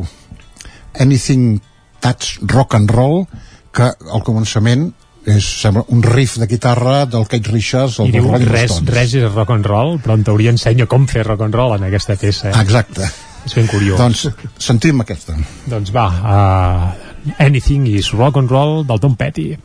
Anything 1.03 1.59
That's 2.05 2.37
Rock 2.53 2.77
and 2.77 2.93
Roll, 2.93 3.25
que 3.73 3.89
al 3.89 4.23
començament 4.25 4.91
és 5.25 5.45
sembla 5.63 5.81
un 5.89 6.03
riff 6.05 6.35
de 6.37 6.45
guitarra 6.45 6.99
del 7.09 7.25
Kate 7.25 7.49
Richards, 7.49 7.97
el 8.03 8.11
i 8.11 8.13
diu 8.13 8.29
res, 8.45 8.75
res 8.85 9.15
és 9.17 9.25
rock 9.31 9.55
and 9.55 9.65
roll, 9.65 9.95
però 10.03 10.13
en 10.19 10.25
teoria 10.27 10.53
ensenya 10.53 10.85
com 10.85 11.07
fer 11.09 11.25
rock 11.25 11.41
and 11.47 11.57
roll 11.57 11.73
en 11.73 11.87
aquesta 11.87 12.13
peça. 12.21 12.51
Eh? 12.51 12.61
Exacte. 12.61 13.09
És 13.45 13.57
ben 13.57 13.67
curiós. 13.69 13.97
Doncs 13.97 14.27
sentim 14.61 15.01
aquesta. 15.01 15.33
Doncs 15.69 15.91
va, 15.93 16.05
uh, 16.21 17.05
Anything 17.41 17.87
is 17.89 18.13
Rock 18.13 18.37
and 18.37 18.53
Roll 18.53 18.85
del 18.85 19.01
Tom 19.01 19.15
Petty. 19.17 19.55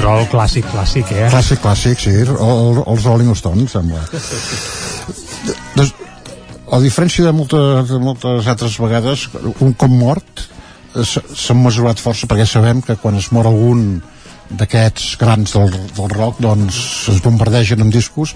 And 0.00 0.08
roll 0.08 0.26
clàssic, 0.30 0.66
clàssic, 0.72 1.10
eh? 1.12 1.28
Clàssic, 1.30 1.60
clàssic, 1.62 2.00
sí, 2.00 2.12
el, 2.24 2.30
el, 2.36 2.80
els 2.92 3.06
Rolling 3.06 3.34
Stones, 3.36 3.72
sembla. 3.74 4.02
Des, 5.76 5.92
a 6.70 6.78
diferència 6.82 7.26
de 7.26 7.32
moltes, 7.34 7.90
de 7.90 7.98
moltes 8.02 8.48
altres 8.50 8.78
vegades, 8.80 9.26
un 9.60 9.74
cop 9.74 9.92
mort 9.92 10.44
eh, 10.94 11.04
s'han 11.04 11.60
mesurat 11.60 12.00
força 12.00 12.28
perquè 12.30 12.46
sabem 12.48 12.82
que 12.86 12.96
quan 13.02 13.18
es 13.20 13.30
mor 13.34 13.48
algun 13.50 14.00
d'aquests 14.50 15.12
grans 15.20 15.52
del, 15.54 15.74
del 15.94 16.10
rock 16.10 16.40
doncs 16.42 16.80
es 17.12 17.20
bombardegen 17.22 17.84
amb 17.84 17.94
discos 17.94 18.32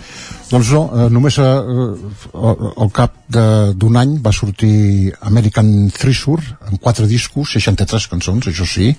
doncs 0.51 0.71
no, 0.71 0.85
eh, 0.87 1.09
només 1.11 1.41
eh, 1.43 1.49
eh, 1.49 2.53
al 2.85 2.93
cap 2.95 3.17
d'un 3.35 3.99
any 3.99 4.19
va 4.23 4.35
sortir 4.37 5.11
American 5.27 5.73
Treasure 5.97 6.59
amb 6.69 6.79
quatre 6.83 7.09
discos, 7.11 7.57
63 7.57 8.07
cançons 8.13 8.53
això 8.53 8.69
sí, 8.69 8.93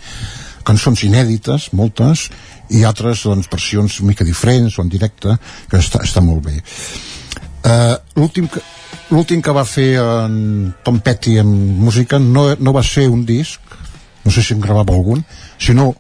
cançons 0.66 1.06
inèdites 1.06 1.70
moltes, 1.78 2.30
i 2.70 2.84
altres 2.88 3.26
doncs, 3.28 3.50
versions 3.52 4.00
mica 4.08 4.26
diferents 4.28 4.78
o 4.78 4.86
en 4.86 4.90
directe 4.90 5.36
que 5.70 5.82
està, 5.82 6.02
està 6.06 6.24
molt 6.24 6.46
bé. 6.46 6.58
Uh, 7.66 7.96
l'últim 8.20 8.48
que 8.52 8.62
l'últim 9.10 9.42
que 9.42 9.54
va 9.54 9.66
fer 9.70 9.96
en 10.02 10.74
Tom 10.86 11.00
Petty 11.06 11.38
amb 11.42 11.82
música 11.82 12.18
no, 12.22 12.48
no 12.58 12.74
va 12.74 12.82
ser 12.86 13.06
un 13.10 13.24
disc 13.26 13.62
no 14.24 14.34
sé 14.34 14.42
si 14.42 14.54
en 14.54 14.62
gravava 14.62 14.94
algun 14.94 15.22
sinó 15.62 15.92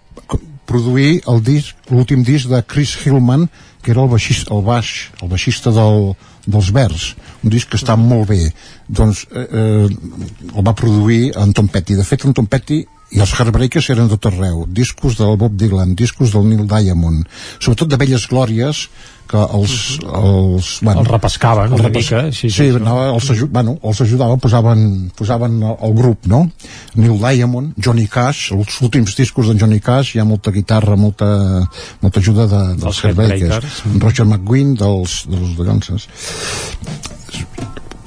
produir 0.65 1.19
el 1.29 1.41
disc 1.45 1.89
l'últim 1.93 2.23
disc 2.25 2.49
de 2.49 2.61
Chris 2.65 2.95
Hillman 3.01 3.47
que 3.85 3.91
era 3.91 4.01
el 4.01 4.09
baixista, 4.09 4.49
el 4.55 4.63
baix, 4.65 5.11
el 5.21 5.29
baixista 5.29 5.69
del, 5.69 6.15
dels 6.49 6.71
Verds, 6.73 7.03
un 7.45 7.51
disc 7.53 7.69
que 7.69 7.77
està 7.77 7.93
molt 8.01 8.25
bé. 8.31 8.39
Doncs 8.89 9.27
eh, 9.29 9.43
eh, 9.45 9.89
el 10.49 10.65
va 10.65 10.73
produir 10.73 11.29
en 11.37 11.53
Tom 11.53 11.69
Petty. 11.69 11.93
De 11.93 12.05
fet 12.07 12.25
en 12.25 12.33
Tom 12.33 12.47
Petty 12.49 12.79
i 13.15 13.21
els 13.23 13.31
Heartbreakers 13.39 13.89
eren 13.95 14.09
de 14.11 14.17
tot 14.19 14.27
arreu. 14.33 14.65
Discos 14.67 15.15
del 15.17 15.37
Bob 15.39 15.55
Dylan, 15.55 15.95
discos 15.95 16.33
del 16.35 16.47
Neil 16.49 16.65
Diamond. 16.67 17.23
Sobretot 17.59 17.87
de 17.93 17.99
velles 18.01 18.27
glòries 18.27 18.87
que 19.25 19.39
els, 19.41 19.71
els, 20.05 20.67
bueno, 20.85 21.01
Els 21.01 21.09
repescaven 21.09 21.71
els 21.71 21.79
una 21.79 21.87
repes- 21.89 22.11
mica, 22.11 22.19
sí, 22.29 22.49
sí, 22.51 22.51
sí, 22.53 22.67
anava, 22.77 23.07
els, 23.15 23.29
aju 23.33 23.47
bueno, 23.49 23.73
els 23.81 24.01
ajudava 24.05 24.35
posaven, 24.37 24.83
posaven 25.17 25.55
el, 25.65 25.95
grup 25.97 26.27
no? 26.29 26.43
Neil 26.93 27.17
Diamond, 27.23 27.73
Johnny 27.81 28.05
Cash 28.05 28.51
els 28.53 28.77
últims 28.85 29.17
discos 29.17 29.49
d'en 29.49 29.57
Johnny 29.63 29.79
Cash 29.81 30.13
hi 30.13 30.21
ha 30.21 30.27
molta 30.29 30.53
guitarra, 30.53 30.93
molta, 30.95 31.31
molta 32.05 32.21
ajuda 32.21 32.45
de, 32.51 32.61
dels 32.83 33.01
Heartbreakers. 33.01 33.81
Roger 33.97 34.27
McGuinn 34.29 34.75
dels, 34.77 35.23
dels 35.31 35.57
de 35.57 35.69
Guns 35.71 37.14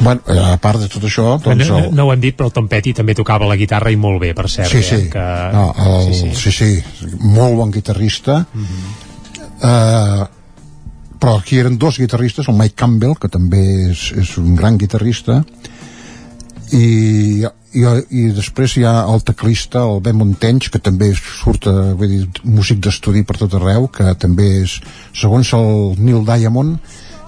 bueno, 0.01 0.20
eh, 0.28 0.39
a 0.52 0.57
part 0.62 0.81
de 0.83 0.89
tot 0.93 1.05
això 1.09 1.36
doncs 1.43 1.68
no, 1.68 1.78
el, 1.78 1.93
no 1.94 2.07
ho 2.07 2.12
hem 2.15 2.23
dit, 2.23 2.36
però 2.39 2.49
el 2.51 2.55
Tom 2.57 2.68
Petty 2.70 2.94
també 2.94 3.17
tocava 3.18 3.49
la 3.51 3.59
guitarra 3.59 3.91
i 3.91 3.99
molt 3.99 4.20
bé, 4.23 4.33
per 4.39 4.49
cert. 4.49 4.70
sí, 4.70 4.83
sí. 4.83 5.02
Eh? 5.07 5.12
Que... 5.12 5.27
No, 5.55 5.68
el, 5.75 6.15
sí, 6.15 6.33
sí. 6.33 6.52
sí, 6.52 6.52
sí, 6.55 7.12
molt 7.25 7.57
bon 7.59 7.75
guitarrista 7.75 8.44
eh, 9.62 10.27
però 11.18 11.36
aquí 11.36 11.59
eren 11.59 11.78
dos 11.78 11.99
guitarristes 11.99 12.49
el 12.49 12.55
Mike 12.55 12.77
Campbell, 12.78 13.17
que 13.18 13.31
també 13.33 13.62
és, 13.91 14.10
és 14.17 14.36
un 14.39 14.55
gran 14.59 14.78
guitarrista 14.78 15.41
i, 16.70 17.43
i, 17.43 17.83
i 17.83 18.28
després 18.36 18.77
hi 18.77 18.85
ha 18.86 18.94
el 19.10 19.25
teclista, 19.27 19.83
el 19.89 20.02
Ben 20.05 20.18
Montenys 20.18 20.70
que 20.73 20.81
també 20.83 21.10
surt, 21.17 21.67
eh, 21.67 21.93
vull 21.99 22.15
dir, 22.15 22.23
músic 22.44 22.81
d'estudi 22.85 23.25
per 23.27 23.39
tot 23.41 23.59
arreu, 23.59 23.89
que 23.93 24.15
també 24.20 24.49
és 24.62 24.78
segons 25.17 25.52
el 25.59 25.99
Neil 25.99 26.25
Diamond 26.28 26.78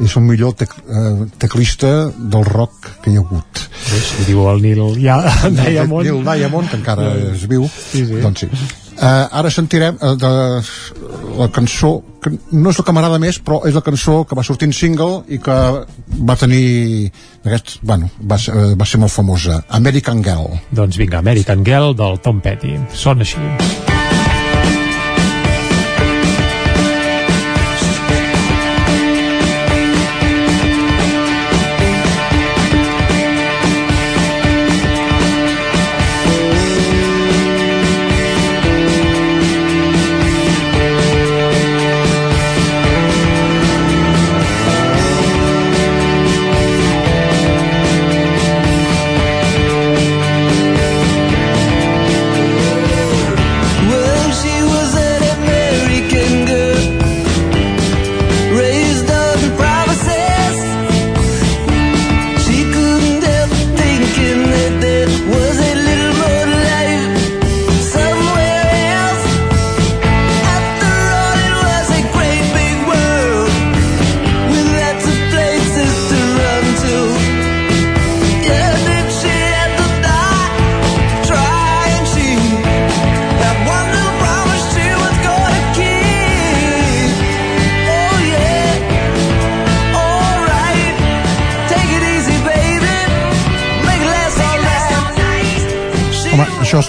és 0.01 0.17
el 0.17 0.25
millor 0.27 0.55
tec, 0.59 0.75
eh, 0.89 1.27
teclista 1.39 2.11
del 2.11 2.45
rock 2.49 2.93
que 3.05 3.13
hi 3.13 3.19
ha 3.19 3.25
hagut 3.25 3.67
Si 3.91 4.27
diu 4.29 4.45
el 4.51 4.61
Neil 4.63 4.83
ja, 5.01 5.19
Diamond. 5.51 6.07
Neil 6.07 6.23
Diamond, 6.25 6.71
que 6.71 6.79
encara 6.81 7.11
es 7.33 7.49
viu 7.51 7.69
Sí, 7.69 8.07
sí. 8.07 8.23
doncs 8.23 8.47
sí 8.47 8.51
uh, 9.01 9.27
ara 9.41 9.51
sentirem 9.51 9.99
uh, 10.01 10.15
de, 10.17 10.33
la 11.39 11.49
cançó 11.53 11.93
que 12.23 12.33
no 12.53 12.73
és 12.73 12.81
la 12.81 12.85
que 12.85 12.95
m'agrada 12.97 13.21
més 13.23 13.41
però 13.43 13.63
és 13.69 13.77
la 13.77 13.85
cançó 13.85 14.21
que 14.29 14.37
va 14.39 14.45
sortir 14.47 14.69
en 14.71 14.77
single 14.77 15.23
i 15.29 15.41
que 15.43 15.57
va 16.29 16.37
tenir 16.41 17.11
aquest, 17.45 17.79
bueno, 17.83 18.11
va, 18.21 18.37
ser, 18.39 18.53
eh, 18.53 18.75
va 18.77 18.85
ser 18.85 19.01
molt 19.01 19.15
famosa 19.15 19.63
American 19.81 20.21
Girl 20.25 20.53
Doncs 20.71 21.01
vinga, 21.01 21.23
American 21.25 21.65
Girl 21.65 21.97
del 21.97 22.21
Tom 22.21 22.45
Petty. 22.45 22.77
Sona 22.93 23.25
així. 23.25 24.00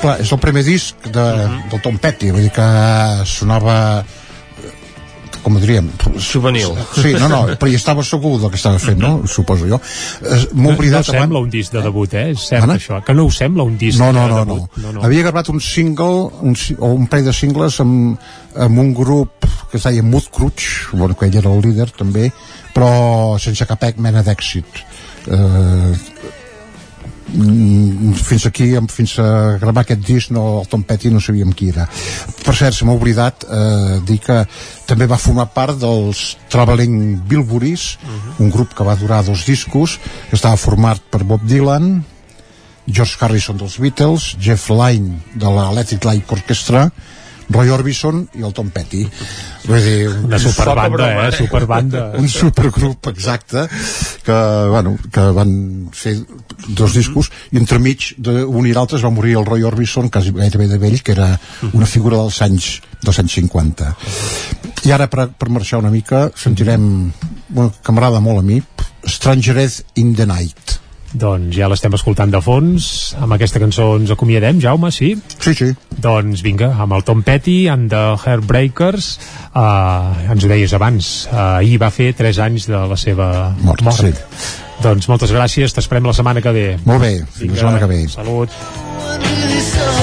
Clar, 0.01 0.17
és 0.23 0.31
el 0.33 0.41
primer 0.43 0.63
disc 0.67 1.07
de, 1.13 1.27
del 1.71 1.81
Tom 1.85 1.97
Petty 2.01 2.31
vull 2.33 2.47
dir 2.47 2.51
que 2.55 2.67
sonava 3.29 3.77
com 5.41 5.55
ho 5.57 5.59
diríem 5.61 5.87
Juvenil. 6.21 6.75
sí, 6.93 7.13
no, 7.17 7.27
no, 7.31 7.39
però 7.57 7.69
hi 7.71 7.77
estava 7.79 8.03
segur 8.05 8.35
del 8.41 8.51
que 8.53 8.59
estava 8.59 8.77
fent, 8.81 8.99
no? 9.01 9.23
suposo 9.25 9.65
jo 9.69 9.79
Eh, 10.21 10.41
m'ho 10.53 10.69
he 10.69 10.69
No, 10.69 10.69
no 10.69 10.75
oblidat 10.75 11.07
sembla 11.09 11.41
un 11.41 11.49
disc 11.49 11.73
de 11.73 11.81
debut, 11.81 12.13
eh? 12.13 12.27
És 12.35 12.47
cert 12.51 12.63
Anna? 12.67 12.75
això, 12.77 12.99
que 13.05 13.15
no 13.17 13.25
us 13.25 13.39
sembla 13.41 13.65
un 13.65 13.77
disc 13.81 13.99
no, 13.99 14.11
no, 14.13 14.27
de 14.27 14.29
no, 14.29 14.43
no. 14.45 14.55
debut. 14.55 14.77
no, 14.83 14.91
no. 14.97 15.03
Havia 15.07 15.23
gravat 15.25 15.49
un 15.49 15.59
single 15.59 16.29
un, 16.45 16.55
o 16.77 16.91
un 16.93 17.07
parell 17.09 17.31
de 17.31 17.33
singles 17.33 17.79
amb, 17.81 18.19
amb 18.67 18.83
un 18.85 18.93
grup 18.93 19.47
que 19.71 19.79
es 19.79 19.87
deia 19.87 20.03
Mood 20.03 20.29
Crutch, 20.35 20.91
bueno, 20.91 21.15
que 21.17 21.25
ell 21.25 21.37
era 21.39 21.49
el 21.49 21.61
líder 21.63 21.89
també, 21.95 22.29
però 22.75 23.39
sense 23.39 23.65
cap 23.65 23.83
mena 23.97 24.21
d'èxit. 24.21 24.83
Eh, 25.31 25.93
fins 27.31 28.45
aquí, 28.45 28.71
fins 28.91 29.17
a 29.19 29.57
gravar 29.61 29.85
aquest 29.85 30.03
disc, 30.05 30.31
no, 30.35 30.61
el 30.61 30.67
Tom 30.71 30.83
Petty 30.87 31.11
no 31.11 31.21
sabíem 31.23 31.53
qui 31.55 31.69
era. 31.71 31.87
Per 32.43 32.55
cert, 32.57 32.75
se 32.75 32.87
m'ha 32.87 32.95
oblidat 32.97 33.45
eh, 33.47 33.99
dir 34.07 34.19
que 34.23 34.41
també 34.89 35.07
va 35.07 35.19
formar 35.21 35.47
part 35.55 35.79
dels 35.79 36.35
Traveling 36.51 37.21
Bilburys, 37.27 37.95
un 38.39 38.51
grup 38.51 38.75
que 38.75 38.87
va 38.87 38.97
durar 38.99 39.23
dos 39.27 39.45
discos, 39.47 39.97
que 40.29 40.35
estava 40.39 40.59
format 40.59 41.03
per 41.11 41.23
Bob 41.23 41.47
Dylan, 41.47 42.01
George 42.87 43.17
Harrison 43.21 43.57
dels 43.57 43.77
Beatles, 43.79 44.35
Jeff 44.41 44.69
Lynne 44.73 45.21
de 45.35 45.51
l'Electric 45.55 46.05
Light 46.05 46.31
Orchestra, 46.35 46.89
Roy 47.51 47.69
Orbison 47.69 48.23
i 48.39 48.45
el 48.47 48.53
Tom 48.57 48.71
Petty. 48.73 49.03
Vull 49.67 49.83
dir, 49.85 50.09
Una 50.25 50.39
superbanda, 50.41 51.09
eh? 51.27 51.31
Superbanda. 51.35 52.03
un 52.21 52.29
supergrup 52.29 53.11
exacte 53.11 53.67
que, 54.25 54.37
bueno, 54.69 54.97
que 55.11 55.25
van 55.35 55.53
fer 55.93 56.15
dos 56.67 56.95
discos 56.97 57.31
i 57.51 57.59
entremig 57.61 58.11
d'un 58.17 58.67
i 58.67 58.73
l'altre 58.75 58.99
es 58.99 59.05
va 59.05 59.13
morir 59.13 59.37
el 59.39 59.47
Roy 59.47 59.63
Orbison 59.67 60.09
quasi 60.09 60.33
gairebé 60.35 60.67
de 60.71 60.79
vell 60.81 61.01
que 61.01 61.15
era 61.15 61.33
una 61.73 61.89
figura 61.89 62.19
dels 62.21 62.41
anys 62.45 62.71
dels 63.01 63.19
anys 63.21 63.37
50 63.39 63.89
i 64.87 64.93
ara 64.93 65.07
per, 65.11 65.29
per 65.37 65.49
marxar 65.49 65.81
una 65.81 65.93
mica 65.93 66.29
sentirem 66.35 66.85
bueno, 67.49 67.71
que 67.73 67.91
m'agrada 67.95 68.21
molt 68.23 68.41
a 68.41 68.45
mi 68.45 68.61
Strangereth 69.05 69.81
in 69.95 70.15
the 70.15 70.27
Night 70.29 70.80
Doncs 71.13 71.55
ja 71.57 71.67
l'estem 71.67 71.93
escoltant 71.97 72.31
de 72.31 72.39
fons. 72.43 72.85
Amb 73.19 73.35
aquesta 73.35 73.59
cançó 73.59 73.89
ens 73.99 74.11
acomiadem, 74.13 74.61
Jaume, 74.63 74.91
sí? 74.95 75.11
Sí, 75.43 75.53
sí. 75.57 75.69
Doncs 76.01 76.41
vinga, 76.45 76.71
amb 76.79 76.95
el 76.95 77.03
Tom 77.07 77.21
Petty, 77.27 77.67
amb 77.71 77.89
The 77.91 78.03
Heartbreakers, 78.23 79.09
uh, 79.51 80.31
ens 80.31 80.45
ho 80.45 80.51
deies 80.51 80.73
abans, 80.77 81.11
uh, 81.31 81.59
ahir 81.59 81.77
va 81.81 81.91
fer 81.91 82.13
3 82.17 82.39
anys 82.47 82.69
de 82.71 82.79
la 82.93 82.97
seva 82.99 83.51
Mort, 83.61 83.83
mort. 83.83 83.99
sí. 83.99 84.13
Doncs 84.81 85.05
moltes 85.11 85.29
gràcies, 85.29 85.75
t'esperem 85.75 86.07
la 86.09 86.15
setmana 86.17 86.41
que 86.41 86.55
ve. 86.55 86.67
Molt 86.87 87.03
bé, 87.03 87.13
fins 87.37 87.53
la 87.53 87.59
setmana 87.59 87.83
que 87.83 87.91
ve. 87.91 87.99
Salut. 88.09 90.00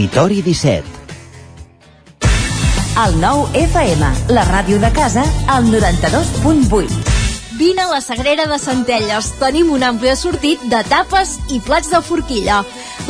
Territori 0.00 0.40
17. 0.40 0.82
El 3.02 3.18
nou 3.20 3.42
FM, 3.52 4.06
la 4.32 4.46
ràdio 4.48 4.78
de 4.80 4.88
casa, 4.96 5.20
al 5.44 5.66
92.8. 5.68 6.96
Vine 7.58 7.84
a 7.84 7.90
la 7.90 8.00
Sagrera 8.00 8.46
de 8.48 8.56
Centelles. 8.62 9.28
Tenim 9.36 9.68
un 9.68 9.84
ampli 9.84 10.08
assortit 10.08 10.64
de 10.72 10.80
tapes 10.88 11.34
i 11.52 11.60
plats 11.60 11.92
de 11.92 12.00
forquilla. 12.00 12.62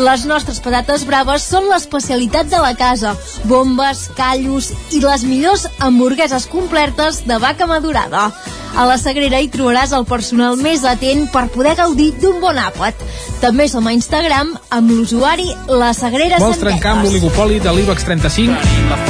Les 0.02 0.26
nostres 0.26 0.58
patates 0.64 1.06
braves 1.06 1.46
són 1.46 1.70
l'especialitat 1.70 2.50
de 2.50 2.58
la 2.58 2.74
casa. 2.74 3.14
Bombes, 3.46 4.08
callos 4.18 4.72
i 4.90 4.98
les 5.04 5.22
millors 5.22 5.68
hamburgueses 5.78 6.50
completes 6.50 7.22
de 7.30 7.38
vaca 7.38 7.70
madurada. 7.70 8.32
A 8.76 8.86
la 8.86 8.96
Sagrera 9.00 9.40
hi 9.42 9.48
trobaràs 9.52 9.92
el 9.96 10.06
personal 10.08 10.58
més 10.60 10.84
atent 10.88 11.26
per 11.32 11.48
poder 11.54 11.74
gaudir 11.78 12.10
d'un 12.22 12.40
bon 12.42 12.58
àpat. 12.60 13.02
També 13.42 13.68
som 13.68 13.86
a 13.86 13.94
Instagram 13.96 14.54
amb 14.70 14.94
l'usuari 14.94 15.48
La 15.68 15.92
Sagrera 15.96 16.38
Vols 16.42 16.62
trencar 16.62 16.96
amb 16.96 17.08
l'oligopoli 17.08 17.58
de 17.60 17.74
l'IBEX 17.74 18.06
35? 18.06 19.09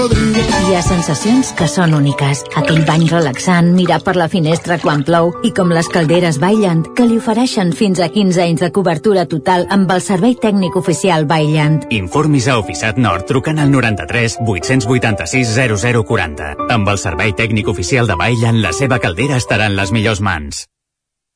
cocodrilo. 0.00 0.40
Hi 0.70 0.74
ha 0.76 0.82
sensacions 0.84 1.50
que 1.56 1.66
són 1.68 1.94
úniques. 1.96 2.42
Aquell 2.58 2.82
bany 2.88 3.06
relaxant, 3.10 3.72
mirar 3.76 4.00
per 4.06 4.14
la 4.16 4.28
finestra 4.32 4.78
quan 4.82 5.04
plou 5.06 5.32
i 5.46 5.52
com 5.56 5.72
les 5.74 5.88
calderes 5.92 6.38
Bailand, 6.42 6.92
que 6.96 7.06
li 7.08 7.18
ofereixen 7.20 7.72
fins 7.76 8.00
a 8.00 8.10
15 8.12 8.42
anys 8.44 8.64
de 8.64 8.70
cobertura 8.70 9.26
total 9.30 9.66
amb 9.70 9.90
el 9.90 10.02
servei 10.04 10.36
tècnic 10.40 10.76
oficial 10.80 11.26
Bailand. 11.30 11.88
Informis 11.90 12.48
a 12.48 12.58
Oficiat 12.60 12.98
Nord 12.98 13.28
trucant 13.30 13.60
al 13.60 13.72
93 13.72 14.40
886 14.46 15.54
0040. 15.58 16.52
Amb 16.70 16.92
el 16.92 17.00
servei 17.02 17.34
tècnic 17.36 17.68
oficial 17.68 18.10
de 18.10 18.18
Bailan, 18.20 18.62
la 18.62 18.74
seva 18.76 19.00
caldera 19.02 19.40
estarà 19.40 19.70
en 19.70 19.78
les 19.78 19.92
millors 19.92 20.20
mans. 20.20 20.66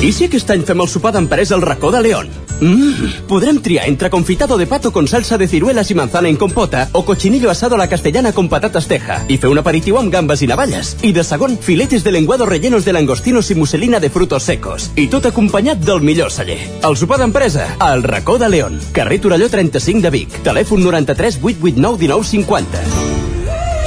I 0.00 0.12
si 0.16 0.24
aquest 0.24 0.48
any 0.54 0.62
fem 0.64 0.80
el 0.80 0.88
sopar 0.88 1.12
d'empresa 1.12 1.54
al 1.56 1.62
racó 1.62 1.90
de 1.92 2.00
León? 2.00 2.30
Mmm, 2.60 3.26
podrem 3.28 3.58
triar 3.60 3.86
entre 3.88 4.10
confitado 4.10 4.58
de 4.58 4.66
pato 4.66 4.92
con 4.92 5.08
salsa 5.08 5.38
de 5.38 5.48
ciruelas 5.48 5.90
y 5.90 5.94
manzana 5.94 6.28
en 6.28 6.36
compota 6.36 6.88
o 6.92 7.04
cochinillo 7.04 7.50
asado 7.50 7.74
a 7.74 7.78
la 7.78 7.88
castellana 7.88 8.32
con 8.32 8.48
patatas 8.48 8.86
teja 8.86 9.24
i 9.28 9.38
fer 9.40 9.50
un 9.50 9.60
aperitiu 9.60 9.98
amb 9.98 10.12
gambes 10.12 10.42
i 10.42 10.48
navalles. 10.48 10.96
I 11.02 11.12
de 11.12 11.24
segon, 11.24 11.56
filetes 11.58 12.04
de 12.04 12.12
lenguado 12.12 12.46
rellenos 12.46 12.84
de 12.84 12.92
langostinos 12.92 13.50
i 13.50 13.54
muselina 13.54 14.00
de 14.00 14.10
frutos 14.10 14.44
secos. 14.44 14.90
I 14.96 15.08
tot 15.08 15.26
acompanyat 15.26 15.80
del 15.84 16.00
millor 16.00 16.32
celler. 16.32 16.60
El 16.84 16.96
sopar 16.96 17.18
d'empresa, 17.20 17.76
al 17.78 18.02
racó 18.02 18.38
de 18.38 18.48
León. 18.48 18.80
Carrer 18.92 19.20
Torelló 19.20 19.48
35 19.48 20.00
de 20.00 20.10
Vic. 20.10 20.42
Telèfon 20.44 20.84
93 20.84 21.40
889 21.42 21.98
1950. 21.98 22.84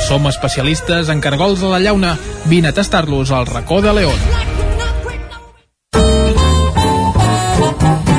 Som 0.07 0.27
especialistes 0.27 1.09
en 1.09 1.21
cargols 1.21 1.61
de 1.61 1.69
la 1.69 1.79
llauna. 1.79 2.17
Vine 2.45 2.69
a 2.69 2.73
tastar-los 2.73 3.31
al 3.31 3.45
racó 3.45 3.81
de 3.81 3.93
León. 3.93 4.52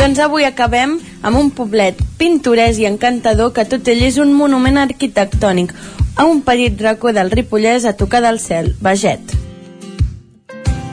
Doncs 0.00 0.18
avui 0.20 0.44
acabem 0.44 0.98
amb 1.22 1.38
un 1.40 1.48
poblet 1.50 1.96
pintorès 2.20 2.76
i 2.76 2.84
encantador 2.84 3.54
que 3.56 3.64
tot 3.64 3.88
ell 3.88 4.02
és 4.04 4.20
un 4.20 4.36
monument 4.36 4.76
arquitectònic, 4.84 5.72
a 6.16 6.28
un 6.28 6.44
petit 6.44 6.76
racó 6.84 7.16
del 7.16 7.32
Ripollès 7.32 7.88
a 7.88 7.96
tocar 7.96 8.20
del 8.20 8.36
cel, 8.44 8.74
Veget. 8.84 9.49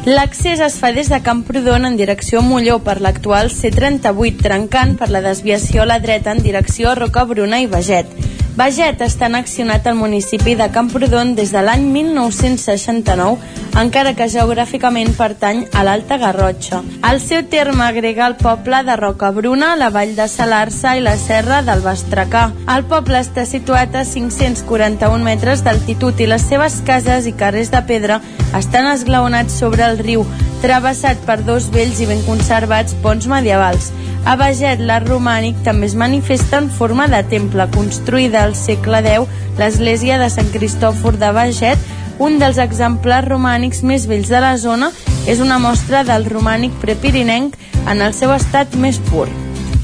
L'accés 0.08 0.61
es 0.64 0.77
fa 0.80 0.94
des 0.95 1.10
de 1.11 1.18
Camprodon 1.19 1.84
en 1.84 1.98
direcció 2.00 2.40
Molló 2.40 2.77
per 2.80 2.94
l'actual 3.03 3.50
C38, 3.52 4.38
trencant 4.40 4.94
per 4.95 5.10
la 5.11 5.19
desviació 5.26 5.84
a 5.84 5.88
la 5.90 5.98
dreta 6.00 6.32
en 6.32 6.40
direcció 6.45 6.94
a 6.94 6.95
Rocabruna 6.95 7.60
i 7.60 7.68
Veget. 7.68 8.14
Veget 8.58 9.03
està 9.06 9.27
annexionat 9.27 9.86
al 9.86 9.94
municipi 10.00 10.56
de 10.58 10.66
Camprodon 10.74 11.36
des 11.38 11.52
de 11.53 11.61
l'any 11.61 11.84
1969, 11.94 13.36
encara 13.77 14.16
que 14.18 14.26
geogràficament 14.34 15.11
pertany 15.14 15.60
a 15.77 15.84
l'Alta 15.86 16.18
Garrotxa. 16.18 16.80
Al 17.06 17.22
seu 17.22 17.44
terme 17.52 17.86
agrega 17.86 18.26
el 18.26 18.34
poble 18.40 18.80
de 18.88 18.95
Rocabruna, 18.98 19.76
la 19.77 19.92
vall 19.94 20.16
de 20.18 20.26
Salarsa 20.26 20.95
i 20.98 21.06
la 21.06 21.14
serra 21.22 21.61
del 21.61 21.86
Bastracà. 21.86 22.48
El 22.74 22.88
poble 22.90 23.22
està 23.22 23.45
situat 23.45 23.94
a 23.94 24.02
541 24.10 25.22
metres 25.22 25.61
d'altitud 25.61 26.18
i 26.18 26.32
les 26.34 26.50
seves 26.50 26.82
cases 26.88 27.30
i 27.30 27.38
carrers 27.38 27.69
de 27.69 27.86
pedra 27.86 28.24
estan 28.58 28.90
esglaonats 28.90 29.53
sobre 29.53 29.86
el 29.86 30.02
riu, 30.02 30.26
travessat 30.64 31.19
per 31.27 31.40
dos 31.45 31.69
vells 31.74 32.02
i 32.02 32.08
ben 32.10 32.22
conservats 32.26 32.95
ponts 33.03 33.27
medievals. 33.30 33.92
A 34.27 34.36
Veget, 34.40 34.82
l'art 34.84 35.08
romànic 35.08 35.60
també 35.64 35.88
es 35.88 35.95
manifesta 35.95 36.60
en 36.60 36.69
forma 36.69 37.08
de 37.08 37.22
temple, 37.32 37.69
construïda 37.76 38.44
al 38.44 38.56
segle 38.60 39.02
X, 39.06 39.32
l'església 39.58 40.19
de 40.22 40.30
Sant 40.34 40.52
Cristòfor 40.53 41.18
de 41.22 41.32
Veget, 41.36 41.92
un 42.19 42.40
dels 42.42 42.58
exemplars 42.58 43.30
romànics 43.30 43.84
més 43.84 44.08
vells 44.10 44.30
de 44.34 44.42
la 44.44 44.56
zona, 44.58 44.92
és 45.27 45.40
una 45.44 45.60
mostra 45.60 46.03
del 46.08 46.26
romànic 46.26 46.76
prepirinenc 46.82 47.58
en 47.88 48.02
el 48.02 48.14
seu 48.14 48.34
estat 48.36 48.76
més 48.76 49.00
pur. 49.11 49.30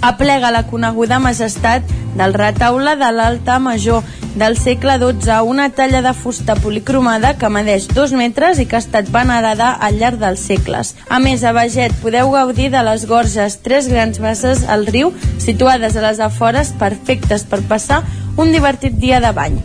Aplega 0.03 0.51
la 0.51 0.65
coneguda 0.67 1.17
majestat 1.23 1.87
del 2.19 2.33
retaule 2.35 2.97
de 2.99 3.11
l'Alta 3.15 3.55
Major 3.63 4.03
del 4.35 4.57
segle 4.57 4.97
XII, 4.99 5.37
una 5.47 5.69
talla 5.69 6.01
de 6.01 6.11
fusta 6.13 6.57
policromada 6.59 7.37
que 7.37 7.49
medeix 7.49 7.87
dos 7.87 8.11
metres 8.11 8.59
i 8.59 8.65
que 8.67 8.75
ha 8.75 8.81
estat 8.83 9.07
venerada 9.13 9.69
al 9.71 10.01
llarg 10.01 10.19
dels 10.19 10.43
segles. 10.43 10.91
A 11.07 11.21
més, 11.23 11.45
a 11.47 11.53
Veget 11.55 11.95
podeu 12.01 12.33
gaudir 12.33 12.67
de 12.73 12.81
les 12.83 13.07
gorges, 13.07 13.61
tres 13.63 13.87
grans 13.87 14.19
basses 14.19 14.65
al 14.67 14.83
riu, 14.91 15.13
situades 15.39 15.95
a 15.95 16.03
les 16.09 16.19
afores, 16.19 16.73
perfectes 16.83 17.47
per 17.47 17.61
passar 17.71 18.03
un 18.35 18.51
divertit 18.51 18.99
dia 18.99 19.23
de 19.23 19.31
bany. 19.31 19.61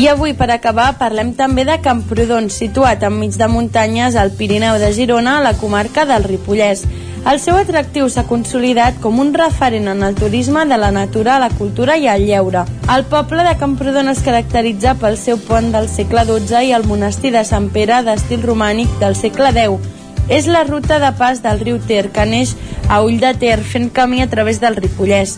I 0.00 0.06
avui, 0.08 0.32
per 0.32 0.52
acabar, 0.54 0.94
parlem 0.96 1.34
també 1.36 1.66
de 1.68 1.74
Camprodon, 1.84 2.46
situat 2.48 3.02
enmig 3.04 3.34
de 3.36 3.50
muntanyes 3.52 4.14
al 4.16 4.30
Pirineu 4.32 4.78
de 4.80 4.94
Girona, 4.96 5.34
a 5.36 5.42
la 5.44 5.56
comarca 5.60 6.06
del 6.08 6.24
Ripollès. 6.24 6.86
El 7.20 7.36
seu 7.38 7.58
atractiu 7.60 8.06
s'ha 8.08 8.22
consolidat 8.24 8.96
com 9.04 9.18
un 9.20 9.34
referent 9.36 9.90
en 9.92 10.02
el 10.02 10.14
turisme 10.16 10.62
de 10.66 10.78
la 10.80 10.88
natura, 10.90 11.38
la 11.38 11.50
cultura 11.50 11.98
i 12.00 12.06
el 12.08 12.24
lleure. 12.24 12.62
El 12.94 13.04
poble 13.12 13.44
de 13.44 13.52
Camprodon 13.60 14.08
es 14.08 14.22
caracteritza 14.24 14.94
pel 15.02 15.18
seu 15.20 15.36
pont 15.36 15.68
del 15.74 15.90
segle 15.92 16.24
XII 16.24 16.70
i 16.70 16.72
el 16.72 16.88
monestir 16.88 17.34
de 17.34 17.44
Sant 17.44 17.68
Pere 17.74 18.00
d'estil 18.06 18.40
romànic 18.48 18.96
del 19.02 19.18
segle 19.20 19.52
X. 19.52 19.84
És 20.32 20.48
la 20.48 20.64
ruta 20.64 20.98
de 21.02 21.12
pas 21.18 21.42
del 21.44 21.60
riu 21.60 21.76
Ter, 21.86 22.08
que 22.08 22.24
neix 22.24 22.56
a 22.88 23.02
Ull 23.04 23.20
de 23.20 23.34
Ter, 23.36 23.58
fent 23.60 23.90
camí 23.92 24.22
a 24.24 24.30
través 24.30 24.62
del 24.64 24.80
Ripollès. 24.80 25.36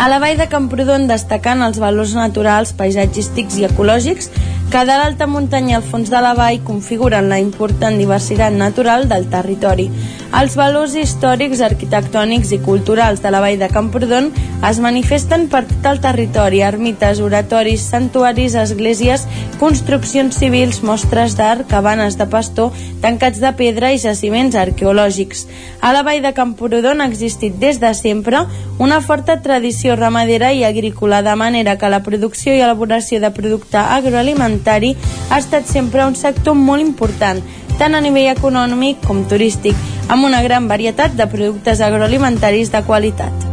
A 0.00 0.08
la 0.08 0.18
vall 0.24 0.40
de 0.40 0.48
Camprodon 0.48 1.04
destacant 1.06 1.60
els 1.62 1.78
valors 1.84 2.16
naturals, 2.16 2.72
paisatgístics 2.72 3.60
i 3.60 3.68
ecològics 3.68 4.32
que 4.72 4.86
de 4.88 4.94
l'alta 4.96 5.26
muntanya 5.28 5.76
al 5.76 5.84
fons 5.84 6.08
de 6.08 6.20
la 6.24 6.32
vall 6.32 6.62
configuren 6.64 7.28
la 7.28 7.36
important 7.38 7.98
diversitat 8.00 8.56
natural 8.56 9.04
del 9.10 9.28
territori. 9.28 9.90
Els 10.32 10.54
valors 10.56 10.94
històrics, 10.96 11.60
arquitectònics 11.60 12.54
i 12.56 12.58
culturals 12.64 13.20
de 13.20 13.28
la 13.30 13.42
vall 13.44 13.58
de 13.60 13.66
Camprodon 13.68 14.30
es 14.64 14.78
manifesten 14.80 15.44
per 15.52 15.60
tot 15.68 15.88
el 15.90 16.00
territori, 16.00 16.62
ermites, 16.64 17.20
oratoris, 17.20 17.84
santuaris, 17.92 18.56
esglésies, 18.56 19.26
construccions 19.60 20.38
civils, 20.40 20.80
mostres 20.88 21.36
d'art, 21.36 21.66
cabanes 21.68 22.16
de 22.16 22.24
pastor, 22.32 22.72
tancats 23.04 23.42
de 23.44 23.52
pedra 23.60 23.92
i 23.92 24.00
jaciments 24.00 24.56
arqueològics. 24.56 25.44
A 25.84 25.92
la 25.92 26.00
vall 26.06 26.24
de 26.24 26.32
Camprodon 26.32 27.04
ha 27.04 27.10
existit 27.12 27.60
des 27.60 27.82
de 27.82 27.92
sempre 27.92 28.46
una 28.80 29.02
forta 29.04 29.36
tradició 29.44 29.98
ramadera 30.00 30.54
i 30.56 30.64
agrícola, 30.64 31.20
de 31.20 31.36
manera 31.36 31.76
que 31.76 31.92
la 31.92 32.00
producció 32.02 32.56
i 32.56 32.64
elaboració 32.64 33.20
de 33.20 33.34
producte 33.36 33.76
agroalimentari 33.78 34.96
ha 35.28 35.42
estat 35.44 35.68
sempre 35.68 36.06
un 36.08 36.16
sector 36.16 36.56
molt 36.56 36.80
important, 36.80 37.44
tant 37.78 37.94
a 37.94 38.00
nivell 38.04 38.32
econòmic 38.32 39.00
com 39.06 39.24
turístic, 39.28 39.78
amb 40.08 40.26
una 40.28 40.42
gran 40.44 40.68
varietat 40.68 41.16
de 41.16 41.26
productes 41.30 41.80
agroalimentaris 41.80 42.72
de 42.72 42.82
qualitat. 42.86 43.48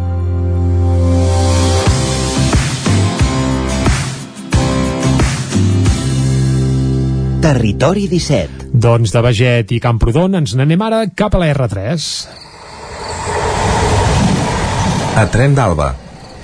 Territori 7.40 8.10
17. 8.12 8.68
Doncs 8.76 9.14
de 9.16 9.22
Beget 9.24 9.72
i 9.72 9.80
Camprodon 9.80 10.36
ens 10.38 10.52
n'anem 10.60 10.82
ara 10.86 11.00
cap 11.16 11.34
a 11.34 11.40
la 11.42 11.48
R3. 11.54 12.10
A 15.18 15.24
Tren 15.32 15.56
d'Alba. 15.58 15.88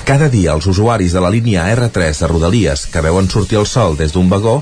Cada 0.07 0.29
dia 0.33 0.55
els 0.55 0.65
usuaris 0.71 1.13
de 1.13 1.21
la 1.21 1.29
línia 1.33 1.67
R3 1.75 2.23
de 2.23 2.29
Rodalies 2.31 2.85
que 2.93 3.03
veuen 3.05 3.27
sortir 3.29 3.59
el 3.59 3.67
sol 3.69 3.99
des 3.99 4.15
d'un 4.15 4.31
vagó 4.31 4.61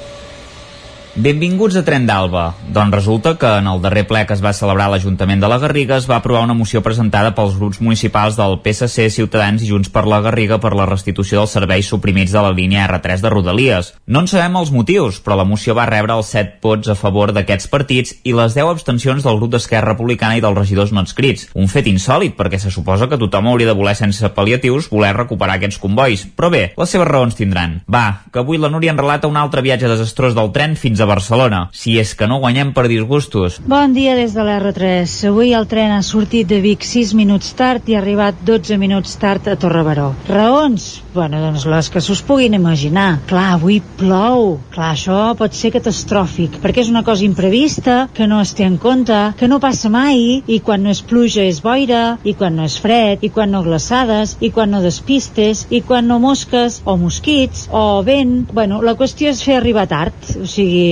Benvinguts 1.11 1.75
a 1.75 1.81
Tren 1.83 2.05
d'Alba. 2.07 2.53
Doncs 2.71 2.93
resulta 2.95 3.33
que 3.35 3.49
en 3.59 3.65
el 3.67 3.81
darrer 3.83 4.05
ple 4.07 4.21
que 4.23 4.31
es 4.31 4.39
va 4.39 4.53
celebrar 4.55 4.85
a 4.87 4.93
l'Ajuntament 4.93 5.41
de 5.43 5.47
la 5.51 5.57
Garriga 5.59 5.97
es 5.99 6.05
va 6.07 6.15
aprovar 6.21 6.45
una 6.45 6.55
moció 6.55 6.79
presentada 6.81 7.33
pels 7.35 7.57
grups 7.59 7.81
municipals 7.83 8.37
del 8.39 8.55
PSC, 8.63 9.09
Ciutadans 9.11 9.59
i 9.59 9.67
Junts 9.67 9.91
per 9.91 10.05
la 10.07 10.21
Garriga 10.23 10.61
per 10.63 10.71
la 10.71 10.85
restitució 10.87 11.41
dels 11.41 11.51
serveis 11.51 11.89
suprimits 11.91 12.31
de 12.31 12.43
la 12.45 12.53
línia 12.55 12.85
R3 12.87 13.19
de 13.25 13.31
Rodalies. 13.33 13.89
No 14.07 14.21
en 14.23 14.29
sabem 14.31 14.55
els 14.55 14.71
motius, 14.71 15.19
però 15.19 15.35
la 15.35 15.43
moció 15.43 15.75
va 15.75 15.89
rebre 15.89 16.15
els 16.15 16.31
7 16.31 16.61
vots 16.63 16.87
a 16.87 16.95
favor 16.95 17.35
d'aquests 17.35 17.67
partits 17.67 18.15
i 18.23 18.31
les 18.31 18.55
10 18.55 18.71
abstencions 18.71 19.27
del 19.27 19.41
grup 19.41 19.51
d'Esquerra 19.51 19.91
Republicana 19.91 20.39
i 20.39 20.45
dels 20.47 20.57
regidors 20.57 20.95
no 20.95 21.03
adscrits. 21.03 21.49
Un 21.59 21.67
fet 21.67 21.91
insòlid, 21.91 22.37
perquè 22.39 22.55
se 22.55 22.71
suposa 22.71 23.09
que 23.11 23.19
tothom 23.19 23.51
hauria 23.51 23.67
de 23.67 23.75
voler 23.75 23.97
sense 23.99 24.31
pal·liatius 24.31 24.87
voler 24.87 25.11
recuperar 25.19 25.59
aquests 25.59 25.81
convois. 25.83 26.23
Però 26.39 26.47
bé, 26.55 26.63
les 26.79 26.95
seves 26.95 27.11
raons 27.11 27.35
tindran. 27.35 27.81
Va, 27.91 28.23
que 28.31 28.39
avui 28.39 28.63
la 28.63 28.71
Núria 28.71 28.95
en 28.95 29.03
relata 29.03 29.27
un 29.27 29.35
altre 29.35 29.59
viatge 29.59 29.91
desastrós 29.91 30.39
del 30.39 30.55
tren 30.55 30.79
fins 30.79 31.00
a 31.01 31.09
Barcelona, 31.09 31.61
si 31.73 31.97
és 31.99 32.13
que 32.15 32.27
no 32.29 32.39
guanyem 32.43 32.71
per 32.75 32.87
disgustos. 32.91 33.59
Bon 33.65 33.93
dia 33.93 34.15
des 34.17 34.35
de 34.37 34.45
l'R3. 34.45 35.15
Avui 35.31 35.53
el 35.57 35.67
tren 35.71 35.91
ha 35.95 36.01
sortit 36.05 36.47
de 36.49 36.61
Vic 36.63 36.85
6 36.87 37.15
minuts 37.17 37.53
tard 37.57 37.89
i 37.89 37.97
ha 37.97 38.01
arribat 38.01 38.43
12 38.47 38.77
minuts 38.81 39.17
tard 39.21 39.47
a 39.49 39.57
Torrebaró. 39.59 40.11
Raons? 40.29 41.01
Bueno, 41.13 41.41
doncs 41.43 41.65
les 41.67 41.89
que 41.91 41.99
s'us 41.99 42.21
puguin 42.23 42.53
imaginar. 42.55 43.19
Clar, 43.27 43.57
avui 43.57 43.81
plou. 43.99 44.59
Clar, 44.71 44.93
això 44.93 45.33
pot 45.39 45.55
ser 45.57 45.73
catastròfic, 45.75 46.59
perquè 46.63 46.85
és 46.85 46.91
una 46.91 47.03
cosa 47.07 47.25
imprevista, 47.25 48.05
que 48.15 48.27
no 48.31 48.39
es 48.39 48.53
té 48.55 48.63
en 48.67 48.77
compte, 48.79 49.17
que 49.39 49.49
no 49.51 49.59
passa 49.59 49.91
mai, 49.91 50.39
i 50.47 50.61
quan 50.63 50.85
no 50.85 50.93
és 50.93 51.01
pluja 51.03 51.43
és 51.43 51.59
boira, 51.63 52.17
i 52.23 52.35
quan 52.39 52.55
no 52.55 52.67
és 52.69 52.77
fred, 52.79 53.25
i 53.27 53.31
quan 53.33 53.51
no 53.51 53.63
glaçades, 53.65 54.37
i 54.39 54.51
quan 54.55 54.71
no 54.71 54.83
despistes, 54.85 55.65
i 55.69 55.81
quan 55.83 56.07
no 56.07 56.19
mosques, 56.23 56.79
o 56.85 56.95
mosquits, 57.01 57.67
o 57.71 58.01
vent... 58.07 58.47
Bueno, 58.53 58.79
la 58.85 58.95
qüestió 58.99 59.31
és 59.31 59.43
fer 59.43 59.57
arribar 59.59 59.87
tard. 59.91 60.15
O 60.39 60.47
sigui, 60.47 60.90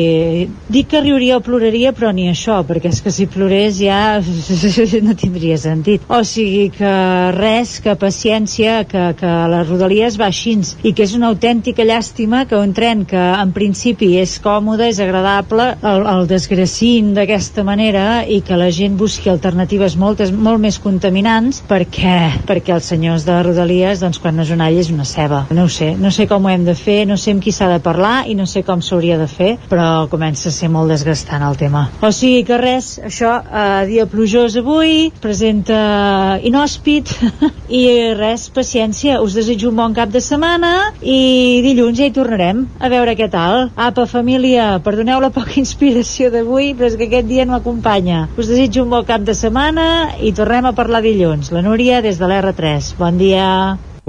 dic 0.69 0.89
que 0.91 1.01
riuria 1.03 1.37
o 1.37 1.43
ploraria, 1.45 1.93
però 1.95 2.11
ni 2.15 2.27
això, 2.29 2.59
perquè 2.67 2.91
és 2.91 3.01
que 3.05 3.13
si 3.13 3.27
plorés 3.29 3.79
ja 3.79 4.19
no 5.05 5.15
tindria 5.17 5.57
sentit. 5.61 6.05
O 6.09 6.21
sigui 6.27 6.69
que 6.75 6.93
res, 7.35 7.77
que 7.83 7.95
paciència, 7.99 8.83
que, 8.89 9.09
que 9.19 9.33
les 9.53 9.67
rodalies 9.69 10.19
va 10.19 10.29
així, 10.29 10.49
i 10.83 10.93
que 10.97 11.05
és 11.05 11.13
una 11.13 11.29
autèntica 11.29 11.85
llàstima 11.85 12.45
que 12.49 12.57
un 12.57 12.73
tren 12.73 13.03
que 13.09 13.19
en 13.19 13.51
principi 13.53 14.15
és 14.21 14.37
còmode, 14.41 14.87
és 14.89 14.99
agradable, 15.03 15.67
el, 15.85 16.05
el 16.09 16.27
desgracin 16.29 17.13
d'aquesta 17.13 17.63
manera 17.67 18.23
i 18.25 18.39
que 18.45 18.57
la 18.57 18.71
gent 18.73 18.97
busqui 18.97 19.29
alternatives 19.29 19.97
moltes, 19.99 20.31
molt 20.33 20.61
més 20.63 20.79
contaminants 20.81 21.61
perquè, 21.69 22.17
perquè 22.49 22.73
els 22.75 22.89
senyors 22.89 23.27
de 23.27 23.37
rodalies, 23.45 24.01
doncs 24.03 24.21
quan 24.21 24.37
no 24.39 24.45
és 24.47 24.53
una 24.55 24.69
all 24.69 24.79
és 24.81 24.89
una 24.93 25.05
ceba. 25.05 25.45
No 25.55 25.67
ho 25.67 25.71
sé, 25.73 25.91
no 25.99 26.11
sé 26.15 26.27
com 26.29 26.45
ho 26.45 26.53
hem 26.53 26.65
de 26.67 26.75
fer, 26.77 27.03
no 27.09 27.17
sé 27.17 27.35
amb 27.35 27.43
qui 27.45 27.53
s'ha 27.55 27.69
de 27.71 27.79
parlar 27.83 28.23
i 28.29 28.35
no 28.39 28.47
sé 28.49 28.63
com 28.65 28.81
s'hauria 28.81 29.19
de 29.21 29.29
fer, 29.29 29.51
però 29.69 29.88
comença 30.11 30.49
a 30.49 30.55
ser 30.55 30.69
molt 30.73 30.91
desgastant 30.91 31.45
el 31.45 31.57
tema. 31.59 31.85
O 32.01 32.11
sigui 32.15 32.43
que 32.47 32.57
res, 32.61 32.91
això, 33.05 33.35
eh, 33.43 33.85
dia 33.89 34.07
plujós 34.09 34.57
avui, 34.59 35.11
presenta 35.21 36.39
inhòspit 36.45 37.13
i 37.81 37.83
res, 38.17 38.47
paciència, 38.55 39.19
us 39.21 39.37
desitjo 39.37 39.69
un 39.69 39.79
bon 39.83 39.97
cap 39.97 40.09
de 40.13 40.21
setmana 40.23 40.73
i 41.01 41.61
dilluns 41.65 41.99
ja 41.99 42.09
hi 42.09 42.15
tornarem 42.15 42.65
a 42.79 42.89
veure 42.91 43.15
què 43.19 43.29
tal. 43.31 43.69
Apa, 43.75 44.07
família, 44.09 44.71
perdoneu 44.85 45.21
la 45.21 45.33
poca 45.35 45.59
inspiració 45.63 46.33
d'avui, 46.33 46.73
però 46.73 46.89
és 46.89 46.97
que 46.97 47.09
aquest 47.09 47.29
dia 47.29 47.45
no 47.45 47.59
m'acompanya. 47.59 48.27
Us 48.37 48.47
desitjo 48.47 48.85
un 48.85 48.95
bon 48.95 49.05
cap 49.05 49.27
de 49.27 49.35
setmana 49.35 50.15
i 50.23 50.33
tornem 50.33 50.69
a 50.69 50.75
parlar 50.77 51.03
dilluns. 51.05 51.51
La 51.51 51.65
Núria 51.65 52.01
des 52.05 52.19
de 52.21 52.31
l'R3. 52.31 52.95
Bon 52.99 53.19
dia. 53.19 53.49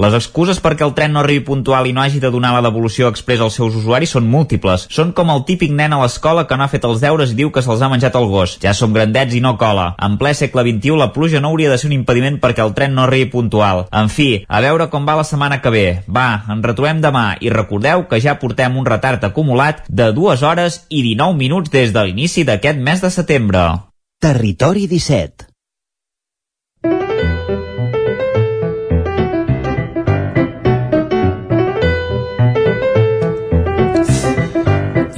Les 0.00 0.14
excuses 0.16 0.56
perquè 0.64 0.86
el 0.86 0.94
tren 0.96 1.12
no 1.12 1.20
arribi 1.20 1.42
puntual 1.44 1.84
i 1.84 1.90
no 1.92 2.00
hagi 2.00 2.22
de 2.22 2.30
donar 2.32 2.54
la 2.54 2.62
devolució 2.64 3.10
express 3.12 3.42
als 3.44 3.58
seus 3.58 3.74
usuaris 3.76 4.14
són 4.14 4.30
múltiples. 4.32 4.86
Són 4.88 5.10
com 5.12 5.28
el 5.34 5.42
típic 5.44 5.74
nen 5.76 5.92
a 5.92 5.98
l'escola 6.00 6.46
que 6.48 6.56
no 6.56 6.64
ha 6.64 6.70
fet 6.72 6.86
els 6.88 7.02
deures 7.02 7.34
i 7.34 7.36
diu 7.36 7.50
que 7.52 7.60
se'ls 7.60 7.84
ha 7.84 7.90
menjat 7.92 8.16
el 8.16 8.28
gos. 8.30 8.54
Ja 8.62 8.72
som 8.72 8.94
grandets 8.96 9.36
i 9.36 9.42
no 9.44 9.58
cola. 9.60 9.90
En 10.00 10.16
ple 10.22 10.32
segle 10.38 10.64
XXI 10.64 10.96
la 10.96 11.10
pluja 11.12 11.42
no 11.44 11.50
hauria 11.52 11.68
de 11.68 11.76
ser 11.76 11.90
un 11.90 11.98
impediment 11.98 12.40
perquè 12.40 12.64
el 12.64 12.72
tren 12.78 12.96
no 12.96 13.04
arribi 13.04 13.28
puntual. 13.34 13.84
En 13.92 14.08
fi, 14.08 14.30
a 14.48 14.62
veure 14.64 14.88
com 14.88 15.04
va 15.04 15.18
la 15.20 15.26
setmana 15.28 15.60
que 15.60 15.74
ve. 15.76 15.84
Va, 16.08 16.46
ens 16.48 16.64
retrobem 16.64 17.04
demà 17.04 17.26
i 17.44 17.52
recordeu 17.52 18.06
que 18.08 18.22
ja 18.24 18.38
portem 18.40 18.80
un 18.80 18.88
retard 18.88 19.28
acumulat 19.28 19.84
de 19.84 20.08
2 20.16 20.48
hores 20.48 20.80
i 20.88 21.04
19 21.10 21.36
minuts 21.36 21.76
des 21.76 21.92
de 21.92 22.08
l'inici 22.08 22.48
d'aquest 22.48 22.80
mes 22.80 23.04
de 23.04 23.12
setembre. 23.12 23.68
Territori 24.20 24.88
17. 24.88 25.49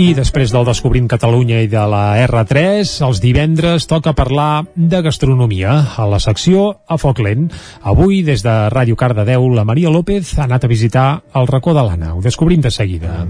I 0.00 0.14
després 0.16 0.52
del 0.54 0.64
Descobrim 0.64 1.04
Catalunya 1.04 1.58
i 1.60 1.68
de 1.68 1.82
la 1.90 2.16
R3, 2.24 2.88
els 3.04 3.20
divendres 3.20 3.84
toca 3.90 4.14
parlar 4.16 4.64
de 4.74 5.02
gastronomia 5.04 5.74
a 6.00 6.08
la 6.08 6.20
secció 6.22 6.64
A 6.88 6.96
Foc 6.96 7.20
Lent. 7.20 7.50
Avui, 7.84 8.22
des 8.24 8.44
de 8.44 8.54
Ràdio 8.72 8.96
Cardedeu, 8.96 9.50
la 9.52 9.68
Maria 9.68 9.92
López 9.92 10.32
ha 10.38 10.46
anat 10.48 10.64
a 10.64 10.72
visitar 10.72 11.08
el 11.36 11.50
racó 11.50 11.76
de 11.76 11.84
l'Anna. 11.84 12.14
Ho 12.16 12.24
descobrim 12.24 12.64
de 12.64 12.72
seguida. 12.72 13.26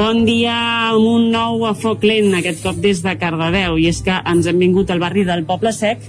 Bon 0.00 0.22
dia 0.24 0.54
amb 0.88 1.04
un 1.04 1.26
nou 1.28 1.66
a 1.68 1.74
foc 1.76 2.06
lent, 2.08 2.30
aquest 2.38 2.62
cop 2.64 2.78
des 2.80 3.02
de 3.04 3.12
Cardedeu, 3.20 3.74
i 3.76 3.90
és 3.90 3.98
que 4.00 4.14
ens 4.30 4.46
hem 4.48 4.62
vingut 4.62 4.88
al 4.88 5.02
barri 5.02 5.26
del 5.28 5.42
Poble 5.44 5.74
Sec 5.76 6.06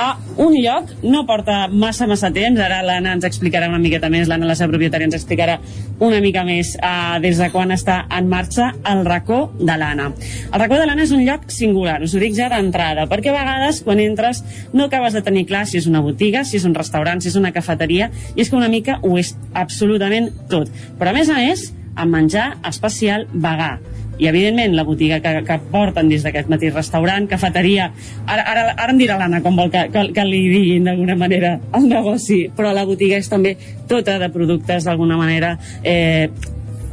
a 0.00 0.14
un 0.40 0.54
lloc, 0.56 0.94
no 1.04 1.26
porta 1.28 1.66
massa, 1.68 2.08
massa 2.08 2.30
temps, 2.32 2.56
ara 2.64 2.78
l'Anna 2.86 3.12
ens 3.18 3.26
explicarà 3.28 3.68
una 3.68 3.82
miqueta 3.82 4.08
més, 4.08 4.30
l'Anna, 4.30 4.48
la 4.48 4.56
seva 4.56 4.72
propietària, 4.72 5.10
ens 5.10 5.18
explicarà 5.18 5.58
una 6.00 6.22
mica 6.24 6.46
més 6.48 6.72
uh, 6.78 7.20
des 7.20 7.36
de 7.42 7.50
quan 7.52 7.76
està 7.76 7.98
en 8.08 8.32
marxa 8.32 8.70
el 8.94 9.04
racó 9.04 9.42
de 9.60 9.76
l'Anna. 9.76 10.08
El 10.48 10.64
racó 10.64 10.80
de 10.80 10.88
l'Anna 10.88 11.04
és 11.04 11.12
un 11.12 11.26
lloc 11.28 11.44
singular, 11.52 12.00
us 12.00 12.16
ho 12.16 12.24
dic 12.24 12.32
ja 12.40 12.48
d'entrada, 12.48 13.04
perquè 13.12 13.28
a 13.28 13.36
vegades 13.36 13.84
quan 13.84 14.00
entres 14.00 14.40
no 14.72 14.88
acabes 14.88 15.20
de 15.20 15.26
tenir 15.28 15.44
clar 15.52 15.66
si 15.68 15.82
és 15.82 15.92
una 15.92 16.00
botiga, 16.00 16.48
si 16.48 16.56
és 16.56 16.64
un 16.64 16.80
restaurant, 16.80 17.20
si 17.20 17.28
és 17.28 17.36
una 17.36 17.52
cafeteria, 17.52 18.08
i 18.32 18.40
és 18.40 18.48
que 18.48 18.56
una 18.56 18.72
mica 18.72 19.02
ho 19.04 19.18
és 19.20 19.36
absolutament 19.52 20.32
tot. 20.48 20.72
Però 20.96 21.12
a 21.12 21.18
més 21.20 21.28
a 21.28 21.42
més, 21.44 21.68
amb 21.94 22.14
menjar 22.14 22.54
especial 22.68 23.26
vegà. 23.32 23.76
I 24.18 24.28
evidentment 24.30 24.76
la 24.76 24.84
botiga 24.86 25.18
que, 25.22 25.32
que 25.46 25.56
porten 25.72 26.08
des 26.10 26.22
d'aquest 26.22 26.50
mateix 26.50 26.74
restaurant, 26.74 27.26
cafeteria 27.30 27.88
ara, 28.26 28.44
ara, 28.44 28.66
ara 28.76 28.92
em 28.92 29.00
dirà 29.00 29.16
l'Anna 29.18 29.40
com 29.42 29.58
vol 29.58 29.72
que, 29.74 29.88
que, 29.90 30.04
que 30.14 30.26
li 30.28 30.44
diguin 30.52 30.86
d'alguna 30.86 31.16
manera 31.18 31.56
el 31.74 31.88
negoci 31.90 32.44
però 32.54 32.70
la 32.76 32.86
botiga 32.86 33.18
és 33.18 33.30
també 33.30 33.56
tota 33.90 34.20
de 34.22 34.30
productes 34.30 34.86
d'alguna 34.86 35.18
manera 35.18 35.56
eh, 35.82 36.30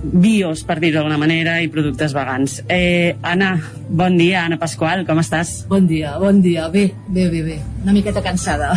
bios, 0.03 0.63
per 0.65 0.79
dir-ho 0.81 0.99
d'alguna 0.99 1.19
manera, 1.21 1.59
i 1.61 1.69
productes 1.71 2.13
vegans. 2.15 2.61
Eh, 2.67 3.15
Anna, 3.21 3.53
bon 3.89 4.17
dia, 4.17 4.45
Anna 4.45 4.57
Pasqual, 4.59 5.05
com 5.07 5.21
estàs? 5.21 5.65
Bon 5.69 5.85
dia, 5.87 6.17
bon 6.19 6.41
dia. 6.41 6.67
Bé, 6.73 6.87
bé, 7.07 7.27
bé, 7.29 7.41
bé. 7.45 7.57
Una 7.83 7.93
miqueta 7.93 8.23
cansada. 8.25 8.73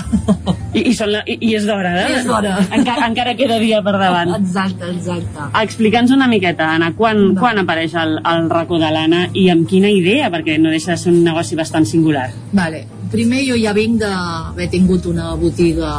I, 0.75 0.91
i, 0.91 0.94
són 0.97 1.12
la, 1.15 1.23
i, 1.27 1.39
i 1.49 1.55
és 1.57 1.67
d'hora, 1.69 1.93
eh? 2.03 2.07
I 2.12 2.19
és 2.20 2.28
d'hora. 2.28 2.57
Encara, 2.75 3.09
encara 3.09 3.35
queda 3.39 3.59
dia 3.62 3.81
per 3.85 3.94
davant. 3.97 4.35
Exacte, 4.39 4.91
exacte. 4.91 5.49
Explica'ns 5.62 6.15
una 6.17 6.28
miqueta, 6.31 6.73
Anna, 6.77 6.93
quan, 6.99 7.23
quan 7.39 7.62
apareix 7.62 7.97
el, 8.01 8.19
el 8.19 8.51
racó 8.53 8.81
de 8.83 8.91
l'Anna 8.93 9.28
i 9.33 9.49
amb 9.53 9.69
quina 9.70 9.93
idea, 9.93 10.31
perquè 10.35 10.59
no 10.61 10.73
deixa 10.75 10.94
de 10.94 11.01
ser 11.01 11.12
un 11.15 11.23
negoci 11.25 11.59
bastant 11.59 11.89
singular. 11.89 12.28
Vale. 12.53 12.85
Primer 13.15 13.44
jo 13.47 13.57
ja 13.61 13.75
vinc 13.77 14.01
d'haver 14.03 14.67
tingut 14.73 15.07
una 15.07 15.35
botiga 15.39 15.93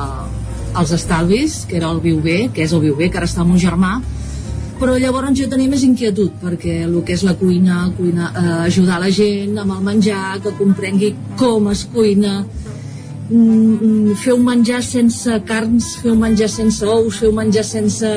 als 0.76 0.92
estalvis, 0.92 1.64
que 1.70 1.78
era 1.80 1.88
el 1.94 2.02
Viuber, 2.04 2.50
que 2.52 2.66
és 2.66 2.74
el 2.76 2.84
Viuber, 2.84 3.08
que 3.10 3.22
ara 3.22 3.30
està 3.30 3.46
el 3.46 3.54
meu 3.54 3.60
germà, 3.62 4.02
però 4.80 4.96
llavors 5.00 5.36
jo 5.40 5.48
tenia 5.52 5.72
més 5.72 5.84
inquietud 5.88 6.34
perquè 6.42 6.82
el 6.86 6.96
que 7.08 7.16
és 7.16 7.24
la 7.28 7.36
cuina, 7.40 7.86
cuina 7.98 8.32
eh, 8.32 8.48
ajudar 8.68 9.00
la 9.04 9.12
gent 9.14 9.56
amb 9.62 9.78
el 9.78 9.86
menjar, 9.86 10.40
que 10.44 10.56
comprengui 10.60 11.14
com 11.40 11.70
es 11.72 11.86
cuina, 11.94 12.42
mm, 13.30 13.38
mm, 13.38 14.18
fer 14.24 14.36
un 14.36 14.44
menjar 14.48 14.82
sense 14.84 15.40
carns, 15.48 15.96
fer 16.02 16.12
un 16.12 16.20
menjar 16.26 16.50
sense 16.52 16.84
ous, 16.84 17.22
fer 17.22 17.32
un 17.32 17.40
menjar 17.40 17.64
sense 17.68 18.12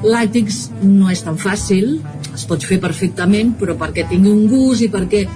làctics 0.00 0.70
no 0.82 1.10
és 1.12 1.20
tan 1.26 1.36
fàcil, 1.36 1.98
es 2.34 2.46
pot 2.48 2.64
fer 2.64 2.80
perfectament, 2.80 3.52
però 3.60 3.76
perquè 3.76 4.06
tingui 4.08 4.32
un 4.32 4.46
gust 4.48 4.86
i 4.86 4.90
perquè 4.92 5.26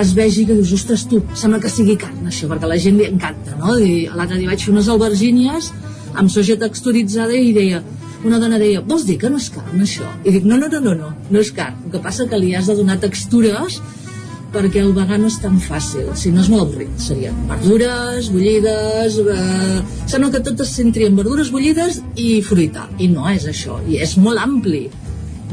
es 0.00 0.12
vegi 0.16 0.46
que 0.48 0.56
dius, 0.56 0.72
ostres 0.74 1.04
tu, 1.06 1.20
sembla 1.36 1.60
que 1.62 1.70
sigui 1.70 1.96
carn 2.00 2.26
això, 2.26 2.48
perquè 2.50 2.66
a 2.66 2.72
la 2.72 2.78
gent 2.80 2.98
li 2.98 3.06
encanta, 3.06 3.54
no? 3.60 3.76
L'altre 4.16 4.38
dia 4.40 4.50
vaig 4.50 4.64
fer 4.64 4.72
unes 4.72 4.88
albergínies 4.88 5.70
amb 6.18 6.32
soja 6.32 6.56
texturitzada 6.60 7.36
i 7.36 7.52
deia, 7.56 7.82
una 8.24 8.38
dona 8.42 8.60
deia, 8.60 8.82
vols 8.86 9.06
dir 9.08 9.18
que 9.18 9.30
no 9.30 9.40
és 9.40 9.48
carn 9.54 9.82
això? 9.82 10.06
I 10.22 10.36
dic, 10.36 10.46
no, 10.46 10.58
no, 10.60 10.68
no, 10.70 10.80
no, 10.84 10.94
no, 10.98 11.10
no 11.30 11.42
és 11.42 11.50
carn. 11.56 11.80
El 11.86 11.96
que 11.96 12.02
passa 12.04 12.28
que 12.30 12.38
li 12.38 12.54
has 12.54 12.70
de 12.70 12.76
donar 12.78 13.00
textures 13.02 13.80
perquè 14.52 14.82
el 14.82 14.92
vegà 14.96 15.16
no 15.20 15.30
és 15.30 15.38
tan 15.40 15.56
fàcil, 15.64 16.10
si 16.18 16.32
no 16.32 16.42
és 16.42 16.50
molt 16.52 16.66
avorrit. 16.66 16.92
Serien 17.00 17.36
verdures, 17.48 18.28
bullides, 18.32 19.16
eh, 19.18 19.78
sembla 20.10 20.30
que 20.34 20.42
tot 20.44 20.60
es 20.60 20.74
centri 20.76 21.08
en 21.08 21.16
verdures 21.16 21.50
bullides 21.54 22.02
i 22.20 22.42
fruita, 22.44 22.88
i 22.98 23.08
no 23.08 23.28
és 23.30 23.48
això, 23.48 23.80
i 23.88 24.02
és 24.04 24.16
molt 24.20 24.42
ampli. 24.42 24.84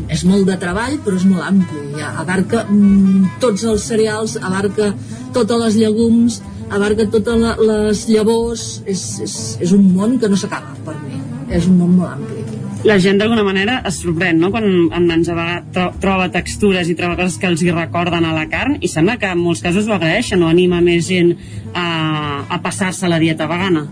És 0.10 0.24
molt 0.24 0.48
de 0.48 0.56
treball, 0.60 0.98
però 1.06 1.18
és 1.20 1.26
molt 1.28 1.44
ampli. 1.44 1.82
Ja 2.00 2.14
abarca 2.22 2.66
mm, 2.66 3.40
tots 3.44 3.66
els 3.68 3.84
cereals, 3.84 4.38
abarca 4.42 4.94
totes 5.36 5.64
les 5.66 5.80
llegums, 5.80 6.42
abarca 6.70 7.08
totes 7.12 7.60
les 7.60 8.06
llavors, 8.10 8.68
és, 8.86 9.04
és, 9.26 9.36
és 9.60 9.76
un 9.76 9.90
món 9.96 10.18
que 10.20 10.30
no 10.32 10.40
s'acaba 10.40 10.76
per 10.86 10.96
mi, 11.04 11.20
és 11.52 11.68
un 11.68 11.80
món 11.82 11.98
molt 12.00 12.16
ampli. 12.16 12.39
La 12.88 12.96
gent 13.04 13.18
d'alguna 13.20 13.44
manera 13.44 13.82
es 13.90 13.98
sorprèn, 14.00 14.38
no?, 14.40 14.54
quan 14.54 14.64
en 14.96 15.10
ens 15.12 15.28
tro 15.76 15.90
troba 16.00 16.30
textures 16.32 16.88
i 16.88 16.96
troba 16.96 17.18
coses 17.20 17.36
que 17.42 17.50
els 17.50 17.64
hi 17.64 17.74
recorden 17.76 18.24
a 18.24 18.32
la 18.32 18.46
carn 18.48 18.78
i 18.80 18.88
sembla 18.88 19.18
que 19.20 19.28
en 19.28 19.42
molts 19.44 19.60
casos 19.66 19.90
ho 19.90 19.98
agraeixen 19.98 20.46
o 20.46 20.48
anima 20.48 20.80
més 20.80 21.10
gent 21.10 21.34
a, 21.74 22.46
a 22.48 22.60
passar-se 22.64 23.04
a 23.06 23.12
la 23.12 23.20
dieta 23.20 23.50
vegana. 23.52 23.84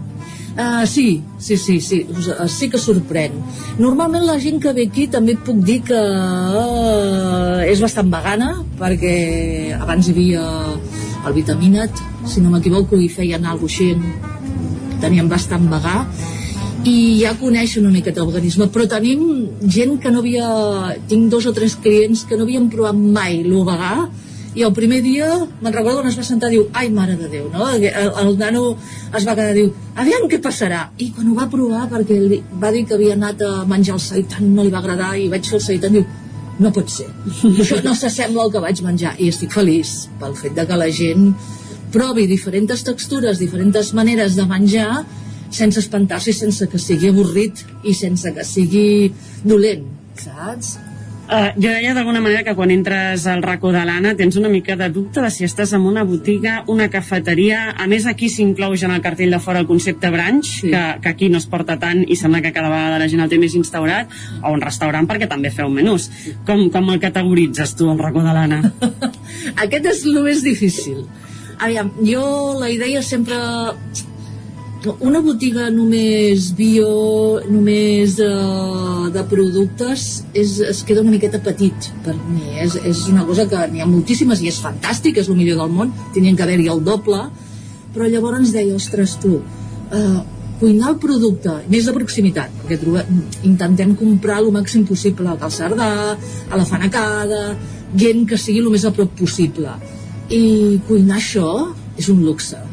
Uh, 0.57 0.87
sí, 0.89 1.21
sí, 1.37 1.57
sí, 1.61 1.75
sí, 1.83 1.99
uh, 2.09 2.47
sí 2.49 2.69
que 2.71 2.79
sorprèn. 2.81 3.35
Normalment 3.77 4.23
la 4.25 4.39
gent 4.41 4.63
que 4.63 4.71
ve 4.73 4.87
aquí 4.87 5.09
també 5.11 5.35
puc 5.35 5.59
dir 5.67 5.81
que 5.85 5.99
uh, 5.99 7.59
és 7.67 7.83
bastant 7.83 8.07
vegana, 8.09 8.53
perquè 8.79 9.75
abans 9.77 10.07
hi 10.07 10.15
havia 10.15 10.47
el 11.27 11.35
Vitamina't, 11.35 12.01
si 12.25 12.41
no 12.41 12.55
m'equivoco, 12.55 12.97
i 12.97 13.11
feien 13.11 13.43
alguna 13.43 13.67
cosa 13.67 13.83
així, 13.83 14.97
tenien 15.03 15.29
bastant 15.29 15.67
vegà, 15.69 16.07
i 16.87 16.93
ja 17.19 17.33
coneix 17.39 17.75
una 17.81 17.91
miqueta 17.91 18.23
el 18.23 18.29
veganisme, 18.29 18.69
però 18.71 18.87
tenim 18.89 19.25
gent 19.77 19.97
que 20.03 20.13
no 20.13 20.23
havia... 20.23 20.47
Tinc 21.09 21.27
dos 21.33 21.47
o 21.49 21.53
tres 21.55 21.75
clients 21.83 22.23
que 22.29 22.37
no 22.37 22.47
havien 22.47 22.69
provat 22.71 22.95
mai 22.95 23.41
el 23.41 23.53
vegà, 23.67 24.07
i 24.57 24.63
el 24.65 24.71
primer 24.73 25.03
dia, 25.05 25.27
me'n 25.61 25.73
recordo 25.73 25.99
quan 26.01 26.09
es 26.09 26.15
va 26.17 26.23
sentar, 26.25 26.49
diu, 26.49 26.63
ai, 26.73 26.87
mare 26.89 27.13
de 27.19 27.27
Déu, 27.29 27.45
no? 27.53 27.67
El, 27.69 27.83
el 27.93 28.31
nano 28.39 28.63
es 29.13 29.27
va 29.27 29.35
quedar, 29.37 29.51
diu, 29.53 29.69
aviam 30.01 30.25
què 30.31 30.39
passarà. 30.41 30.87
I 30.97 31.11
quan 31.13 31.27
ho 31.29 31.35
va 31.37 31.45
provar, 31.51 31.83
perquè 31.91 32.17
li 32.17 32.39
va 32.61 32.71
dir 32.73 32.81
que 32.87 32.95
havia 32.97 33.13
anat 33.13 33.43
a 33.45 33.51
menjar 33.69 33.99
el 33.99 34.01
seitan, 34.01 34.47
no 34.55 34.65
li 34.65 34.73
va 34.73 34.81
agradar, 34.81 35.11
i 35.19 35.27
vaig 35.29 35.45
fer 35.45 35.59
el 35.59 35.63
seitan, 35.67 35.99
diu, 35.99 36.07
no 36.57 36.71
pot 36.73 36.89
ser. 36.89 37.05
Això 37.51 37.77
no 37.85 37.93
s'assembla 37.93 38.47
al 38.47 38.55
que 38.55 38.63
vaig 38.63 38.81
menjar. 38.81 39.13
I 39.21 39.29
estic 39.29 39.53
feliç 39.53 39.93
pel 40.17 40.33
fet 40.39 40.57
de 40.57 40.65
que 40.65 40.81
la 40.81 40.89
gent 40.89 41.29
provi 41.93 42.25
diferents 42.25 42.81
textures, 42.87 43.37
diferents 43.37 43.93
maneres 43.93 44.39
de 44.39 44.47
menjar, 44.49 45.03
sense 45.49 45.79
espantar-se 45.83 46.33
i 46.33 46.37
sense 46.37 46.67
que 46.71 46.81
sigui 46.81 47.13
avorrit 47.13 47.63
i 47.83 47.95
sense 47.97 48.33
que 48.33 48.45
sigui 48.47 48.87
dolent, 49.45 49.87
saps? 50.19 50.77
Uh, 51.27 51.51
jo 51.59 51.67
deia 51.67 51.91
d'alguna 51.91 52.21
manera 52.23 52.39
que 52.47 52.53
quan 52.55 52.71
entres 52.71 53.25
al 53.27 53.41
racó 53.43 53.73
de 53.75 53.81
l'Anna 53.83 54.13
tens 54.15 54.37
una 54.39 54.47
mica 54.47 54.77
de 54.79 54.87
dubte 54.95 55.19
de 55.19 55.27
si 55.27 55.43
estàs 55.43 55.73
en 55.75 55.83
una 55.83 56.05
botiga, 56.07 56.61
una 56.71 56.87
cafeteria... 56.87 57.73
A 57.75 57.87
més, 57.91 58.05
aquí 58.07 58.29
s'inclou 58.31 58.77
ja 58.79 58.87
en 58.87 58.95
el 58.95 59.03
cartell 59.03 59.35
de 59.35 59.41
fora 59.43 59.59
el 59.59 59.67
concepte 59.67 60.07
brunch, 60.13 60.53
sí. 60.61 60.71
que, 60.71 60.83
que 61.03 61.11
aquí 61.11 61.27
no 61.27 61.41
es 61.43 61.49
porta 61.51 61.75
tant 61.81 62.05
i 62.07 62.15
sembla 62.15 62.39
que 62.45 62.53
cada 62.55 62.71
vegada 62.71 63.01
la 63.03 63.11
gent 63.11 63.25
el 63.25 63.33
té 63.33 63.41
més 63.43 63.59
instaurat, 63.59 64.15
o 64.39 64.55
un 64.55 64.63
restaurant 64.63 65.09
perquè 65.09 65.27
també 65.27 65.51
feu 65.51 65.67
menús. 65.67 66.07
Com, 66.47 66.69
com 66.71 66.93
el 66.95 67.03
categoritzes 67.03 67.75
tu, 67.75 67.91
el 67.91 67.99
racó 67.99 68.23
de 68.23 68.31
l'Anna? 68.37 68.61
Aquest 69.67 69.91
és 69.91 70.05
el 70.07 70.21
més 70.23 70.47
difícil. 70.47 71.03
Aviam, 71.59 71.91
jo 72.07 72.23
la 72.55 72.71
idea 72.71 73.03
sempre... 73.03 73.35
Una 74.85 75.19
botiga 75.25 75.71
només 75.73 76.51
bio, 76.55 76.89
només 77.49 78.13
de, 78.19 78.27
de 79.15 79.23
productes, 79.31 80.03
és, 80.37 80.53
es 80.61 80.83
queda 80.85 81.01
una 81.01 81.15
miqueta 81.15 81.41
petit 81.41 81.89
per 82.05 82.13
mi. 82.29 82.45
És, 82.61 82.77
és 82.85 83.01
una 83.09 83.25
cosa 83.25 83.47
que 83.49 83.63
n'hi 83.71 83.81
ha 83.81 83.89
moltíssimes 83.89 84.43
i 84.45 84.51
és 84.51 84.59
fantàstic, 84.61 85.17
és 85.17 85.31
el 85.33 85.39
millor 85.39 85.63
del 85.63 85.73
món, 85.73 85.95
tenien 86.13 86.37
que 86.37 86.45
haver-hi 86.45 86.69
el 86.69 86.83
doble, 86.85 87.23
però 87.95 88.05
llavors 88.05 88.43
ens 88.43 88.53
deia, 88.53 88.77
ostres, 88.77 89.17
tu, 89.23 89.39
eh, 89.97 90.19
cuinar 90.61 90.93
el 90.93 91.01
producte, 91.01 91.57
més 91.73 91.89
de 91.89 91.97
proximitat, 91.97 92.53
perquè 92.61 92.77
trobem, 92.83 93.25
intentem 93.49 93.97
comprar 93.97 94.39
el 94.43 94.53
màxim 94.53 94.85
possible 94.85 95.33
al 95.33 95.53
Cerdà, 95.57 95.91
a 96.13 96.61
la 96.61 96.69
Fanacada, 96.69 97.43
gent 97.97 98.25
que 98.29 98.37
sigui 98.37 98.61
el 98.61 98.69
més 98.73 98.85
a 98.85 98.93
prop 98.93 99.17
possible. 99.17 99.73
I 100.29 100.77
cuinar 100.85 101.17
això 101.17 101.49
és 101.97 102.13
un 102.13 102.21
luxe. 102.25 102.66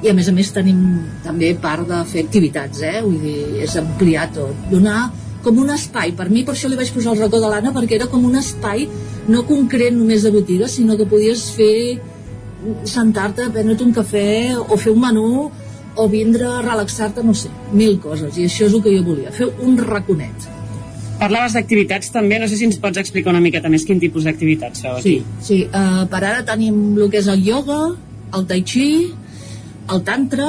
I 0.00 0.08
a 0.08 0.14
més 0.16 0.30
a 0.30 0.32
més 0.32 0.48
tenim 0.56 0.78
també 1.24 1.50
part 1.60 1.84
de 1.88 1.98
fer 2.08 2.24
activitats, 2.24 2.80
eh? 2.80 3.00
Vull 3.04 3.18
dir, 3.20 3.40
és 3.66 3.74
ampliar 3.76 4.30
tot. 4.36 4.68
Donar 4.70 5.10
com 5.44 5.58
un 5.60 5.72
espai. 5.74 6.14
Per 6.16 6.28
mi 6.32 6.44
per 6.44 6.54
això 6.54 6.70
li 6.70 6.78
vaig 6.78 6.92
posar 6.94 7.14
el 7.14 7.22
racó 7.24 7.40
de 7.40 7.50
l'Anna, 7.52 7.72
perquè 7.76 7.98
era 7.98 8.08
com 8.12 8.24
un 8.28 8.38
espai 8.40 8.86
no 9.28 9.44
concret 9.48 9.94
només 9.96 10.24
de 10.24 10.32
botiga, 10.34 10.68
sinó 10.68 10.96
que 10.96 11.08
podies 11.08 11.50
fer 11.56 11.98
sentar-te, 12.88 13.48
prendre't 13.52 13.84
un 13.84 13.92
cafè 13.96 14.30
o 14.60 14.76
fer 14.76 14.92
un 14.92 15.00
menú 15.04 15.50
o 15.96 16.06
vindre 16.08 16.46
a 16.46 16.62
relaxar-te, 16.64 17.24
no 17.24 17.34
sé, 17.34 17.50
mil 17.72 17.98
coses. 18.00 18.36
I 18.38 18.46
això 18.48 18.66
és 18.68 18.74
el 18.76 18.82
que 18.84 18.92
jo 18.94 19.04
volia, 19.06 19.32
fer 19.34 19.48
un 19.64 19.78
raconet. 19.80 20.48
Parlaves 21.20 21.52
d'activitats 21.56 22.12
també, 22.14 22.38
no 22.40 22.46
sé 22.48 22.56
si 22.56 22.64
ens 22.64 22.78
pots 22.80 23.00
explicar 23.00 23.34
una 23.34 23.42
miqueta 23.44 23.68
més 23.72 23.84
quin 23.84 23.98
tipus 24.00 24.24
d'activitats 24.24 24.80
feu 24.84 24.94
aquí. 24.96 25.18
Sí, 25.18 25.40
sí. 25.44 25.58
Uh, 25.68 26.06
per 26.08 26.22
ara 26.22 26.44
tenim 26.48 26.94
el 26.96 27.10
que 27.12 27.20
és 27.20 27.28
el 27.28 27.42
ioga, 27.44 27.80
el 28.36 28.46
tai 28.48 28.62
chi, 28.64 28.86
el 29.94 30.02
tantra, 30.06 30.48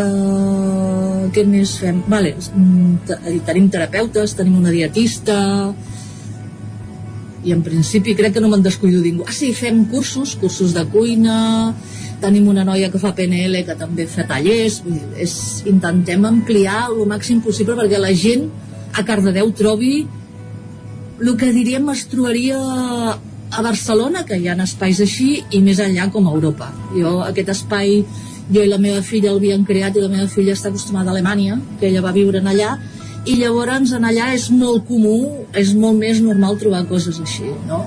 uh, 0.00 1.24
què 1.34 1.44
més 1.46 1.76
fem? 1.80 2.02
Vale, 2.10 2.34
mm, 2.34 2.94
te- 3.06 3.40
tenim 3.46 3.68
terapeutes, 3.70 4.34
tenim 4.34 4.56
una 4.58 4.70
dietista, 4.74 5.72
i 7.44 7.52
en 7.52 7.62
principi 7.62 8.14
crec 8.16 8.34
que 8.34 8.40
no 8.40 8.48
me'n 8.48 8.62
descuido 8.64 9.02
ningú. 9.04 9.24
Ah, 9.28 9.32
sí, 9.32 9.52
fem 9.52 9.84
cursos, 9.84 10.34
cursos 10.40 10.72
de 10.72 10.84
cuina, 10.88 11.74
tenim 12.20 12.48
una 12.48 12.64
noia 12.64 12.90
que 12.90 12.98
fa 12.98 13.14
PNL 13.14 13.64
que 13.66 13.76
també 13.76 14.06
fa 14.08 14.24
tallers, 14.26 14.80
vull 14.84 14.96
dir, 14.96 15.08
és, 15.26 15.34
intentem 15.68 16.24
ampliar 16.24 16.86
el 16.88 17.04
màxim 17.10 17.42
possible 17.44 17.76
perquè 17.76 18.00
la 18.00 18.14
gent 18.16 18.48
a 18.94 19.04
Cardedeu 19.04 19.50
trobi 19.52 20.06
el 21.20 21.36
que 21.36 21.52
diríem 21.52 21.88
es 21.92 22.06
trobaria 22.10 22.56
a 23.54 23.62
Barcelona, 23.62 24.24
que 24.26 24.38
hi 24.40 24.48
ha 24.48 24.56
espais 24.64 24.98
així, 25.04 25.44
i 25.54 25.60
més 25.62 25.78
enllà 25.78 26.08
com 26.10 26.26
a 26.26 26.32
Europa. 26.34 26.72
Jo 26.96 27.20
aquest 27.22 27.52
espai, 27.54 28.00
jo 28.52 28.62
i 28.62 28.68
la 28.68 28.78
meva 28.78 29.02
filla 29.02 29.32
l'havíem 29.32 29.64
creat 29.64 29.96
i 29.96 30.04
la 30.04 30.12
meva 30.12 30.28
filla 30.28 30.54
està 30.56 30.68
acostumada 30.72 31.10
a 31.10 31.16
Alemanya, 31.16 31.58
que 31.80 31.88
ella 31.88 32.04
va 32.04 32.12
viure 32.12 32.42
en 32.42 32.48
allà, 32.52 32.76
i 33.24 33.38
llavors 33.40 33.94
en 33.96 34.04
allà 34.04 34.32
és 34.36 34.50
molt 34.52 34.84
comú, 34.88 35.18
és 35.56 35.72
molt 35.74 35.96
més 36.00 36.20
normal 36.20 36.58
trobar 36.60 36.84
coses 36.90 37.20
així, 37.20 37.48
no? 37.68 37.84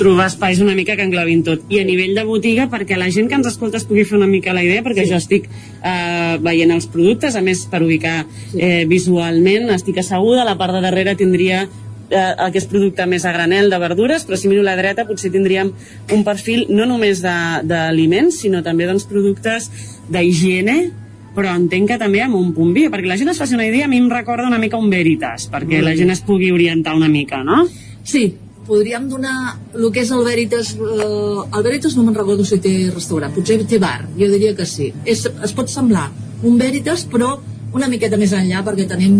trobar 0.00 0.30
espais 0.30 0.62
una 0.64 0.72
mica 0.74 0.94
que 0.96 1.04
englobin 1.04 1.42
tot. 1.44 1.66
I 1.68 1.82
a 1.82 1.84
nivell 1.84 2.14
de 2.16 2.24
botiga, 2.24 2.70
perquè 2.72 2.96
la 2.96 3.10
gent 3.12 3.28
que 3.28 3.36
ens 3.36 3.50
escolta 3.50 3.76
es 3.76 3.84
pugui 3.84 4.06
fer 4.08 4.16
una 4.16 4.28
mica 4.30 4.54
la 4.56 4.62
idea, 4.64 4.80
perquè 4.86 5.04
sí. 5.04 5.10
jo 5.12 5.18
estic 5.20 5.50
eh, 5.50 6.38
veient 6.40 6.72
els 6.72 6.88
productes, 6.88 7.36
a 7.36 7.42
més 7.44 7.66
per 7.68 7.82
ubicar 7.84 8.22
eh, 8.56 8.86
visualment, 8.88 9.68
estic 9.76 10.00
asseguda, 10.00 10.40
a 10.40 10.48
la 10.48 10.56
part 10.56 10.72
de 10.78 10.80
darrere 10.86 11.18
tindria 11.20 11.66
eh, 12.10 12.34
aquest 12.46 12.68
producte 12.70 13.06
més 13.06 13.24
a 13.24 13.32
granel 13.32 13.70
de 13.70 13.78
verdures, 13.78 14.26
però 14.26 14.36
si 14.36 14.48
miro 14.50 14.60
a 14.62 14.68
la 14.70 14.76
dreta 14.76 15.06
potser 15.08 15.30
tindríem 15.32 15.72
un 16.12 16.24
perfil 16.26 16.66
no 16.68 16.86
només 16.86 17.22
de- 17.22 17.62
d'aliments, 17.64 18.40
sinó 18.42 18.62
també 18.66 18.86
doncs, 18.86 19.04
productes 19.10 19.70
d'higiene, 20.10 20.90
però 21.34 21.54
entenc 21.54 21.88
que 21.92 21.98
també 21.98 22.20
amb 22.24 22.34
un 22.34 22.52
punt 22.54 22.72
bio, 22.74 22.90
perquè 22.90 23.06
la 23.06 23.16
gent 23.16 23.30
es 23.30 23.38
faci 23.38 23.54
una 23.54 23.66
idea, 23.66 23.86
a 23.86 23.88
mi 23.88 23.98
em 24.02 24.08
recorda 24.10 24.48
una 24.48 24.58
mica 24.58 24.76
un 24.76 24.90
Veritas, 24.90 25.48
perquè 25.50 25.78
Molt 25.78 25.86
la 25.92 25.96
gent 25.96 26.10
es 26.10 26.20
pugui 26.26 26.50
orientar 26.50 26.96
una 26.98 27.08
mica, 27.08 27.44
no? 27.46 27.62
Sí, 28.02 28.34
podríem 28.66 29.08
donar 29.08 29.56
el 29.74 29.86
que 29.92 30.02
és 30.02 30.10
el 30.14 30.24
Veritas 30.26 30.74
eh, 30.74 31.56
el 31.56 31.62
Veritas 31.62 31.96
no 31.96 32.02
me'n 32.06 32.14
recordo 32.14 32.44
si 32.44 32.58
té 32.62 32.72
restaurant 32.94 33.32
potser 33.34 33.60
té 33.66 33.78
bar, 33.82 34.04
jo 34.18 34.28
diria 34.30 34.52
que 34.54 34.66
sí 34.66 34.92
és, 35.04 35.24
es 35.26 35.52
pot 35.56 35.70
semblar 35.72 36.08
un 36.42 36.58
Veritas 36.58 37.06
però 37.10 37.32
una 37.76 37.88
miqueta 37.90 38.18
més 38.18 38.32
enllà 38.34 38.62
perquè 38.66 38.86
tenim 38.90 39.16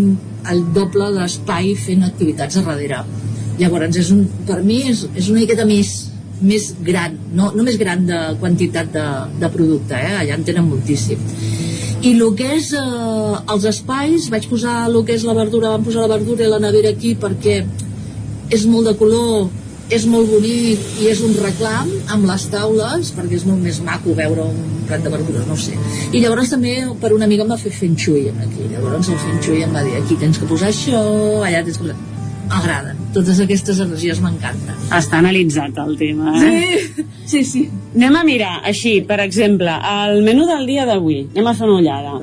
el 0.50 0.62
doble 0.74 1.10
d'espai 1.14 1.74
fent 1.78 2.06
activitats 2.06 2.58
a 2.58 2.64
darrere. 2.66 3.02
Llavors, 3.60 3.98
és 4.00 4.10
un, 4.14 4.24
per 4.48 4.60
mi 4.64 4.80
és, 4.90 5.04
és 5.14 5.28
una 5.30 5.42
miqueta 5.42 5.66
més, 5.68 5.92
més 6.40 6.70
gran, 6.86 7.16
no, 7.36 7.50
no 7.54 7.66
més 7.66 7.78
gran 7.78 8.06
de 8.08 8.20
quantitat 8.40 8.90
de, 8.94 9.06
de 9.42 9.50
producte, 9.52 9.94
eh? 9.98 10.16
allà 10.22 10.38
en 10.38 10.46
tenen 10.48 10.66
moltíssim. 10.66 11.22
I 12.00 12.14
el 12.14 12.22
que 12.32 12.48
és 12.56 12.70
eh, 12.72 13.38
els 13.52 13.66
espais, 13.68 14.30
vaig 14.32 14.48
posar 14.48 14.86
el 14.88 15.02
que 15.04 15.18
és 15.18 15.26
la 15.28 15.36
verdura, 15.36 15.74
vam 15.74 15.84
posar 15.84 16.06
la 16.06 16.14
verdura 16.14 16.46
i 16.46 16.50
la 16.50 16.62
nevera 16.62 16.94
aquí 16.94 17.12
perquè 17.20 17.60
és 18.50 18.64
molt 18.66 18.88
de 18.88 18.96
color, 18.98 19.50
és 19.90 20.04
molt 20.06 20.30
bonic 20.30 20.82
i 21.02 21.08
és 21.10 21.20
un 21.26 21.34
reclam 21.42 21.90
amb 22.14 22.26
les 22.28 22.44
taules 22.52 23.10
perquè 23.16 23.38
és 23.40 23.46
molt 23.48 23.62
més 23.64 23.80
maco 23.84 24.14
veure 24.14 24.46
un 24.46 24.84
plat 24.86 25.02
de 25.02 25.10
verdures, 25.12 25.46
no 25.48 25.56
sé. 25.58 25.74
I 26.14 26.22
llavors 26.22 26.52
també 26.54 26.76
per 27.02 27.12
una 27.16 27.26
amiga 27.26 27.46
em 27.46 27.50
va 27.50 27.58
fer 27.60 27.72
feng 27.74 27.96
shui 27.98 28.28
aquí. 28.30 28.68
Llavors 28.70 29.10
el 29.10 29.18
feng 29.24 29.42
shui 29.42 29.64
em 29.66 29.74
va 29.74 29.82
dir 29.86 29.96
aquí 29.98 30.18
tens 30.20 30.38
que 30.38 30.48
posar 30.50 30.70
això, 30.70 31.02
allà 31.46 31.64
tens 31.66 31.78
que 31.78 31.88
posar... 31.88 31.98
M'agraden. 32.50 32.96
Totes 33.14 33.38
aquestes 33.44 33.78
energies 33.78 34.18
m'encanten. 34.18 34.78
Està 34.96 35.20
analitzat 35.20 35.76
el 35.78 35.92
tema, 36.00 36.32
eh? 36.34 36.80
Sí, 36.82 37.04
sí, 37.30 37.42
sí. 37.46 37.60
Anem 37.94 38.16
a 38.18 38.24
mirar, 38.26 38.56
així, 38.66 38.96
per 39.06 39.20
exemple, 39.22 39.70
el 39.70 40.24
menú 40.26 40.48
del 40.48 40.66
dia 40.66 40.86
d'avui. 40.88 41.20
Anem 41.28 41.46
a 41.46 41.54
fer 41.54 41.68
una 41.68 41.76
ullada. 41.78 42.16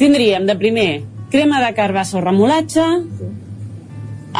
Tindríem 0.00 0.48
de 0.48 0.56
primer 0.56 0.88
crema 1.34 1.60
de 1.60 1.74
carbassa 1.76 2.16
o 2.16 2.22
remolatge, 2.24 2.86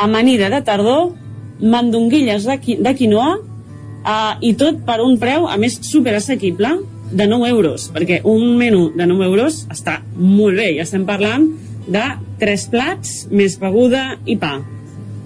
amanida 0.06 0.48
de 0.48 0.62
tardor, 0.64 1.12
mandonguilles 1.60 2.46
de, 2.48 2.58
qui 2.60 2.76
de 2.80 2.94
quinoa 2.98 3.34
uh, 3.38 4.34
i 4.40 4.54
tot 4.58 4.82
per 4.86 5.00
un 5.04 5.18
preu, 5.22 5.46
a 5.48 5.56
més, 5.60 5.78
super 5.86 6.14
assequible, 6.18 6.76
de 7.14 7.26
9 7.30 7.48
euros, 7.52 7.90
perquè 7.94 8.20
un 8.26 8.56
menú 8.58 8.88
de 8.96 9.06
9 9.06 9.26
euros 9.28 9.64
està 9.70 10.00
molt 10.16 10.56
bé, 10.58 10.72
ja 10.78 10.82
estem 10.86 11.04
parlant 11.06 11.46
de 11.86 12.04
3 12.40 12.68
plats, 12.72 13.26
més 13.30 13.58
beguda 13.60 14.16
i 14.26 14.38
pa. 14.40 14.56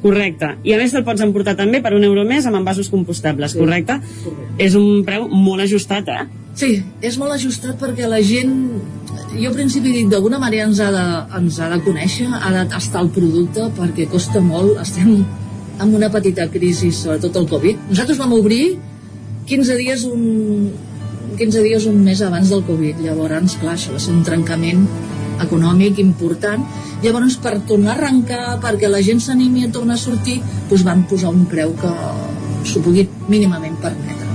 Correcte. 0.03 0.53
I 0.63 0.75
a 0.75 0.79
més 0.79 0.93
te'l 0.95 1.03
pots 1.07 1.23
emportar 1.25 1.57
també 1.59 1.81
per 1.83 1.91
un 1.97 2.05
euro 2.07 2.23
més 2.27 2.47
amb 2.47 2.61
envasos 2.61 2.91
compostables, 2.93 3.53
Sí, 3.55 3.59
correcte? 3.59 3.97
correcte. 4.25 4.63
És 4.63 4.77
un 4.79 5.03
preu 5.07 5.27
molt 5.29 5.65
ajustat, 5.65 6.07
eh? 6.09 6.27
Sí, 6.59 6.83
és 7.03 7.17
molt 7.19 7.33
ajustat 7.35 7.79
perquè 7.81 8.07
la 8.11 8.21
gent, 8.23 8.53
jo 9.39 9.49
al 9.49 9.55
principi 9.57 9.93
dic, 9.95 10.09
d'alguna 10.11 10.39
manera 10.39 10.67
ens 10.67 10.79
ha, 10.83 10.91
de, 10.95 11.05
ens 11.39 11.59
ha 11.59 11.69
de 11.71 11.81
conèixer, 11.87 12.27
ha 12.31 12.51
de 12.53 12.65
tastar 12.71 13.03
el 13.07 13.11
producte 13.15 13.71
perquè 13.79 14.09
costa 14.11 14.41
molt, 14.43 14.79
estem 14.83 15.25
amb 15.79 15.95
una 15.95 16.11
petita 16.11 16.49
crisi, 16.51 16.91
sobretot 16.93 17.37
el 17.41 17.49
Covid. 17.51 17.89
Nosaltres 17.91 18.19
vam 18.21 18.35
obrir 18.37 18.77
15 19.49 19.77
dies 19.79 20.05
un, 20.09 20.71
15 21.39 21.63
dies 21.65 21.87
un 21.89 22.03
mes 22.05 22.21
abans 22.23 22.51
del 22.53 22.65
Covid, 22.67 23.01
llavors, 23.05 23.57
clar, 23.61 23.77
això 23.79 23.95
va 23.95 24.03
ser 24.03 24.15
un 24.17 24.25
trencament 24.27 24.87
econòmic 25.43 26.01
important. 26.03 26.65
Llavors, 27.03 27.39
per 27.43 27.61
tornar 27.69 27.95
a 27.95 27.99
arrencar, 27.99 28.59
perquè 28.63 28.91
la 28.91 29.03
gent 29.07 29.23
s'animi 29.23 29.69
a 29.69 29.73
tornar 29.75 29.95
a 29.95 30.03
sortir, 30.03 30.41
doncs 30.71 30.85
van 30.87 31.05
posar 31.11 31.31
un 31.31 31.47
preu 31.51 31.77
que 31.79 31.93
s'ho 32.67 32.83
pugui 32.83 33.07
mínimament 33.31 33.79
permetre. 33.83 34.27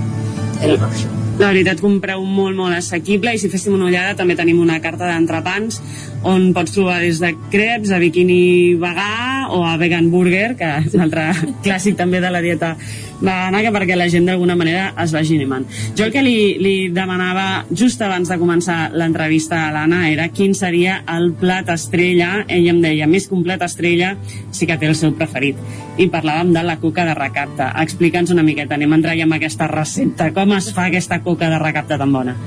Era 0.63 0.79
per 0.79 0.89
això. 0.89 1.11
La 1.39 1.49
veritat 1.49 1.79
que 1.81 1.89
un 1.89 1.97
preu 1.97 2.21
molt, 2.29 2.55
molt 2.55 2.77
assequible 2.77 3.33
i 3.33 3.39
si 3.41 3.49
féssim 3.49 3.73
una 3.73 3.87
ullada 3.89 4.13
també 4.15 4.35
tenim 4.37 4.59
una 4.61 4.77
carta 4.83 5.09
d'entrepans 5.09 5.79
on 6.29 6.51
pots 6.53 6.75
trobar 6.75 6.99
des 7.01 7.17
de 7.23 7.31
crepes 7.51 7.89
a 7.89 7.97
bikini 7.99 8.75
vegà 8.77 9.07
o 9.53 9.63
a 9.65 9.77
vegan 9.77 10.09
burger, 10.11 10.55
que 10.57 10.69
és 10.81 10.93
un 10.97 11.05
altre 11.05 11.29
clàssic 11.65 11.97
també 11.99 12.21
de 12.23 12.31
la 12.33 12.41
dieta 12.41 12.73
vegana, 13.21 13.61
que 13.63 13.71
perquè 13.73 13.95
la 13.95 14.09
gent 14.11 14.25
d'alguna 14.27 14.57
manera 14.59 14.89
es 15.03 15.13
vagi 15.15 15.37
animant. 15.37 15.67
Jo 15.97 16.07
el 16.07 16.13
que 16.15 16.23
li, 16.25 16.57
li 16.59 16.75
demanava 16.93 17.63
just 17.71 18.01
abans 18.01 18.29
de 18.29 18.39
començar 18.41 18.89
l'entrevista 18.97 19.67
a 19.67 19.71
l'Anna 19.75 20.07
era 20.11 20.27
quin 20.33 20.57
seria 20.57 20.99
el 21.15 21.31
plat 21.39 21.69
estrella, 21.73 22.43
ella 22.47 22.73
em 22.73 22.81
deia 22.83 23.07
més 23.07 23.29
plat 23.33 23.63
estrella 23.65 24.13
sí 24.51 24.67
que 24.69 24.77
té 24.77 24.89
el 24.89 24.95
seu 24.95 25.13
preferit. 25.17 25.57
I 25.97 26.09
parlàvem 26.09 26.53
de 26.53 26.63
la 26.65 26.77
coca 26.81 27.05
de 27.05 27.15
recapte. 27.17 27.65
Explica'ns 27.81 28.33
una 28.33 28.45
miqueta, 28.45 28.75
anem 28.75 28.93
a 28.93 29.01
entrar 29.01 29.17
ja 29.17 29.27
amb 29.27 29.37
aquesta 29.37 29.67
recepta. 29.69 30.31
Com 30.33 30.53
es 30.57 30.71
fa 30.73 30.87
aquesta 30.89 31.21
coca 31.25 31.49
de 31.49 31.61
recapte 31.61 31.97
tan 31.97 32.13
bona 32.13 32.37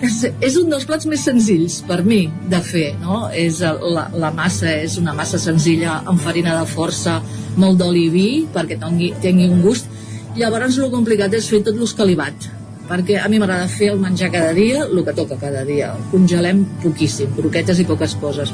És, 0.00 0.22
és 0.40 0.54
un 0.56 0.70
dels 0.72 0.86
plats 0.88 1.04
més 1.10 1.20
senzills 1.26 1.80
per 1.88 1.98
mi 2.06 2.22
de 2.48 2.60
fer, 2.64 2.94
no? 3.02 3.26
És 3.36 3.58
el- 3.60 3.82
la, 3.94 4.06
la 4.22 4.30
massa 4.32 4.70
és 4.80 4.96
una 5.00 5.12
massa 5.12 5.38
senzilla 5.38 5.98
amb 6.08 6.20
farina 6.24 6.54
de 6.58 6.64
força, 6.70 7.18
molt 7.60 7.76
d'oli 7.82 8.06
i 8.06 8.12
vi 8.14 8.28
perquè 8.54 8.78
tingui, 8.80 9.12
tingui 9.20 9.50
un 9.52 9.60
gust. 9.66 9.90
Llavors 10.38 10.78
el 10.78 10.90
complicat 10.94 11.34
és 11.36 11.48
fer 11.50 11.60
tot 11.66 11.76
l'escalivat 11.76 12.48
perquè 12.90 13.20
a 13.22 13.28
mi 13.30 13.38
m'agrada 13.38 13.68
fer 13.70 13.92
el 13.92 14.00
menjar 14.02 14.32
cada 14.34 14.50
dia, 14.52 14.80
el 14.82 15.04
que 15.06 15.12
toca 15.14 15.36
cada 15.38 15.60
dia. 15.64 15.92
El 15.94 16.08
congelem 16.10 16.64
poquíssim, 16.82 17.28
croquetes 17.36 17.78
i 17.78 17.84
poques 17.86 18.16
coses. 18.18 18.50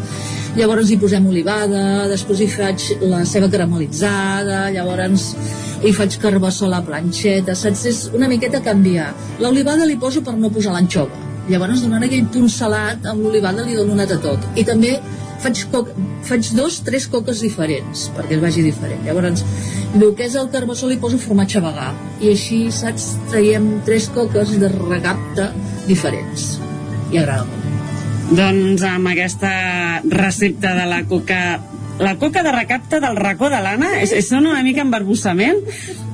Llavors 0.58 0.90
hi 0.92 0.98
posem 1.00 1.24
olivada, 1.30 2.04
després 2.10 2.42
hi 2.44 2.48
faig 2.52 2.84
la 3.00 3.22
ceba 3.24 3.48
caramelitzada, 3.48 4.66
llavors 4.74 5.30
hi 5.86 5.92
faig 5.96 6.18
carbassó 6.20 6.66
a 6.66 6.74
la 6.74 6.82
planxeta, 6.84 7.54
saps? 7.56 7.86
És 7.88 8.02
una 8.12 8.28
miqueta 8.28 8.60
canviar. 8.60 9.08
L'olivada 9.40 9.88
li 9.88 9.96
poso 9.96 10.20
per 10.26 10.34
no 10.36 10.50
posar 10.52 10.74
l'anxova. 10.76 11.25
Llavors, 11.50 11.84
donant 11.84 12.02
aquell 12.02 12.26
punt 12.34 12.48
salat, 12.50 13.04
amb 13.06 13.22
l'olivada 13.22 13.62
li 13.66 13.76
dono 13.78 13.94
un 13.94 14.02
altre 14.02 14.18
toc. 14.22 14.42
I 14.58 14.64
també 14.66 14.96
faig, 15.42 15.62
coc, 15.70 15.92
faig 16.26 16.50
dos, 16.56 16.80
tres 16.86 17.06
coques 17.12 17.42
diferents, 17.44 18.08
perquè 18.16 18.36
es 18.38 18.42
vagi 18.42 18.64
diferent. 18.66 19.04
Llavors, 19.06 19.44
el 19.94 20.10
que 20.18 20.26
és 20.26 20.34
el 20.40 20.50
carbassó 20.54 20.90
li 20.90 20.98
poso 21.02 21.20
formatge 21.22 21.62
vegà. 21.62 21.92
I 22.20 22.32
així, 22.32 22.64
saps, 22.74 23.12
traiem 23.30 23.76
tres 23.86 24.10
coques 24.16 24.56
de 24.60 24.72
recapte 24.74 25.50
diferents. 25.86 26.56
I 27.12 27.22
agrada 27.22 27.46
molt. 27.46 27.62
Doncs 28.26 28.82
amb 28.82 29.06
aquesta 29.12 29.52
recepta 30.10 30.74
de 30.74 30.86
la 30.90 31.04
coca 31.06 31.40
la 31.98 32.16
coca 32.20 32.42
de 32.42 32.52
recapte 32.52 33.00
del 33.00 33.16
racó 33.16 33.48
de 33.48 33.60
l'Anna 33.62 33.94
és, 34.02 34.12
sona 34.28 34.50
una 34.52 34.64
mica 34.66 34.82
embarbussament 34.84 35.62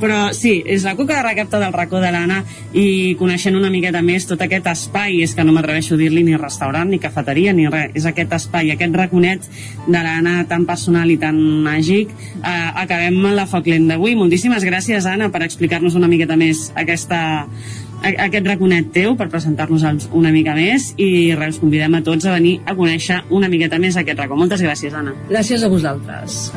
però 0.02 0.32
sí, 0.34 0.56
és 0.66 0.82
la 0.82 0.96
coca 0.98 1.14
de 1.14 1.22
recapte 1.22 1.60
del 1.62 1.72
racó 1.72 2.00
de 2.02 2.10
l'Anna 2.10 2.40
i 2.74 3.14
coneixent 3.20 3.54
una 3.54 3.70
miqueta 3.70 4.02
més 4.02 4.26
tot 4.26 4.40
aquest 4.42 4.66
espai, 4.72 5.20
és 5.22 5.34
que 5.38 5.44
no 5.46 5.54
m'atreveixo 5.54 5.94
a 5.94 6.00
dir-li 6.00 6.24
ni 6.26 6.34
restaurant, 6.34 6.90
ni 6.90 6.98
cafeteria, 7.02 7.54
ni 7.54 7.68
res 7.70 7.94
és 7.98 8.08
aquest 8.10 8.34
espai, 8.34 8.72
aquest 8.74 8.98
raconet 8.98 9.46
de 9.86 10.00
l'Anna 10.02 10.40
tan 10.50 10.66
personal 10.66 11.10
i 11.12 11.20
tan 11.22 11.38
màgic. 11.62 12.10
Eh, 12.40 12.54
acabem 12.82 13.20
la 13.36 13.46
foc 13.46 13.70
lent 13.70 13.86
d'avui. 13.92 14.16
Moltíssimes 14.18 14.66
gràcies 14.66 15.06
Anna 15.06 15.30
per 15.30 15.44
explicar-nos 15.46 15.94
una 15.98 16.10
miqueta 16.10 16.38
més 16.40 16.70
aquesta 16.74 17.22
aquest 18.02 18.46
raconet 18.46 18.90
teu 18.94 19.16
per 19.18 19.28
presentar-nos 19.32 20.08
una 20.12 20.32
mica 20.34 20.56
més 20.58 20.92
i 21.00 21.32
res, 21.38 21.60
convidem 21.62 21.98
a 21.98 22.02
tots 22.06 22.26
a 22.26 22.36
venir 22.36 22.58
a 22.66 22.76
conèixer 22.78 23.22
una 23.30 23.50
miqueta 23.52 23.80
més 23.82 23.96
aquest 23.96 24.18
racó. 24.18 24.38
Moltes 24.38 24.64
gràcies, 24.64 24.94
Anna. 24.94 25.14
Gràcies 25.30 25.62
a 25.62 25.72
vosaltres. 25.72 26.50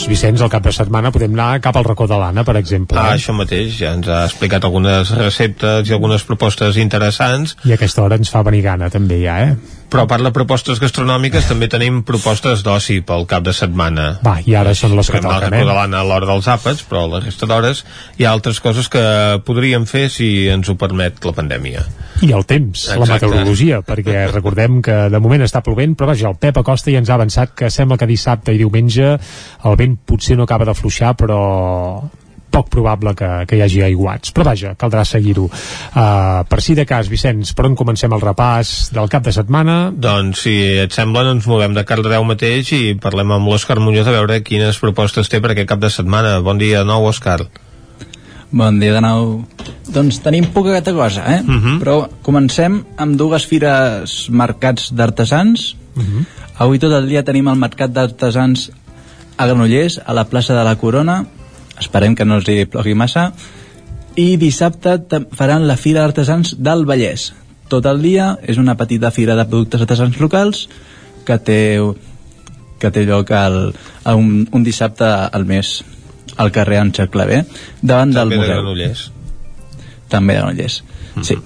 Doncs, 0.00 0.08
Vicenç, 0.08 0.40
el 0.40 0.48
cap 0.48 0.64
de 0.64 0.72
setmana 0.72 1.10
podem 1.12 1.34
anar 1.34 1.58
cap 1.60 1.76
al 1.76 1.84
racó 1.84 2.06
de 2.08 2.16
l'Anna, 2.16 2.40
per 2.40 2.54
exemple. 2.56 2.96
Ah, 2.96 3.18
això 3.18 3.34
mateix, 3.36 3.74
ja 3.76 3.90
ens 3.98 4.08
ha 4.08 4.22
explicat 4.30 4.64
algunes 4.64 5.10
receptes 5.18 5.90
i 5.90 5.92
algunes 5.92 6.24
propostes 6.24 6.78
interessants. 6.80 7.52
I 7.68 7.74
a 7.74 7.76
aquesta 7.76 8.06
hora 8.06 8.16
ens 8.16 8.32
fa 8.32 8.40
venir 8.46 8.62
gana, 8.64 8.88
també, 8.88 9.20
ja, 9.26 9.36
eh? 9.44 9.76
Però 9.90 10.04
a 10.06 10.08
part 10.08 10.22
de 10.22 10.30
propostes 10.30 10.78
gastronòmiques, 10.78 11.48
també 11.50 11.66
tenim 11.68 12.04
propostes 12.06 12.62
d'oci 12.62 13.00
pel 13.04 13.24
cap 13.28 13.42
de 13.42 13.52
setmana. 13.52 14.06
Va, 14.22 14.36
i 14.46 14.54
ara 14.54 14.70
són 14.78 14.94
les 14.94 15.10
que 15.10 15.18
toquen, 15.20 15.56
eh? 15.58 15.64
a 15.66 16.04
l'hora 16.06 16.28
dels 16.28 16.46
àpats, 16.46 16.84
però 16.86 17.08
la 17.10 17.20
resta 17.24 17.48
d'hores 17.50 17.82
hi 18.16 18.24
ha 18.24 18.30
altres 18.30 18.62
coses 18.62 18.86
que 18.88 19.02
podríem 19.44 19.88
fer 19.90 20.06
si 20.14 20.46
ens 20.48 20.70
ho 20.70 20.78
permet 20.78 21.18
la 21.26 21.34
pandèmia. 21.34 21.82
I 22.22 22.30
el 22.36 22.44
temps, 22.46 22.84
la 22.92 23.00
Exacte. 23.00 23.26
meteorologia, 23.26 23.80
perquè 23.82 24.26
recordem 24.36 24.78
que 24.84 24.96
de 25.10 25.20
moment 25.22 25.42
està 25.42 25.64
plovent, 25.66 25.96
però 25.98 26.12
vaja, 26.12 26.30
el 26.30 26.38
Pep 26.38 26.62
Acosta 26.62 26.92
ja 26.94 27.02
ens 27.02 27.10
ha 27.10 27.18
avançat 27.18 27.56
que 27.58 27.70
sembla 27.72 27.98
que 27.98 28.06
dissabte 28.06 28.54
i 28.54 28.60
diumenge 28.62 29.16
el 29.16 29.78
vent 29.80 29.89
potser 29.96 30.36
no 30.36 30.44
acaba 30.44 30.68
de 30.68 30.74
fluixar, 30.74 31.14
però 31.18 31.40
poc 32.50 32.68
probable 32.68 33.14
que, 33.14 33.28
que 33.46 33.56
hi 33.56 33.62
hagi 33.64 33.82
aiguats. 33.86 34.34
Però 34.34 34.44
vaja, 34.50 34.74
caldrà 34.78 35.04
seguir-ho. 35.06 35.46
Uh, 35.46 36.42
per 36.50 36.60
si 36.64 36.74
de 36.78 36.84
cas, 36.88 37.08
Vicenç, 37.10 37.54
per 37.56 37.68
on 37.68 37.78
comencem 37.78 38.12
el 38.12 38.22
repàs 38.24 38.90
del 38.94 39.10
cap 39.12 39.24
de 39.26 39.34
setmana? 39.34 39.78
Doncs, 39.94 40.44
si 40.44 40.56
et 40.84 40.94
sembla, 40.96 41.24
ens 41.30 41.48
movem 41.50 41.76
de 41.76 41.86
Cardedeu 41.86 42.26
mateix 42.26 42.74
i 42.76 42.82
parlem 43.00 43.36
amb 43.38 43.50
l'Òscar 43.50 43.78
Muñoz 43.80 44.10
a 44.10 44.16
veure 44.18 44.42
quines 44.46 44.82
propostes 44.82 45.30
té 45.30 45.40
per 45.40 45.54
aquest 45.54 45.70
cap 45.70 45.82
de 45.82 45.92
setmana. 45.94 46.40
Bon 46.44 46.58
dia 46.60 46.82
de 46.82 46.90
nou, 46.90 47.06
Òscar. 47.10 47.44
Bon 48.50 48.80
dia 48.82 48.96
de 48.96 49.00
nou. 49.04 49.44
Doncs 49.94 50.18
tenim 50.24 50.48
poca 50.50 50.82
cosa, 50.82 51.22
eh? 51.36 51.40
Uh 51.46 51.54
-huh. 51.54 51.78
Però 51.78 52.08
comencem 52.22 52.84
amb 52.96 53.16
dues 53.16 53.46
fires 53.46 54.28
mercats 54.28 54.90
d'artesans. 54.92 55.76
Uh 55.94 56.02
-huh. 56.02 56.24
Avui 56.58 56.78
tot 56.78 56.92
el 56.92 57.08
dia 57.08 57.22
tenim 57.22 57.48
el 57.48 57.56
mercat 57.56 57.90
d'artesans 57.90 58.70
a 59.40 59.46
Granollers, 59.46 60.02
a 60.04 60.12
la 60.12 60.26
plaça 60.28 60.54
de 60.54 60.64
la 60.64 60.76
Corona. 60.76 61.24
Esperem 61.80 62.14
que 62.14 62.26
no 62.28 62.36
els 62.36 62.48
hi 62.52 62.66
plogui 62.68 62.92
massa. 62.92 63.30
I 64.20 64.36
dissabte 64.36 65.22
faran 65.32 65.64
la 65.68 65.78
fira 65.80 66.02
d'artesans 66.04 66.58
del 66.60 66.84
Vallès, 66.84 67.30
tot 67.72 67.86
el 67.88 68.02
dia, 68.04 68.34
és 68.44 68.58
una 68.60 68.76
petita 68.76 69.08
fira 69.14 69.38
de 69.38 69.46
productes 69.48 69.86
artesans 69.86 70.18
locals 70.20 70.66
que 71.24 71.38
té, 71.40 71.60
que 72.82 72.90
té 72.92 73.06
lloc 73.08 73.32
al, 73.32 73.58
a 74.04 74.14
un, 74.18 74.44
un 74.52 74.66
dissabte 74.66 75.08
al 75.08 75.48
mes 75.48 75.78
al 76.36 76.52
carrer 76.52 76.82
Àngel 76.82 77.08
Clavé, 77.12 77.44
davant 77.80 78.12
També 78.12 78.20
del 78.20 78.34
de 78.34 78.42
museu. 78.42 78.54
Granollers. 78.58 79.06
També 80.12 80.36
de 80.36 80.42
Granollers, 80.42 80.82
sí. 81.24 81.38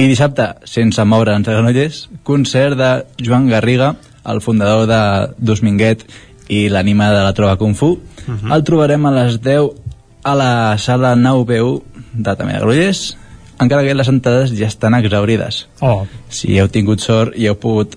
I 0.00 0.06
dissabte, 0.06 0.52
sense 0.70 1.02
moure'ns 1.02 1.48
de 1.48 1.56
Granollers, 1.56 2.04
concert 2.22 2.78
de 2.78 2.92
Joan 3.18 3.50
Garriga, 3.50 3.96
el 4.30 4.40
fundador 4.44 4.86
de 4.86 5.02
Dosminguet 5.38 6.04
i 6.50 6.64
l'ànima 6.72 7.10
de 7.14 7.22
la 7.22 7.32
Trova 7.36 7.56
Kung 7.60 7.76
Fu. 7.78 7.94
El 8.50 8.64
trobarem 8.66 9.06
a 9.06 9.12
les 9.14 9.38
10 9.42 9.70
a 10.26 10.34
la 10.36 10.50
sala 10.82 11.14
9BU 11.16 11.70
de 12.12 12.34
també 12.36 12.58
de 12.58 12.64
encara 13.60 13.84
que 13.86 13.94
les 13.94 14.08
entrades 14.10 14.52
ja 14.56 14.66
estan 14.66 14.94
exaurides. 14.98 15.66
Oh. 15.80 16.06
Si 16.28 16.56
heu 16.58 16.68
tingut 16.72 17.00
sort 17.04 17.36
i 17.36 17.46
heu 17.46 17.56
pogut 17.60 17.94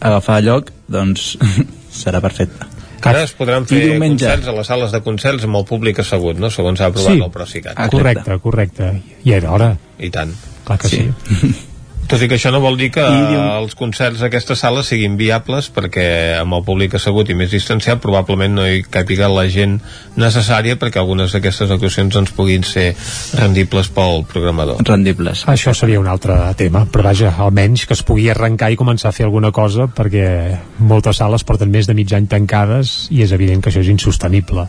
agafar 0.00 0.42
lloc, 0.44 0.70
doncs 0.86 1.36
serà 2.02 2.20
perfecte. 2.24 2.66
Ara 3.08 3.22
es 3.24 3.32
podran 3.32 3.64
fer 3.66 3.78
diumenge. 3.92 4.26
concerts 4.26 4.48
a 4.50 4.52
les 4.56 4.66
sales 4.66 4.92
de 4.92 5.00
concerts 5.06 5.44
amb 5.46 5.56
el 5.60 5.64
públic 5.64 6.00
assegut, 6.02 6.38
no? 6.42 6.50
Segons 6.50 6.80
ha 6.82 6.90
aprovat 6.90 7.14
Sí. 7.14 7.22
el 7.22 7.30
Procicat. 7.30 7.78
Correcte, 7.90 8.38
correcte. 8.42 8.90
I 9.24 9.32
era 9.38 9.52
hora. 9.54 9.70
I 9.98 10.10
tant. 10.10 10.34
Clar 10.64 10.78
que 10.78 10.88
sí. 10.88 11.04
Tot 12.08 12.22
i 12.24 12.28
que 12.30 12.38
això 12.38 12.48
no 12.48 12.60
vol 12.64 12.78
dir 12.80 12.88
que 12.94 13.02
I 13.04 13.16
diu- 13.28 13.40
els 13.60 13.74
concerts 13.76 14.22
d'aquestes 14.24 14.62
sales 14.64 14.88
siguin 14.88 15.18
viables 15.20 15.66
perquè 15.74 16.38
amb 16.40 16.56
el 16.56 16.62
públic 16.64 16.94
assegut 16.96 17.28
i 17.28 17.36
més 17.36 17.50
distanciat 17.52 18.00
probablement 18.00 18.54
no 18.56 18.64
hi 18.64 18.80
càpiga 18.88 19.28
la 19.28 19.44
gent 19.52 19.74
necessària 20.16 20.78
perquè 20.80 21.02
algunes 21.02 21.34
d'aquestes 21.36 21.70
actuacions 21.74 22.16
ens 22.16 22.32
puguin 22.32 22.64
ser 22.64 22.94
rendibles 23.36 23.92
pel 23.92 24.24
programador. 24.30 24.80
Rendibles. 24.88 25.44
Això 25.52 25.74
seria 25.76 26.00
un 26.00 26.08
altre 26.08 26.38
tema, 26.56 26.86
però 26.88 27.10
vaja, 27.10 27.34
almenys 27.44 27.84
que 27.84 27.92
es 27.98 28.02
pugui 28.02 28.30
arrencar 28.32 28.72
i 28.72 28.80
començar 28.80 29.12
a 29.12 29.16
fer 29.16 29.28
alguna 29.28 29.52
cosa 29.52 29.90
perquè 29.92 30.56
moltes 30.78 31.20
sales 31.20 31.44
porten 31.44 31.68
més 31.70 31.86
de 31.86 31.94
mig 31.98 32.12
any 32.16 32.26
tancades 32.26 33.08
i 33.12 33.20
és 33.26 33.36
evident 33.36 33.60
que 33.60 33.68
això 33.68 33.84
és 33.84 33.92
insostenible. 33.92 34.64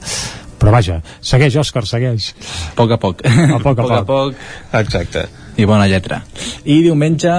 Però 0.59 0.73
vaja, 0.75 0.99
segueix, 1.23 1.55
Òscar, 1.55 1.85
segueix. 1.87 2.33
A 2.73 2.75
poc 2.75 2.91
a 2.91 2.97
poc. 2.99 3.23
A 3.23 3.59
poc 3.63 3.79
a 3.79 3.83
poc, 3.83 3.91
a 3.91 4.03
poc. 4.03 4.07
poc. 4.07 4.35
Exacte. 4.81 5.29
I 5.57 5.65
bona 5.65 5.87
lletra. 5.87 6.21
I 6.63 6.81
diumenge 6.85 7.33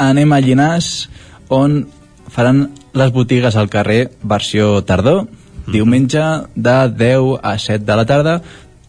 anem 0.00 0.32
a 0.32 0.40
Llinars, 0.40 1.08
on 1.48 1.84
faran 2.34 2.68
les 2.94 3.12
botigues 3.12 3.56
al 3.56 3.70
carrer 3.70 4.10
versió 4.22 4.82
tardor. 4.84 5.26
Diumenge 5.66 6.22
de 6.54 6.76
10 6.90 7.40
a 7.42 7.58
7 7.58 7.84
de 7.84 7.96
la 7.96 8.06
tarda. 8.06 8.40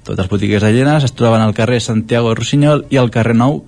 Totes 0.04 0.26
les 0.26 0.30
botigues 0.30 0.62
de 0.62 0.74
Llinars 0.74 1.06
es 1.08 1.16
troben 1.16 1.42
al 1.42 1.56
carrer 1.58 1.80
Santiago 1.82 2.36
Rossinyol 2.36 2.86
i 2.94 3.00
al 3.02 3.12
carrer 3.14 3.36
Nou, 3.38 3.64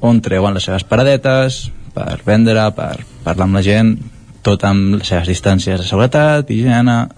on 0.00 0.20
treuen 0.20 0.54
les 0.54 0.66
seves 0.66 0.84
paradetes 0.84 1.70
per 1.94 2.18
vendre, 2.26 2.66
per 2.76 3.04
parlar 3.24 3.46
amb 3.46 3.56
la 3.56 3.62
gent, 3.64 3.94
tot 4.42 4.64
amb 4.66 4.98
les 4.98 5.08
seves 5.08 5.30
distàncies 5.30 5.80
de 5.80 5.88
seguretat, 5.88 6.50
higiene... 6.50 7.06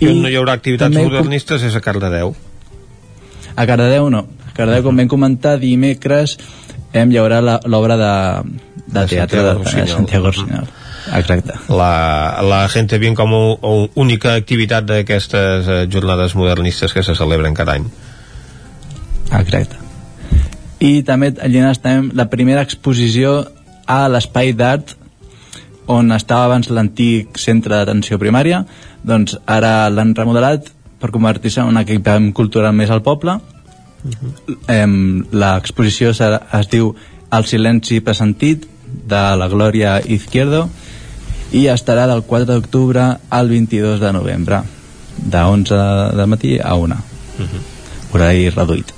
I 0.00 0.08
on 0.08 0.22
no 0.24 0.30
hi 0.32 0.36
haurà 0.38 0.54
activitats 0.56 0.96
modernistes 0.96 1.60
és 1.68 1.74
a 1.76 1.82
Cardedeu. 1.84 2.30
A 3.52 3.66
Cardedeu 3.68 4.06
no. 4.08 4.22
A 4.50 4.56
Cardedeu, 4.56 4.82
com 4.84 4.96
vam 4.96 5.08
comentar, 5.08 5.58
dimecres 5.62 6.36
hem 6.92 7.10
la- 7.40 7.60
l'obra 7.64 7.96
de, 7.96 8.12
de 8.86 9.00
De 9.00 9.06
teatre 9.06 9.42
de, 9.42 9.54
de. 9.64 9.86
Santiago 9.86 10.26
Rossinyol. 10.26 10.66
Exacte. 11.16 11.54
La, 11.68 12.38
la 12.42 12.68
Gente 12.68 12.98
Bien 12.98 13.14
com 13.14 13.32
a 13.34 13.70
única 13.94 14.34
activitat 14.34 14.84
d'aquestes 14.84 15.66
eh, 15.68 15.86
jornades 15.90 16.34
modernistes 16.34 16.92
que 16.92 17.02
se 17.02 17.14
celebren 17.14 17.54
cada 17.54 17.72
any. 17.78 17.86
Exacte. 19.38 19.76
I 20.80 21.02
també 21.06 21.32
a 21.40 21.48
Llinars 21.48 21.80
tenim 21.84 22.10
la 22.16 22.26
primera 22.32 22.62
exposició 22.64 23.44
a 23.86 24.06
l'Espai 24.08 24.52
d'Art 24.56 24.96
on 25.90 26.12
estava 26.14 26.46
abans 26.48 26.70
l'antic 26.70 27.38
centre 27.40 27.74
d'atenció 27.74 28.18
primària 28.20 28.62
doncs 29.02 29.34
ara 29.46 29.88
l'han 29.90 30.14
remodelat 30.14 30.68
per 31.00 31.10
convertir-se 31.10 31.60
en 31.62 31.72
un 31.72 31.80
equipament 31.80 32.30
cultural 32.36 32.72
més 32.76 32.90
al 32.92 33.02
poble 33.02 33.38
em, 34.68 35.24
l'exposició 35.32 36.10
serà- 36.16 36.42
es 36.60 36.68
diu 36.70 36.94
El 37.30 37.44
silenci 37.46 38.00
pressentit 38.00 38.64
de 39.06 39.20
la 39.38 39.46
Glòria 39.48 40.00
Izquierdo 40.04 40.68
i 41.52 41.66
estarà 41.70 42.06
del 42.10 42.22
4 42.26 42.46
d'octubre 42.54 43.04
al 43.30 43.48
22 43.48 44.00
de 44.00 44.12
novembre 44.12 44.62
de 45.16 45.38
11 45.42 45.74
del 46.16 46.26
matí 46.26 46.58
a 46.58 46.74
1 46.74 46.96
horari 48.12 48.50
reduït. 48.50 48.90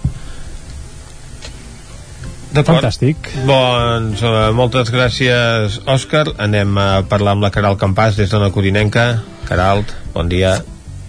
Fantàstic. 2.52 3.16
Doncs 3.48 4.20
eh, 4.22 4.50
moltes 4.52 4.90
gràcies, 4.92 5.78
Òscar. 5.88 6.26
Anem 6.38 6.76
a 6.78 7.02
parlar 7.08 7.32
amb 7.36 7.42
la 7.46 7.50
Caral 7.50 7.78
Campàs 7.80 8.16
des 8.16 8.28
d'Ona 8.30 8.50
Codinenca. 8.52 9.22
Caralt, 9.48 9.92
bon 10.12 10.28
dia. 10.28 10.58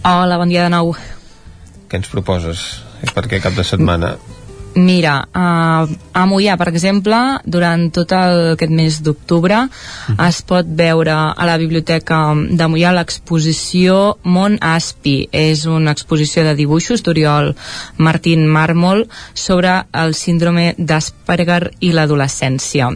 Hola, 0.04 0.38
bon 0.40 0.48
dia 0.50 0.64
de 0.64 0.70
nou. 0.72 0.94
Què 1.92 2.00
ens 2.00 2.08
proposes 2.08 2.83
per 3.12 3.26
aquest 3.26 3.44
cap 3.44 3.60
de 3.60 3.68
setmana? 3.68 4.16
Mira, 4.76 5.20
uh, 5.30 5.86
a 6.18 6.24
Mollà, 6.26 6.56
per 6.58 6.68
exemple, 6.72 7.18
durant 7.46 7.92
tot 7.94 8.14
el, 8.18 8.40
aquest 8.56 8.74
mes 8.74 8.98
d'octubre 9.06 9.60
es 10.26 10.42
pot 10.50 10.66
veure 10.66 11.14
a 11.14 11.46
la 11.46 11.60
biblioteca 11.62 12.24
de 12.34 12.70
Mollà 12.72 12.96
l'exposició 12.98 14.18
Mont 14.24 14.58
Aspi. 14.66 15.30
És 15.30 15.68
una 15.70 15.94
exposició 15.94 16.48
de 16.48 16.58
dibuixos 16.58 17.06
d'Oriol 17.06 17.54
Martín 17.98 18.48
Mármol 18.50 19.06
sobre 19.36 19.84
el 19.94 20.18
síndrome 20.18 20.74
d'Asperger 20.78 21.76
i 21.80 21.94
l'adolescència 21.94 22.96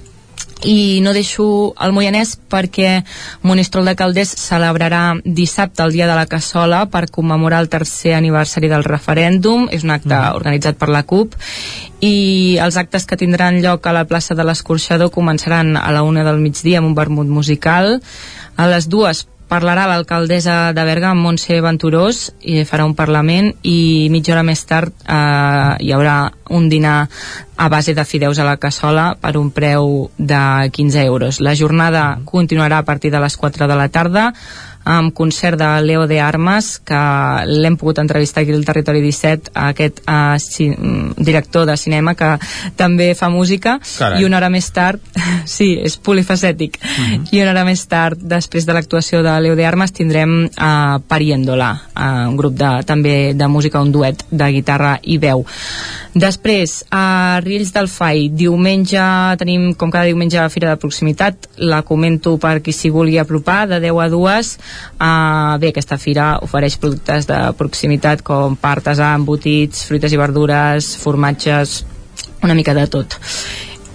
i 0.66 1.00
no 1.06 1.14
deixo 1.14 1.74
el 1.84 1.94
Moianès 1.94 2.36
perquè 2.50 3.04
Monistrol 3.46 3.86
de 3.86 3.94
Calders 3.98 4.34
celebrarà 4.42 5.20
dissabte 5.24 5.84
el 5.86 5.94
dia 5.94 6.08
de 6.10 6.16
la 6.18 6.26
cassola 6.26 6.86
per 6.90 7.10
commemorar 7.14 7.62
el 7.62 7.70
tercer 7.70 8.16
aniversari 8.18 8.70
del 8.72 8.86
referèndum. 8.88 9.68
És 9.72 9.86
un 9.86 9.94
acte 9.94 10.18
organitzat 10.34 10.80
per 10.80 10.90
la 10.90 11.04
CUP. 11.04 11.38
I 12.02 12.58
els 12.62 12.78
actes 12.78 13.06
que 13.06 13.18
tindran 13.18 13.62
lloc 13.62 13.86
a 13.86 13.94
la 13.94 14.06
plaça 14.10 14.36
de 14.38 14.46
l'Escorxador 14.46 15.14
començaran 15.14 15.76
a 15.78 15.90
la 15.94 16.04
una 16.04 16.26
del 16.26 16.42
migdia 16.42 16.82
amb 16.82 16.90
un 16.92 16.98
vermut 16.98 17.28
musical. 17.28 18.00
A 18.58 18.68
les 18.70 18.90
dues 18.90 19.28
parlarà 19.48 19.88
l'alcaldessa 19.88 20.74
de 20.76 20.84
Berga, 20.84 21.14
Montse 21.16 21.60
Venturós, 21.64 22.28
i 22.42 22.64
farà 22.68 22.86
un 22.86 22.96
Parlament 22.96 23.54
i 23.64 24.08
mitja 24.12 24.36
hora 24.36 24.46
més 24.48 24.64
tard 24.68 24.94
eh, 25.08 25.74
hi 25.84 25.92
haurà 25.96 26.18
un 26.54 26.70
dinar 26.70 26.98
a 27.58 27.68
base 27.74 27.96
de 27.98 28.06
fideus 28.06 28.40
a 28.40 28.46
la 28.46 28.58
cassola 28.62 29.10
per 29.20 29.36
un 29.40 29.50
preu 29.52 30.10
de 30.18 30.70
15 30.72 31.04
euros. 31.06 31.42
La 31.42 31.56
jornada 31.56 32.20
continuarà 32.26 32.80
a 32.80 32.86
partir 32.86 33.12
de 33.12 33.22
les 33.24 33.38
4 33.38 33.68
de 33.68 33.76
la 33.76 33.90
tarda 33.90 34.34
amb 34.88 35.14
concert 35.14 35.60
de 35.60 35.68
Leo 35.84 36.06
de 36.08 36.22
Armas 36.24 36.78
que 36.80 37.00
l'hem 37.48 37.76
pogut 37.78 38.00
entrevistar 38.00 38.44
aquí 38.44 38.56
al 38.56 38.64
Territori 38.66 39.02
17 39.04 39.52
aquest 39.68 40.00
uh, 40.08 40.38
ci 40.40 40.70
mm, 40.72 41.18
director 41.18 41.68
de 41.68 41.76
cinema 41.78 42.16
que 42.16 42.38
també 42.80 43.12
fa 43.16 43.30
música. 43.30 43.78
Carai. 43.98 44.22
i 44.22 44.26
una 44.26 44.38
hora 44.40 44.50
més 44.50 44.70
tard 44.72 45.04
sí, 45.58 45.74
és 45.84 45.98
polifacètic. 45.98 46.80
I 47.32 47.42
una 47.42 47.52
hora 47.52 47.66
més 47.68 47.84
tard, 47.90 48.20
després 48.22 48.66
de 48.66 48.76
l'actuació 48.76 49.22
de 49.26 49.36
Leo 49.44 49.58
de 49.60 49.66
Armas 49.68 49.92
tindrem 49.92 50.46
uh, 50.48 50.98
Pariéndola 51.08 51.72
uh, 51.92 52.28
un 52.30 52.38
grup 52.40 52.56
de, 52.58 52.72
també 52.88 53.34
de 53.36 53.48
música, 53.52 53.82
un 53.84 53.92
duet 53.92 54.24
de 54.32 54.52
guitarra 54.56 54.98
i 55.04 55.18
veu. 55.22 55.44
Després, 56.18 56.80
a 56.90 57.40
Riells 57.44 57.74
del 57.76 57.90
Fai, 57.92 58.28
diumenge 58.34 59.02
tenim, 59.38 59.70
com 59.78 59.92
cada 59.94 60.08
diumenge, 60.10 60.42
Fira 60.50 60.72
de 60.72 60.80
Proximitat, 60.82 61.50
la 61.62 61.84
comento 61.86 62.38
per 62.42 62.58
qui 62.66 62.74
s'hi 62.74 62.90
vulgui 62.94 63.20
apropar, 63.22 63.68
de 63.70 63.78
10 63.84 64.02
a 64.02 64.08
2. 64.14 64.54
Uh, 64.98 65.58
bé, 65.62 65.72
aquesta 65.72 66.00
fira 66.02 66.34
ofereix 66.46 66.78
productes 66.82 67.30
de 67.30 67.38
proximitat 67.60 68.24
com 68.26 68.58
pa 68.60 68.76
artesà, 68.78 69.14
embotits, 69.18 69.86
fruites 69.90 70.14
i 70.14 70.20
verdures, 70.20 70.96
formatges, 71.02 71.82
una 72.44 72.58
mica 72.58 72.76
de 72.78 72.86
tot 72.92 73.18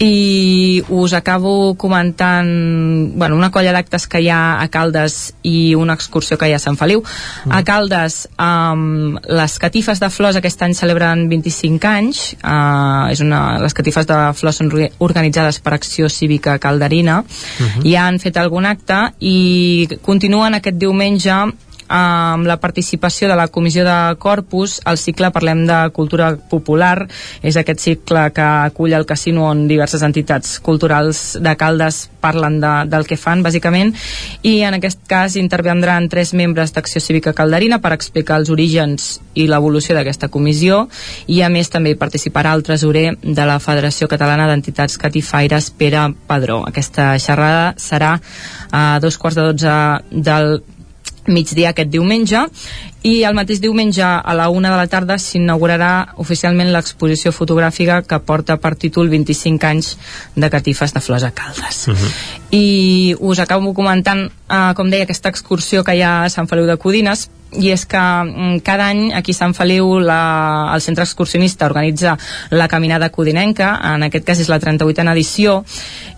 i 0.03 0.83
us 0.91 1.13
acabo 1.15 1.75
comentant 1.79 3.13
bueno, 3.15 3.37
una 3.37 3.51
colla 3.55 3.71
d'actes 3.73 4.09
que 4.11 4.19
hi 4.25 4.29
ha 4.33 4.59
a 4.61 4.67
Caldes 4.69 5.35
i 5.47 5.75
una 5.79 5.95
excursió 5.95 6.37
que 6.39 6.49
hi 6.51 6.53
ha 6.53 6.59
a 6.59 6.63
Sant 6.63 6.77
Feliu. 6.81 7.05
A 7.51 7.63
Caldes 7.63 8.29
um, 8.35 9.15
les 9.31 9.55
catifes 9.63 10.01
de 10.03 10.11
flors 10.11 10.37
aquest 10.41 10.63
any 10.67 10.75
celebren 10.75 11.29
25 11.31 11.87
anys. 11.89 12.23
Uh, 12.43 13.07
és 13.15 13.23
una, 13.23 13.61
les 13.63 13.75
catifes 13.79 14.09
de 14.11 14.19
flors 14.35 14.59
són 14.59 14.73
orga- 14.73 14.91
organitzades 14.99 15.61
per 15.63 15.77
Acció 15.79 16.11
Cívica 16.11 16.59
Calderina. 16.59 17.23
Mhm. 17.23 17.87
i 17.87 17.95
han 17.97 18.19
fet 18.19 18.37
algun 18.37 18.67
acte 18.67 18.97
i 19.21 19.89
continuen 20.03 20.55
aquest 20.55 20.77
diumenge 20.79 21.33
amb 21.93 22.49
la 22.49 22.57
participació 22.57 23.29
de 23.29 23.37
la 23.37 23.49
Comissió 23.53 23.85
de 23.85 24.17
Corpus, 24.19 24.81
al 24.89 24.97
cicle 24.97 25.31
Parlem 25.31 25.67
de 25.69 25.79
Cultura 25.93 26.31
Popular, 26.37 27.07
és 27.45 27.59
aquest 27.61 27.85
cicle 27.85 28.25
que 28.33 28.47
acull 28.71 28.97
el 28.97 29.05
casino 29.07 29.45
on 29.51 29.67
diverses 29.69 30.03
entitats 30.03 30.57
culturals 30.65 31.37
de 31.43 31.53
Caldes 31.61 32.07
parlen 32.23 32.61
de, 32.62 32.73
del 32.89 33.05
que 33.05 33.19
fan, 33.21 33.43
bàsicament, 33.45 33.93
i 34.47 34.62
en 34.65 34.79
aquest 34.79 35.03
cas 35.11 35.37
intervendran 35.37 36.09
tres 36.09 36.33
membres 36.39 36.73
d'Acció 36.73 37.03
Cívica 37.03 37.35
Calderina 37.37 37.83
per 37.83 37.93
explicar 37.93 38.41
els 38.41 38.49
orígens 38.55 39.19
i 39.35 39.49
l'evolució 39.51 39.97
d'aquesta 39.99 40.31
comissió, 40.33 40.87
i 41.27 41.43
a 41.43 41.51
més 41.53 41.69
també 41.69 41.93
hi 41.93 42.01
participarà 42.01 42.55
el 42.57 42.65
tresorer 42.65 43.19
de 43.21 43.49
la 43.49 43.59
Federació 43.61 44.09
Catalana 44.09 44.49
d'Entitats 44.49 44.97
Catifaires, 44.97 45.69
Pere 45.77 46.09
Padró. 46.27 46.62
Aquesta 46.69 47.12
xerrada 47.21 47.75
serà 47.77 48.15
a 48.73 48.99
dos 49.03 49.19
quarts 49.19 49.37
de 49.37 49.49
dotze 49.51 49.75
del 50.11 50.62
migdia 51.26 51.70
aquest 51.70 51.91
diumenge 51.92 52.47
i 53.03 53.25
el 53.27 53.35
mateix 53.35 53.59
diumenge 53.61 54.03
a 54.05 54.35
la 54.39 54.49
una 54.49 54.71
de 54.71 54.77
la 54.79 54.87
tarda 54.87 55.17
s'inaugurarà 55.19 56.15
oficialment 56.23 56.71
l'exposició 56.73 57.33
fotogràfica 57.35 58.03
que 58.07 58.19
porta 58.23 58.57
per 58.63 58.77
títol 58.77 59.09
25 59.11 59.67
anys 59.67 59.97
de 60.37 60.51
catifes 60.51 60.95
de 60.95 61.01
flors 61.01 61.25
a 61.25 61.33
Caldes 61.33 61.89
Mhm. 61.89 62.09
i 62.51 63.17
us 63.19 63.39
acabo 63.41 63.75
comentant 63.75 64.31
eh, 64.49 64.73
com 64.77 64.91
deia 64.91 65.05
aquesta 65.05 65.29
excursió 65.31 65.83
que 65.83 65.97
hi 65.97 66.03
ha 66.03 66.25
a 66.25 66.29
Sant 66.31 66.47
Feliu 66.49 66.67
de 66.67 66.77
Codines. 66.77 67.31
I 67.53 67.69
és 67.69 67.83
que 67.85 67.99
mm, 67.99 68.61
cada 68.65 68.87
any 68.89 69.13
aquí 69.13 69.33
a 69.33 69.35
Sant 69.35 69.53
Feliu 69.53 69.99
la, 70.01 70.71
el 70.75 70.81
centre 70.81 71.05
excursionista 71.05 71.67
organitza 71.67 72.17
la 72.51 72.67
caminada 72.69 73.11
codinenca 73.11 73.79
en 73.95 74.03
aquest 74.05 74.25
cas 74.25 74.41
és 74.41 74.49
la 74.49 74.59
38a 74.61 75.13
edició. 75.13 75.63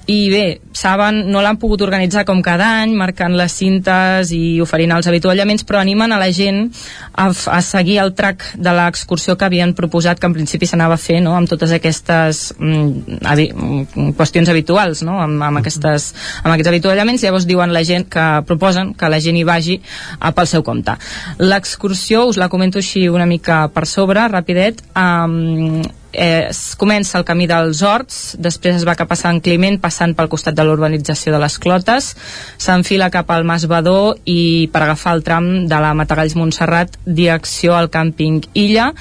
I 0.06 0.30
bé, 0.30 0.60
saben, 0.72 1.30
no 1.32 1.40
l'han 1.42 1.56
pogut 1.58 1.82
organitzar 1.82 2.24
com 2.24 2.42
cada 2.42 2.82
any, 2.82 2.94
marcant 2.94 3.34
les 3.34 3.52
cintes 3.52 4.30
i 4.30 4.60
oferint 4.60 4.92
els 4.92 5.06
avituallaments, 5.08 5.64
però 5.64 5.80
animen 5.80 6.12
a 6.12 6.18
la 6.18 6.30
gent 6.30 6.70
a, 7.12 7.28
a 7.30 7.60
seguir 7.62 7.98
el 8.02 8.12
track 8.14 8.54
de 8.56 8.74
l'excursió 8.74 9.36
que 9.38 9.46
havien 9.46 9.74
proposat, 9.74 10.20
que 10.20 10.28
en 10.30 10.36
principi 10.36 10.68
s'anava 10.68 10.98
a 10.98 11.00
fer, 11.00 11.20
no?, 11.24 11.34
amb 11.38 11.50
totes 11.50 11.74
aquestes 11.76 12.44
mm, 12.58 13.18
habi, 13.30 13.48
mm, 13.52 14.14
qüestions 14.18 14.50
habituals, 14.50 15.04
no?, 15.06 15.18
amb, 15.22 15.42
amb, 15.42 15.62
aquestes, 15.62 16.10
amb 16.42 16.52
aquests 16.54 16.72
avituallaments, 16.74 17.24
llavors 17.24 17.48
diuen 17.50 17.74
la 17.74 17.84
gent 17.86 18.08
que 18.10 18.28
proposen 18.48 18.94
que 18.98 19.10
la 19.10 19.20
gent 19.22 19.38
hi 19.38 19.44
vagi 19.48 19.80
a, 20.18 20.32
pel 20.34 20.50
seu 20.50 20.64
compte. 20.66 20.96
L'excursió, 21.42 22.26
us 22.30 22.40
la 22.40 22.50
comento 22.52 22.82
així 22.82 23.08
una 23.08 23.28
mica 23.30 23.66
per 23.74 23.86
sobre, 23.90 24.26
rapidet, 24.32 24.82
um, 24.98 25.82
eh, 26.14 26.46
es 26.48 26.74
comença 26.78 27.18
el 27.18 27.26
camí 27.26 27.46
dels 27.50 27.82
Horts, 27.82 28.36
després 28.40 28.78
es 28.78 28.86
va 28.86 28.96
cap 28.98 29.10
a 29.12 29.18
Sant 29.18 29.40
Climent 29.44 29.76
passant 29.82 30.14
pel 30.16 30.30
costat 30.32 30.56
de 30.56 30.64
l'urbanització 30.64 31.34
de 31.34 31.40
les 31.42 31.58
Clotes, 31.58 32.12
s'enfila 32.58 33.10
cap 33.14 33.30
al 33.34 33.44
Mas 33.44 33.66
Badó 33.70 34.14
i 34.24 34.70
per 34.72 34.84
agafar 34.86 35.16
el 35.18 35.24
tram 35.26 35.50
de 35.68 35.82
la 35.82 35.92
Matagalls 35.98 36.36
Montserrat 36.38 36.98
direcció 37.04 37.76
al 37.76 37.90
càmping 37.92 38.42
Illa 38.54 38.92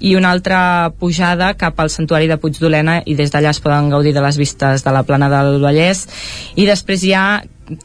i 0.00 0.16
una 0.18 0.32
altra 0.34 0.90
pujada 0.98 1.52
cap 1.54 1.78
al 1.80 1.92
santuari 1.92 2.28
de 2.30 2.40
Puigdolena 2.42 3.00
i 3.06 3.16
des 3.18 3.30
d'allà 3.30 3.52
es 3.54 3.62
poden 3.62 3.90
gaudir 3.92 4.14
de 4.16 4.24
les 4.24 4.38
vistes 4.40 4.84
de 4.84 4.94
la 4.94 5.04
plana 5.06 5.30
del 5.30 5.60
Vallès 5.62 6.06
i 6.56 6.66
després 6.66 7.04
ja 7.06 7.42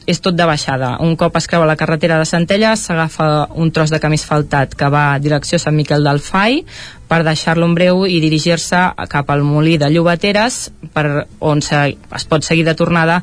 és 0.09 0.19
tot 0.19 0.35
de 0.35 0.45
baixada. 0.47 0.95
Un 1.03 1.15
cop 1.19 1.35
es 1.37 1.47
creua 1.47 1.67
la 1.69 1.77
carretera 1.79 2.17
de 2.19 2.25
Centelles, 2.25 2.87
s'agafa 2.87 3.47
un 3.55 3.71
tros 3.71 3.93
de 3.93 3.99
camí 4.03 4.17
asfaltat 4.19 4.73
que 4.75 4.89
va 4.93 5.03
a 5.13 5.19
direcció 5.19 5.59
Sant 5.61 5.75
Miquel 5.77 6.03
del 6.03 6.19
Fai 6.23 6.63
per 7.07 7.23
deixar-lo 7.23 7.65
en 7.67 7.75
breu 7.77 8.05
i 8.05 8.19
dirigir-se 8.23 8.79
cap 9.09 9.29
al 9.31 9.43
molí 9.47 9.77
de 9.79 9.89
Llobateres 9.91 10.71
per 10.93 11.27
on 11.39 11.61
se, 11.61 11.97
es 12.15 12.25
pot 12.27 12.43
seguir 12.43 12.65
de 12.67 12.75
tornada 12.75 13.21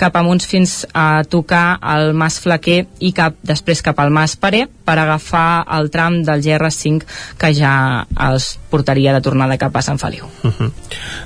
cap 0.00 0.16
amunt 0.16 0.40
fins 0.44 0.84
a 0.94 1.24
tocar 1.28 1.78
el 1.96 2.14
Mas 2.14 2.38
Flaquer 2.40 2.86
i 3.00 3.12
cap, 3.16 3.36
després 3.46 3.82
cap 3.84 4.00
al 4.00 4.12
Mas 4.14 4.36
Paré 4.40 4.66
per 4.86 4.98
agafar 5.02 5.66
el 5.76 5.90
tram 5.90 6.20
del 6.24 6.42
GR5 6.44 7.06
que 7.40 7.52
ja 7.56 8.06
els 8.28 8.56
portaria 8.70 9.12
de 9.16 9.20
tornada 9.24 9.58
cap 9.58 9.74
a 9.76 9.82
Sant 9.82 9.98
Feliu. 9.98 10.28
Mhm. 10.42 10.72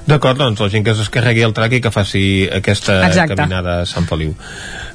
D'acord, 0.07 0.39
doncs 0.39 0.61
la 0.61 0.71
gent 0.73 0.85
que 0.85 0.95
es 0.95 0.99
descarregui 0.99 1.43
el 1.47 1.55
track 1.55 1.79
i 1.79 1.81
que 1.81 1.91
faci 1.91 2.49
aquesta 2.53 3.07
Exacte. 3.07 3.37
caminada 3.37 3.81
a 3.83 3.87
Sant 3.87 4.09
Feliu. 4.09 4.35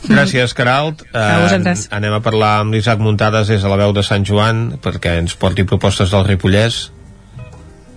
Gràcies, 0.05 0.53
Caralt. 0.53 1.01
Vosaltres. 1.13 1.87
anem 1.91 2.13
a 2.13 2.21
parlar 2.21 2.59
amb 2.61 2.73
l'Isaac 2.73 2.99
Muntades 2.99 3.47
des 3.47 3.61
de 3.61 3.69
la 3.69 3.77
veu 3.77 3.93
de 3.93 4.03
Sant 4.03 4.25
Joan 4.25 4.77
perquè 4.81 5.17
ens 5.19 5.35
porti 5.35 5.63
propostes 5.63 6.11
del 6.11 6.25
Ripollès. 6.25 6.91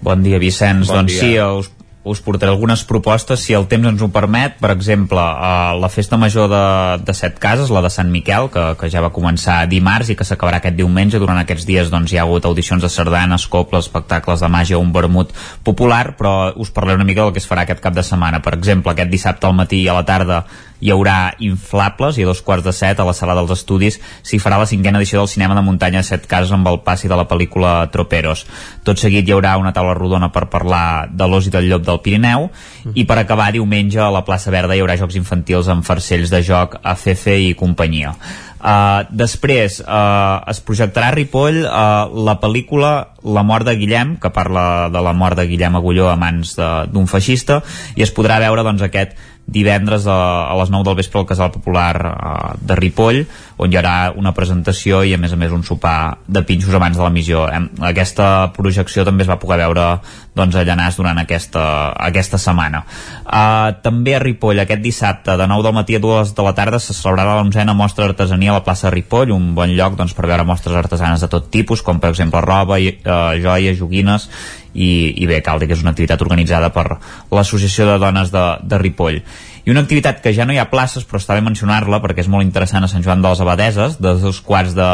Bon 0.00 0.22
dia, 0.22 0.38
Vicenç. 0.38 0.86
Bon 0.88 1.02
doncs 1.02 1.12
dia. 1.12 1.20
sí, 1.20 1.34
us, 1.38 1.70
us 2.08 2.20
portaré 2.24 2.52
algunes 2.52 2.84
propostes, 2.88 3.42
si 3.44 3.54
el 3.56 3.66
temps 3.68 3.88
ens 3.90 4.02
ho 4.02 4.08
permet. 4.14 4.56
Per 4.60 4.70
exemple, 4.72 5.20
a 5.20 5.74
la 5.76 5.90
festa 5.92 6.16
major 6.16 6.48
de, 6.50 6.62
de 7.04 7.14
Set 7.14 7.38
Cases, 7.42 7.72
la 7.74 7.82
de 7.84 7.90
Sant 7.92 8.10
Miquel, 8.12 8.48
que, 8.54 8.64
que 8.80 8.90
ja 8.92 9.02
va 9.04 9.12
començar 9.14 9.60
dimarts 9.68 10.12
i 10.12 10.16
que 10.18 10.26
s'acabarà 10.26 10.62
aquest 10.62 10.78
diumenge. 10.78 11.20
Durant 11.20 11.40
aquests 11.42 11.66
dies 11.68 11.90
doncs, 11.92 12.12
hi 12.12 12.20
ha 12.20 12.24
hagut 12.24 12.46
audicions 12.48 12.84
de 12.84 12.92
sardanes, 12.92 13.48
coples, 13.50 13.88
espectacles 13.88 14.44
de 14.44 14.52
màgia, 14.52 14.80
un 14.80 14.94
vermut 14.94 15.34
popular, 15.66 16.14
però 16.18 16.54
us 16.56 16.72
parlaré 16.72 17.02
una 17.02 17.08
mica 17.08 17.26
del 17.26 17.34
que 17.36 17.42
es 17.42 17.50
farà 17.50 17.66
aquest 17.66 17.84
cap 17.84 17.96
de 17.96 18.06
setmana. 18.06 18.42
Per 18.44 18.54
exemple, 18.56 18.94
aquest 18.94 19.12
dissabte 19.12 19.50
al 19.50 19.58
matí 19.58 19.82
i 19.82 19.90
a 19.90 19.98
la 19.98 20.06
tarda 20.08 20.44
hi 20.80 20.92
haurà 20.94 21.34
inflables 21.42 22.18
i 22.18 22.24
a 22.24 22.28
dos 22.28 22.42
quarts 22.46 22.64
de 22.66 22.72
set 22.72 23.00
a 23.00 23.06
la 23.06 23.14
sala 23.16 23.34
dels 23.38 23.52
estudis 23.54 23.98
s'hi 24.22 24.40
farà 24.42 24.58
la 24.60 24.68
cinquena 24.70 25.00
edició 25.02 25.20
del 25.20 25.30
cinema 25.30 25.56
de 25.58 25.64
muntanya 25.66 26.04
set 26.06 26.26
cases 26.30 26.52
amb 26.54 26.68
el 26.70 26.80
passi 26.86 27.10
de 27.10 27.16
la 27.18 27.26
pel·lícula 27.28 27.90
Troperos. 27.92 28.44
Tot 28.84 29.00
seguit 29.00 29.26
hi 29.28 29.34
haurà 29.34 29.56
una 29.58 29.72
taula 29.76 29.96
rodona 29.98 30.30
per 30.34 30.46
parlar 30.52 31.08
de 31.10 31.28
l'os 31.28 31.48
i 31.48 31.54
del 31.54 31.68
llop 31.70 31.86
del 31.86 32.02
Pirineu 32.04 32.48
i 32.94 33.04
per 33.08 33.18
acabar 33.18 33.50
diumenge 33.52 34.00
a 34.02 34.12
la 34.14 34.24
plaça 34.26 34.54
Verda 34.54 34.76
hi 34.76 34.84
haurà 34.84 34.98
jocs 35.00 35.18
infantils 35.18 35.68
amb 35.68 35.86
farcells 35.86 36.30
de 36.30 36.42
joc 36.42 36.78
a 36.82 36.94
CC 36.96 37.38
i 37.48 37.56
companyia. 37.58 38.14
Uh, 38.58 39.06
després 39.14 39.76
uh, 39.84 40.42
es 40.50 40.58
projectarà 40.66 41.12
a 41.12 41.14
Ripoll 41.14 41.60
uh, 41.62 42.10
la 42.26 42.34
pel·lícula 42.42 42.90
La 43.22 43.44
mort 43.46 43.62
de 43.68 43.76
Guillem 43.78 44.16
que 44.18 44.32
parla 44.34 44.88
de 44.90 45.02
la 45.04 45.12
mort 45.14 45.38
de 45.38 45.44
Guillem 45.46 45.78
Agulló 45.78 46.08
a 46.10 46.16
mans 46.18 46.56
d'un 46.90 47.06
feixista 47.06 47.60
i 47.94 48.02
es 48.02 48.10
podrà 48.14 48.40
veure 48.42 48.64
doncs, 48.66 48.82
aquest 48.82 49.14
divendres 49.48 50.04
a, 50.06 50.18
a 50.52 50.54
les 50.60 50.68
9 50.70 50.84
del 50.84 50.98
vespre 51.00 51.22
al 51.22 51.26
Casal 51.26 51.50
Popular 51.50 51.94
uh, 52.04 52.54
de 52.60 52.76
Ripoll 52.76 53.22
on 53.58 53.72
hi 53.72 53.78
haurà 53.80 54.12
una 54.14 54.34
presentació 54.36 55.00
i 55.08 55.14
a 55.16 55.18
més 55.18 55.32
a 55.32 55.38
més 55.40 55.54
un 55.56 55.64
sopar 55.64 56.18
de 56.28 56.42
pinxos 56.46 56.76
abans 56.76 56.98
de 56.98 57.02
l'emissió 57.02 57.46
Hem- 57.48 57.70
aquesta 57.88 58.52
projecció 58.54 59.06
també 59.08 59.24
es 59.24 59.30
va 59.30 59.38
poder 59.40 59.62
veure 59.64 59.86
doncs, 60.38 60.54
a 60.54 60.62
Llanàs 60.68 60.94
durant 61.00 61.18
aquesta, 61.18 61.62
aquesta 61.98 62.38
setmana. 62.38 62.84
Uh, 63.24 63.72
també 63.82 64.14
a 64.14 64.20
Ripoll 64.22 64.60
aquest 64.62 64.84
dissabte 64.84 65.34
de 65.40 65.48
9 65.50 65.66
del 65.66 65.74
matí 65.80 65.96
a 65.96 66.02
2 66.04 66.34
de 66.36 66.46
la 66.46 66.54
tarda 66.54 66.78
se 66.78 66.94
celebrarà 66.94 67.40
l'onzena 67.40 67.74
mostra 67.74 68.06
d'artesania 68.06 68.52
a 68.52 68.60
la 68.60 68.64
plaça 68.68 68.86
de 68.88 68.94
Ripoll 68.98 69.32
un 69.34 69.50
bon 69.56 69.72
lloc 69.74 69.96
doncs, 69.98 70.14
per 70.14 70.28
veure 70.28 70.46
mostres 70.46 70.76
artesanes 70.78 71.24
de 71.24 71.32
tot 71.32 71.50
tipus 71.50 71.82
com 71.82 71.98
per 71.98 72.12
exemple 72.12 72.44
roba, 72.44 72.78
i, 72.78 72.94
uh, 73.02 73.32
joies, 73.40 73.80
joguines 73.80 74.28
i, 74.78 74.90
i 75.18 75.26
bé, 75.26 75.42
cal 75.42 75.58
dir 75.58 75.68
que 75.68 75.76
és 75.76 75.82
una 75.82 75.92
activitat 75.96 76.22
organitzada 76.22 76.70
per 76.74 76.86
l'Associació 77.34 77.88
de 77.90 77.98
Dones 78.02 78.30
de, 78.34 78.44
de 78.62 78.82
Ripoll. 78.82 79.22
I 79.68 79.72
una 79.74 79.82
activitat 79.84 80.22
que 80.24 80.30
ja 80.32 80.46
no 80.48 80.54
hi 80.54 80.58
ha 80.62 80.70
places 80.70 81.04
però 81.04 81.18
està 81.20 81.34
bé 81.36 81.42
mencionar-la 81.44 81.98
perquè 82.00 82.22
és 82.22 82.28
molt 82.32 82.46
interessant 82.46 82.86
a 82.86 82.88
Sant 82.88 83.02
Joan 83.04 83.20
de 83.20 83.28
les 83.28 83.42
Abadeses 83.44 83.98
de 84.00 84.14
dos 84.22 84.38
quarts 84.40 84.72
de, 84.72 84.86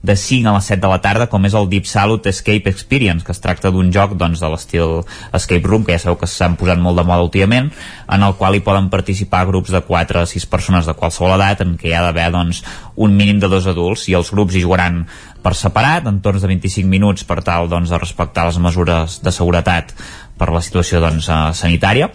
de 0.00 0.16
5 0.16 0.48
a 0.48 0.54
les 0.54 0.70
7 0.70 0.80
de 0.80 0.88
la 0.88 1.00
tarda 1.04 1.26
com 1.28 1.44
és 1.44 1.56
el 1.58 1.68
Deep 1.68 1.84
Salute 1.90 2.32
Escape 2.32 2.72
Experience 2.72 3.26
que 3.26 3.34
es 3.36 3.42
tracta 3.44 3.68
d'un 3.74 3.90
joc 3.92 4.14
doncs, 4.16 4.40
de 4.40 4.48
l'estil 4.48 5.02
Escape 5.36 5.68
Room 5.68 5.84
que 5.84 5.98
ja 5.98 6.00
sabeu 6.06 6.16
que 6.22 6.30
s'han 6.30 6.56
posat 6.56 6.80
molt 6.80 6.96
de 6.96 7.04
moda 7.10 7.26
últimament 7.26 7.68
en 8.08 8.24
el 8.24 8.32
qual 8.40 8.56
hi 8.56 8.64
poden 8.64 8.88
participar 8.94 9.44
grups 9.50 9.74
de 9.74 9.82
4 9.84 10.22
a 10.22 10.30
6 10.30 10.48
persones 10.48 10.88
de 10.88 10.96
qualsevol 10.96 11.36
edat 11.36 11.60
en 11.66 11.76
què 11.76 11.90
hi 11.90 11.96
ha 11.98 12.06
d'haver 12.06 12.30
doncs, 12.32 12.62
un 12.96 13.12
mínim 13.18 13.36
de 13.42 13.52
dos 13.52 13.68
adults 13.68 14.08
i 14.08 14.16
els 14.16 14.32
grups 14.32 14.56
hi 14.56 14.64
jugaran 14.64 15.02
per 15.42 15.54
separat 15.58 16.06
en 16.06 16.20
torns 16.22 16.42
de 16.42 16.50
25 16.50 16.88
minuts 16.88 17.26
per 17.28 17.40
tal 17.44 17.68
doncs, 17.70 17.90
de 17.90 17.98
respectar 17.98 18.46
les 18.48 18.58
mesures 18.62 19.20
de 19.22 19.32
seguretat 19.34 19.92
per 20.38 20.50
la 20.54 20.62
situació 20.64 21.00
doncs, 21.02 21.28
eh, 21.28 21.40
sanitària. 21.54 22.10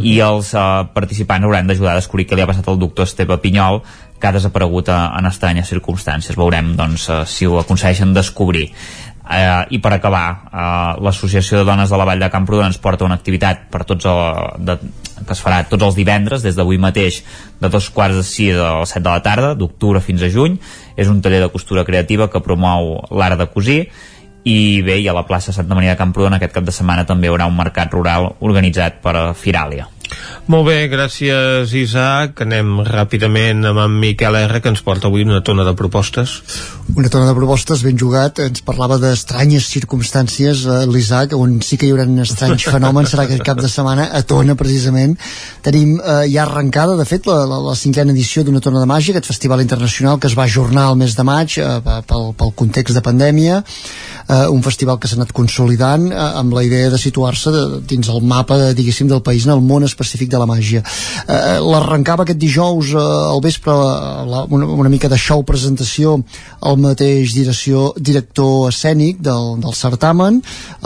I 0.00 0.18
els 0.24 0.54
eh, 0.54 0.68
participants 0.94 1.46
hauran 1.46 1.68
d'ajudar 1.68 1.94
a 1.94 2.00
descobrir 2.00 2.26
què 2.28 2.38
li 2.38 2.44
ha 2.44 2.50
passat 2.50 2.68
al 2.68 2.80
doctor 2.80 3.08
Esteve 3.08 3.38
Pinyol 3.42 3.82
que 4.20 4.28
ha 4.28 4.36
desaparegut 4.36 4.90
eh, 4.92 4.96
en 5.18 5.30
estranyes 5.30 5.70
circumstàncies. 5.72 6.36
Veurem 6.36 6.74
doncs, 6.76 7.08
eh, 7.08 7.22
si 7.26 7.48
ho 7.48 7.60
aconsegueixen 7.60 8.12
descobrir. 8.16 8.68
Eh, 9.30 9.76
i 9.76 9.78
per 9.78 9.92
acabar 9.94 10.24
eh, 10.50 11.02
l'Associació 11.04 11.60
de 11.60 11.68
Dones 11.68 11.92
de 11.92 11.98
la 12.00 12.06
Vall 12.08 12.18
de 12.18 12.30
Camprodon 12.32 12.66
ens 12.66 12.80
porta 12.82 13.06
una 13.06 13.14
activitat 13.14 13.68
per 13.70 13.84
tots 13.86 14.08
el, 14.10 14.20
de, 14.66 14.74
que 15.20 15.36
es 15.36 15.42
farà 15.44 15.60
tots 15.70 15.86
els 15.86 15.94
divendres 15.94 16.42
des 16.42 16.56
d'avui 16.58 16.80
mateix 16.82 17.20
de 17.60 17.70
dos 17.70 17.90
quarts 17.94 18.18
de 18.18 18.24
sis 18.26 18.58
a 18.58 18.80
les 18.80 18.94
set 18.96 19.04
de 19.04 19.12
la 19.12 19.22
tarda 19.22 19.52
d'octubre 19.54 20.02
fins 20.02 20.24
a 20.26 20.32
juny 20.34 20.58
és 21.00 21.08
un 21.08 21.22
taller 21.24 21.40
de 21.40 21.50
costura 21.52 21.86
creativa 21.88 22.28
que 22.30 22.42
promou 22.44 22.98
l'art 23.10 23.40
de 23.40 23.48
cosir 23.48 23.80
i 24.44 24.80
bé, 24.84 24.98
i 25.00 25.08
a 25.08 25.16
la 25.16 25.26
plaça 25.28 25.52
Santa 25.52 25.76
Maria 25.76 25.94
de 25.94 26.00
Camprodon 26.00 26.36
aquest 26.36 26.52
cap 26.56 26.64
de 26.64 26.72
setmana 26.72 27.06
també 27.08 27.28
hi 27.28 27.32
haurà 27.32 27.48
un 27.48 27.56
mercat 27.56 27.92
rural 27.92 28.34
organitzat 28.40 29.00
per 29.04 29.32
Firàlia 29.36 29.88
Molt 30.50 30.66
bé, 30.66 30.88
gràcies 30.90 31.72
Isaac. 31.78 32.40
Anem 32.42 32.80
ràpidament 32.86 33.62
amb 33.68 33.84
en 33.84 33.98
Miquel 34.02 34.38
R, 34.40 34.60
que 34.62 34.72
ens 34.72 34.82
porta 34.82 35.06
avui 35.06 35.22
una 35.26 35.42
tona 35.46 35.66
de 35.66 35.76
propostes. 35.78 36.40
Una 36.96 37.08
tona 37.08 37.26
de 37.26 37.34
propostes 37.34 37.82
ben 37.82 37.98
jugat. 37.98 38.40
Ens 38.42 38.62
parlava 38.66 38.98
d'estranyes 39.00 39.66
circumstàncies 39.70 40.64
eh, 40.66 40.78
l'Isaac, 40.90 41.34
on 41.36 41.58
sí 41.64 41.78
que 41.78 41.86
hi 41.86 41.92
haurà 41.94 42.06
estranys 42.24 42.66
fenòmens 42.74 43.12
serà 43.12 43.26
aquest 43.26 43.44
cap 43.46 43.60
de 43.60 43.70
setmana 43.70 44.08
a 44.16 44.22
Tona 44.26 44.56
precisament. 44.58 45.16
Tenim 45.66 45.96
eh, 45.98 46.26
ja 46.32 46.44
arrencada 46.46 46.96
de 46.98 47.06
fet 47.08 47.28
la, 47.30 47.42
la, 47.50 47.60
la 47.70 47.76
cinquena 47.78 48.14
edició 48.14 48.44
d'una 48.44 48.62
tona 48.64 48.82
de 48.82 48.90
màgia 48.90 49.14
aquest 49.14 49.30
festival 49.30 49.62
internacional 49.64 50.20
que 50.20 50.30
es 50.30 50.38
va 50.38 50.48
ajornar 50.48 50.88
al 50.88 50.98
mes 51.00 51.16
de 51.16 51.26
maig 51.26 51.58
eh, 51.60 51.68
pel, 52.08 52.32
pel 52.38 52.54
context 52.58 52.96
de 52.96 53.04
pandèmia 53.04 53.62
eh, 54.30 54.48
un 54.48 54.62
festival 54.62 54.98
que 54.98 55.08
s'ha 55.10 55.18
anat 55.18 55.32
consolidant 55.36 56.06
eh, 56.10 56.16
amb 56.40 56.54
la 56.54 56.62
idea 56.66 56.90
de 56.92 56.98
situar-se 57.00 57.52
dins 57.90 58.10
el 58.12 58.22
mapa 58.22 58.58
de, 58.60 58.70
diguéssim 58.78 59.10
del 59.10 59.22
país 59.26 59.46
en 59.46 59.54
el 59.56 59.64
món 59.64 59.86
específic 59.86 60.30
de 60.30 60.40
la 60.40 60.48
màgia. 60.50 60.82
Eh, 61.26 61.58
l'arrencava 61.64 62.24
aquest 62.26 62.40
dijous 62.40 62.94
eh, 62.94 63.00
al 63.00 63.42
vespre 63.44 63.74
la, 63.74 64.44
una, 64.48 64.70
una 64.84 64.92
mica 64.92 65.10
de 65.10 65.18
show 65.18 65.44
presentació 65.46 66.18
el 66.66 66.79
mateix 66.82 67.34
direcció, 67.36 67.90
director 67.96 68.68
escènic 68.70 69.20
del, 69.24 69.56
del 69.62 69.76
certamen 69.76 70.40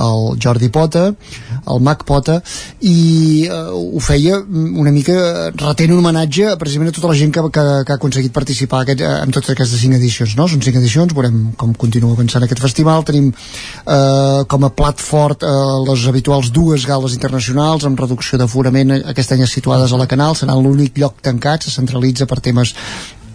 el 0.04 0.38
Jordi 0.42 0.70
Pota 0.74 1.06
el 1.10 1.80
Mac 1.84 2.04
Pota 2.08 2.40
i 2.84 3.46
eh, 3.46 3.60
ho 3.74 4.02
feia 4.04 4.40
una 4.44 4.92
mica 4.94 5.16
retent 5.54 5.94
un 5.94 6.02
homenatge 6.02 6.54
precisament 6.60 6.92
a 6.92 6.96
tota 6.96 7.12
la 7.12 7.18
gent 7.18 7.32
que, 7.34 7.44
que, 7.54 7.64
que 7.86 7.94
ha 7.94 7.98
aconseguit 7.98 8.34
participar 8.34 8.82
aquest, 8.84 9.04
en 9.04 9.34
totes 9.34 9.54
aquestes 9.54 9.80
cinc 9.80 9.98
edicions 9.98 10.36
no? 10.38 10.48
són 10.50 10.62
cinc 10.64 10.78
edicions, 10.80 11.14
veurem 11.16 11.52
com 11.60 11.74
continua 11.78 12.14
avançant 12.16 12.44
aquest 12.46 12.62
festival 12.64 13.06
tenim 13.08 13.30
eh, 13.30 14.44
com 14.50 14.68
a 14.68 14.72
plat 14.74 15.00
fort 15.00 15.46
eh, 15.46 15.56
les 15.88 16.06
habituals 16.10 16.52
dues 16.54 16.86
gales 16.88 17.16
internacionals 17.16 17.86
amb 17.88 18.00
reducció 18.00 18.40
d'aforament 18.40 18.96
eh, 18.96 19.02
aquest 19.14 19.34
any 19.34 19.44
situades 19.48 19.92
a 19.92 20.00
la 20.00 20.08
Canal 20.10 20.36
serà 20.38 20.56
l'únic 20.58 20.98
lloc 20.98 21.20
tancat, 21.24 21.64
se 21.64 21.74
centralitza 21.74 22.26
per 22.30 22.40
temes 22.44 22.74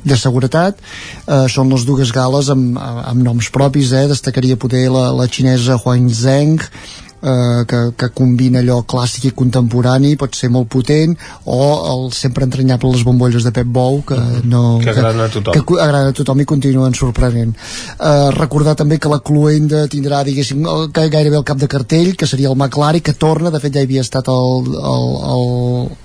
de 0.03 0.17
seguretat 0.17 0.79
eh, 0.79 1.45
són 1.51 1.69
les 1.73 1.85
dues 1.87 2.13
gales 2.15 2.49
amb, 2.53 2.79
amb 2.79 3.21
noms 3.25 3.51
propis 3.53 3.91
eh? 3.91 4.07
destacaria 4.11 4.59
poder 4.59 4.87
la, 4.93 5.09
la 5.15 5.27
xinesa 5.27 5.79
Huang 5.83 6.09
Zheng 6.09 6.59
eh, 7.21 7.65
que, 7.67 7.79
que 7.99 8.09
combina 8.15 8.61
allò 8.63 8.79
clàssic 8.87 9.29
i 9.29 9.33
contemporani 9.35 10.15
pot 10.19 10.35
ser 10.37 10.49
molt 10.53 10.69
potent 10.71 11.15
o 11.45 11.59
el 11.93 12.05
sempre 12.15 12.47
entranyable 12.47 12.93
les 12.95 13.03
bombolles 13.07 13.43
de 13.43 13.51
Pep 13.55 13.67
Bou 13.67 14.01
que 14.07 14.17
no 14.47 14.79
Que 14.83 14.93
agraden 14.93 15.25
a 15.25 15.29
tothom. 15.29 15.53
que, 15.53 15.63
que 15.67 15.81
agraden 15.81 16.13
a 16.13 16.17
tothom 16.17 16.43
i 16.43 16.47
continuen 16.49 16.95
sorprenent 16.95 17.55
eh, 17.55 18.29
recordar 18.37 18.75
també 18.79 18.99
que 18.99 19.11
la 19.11 19.19
Cluenda 19.19 19.85
tindrà 19.91 20.23
diguéssim 20.27 20.63
el, 20.65 20.89
gairebé 20.95 21.37
el 21.41 21.47
cap 21.47 21.59
de 21.59 21.67
cartell 21.71 22.15
que 22.15 22.27
seria 22.27 22.49
el 22.49 22.55
McLaren 22.57 23.03
que 23.03 23.13
torna, 23.13 23.51
de 23.51 23.59
fet 23.59 23.75
ja 23.75 23.83
havia 23.83 24.01
estat 24.05 24.31
el, 24.31 24.71
el, 24.79 25.09
el 25.35 25.97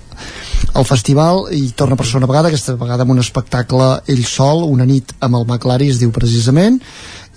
al 0.74 0.86
festival 0.86 1.46
i 1.54 1.68
torna 1.78 1.96
per 1.96 2.06
segona 2.06 2.28
vegada 2.30 2.50
aquesta 2.50 2.74
vegada 2.78 3.06
amb 3.06 3.14
un 3.14 3.22
espectacle 3.22 3.90
ell 4.10 4.24
sol 4.26 4.64
una 4.66 4.86
nit 4.88 5.14
amb 5.20 5.38
el 5.38 5.46
McLaren 5.46 5.92
es 5.94 6.00
diu 6.02 6.10
precisament 6.14 6.80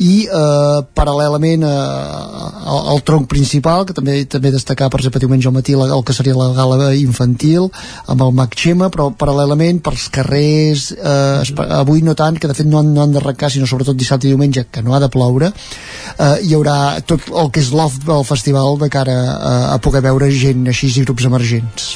i 0.03 0.27
eh, 0.30 0.80
paral·lelament 0.98 1.64
eh, 1.66 1.69
al, 1.69 2.82
al 2.93 3.01
tronc 3.06 3.27
principal 3.30 3.85
que 3.88 3.95
també 3.98 4.19
també 4.30 4.51
destacar 4.53 4.90
per 4.93 4.99
exemple 5.01 5.22
diumenge 5.24 5.49
al 5.49 5.56
matí 5.56 5.77
la, 5.77 5.88
el 5.95 6.03
que 6.06 6.14
seria 6.17 6.38
la 6.38 6.51
gala 6.57 6.91
infantil 6.98 7.69
amb 8.06 8.25
el 8.25 8.33
Mac 8.38 8.57
Xema 8.57 8.91
però 8.93 9.09
paral·lelament 9.17 9.82
pels 9.85 10.07
carrers 10.14 10.91
eh, 10.98 11.66
avui 11.80 12.06
no 12.06 12.17
tant 12.17 12.38
que 12.38 12.49
de 12.49 12.57
fet 12.57 12.69
no 12.69 12.82
han, 12.82 12.93
no 12.93 13.06
han 13.06 13.16
d'arrencar 13.16 13.51
sinó 13.53 13.69
sobretot 13.69 13.98
dissabte 13.98 14.30
i 14.30 14.33
diumenge 14.33 14.67
que 14.69 14.85
no 14.85 14.93
ha 14.93 15.01
de 15.01 15.09
ploure 15.14 15.49
eh, 15.49 16.38
hi 16.45 16.53
haurà 16.57 16.77
tot 17.06 17.30
el 17.33 17.53
que 17.53 17.61
és 17.66 17.74
l'off 17.74 18.01
del 18.06 18.25
festival 18.27 18.77
de 18.82 18.90
cara 18.93 19.17
a, 19.38 19.56
a 19.75 19.77
poder 19.82 20.06
veure 20.06 20.30
gent 20.33 20.67
així 20.69 20.93
i 20.93 21.06
grups 21.06 21.25
emergents 21.30 21.93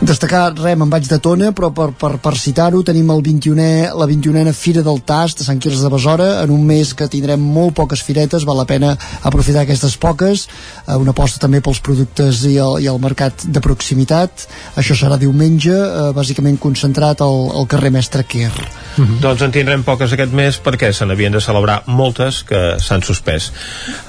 destacar, 0.00 0.52
res, 0.58 0.76
me'n 0.78 0.90
vaig 0.90 1.06
de 1.08 1.18
Tona 1.22 1.52
però 1.54 1.70
per, 1.74 1.90
per, 1.98 2.12
per 2.22 2.34
citar-ho 2.40 2.82
tenim 2.86 3.10
el 3.14 3.22
21è, 3.24 3.92
la 3.94 4.08
21a 4.10 4.52
Fira 4.56 4.82
del 4.82 5.02
Tast 5.06 5.40
de 5.40 5.46
Sant 5.46 5.60
Quirze 5.62 5.82
de 5.84 5.90
Besora, 5.92 6.28
en 6.42 6.52
un 6.54 6.64
mes 6.66 6.94
que 6.96 7.08
tindrem 7.10 7.40
molt 7.40 7.76
poques 7.78 8.02
firetes, 8.02 8.46
val 8.48 8.58
la 8.60 8.66
pena 8.68 8.94
aprofitar 9.22 9.64
aquestes 9.64 9.96
poques, 10.00 10.46
eh, 10.86 10.96
una 10.96 11.14
aposta 11.14 11.42
també 11.42 11.62
pels 11.64 11.82
productes 11.84 12.42
i 12.48 12.56
el, 12.62 12.80
i 12.84 12.90
el 12.90 13.00
mercat 13.02 13.46
de 13.46 13.62
proximitat, 13.64 14.46
això 14.80 14.96
serà 14.98 15.18
diumenge 15.20 15.74
eh, 15.74 16.10
bàsicament 16.16 16.58
concentrat 16.62 17.22
al, 17.24 17.50
al 17.54 17.68
carrer 17.70 17.92
Mestre 17.94 18.26
Quer. 18.26 18.52
Doncs 18.94 19.42
en 19.42 19.54
tindrem 19.54 19.82
poques 19.86 20.12
aquest 20.14 20.34
mes 20.34 20.58
perquè 20.62 20.92
se 20.94 21.06
n'havien 21.06 21.34
de 21.34 21.42
celebrar 21.42 21.80
moltes 21.90 22.42
que 22.46 22.60
s'han 22.82 23.02
suspès. 23.02 23.50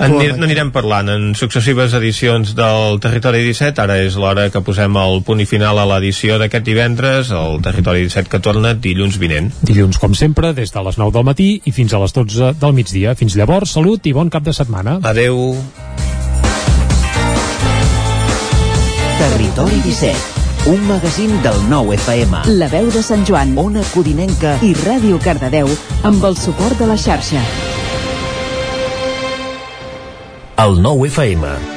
En 0.02 0.18
n'anirem 0.40 0.72
parlant. 0.76 1.10
En 1.10 1.34
successives 1.38 1.96
edicions 1.98 2.54
del 2.58 3.00
Territori 3.04 3.44
17. 3.48 3.82
Ara 3.82 3.98
és 4.04 4.18
l'hora 4.20 4.48
que 4.54 4.62
posem 4.66 4.98
el 5.02 5.22
punt 5.26 5.42
i 5.42 5.48
final 5.76 5.92
a 5.92 5.98
l'edició 5.98 6.38
d'aquest 6.40 6.64
divendres, 6.64 7.32
el 7.36 7.58
Territori 7.64 8.06
17 8.06 8.30
que 8.32 8.40
torna 8.40 8.72
dilluns 8.80 9.18
vinent. 9.20 9.50
Dilluns, 9.68 9.98
com 10.00 10.14
sempre, 10.16 10.54
des 10.56 10.72
de 10.72 10.84
les 10.86 10.96
9 10.96 11.12
del 11.12 11.26
matí 11.28 11.48
i 11.68 11.74
fins 11.76 11.92
a 11.92 12.00
les 12.00 12.14
12 12.16 12.54
del 12.62 12.74
migdia. 12.78 13.16
Fins 13.20 13.36
llavors, 13.36 13.74
salut 13.76 14.08
i 14.08 14.14
bon 14.16 14.32
cap 14.32 14.46
de 14.46 14.54
setmana. 14.56 15.02
Adeu. 15.04 15.58
Territori 19.20 19.82
17, 19.84 20.16
un 20.72 20.88
magazín 20.88 21.36
del 21.44 21.60
nou 21.68 21.92
FM. 21.92 22.46
La 22.56 22.72
veu 22.72 22.88
de 22.88 23.04
Sant 23.04 23.28
Joan, 23.28 23.58
Ona 23.60 23.84
Codinenca 23.92 24.56
i 24.64 24.72
Ràdio 24.80 25.20
Cardedeu 25.20 25.68
amb 26.08 26.24
el 26.24 26.40
suport 26.40 26.80
de 26.80 26.88
la 26.88 26.96
xarxa. 26.96 27.44
El 30.64 30.80
nou 30.80 31.04
FM. 31.04 31.75